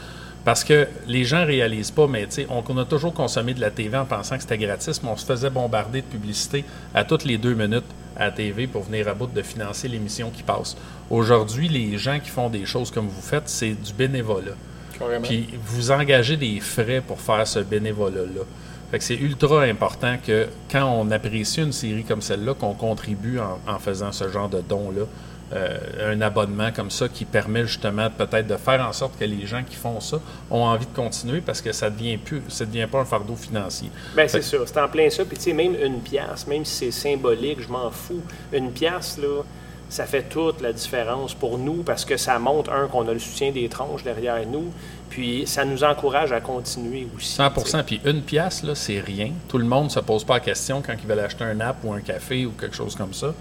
Parce 0.44 0.62
que 0.62 0.86
les 1.06 1.24
gens 1.24 1.46
réalisent 1.46 1.90
pas, 1.90 2.06
mais 2.06 2.26
tu 2.26 2.32
sais, 2.32 2.46
on, 2.50 2.62
on 2.68 2.78
a 2.78 2.84
toujours 2.84 3.14
consommé 3.14 3.54
de 3.54 3.60
la 3.60 3.70
TV 3.70 3.96
en 3.96 4.04
pensant 4.04 4.36
que 4.36 4.42
c'était 4.42 4.58
gratis, 4.58 5.02
mais 5.02 5.08
on 5.08 5.16
se 5.16 5.24
faisait 5.24 5.50
bombarder 5.50 6.02
de 6.02 6.06
publicité 6.06 6.64
à 6.94 7.04
toutes 7.04 7.24
les 7.24 7.38
deux 7.38 7.54
minutes 7.54 7.84
à 8.16 8.26
la 8.26 8.30
TV 8.30 8.66
pour 8.66 8.82
venir 8.82 9.08
à 9.08 9.14
bout 9.14 9.26
de 9.26 9.42
financer 9.42 9.88
l'émission 9.88 10.30
qui 10.30 10.42
passe. 10.42 10.76
Aujourd'hui, 11.10 11.68
les 11.68 11.96
gens 11.96 12.20
qui 12.20 12.30
font 12.30 12.50
des 12.50 12.66
choses 12.66 12.90
comme 12.90 13.08
vous 13.08 13.22
faites, 13.22 13.48
c'est 13.48 13.72
du 13.72 13.92
bénévolat. 13.92 14.52
Carrément. 14.98 15.26
Puis 15.26 15.48
vous 15.66 15.90
engagez 15.90 16.36
des 16.36 16.60
frais 16.60 17.02
pour 17.04 17.20
faire 17.20 17.46
ce 17.46 17.60
bénévolat-là. 17.60 18.42
Fait 18.90 18.98
que 18.98 19.04
c'est 19.04 19.16
ultra 19.16 19.62
important 19.62 20.16
que 20.24 20.46
quand 20.70 20.84
on 20.84 21.10
apprécie 21.10 21.62
une 21.62 21.72
série 21.72 22.04
comme 22.04 22.22
celle-là, 22.22 22.54
qu'on 22.54 22.74
contribue 22.74 23.38
en, 23.40 23.58
en 23.66 23.78
faisant 23.78 24.12
ce 24.12 24.28
genre 24.28 24.48
de 24.48 24.60
don-là. 24.60 25.06
Euh, 25.52 26.12
un 26.12 26.20
abonnement 26.22 26.72
comme 26.72 26.90
ça 26.90 27.06
qui 27.08 27.26
permet 27.26 27.66
justement 27.66 28.08
peut-être 28.10 28.46
de 28.46 28.56
faire 28.56 28.80
en 28.80 28.92
sorte 28.92 29.18
que 29.18 29.24
les 29.24 29.46
gens 29.46 29.62
qui 29.62 29.76
font 29.76 30.00
ça 30.00 30.18
ont 30.50 30.62
envie 30.64 30.86
de 30.86 30.94
continuer 30.96 31.42
parce 31.42 31.60
que 31.60 31.70
ça 31.70 31.90
devient 31.90 32.16
plus, 32.16 32.42
ça 32.48 32.64
devient 32.64 32.88
pas 32.90 33.00
un 33.00 33.04
fardeau 33.04 33.36
financier. 33.36 33.90
Ben 34.16 34.26
c'est 34.26 34.42
ça, 34.42 34.56
c'est 34.64 34.78
en 34.80 34.88
plein 34.88 35.10
ça. 35.10 35.24
Puis 35.24 35.36
tu 35.36 35.44
sais, 35.44 35.52
même 35.52 35.76
une 35.80 36.00
pièce, 36.00 36.46
même 36.46 36.64
si 36.64 36.74
c'est 36.74 36.90
symbolique, 36.90 37.60
je 37.60 37.68
m'en 37.68 37.90
fous. 37.90 38.22
Une 38.52 38.72
pièce, 38.72 39.18
là, 39.18 39.42
ça 39.90 40.06
fait 40.06 40.22
toute 40.22 40.60
la 40.60 40.72
différence 40.72 41.34
pour 41.34 41.58
nous 41.58 41.82
parce 41.82 42.04
que 42.04 42.16
ça 42.16 42.38
montre, 42.38 42.72
un, 42.72 42.88
qu'on 42.88 43.06
a 43.06 43.12
le 43.12 43.18
soutien 43.18 43.52
des 43.52 43.68
tranches 43.68 44.02
derrière 44.02 44.46
nous, 44.46 44.72
puis 45.10 45.46
ça 45.46 45.64
nous 45.64 45.84
encourage 45.84 46.32
à 46.32 46.40
continuer 46.40 47.06
aussi. 47.16 47.34
100 47.34 47.50
tu 47.50 47.60
sais. 47.70 47.82
Puis 47.84 48.00
une 48.04 48.22
pièce, 48.22 48.62
là, 48.62 48.74
c'est 48.74 48.98
rien. 48.98 49.30
Tout 49.46 49.58
le 49.58 49.66
monde 49.66 49.84
ne 49.84 49.90
se 49.90 50.00
pose 50.00 50.24
pas 50.24 50.34
la 50.34 50.40
question 50.40 50.82
quand 50.84 50.94
ils 51.00 51.06
veulent 51.06 51.20
acheter 51.20 51.44
un 51.44 51.60
app 51.60 51.76
ou 51.84 51.92
un 51.92 52.00
café 52.00 52.46
ou 52.46 52.52
quelque 52.52 52.74
chose 52.74 52.96
comme 52.96 53.14
ça. 53.14 53.34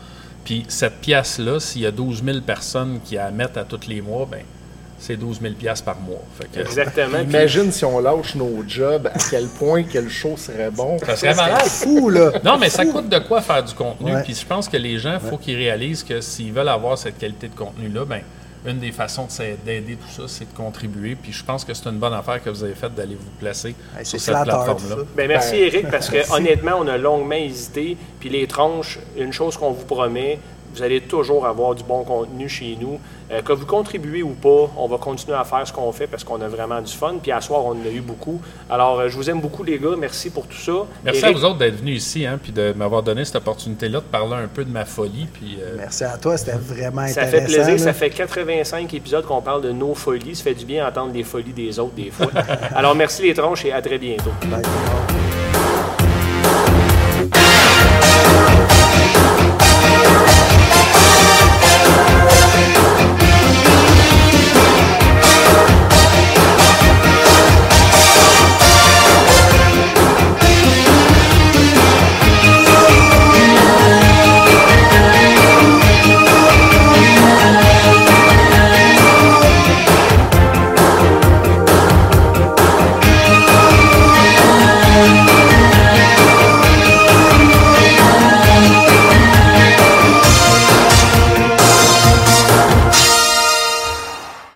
Puis 0.45 0.65
cette 0.67 0.95
pièce-là, 1.01 1.59
s'il 1.59 1.81
y 1.81 1.85
a 1.85 1.91
12 1.91 2.23
000 2.23 2.41
personnes 2.41 2.99
qui 3.03 3.15
la 3.15 3.31
mettent 3.31 3.57
à 3.57 3.63
tous 3.63 3.87
les 3.87 4.01
mois, 4.01 4.27
ben 4.29 4.41
c'est 4.99 5.17
12 5.17 5.39
000 5.41 5.53
pièces 5.55 5.81
par 5.81 5.99
mois. 5.99 6.21
Fait 6.39 6.47
que, 6.49 6.59
Exactement. 6.61 7.17
Puis- 7.19 7.23
Imagine 7.29 7.71
si 7.71 7.83
on 7.83 7.99
lâche 7.99 8.35
nos 8.35 8.63
jobs, 8.67 9.07
à 9.07 9.17
quel 9.29 9.47
point 9.47 9.83
quel 9.83 10.09
show 10.09 10.35
serait 10.37 10.71
bon. 10.71 10.97
ça 10.99 11.15
serait 11.17 11.35
malade. 11.35 11.65
Fou, 11.65 12.09
là. 12.09 12.31
Non, 12.43 12.57
mais 12.57 12.69
ça 12.69 12.85
coûte 12.85 13.09
de 13.09 13.19
quoi 13.19 13.41
faire 13.41 13.63
du 13.63 13.73
contenu. 13.73 14.13
Ouais. 14.13 14.23
Puis 14.23 14.33
je 14.35 14.45
pense 14.45 14.69
que 14.69 14.77
les 14.77 14.97
gens, 14.99 15.17
il 15.21 15.29
faut 15.29 15.37
qu'ils 15.37 15.57
réalisent 15.57 16.03
que 16.03 16.21
s'ils 16.21 16.53
veulent 16.53 16.69
avoir 16.69 16.97
cette 16.97 17.17
qualité 17.17 17.47
de 17.49 17.55
contenu-là, 17.55 18.05
ben 18.05 18.21
une 18.65 18.79
des 18.79 18.91
façons 18.91 19.27
d'aider 19.65 19.95
tout 19.97 20.09
ça, 20.09 20.27
c'est 20.27 20.51
de 20.51 20.55
contribuer. 20.57 21.15
Puis 21.15 21.31
je 21.33 21.43
pense 21.43 21.65
que 21.65 21.73
c'est 21.73 21.87
une 21.89 21.97
bonne 21.97 22.13
affaire 22.13 22.41
que 22.41 22.49
vous 22.49 22.63
avez 22.63 22.75
faite 22.75 22.95
d'aller 22.95 23.15
vous 23.15 23.29
placer 23.39 23.75
Hey, 23.97 24.05
sur 24.05 24.19
cette 24.19 24.35
plateforme-là. 24.43 24.95
Ben, 25.15 25.27
merci 25.27 25.51
Ben- 25.53 25.65
Eric, 25.67 25.89
parce 25.91 26.09
que 26.09 26.31
honnêtement, 26.35 26.73
on 26.79 26.87
a 26.87 26.97
longuement 26.97 27.35
hésité. 27.35 27.97
Puis 28.19 28.29
les 28.29 28.47
tranches, 28.47 28.99
une 29.17 29.33
chose 29.33 29.57
qu'on 29.57 29.71
vous 29.71 29.85
promet, 29.85 30.39
vous 30.73 30.81
allez 30.83 31.01
toujours 31.01 31.45
avoir 31.45 31.75
du 31.75 31.83
bon 31.83 32.03
contenu 32.03 32.49
chez 32.49 32.77
nous. 32.79 32.99
Euh, 33.31 33.41
que 33.41 33.53
vous 33.53 33.65
contribuez 33.65 34.21
ou 34.21 34.31
pas, 34.31 34.69
on 34.77 34.87
va 34.87 34.97
continuer 34.97 35.35
à 35.37 35.43
faire 35.43 35.65
ce 35.65 35.71
qu'on 35.73 35.91
fait 35.91 36.07
parce 36.07 36.23
qu'on 36.23 36.39
a 36.41 36.47
vraiment 36.47 36.81
du 36.81 36.91
fun. 36.91 37.15
Puis 37.21 37.31
à 37.31 37.39
soir, 37.41 37.65
on 37.65 37.69
en 37.71 37.85
a 37.85 37.89
eu 37.89 38.01
beaucoup. 38.01 38.39
Alors, 38.69 38.99
euh, 38.99 39.07
je 39.09 39.15
vous 39.15 39.29
aime 39.29 39.39
beaucoup, 39.39 39.63
les 39.63 39.79
gars. 39.79 39.95
Merci 39.97 40.29
pour 40.29 40.45
tout 40.45 40.57
ça. 40.57 40.73
Merci 41.03 41.23
Éric, 41.23 41.35
à 41.35 41.39
vous 41.39 41.45
autres 41.45 41.57
d'être 41.57 41.77
venus 41.77 42.03
ici, 42.05 42.25
hein, 42.25 42.37
puis 42.41 42.51
de 42.51 42.73
m'avoir 42.75 43.01
donné 43.01 43.23
cette 43.25 43.37
opportunité-là 43.37 43.99
de 43.99 44.05
parler 44.05 44.35
un 44.35 44.47
peu 44.47 44.63
de 44.65 44.69
ma 44.71 44.85
folie. 44.85 45.27
Puis, 45.33 45.57
euh, 45.61 45.75
Merci 45.77 46.03
à 46.03 46.17
toi, 46.17 46.37
c'était 46.37 46.57
vraiment 46.57 47.07
Ça 47.07 47.21
intéressant. 47.21 47.31
fait 47.31 47.43
plaisir. 47.45 47.71
là. 47.73 47.77
Ça 47.77 47.93
fait 47.93 48.09
85 48.09 48.93
épisodes 48.93 49.25
qu'on 49.25 49.41
parle 49.41 49.61
de 49.61 49.71
nos 49.71 49.95
folies. 49.95 50.35
Ça 50.35 50.43
fait 50.43 50.53
du 50.53 50.65
bien 50.65 50.85
d'entendre 50.85 51.13
les 51.13 51.23
folies 51.23 51.53
des 51.53 51.79
autres 51.79 51.95
des 51.95 52.11
fois. 52.11 52.27
Alors, 52.75 52.93
merci 52.93 53.21
les 53.23 53.33
tronches 53.33 53.65
et 53.65 53.71
à 53.71 53.81
très 53.81 53.97
bientôt. 53.97 54.31
Bye. 54.49 55.12